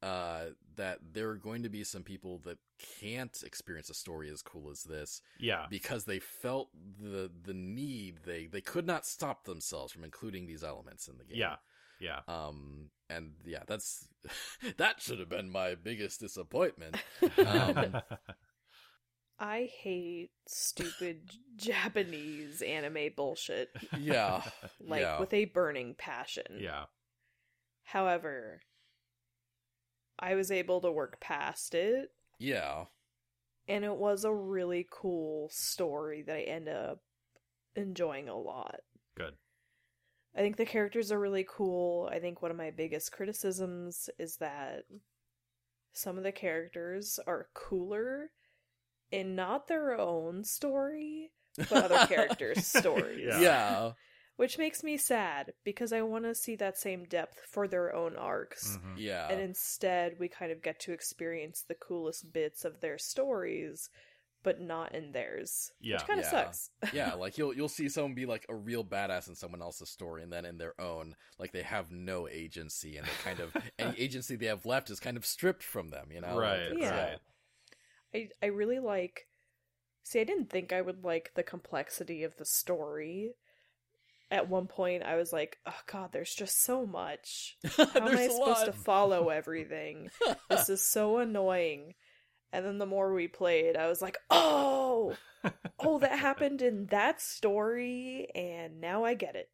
uh 0.02 0.44
that 0.76 0.98
there 1.12 1.28
are 1.28 1.36
going 1.36 1.62
to 1.62 1.68
be 1.68 1.84
some 1.84 2.02
people 2.02 2.38
that 2.42 2.56
can't 3.00 3.42
experience 3.44 3.90
a 3.90 3.94
story 3.94 4.30
as 4.30 4.40
cool 4.40 4.70
as 4.70 4.82
this 4.84 5.20
yeah. 5.38 5.66
because 5.68 6.06
they 6.06 6.18
felt 6.18 6.70
the 6.98 7.30
the 7.44 7.52
need 7.52 8.20
they 8.24 8.46
they 8.46 8.62
could 8.62 8.86
not 8.86 9.04
stop 9.04 9.44
themselves 9.44 9.92
from 9.92 10.02
including 10.02 10.46
these 10.46 10.64
elements 10.64 11.06
in 11.06 11.18
the 11.18 11.24
game 11.24 11.36
Yeah. 11.36 11.56
Yeah. 12.00 12.20
um 12.28 12.88
and 13.10 13.32
yeah 13.44 13.64
that's 13.66 14.08
that 14.78 15.02
should 15.02 15.18
have 15.18 15.28
been 15.28 15.50
my 15.50 15.74
biggest 15.74 16.18
disappointment 16.20 16.96
Um, 17.46 18.00
I 19.42 19.70
hate 19.82 20.30
stupid 20.46 21.30
Japanese 21.56 22.60
anime 22.62 23.08
bullshit, 23.16 23.70
yeah 23.98 24.42
like 24.80 25.00
Yeah. 25.00 25.18
with 25.18 25.32
a 25.32 25.46
burning 25.46 25.94
passion. 25.96 26.58
yeah. 26.58 26.84
However, 27.84 28.60
I 30.18 30.34
was 30.34 30.50
able 30.50 30.80
to 30.82 30.92
work 30.92 31.18
past 31.20 31.74
it, 31.74 32.10
yeah 32.38 32.84
and 33.68 33.84
it 33.84 33.96
was 33.96 34.24
a 34.24 34.34
really 34.34 34.86
cool 34.90 35.48
story 35.52 36.22
that 36.22 36.34
I 36.36 36.40
end 36.42 36.68
up 36.68 37.00
enjoying 37.76 38.28
a 38.28 38.36
lot. 38.36 38.80
Good. 39.16 39.34
I 40.34 40.40
think 40.40 40.56
the 40.56 40.66
characters 40.66 41.12
are 41.12 41.20
really 41.20 41.46
cool. 41.48 42.08
I 42.12 42.18
think 42.18 42.42
one 42.42 42.50
of 42.50 42.56
my 42.56 42.70
biggest 42.72 43.12
criticisms 43.12 44.10
is 44.18 44.36
that 44.38 44.84
some 45.92 46.18
of 46.18 46.24
the 46.24 46.32
characters 46.32 47.20
are 47.28 47.48
cooler 47.54 48.30
in 49.12 49.34
not 49.34 49.66
their 49.68 49.98
own 49.98 50.44
story, 50.44 51.30
but 51.56 51.90
other 51.90 52.06
characters' 52.14 52.66
stories. 52.66 53.26
Yeah. 53.28 53.40
yeah 53.40 53.92
Which 54.36 54.56
makes 54.58 54.82
me 54.82 54.96
sad 54.96 55.52
because 55.64 55.92
I 55.92 56.02
want 56.02 56.24
to 56.24 56.34
see 56.34 56.56
that 56.56 56.78
same 56.78 57.04
depth 57.04 57.40
for 57.50 57.66
their 57.68 57.94
own 57.94 58.16
arcs. 58.16 58.78
Mhm. 58.78 58.94
yeah 58.98 59.28
And 59.28 59.40
instead, 59.40 60.16
we 60.18 60.28
kind 60.28 60.52
of 60.52 60.62
get 60.62 60.78
to 60.80 60.92
experience 60.92 61.62
the 61.66 61.74
coolest 61.74 62.32
bits 62.32 62.64
of 62.64 62.80
their 62.80 62.98
stories, 62.98 63.90
but 64.42 64.58
not 64.60 64.94
in 64.94 65.12
theirs. 65.12 65.70
Yeah. 65.80 65.96
Which 65.96 66.06
kind 66.06 66.20
of 66.20 66.24
Yeah. 66.24 66.30
sucks. 66.30 66.70
yeah 66.94 67.12
like 67.14 67.36
you'll 67.36 67.52
you'll 67.54 67.68
see 67.68 67.88
someone 67.90 68.14
be 68.14 68.24
like 68.24 68.46
a 68.48 68.54
real 68.54 68.82
badass 68.84 69.28
in 69.28 69.34
someone 69.34 69.60
else's 69.60 69.90
story 69.90 70.22
and 70.22 70.32
then 70.32 70.46
in 70.46 70.56
their 70.56 70.80
own 70.80 71.14
like 71.38 71.52
they 71.52 71.60
have 71.62 71.90
no 71.90 72.26
agency 72.26 72.96
and 72.96 73.06
they 73.06 73.12
kind 73.22 73.40
of 73.40 73.54
any 73.78 73.98
agency 73.98 74.36
they 74.36 74.46
have 74.46 74.64
left 74.64 74.88
is 74.88 74.98
kind 74.98 75.18
of 75.18 75.26
stripped 75.26 75.62
from 75.62 75.90
them 75.90 76.06
you 76.10 76.22
know 76.22 76.38
Right. 76.38 76.60
it's- 76.72 76.78
Yeah. 76.80 77.04
Right. 77.10 77.18
I 78.14 78.28
I 78.42 78.46
really 78.46 78.78
like. 78.78 79.26
See, 80.02 80.20
I 80.20 80.24
didn't 80.24 80.50
think 80.50 80.72
I 80.72 80.80
would 80.80 81.04
like 81.04 81.32
the 81.34 81.42
complexity 81.42 82.24
of 82.24 82.36
the 82.36 82.44
story. 82.44 83.34
At 84.30 84.48
one 84.48 84.66
point, 84.66 85.02
I 85.02 85.16
was 85.16 85.32
like, 85.32 85.58
"Oh 85.66 85.80
God, 85.86 86.10
there's 86.12 86.34
just 86.34 86.62
so 86.62 86.86
much. 86.86 87.56
How 87.76 87.86
am 87.94 88.16
I 88.16 88.28
supposed 88.28 88.66
to 88.66 88.72
follow 88.72 89.28
everything? 89.30 90.10
this 90.48 90.68
is 90.68 90.82
so 90.82 91.18
annoying." 91.18 91.94
And 92.52 92.66
then 92.66 92.78
the 92.78 92.86
more 92.86 93.12
we 93.12 93.28
played, 93.28 93.76
I 93.76 93.88
was 93.88 94.02
like, 94.02 94.18
"Oh, 94.30 95.14
oh, 95.78 95.98
that 95.98 96.18
happened 96.18 96.62
in 96.62 96.86
that 96.86 97.20
story, 97.20 98.28
and 98.34 98.80
now 98.80 99.04
I 99.04 99.14
get 99.14 99.36
it." 99.36 99.50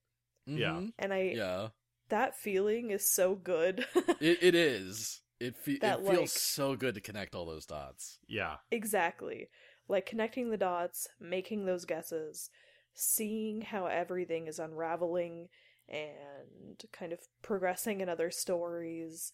Yeah. 0.47 0.81
And 0.99 1.12
I 1.12 1.33
yeah 1.35 1.69
that 2.09 2.37
feeling 2.37 2.91
is 2.91 3.11
so 3.11 3.35
good. 3.35 3.87
It 4.20 4.39
it 4.43 4.55
is. 4.55 5.20
It 5.41 5.57
fe- 5.57 5.79
That, 5.81 6.01
it 6.01 6.07
feels 6.07 6.19
like- 6.19 6.29
so 6.29 6.77
good 6.77 6.95
to 6.95 7.01
connect 7.01 7.35
all 7.35 7.47
those 7.47 7.67
dots. 7.67 8.19
Yeah. 8.27 8.57
Exactly. 8.71 9.49
Like 9.89 10.07
connecting 10.07 10.51
the 10.51 10.57
dots, 10.57 11.07
making 11.21 11.67
those 11.67 11.85
guesses, 11.85 12.51
seeing 12.95 13.61
how 13.63 13.87
everything 13.87 14.47
is 14.47 14.59
unraveling 14.59 15.49
and 15.89 16.83
kind 16.93 17.13
of 17.13 17.21
progressing 17.43 18.01
in 18.01 18.09
other 18.09 18.31
stories 18.31 19.33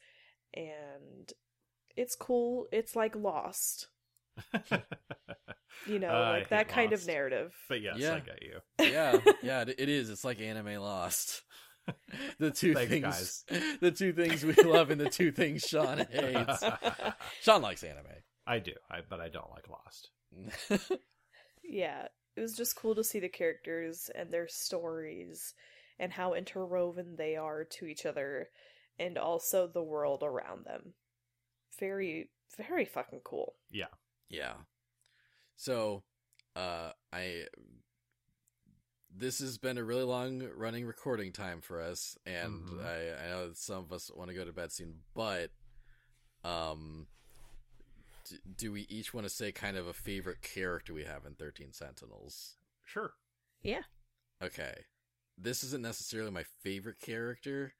and 0.53 1.33
it's 1.97 2.15
cool. 2.16 2.66
It's 2.73 2.95
like 2.97 3.15
Lost, 3.16 3.89
you 5.87 5.99
know, 5.99 6.09
uh, 6.09 6.12
I 6.12 6.31
like 6.39 6.49
that 6.51 6.66
hate 6.66 6.74
kind 6.74 6.93
of 6.93 7.07
narrative. 7.07 7.55
But 7.69 7.81
yes, 7.83 7.97
Yeah. 7.99 8.15
I 8.15 8.20
get 8.20 8.43
you. 8.43 8.59
Yeah, 8.91 9.19
yeah, 9.43 9.62
it, 9.62 9.74
it 9.79 9.89
is. 9.89 10.11
It's 10.11 10.24
like 10.24 10.41
anime 10.41 10.77
lost. 10.77 11.43
The 12.38 12.50
two 12.50 12.74
Thanks, 12.74 12.90
things, 12.90 13.44
guys. 13.50 13.76
the 13.80 13.90
two 13.90 14.12
things 14.12 14.44
we 14.44 14.54
love, 14.54 14.90
and 14.90 15.00
the 15.00 15.09
two 15.09 15.32
things 15.32 15.62
Sean 15.62 16.06
hates. 16.10 16.62
Sean 17.40 17.62
likes 17.62 17.82
anime. 17.82 18.06
I 18.46 18.59
do, 18.59 18.72
I, 18.90 19.00
but 19.09 19.20
I 19.20 19.28
don't 19.28 19.50
like 19.50 19.68
Lost. 19.68 20.10
yeah, 21.64 22.06
it 22.36 22.40
was 22.40 22.56
just 22.56 22.76
cool 22.76 22.94
to 22.94 23.04
see 23.04 23.20
the 23.20 23.28
characters 23.28 24.10
and 24.14 24.30
their 24.30 24.48
stories 24.48 25.54
and 25.98 26.12
how 26.12 26.34
interwoven 26.34 27.16
they 27.16 27.36
are 27.36 27.64
to 27.64 27.86
each 27.86 28.04
other 28.06 28.48
and 28.98 29.18
also 29.18 29.66
the 29.66 29.82
world 29.82 30.22
around 30.22 30.64
them. 30.64 30.94
Very, 31.78 32.30
very 32.56 32.84
fucking 32.84 33.20
cool. 33.24 33.54
Yeah. 33.70 33.86
Yeah. 34.28 34.54
So, 35.56 36.02
uh, 36.56 36.90
I. 37.12 37.44
This 39.14 39.40
has 39.40 39.59
been 39.59 39.76
a 39.76 39.84
really 39.84 40.05
long 40.05 40.43
running 40.56 40.86
recording 40.86 41.32
time 41.32 41.60
for 41.60 41.80
us, 41.82 42.16
and 42.24 42.62
Mhm. 42.64 42.84
I, 42.84 43.24
I 43.24 43.28
know 43.28 43.48
that 43.48 43.59
some 43.59 43.78
of 43.84 43.93
us 43.93 44.10
want 44.10 44.28
to 44.30 44.34
go 44.34 44.44
to 44.44 44.52
bed 44.52 44.72
soon, 44.72 45.02
but, 45.14 45.51
um, 46.44 47.06
d- 48.24 48.40
do 48.56 48.72
we 48.72 48.82
each 48.82 49.12
want 49.12 49.26
to 49.26 49.30
say 49.30 49.52
kind 49.52 49.76
of 49.76 49.86
a 49.86 49.93
favorite 49.93 50.40
character 50.40 50.94
we 50.94 51.05
have 51.05 51.26
in 51.26 51.34
13 51.34 51.72
Sentinels? 51.72 52.56
Sure. 52.86 53.12
Yeah. 53.62 53.82
Okay. 54.40 54.86
This 55.36 55.62
isn't 55.62 55.82
necessarily 55.82 56.30
my 56.30 56.43
favorite 56.44 56.98
character, 56.98 57.74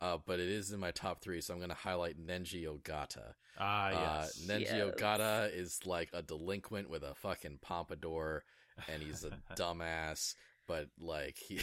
uh, 0.00 0.18
but 0.18 0.40
it 0.40 0.48
is 0.48 0.72
in 0.72 0.80
my 0.80 0.90
top 0.90 1.20
three, 1.20 1.40
so 1.40 1.54
I'm 1.54 1.60
going 1.60 1.68
to 1.70 1.74
highlight 1.76 2.18
Nenji 2.18 2.64
Ogata. 2.66 3.34
Ah, 3.56 3.86
Uh, 3.86 4.22
yes. 4.22 4.38
Nenji 4.40 4.60
Yes. 4.62 4.94
Ogata 4.96 5.52
is 5.54 5.86
like 5.86 6.10
a 6.12 6.22
delinquent 6.22 6.90
with 6.90 7.04
a 7.04 7.14
fucking 7.14 7.58
pompadour, 7.58 8.44
and 8.88 9.00
he's 9.02 9.22
a 9.24 9.30
dumbass. 9.54 10.34
But 10.66 10.88
like 10.98 11.36
he, 11.36 11.60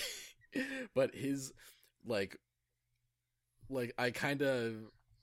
but 0.95 1.13
his 1.15 1.51
like, 2.05 2.37
like 3.69 3.93
I 3.97 4.11
kind 4.11 4.41
of 4.41 4.73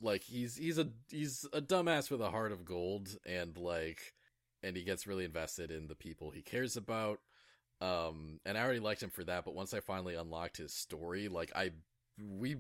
like 0.01 0.23
he's 0.23 0.57
he's 0.57 0.79
a 0.79 0.89
he's 1.09 1.47
a 1.53 1.61
dumbass 1.61 2.11
with 2.11 2.21
a 2.21 2.31
heart 2.31 2.53
of 2.53 2.65
gold, 2.65 3.17
and 3.27 3.57
like, 3.57 4.15
and 4.63 4.77
he 4.77 4.83
gets 4.83 5.07
really 5.07 5.25
invested 5.25 5.71
in 5.71 5.87
the 5.89 5.95
people 5.95 6.31
he 6.31 6.43
cares 6.43 6.77
about. 6.77 7.21
Um, 7.83 8.41
and 8.45 8.59
I 8.59 8.63
already 8.63 8.81
liked 8.81 9.03
him 9.03 9.09
for 9.11 9.25
that, 9.25 9.45
but 9.47 9.55
once 9.55 9.73
I 9.73 9.81
finally 9.81 10.15
unlocked 10.15 10.59
his 10.59 10.75
story, 10.75 11.29
like 11.29 11.51
I, 11.57 11.71
we, 12.39 12.57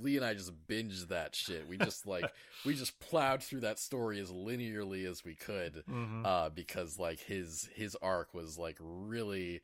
Lee 0.00 0.16
and 0.16 0.24
I 0.26 0.34
just 0.34 0.52
binged 0.66 1.06
that 1.10 1.36
shit. 1.36 1.68
We 1.68 1.76
just 1.78 2.08
like, 2.08 2.28
we 2.66 2.74
just 2.74 2.98
plowed 2.98 3.40
through 3.40 3.60
that 3.60 3.78
story 3.78 4.18
as 4.18 4.32
linearly 4.32 5.08
as 5.08 5.24
we 5.24 5.36
could, 5.36 5.84
Mhm. 5.88 6.26
uh, 6.26 6.48
because 6.48 6.98
like 6.98 7.20
his, 7.20 7.68
his 7.76 7.94
arc 8.02 8.34
was 8.34 8.58
like 8.58 8.76
really 8.80 9.60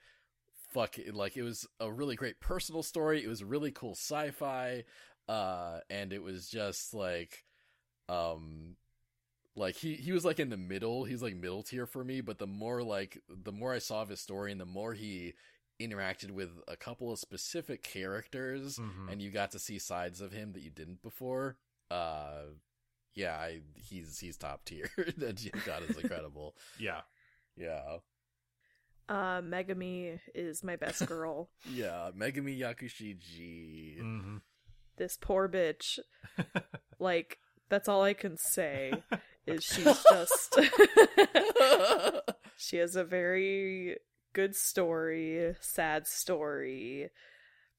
fucking, 0.73 1.13
like 1.15 1.37
it 1.37 1.43
was 1.43 1.67
a 1.79 1.91
really 1.91 2.17
great 2.17 2.41
personal 2.41 2.83
story. 2.83 3.23
It 3.23 3.29
was 3.29 3.43
really 3.45 3.71
cool 3.73 3.93
sci-fi, 3.93 4.85
uh, 5.29 5.81
and 5.89 6.13
it 6.13 6.23
was 6.23 6.49
just 6.49 6.95
like, 6.95 7.45
um, 8.09 8.77
like 9.57 9.75
he 9.77 9.95
he 9.95 10.13
was 10.13 10.25
like 10.25 10.39
in 10.39 10.49
the 10.49 10.57
middle 10.57 11.05
he's 11.05 11.23
like 11.23 11.35
middle 11.35 11.63
tier 11.63 11.85
for 11.85 12.05
me 12.05 12.21
but 12.21 12.39
the 12.39 12.47
more 12.47 12.83
like 12.85 13.21
the 13.29 13.51
more 13.53 13.75
i 13.75 13.79
saw 13.79 14.01
of 14.01 14.09
his 14.09 14.21
story 14.21 14.53
and 14.53 14.61
the 14.61 14.65
more 14.65 14.95
he 14.95 15.35
interacted 15.81 16.31
with 16.31 16.51
a 16.69 16.77
couple 16.77 17.13
of 17.13 17.19
specific 17.19 17.83
characters 17.83 18.79
Mhm. 18.79 19.11
and 19.11 19.21
you 19.21 19.31
got 19.31 19.51
to 19.51 19.59
see 19.59 19.79
sides 19.81 20.21
of 20.21 20.31
him 20.31 20.53
that 20.53 20.63
you 20.63 20.71
didn't 20.71 21.03
before 21.03 21.57
uh 21.91 22.43
yeah 23.15 23.35
I, 23.37 23.61
he's 23.75 24.21
he's 24.21 24.37
top 24.37 24.65
tier 24.65 24.89
that 25.17 25.43
got 25.67 25.83
is 25.83 25.99
incredible 25.99 26.55
yeah. 26.79 27.01
yeah 27.57 27.97
Uh, 29.11 29.43
Megami 29.43 30.21
is 30.37 30.63
my 30.63 30.77
best 30.77 31.05
girl. 31.15 31.51
yeah 31.69 32.11
megami 32.17 32.57
yakushiji 32.59 33.99
hmm 33.99 34.37
this 34.97 35.19
poor 35.21 35.49
bitch. 35.49 35.99
Like, 37.01 37.39
that's 37.71 37.89
all 37.89 38.03
I 38.03 38.13
can 38.13 38.37
say 38.37 38.93
is 39.47 39.65
she's 39.65 40.05
just. 40.11 40.59
she 42.59 42.77
has 42.77 42.95
a 42.95 43.05
very 43.05 43.97
good 44.35 44.55
story, 44.55 45.57
sad 45.61 46.07
story. 46.07 47.09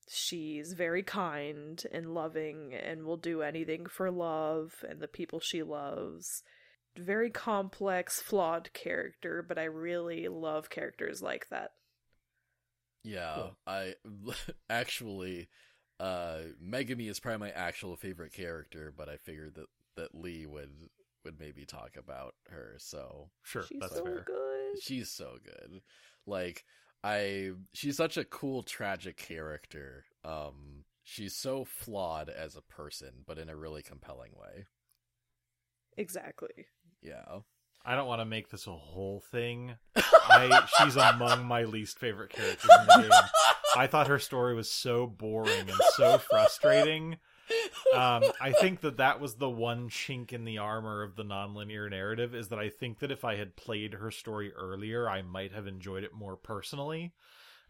She's 0.10 0.74
very 0.74 1.04
kind 1.04 1.84
and 1.92 2.16
loving 2.16 2.74
and 2.74 3.04
will 3.04 3.18
do 3.18 3.44
anything 3.44 3.86
for 3.86 4.10
love 4.10 4.84
and 4.90 5.00
the 5.00 5.08
people 5.08 5.40
she 5.40 5.62
loves. 5.62 6.42
Very 6.96 7.30
complex, 7.30 8.22
flawed 8.22 8.72
character, 8.72 9.44
but 9.44 9.58
I 9.60 9.66
really 9.66 10.30
love 10.30 10.70
characters 10.70 11.22
like 11.22 11.50
that. 11.50 11.74
Yeah, 13.04 13.50
Cool. 13.50 13.56
I 13.66 13.96
actually 14.70 15.48
uh 16.00 16.40
Megami 16.64 17.10
is 17.10 17.20
probably 17.20 17.48
my 17.50 17.52
actual 17.52 17.96
favorite 17.96 18.34
character, 18.34 18.94
but 18.96 19.10
I 19.10 19.18
figured 19.18 19.56
that 19.56 19.68
that 19.96 20.16
Lee 20.16 20.46
would 20.46 20.72
would 21.24 21.40
maybe 21.40 21.66
talk 21.66 21.98
about 21.98 22.36
her. 22.50 22.76
So 22.78 23.30
Sure, 23.44 23.70
She's 23.70 23.80
that's 23.80 24.00
so 24.00 24.00
fair. 24.00 24.26
good. 24.26 24.80
she's 24.80 25.10
so 25.12 25.38
good. 25.44 25.82
Like 26.26 26.66
I 27.04 27.52
she's 27.74 27.98
such 27.98 28.18
a 28.18 28.26
cool 28.26 28.64
tragic 28.64 29.18
character. 29.18 30.06
Um 30.24 30.86
she's 31.04 31.36
so 31.36 31.66
flawed 31.66 32.30
as 32.30 32.56
a 32.56 32.62
person, 32.62 33.24
but 33.26 33.38
in 33.40 33.50
a 33.50 33.56
really 33.56 33.82
compelling 33.84 34.32
way. 34.36 34.66
Exactly. 35.98 36.68
Yeah. 37.02 37.40
I 37.84 37.96
don't 37.96 38.08
want 38.08 38.22
to 38.22 38.26
make 38.26 38.50
this 38.50 38.68
a 38.68 38.76
whole 38.76 39.24
thing. 39.32 39.74
I 39.96 40.68
she's 40.78 40.96
among 40.96 41.46
my 41.46 41.64
least 41.64 41.98
favorite 41.98 42.30
characters 42.30 42.70
in 42.70 42.86
the 42.86 43.02
game. 43.02 43.20
I 43.76 43.88
thought 43.88 44.08
her 44.08 44.20
story 44.20 44.54
was 44.54 44.70
so 44.70 45.08
boring 45.08 45.70
and 45.70 45.80
so 45.96 46.18
frustrating. 46.20 47.18
Um, 47.94 48.24
I 48.40 48.54
think 48.54 48.82
that 48.82 48.98
that 48.98 49.20
was 49.20 49.36
the 49.36 49.50
one 49.50 49.90
chink 49.90 50.32
in 50.32 50.46
the 50.46 50.60
armor 50.60 51.04
of 51.04 51.16
the 51.16 51.24
nonlinear 51.24 51.90
narrative 51.90 52.34
is 52.36 52.50
that 52.50 52.60
I 52.60 52.70
think 52.70 53.00
that 53.00 53.12
if 53.12 53.26
I 53.26 53.36
had 53.36 53.56
played 53.56 53.96
her 53.96 54.12
story 54.12 54.54
earlier, 54.54 55.10
I 55.10 55.22
might 55.22 55.52
have 55.52 55.68
enjoyed 55.68 56.04
it 56.04 56.14
more 56.14 56.38
personally. 56.38 57.14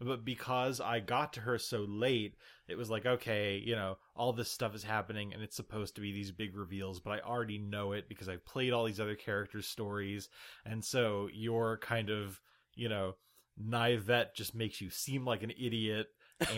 But 0.04 0.24
because 0.24 0.80
I 0.80 1.00
got 1.00 1.32
to 1.34 1.40
her 1.40 1.58
so 1.58 1.84
late, 1.88 2.34
it 2.68 2.76
was 2.76 2.90
like, 2.90 3.06
okay, 3.06 3.62
you 3.64 3.76
know, 3.76 3.98
all 4.16 4.32
this 4.32 4.50
stuff 4.50 4.74
is 4.74 4.82
happening 4.82 5.32
and 5.32 5.42
it's 5.42 5.56
supposed 5.56 5.94
to 5.94 6.00
be 6.00 6.12
these 6.12 6.32
big 6.32 6.56
reveals, 6.56 7.00
but 7.00 7.12
I 7.12 7.20
already 7.20 7.58
know 7.58 7.92
it 7.92 8.08
because 8.08 8.28
I've 8.28 8.44
played 8.44 8.72
all 8.72 8.84
these 8.84 9.00
other 9.00 9.14
characters' 9.14 9.68
stories. 9.68 10.28
And 10.64 10.84
so 10.84 11.28
your 11.32 11.78
kind 11.78 12.10
of, 12.10 12.40
you 12.74 12.88
know, 12.88 13.16
naivete 13.56 14.30
just 14.34 14.54
makes 14.54 14.80
you 14.80 14.90
seem 14.90 15.24
like 15.24 15.42
an 15.42 15.52
idiot. 15.52 16.08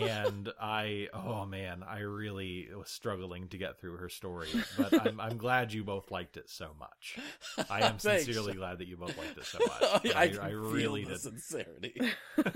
And 0.01 0.49
I, 0.59 1.07
oh 1.13 1.45
man, 1.45 1.83
I 1.87 1.99
really 1.99 2.67
was 2.75 2.89
struggling 2.89 3.47
to 3.49 3.57
get 3.57 3.79
through 3.79 3.97
her 3.97 4.09
story. 4.09 4.49
But 4.77 5.05
I'm, 5.07 5.19
I'm 5.19 5.37
glad 5.37 5.73
you 5.73 5.83
both 5.83 6.11
liked 6.11 6.37
it 6.37 6.49
so 6.49 6.69
much. 6.79 7.17
I 7.69 7.81
am 7.87 7.99
sincerely 7.99 8.53
glad 8.53 8.79
that 8.79 8.87
you 8.87 8.97
both 8.97 9.17
liked 9.17 9.37
it 9.37 9.45
so 9.45 9.59
much. 9.59 10.03
But 10.03 10.15
I, 10.15 10.19
I, 10.19 10.23
I 10.23 10.49
feel 10.49 10.71
really 10.71 11.03
the 11.03 11.11
did. 11.11 11.21
sincerity. 11.21 12.01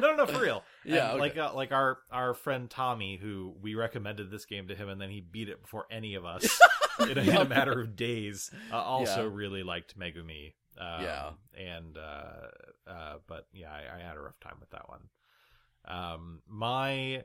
No, 0.00 0.12
no, 0.12 0.24
no, 0.24 0.26
for 0.26 0.40
real. 0.40 0.64
Yeah, 0.82 1.10
okay. 1.10 1.20
like 1.20 1.36
uh, 1.36 1.52
like 1.54 1.72
our 1.72 1.98
our 2.10 2.32
friend 2.32 2.70
Tommy, 2.70 3.16
who 3.18 3.54
we 3.60 3.74
recommended 3.74 4.30
this 4.30 4.46
game 4.46 4.68
to 4.68 4.74
him, 4.74 4.88
and 4.88 4.98
then 4.98 5.10
he 5.10 5.20
beat 5.20 5.50
it 5.50 5.60
before 5.60 5.84
any 5.90 6.14
of 6.14 6.24
us 6.24 6.58
in, 7.00 7.18
a, 7.18 7.20
in 7.20 7.36
a 7.36 7.44
matter 7.44 7.78
of 7.82 7.96
days. 7.96 8.50
Uh, 8.72 8.76
also, 8.76 9.24
Yeah. 9.24 9.30
really 9.34 9.62
liked 9.62 9.98
Megumi. 9.98 10.54
Um, 10.78 11.02
Yeah. 11.02 11.30
and 11.54 11.98
uh, 11.98 12.90
uh, 12.90 13.14
but 13.26 13.46
yeah, 13.52 13.70
I, 13.70 13.98
I 13.98 14.00
had 14.00 14.16
a 14.16 14.20
rough 14.20 14.40
time 14.40 14.56
with 14.58 14.70
that 14.70 14.88
one. 14.88 15.00
Um, 15.86 16.42
my 16.48 17.24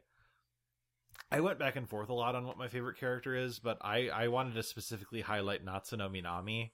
I 1.31 1.39
went 1.41 1.59
back 1.59 1.75
and 1.75 1.89
forth 1.89 2.09
a 2.09 2.13
lot 2.13 2.35
on 2.35 2.45
what 2.45 2.57
my 2.57 2.67
favorite 2.67 2.97
character 2.97 3.35
is, 3.35 3.59
but 3.59 3.77
I 3.81 4.09
I 4.09 4.27
wanted 4.27 4.55
to 4.55 4.63
specifically 4.63 5.21
highlight 5.21 5.65
Natsuno 5.65 6.09
Minami 6.09 6.71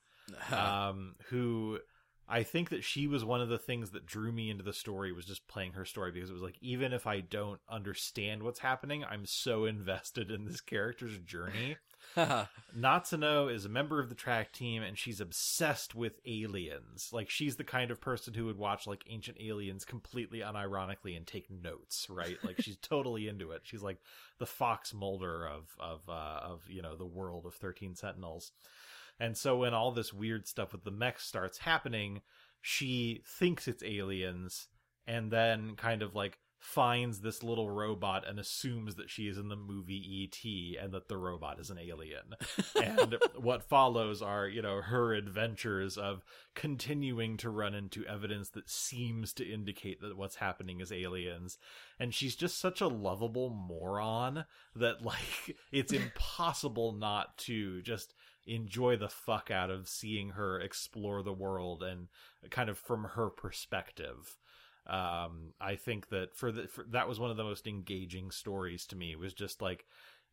um, 0.51 1.15
who 1.29 1.79
I 2.27 2.43
think 2.43 2.69
that 2.69 2.83
she 2.83 3.07
was 3.07 3.25
one 3.25 3.41
of 3.41 3.49
the 3.49 3.57
things 3.57 3.91
that 3.91 4.05
drew 4.05 4.31
me 4.31 4.49
into 4.49 4.63
the 4.63 4.73
story 4.73 5.11
was 5.11 5.25
just 5.25 5.47
playing 5.47 5.73
her 5.73 5.85
story 5.85 6.11
because 6.11 6.29
it 6.29 6.33
was 6.33 6.41
like 6.41 6.57
even 6.61 6.93
if 6.93 7.05
I 7.07 7.19
don't 7.21 7.59
understand 7.69 8.43
what's 8.43 8.59
happening, 8.59 9.03
I'm 9.03 9.25
so 9.25 9.65
invested 9.65 10.31
in 10.31 10.45
this 10.45 10.61
character's 10.61 11.17
journey. 11.19 11.77
Natsuno 12.77 13.53
is 13.53 13.65
a 13.65 13.69
member 13.69 13.99
of 13.99 14.09
the 14.09 14.15
track 14.15 14.51
team 14.51 14.83
and 14.83 14.97
she's 14.97 15.21
obsessed 15.21 15.95
with 15.95 16.19
aliens. 16.25 17.09
Like 17.11 17.29
she's 17.29 17.55
the 17.55 17.63
kind 17.63 17.91
of 17.91 18.01
person 18.01 18.33
who 18.33 18.45
would 18.45 18.57
watch 18.57 18.87
like 18.87 19.03
ancient 19.09 19.37
aliens 19.39 19.85
completely 19.85 20.39
unironically 20.39 21.15
and 21.15 21.25
take 21.25 21.49
notes, 21.49 22.07
right? 22.09 22.37
Like 22.43 22.61
she's 22.61 22.77
totally 22.81 23.27
into 23.27 23.51
it. 23.51 23.61
She's 23.63 23.83
like 23.83 23.99
the 24.39 24.45
Fox 24.45 24.93
Mulder 24.93 25.47
of 25.47 25.69
of 25.79 26.01
uh 26.09 26.39
of, 26.43 26.63
you 26.69 26.81
know, 26.81 26.95
the 26.95 27.05
world 27.05 27.45
of 27.45 27.53
13 27.55 27.95
Sentinels. 27.95 28.51
And 29.19 29.37
so 29.37 29.57
when 29.57 29.73
all 29.73 29.91
this 29.91 30.13
weird 30.13 30.47
stuff 30.47 30.71
with 30.71 30.83
the 30.83 30.91
mechs 30.91 31.25
starts 31.25 31.59
happening, 31.59 32.21
she 32.61 33.21
thinks 33.25 33.67
it's 33.67 33.83
aliens 33.83 34.67
and 35.07 35.31
then 35.31 35.75
kind 35.75 36.01
of 36.01 36.15
like 36.15 36.37
finds 36.61 37.21
this 37.21 37.41
little 37.41 37.71
robot 37.71 38.23
and 38.27 38.39
assumes 38.39 38.93
that 38.93 39.09
she 39.09 39.27
is 39.27 39.39
in 39.39 39.49
the 39.49 39.55
movie 39.55 39.95
E.T. 39.95 40.77
and 40.79 40.93
that 40.93 41.07
the 41.07 41.17
robot 41.17 41.59
is 41.59 41.71
an 41.71 41.79
alien. 41.79 42.35
and 42.81 43.17
what 43.35 43.63
follows 43.63 44.21
are, 44.21 44.47
you 44.47 44.61
know, 44.61 44.79
her 44.79 45.15
adventures 45.15 45.97
of 45.97 46.23
continuing 46.53 47.35
to 47.35 47.49
run 47.49 47.73
into 47.73 48.05
evidence 48.05 48.49
that 48.49 48.69
seems 48.69 49.33
to 49.33 49.51
indicate 49.51 50.01
that 50.01 50.15
what's 50.15 50.35
happening 50.35 50.79
is 50.79 50.91
aliens. 50.91 51.57
And 51.99 52.13
she's 52.13 52.35
just 52.35 52.59
such 52.59 52.79
a 52.79 52.87
lovable 52.87 53.49
moron 53.49 54.45
that, 54.75 55.01
like, 55.03 55.57
it's 55.71 55.91
impossible 55.91 56.93
not 56.93 57.39
to 57.39 57.81
just 57.81 58.13
enjoy 58.45 58.97
the 58.97 59.09
fuck 59.09 59.49
out 59.49 59.71
of 59.71 59.87
seeing 59.87 60.29
her 60.29 60.59
explore 60.59 61.23
the 61.23 61.33
world 61.33 61.81
and 61.81 62.07
kind 62.51 62.69
of 62.69 62.77
from 62.77 63.03
her 63.03 63.29
perspective 63.29 64.37
um 64.87 65.53
i 65.59 65.75
think 65.75 66.09
that 66.09 66.35
for 66.35 66.51
the 66.51 66.67
for, 66.67 66.83
that 66.89 67.07
was 67.07 67.19
one 67.19 67.31
of 67.31 67.37
the 67.37 67.43
most 67.43 67.67
engaging 67.67 68.31
stories 68.31 68.85
to 68.85 68.95
me 68.95 69.11
It 69.11 69.19
was 69.19 69.33
just 69.33 69.61
like 69.61 69.85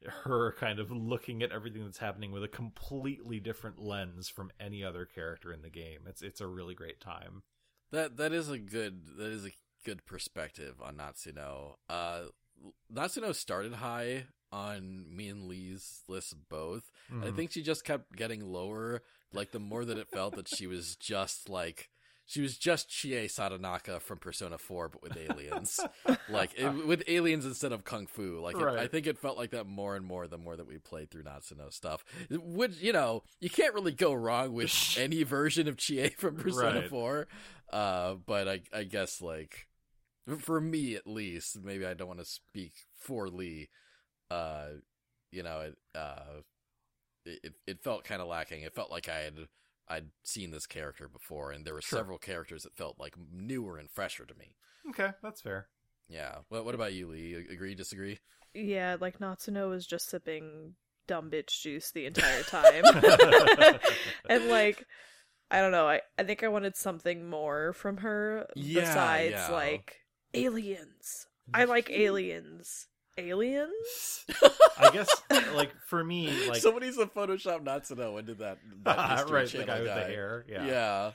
her 0.07 0.55
kind 0.59 0.79
of 0.79 0.91
looking 0.91 1.43
at 1.43 1.51
everything 1.53 1.85
that's 1.85 1.99
happening 1.99 2.31
with 2.33 2.45
a 2.45 2.49
completely 2.49 3.41
different 3.41 3.79
lens 3.81 4.29
from 4.29 4.51
any 4.61 4.83
other 4.85 5.05
character 5.05 5.53
in 5.53 5.62
the 5.62 5.70
game 5.70 6.01
it's 6.07 6.23
it's 6.23 6.41
a 6.41 6.47
really 6.47 6.75
great 6.75 7.01
time 7.01 7.43
That 7.91 8.16
that 8.16 8.33
is 8.33 8.49
a 8.49 8.59
good 8.59 9.03
that 9.19 9.31
is 9.31 9.45
a 9.47 9.53
good 9.85 10.05
perspective 10.07 10.75
on 10.83 10.97
Natsuno. 10.97 11.77
Uh 11.89 12.25
Natsuno 12.93 13.35
started 13.35 13.75
high 13.75 14.27
on 14.51 15.05
me 15.15 15.29
and 15.29 15.47
Lee's 15.47 16.03
list 16.09 16.35
both. 16.49 16.91
I 17.23 17.27
Mhm. 17.27 17.37
think 17.37 17.53
she 17.53 17.62
just 17.62 17.85
kept 17.85 18.16
getting 18.16 18.41
lower 18.45 19.03
like 19.33 19.53
the 19.53 19.61
more 19.61 19.85
that 19.85 19.99
it 19.99 20.09
felt 20.09 20.35
that 20.37 20.49
she 20.49 20.66
was 20.66 20.97
just 20.97 21.49
like 21.49 21.91
she 22.31 22.43
was 22.43 22.59
just 22.59 22.91
Chie 22.91 23.25
Satonaka 23.27 24.03
from 24.03 24.19
Persona 24.19 24.59
4 24.59 24.91
but 24.91 25.03
with 25.03 25.17
aliens. 25.17 25.81
like 26.29 26.53
it, 26.59 26.87
with 26.87 27.03
aliens 27.09 27.47
instead 27.47 27.73
of 27.73 27.85
kung 27.85 28.07
fu. 28.07 28.39
Like 28.41 28.55
it- 28.57 28.63
I 28.79 28.87
think 28.87 29.07
it 29.07 29.17
felt 29.19 29.39
like 29.39 29.51
that 29.53 29.67
more 29.67 29.97
and 29.97 30.05
more 30.05 30.27
the 30.29 30.37
more 30.37 30.55
that 30.55 30.67
we 30.69 30.77
played 30.77 31.11
through 31.11 31.23
Natsuno 31.25 31.73
stuff. 31.73 32.05
Which 32.31 32.81
you 32.83 32.93
know, 32.93 33.23
you 33.41 33.49
can't 33.49 33.73
really 33.73 33.93
go 33.93 34.13
wrong 34.13 34.53
with 34.53 34.71
any 35.01 35.23
version 35.23 35.69
of 35.69 35.79
Chie 35.79 36.11
from 36.11 36.37
Persona 36.37 36.81
Right. 36.81 36.91
4. 36.91 37.29
Uh 37.73 38.15
but 38.27 38.47
I 38.47 38.61
I 38.75 38.85
guess 38.85 39.23
like 39.23 39.67
for 40.39 40.61
me 40.61 40.95
at 40.97 41.07
least, 41.07 41.59
maybe 41.63 41.87
I 41.87 41.95
don't 41.95 42.09
want 42.09 42.21
to 42.21 42.27
speak 42.27 42.75
for 43.01 43.29
Lee. 43.31 43.71
Uh 44.31 44.67
you 45.33 45.43
know, 45.43 45.61
it 45.61 45.77
uh 45.95 46.43
it 47.25 47.55
it 47.67 47.83
felt 47.83 48.05
kind 48.05 48.21
of 48.21 48.29
lacking. 48.29 48.63
It 48.63 48.75
felt 48.75 48.91
like 48.91 49.09
I 49.09 49.21
had 49.21 49.35
I'd 49.89 50.10
seen 50.23 50.51
this 50.51 50.66
character 50.66 51.09
before, 51.09 51.51
and 51.52 51.65
there 51.65 51.74
were 51.74 51.82
Sure. 51.82 51.98
several 51.98 52.19
characters 52.19 52.62
that 52.65 52.77
felt 52.77 52.98
like 52.98 53.15
newer 53.32 53.78
and 53.78 53.90
fresher 53.90 54.27
to 54.27 54.35
me. 54.35 54.56
Okay, 54.90 55.10
that's 55.23 55.40
fair. 55.40 55.69
Yeah. 56.09 56.39
What 56.48 56.65
What 56.65 56.74
about 56.74 56.93
you, 56.94 57.09
Lee? 57.09 57.35
Agree? 57.35 57.74
Disagree? 57.74 58.19
Yeah, 58.55 58.97
like 59.01 59.19
Natsuno 59.19 59.69
was 59.69 59.86
just 59.86 60.09
sipping 60.09 60.74
dumb 61.06 61.31
bitch 61.31 61.60
juice 61.62 61.90
the 61.90 62.06
entire 62.06 62.43
time. 62.44 62.85
and 64.28 64.48
like 64.48 64.85
I 65.51 65.60
don't 65.60 65.73
know, 65.73 65.89
I, 65.89 66.02
I 66.19 66.24
think 66.24 66.43
I 66.43 66.48
wanted 66.48 66.77
something 66.77 67.28
more 67.28 67.73
from 67.73 67.98
her 67.98 68.47
Yeah, 68.55 68.81
besides 68.82 69.32
yeah. 69.32 69.51
like 69.51 69.97
aliens. 70.35 71.27
I 71.55 71.65
like 71.65 71.90
aliens. 71.90 72.89
Aliens? 73.19 74.24
I 74.78 74.90
guess 74.93 75.09
like 75.55 75.73
for 75.86 76.03
me, 76.03 76.49
like 76.49 76.62
Somebody's 76.62 76.99
a 76.99 77.07
Photoshop 77.07 77.65
Natsuno 77.65 78.19
and 78.19 78.27
did 78.27 78.39
that. 78.39 78.59
that 78.85 79.11
History 79.19 79.32
right, 79.32 79.47
the 79.47 79.51
Channel 79.51 79.66
guy 79.66 79.81
with 79.81 79.95
the 79.95 80.05
hair. 80.05 80.45
Yeah. 80.49 80.66
Yeah. 80.66 81.11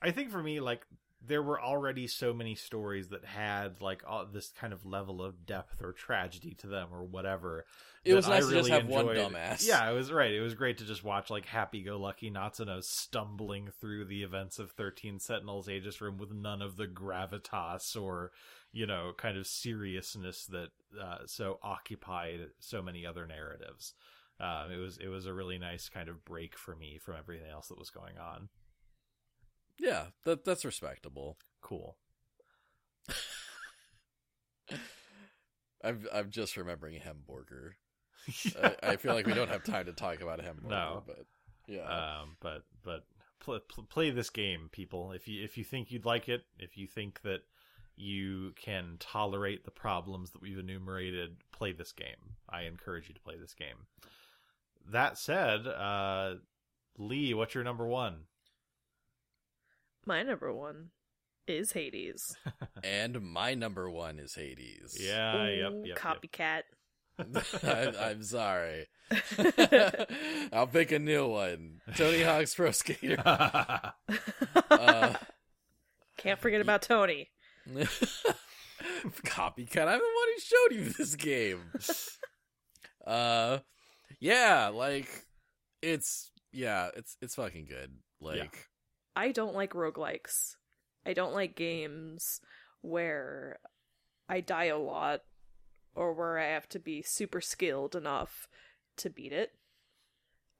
I 0.00 0.10
think 0.12 0.30
for 0.30 0.42
me, 0.42 0.60
like 0.60 0.86
there 1.26 1.42
were 1.42 1.60
already 1.60 2.06
so 2.06 2.32
many 2.32 2.54
stories 2.54 3.08
that 3.08 3.24
had 3.24 3.80
like 3.80 4.02
all 4.06 4.26
this 4.26 4.52
kind 4.58 4.72
of 4.72 4.84
level 4.86 5.22
of 5.22 5.46
depth 5.46 5.82
or 5.82 5.92
tragedy 5.92 6.54
to 6.58 6.66
them 6.66 6.88
or 6.92 7.02
whatever. 7.04 7.64
It 8.04 8.14
was 8.14 8.28
nice 8.28 8.44
I 8.44 8.48
to 8.48 8.54
just 8.54 8.68
really 8.68 8.70
have 8.70 8.86
one 8.86 9.08
enjoyed. 9.08 9.32
dumbass. 9.32 9.66
Yeah, 9.66 9.90
it 9.90 9.94
was 9.94 10.12
right. 10.12 10.32
It 10.32 10.40
was 10.40 10.54
great 10.54 10.78
to 10.78 10.84
just 10.84 11.02
watch 11.02 11.28
like 11.28 11.46
happy-go-lucky 11.46 12.30
Natsuno 12.30 12.82
stumbling 12.82 13.70
through 13.80 14.04
the 14.04 14.22
events 14.22 14.58
of 14.58 14.70
Thirteen 14.70 15.18
Sentinels 15.18 15.68
Aegis 15.68 16.00
Rim 16.00 16.16
with 16.16 16.32
none 16.32 16.62
of 16.62 16.76
the 16.76 16.86
gravitas 16.86 18.00
or 18.00 18.30
you 18.72 18.86
know 18.86 19.12
kind 19.16 19.36
of 19.36 19.46
seriousness 19.46 20.46
that 20.46 20.68
uh, 21.00 21.18
so 21.26 21.58
occupied 21.62 22.50
so 22.60 22.80
many 22.80 23.04
other 23.04 23.26
narratives. 23.26 23.94
Um, 24.38 24.70
it 24.70 24.76
was 24.76 24.98
it 24.98 25.08
was 25.08 25.26
a 25.26 25.32
really 25.32 25.58
nice 25.58 25.88
kind 25.88 26.08
of 26.08 26.24
break 26.24 26.56
for 26.56 26.76
me 26.76 26.98
from 26.98 27.16
everything 27.18 27.50
else 27.50 27.68
that 27.68 27.78
was 27.78 27.90
going 27.90 28.18
on. 28.18 28.48
Yeah. 29.78 30.06
That 30.24 30.44
that's 30.44 30.64
respectable. 30.64 31.38
Cool. 31.62 31.96
I'm 35.84 36.06
I'm 36.12 36.30
just 36.30 36.56
remembering 36.56 37.00
Hemborger. 37.00 37.72
I, 38.62 38.74
I 38.92 38.96
feel 38.96 39.14
like 39.14 39.26
we 39.26 39.34
don't 39.34 39.50
have 39.50 39.62
time 39.64 39.86
to 39.86 39.92
talk 39.92 40.20
about 40.20 40.40
Hemborger, 40.40 40.68
No. 40.70 41.02
but 41.06 41.26
yeah. 41.68 41.82
um, 42.20 42.36
but 42.40 42.62
but 42.82 43.04
pl- 43.40 43.60
pl- 43.68 43.84
play 43.84 44.10
this 44.10 44.30
game, 44.30 44.68
people. 44.72 45.12
If 45.12 45.28
you 45.28 45.44
if 45.44 45.56
you 45.56 45.64
think 45.64 45.90
you'd 45.92 46.04
like 46.06 46.28
it, 46.28 46.42
if 46.58 46.76
you 46.76 46.86
think 46.88 47.20
that 47.22 47.40
you 47.96 48.52
can 48.56 48.96
tolerate 48.98 49.64
the 49.64 49.70
problems 49.70 50.32
that 50.32 50.42
we've 50.42 50.58
enumerated, 50.58 51.36
play 51.52 51.72
this 51.72 51.92
game. 51.92 52.34
I 52.48 52.62
encourage 52.62 53.08
you 53.08 53.14
to 53.14 53.20
play 53.20 53.36
this 53.40 53.54
game. 53.54 53.86
That 54.90 55.18
said, 55.18 55.66
uh, 55.66 56.34
Lee, 56.98 57.32
what's 57.34 57.54
your 57.54 57.64
number 57.64 57.86
one? 57.86 58.24
My 60.06 60.22
number 60.22 60.52
one 60.52 60.90
is 61.48 61.72
Hades. 61.72 62.36
and 62.84 63.20
my 63.20 63.54
number 63.54 63.90
one 63.90 64.20
is 64.20 64.34
Hades. 64.36 64.96
Yeah, 65.00 65.48
yep, 65.48 65.72
Ooh, 65.72 65.82
yep, 65.84 65.98
Copycat. 65.98 66.62
I, 67.64 68.10
I'm 68.10 68.22
sorry. 68.22 68.86
I'll 70.52 70.68
pick 70.68 70.92
a 70.92 70.98
new 71.00 71.26
one. 71.28 71.80
Tony 71.96 72.22
Hawk's 72.22 72.54
Pro 72.54 72.70
Skater. 72.70 73.16
Uh, 74.70 75.14
Can't 76.18 76.38
forget 76.38 76.60
about 76.60 76.82
Tony. 76.82 77.30
Copycat. 79.24 79.88
I'm 79.88 79.98
the 79.98 80.14
one 80.14 80.28
who 80.34 80.40
showed 80.40 80.72
you 80.72 80.90
this 80.90 81.16
game. 81.16 81.72
Uh, 83.06 83.58
yeah, 84.20 84.68
like 84.68 85.08
it's 85.82 86.30
yeah, 86.52 86.90
it's 86.96 87.16
it's 87.22 87.34
fucking 87.34 87.66
good. 87.66 87.92
Like 88.20 88.66
I 89.16 89.32
don't 89.32 89.54
like 89.54 89.72
roguelikes. 89.72 90.56
I 91.04 91.14
don't 91.14 91.32
like 91.34 91.56
games 91.56 92.40
where 92.82 93.58
I 94.28 94.40
die 94.40 94.66
a 94.66 94.78
lot 94.78 95.22
or 95.94 96.12
where 96.12 96.38
I 96.38 96.48
have 96.48 96.68
to 96.70 96.78
be 96.78 97.00
super 97.02 97.40
skilled 97.40 97.96
enough 97.96 98.46
to 98.98 99.08
beat 99.10 99.32
it. 99.32 99.52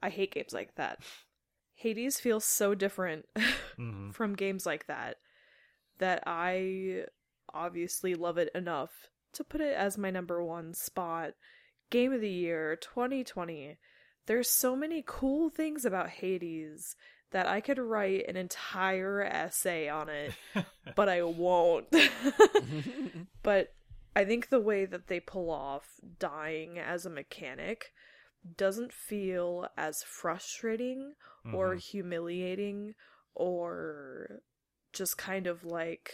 I 0.02 0.08
hate 0.08 0.32
games 0.32 0.52
like 0.54 0.74
that. 0.76 1.00
Hades 1.74 2.18
feels 2.18 2.44
so 2.44 2.74
different 2.74 3.26
Mhm. 3.78 4.14
from 4.14 4.34
games 4.34 4.64
like 4.64 4.86
that 4.86 5.18
that 5.98 6.22
I 6.26 7.04
obviously 7.52 8.14
love 8.14 8.38
it 8.38 8.50
enough 8.54 9.08
to 9.32 9.44
put 9.44 9.60
it 9.60 9.74
as 9.74 9.98
my 9.98 10.10
number 10.10 10.42
one 10.42 10.72
spot. 10.72 11.34
Game 11.90 12.12
of 12.12 12.20
the 12.22 12.30
year 12.30 12.76
2020. 12.76 13.76
There's 14.24 14.48
so 14.48 14.74
many 14.74 15.04
cool 15.06 15.50
things 15.50 15.84
about 15.84 16.08
Hades 16.08 16.96
that 17.36 17.46
I 17.46 17.60
could 17.60 17.78
write 17.78 18.24
an 18.30 18.36
entire 18.38 19.22
essay 19.22 19.90
on 19.90 20.08
it, 20.08 20.32
but 20.96 21.10
I 21.10 21.22
won't. 21.22 21.84
but 23.42 23.74
I 24.14 24.24
think 24.24 24.48
the 24.48 24.58
way 24.58 24.86
that 24.86 25.08
they 25.08 25.20
pull 25.20 25.50
off 25.50 26.00
dying 26.18 26.78
as 26.78 27.04
a 27.04 27.10
mechanic 27.10 27.92
doesn't 28.56 28.90
feel 28.90 29.68
as 29.76 30.02
frustrating 30.02 31.12
or 31.52 31.74
Mhm. 31.74 31.78
humiliating 31.78 32.94
or 33.34 34.40
just 34.94 35.18
kind 35.18 35.46
of 35.46 35.62
like, 35.62 36.10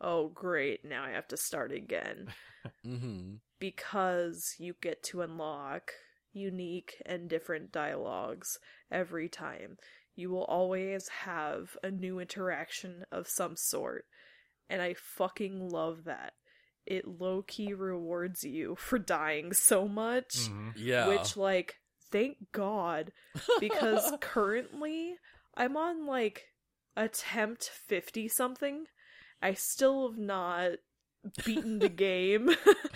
oh, 0.00 0.26
great, 0.26 0.84
now 0.84 1.04
I 1.04 1.10
have 1.10 1.28
to 1.28 1.36
start 1.36 1.70
again. 1.70 2.34
hmm 2.84 3.36
because 3.58 4.56
you 4.58 4.74
get 4.80 5.02
to 5.02 5.22
unlock 5.22 5.92
unique 6.32 7.00
and 7.06 7.28
different 7.28 7.72
dialogues 7.72 8.58
every 8.90 9.28
time. 9.28 9.78
You 10.16 10.30
will 10.30 10.44
always 10.44 11.08
have 11.08 11.76
a 11.82 11.90
new 11.90 12.20
interaction 12.20 13.04
of 13.10 13.28
some 13.28 13.56
sort. 13.56 14.06
And 14.70 14.80
I 14.80 14.94
fucking 14.94 15.68
love 15.68 16.04
that. 16.04 16.34
It 16.86 17.06
low 17.06 17.42
key 17.42 17.72
rewards 17.74 18.44
you 18.44 18.76
for 18.78 18.98
dying 18.98 19.52
so 19.52 19.88
much. 19.88 20.34
Mhm. 20.36 20.72
yeah. 20.76 21.08
Which, 21.08 21.36
like, 21.36 21.76
thank 22.12 22.36
God, 22.52 23.12
because 23.58 24.12
currently 24.20 25.14
I'm 25.54 25.76
on 25.76 26.06
like 26.06 26.44
attempt 26.96 27.70
50 27.88 28.28
something. 28.28 28.84
I 29.42 29.54
still 29.54 30.10
have 30.10 30.18
not 30.18 30.72
beaten 31.44 31.78
the 31.80 31.88
game. 31.88 32.50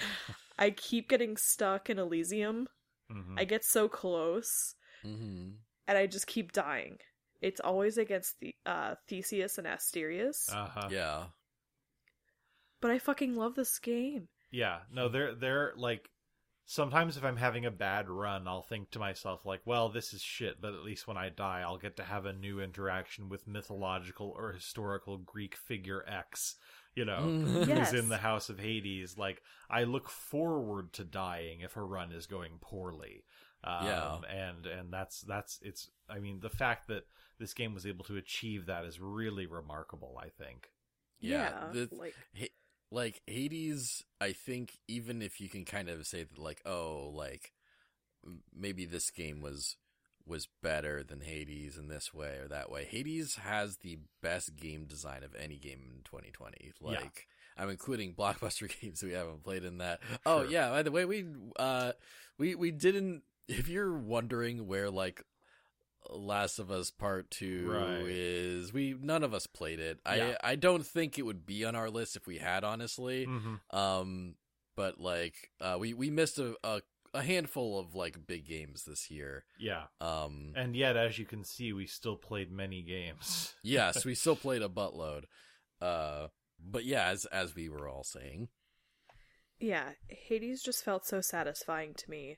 I 0.58 0.70
keep 0.70 1.08
getting 1.08 1.36
stuck 1.36 1.88
in 1.90 1.98
Elysium. 1.98 2.68
Mhm. 3.10 3.34
I 3.38 3.44
get 3.44 3.64
so 3.64 3.88
close 3.88 4.74
hmm 5.02 5.50
and 5.86 5.96
I 5.96 6.06
just 6.06 6.26
keep 6.26 6.52
dying. 6.52 6.98
It's 7.40 7.60
always 7.60 7.98
against 7.98 8.38
the 8.40 8.54
uh 8.66 8.94
Theseus 9.08 9.58
and 9.58 9.66
Asterius. 9.66 10.52
Uh-huh. 10.52 10.88
Yeah. 10.90 11.24
but 12.80 12.90
I 12.90 12.98
fucking 12.98 13.34
love 13.36 13.54
this 13.54 13.78
game. 13.78 14.28
Yeah, 14.50 14.78
no, 14.92 15.08
they're 15.08 15.34
they're 15.34 15.72
like 15.76 16.08
sometimes 16.64 17.16
if 17.16 17.24
I'm 17.24 17.36
having 17.36 17.64
a 17.66 17.70
bad 17.70 18.08
run, 18.08 18.46
I'll 18.46 18.62
think 18.62 18.90
to 18.90 18.98
myself 18.98 19.44
like, 19.46 19.60
well, 19.64 19.88
this 19.88 20.12
is 20.12 20.20
shit, 20.22 20.60
but 20.60 20.74
at 20.74 20.82
least 20.82 21.06
when 21.08 21.16
I 21.16 21.28
die, 21.30 21.62
I'll 21.64 21.78
get 21.78 21.96
to 21.96 22.02
have 22.04 22.26
a 22.26 22.32
new 22.32 22.60
interaction 22.60 23.28
with 23.28 23.46
mythological 23.48 24.34
or 24.36 24.52
historical 24.52 25.18
Greek 25.18 25.54
figure 25.56 26.04
X, 26.06 26.56
you 26.94 27.04
know, 27.04 27.20
Mhm. 27.22 27.66
Yes. 27.68 27.90
who's 27.92 28.00
in 28.02 28.08
the 28.10 28.18
House 28.18 28.48
of 28.50 28.58
Hades. 28.58 29.16
Like, 29.16 29.42
I 29.70 29.84
look 29.84 30.08
forward 30.10 30.92
to 30.94 31.04
dying 31.04 31.60
if 31.60 31.76
a 31.76 31.82
run 31.82 32.12
is 32.12 32.26
going 32.26 32.58
poorly. 32.60 33.24
Um, 33.64 33.86
Yeah. 33.86 34.18
and 34.28 34.66
and 34.66 34.92
that's 34.92 35.20
that's 35.22 35.58
it's. 35.62 35.90
I 36.08 36.18
mean, 36.20 36.40
the 36.40 36.50
fact 36.50 36.88
that 36.88 37.04
this 37.38 37.54
game 37.54 37.74
was 37.74 37.86
able 37.86 38.04
to 38.06 38.16
achieve 38.16 38.66
that 38.66 38.84
is 38.84 39.00
really 39.00 39.46
remarkable. 39.46 40.18
I 40.22 40.28
think. 40.28 40.70
Yeah. 41.20 41.68
the- 41.72 41.88
like 41.92 42.14
Ha- 42.38 42.46
like 42.90 43.20
Hades, 43.26 44.02
I 44.20 44.32
think 44.32 44.78
even 44.88 45.20
if 45.20 45.40
you 45.40 45.48
can 45.48 45.64
kind 45.64 45.88
of 45.90 46.06
say 46.06 46.22
that, 46.24 46.38
like, 46.38 46.62
oh, 46.64 47.10
like 47.14 47.52
m- 48.24 48.42
maybe 48.54 48.84
this 48.86 49.10
game 49.10 49.40
was 49.40 49.76
was 50.26 50.46
better 50.62 51.02
than 51.02 51.22
Hades 51.22 51.78
in 51.78 51.88
this 51.88 52.12
way 52.12 52.36
or 52.36 52.48
that 52.48 52.70
way. 52.70 52.84
Hades 52.84 53.36
has 53.36 53.78
the 53.78 53.98
best 54.22 54.56
game 54.56 54.84
design 54.84 55.22
of 55.22 55.34
any 55.34 55.56
game 55.56 55.80
in 55.82 56.02
2020. 56.04 56.72
Yeah. 56.82 57.00
Like, 57.00 57.26
I'm 57.56 57.70
including 57.70 58.14
blockbuster 58.14 58.70
games 58.80 59.02
we 59.02 59.12
haven't 59.12 59.42
played 59.42 59.64
in 59.64 59.78
that. 59.78 60.00
Oh 60.26 60.42
yeah, 60.42 60.68
by 60.70 60.82
the 60.82 60.90
way, 60.92 61.04
we 61.04 61.24
uh 61.58 61.92
we 62.38 62.54
we 62.54 62.70
didn't. 62.70 63.22
If 63.48 63.68
you're 63.68 63.96
wondering 63.96 64.66
where 64.66 64.90
like 64.90 65.24
Last 66.10 66.58
of 66.58 66.70
Us 66.70 66.90
Part 66.90 67.30
Two 67.30 67.70
Right. 67.70 68.06
is, 68.08 68.72
we 68.72 68.94
none 69.00 69.22
of 69.24 69.34
us 69.34 69.46
played 69.46 69.78
it. 69.80 69.98
Yeah. 70.06 70.36
I 70.42 70.52
I 70.52 70.56
don't 70.56 70.86
think 70.86 71.18
it 71.18 71.22
would 71.22 71.44
be 71.46 71.64
on 71.64 71.74
our 71.74 71.90
list 71.90 72.16
if 72.16 72.26
we 72.26 72.38
had, 72.38 72.64
honestly. 72.64 73.26
Mhm. 73.26 73.60
Um, 73.70 74.34
but 74.76 75.00
like, 75.00 75.50
uh, 75.60 75.76
we 75.78 75.94
we 75.94 76.10
missed 76.10 76.38
a, 76.38 76.56
a 76.64 76.82
a 77.14 77.22
handful 77.22 77.78
of 77.78 77.94
like 77.94 78.26
big 78.26 78.46
games 78.46 78.84
this 78.84 79.10
year. 79.10 79.44
Yeah. 79.58 79.84
Um, 80.00 80.52
And 80.54 80.76
yet, 80.76 80.96
as 80.96 81.18
you 81.18 81.24
can 81.24 81.42
see, 81.42 81.72
we 81.72 81.86
still 81.86 82.16
played 82.16 82.52
many 82.52 82.82
games. 82.82 83.54
yes, 83.62 84.04
we 84.04 84.14
still 84.14 84.36
played 84.36 84.60
a 84.62 84.68
buttload. 84.68 85.24
Uh, 85.80 86.28
but 86.60 86.84
yeah, 86.84 87.06
as 87.08 87.24
as 87.26 87.54
we 87.54 87.68
were 87.68 87.88
all 87.88 88.04
saying, 88.04 88.48
yeah, 89.58 89.92
Hades 90.08 90.62
just 90.62 90.84
felt 90.84 91.06
so 91.06 91.20
satisfying 91.20 91.94
to 91.94 92.10
me 92.10 92.36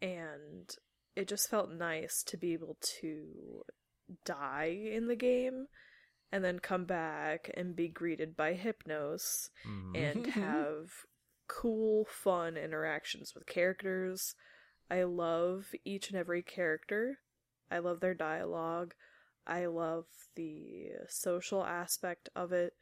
and 0.00 0.70
it 1.16 1.28
just 1.28 1.48
felt 1.50 1.70
nice 1.70 2.22
to 2.24 2.36
be 2.36 2.52
able 2.52 2.76
to 3.00 3.62
die 4.24 4.76
in 4.92 5.06
the 5.08 5.16
game 5.16 5.66
and 6.30 6.44
then 6.44 6.58
come 6.58 6.84
back 6.84 7.50
and 7.54 7.74
be 7.74 7.88
greeted 7.88 8.36
by 8.36 8.54
Hypnos 8.54 9.50
Mhm. 9.66 9.96
and 9.96 10.26
have 10.44 10.90
cool, 11.46 12.04
fun 12.04 12.56
interactions 12.56 13.34
with 13.34 13.46
characters. 13.46 14.34
I 14.90 15.02
love 15.04 15.66
each 15.84 16.10
and 16.10 16.18
every 16.18 16.42
character. 16.42 17.20
I 17.70 17.78
love 17.78 18.00
their 18.00 18.14
dialogue. 18.14 18.94
I 19.46 19.66
love 19.66 20.04
the 20.36 20.90
social 21.08 21.64
aspect 21.64 22.28
of 22.36 22.52
it. 22.52 22.74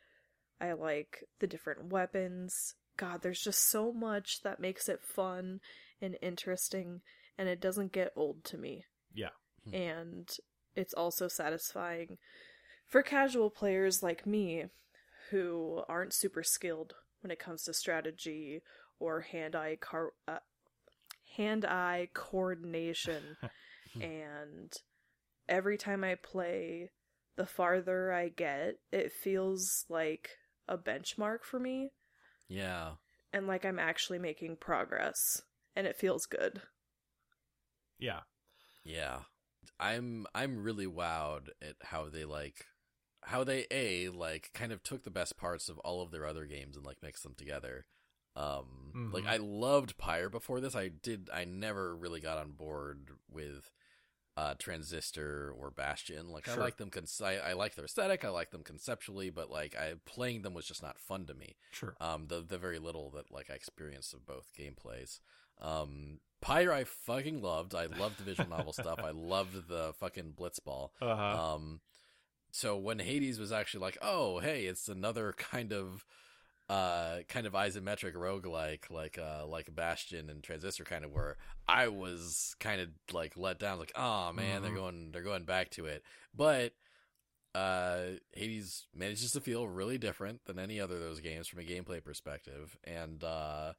I 0.60 0.72
like 0.72 1.24
the 1.38 1.46
different 1.46 1.86
weapons. 1.92 2.74
God, 2.96 3.22
there's 3.22 3.42
just 3.42 3.68
so 3.68 3.92
much 3.92 4.40
that 4.42 4.58
makes 4.58 4.88
it 4.88 5.00
fun 5.04 5.60
and 6.00 6.16
interesting, 6.22 7.02
and 7.38 7.48
it 7.48 7.60
doesn't 7.60 7.92
get 7.92 8.12
old 8.16 8.44
to 8.44 8.58
me. 8.58 8.84
Yeah. 9.14 9.30
And 9.72 10.28
it's 10.74 10.94
also 10.94 11.26
satisfying 11.28 12.18
for 12.86 13.02
casual 13.02 13.50
players 13.50 14.02
like 14.02 14.26
me 14.26 14.66
who 15.30 15.82
aren't 15.88 16.14
super 16.14 16.42
skilled 16.44 16.94
when 17.20 17.30
it 17.32 17.38
comes 17.40 17.64
to 17.64 17.74
strategy 17.74 18.62
or 19.00 19.22
hand-eye 19.22 19.78
car- 19.80 20.12
uh, 20.28 20.38
hand-eye 21.36 22.08
coordination 22.14 23.36
and 24.00 24.72
every 25.48 25.76
time 25.76 26.04
I 26.04 26.14
play 26.14 26.90
the 27.36 27.46
farther 27.46 28.12
I 28.12 28.28
get 28.28 28.76
it 28.92 29.12
feels 29.12 29.84
like 29.88 30.30
a 30.68 30.78
benchmark 30.78 31.38
for 31.42 31.58
me 31.58 31.90
Yeah. 32.48 32.92
and 33.32 33.46
like 33.46 33.64
I'm 33.64 33.78
actually 33.78 34.18
making 34.18 34.56
progress 34.60 35.42
and 35.74 35.86
it 35.86 35.96
feels 35.96 36.26
good. 36.26 36.62
Yeah. 37.98 38.20
Yeah. 38.84 39.20
I'm 39.78 40.26
I'm 40.34 40.62
really 40.62 40.86
wowed 40.86 41.48
at 41.60 41.76
how 41.82 42.08
they 42.08 42.24
like 42.24 42.66
how 43.22 43.42
they 43.44 43.66
a 43.70 44.08
like 44.10 44.50
kind 44.54 44.72
of 44.72 44.82
took 44.82 45.02
the 45.04 45.10
best 45.10 45.36
parts 45.36 45.68
of 45.68 45.78
all 45.80 46.00
of 46.02 46.10
their 46.12 46.26
other 46.26 46.46
games 46.46 46.76
and 46.76 46.86
like 46.86 47.02
mixed 47.02 47.22
them 47.24 47.34
together. 47.36 47.86
Um 48.36 49.10
like 49.12 49.24
Mhm. 49.24 49.28
I 49.28 49.36
loved 49.38 49.98
Pyre 49.98 50.28
before 50.30 50.60
this. 50.60 50.74
I 50.76 50.88
did 50.88 51.28
I 51.32 51.44
never 51.44 51.94
really 51.96 52.20
got 52.20 52.38
on 52.38 52.52
board 52.52 53.10
with 53.30 53.70
uh 54.36 54.54
Transistor 54.58 55.50
or 55.58 55.70
Bastion. 55.70 56.28
Like 56.28 56.46
I 56.48 56.54
like 56.56 56.76
them 56.76 56.90
cons- 56.90 57.20
I, 57.22 57.36
I 57.36 57.52
like 57.54 57.74
their 57.74 57.86
aesthetic, 57.86 58.24
I 58.24 58.28
like 58.28 58.50
them 58.50 58.62
conceptually, 58.62 59.30
but 59.30 59.50
like 59.50 59.74
I 59.74 59.94
playing 60.04 60.42
them 60.42 60.54
was 60.54 60.66
just 60.66 60.82
not 60.82 60.98
fun 60.98 61.26
to 61.26 61.34
me 61.34 61.56
Sure. 61.72 61.96
um 62.00 62.26
the 62.28 62.40
the 62.42 62.58
very 62.58 62.78
little 62.78 63.10
that 63.12 63.30
like 63.32 63.50
I 63.50 63.54
experienced 63.54 64.14
of 64.14 64.26
both 64.26 64.52
gameplays. 64.56 65.20
Um 65.60 66.20
Pyre 66.40 66.72
I 66.72 66.84
fucking 66.84 67.42
loved. 67.42 67.74
I 67.74 67.86
loved 67.86 68.18
the 68.18 68.24
visual 68.24 68.48
novel 68.48 68.72
stuff. 68.72 68.98
I 69.02 69.10
loved 69.10 69.68
the 69.68 69.92
fucking 69.98 70.34
blitzball. 70.38 70.90
Uh-huh. 71.00 71.54
Um 71.54 71.80
so 72.52 72.76
when 72.76 72.98
Hades 73.00 73.38
was 73.38 73.52
actually 73.52 73.80
like, 73.80 73.98
"Oh, 74.00 74.38
hey, 74.38 74.64
it's 74.64 74.88
another 74.88 75.32
kind 75.36 75.72
of 75.72 76.04
uh 76.68 77.18
kind 77.28 77.46
of 77.46 77.52
isometric 77.52 78.14
roguelike 78.14 78.90
like 78.90 79.18
uh 79.18 79.46
like 79.46 79.72
Bastion 79.74 80.28
and 80.28 80.42
Transistor 80.42 80.82
kind 80.84 81.04
of 81.04 81.12
were 81.12 81.36
I 81.68 81.86
was 81.88 82.56
kind 82.58 82.80
of 82.80 82.88
like 83.12 83.36
let 83.36 83.60
down 83.60 83.78
like 83.78 83.92
oh 83.94 84.32
man 84.32 84.62
they're 84.62 84.72
Mhm. 84.72 84.74
going 84.74 85.10
they're 85.12 85.22
going 85.22 85.44
back 85.44 85.70
to 85.70 85.86
it 85.86 86.02
but 86.34 86.72
uh 87.54 88.16
Hades 88.32 88.88
manages 88.92 89.30
to 89.32 89.40
feel 89.40 89.68
really 89.68 89.96
different 89.96 90.44
than 90.46 90.58
any 90.58 90.80
other 90.80 90.96
of 90.96 91.02
those 91.02 91.20
games 91.20 91.46
from 91.46 91.60
a 91.60 91.62
gameplay 91.62 92.02
perspective 92.02 92.76
and 92.82 93.22
uh 93.22 93.74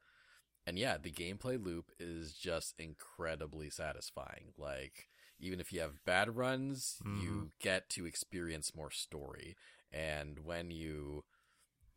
and 0.68 0.78
yeah 0.78 0.98
the 1.02 1.10
gameplay 1.10 1.64
loop 1.64 1.92
is 2.00 2.34
just 2.34 2.76
incredibly 2.78 3.70
satisfying. 3.70 4.54
Like 4.58 5.08
even 5.40 5.60
if 5.60 5.72
you 5.72 5.80
have 5.80 6.04
bad 6.06 6.36
runs 6.36 6.98
you 7.22 7.52
get 7.60 7.90
to 7.92 8.06
experience 8.06 8.76
more 8.76 8.92
story. 8.92 9.56
And 9.92 10.40
when 10.44 10.70
you 10.70 11.24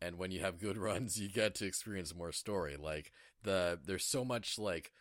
and 0.01 0.17
when 0.17 0.31
you 0.31 0.39
have 0.39 0.57
good 0.57 0.77
runs 0.89 1.19
you 1.19 1.29
get 1.29 1.53
to 1.55 1.65
experience 1.65 2.15
more 2.15 2.31
story. 2.31 2.77
Like 2.77 3.11
the 3.43 3.77
there's 3.85 4.05
so 4.05 4.23
much 4.23 4.57
like 4.57 4.91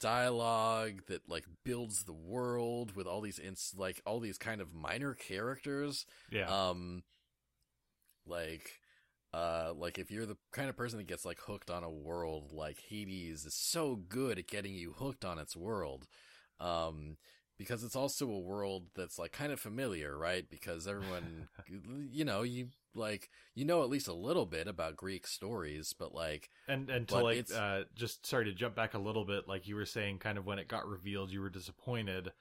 dialogue 0.00 1.02
that 1.06 1.28
like 1.28 1.44
builds 1.64 2.04
the 2.04 2.12
world 2.12 2.96
with 2.96 3.06
all 3.06 3.20
these 3.20 3.38
ins 3.38 3.74
like 3.76 4.00
all 4.06 4.18
these 4.20 4.38
kind 4.38 4.60
of 4.60 4.72
minor 4.72 5.14
characters. 5.14 6.06
Yeah. 6.30 6.48
um 6.48 7.02
like 8.26 8.80
uh 9.34 9.72
like 9.76 9.98
if 9.98 10.10
you're 10.10 10.26
the 10.26 10.36
kind 10.52 10.68
of 10.68 10.76
person 10.76 10.98
that 10.98 11.06
gets 11.06 11.24
like 11.24 11.38
hooked 11.40 11.70
on 11.70 11.82
a 11.82 11.90
world 11.90 12.52
like 12.52 12.78
Hades 12.88 13.44
is 13.44 13.54
so 13.54 13.96
good 13.96 14.38
at 14.38 14.46
getting 14.46 14.74
you 14.74 14.92
hooked 14.92 15.24
on 15.24 15.38
its 15.38 15.56
world 15.56 16.06
um 16.60 17.16
because 17.58 17.84
it's 17.84 17.96
also 17.96 18.28
a 18.28 18.40
world 18.40 18.86
that's 18.96 19.18
like 19.18 19.32
kind 19.32 19.52
of 19.52 19.60
familiar 19.60 20.16
right? 20.18 20.48
Because 20.50 20.86
everyone 20.86 21.48
you 22.10 22.24
know 22.24 22.42
you 22.42 22.68
like 22.94 23.30
you 23.54 23.64
know 23.64 23.82
at 23.82 23.88
least 23.88 24.08
a 24.08 24.12
little 24.12 24.46
bit 24.46 24.66
about 24.66 24.96
Greek 24.96 25.26
stories 25.26 25.94
but 25.98 26.14
like 26.14 26.50
and 26.68 26.90
and 26.90 27.08
to 27.08 27.18
like 27.18 27.46
uh 27.56 27.82
just 27.94 28.26
sorry 28.26 28.44
to 28.44 28.52
jump 28.52 28.74
back 28.74 28.94
a 28.94 28.98
little 28.98 29.24
bit 29.24 29.48
like 29.48 29.66
you 29.66 29.76
were 29.76 29.86
saying 29.86 30.18
kind 30.18 30.38
of 30.38 30.44
when 30.46 30.58
it 30.58 30.68
got 30.68 30.86
revealed 30.86 31.30
you 31.30 31.40
were 31.40 31.50
disappointed 31.50 32.32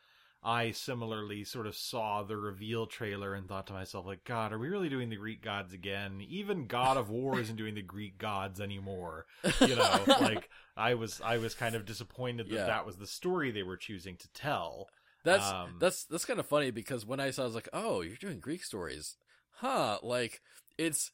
i 0.43 0.71
similarly 0.71 1.43
sort 1.43 1.67
of 1.67 1.75
saw 1.75 2.23
the 2.23 2.35
reveal 2.35 2.87
trailer 2.87 3.33
and 3.35 3.47
thought 3.47 3.67
to 3.67 3.73
myself 3.73 4.05
like 4.05 4.23
god 4.23 4.51
are 4.51 4.57
we 4.57 4.69
really 4.69 4.89
doing 4.89 5.09
the 5.09 5.15
greek 5.15 5.41
gods 5.41 5.73
again 5.73 6.21
even 6.27 6.65
god 6.65 6.97
of 6.97 7.09
war 7.09 7.39
isn't 7.39 7.57
doing 7.57 7.75
the 7.75 7.81
greek 7.81 8.17
gods 8.17 8.59
anymore 8.59 9.25
you 9.59 9.75
know 9.75 10.03
like 10.21 10.49
i 10.75 10.93
was 10.93 11.21
i 11.21 11.37
was 11.37 11.53
kind 11.53 11.75
of 11.75 11.85
disappointed 11.85 12.49
that 12.49 12.55
Yeah. 12.55 12.65
that 12.65 12.85
was 12.85 12.97
the 12.97 13.07
story 13.07 13.51
they 13.51 13.63
were 13.63 13.77
choosing 13.77 14.17
to 14.17 14.27
tell 14.33 14.87
That's 15.23 15.51
Um, 15.51 15.75
that's 15.79 16.03
that's 16.05 16.25
kind 16.25 16.39
of 16.39 16.47
funny 16.47 16.71
because 16.71 17.05
when 17.05 17.19
I 17.19 17.29
saw, 17.31 17.41
it, 17.43 17.45
I 17.45 17.47
was 17.47 17.55
like, 17.55 17.69
"Oh, 17.73 18.01
you're 18.01 18.15
doing 18.15 18.39
Greek 18.39 18.63
stories, 18.63 19.17
huh?" 19.57 19.99
Like 20.01 20.41
it's 20.77 21.11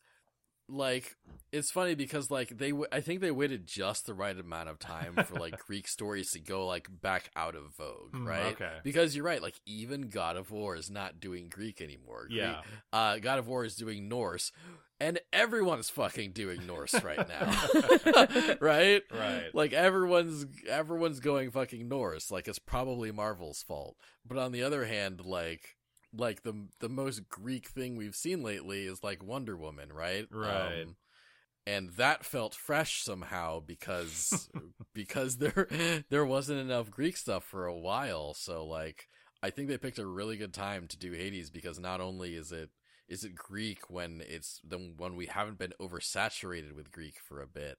like 0.69 1.15
it's 1.51 1.71
funny 1.71 1.95
because 1.95 2.29
like 2.29 2.49
they, 2.57 2.71
w- 2.71 2.87
I 2.91 2.99
think 2.99 3.21
they 3.21 3.31
waited 3.31 3.65
just 3.67 4.05
the 4.05 4.13
right 4.13 4.37
amount 4.37 4.67
of 4.67 4.79
time 4.79 5.15
for 5.15 5.35
like 5.39 5.57
Greek 5.65 5.87
stories 5.87 6.31
to 6.31 6.39
go 6.39 6.65
like 6.67 6.87
back 7.01 7.29
out 7.37 7.55
of 7.55 7.73
vogue, 7.77 8.13
Mm, 8.13 8.27
right? 8.27 8.53
okay. 8.53 8.73
Because 8.83 9.15
you're 9.15 9.23
right, 9.25 9.41
like 9.41 9.59
even 9.65 10.09
God 10.09 10.35
of 10.35 10.51
War 10.51 10.75
is 10.75 10.89
not 10.91 11.19
doing 11.21 11.47
Greek 11.49 11.81
anymore. 11.81 12.25
Greek- 12.27 12.39
yeah 12.39 12.61
uh, 12.91 13.17
God 13.19 13.39
of 13.39 13.47
War 13.47 13.63
is 13.63 13.75
doing 13.75 14.09
Norse, 14.09 14.51
and 14.99 15.19
everyone's 15.31 15.89
fucking 15.89 16.31
doing 16.33 16.65
Norse 16.67 17.01
right 17.01 17.25
now, 17.29 18.55
right? 18.59 19.03
Right. 19.11 19.45
Like 19.53 19.71
everyone's 19.73 20.45
everyone's 20.67 21.19
going 21.21 21.51
fucking 21.51 21.87
Norse. 21.87 22.29
Like 22.29 22.47
it's 22.49 22.59
probably 22.59 23.11
Marvel's 23.11 23.63
fault. 23.63 23.95
But 24.25 24.37
on 24.37 24.51
the 24.51 24.63
other 24.63 24.85
hand, 24.85 25.21
like 25.23 25.76
like 26.17 26.43
the 26.43 26.67
the 26.79 26.89
most 26.89 27.29
Greek 27.29 27.67
thing 27.67 27.95
we've 27.95 28.15
seen 28.15 28.43
lately 28.43 28.85
is 28.85 29.03
like 29.03 29.23
Wonder 29.23 29.55
Woman, 29.57 29.91
right? 29.91 30.27
Right. 30.31 30.83
Um, 30.83 30.95
and 31.65 31.89
that 31.97 32.23
felt 32.23 32.55
fresh 32.55 33.03
somehow 33.03 33.59
because 33.59 34.49
because 34.93 35.37
there 35.37 35.67
there 36.09 36.25
wasn't 36.25 36.59
enough 36.59 36.89
Greek 36.89 37.17
stuff 37.17 37.43
for 37.43 37.65
a 37.65 37.77
while. 37.77 38.33
So 38.33 38.65
like 38.65 39.07
I 39.43 39.49
think 39.49 39.67
they 39.67 39.77
picked 39.77 39.99
a 39.99 40.07
really 40.07 40.37
good 40.37 40.53
time 40.53 40.87
to 40.87 40.97
do 40.97 41.11
Hades 41.11 41.49
because 41.49 41.79
not 41.79 42.01
only 42.01 42.35
is 42.35 42.51
it 42.51 42.69
is 43.07 43.23
it 43.23 43.35
Greek 43.35 43.89
when 43.89 44.21
it's 44.25 44.61
the 44.67 44.93
when 44.97 45.15
we 45.15 45.27
haven't 45.27 45.59
been 45.59 45.73
oversaturated 45.79 46.73
with 46.73 46.91
Greek 46.91 47.19
for 47.23 47.41
a 47.41 47.47
bit, 47.47 47.77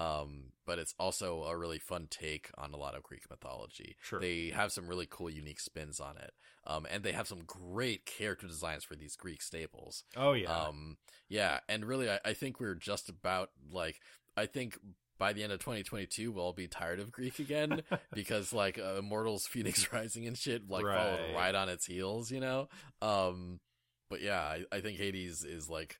um, 0.00 0.52
but 0.66 0.78
it's 0.78 0.94
also 0.98 1.42
a 1.44 1.56
really 1.56 1.78
fun 1.78 2.06
take 2.10 2.50
on 2.56 2.72
a 2.72 2.76
lot 2.76 2.94
of 2.94 3.02
Greek 3.02 3.28
mythology. 3.28 3.96
Sure. 4.00 4.20
They 4.20 4.50
have 4.54 4.72
some 4.72 4.86
really 4.86 5.06
cool, 5.10 5.28
unique 5.30 5.60
spins 5.60 6.00
on 6.00 6.16
it, 6.16 6.32
um, 6.66 6.86
and 6.90 7.02
they 7.02 7.12
have 7.12 7.26
some 7.28 7.42
great 7.46 8.06
character 8.06 8.46
designs 8.46 8.84
for 8.84 8.94
these 8.96 9.16
Greek 9.16 9.42
staples. 9.42 10.04
oh 10.16 10.32
yeah 10.32 10.50
Um, 10.52 10.96
yeah, 11.28 11.60
and 11.68 11.84
really, 11.84 12.10
I, 12.10 12.20
I 12.24 12.32
think 12.34 12.60
we're 12.60 12.74
just 12.74 13.08
about 13.08 13.50
like 13.72 14.00
I 14.36 14.46
think 14.46 14.78
by 15.18 15.32
the 15.34 15.42
end 15.42 15.52
of 15.52 15.58
2022 15.58 16.32
we'll 16.32 16.42
all 16.44 16.52
be 16.54 16.66
tired 16.66 16.98
of 16.98 17.12
Greek 17.12 17.38
again 17.38 17.82
because 18.14 18.52
like 18.54 18.78
uh, 18.78 18.94
Immortals, 18.98 19.46
Fenyx 19.52 19.92
Rising, 19.92 20.26
and 20.26 20.36
shit 20.38 20.68
like 20.70 20.84
followed 20.84 21.20
Right. 21.20 21.34
right 21.36 21.54
on 21.54 21.68
its 21.68 21.84
heels, 21.86 22.30
you 22.30 22.40
know. 22.40 22.68
Um, 23.02 23.60
but 24.08 24.22
yeah, 24.22 24.40
I, 24.40 24.64
I 24.72 24.80
think 24.80 24.98
Hades 24.98 25.44
is 25.44 25.68
like 25.68 25.98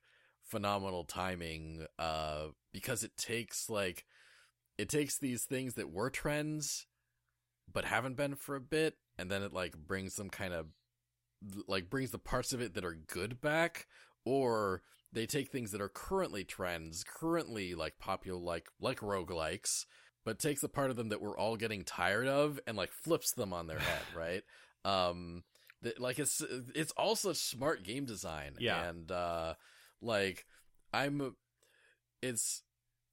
phenomenal 0.51 1.03
timing 1.05 1.85
uh 1.97 2.47
because 2.73 3.03
it 3.03 3.15
takes 3.17 3.69
like 3.69 4.05
it 4.77 4.89
takes 4.89 5.17
these 5.17 5.43
things 5.45 5.75
that 5.75 5.89
were 5.91 6.09
trends 6.09 6.87
but 7.71 7.85
haven't 7.85 8.17
been 8.17 8.35
for 8.35 8.55
a 8.55 8.61
bit 8.61 8.95
and 9.17 9.31
then 9.31 9.41
it 9.41 9.53
like 9.53 9.77
brings 9.77 10.15
them 10.15 10.29
kind 10.29 10.53
of 10.53 10.67
like 11.67 11.89
brings 11.89 12.11
the 12.11 12.19
parts 12.19 12.51
of 12.53 12.61
it 12.61 12.73
that 12.73 12.83
are 12.85 12.93
good 13.07 13.39
back 13.39 13.87
or 14.25 14.81
they 15.13 15.25
take 15.25 15.49
things 15.51 15.71
that 15.71 15.81
are 15.81 15.89
currently 15.89 16.43
trends 16.43 17.03
currently 17.03 17.73
like 17.73 17.97
popular 17.97 18.37
like 18.39 18.67
like 18.81 18.99
roguelikes 18.99 19.85
but 20.25 20.37
takes 20.37 20.61
the 20.61 20.69
part 20.69 20.91
of 20.91 20.97
them 20.97 21.09
that 21.09 21.21
we're 21.21 21.37
all 21.37 21.55
getting 21.55 21.83
tired 21.83 22.27
of 22.27 22.59
and 22.67 22.75
like 22.77 22.91
flips 22.91 23.31
them 23.31 23.53
on 23.53 23.67
their 23.67 23.79
head 23.79 24.01
right 24.17 24.43
um 24.85 25.43
like 25.97 26.19
it's 26.19 26.43
it's 26.75 26.91
all 26.91 27.15
such 27.15 27.37
smart 27.37 27.83
game 27.83 28.05
design 28.05 28.53
Yeah. 28.59 28.89
and 28.89 29.09
uh 29.11 29.53
like 30.01 30.45
i'm 30.93 31.35
it's 32.21 32.63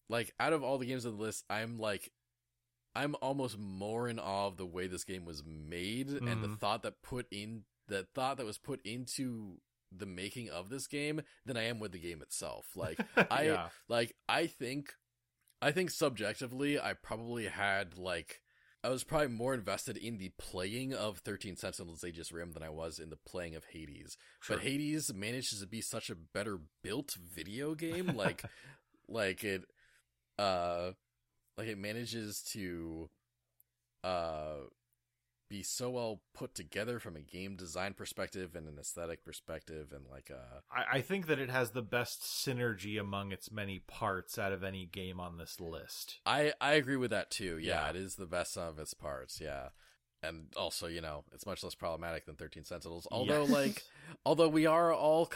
like 0.08 0.32
out 0.40 0.52
of 0.52 0.62
all 0.62 0.78
the 0.78 0.86
games 0.86 1.04
on 1.06 1.16
the 1.16 1.22
list 1.22 1.44
i'm 1.50 1.78
like 1.78 2.10
i'm 2.94 3.14
almost 3.22 3.58
more 3.58 4.08
in 4.08 4.18
awe 4.18 4.46
of 4.46 4.56
the 4.56 4.66
way 4.66 4.86
this 4.86 5.04
game 5.04 5.24
was 5.24 5.42
made 5.44 6.08
and 6.08 6.42
the 6.42 6.48
Mhm. 6.48 6.58
thought 6.58 6.82
that 6.82 7.02
put 7.02 7.26
in 7.30 7.64
the 7.86 8.06
thought 8.14 8.36
that 8.38 8.46
was 8.46 8.58
put 8.58 8.80
into 8.84 9.60
the 9.90 10.06
making 10.06 10.50
of 10.50 10.68
this 10.68 10.86
game 10.86 11.22
than 11.46 11.56
I 11.56 11.62
am 11.62 11.78
with 11.78 11.92
the 11.92 11.98
game 11.98 12.20
itself. 12.20 12.76
Like 12.76 12.98
I 13.30 13.44
Yeah. 13.44 13.68
like 13.88 14.14
I 14.28 14.46
think 14.46 14.92
I 15.62 15.72
think 15.72 15.90
subjectively 15.90 16.78
I 16.78 16.92
probably 16.92 17.46
had 17.46 17.96
like 17.96 18.42
I 18.84 18.90
was 18.90 19.02
probably 19.02 19.28
more 19.28 19.54
invested 19.54 19.96
in 19.96 20.18
the 20.18 20.30
playing 20.38 20.94
of 20.94 21.18
13 21.18 21.56
Sentinels 21.56 22.04
Aegis 22.04 22.30
Rim 22.30 22.52
than 22.52 22.62
I 22.62 22.68
was 22.68 23.00
in 23.00 23.10
the 23.10 23.16
playing 23.16 23.56
of 23.56 23.64
Hades. 23.72 24.16
Sure. 24.40 24.56
But 24.56 24.64
Hades 24.64 25.12
manages 25.12 25.60
to 25.60 25.66
be 25.66 25.80
such 25.80 26.10
a 26.10 26.14
better 26.14 26.60
built 26.82 27.14
video 27.34 27.74
game 27.74 28.16
like 28.16 28.44
like 29.08 29.42
it 29.42 29.62
uh 30.38 30.92
like 31.56 31.66
it 31.66 31.78
manages 31.78 32.40
to 32.52 33.08
uh 34.04 34.58
be 35.48 35.62
so 35.62 35.90
well 35.90 36.20
put 36.34 36.54
together 36.54 36.98
from 36.98 37.16
a 37.16 37.20
game 37.20 37.56
design 37.56 37.94
perspective 37.94 38.54
and 38.54 38.68
an 38.68 38.78
aesthetic 38.78 39.24
perspective 39.24 39.92
and 39.94 40.04
like 40.10 40.30
uh 40.30 40.60
I, 40.70 40.98
I 40.98 41.00
think 41.00 41.26
that 41.28 41.38
it 41.38 41.50
has 41.50 41.70
the 41.70 41.82
best 41.82 42.22
synergy 42.22 43.00
among 43.00 43.32
its 43.32 43.50
many 43.50 43.78
parts 43.78 44.38
out 44.38 44.52
of 44.52 44.62
any 44.62 44.86
game 44.86 45.18
on 45.20 45.38
this 45.38 45.58
list. 45.60 46.20
I 46.26 46.52
I 46.60 46.72
agree 46.74 46.96
with 46.96 47.10
that 47.10 47.30
too. 47.30 47.58
Yeah, 47.58 47.84
Yeah. 47.84 47.90
it 47.90 47.96
is 47.96 48.16
the 48.16 48.26
best 48.26 48.52
sum 48.54 48.68
of 48.68 48.78
its 48.78 48.94
parts. 48.94 49.40
Yeah. 49.40 49.68
And 50.20 50.46
also, 50.56 50.88
you 50.88 51.00
know, 51.00 51.22
it's 51.32 51.46
much 51.46 51.62
less 51.62 51.76
problematic 51.76 52.26
than 52.26 52.34
13 52.34 52.64
Sentinels. 52.64 53.06
Although 53.12 53.42
Yes. 53.42 53.50
like 53.50 53.82
although 54.26 54.48
we 54.48 54.66
are 54.66 54.92
all 54.92 55.30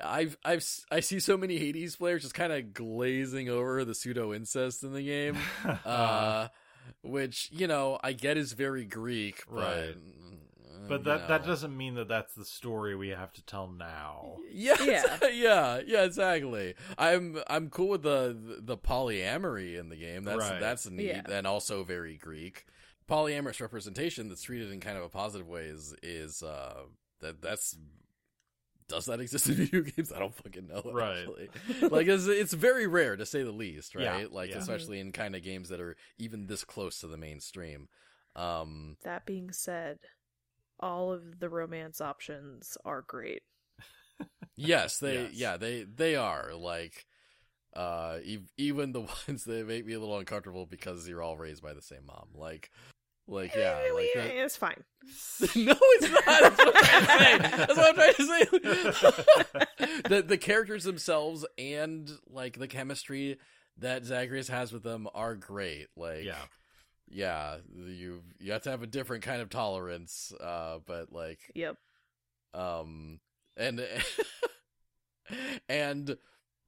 I've 0.00 0.36
I've 0.44 0.66
I 0.90 1.00
see 1.00 1.20
so 1.20 1.36
many 1.36 1.58
Hades 1.58 1.96
players 1.96 2.22
just 2.22 2.34
kind 2.34 2.52
of 2.52 2.72
glazing 2.72 3.50
over 3.50 3.84
the 3.84 3.94
pseudo 3.94 4.32
incest 4.32 4.82
in 4.82 4.94
the 4.94 5.04
game. 5.04 5.36
uh 5.84 6.48
which, 7.02 7.48
you 7.52 7.66
know, 7.66 7.98
I 8.02 8.12
get 8.12 8.36
is 8.36 8.52
very 8.52 8.84
Greek, 8.84 9.44
but 9.48 9.54
Right. 9.56 9.96
mm, 9.96 10.38
but 10.88 10.98
you 11.00 11.04
that 11.04 11.28
that 11.28 11.46
doesn't 11.46 11.76
mean 11.76 11.94
that 11.94 12.08
that's 12.08 12.34
the 12.34 12.44
story 12.44 12.94
we 12.94 13.08
have 13.08 13.32
to 13.34 13.42
tell 13.46 13.68
now. 13.68 14.36
Yeah, 14.50 14.76
Yeah. 14.82 15.18
yeah, 15.32 15.80
yeah, 15.86 16.04
exactly. 16.04 16.74
I'm 16.98 17.38
I'm 17.48 17.70
cool 17.70 17.88
with 17.88 18.02
the 18.02 18.36
the 18.60 18.76
polyamory 18.76 19.78
in 19.78 19.88
the 19.88 19.96
game. 19.96 20.24
That's 20.24 20.38
Right. 20.50 20.60
that's 20.60 20.88
neat 20.90 21.06
Yeah. 21.06 21.22
and 21.30 21.46
also 21.46 21.84
very 21.84 22.16
Greek. 22.16 22.66
Polyamorous 23.08 23.60
representation 23.60 24.28
that's 24.28 24.42
treated 24.42 24.70
in 24.72 24.80
kind 24.80 24.96
of 24.96 25.04
a 25.04 25.08
positive 25.08 25.46
way 25.46 25.64
is 25.66 25.94
is 26.02 26.42
uh 26.42 26.84
that 27.20 27.40
that's 27.40 27.76
does 28.88 29.06
that 29.06 29.20
exist 29.20 29.48
in 29.48 29.54
video 29.54 29.80
games? 29.82 30.12
I 30.12 30.18
don't 30.18 30.34
fucking 30.34 30.66
know. 30.66 30.82
Right. 30.92 31.18
Actually. 31.26 31.88
like 31.88 32.06
it's 32.06 32.26
it's 32.26 32.52
very 32.52 32.86
rare 32.86 33.16
to 33.16 33.24
say 33.26 33.42
the 33.42 33.52
least, 33.52 33.94
right? 33.94 34.02
Yeah, 34.22 34.26
Like 34.30 34.50
yeah. 34.50 34.58
especially 34.58 35.00
in 35.00 35.12
kind 35.12 35.34
of 35.34 35.42
games 35.42 35.68
that 35.70 35.80
are 35.80 35.96
even 36.18 36.46
this 36.46 36.64
close 36.64 36.98
to 37.00 37.06
the 37.06 37.16
mainstream. 37.16 37.88
Um 38.36 38.96
That 39.04 39.24
being 39.26 39.52
said, 39.52 39.98
all 40.80 41.12
of 41.12 41.38
the 41.40 41.48
romance 41.48 42.00
options 42.00 42.76
are 42.84 43.02
great. 43.06 43.42
Yes, 44.56 44.98
they 44.98 45.22
Yes. 45.24 45.32
yeah, 45.34 45.56
they 45.56 45.82
they 45.82 46.14
are 46.14 46.54
like 46.54 47.06
uh 47.76 48.18
ev- 48.24 48.52
even 48.56 48.92
the 48.92 49.00
ones 49.28 49.44
that 49.44 49.66
make 49.66 49.84
me 49.84 49.94
a 49.94 49.98
little 50.00 50.18
uncomfortable 50.18 50.66
because 50.66 51.08
you're 51.08 51.22
all 51.22 51.36
raised 51.36 51.62
by 51.62 51.72
the 51.74 51.82
same 51.82 52.06
mom. 52.06 52.28
Like 52.34 52.70
like 53.26 53.54
yeah, 53.54 53.78
like 53.94 54.06
that. 54.14 54.26
it's 54.36 54.56
fine. 54.56 54.84
no, 55.56 55.74
it's 55.78 56.10
not. 56.10 56.24
That's 56.26 56.58
what 56.58 56.76
I'm 56.76 56.84
trying 56.84 57.38
to 57.40 57.48
say. 57.48 57.56
That's 57.56 57.76
what 57.76 57.88
I'm 57.88 57.94
trying 57.94 58.14
to 58.14 58.92
say. 58.92 60.02
the 60.08 60.22
the 60.22 60.38
characters 60.38 60.84
themselves 60.84 61.44
and 61.58 62.10
like 62.30 62.58
the 62.58 62.68
chemistry 62.68 63.38
that 63.78 64.04
Zagreus 64.04 64.48
has 64.48 64.72
with 64.72 64.82
them 64.82 65.08
are 65.14 65.34
great. 65.34 65.88
Like 65.96 66.24
yeah. 66.24 66.36
yeah, 67.08 67.56
you 67.86 68.22
you 68.38 68.52
have 68.52 68.62
to 68.62 68.70
have 68.70 68.82
a 68.82 68.86
different 68.86 69.24
kind 69.24 69.40
of 69.42 69.50
tolerance 69.50 70.32
uh 70.40 70.78
but 70.86 71.12
like 71.12 71.40
Yep. 71.54 71.76
um 72.54 73.20
and 73.56 73.86
and 75.68 76.16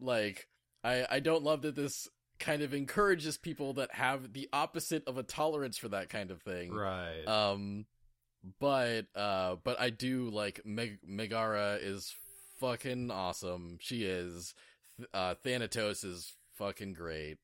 like 0.00 0.46
i 0.84 1.06
i 1.10 1.20
don't 1.20 1.42
love 1.44 1.62
that 1.62 1.74
this 1.74 2.08
kind 2.38 2.62
of 2.62 2.74
encourages 2.74 3.36
people 3.38 3.72
that 3.74 3.92
have 3.94 4.32
the 4.32 4.48
opposite 4.52 5.02
of 5.06 5.18
a 5.18 5.22
tolerance 5.22 5.76
for 5.78 5.88
that 5.88 6.08
kind 6.08 6.30
of 6.30 6.42
thing 6.42 6.72
Right. 6.72 7.24
um 7.26 7.86
but 8.60 9.06
uh 9.14 9.56
but 9.64 9.80
i 9.80 9.90
do 9.90 10.28
like 10.30 10.60
Meg- 10.64 11.00
megaera 11.08 11.78
is 11.82 12.14
fucking 12.60 13.10
awesome 13.10 13.78
she 13.80 14.04
is 14.04 14.54
Th- 14.98 15.08
uh 15.14 15.34
thanatos 15.44 16.04
is 16.04 16.32
fucking 16.54 16.92
great 16.92 17.38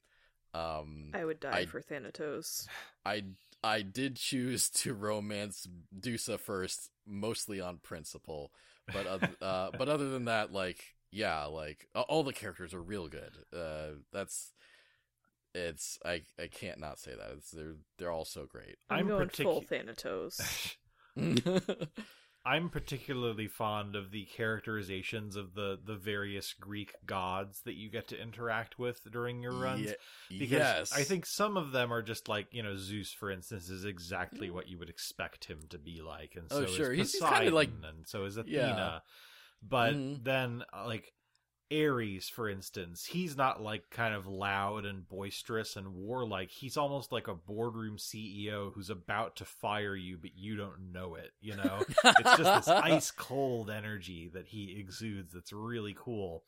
um 0.54 1.10
I 1.14 1.24
would 1.24 1.40
die 1.40 1.60
I- 1.60 1.66
for 1.66 1.80
Thanatos. 1.80 2.66
I 3.06 3.24
I 3.64 3.80
did 3.82 4.16
choose 4.16 4.68
to 4.70 4.92
romance 4.92 5.66
Dusa 5.98 6.38
first, 6.38 6.90
mostly 7.06 7.60
on 7.60 7.78
principle, 7.78 8.52
but 8.92 9.06
oth- 9.06 9.36
uh, 9.42 9.70
but 9.78 9.88
other 9.88 10.10
than 10.10 10.26
that, 10.26 10.52
like 10.52 10.84
yeah, 11.10 11.44
like 11.44 11.86
all 11.94 12.22
the 12.22 12.32
characters 12.34 12.74
are 12.74 12.82
real 12.82 13.08
good. 13.08 13.32
Uh, 13.56 13.98
that's 14.12 14.52
it's 15.55 15.98
I 16.05 16.22
I 16.40 16.47
can't 16.47 16.78
not 16.81 16.98
say 16.98 17.12
that 17.14 17.31
it's 17.36 17.50
they're 17.50 17.76
they're 17.98 18.10
all 18.10 18.24
so 18.24 18.47
great. 18.47 18.76
I'm, 18.90 19.00
I'm 19.00 19.08
going 19.08 19.28
full 19.28 19.62
Thanatos. 19.62 20.40
I'm 22.44 22.70
particularly 22.70 23.47
fond 23.47 23.94
of 23.94 24.10
the 24.10 24.24
characterizations 24.24 25.36
of 25.36 25.55
the 25.55 25.78
the 25.84 25.94
various 25.94 26.52
Greek 26.55 26.92
gods 27.06 27.60
that 27.66 27.74
you 27.74 27.89
get 27.89 28.08
to 28.08 28.20
interact 28.20 28.81
with 28.81 29.00
during 29.12 29.40
your 29.42 29.52
runs. 29.52 29.94
Ye- 30.28 30.39
Because 30.40 30.50
yes, 30.58 30.92
I 30.92 31.05
think 31.05 31.24
some 31.24 31.56
of 31.56 31.70
them 31.70 31.92
are 31.92 32.02
just 32.02 32.28
like 32.28 32.48
you 32.50 32.64
know 32.64 32.76
Zeus, 32.76 33.12
for 33.12 33.31
instance, 33.31 33.68
is 33.68 33.84
exactly 33.84 34.50
what 34.50 34.68
you 34.68 34.76
would 34.78 34.90
expect 34.90 35.44
him 35.44 35.60
to 35.70 35.78
be 35.78 36.02
like, 36.02 36.32
and 36.34 36.50
so 36.50 36.64
Oh, 36.64 36.66
sure. 36.66 36.90
is 36.92 36.97
He's- 36.97 37.12
he's 37.12 37.20
Poseidon, 37.20 37.55
like- 37.55 37.68
and 37.89 38.08
so 38.08 38.24
is 38.24 38.36
Athena. 38.36 38.56
Yeah. 38.56 38.98
But 39.62 39.94
Mhm. 39.94 40.24
then, 40.24 40.64
uh, 40.72 40.86
like 40.86 41.12
Ares, 41.73 42.28
for 42.28 42.49
instance, 42.49 43.05
he's 43.07 43.36
not 43.36 43.62
like 43.62 43.89
kind 43.91 44.15
of 44.15 44.26
loud 44.26 44.84
and 44.84 45.09
boisterous 45.09 45.76
and 45.76 45.94
warlike. 45.94 46.51
He's 46.51 46.76
almost 46.76 47.10
like 47.12 47.28
a 47.28 47.34
boardroom 47.34 47.97
CEO 47.97 48.73
who's 48.75 48.91
about 48.91 49.36
to 49.36 49.44
fire 49.44 49.97
you, 49.97 50.18
but 50.20 50.33
you 50.36 50.57
don't 50.57 50.92
know 50.92 51.15
it. 51.15 51.31
You 51.41 51.57
know, 51.57 51.83
it's 52.05 52.36
just 52.36 52.67
this 52.67 52.68
ice 52.68 53.10
cold 53.10 53.70
energy 53.70 54.31
that 54.34 54.47
he 54.49 54.76
exudes 54.78 55.33
that's 55.33 55.52
really 55.52 55.94
cool. 55.99 56.44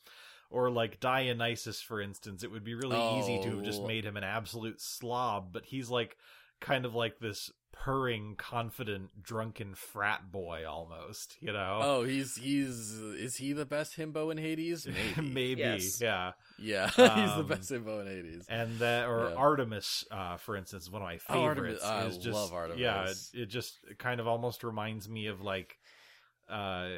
Or 0.50 0.70
like 0.70 1.00
Dionysus, 1.00 1.80
for 1.80 2.00
instance, 2.00 2.44
it 2.44 2.50
would 2.50 2.64
be 2.64 2.74
really 2.74 3.18
easy 3.18 3.40
to 3.42 3.56
have 3.56 3.64
just 3.64 3.80
Oh. 3.82 3.86
made 3.86 4.04
him 4.04 4.16
an 4.16 4.24
absolute 4.24 4.80
slob, 4.80 5.52
but 5.52 5.64
he's 5.64 5.90
like 5.90 6.16
kind 6.60 6.84
of 6.84 6.94
like 6.94 7.18
this 7.18 7.50
purring, 7.76 8.34
confident, 8.36 9.22
drunken 9.22 9.74
frat 9.74 10.30
boy 10.32 10.64
almost, 10.66 11.36
you 11.40 11.52
know? 11.52 11.80
Oh, 11.82 12.04
he's 12.04 12.36
he's 12.36 12.92
is 12.98 13.36
he 13.36 13.52
the 13.52 13.66
best 13.66 13.96
himbo 13.96 14.30
in 14.30 14.38
Hades? 14.38 14.86
Maybe. 15.16 15.28
Maybe, 15.30 15.60
Yes. 15.60 16.00
yeah. 16.00 16.32
Yeah, 16.58 16.86
he's 16.86 16.96
the 16.96 17.40
Um, 17.40 17.46
best 17.46 17.70
himbo 17.70 18.00
in 18.00 18.06
Hades. 18.06 18.46
And 18.48 18.78
that, 18.78 19.08
or 19.08 19.28
Yeah. 19.30 19.34
Artemis, 19.36 20.04
uh, 20.10 20.36
for 20.36 20.56
instance, 20.56 20.84
is 20.84 20.90
one 20.90 21.02
of 21.02 21.08
my 21.08 21.18
Oh, 21.28 21.42
Artemis- 21.42 21.80
favorites. 21.80 21.84
I 21.84 22.04
is 22.06 22.18
just, 22.18 22.34
love 22.34 22.52
Artemis. 22.52 22.80
Yeah, 22.80 23.08
it, 23.10 23.42
it 23.42 23.46
just 23.46 23.78
kind 23.98 24.20
of 24.20 24.26
almost 24.26 24.62
reminds 24.64 25.08
me 25.08 25.26
of 25.26 25.40
like, 25.42 25.76
uh, 26.48 26.88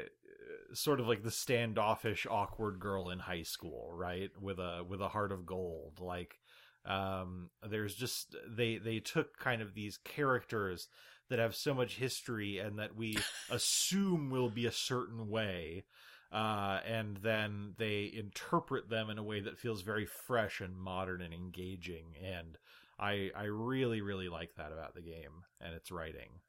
sort 0.75 1.01
of 1.01 1.07
like 1.09 1.23
the 1.23 1.31
standoffish, 1.31 2.27
awkward 2.29 2.79
girl 2.81 3.11
in 3.11 3.19
high 3.19 3.43
school, 3.43 3.91
right? 3.95 4.31
With 4.41 4.59
a 4.59 4.85
with 4.89 5.01
a 5.01 5.09
heart 5.09 5.33
of 5.33 5.47
gold. 5.47 6.01
Like, 6.01 6.39
um, 6.87 7.51
there's 7.69 7.95
just 7.95 8.35
they 8.49 8.79
they 8.79 9.01
took 9.01 9.39
kind 9.39 9.63
of 9.63 9.75
these 9.75 9.99
characters 9.99 10.89
that 11.29 11.39
have 11.39 11.57
so 11.57 11.75
much 11.75 11.97
history 11.97 12.59
and 12.59 12.79
that 12.79 12.95
we 12.95 13.19
assume 13.51 14.31
will 14.31 14.51
be 14.51 14.67
a 14.67 14.73
certain 14.73 15.29
way 15.29 15.85
uh, 16.33 16.81
and 16.87 17.19
then 17.19 17.75
they 17.79 18.11
interpret 18.15 18.91
them 18.91 19.11
in 19.11 19.19
a 19.19 19.23
way 19.23 19.41
that 19.41 19.59
feels 19.59 19.83
very 19.83 20.07
fresh 20.07 20.61
and 20.61 20.77
modern 20.77 21.23
and 21.23 21.33
engaging. 21.33 22.15
And 22.23 22.59
I 22.99 23.31
I 23.37 23.45
really 23.45 24.01
really 24.01 24.29
like 24.29 24.55
that 24.57 24.73
about 24.73 24.95
the 24.95 25.03
game 25.03 25.45
and 25.61 25.75
its 25.75 25.91
writing. 25.91 26.41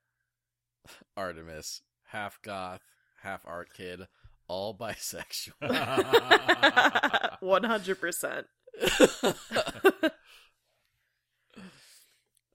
Artemis, 1.18 1.82
half 2.08 2.42
goth, 2.42 2.82
half 3.22 3.46
art 3.46 3.70
kid, 3.76 4.08
all 4.48 4.76
bisexual. 4.76 5.54
100%. 7.42 8.46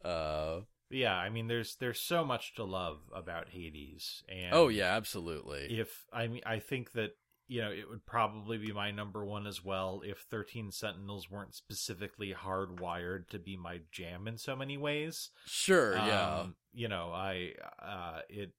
Uh, 0.04 0.60
yeah, 0.92 1.14
I 1.14 1.30
mean 1.30 1.48
there's 1.48 1.76
there's 1.76 2.00
so 2.00 2.24
much 2.24 2.54
to 2.54 2.64
love 2.64 2.98
about 3.14 3.48
Hades. 3.48 4.22
And 4.28 4.52
oh 4.52 4.68
yeah, 4.68 4.94
absolutely. 4.94 5.78
if 5.78 6.06
I 6.12 6.28
mean 6.28 6.42
I 6.44 6.58
think 6.58 6.92
that 6.92 7.16
you 7.48 7.62
know 7.62 7.70
it 7.70 7.88
would 7.88 8.04
probably 8.06 8.58
be 8.58 8.72
my 8.72 8.90
number 8.90 9.24
one 9.24 9.46
as 9.46 9.64
well 9.64 10.02
if 10.04 10.18
13 10.30 10.70
Sentinels 10.70 11.30
weren't 11.30 11.54
specifically 11.54 12.34
hardwired 12.34 13.28
to 13.30 13.38
be 13.38 13.56
my 13.56 13.80
jam 13.90 14.28
in 14.28 14.36
so 14.36 14.54
many 14.54 14.76
ways. 14.76 15.30
Sure, 15.46 15.96
yeah. 15.96 16.40
Um, 16.40 16.56
you 16.74 16.88
know, 16.88 17.10
I 17.12 17.52
uh 17.80 18.20
it 18.28 18.52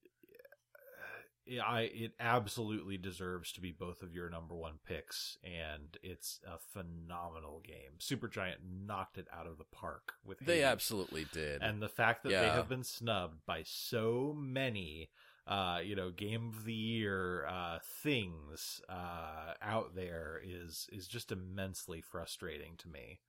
I 1.63 1.81
it 1.93 2.13
absolutely 2.19 2.97
deserves 2.97 3.51
to 3.53 3.61
be 3.61 3.71
both 3.71 4.01
of 4.01 4.13
your 4.13 4.29
number 4.29 4.55
one 4.55 4.79
picks, 4.85 5.37
and 5.43 5.97
it's 6.01 6.39
a 6.45 6.57
phenomenal 6.57 7.61
game. 7.65 7.97
Supergiant 7.99 8.57
knocked 8.85 9.17
it 9.17 9.27
out 9.33 9.47
of 9.47 9.57
the 9.57 9.65
park 9.65 10.13
with 10.25 10.41
it. 10.41 10.45
they 10.45 10.55
Hades. 10.57 10.65
absolutely 10.65 11.25
did. 11.31 11.61
and 11.61 11.81
the 11.81 11.89
fact 11.89 12.23
that 12.23 12.29
they 12.29 12.49
have 12.49 12.69
been 12.69 12.83
snubbed 12.83 13.45
by 13.45 13.63
so 13.65 14.33
many 14.37 15.09
uh, 15.45 15.79
you 15.83 15.93
know, 15.93 16.09
game 16.09 16.47
of 16.55 16.63
the 16.63 16.73
year 16.73 17.45
uh, 17.47 17.77
things 18.01 18.79
uh, 18.87 19.53
out 19.61 19.93
there 19.95 20.39
is 20.41 20.87
is 20.91 21.07
just 21.07 21.31
immensely 21.33 21.99
frustrating 22.01 22.77
to 22.77 22.87
me. 22.87 23.19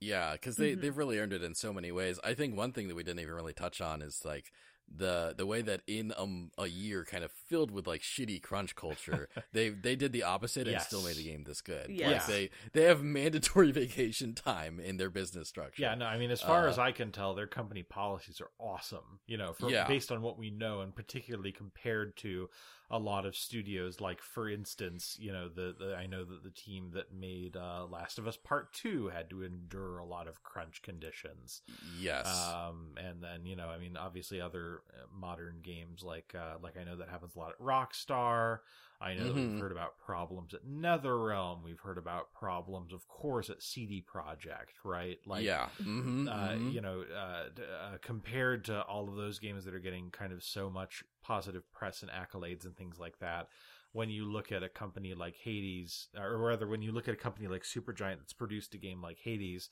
Yeah, 0.00 0.32
because 0.32 0.56
they 0.56 0.74
Mhm. 0.74 0.80
they've 0.80 0.96
really 0.96 1.18
earned 1.18 1.32
it 1.32 1.42
in 1.44 1.54
so 1.54 1.72
many 1.72 1.92
ways. 1.92 2.18
I 2.24 2.34
think 2.34 2.56
one 2.56 2.72
thing 2.72 2.88
that 2.88 2.94
we 2.96 3.04
didn't 3.04 3.20
even 3.20 3.34
really 3.34 3.52
touch 3.52 3.80
on 3.80 4.02
is 4.02 4.24
like 4.24 4.50
the 4.94 5.34
the 5.36 5.46
way 5.46 5.62
that 5.62 5.82
in 5.86 6.12
um, 6.18 6.50
a 6.58 6.66
year 6.66 7.04
kind 7.04 7.22
of 7.22 7.30
filled 7.30 7.70
with 7.70 7.86
like 7.86 8.00
shitty 8.02 8.42
crunch 8.42 8.74
culture, 8.74 9.28
they 9.52 9.68
they 9.70 9.94
did 9.96 10.12
the 10.12 10.22
opposite 10.24 10.66
and 10.66 10.80
still 10.82 11.00
made 11.02 11.08
Yes. 11.10 11.16
the 11.18 11.24
game 11.24 11.44
this 11.44 11.60
good. 11.60 11.90
Yes. 11.90 12.10
Like 12.10 12.26
they 12.26 12.50
they 12.72 12.82
have 12.86 13.02
mandatory 13.02 13.70
vacation 13.82 14.34
time 14.34 14.80
in 14.80 14.96
their 14.96 15.10
business 15.10 15.48
structure. 15.48 15.80
Yeah, 15.82 15.94
no, 15.94 16.06
I 16.06 16.18
mean, 16.18 16.30
as 16.30 16.40
far 16.42 16.66
Uh, 16.66 16.70
as 16.70 16.78
I 16.78 16.92
can 16.92 17.12
tell, 17.12 17.34
their 17.34 17.46
company 17.46 17.82
policies 17.82 18.40
are 18.40 18.50
awesome. 18.58 19.20
You 19.26 19.36
know, 19.36 19.52
for, 19.52 19.70
Yeah. 19.70 19.86
based 19.86 20.10
on 20.10 20.22
what 20.22 20.38
we 20.38 20.50
know, 20.50 20.80
and 20.80 20.94
particularly 20.94 21.52
compared 21.52 22.16
to 22.18 22.50
a 22.90 22.98
lot 22.98 23.24
of 23.24 23.36
studios. 23.36 24.00
Like, 24.00 24.20
for 24.20 24.48
instance, 24.48 25.16
you 25.20 25.32
know, 25.32 25.48
the, 25.48 25.74
the 25.78 25.94
I 25.94 26.06
know 26.06 26.24
that 26.24 26.42
the 26.42 26.50
team 26.50 26.90
that 26.94 27.14
made 27.14 27.56
uh, 27.56 27.86
Last 27.88 28.18
of 28.18 28.26
Us 28.26 28.36
Part 28.36 28.72
Two 28.72 29.08
had 29.08 29.30
to 29.30 29.44
endure 29.44 29.98
a 29.98 30.04
lot 30.04 30.26
of 30.26 30.42
crunch 30.42 30.82
conditions. 30.82 31.62
Yes. 31.98 32.26
Um, 32.26 32.94
and 32.96 33.22
then 33.22 33.46
you 33.46 33.56
know, 33.56 33.68
I 33.68 33.78
mean, 33.78 33.96
obviously, 33.96 34.40
other 34.40 34.82
uh, 34.92 35.06
modern 35.14 35.60
games 35.62 36.02
like 36.02 36.34
uh, 36.36 36.56
like 36.62 36.76
I 36.76 36.84
know 36.84 36.96
that 36.96 37.08
happens 37.08 37.36
a 37.36 37.38
lot 37.38 37.50
at 37.50 37.60
Rockstar. 37.60 38.58
I 39.00 39.14
know 39.14 39.28
that 39.28 39.34
Mhm. 39.34 39.42
we've 39.42 39.56
heard 39.56 39.72
about 39.72 39.98
problems 39.98 40.52
at 40.54 40.66
NetherRealm. 40.66 41.62
We've 41.62 41.80
heard 41.80 41.98
about 41.98 42.32
problems, 42.34 42.92
of 42.92 43.08
course, 43.08 43.48
at 43.50 43.62
CD 43.62 44.02
Projekt, 44.02 44.84
right? 44.84 45.18
Like, 45.26 45.44
yeah. 45.44 45.70
hmm 45.82 46.26
uh, 46.26 46.56
you 46.66 46.80
know, 46.80 47.02
uh, 47.02 47.48
d- 47.54 47.62
uh, 47.64 47.98
compared 48.02 48.64
to 48.66 48.82
all 48.84 49.08
of 49.08 49.16
those 49.16 49.38
games 49.38 49.64
that 49.64 49.74
are 49.74 49.80
getting 49.80 50.10
kind 50.10 50.32
of 50.32 50.42
so 50.44 50.70
much 50.70 51.02
positive 51.22 51.70
press 51.72 52.02
and 52.02 52.10
accolades 52.10 52.64
and 52.66 52.76
things 52.76 52.98
like 52.98 53.18
that, 53.20 53.48
when 53.92 54.10
you 54.10 54.24
look 54.30 54.52
at 54.52 54.62
a 54.62 54.68
company 54.68 55.14
like 55.14 55.36
Hades, 55.36 56.08
or 56.16 56.36
rather, 56.38 56.68
when 56.68 56.82
you 56.82 56.92
look 56.92 57.08
at 57.08 57.14
a 57.14 57.18
company 57.18 57.48
like 57.48 57.62
Supergiant 57.62 58.18
that's 58.18 58.32
produced 58.34 58.74
a 58.74 58.78
game 58.78 59.00
like 59.02 59.18
Hades, 59.20 59.70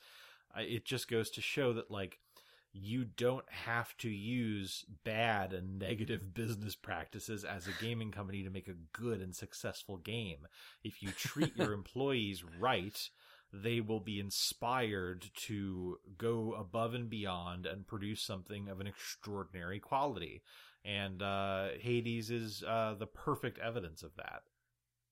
uh, 0.56 0.60
it 0.62 0.84
just 0.84 1.08
goes 1.08 1.30
to 1.30 1.40
show 1.42 1.72
that 1.74 1.90
like 1.90 2.20
you 2.72 3.04
don't 3.04 3.48
have 3.50 3.96
to 3.98 4.08
use 4.08 4.84
bad 5.04 5.52
and 5.52 5.78
negative 5.78 6.34
business 6.34 6.74
practices 6.74 7.44
as 7.44 7.66
a 7.66 7.82
gaming 7.82 8.10
company 8.10 8.42
to 8.42 8.50
make 8.50 8.68
a 8.68 8.76
good 8.92 9.20
and 9.20 9.34
successful 9.34 9.96
game. 9.96 10.46
If 10.84 11.02
you 11.02 11.10
treat 11.10 11.56
your 11.56 11.72
employees 11.74 12.44
right, 12.60 12.98
they 13.52 13.80
will 13.80 14.00
be 14.00 14.20
inspired 14.20 15.30
to 15.34 15.98
go 16.18 16.54
above 16.58 16.94
and 16.94 17.08
beyond 17.08 17.66
and 17.66 17.86
produce 17.86 18.22
something 18.22 18.68
of 18.68 18.80
an 18.80 18.86
extraordinary 18.86 19.80
quality. 19.80 20.42
And 20.84 21.22
uh, 21.22 21.68
Hades 21.80 22.30
is 22.30 22.62
uh, 22.66 22.94
the 22.98 23.06
perfect 23.06 23.58
evidence 23.58 24.02
of 24.02 24.14
that. 24.16 24.42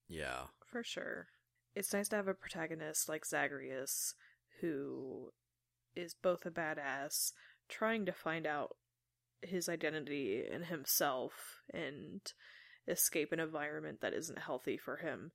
yeah. 0.08 0.44
For 0.70 0.82
sure. 0.82 1.28
It's 1.74 1.92
nice 1.92 2.08
to 2.08 2.16
have 2.16 2.28
a 2.28 2.34
protagonist 2.34 3.08
like 3.08 3.26
Zagreus 3.26 4.14
who 4.60 5.30
is 5.96 6.14
both 6.14 6.46
a 6.46 6.50
badass, 6.50 7.32
trying 7.68 8.06
to 8.06 8.12
find 8.12 8.46
out 8.46 8.76
his 9.42 9.68
identity 9.68 10.44
and 10.50 10.64
himself 10.64 11.62
and 11.72 12.20
escape 12.88 13.32
an 13.32 13.40
environment 13.40 14.00
that 14.00 14.14
isn't 14.14 14.38
healthy 14.38 14.76
for 14.76 14.96
him, 14.96 15.32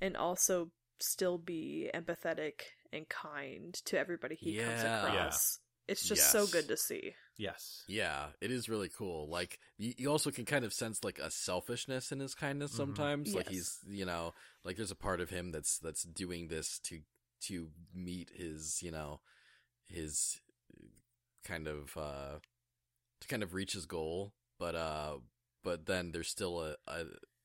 and 0.00 0.16
also 0.16 0.70
still 1.00 1.38
be 1.38 1.90
empathetic 1.94 2.60
and 2.92 3.08
kind 3.08 3.74
to 3.84 3.98
everybody 3.98 4.36
he 4.36 4.54
comes 4.54 4.82
Yeah. 4.82 4.98
across. 4.98 5.58
It's 5.88 6.06
just 6.06 6.30
so 6.30 6.46
good 6.46 6.68
to 6.68 6.76
see. 6.76 7.14
Yes. 7.36 7.82
Yeah, 7.88 8.28
it 8.40 8.50
is 8.50 8.68
really 8.68 8.88
cool. 8.88 9.28
Like 9.28 9.58
you, 9.78 9.94
you 9.96 10.10
also 10.10 10.30
can 10.30 10.44
kind 10.44 10.64
of 10.64 10.72
sense 10.72 11.02
like 11.02 11.18
a 11.18 11.30
selfishness 11.30 12.12
in 12.12 12.20
his 12.20 12.34
kindness 12.34 12.72
Mhm. 12.72 12.76
sometimes. 12.76 13.34
Like 13.34 13.48
he's, 13.48 13.78
you 13.88 14.04
know, 14.04 14.34
like 14.64 14.76
there's 14.76 14.90
a 14.90 14.96
part 14.96 15.20
of 15.20 15.30
him 15.30 15.50
that's 15.50 15.78
that's 15.78 16.02
doing 16.04 16.48
this 16.48 16.78
to 16.84 17.00
to 17.48 17.70
meet 17.92 18.30
his, 18.34 18.80
you 18.82 18.92
know, 18.92 19.20
his 19.92 20.40
kind 21.44 21.66
of 21.66 21.96
uh 21.96 22.38
to 23.20 23.28
kind 23.28 23.42
of 23.42 23.54
reach 23.54 23.72
his 23.72 23.86
goal, 23.86 24.32
but 24.58 24.74
uh 24.74 25.16
but 25.64 25.86
then 25.86 26.12
there's 26.12 26.28
still 26.28 26.60
a 26.60 26.76
a, 26.86 27.04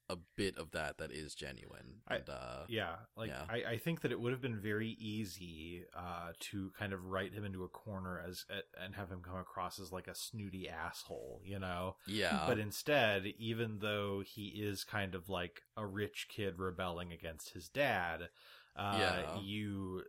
a 0.10 0.18
bit 0.36 0.58
of 0.58 0.72
that 0.72 0.98
that 0.98 1.12
is 1.12 1.36
genuine. 1.36 2.02
And 2.10 2.30
uh 2.30 2.64
Yeah, 2.68 2.96
like 3.16 3.30
Yeah. 3.30 3.44
I, 3.50 3.72
I 3.74 3.78
think 3.78 4.02
that 4.02 4.12
it 4.12 4.20
would 4.20 4.32
have 4.32 4.42
been 4.42 4.60
very 4.60 4.96
easy 5.00 5.84
uh, 5.96 6.32
to 6.52 6.72
kind 6.78 6.94
of 6.94 7.06
write 7.06 7.34
him 7.34 7.44
into 7.44 7.64
a 7.64 7.68
corner 7.70 8.24
as 8.26 8.46
and 8.82 8.96
have 8.96 9.10
him 9.10 9.22
come 9.22 9.36
across 9.38 9.80
as 9.80 9.92
like 9.92 10.08
a 10.08 10.16
snooty 10.16 10.70
asshole, 10.70 11.42
you 11.44 11.60
know. 11.60 11.96
yeah. 12.08 12.46
But 12.48 12.58
instead, 12.60 13.26
even 13.38 13.80
though 13.80 14.24
he 14.26 14.48
is 14.48 14.84
kind 14.84 15.14
of 15.14 15.28
like 15.30 15.62
a 15.76 15.86
rich 15.86 16.28
kid 16.30 16.58
rebelling 16.58 17.12
against 17.12 17.50
his 17.50 17.68
dad, 17.68 18.30
uh, 18.76 18.98
Yeah. 18.98 19.40
you 19.42 20.04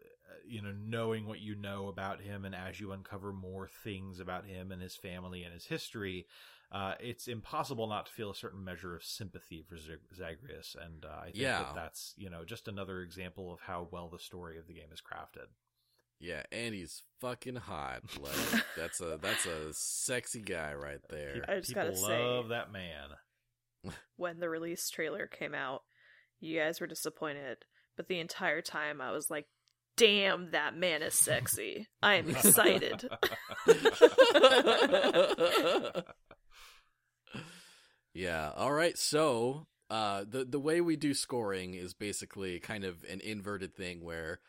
you 0.47 0.63
know 0.63 0.73
knowing 0.85 1.27
what 1.27 1.41
you 1.41 1.55
know 1.55 1.89
about 1.89 2.21
him, 2.21 2.45
and 2.45 2.55
as 2.55 2.81
you 2.81 2.93
uncover 2.93 3.33
more 3.33 3.69
things 3.85 4.21
about 4.21 4.45
him 4.47 4.73
and 4.73 4.81
his 4.83 4.97
family 4.97 5.43
and 5.45 5.53
his 5.55 5.67
history, 5.67 6.27
uh, 6.73 6.95
it's 7.01 7.29
impossible 7.29 7.87
not 7.87 8.07
to 8.07 8.13
feel 8.13 8.31
a 8.31 8.35
certain 8.35 8.63
measure 8.65 8.95
of 8.95 9.03
sympathy 9.05 9.65
for 9.69 9.77
Zag- 9.77 10.01
Zagreus, 10.15 10.77
and 10.83 11.05
uh, 11.05 11.09
I 11.21 11.25
think 11.27 11.37
Yeah. 11.37 11.59
that 11.63 11.75
that's 11.75 12.15
you 12.17 12.29
know 12.31 12.45
just 12.45 12.69
another 12.69 13.01
example 13.03 13.53
of 13.53 13.61
how 13.61 13.89
well 13.91 14.09
the 14.09 14.19
story 14.19 14.59
of 14.59 14.67
the 14.67 14.75
game 14.75 14.93
is 14.93 15.01
crafted. 15.01 15.47
yeah, 16.21 16.43
and 16.53 16.75
he's 16.75 17.03
fucking 17.21 17.57
hot. 17.57 18.03
Like 18.21 18.65
that's 18.77 19.01
a 19.01 19.19
that's 19.23 19.47
a 19.47 19.73
sexy 19.73 20.41
guy 20.43 20.75
right 20.75 21.01
there. 21.09 21.45
I 21.49 21.57
just 21.57 21.69
People 21.69 21.85
gotta 21.85 21.97
say- 21.97 22.25
love 22.25 22.49
that 22.49 22.71
man. 22.73 23.11
when 24.17 24.41
the 24.41 24.49
release 24.49 24.91
trailer 24.91 25.27
came 25.27 25.55
out, 25.55 25.83
you 26.41 26.59
guys 26.59 26.81
were 26.81 26.87
disappointed, 26.87 27.59
but 27.97 28.09
the 28.09 28.19
entire 28.21 28.61
time 28.61 29.01
I 29.01 29.13
was 29.13 29.31
like, 29.31 29.47
damn, 29.99 30.52
that 30.52 30.77
man 30.77 31.02
is 31.02 31.15
sexy. 31.15 31.89
I 32.02 32.15
am 32.15 32.31
excited. 32.31 33.09
yeah. 38.15 38.52
All 38.57 38.73
right. 38.73 38.97
So, 38.97 39.67
uh, 39.91 40.25
the 40.27 40.44
the 40.44 40.60
way 40.60 40.81
we 40.81 40.97
do 40.97 41.12
scoring 41.12 41.75
is 41.75 41.93
basically 41.93 42.59
kind 42.60 42.85
of 42.85 43.05
an 43.10 43.20
inverted 43.20 43.75
thing 43.75 44.02
where, 44.02 44.41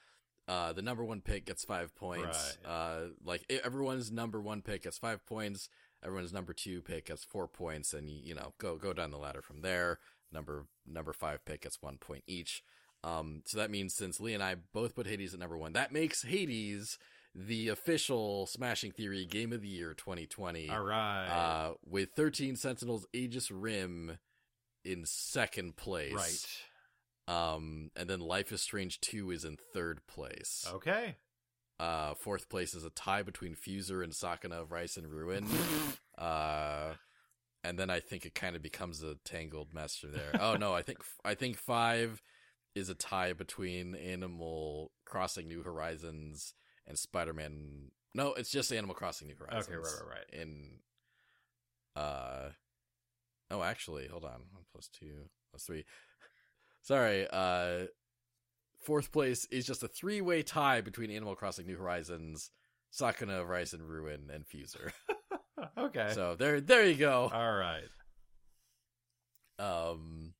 uh, 0.47 0.71
the 0.71 0.81
number 0.81 1.03
one 1.03 1.21
pick 1.21 1.45
gets 1.45 1.65
five 1.65 1.93
points. 1.95 2.57
Right. 2.63 2.71
Uh, 2.71 2.99
like 3.25 3.51
everyone's 3.63 4.11
number 4.11 4.39
one 4.39 4.61
pick 4.61 4.83
gets 4.83 4.97
five 4.97 5.25
points. 5.25 5.67
Everyone's 6.03 6.31
number 6.31 6.53
two 6.53 6.81
pick 6.81 7.07
gets 7.07 7.25
four 7.25 7.47
points, 7.47 7.93
and 7.93 8.09
you, 8.09 8.19
you 8.23 8.35
know 8.35 8.53
go 8.59 8.77
go 8.77 8.93
down 8.93 9.11
the 9.11 9.17
ladder 9.17 9.41
from 9.41 9.61
there. 9.61 9.99
Number 10.31 10.67
number 10.87 11.11
five 11.11 11.43
pick 11.43 11.61
gets 11.61 11.81
one 11.81 11.97
point 11.97 12.23
each. 12.27 12.63
Um, 13.03 13.43
so 13.45 13.57
that 13.57 13.71
means 13.71 13.93
since 13.93 14.19
Lee 14.19 14.33
and 14.33 14.43
I 14.43 14.55
both 14.73 14.95
put 14.95 15.07
Hades 15.07 15.33
at 15.33 15.39
number 15.39 15.57
one, 15.57 15.73
that 15.73 15.91
makes 15.91 16.23
Hades 16.23 16.97
the 17.33 17.69
official 17.69 18.45
Smashing 18.47 18.91
Theory 18.91 19.25
Game 19.25 19.53
of 19.53 19.61
the 19.61 19.67
Year 19.67 19.93
2020 19.93 20.69
All 20.69 20.83
right, 20.83 21.27
uh, 21.27 21.73
with 21.85 22.09
13 22.15 22.55
Sentinels 22.55 23.05
Aegis 23.13 23.51
Rim 23.51 24.17
in 24.83 25.05
second 25.05 25.75
place. 25.75 26.13
right. 26.13 26.45
Um, 27.27 27.91
and 27.95 28.09
then 28.09 28.21
Life 28.21 28.51
is 28.51 28.61
Strange 28.61 28.99
2 29.01 29.29
is 29.31 29.45
in 29.45 29.57
third 29.71 30.01
place. 30.07 30.65
Okay. 30.67 31.15
Uh, 31.79 32.15
fourth 32.15 32.49
place 32.49 32.73
is 32.73 32.83
a 32.83 32.89
tie 32.89 33.21
between 33.21 33.55
Fuser 33.55 34.03
and 34.03 34.11
Sakuna 34.11 34.61
of 34.61 34.71
Rice 34.71 34.97
and 34.97 35.07
Ruin. 35.07 35.47
uh, 36.17 36.93
and 37.63 37.77
then 37.77 37.89
I 37.89 37.99
think 37.99 38.25
it 38.25 38.33
kind 38.35 38.55
of 38.55 38.61
becomes 38.61 39.03
a 39.03 39.15
tangled 39.23 39.73
mess 39.73 39.95
from 39.95 40.11
there. 40.11 40.31
Oh 40.39 40.55
no, 40.55 40.73
I 40.73 40.81
think 40.81 40.99
I 41.23 41.35
think 41.35 41.57
five 41.57 42.21
is 42.75 42.89
a 42.89 42.95
tie 42.95 43.33
between 43.33 43.95
Animal 43.95 44.91
Crossing 45.05 45.47
New 45.47 45.63
Horizons 45.63 46.53
and 46.87 46.97
Spider-Man. 46.97 47.91
No, 48.13 48.33
it's 48.33 48.51
just 48.51 48.71
Animal 48.71 48.95
Crossing 48.95 49.27
New 49.27 49.35
Horizons. 49.37 49.67
Okay, 49.67 49.77
right, 49.77 49.85
right, 49.85 50.17
right. 50.17 50.41
In 50.41 50.79
uh, 51.95 52.49
oh, 53.51 53.63
actually, 53.63 54.07
hold 54.07 54.25
on. 54.25 54.41
One 54.51 54.63
plus 54.71 54.87
two 54.87 55.29
plus 55.51 55.63
three. 55.63 55.85
Sorry. 56.81 57.27
Uh, 57.31 57.87
fourth 58.83 59.11
place 59.11 59.45
is 59.45 59.65
just 59.65 59.83
a 59.83 59.87
three-way 59.87 60.43
tie 60.43 60.81
between 60.81 61.11
Animal 61.11 61.35
Crossing 61.35 61.67
New 61.67 61.77
Horizons, 61.77 62.51
Sakuna 62.93 63.41
of 63.41 63.49
Rice 63.49 63.73
and 63.73 63.83
Ruin, 63.83 64.29
and 64.33 64.45
Fuser. 64.45 64.91
okay. 65.77 66.11
So 66.13 66.35
there, 66.37 66.61
there 66.61 66.85
you 66.85 66.95
go. 66.95 67.29
All 67.33 67.53
right. 67.53 67.89
Um, 69.57 70.33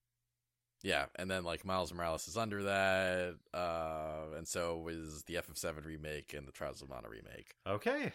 yeah, 0.82 1.06
and 1.16 1.30
then 1.30 1.44
like 1.44 1.66
Miles 1.66 1.94
Morales 1.94 2.28
is 2.28 2.38
under 2.38 2.64
that, 2.64 3.36
uh, 3.54 4.38
and 4.38 4.48
so 4.48 4.78
was 4.78 5.24
the 5.24 5.36
FF7 5.36 5.86
remake 5.86 6.34
and 6.34 6.48
the 6.48 6.52
Trials 6.52 6.82
of 6.82 6.90
Mana 6.90 7.10
remake. 7.10 7.56
Okay. 7.68 8.14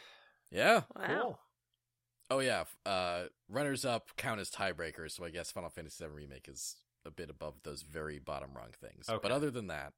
Yeah. 0.50 0.82
Wow. 0.96 1.06
Cool. 1.06 1.38
Oh 2.30 2.38
yeah. 2.40 2.64
Uh, 2.86 3.24
runners 3.48 3.84
up 3.84 4.10
count 4.16 4.40
as 4.40 4.50
tiebreakers, 4.50 5.12
so 5.12 5.24
I 5.24 5.30
guess 5.30 5.50
Final 5.50 5.70
Fantasy 5.70 6.04
VII 6.04 6.10
remake 6.12 6.48
is 6.48 6.76
a 7.04 7.10
bit 7.10 7.28
above 7.28 7.54
those 7.64 7.82
very 7.82 8.18
bottom 8.18 8.50
rung 8.56 8.70
things. 8.80 9.08
Okay. 9.08 9.18
But 9.22 9.32
other 9.32 9.50
than 9.50 9.66
that, 9.66 9.92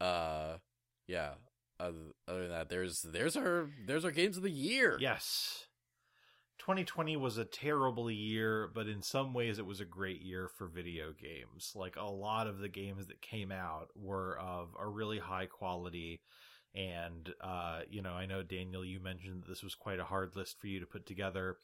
uh, 0.00 0.58
yeah. 1.06 1.32
Other, 1.78 1.98
other 2.28 2.42
than 2.42 2.50
that, 2.50 2.68
there's 2.68 3.02
there's 3.02 3.36
our 3.36 3.68
there's 3.86 4.04
our 4.04 4.12
games 4.12 4.36
of 4.36 4.44
the 4.44 4.50
year. 4.50 4.96
Yes. 5.00 5.66
2020 6.64 7.16
was 7.16 7.38
a 7.38 7.44
terrible 7.44 8.10
year, 8.10 8.70
but 8.72 8.86
in 8.88 9.02
some 9.02 9.34
ways 9.34 9.58
it 9.58 9.66
was 9.66 9.80
a 9.80 9.84
great 9.84 10.22
year 10.22 10.48
for 10.48 10.66
video 10.68 11.12
games. 11.12 11.72
Like 11.74 11.96
a 11.96 12.04
lot 12.04 12.46
of 12.46 12.58
the 12.58 12.68
games 12.68 13.06
that 13.08 13.20
came 13.20 13.50
out 13.50 13.88
were 13.96 14.38
of 14.38 14.68
a 14.78 14.86
really 14.86 15.18
high 15.18 15.46
quality. 15.46 16.20
And, 16.74 17.34
uh, 17.40 17.80
you 17.90 18.00
know, 18.00 18.12
I 18.12 18.26
know, 18.26 18.42
Daniel, 18.42 18.84
you 18.84 19.00
mentioned 19.00 19.42
that 19.42 19.48
this 19.48 19.62
was 19.62 19.74
quite 19.74 19.98
a 19.98 20.04
hard 20.04 20.36
list 20.36 20.60
for 20.60 20.68
you 20.68 20.80
to 20.80 20.86
put 20.86 21.04
together. 21.04 21.58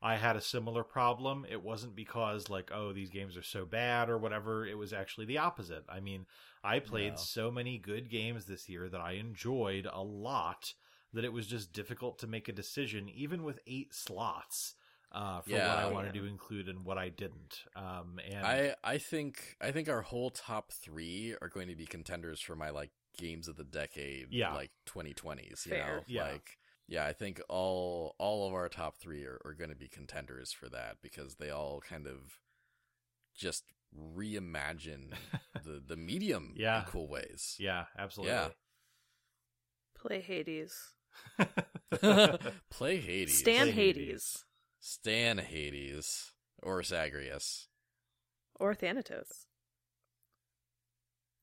I 0.00 0.16
had 0.16 0.36
a 0.36 0.40
similar 0.40 0.82
problem. 0.84 1.44
It 1.50 1.62
wasn't 1.62 1.94
because, 1.94 2.48
like, 2.48 2.70
oh, 2.72 2.92
these 2.92 3.10
games 3.10 3.36
are 3.36 3.42
so 3.42 3.66
bad 3.66 4.08
or 4.08 4.16
whatever. 4.18 4.66
It 4.66 4.78
was 4.78 4.92
actually 4.92 5.26
the 5.26 5.38
opposite. 5.38 5.84
I 5.88 6.00
mean, 6.00 6.26
I 6.64 6.78
played 6.80 7.12
Yeah. 7.12 7.16
so 7.18 7.50
many 7.50 7.78
good 7.78 8.08
games 8.08 8.46
this 8.46 8.68
year 8.68 8.88
that 8.88 9.00
I 9.00 9.12
enjoyed 9.12 9.86
a 9.92 10.02
lot 10.02 10.72
that 11.12 11.24
it 11.24 11.32
was 11.32 11.46
just 11.46 11.72
difficult 11.72 12.18
to 12.18 12.26
make 12.26 12.48
a 12.48 12.52
decision, 12.52 13.08
even 13.08 13.42
with 13.42 13.60
eight 13.66 13.94
slots, 13.94 14.74
uh, 15.10 15.40
for 15.40 15.52
what 15.52 15.60
I 15.62 15.90
wanted 15.90 16.14
yeah. 16.14 16.22
to 16.22 16.26
include 16.28 16.68
and 16.68 16.84
what 16.84 16.98
I 16.98 17.08
didn't. 17.08 17.62
Um, 17.74 18.20
and 18.30 18.44
I 18.46 18.74
I 18.84 18.98
think 18.98 19.56
I 19.60 19.70
think 19.70 19.88
our 19.88 20.02
whole 20.02 20.30
top 20.30 20.72
three 20.72 21.34
are 21.40 21.48
going 21.48 21.68
to 21.68 21.74
be 21.76 21.86
contenders 21.86 22.40
for 22.40 22.54
my 22.56 22.70
like 22.70 22.90
games 23.16 23.48
of 23.48 23.56
the 23.56 23.64
decade, 23.64 24.28
Yeah. 24.30 24.52
like 24.54 24.70
2020s. 24.86 25.64
You 25.66 25.72
Fair. 25.72 25.86
know, 25.96 26.02
Yeah. 26.06 26.22
like 26.32 26.58
yeah, 26.86 27.06
I 27.06 27.12
think 27.14 27.40
all 27.48 28.14
all 28.18 28.46
of 28.46 28.52
our 28.54 28.68
top 28.68 28.98
three 28.98 29.24
are, 29.24 29.38
are 29.44 29.54
going 29.54 29.70
to 29.70 29.76
be 29.76 29.88
contenders 29.88 30.52
for 30.52 30.68
that 30.68 30.96
because 31.02 31.36
they 31.36 31.50
all 31.50 31.80
kind 31.80 32.06
of 32.06 32.38
just 33.34 33.64
reimagine 33.98 35.12
the 35.64 35.82
the 35.86 35.96
medium 35.96 36.52
Yeah. 36.54 36.80
in 36.80 36.84
cool 36.86 37.08
ways. 37.08 37.56
yeah, 37.58 37.86
absolutely. 37.98 38.34
Yeah. 38.34 38.48
Play 39.94 40.20
Hades. 40.20 40.92
Play 42.70 42.96
Hades, 43.00 43.38
Stan 43.38 43.66
Play 43.66 43.70
Hades. 43.72 43.96
Hades. 44.06 44.44
Stan 44.80 45.38
Hades, 45.38 46.32
or 46.62 46.82
Zagreus. 46.82 47.68
Or 48.60 48.74
Thanatos. 48.74 49.46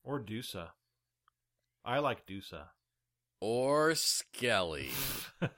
or 0.04 0.20
Dusa. 0.20 0.68
I 1.84 1.98
like 1.98 2.26
Dusa. 2.26 2.66
or 3.40 3.94
Skelly. 3.94 4.90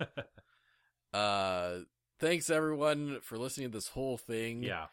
Uh, 1.13 1.79
thanks 2.21 2.51
everyone 2.51 3.19
for 3.23 3.39
listening 3.39 3.71
to 3.71 3.79
this 3.79 3.89
whole 3.89 4.19
thing. 4.19 4.63
Yeah. 4.63 4.87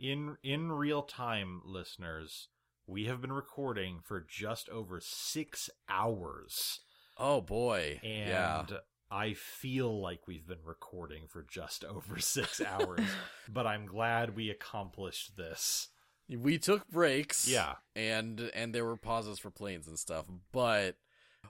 In 0.00 0.38
in 0.42 0.72
real 0.72 1.02
time, 1.02 1.60
listeners, 1.64 2.48
we 2.86 3.04
have 3.04 3.20
been 3.20 3.32
recording 3.32 4.00
for 4.02 4.24
just 4.26 4.70
over 4.70 4.98
six 5.00 5.68
hours. 5.90 6.80
Oh 7.18 7.40
boy. 7.40 8.00
And 8.02 8.28
yeah. 8.28 8.64
I 9.10 9.34
feel 9.34 10.00
like 10.00 10.26
we've 10.26 10.46
been 10.46 10.64
recording 10.64 11.24
for 11.28 11.42
just 11.42 11.84
over 11.84 12.18
six 12.18 12.60
hours. 12.60 13.00
but 13.48 13.66
I'm 13.66 13.86
glad 13.86 14.34
we 14.36 14.48
accomplished 14.50 15.36
this. 15.36 15.88
We 16.28 16.58
took 16.58 16.88
breaks. 16.88 17.46
Yeah. 17.48 17.74
And 17.94 18.50
and 18.54 18.74
there 18.74 18.84
were 18.86 18.96
pauses 18.96 19.38
for 19.38 19.50
planes 19.50 19.86
and 19.86 19.98
stuff, 19.98 20.24
but 20.52 20.96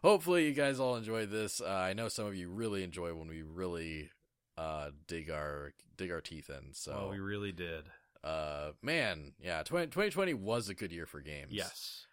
hopefully 0.03 0.47
you 0.47 0.53
guys 0.55 0.81
all 0.81 0.97
enjoyed 0.97 1.31
this. 1.31 1.61
Uh, 1.61 1.69
I 1.69 1.93
know 1.93 2.09
some 2.09 2.27
of 2.27 2.35
you 2.35 2.49
really 2.49 2.83
enjoy 2.83 3.15
when 3.15 3.29
we 3.29 3.43
really 3.43 4.11
uh 4.59 4.91
dig 5.07 5.31
our 5.31 5.73
dig 5.97 6.11
our 6.11 6.21
teeth 6.21 6.51
in. 6.51 6.73
So 6.75 6.93
Well, 6.93 7.11
we 7.11 7.21
really 7.21 7.53
did. 7.53 7.85
uh 8.25 8.73
man, 8.83 9.35
yeah, 9.41 9.63
20, 9.63 9.87
2020 9.87 10.35
was 10.35 10.69
a 10.69 10.75
good 10.75 10.91
year 10.93 11.07
for 11.07 11.21
games. 11.21 11.53
Yes. 11.53 12.07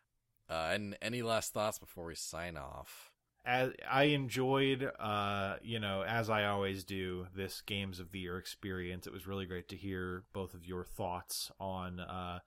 Uh 0.50 0.70
and 0.72 0.96
any 1.02 1.22
last 1.24 1.54
thoughts 1.54 1.80
before 1.80 2.06
we 2.06 2.16
sign 2.16 2.56
off? 2.56 3.09
As 3.50 3.72
I 3.90 4.04
enjoyed, 4.04 4.92
uh, 5.00 5.56
you 5.64 5.80
know, 5.80 6.04
as 6.08 6.30
I 6.30 6.46
always 6.46 6.84
do, 6.84 7.26
this 7.36 7.62
Games 7.62 8.00
of 8.00 8.12
the 8.12 8.20
Year 8.20 8.38
experience. 8.38 9.08
It 9.08 9.14
was 9.14 9.26
really 9.26 9.48
great 9.48 9.68
to 9.70 9.76
hear 9.76 10.24
both 10.34 10.54
of 10.54 10.68
your 10.68 10.84
thoughts 10.84 11.52
on 11.60 12.00
uh, 12.00 12.40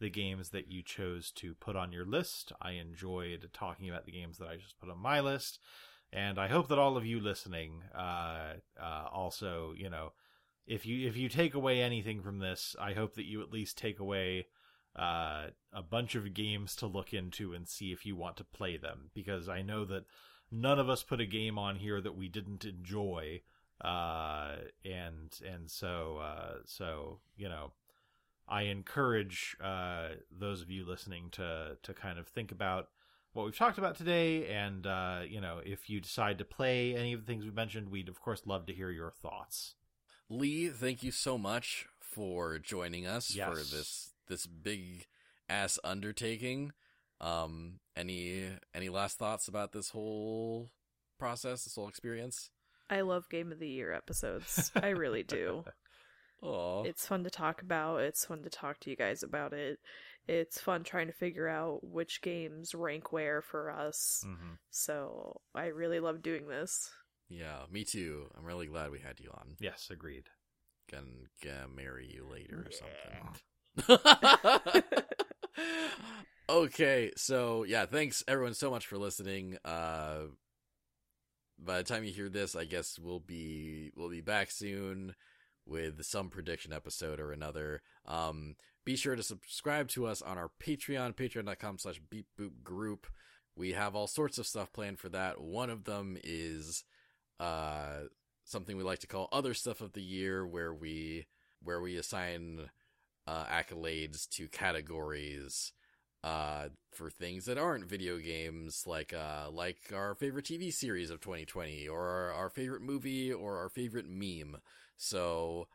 the 0.00 0.10
games 0.10 0.50
that 0.50 0.70
you 0.70 0.82
chose 0.82 1.30
to 1.36 1.54
put 1.54 1.76
on 1.76 1.92
your 1.92 2.04
list. 2.04 2.52
I 2.60 2.72
enjoyed 2.72 3.48
talking 3.54 3.88
about 3.88 4.04
the 4.04 4.12
games 4.12 4.36
that 4.36 4.48
I 4.48 4.56
just 4.56 4.78
put 4.78 4.90
on 4.90 4.98
my 4.98 5.20
list, 5.20 5.58
and 6.12 6.38
I 6.38 6.48
hope 6.48 6.68
that 6.68 6.78
all 6.78 6.98
of 6.98 7.06
you 7.06 7.20
listening, 7.20 7.82
uh, 7.96 8.54
uh, 8.78 9.04
also, 9.10 9.72
you 9.74 9.88
know, 9.88 10.12
if 10.66 10.84
you 10.84 11.08
if 11.08 11.16
you 11.16 11.30
take 11.30 11.54
away 11.54 11.80
anything 11.80 12.20
from 12.20 12.38
this, 12.38 12.76
I 12.78 12.92
hope 12.92 13.14
that 13.14 13.24
you 13.24 13.40
at 13.40 13.50
least 13.50 13.78
take 13.78 13.98
away 13.98 14.46
uh, 14.94 15.46
a 15.72 15.82
bunch 15.82 16.16
of 16.16 16.34
games 16.34 16.76
to 16.76 16.86
look 16.86 17.14
into 17.14 17.54
and 17.54 17.66
see 17.66 17.92
if 17.92 18.04
you 18.04 18.14
want 18.14 18.36
to 18.36 18.44
play 18.44 18.76
them 18.76 19.10
because 19.14 19.48
I 19.48 19.62
know 19.62 19.86
that 19.86 20.04
none 20.50 20.78
of 20.78 20.88
us 20.88 21.02
put 21.02 21.20
a 21.20 21.26
game 21.26 21.58
on 21.58 21.76
here 21.76 22.00
that 22.00 22.16
we 22.16 22.28
didn't 22.28 22.64
enjoy 22.64 23.40
uh 23.80 24.56
and 24.84 25.38
and 25.46 25.70
so 25.70 26.18
uh 26.22 26.58
so 26.66 27.18
you 27.36 27.48
know 27.48 27.72
i 28.48 28.62
encourage 28.62 29.56
uh 29.62 30.08
those 30.30 30.60
of 30.60 30.70
you 30.70 30.84
listening 30.84 31.28
to 31.30 31.76
to 31.82 31.94
kind 31.94 32.18
of 32.18 32.26
think 32.26 32.52
about 32.52 32.88
what 33.32 33.44
we've 33.46 33.56
talked 33.56 33.78
about 33.78 33.96
today 33.96 34.46
and 34.48 34.86
uh 34.86 35.20
you 35.26 35.40
know 35.40 35.60
if 35.64 35.88
you 35.88 36.00
decide 36.00 36.36
to 36.36 36.44
play 36.44 36.94
any 36.94 37.12
of 37.12 37.20
the 37.20 37.26
things 37.26 37.44
we 37.44 37.50
mentioned 37.50 37.88
we'd 37.88 38.08
of 38.08 38.20
course 38.20 38.42
love 38.44 38.66
to 38.66 38.74
hear 38.74 38.90
your 38.90 39.10
thoughts 39.10 39.74
Lee, 40.32 40.68
thank 40.68 41.02
you 41.02 41.10
so 41.10 41.36
much 41.36 41.88
for 41.98 42.60
joining 42.60 43.04
us 43.04 43.34
for 43.34 43.56
this 43.56 44.14
this 44.28 44.46
big 44.46 45.06
ass 45.48 45.76
undertaking. 45.82 46.70
Um, 47.20 47.80
any 47.96 48.48
any 48.74 48.88
last 48.88 49.18
thoughts 49.18 49.46
about 49.48 49.72
this 49.72 49.90
whole 49.90 50.70
process, 51.18 51.64
this 51.64 51.74
whole 51.74 51.88
experience? 51.88 52.50
I 52.88 53.02
love 53.02 53.28
Game 53.30 53.52
of 53.52 53.58
the 53.60 53.68
Year 53.68 53.92
episodes. 53.92 54.70
I 54.74 54.88
really 54.88 55.22
do. 55.22 55.64
Oh, 56.42 56.84
It's 56.84 57.06
fun 57.06 57.22
to 57.24 57.30
talk 57.30 57.60
about. 57.60 58.00
It's 58.00 58.24
fun 58.24 58.42
to 58.44 58.48
talk 58.48 58.80
to 58.80 58.88
you 58.88 58.96
guys 58.96 59.22
about 59.22 59.52
it. 59.52 59.78
It's 60.26 60.58
fun 60.58 60.84
trying 60.84 61.08
to 61.08 61.12
figure 61.12 61.46
out 61.46 61.80
which 61.84 62.22
games 62.22 62.74
rank 62.74 63.12
where 63.12 63.42
for 63.42 63.70
us. 63.70 64.24
mm-hmm. 64.26 64.54
So 64.70 65.42
I 65.54 65.66
really 65.66 66.00
love 66.00 66.22
doing 66.22 66.48
this. 66.48 66.88
yeah, 67.28 67.64
me 67.70 67.84
too. 67.84 68.24
I'm 68.38 68.46
really 68.46 68.68
glad 68.68 68.90
we 68.90 69.00
had 69.00 69.20
you 69.20 69.28
on. 69.34 69.56
yes 69.60 69.88
agreed 69.92 70.28
Gonna, 70.90 71.04
gonna 71.44 71.68
marry 71.76 72.06
you 72.10 72.26
later 72.26 72.66
or 72.66 72.70
something. 73.86 75.02
okay, 76.50 77.12
so 77.16 77.64
yeah, 77.64 77.86
thanks 77.86 78.24
everyone 78.26 78.54
so 78.54 78.70
much 78.70 78.86
for 78.86 78.98
listening. 78.98 79.56
Uh 79.64 80.22
by 81.62 81.76
the 81.76 81.84
time 81.84 82.04
you 82.04 82.12
hear 82.12 82.30
this, 82.30 82.56
I 82.56 82.64
guess 82.64 82.98
we'll 82.98 83.20
be 83.20 83.92
we'll 83.94 84.08
be 84.08 84.20
back 84.20 84.50
soon 84.50 85.14
with 85.66 86.04
some 86.04 86.28
prediction 86.28 86.72
episode 86.72 87.20
or 87.20 87.32
another. 87.32 87.82
Um 88.06 88.56
be 88.84 88.96
sure 88.96 89.14
to 89.14 89.22
subscribe 89.22 89.88
to 89.88 90.06
us 90.06 90.22
on 90.22 90.38
our 90.38 90.50
Patreon, 90.60 91.14
patreon.com 91.14 91.78
slash 91.78 92.00
beep 92.10 92.26
boop 92.38 92.62
group. 92.64 93.06
We 93.54 93.72
have 93.72 93.94
all 93.94 94.06
sorts 94.06 94.38
of 94.38 94.46
stuff 94.46 94.72
planned 94.72 94.98
for 94.98 95.10
that. 95.10 95.40
One 95.40 95.70
of 95.70 95.84
them 95.84 96.16
is 96.24 96.84
uh 97.38 98.04
something 98.44 98.76
we 98.76 98.82
like 98.82 99.00
to 99.00 99.06
call 99.06 99.28
other 99.30 99.54
stuff 99.54 99.80
of 99.80 99.92
the 99.92 100.02
year 100.02 100.46
where 100.46 100.74
we 100.74 101.26
where 101.62 101.80
we 101.80 101.96
assign 101.96 102.70
uh, 103.26 103.44
accolades 103.44 104.28
to 104.30 104.48
categories 104.48 105.72
uh, 106.22 106.68
for 106.92 107.10
things 107.10 107.46
that 107.46 107.58
aren't 107.58 107.88
video 107.88 108.18
games, 108.18 108.84
like 108.86 109.12
uh, 109.12 109.50
like 109.50 109.78
our 109.94 110.14
favorite 110.14 110.44
TV 110.44 110.72
series 110.72 111.10
of 111.10 111.20
2020, 111.20 111.88
or 111.88 112.06
our, 112.06 112.32
our 112.32 112.50
favorite 112.50 112.82
movie, 112.82 113.32
or 113.32 113.58
our 113.58 113.68
favorite 113.68 114.08
meme. 114.08 114.58
So, 114.96 115.68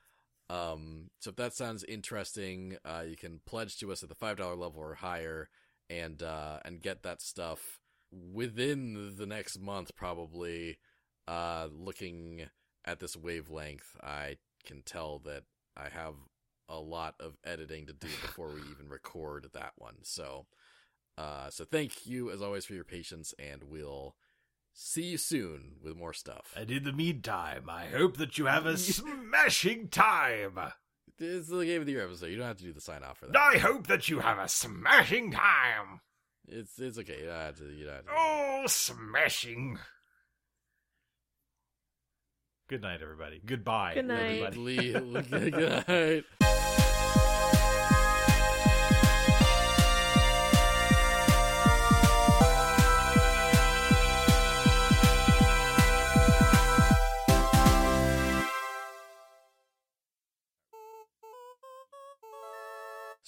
um, 0.50 1.10
so 1.20 1.32
if 1.32 1.36
that 1.38 1.54
sounds 1.54 1.84
interesting, 1.84 2.78
uh, 2.86 3.04
you 3.08 3.16
can 3.16 3.42
pledge 3.46 3.78
to 3.80 3.92
us 3.92 4.04
at 4.04 4.10
the 4.10 4.16
five 4.16 4.38
dollar 4.38 4.56
level 4.56 4.82
or 4.82 4.96
higher, 4.96 5.50
and 5.90 6.22
uh, 6.22 6.60
and 6.64 6.82
get 6.82 7.04
that 7.04 7.22
stuff 7.22 7.80
within 8.12 9.16
the 9.18 9.26
next 9.26 9.60
month, 9.60 9.96
probably. 9.96 10.78
Uh, 11.28 11.68
looking 11.72 12.46
at 12.86 13.00
this 13.00 13.18
wavelength, 13.18 13.98
I 14.04 14.38
can 14.64 14.84
tell 14.84 15.18
that 15.26 15.42
I 15.76 15.90
have 15.90 16.14
a 16.70 16.80
lot 16.80 17.16
of 17.20 17.38
editing 17.44 17.86
to 17.88 17.94
do 17.94 18.08
before 18.22 18.48
we 18.50 18.62
even 18.72 18.90
record 18.90 19.48
that 19.54 19.74
one. 19.78 19.96
So, 20.04 20.46
uh, 21.18 21.50
so 21.50 21.64
thank 21.66 22.06
you 22.06 22.32
as 22.32 22.42
always 22.42 22.66
for 22.66 22.74
your 22.74 22.84
patience, 22.84 23.34
and 23.40 23.64
we'll 23.66 24.16
see 24.74 25.04
you 25.04 25.18
soon 25.18 25.76
with 25.84 25.96
more 25.96 26.12
stuff. 26.14 26.54
and 26.58 26.70
in 26.70 26.84
the 26.84 26.92
meantime 26.92 27.70
i 27.70 27.86
hope 27.86 28.18
that 28.18 28.38
you 28.38 28.46
have 28.48 28.66
a 28.66 28.76
smashing 28.78 29.88
time 29.88 30.58
This 31.18 31.30
is 31.44 31.48
the 31.48 31.66
game 31.66 31.80
of 31.80 31.86
the 31.86 31.94
year 31.94 32.04
episode. 32.04 32.26
You 32.26 32.36
don't 32.36 32.48
have 32.48 32.58
to 32.58 32.64
do 32.66 32.74
the 32.74 32.82
sign 32.82 33.02
off 33.02 33.20
for 33.20 33.28
that. 33.28 33.38
i 33.38 33.58
hope 33.58 33.88
that 33.88 34.10
you 34.10 34.20
have 34.20 34.38
a 34.38 34.50
smashing 34.50 35.32
time 35.32 36.02
It's 36.50 36.78
it's 36.78 36.98
okay. 37.00 37.20
You 37.22 37.28
don't 37.28 37.36
have 37.40 37.56
to. 37.60 37.64
You 37.72 37.86
don't 37.86 37.96
have 37.96 38.06
to. 38.06 38.12
Oh, 38.14 38.64
smashing. 38.68 39.80
Good 42.68 42.82
night, 42.82 43.00
everybody. 43.02 43.42
Goodbye. 43.46 43.94
Good 43.94 44.08
night. 44.08 44.42
everybody. 44.42 44.58
Lee, 44.58 44.92
good 44.92 45.88
night. 45.88 46.24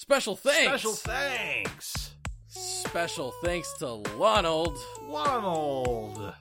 Special 0.08 0.36
thanks. 0.36 0.80
Special 0.80 0.92
thanks, 0.94 2.14
Special 2.46 3.30
thanks 3.44 3.70
to 3.74 3.86
Lonald. 4.16 4.78
Lonald. 5.02 6.32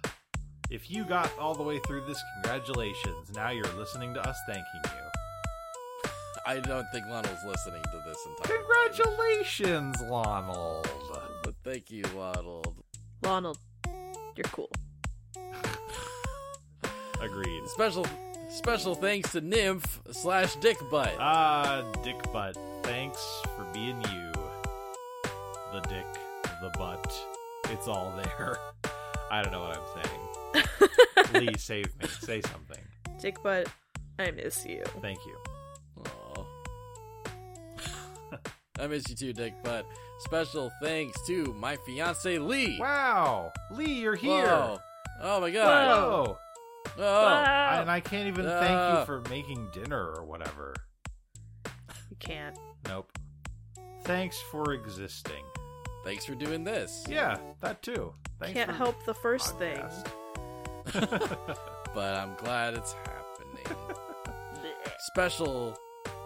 If 0.69 0.89
you 0.89 1.03
got 1.03 1.29
all 1.37 1.53
the 1.53 1.63
way 1.63 1.77
through 1.85 2.05
this, 2.05 2.17
congratulations. 2.35 3.29
Now 3.35 3.49
you're 3.49 3.67
listening 3.73 4.13
to 4.13 4.25
us 4.25 4.37
thanking 4.47 4.63
you. 4.85 6.11
I 6.45 6.61
don't 6.61 6.85
think 6.93 7.07
Lonald's 7.07 7.43
listening 7.45 7.83
to 7.83 8.01
this 8.07 8.17
entire. 8.39 8.57
Congratulations, 8.57 10.01
Lonald. 10.03 10.89
But 11.43 11.55
thank 11.65 11.91
you, 11.91 12.05
Lonald. 12.15 12.73
Ronald, 13.21 13.57
you're 14.37 14.45
cool. 14.45 14.71
Agreed. 17.19 17.67
Special 17.67 18.05
special 18.49 18.95
thanks 18.95 19.33
to 19.33 19.41
Nymph 19.41 19.99
slash 20.11 20.55
Dick 20.55 20.77
Butt. 20.89 21.13
Ah, 21.19 21.83
Dick 22.01 22.15
Butt. 22.31 22.57
Thanks 22.87 23.41
for 23.57 23.65
being 23.73 24.01
you. 24.13 24.31
The 25.73 25.81
dick, 25.89 26.05
the 26.61 26.69
butt. 26.77 27.13
It's 27.69 27.85
all 27.85 28.13
there. 28.15 28.57
I 29.29 29.43
don't 29.43 29.51
know 29.51 29.59
what 29.59 29.77
I'm 29.77 30.63
saying. 31.33 31.47
Lee, 31.47 31.57
save 31.57 31.93
me. 32.01 32.07
Say 32.07 32.39
something. 32.43 32.81
Dick 33.19 33.43
Butt, 33.43 33.67
I 34.17 34.31
miss 34.31 34.65
you. 34.65 34.83
Thank 35.01 35.19
you. 35.25 35.37
Aw. 36.05 36.45
I 38.79 38.87
miss 38.87 39.03
you 39.09 39.15
too, 39.17 39.33
Dick 39.33 39.61
Butt. 39.65 39.85
Special 40.19 40.71
thanks 40.81 41.19
to 41.27 41.53
my 41.59 41.75
fiance 41.85 42.39
Lee. 42.39 42.77
Wow, 42.79 43.51
Lee, 43.69 43.99
you're 43.99 44.15
here. 44.15 44.45
Whoa. 44.45 44.79
Oh 45.23 45.41
my 45.41 45.51
god. 45.51 45.89
Whoa. 45.89 46.37
Oh. 46.97 47.01
Wow. 47.01 47.81
And 47.81 47.91
I 47.91 47.99
can't 47.99 48.29
even 48.29 48.45
thank 48.45 48.69
you 48.69 48.75
uh. 48.75 49.03
for 49.05 49.19
making 49.29 49.67
dinner 49.73 50.13
or 50.15 50.23
whatever. 50.23 50.73
You 52.09 52.15
can't. 52.19 52.57
Nope. 52.87 53.11
Thanks 54.03 54.39
for 54.51 54.73
existing. 54.73 55.43
Thanks 56.03 56.25
for 56.25 56.35
doing 56.35 56.63
this. 56.63 57.05
Yeah, 57.09 57.37
that 57.61 57.81
too. 57.81 58.13
Thanks 58.39 58.53
can't 58.53 58.69
for 58.71 58.77
help 58.77 59.05
the 59.05 59.13
first 59.13 59.57
thing. 59.57 59.83
But 61.93 62.13
I'm 62.13 62.35
glad 62.35 62.75
it's 62.75 62.93
happening. 62.93 63.65
Special 64.99 65.75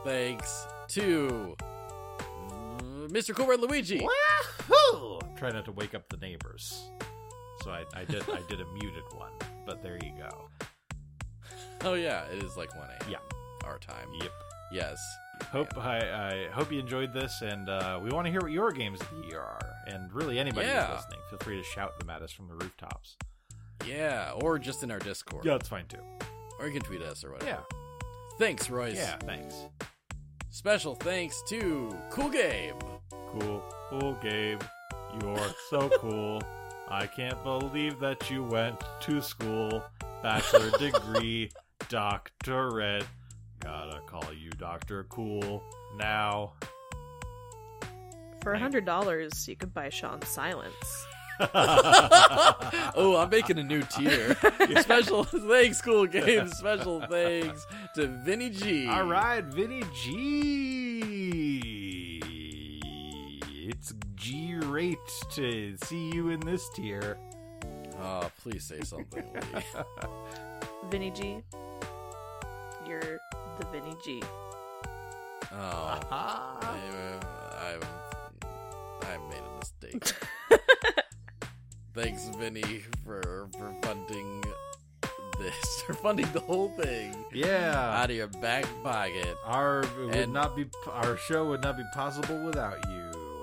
thanks 0.03 0.67
to 0.89 1.55
uh, 1.61 2.81
Mr. 3.07 3.33
Cool 3.33 3.47
Red 3.47 3.61
Luigi. 3.61 4.01
Wahoo! 4.69 5.19
Try 5.37 5.51
not 5.51 5.63
to 5.65 5.71
wake 5.71 5.95
up 5.95 6.09
the 6.09 6.17
neighbors. 6.17 6.89
So 7.63 7.71
I, 7.71 7.85
I 7.95 8.03
did 8.03 8.23
I 8.29 8.41
did 8.49 8.59
a 8.59 8.65
muted 8.73 9.03
one, 9.15 9.31
but 9.65 9.81
there 9.81 9.97
you 10.03 10.11
go. 10.17 10.49
Oh 11.83 11.93
yeah, 11.95 12.25
it 12.25 12.43
is 12.43 12.55
like 12.57 12.75
1 12.75 12.89
a.m. 12.89 13.09
Yeah. 13.09 13.17
Our 13.65 13.79
time. 13.79 14.07
Yep. 14.21 14.31
Yes. 14.71 14.99
Hope 15.51 15.77
I, 15.77 15.97
I 15.99 16.47
hope 16.53 16.71
you 16.71 16.79
enjoyed 16.79 17.13
this, 17.13 17.41
and 17.41 17.67
uh, 17.69 17.99
we 18.01 18.09
want 18.11 18.25
to 18.25 18.31
hear 18.31 18.41
what 18.41 18.51
your 18.51 18.71
games 18.71 19.01
of 19.01 19.09
the 19.21 19.27
year 19.27 19.39
are. 19.41 19.59
And 19.87 20.11
really, 20.13 20.39
anybody 20.39 20.67
Yeah. 20.67 20.87
who's 20.87 20.97
listening, 21.03 21.19
feel 21.29 21.39
free 21.39 21.57
to 21.57 21.63
shout 21.63 21.99
them 21.99 22.09
at 22.09 22.21
us 22.21 22.31
from 22.31 22.47
the 22.47 22.53
rooftops. 22.55 23.17
Yeah, 23.85 24.31
or 24.41 24.59
just 24.59 24.83
in 24.83 24.91
our 24.91 24.99
Discord. 24.99 25.43
Yeah, 25.43 25.53
that's 25.53 25.67
fine 25.67 25.85
too. 25.87 25.99
Or 26.59 26.67
you 26.67 26.73
can 26.73 26.81
tweet 26.83 27.01
us 27.01 27.23
or 27.23 27.31
whatever. 27.31 27.49
Yeah, 27.49 27.77
Thanks, 28.37 28.69
Royce. 28.69 28.95
yeah. 28.95 29.17
Thanks. 29.17 29.55
Special 30.51 30.95
thanks 30.95 31.41
to 31.49 31.95
Cool 32.11 32.29
Gabe. 32.29 32.75
Cool, 33.11 33.63
cool, 33.89 34.13
Gabe. 34.21 34.61
You're 35.21 35.49
so 35.69 35.89
cool. 35.99 36.41
I 36.89 37.07
can't 37.07 37.41
believe 37.43 37.99
that 37.99 38.29
you 38.29 38.43
went 38.43 38.81
to 39.01 39.21
school. 39.21 39.83
Bachelor 40.21 40.69
degree, 40.77 41.51
doctorate. 41.89 43.05
Gotta 43.61 44.01
call 44.07 44.33
you 44.33 44.49
Doctor 44.51 45.05
Cool 45.09 45.63
now. 45.95 46.53
For 48.41 48.53
a 48.53 48.59
hundred 48.59 48.85
dollars, 48.85 49.47
you 49.47 49.55
could 49.55 49.73
buy 49.73 49.89
Sean's 49.89 50.27
silence. 50.27 51.05
oh, 51.53 53.17
I'm 53.19 53.29
making 53.29 53.57
a 53.59 53.63
new 53.63 53.81
tier. 53.83 54.35
Special 54.81 55.23
thanks, 55.23 55.81
Cool 55.81 56.07
Gabe. 56.07 56.47
Special 56.49 57.01
thanks 57.01 57.65
to 57.95 58.07
Vinny 58.07 58.49
G. 58.49 58.87
All 58.87 59.05
right, 59.05 59.43
Vinny 59.43 59.83
G. 59.95 61.01
It's 63.67 63.93
G 64.15 64.55
rate 64.55 64.97
to 65.31 65.75
see 65.83 66.11
you 66.11 66.29
in 66.29 66.39
this 66.41 66.69
tier. 66.75 67.17
Oh, 67.99 68.29
please 68.41 68.63
say 68.63 68.81
something, 68.81 69.23
Lee. 69.33 69.61
Vinny 70.89 71.11
G, 71.11 71.43
you're 72.87 73.19
the 73.59 73.65
Vinny 73.71 73.95
G. 74.03 74.23
Oh. 75.53 75.99
I, 76.11 76.79
uh, 76.93 77.19
I've, 77.65 77.87
I've 79.09 79.29
made 79.29 79.41
a 79.41 79.59
mistake. 79.59 80.13
Thanks, 81.93 82.25
Vinny, 82.37 82.83
for 83.03 83.49
for 83.57 83.73
funding 83.81 84.43
this, 85.39 85.81
for 85.87 85.93
funding 85.93 86.27
the 86.31 86.39
whole 86.39 86.69
thing 86.69 87.13
Yeah. 87.33 87.99
out 88.01 88.09
of 88.09 88.15
your 88.15 88.27
back 88.27 88.65
pocket. 88.83 89.35
Our 89.45 89.83
would 89.99 90.15
And- 90.15 90.33
not 90.33 90.55
be 90.55 90.65
our 90.89 91.17
show 91.17 91.45
would 91.49 91.61
not 91.61 91.77
be 91.77 91.83
possible 91.93 92.37
without 92.45 92.77
you. 92.89 93.41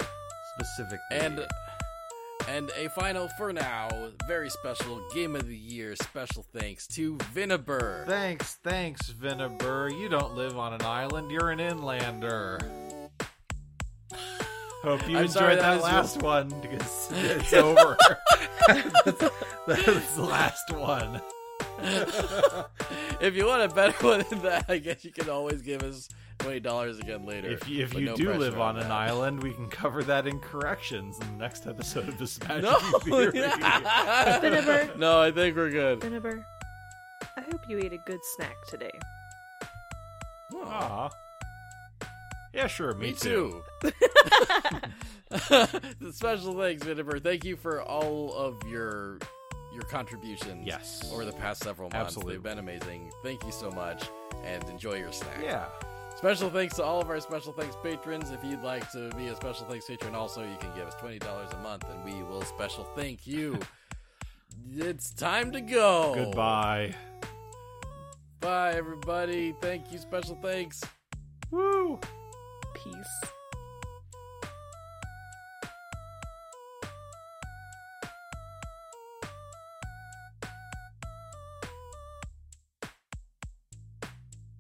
Specifically. 0.59 0.99
And 1.11 1.47
and 2.49 2.70
a 2.77 2.89
final 2.89 3.28
for 3.36 3.52
now, 3.52 3.89
very 4.27 4.49
special 4.49 5.01
game 5.12 5.36
of 5.36 5.47
the 5.47 5.57
year. 5.57 5.94
Special 5.97 6.44
thanks 6.52 6.86
to 6.89 7.17
Vinneber. 7.35 8.07
Thanks, 8.07 8.55
thanks, 8.65 9.12
Vinneber. 9.12 9.97
You 9.99 10.09
don't 10.09 10.35
live 10.35 10.57
on 10.57 10.73
an 10.73 10.83
island, 10.83 11.31
you're 11.31 11.51
an 11.51 11.59
inlander. 11.60 12.60
Hope 14.83 15.09
you 15.09 15.17
I'm 15.18 15.25
enjoyed 15.25 15.31
sorry, 15.31 15.57
that 15.57 15.62
that, 15.62 15.75
was 15.75 15.85
last 15.85 16.23
one 16.23 16.49
because 16.60 17.10
it's 17.12 17.52
over. 17.52 17.97
that's, 18.68 19.31
that's 19.67 20.15
the 20.15 20.23
last 20.23 20.73
one. 20.73 21.20
if 23.20 23.35
you 23.36 23.47
want 23.47 23.70
a 23.70 23.75
better 23.75 23.93
one 24.07 24.25
than 24.31 24.43
that, 24.43 24.65
I 24.68 24.78
guess 24.78 25.05
you 25.05 25.12
can 25.12 25.28
always 25.28 25.62
give 25.62 25.83
us 25.83 26.09
twenty 26.39 26.60
dollars 26.60 26.99
again 26.99 27.25
later. 27.26 27.49
If 27.50 27.68
you, 27.68 27.83
if 27.84 27.94
you 27.94 28.07
no 28.07 28.17
do 28.17 28.33
live 28.34 28.58
on 28.60 28.78
an 28.78 28.91
island, 28.91 29.42
we 29.42 29.52
can 29.52 29.68
cover 29.68 30.02
that 30.05 30.26
in 30.26 30.41
corrections 30.41 31.18
in 31.20 31.26
the 31.33 31.39
next 31.39 31.67
episode 31.67 32.08
of 32.08 32.18
the 32.18 32.26
Smash 32.28 32.62
No, 32.62 32.75
Theory. 33.00 33.33
Vinneber. 33.39 34.97
no, 34.99 35.20
I 35.20 35.31
think 35.33 35.57
we're 35.57 35.70
good. 35.70 36.00
Vinneber, 36.00 36.44
I 37.36 37.41
hope 37.42 37.60
you 37.68 37.78
ate 37.78 37.92
a 37.92 37.99
good 38.07 38.20
snack 38.36 38.57
today. 38.67 38.91
Aw. 40.55 41.10
Yeah, 42.55 42.67
sure, 42.67 42.94
me, 42.94 43.08
Me 43.08 43.12
too. 43.12 43.62
Special 46.10 46.55
thanks, 46.58 46.83
Vinneber. 46.84 47.23
Thank 47.23 47.44
you 47.44 47.57
for 47.57 47.83
all 47.83 48.33
of 48.34 48.57
your 48.67 49.18
your 49.75 49.83
contributions. 49.83 50.67
Yes. 50.67 51.08
Over 51.12 51.25
the 51.26 51.33
past 51.33 51.62
several 51.62 51.91
months, 51.91 52.07
Absolutely. 52.17 52.34
they've 52.34 52.42
been 52.42 52.58
amazing. 52.58 53.10
Thank 53.23 53.44
you 53.44 53.52
so 53.52 53.70
much, 53.70 54.05
and 54.44 54.65
enjoy 54.70 54.94
your 54.94 55.12
snack. 55.12 55.39
Yeah. 55.42 55.67
Special 56.19 56.51
thanks 56.51 56.75
to 56.75 56.83
all 56.83 57.01
of 57.01 57.09
our 57.11 57.21
special 57.21 57.53
thanks 57.53 57.77
patrons. 57.81 58.33
If 58.33 58.43
you'd 58.43 58.65
like 58.65 58.91
to 58.91 59.09
be 59.17 59.29
a 59.29 59.37
special 59.37 59.67
thanks 59.67 59.87
patron, 59.87 60.17
also 60.17 60.43
you 60.43 60.57
can 60.59 60.75
give 60.75 60.89
us 60.89 60.97
twenty 60.97 61.21
dollars 61.21 61.49
a 61.53 61.63
month, 61.63 61.85
and 61.89 62.05
we 62.05 62.25
will 62.25 62.43
special 62.43 62.83
thank 62.97 63.25
you. 63.25 63.57
it's 64.77 65.13
time 65.13 65.53
to 65.53 65.61
go. 65.61 66.15
Goodbye. 66.17 66.93
Bye, 68.41 68.73
everybody. 68.73 69.55
Thank 69.61 69.93
you. 69.93 69.99
Special 69.99 70.37
thanks. 70.43 70.83
Woo. 71.53 72.01
Peace. 72.75 73.31